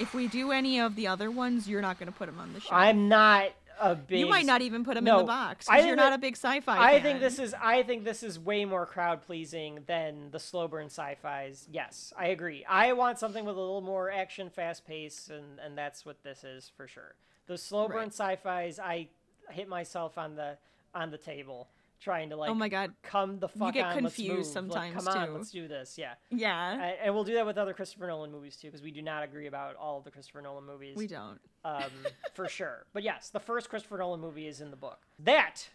If 0.00 0.14
we 0.14 0.28
do 0.28 0.52
any 0.52 0.80
of 0.80 0.96
the 0.96 1.06
other 1.06 1.30
ones, 1.30 1.68
you're 1.68 1.82
not 1.82 1.98
going 1.98 2.10
to 2.10 2.16
put 2.16 2.26
them 2.26 2.38
on 2.38 2.52
the 2.52 2.60
shelf. 2.60 2.72
I'm 2.72 3.08
not 3.08 3.50
a 3.80 3.94
big. 3.94 4.20
You 4.20 4.26
might 4.26 4.46
not 4.46 4.62
even 4.62 4.84
put 4.84 4.96
'em 4.96 5.06
in 5.06 5.12
No, 5.12 5.18
the 5.18 5.24
box, 5.24 5.66
'cause 5.66 5.82
I 5.82 5.86
you're 5.86 5.96
not 5.96 6.10
that- 6.10 6.14
a 6.14 6.18
big 6.18 6.34
sci-fi 6.34 6.78
I 6.78 6.92
fan. 6.94 7.02
think 7.02 7.20
this 7.20 7.38
is. 7.38 7.54
I 7.60 7.82
think 7.82 8.04
this 8.04 8.22
is 8.22 8.38
way 8.38 8.64
more 8.64 8.86
crowd 8.86 9.22
pleasing 9.22 9.84
than 9.86 10.30
the 10.30 10.38
slow 10.40 10.66
burn 10.66 10.86
sci-fi's. 10.86 11.68
Yes, 11.70 12.12
I 12.16 12.28
agree. 12.28 12.64
I 12.64 12.94
want 12.94 13.18
something 13.18 13.44
with 13.44 13.56
a 13.56 13.60
little 13.60 13.82
more 13.82 14.10
action, 14.10 14.48
fast 14.48 14.86
pace, 14.86 15.28
and 15.28 15.58
and 15.60 15.76
that's 15.76 16.06
what 16.06 16.22
this 16.22 16.42
is 16.42 16.70
for 16.76 16.88
sure. 16.88 17.14
The 17.46 17.58
slow 17.58 17.86
burn 17.88 17.96
Right. 17.98 18.08
sci-fi's, 18.08 18.78
I 18.78 19.08
hit 19.50 19.68
myself 19.68 20.16
on 20.16 20.36
the 20.36 20.56
on 20.94 21.10
the 21.10 21.18
table 21.18 21.68
trying 22.00 22.30
to 22.30 22.36
like. 22.36 22.50
Oh 22.50 22.54
my 22.54 22.68
God. 22.68 22.92
Come 23.02 23.38
the 23.38 23.48
fuck 23.48 23.68
You 23.74 23.82
get 23.82 23.86
on, 23.86 23.98
confused 23.98 24.28
move. 24.30 24.38
Like, 24.38 24.92
sometimes, 24.92 25.04
come 25.04 25.08
on, 25.08 25.34
let's 25.34 25.50
do 25.50 25.66
this. 25.68 25.96
Yeah. 25.98 26.14
Yeah. 26.30 26.72
And, 26.72 26.96
and 27.04 27.14
we'll 27.14 27.24
do 27.24 27.34
that 27.34 27.46
with 27.46 27.58
other 27.58 27.72
Christopher 27.74 28.06
Nolan 28.06 28.30
movies 28.30 28.56
too, 28.56 28.68
because 28.68 28.82
we 28.82 28.90
do 28.90 29.02
not 29.02 29.22
agree 29.24 29.46
about 29.46 29.76
all 29.76 29.98
of 29.98 30.04
the 30.04 30.10
Christopher 30.10 30.42
Nolan 30.42 30.64
movies 30.64 30.96
We 30.96 31.06
don't. 31.06 31.38
um, 31.64 31.82
for 32.34 32.48
sure. 32.48 32.86
But 32.92 33.02
yes, 33.02 33.30
the 33.30 33.40
first 33.40 33.68
Christopher 33.68 33.98
Nolan 33.98 34.20
movie 34.20 34.46
is 34.46 34.60
in 34.60 34.70
the 34.70 34.76
book. 34.76 35.00
That 35.18 35.68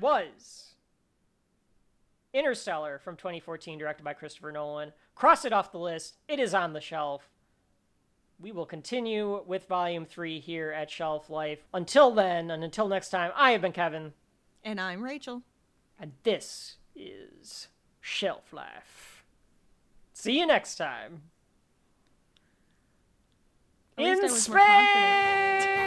was 0.00 0.74
Interstellar 2.32 2.98
from 2.98 3.16
2014, 3.16 3.78
directed 3.78 4.04
by 4.04 4.12
Christopher 4.14 4.52
Nolan. 4.52 4.92
Cross 5.14 5.44
it 5.44 5.52
off 5.52 5.72
the 5.72 5.78
list. 5.78 6.16
It 6.28 6.38
is 6.38 6.54
on 6.54 6.72
the 6.72 6.80
shelf. 6.80 7.28
We 8.38 8.52
will 8.52 8.64
continue 8.66 9.42
with 9.46 9.66
Volume 9.66 10.06
3 10.06 10.40
here 10.40 10.70
at 10.70 10.90
Shelf 10.90 11.28
Life. 11.28 11.58
Until 11.74 12.10
then, 12.12 12.50
and 12.50 12.64
until 12.64 12.88
next 12.88 13.10
time, 13.10 13.32
I 13.34 13.50
have 13.50 13.60
been 13.60 13.72
Kevin, 13.72 14.12
And 14.64 14.80
I'm 14.80 15.02
Rachel. 15.02 15.42
And 16.00 16.12
this 16.22 16.78
is 16.96 17.68
Shelf 18.00 18.52
Life. 18.52 19.22
See 20.14 20.38
you 20.38 20.46
next 20.46 20.76
time. 20.76 21.22
At 23.98 24.04
In 24.04 24.28
space! 24.30 25.79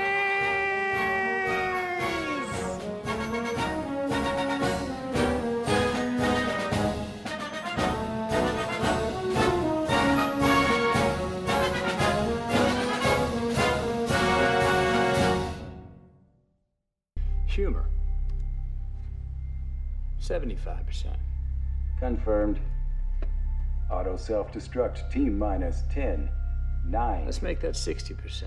75%. 20.33 21.15
Confirmed. 21.99 22.59
Auto 23.91 24.17
self 24.17 24.51
destruct 24.51 25.11
T 25.11 25.29
minus 25.29 25.83
10, 25.93 26.27
9. 26.87 27.25
Let's 27.25 27.43
make 27.43 27.61
that 27.61 27.75
60%. 27.75 28.45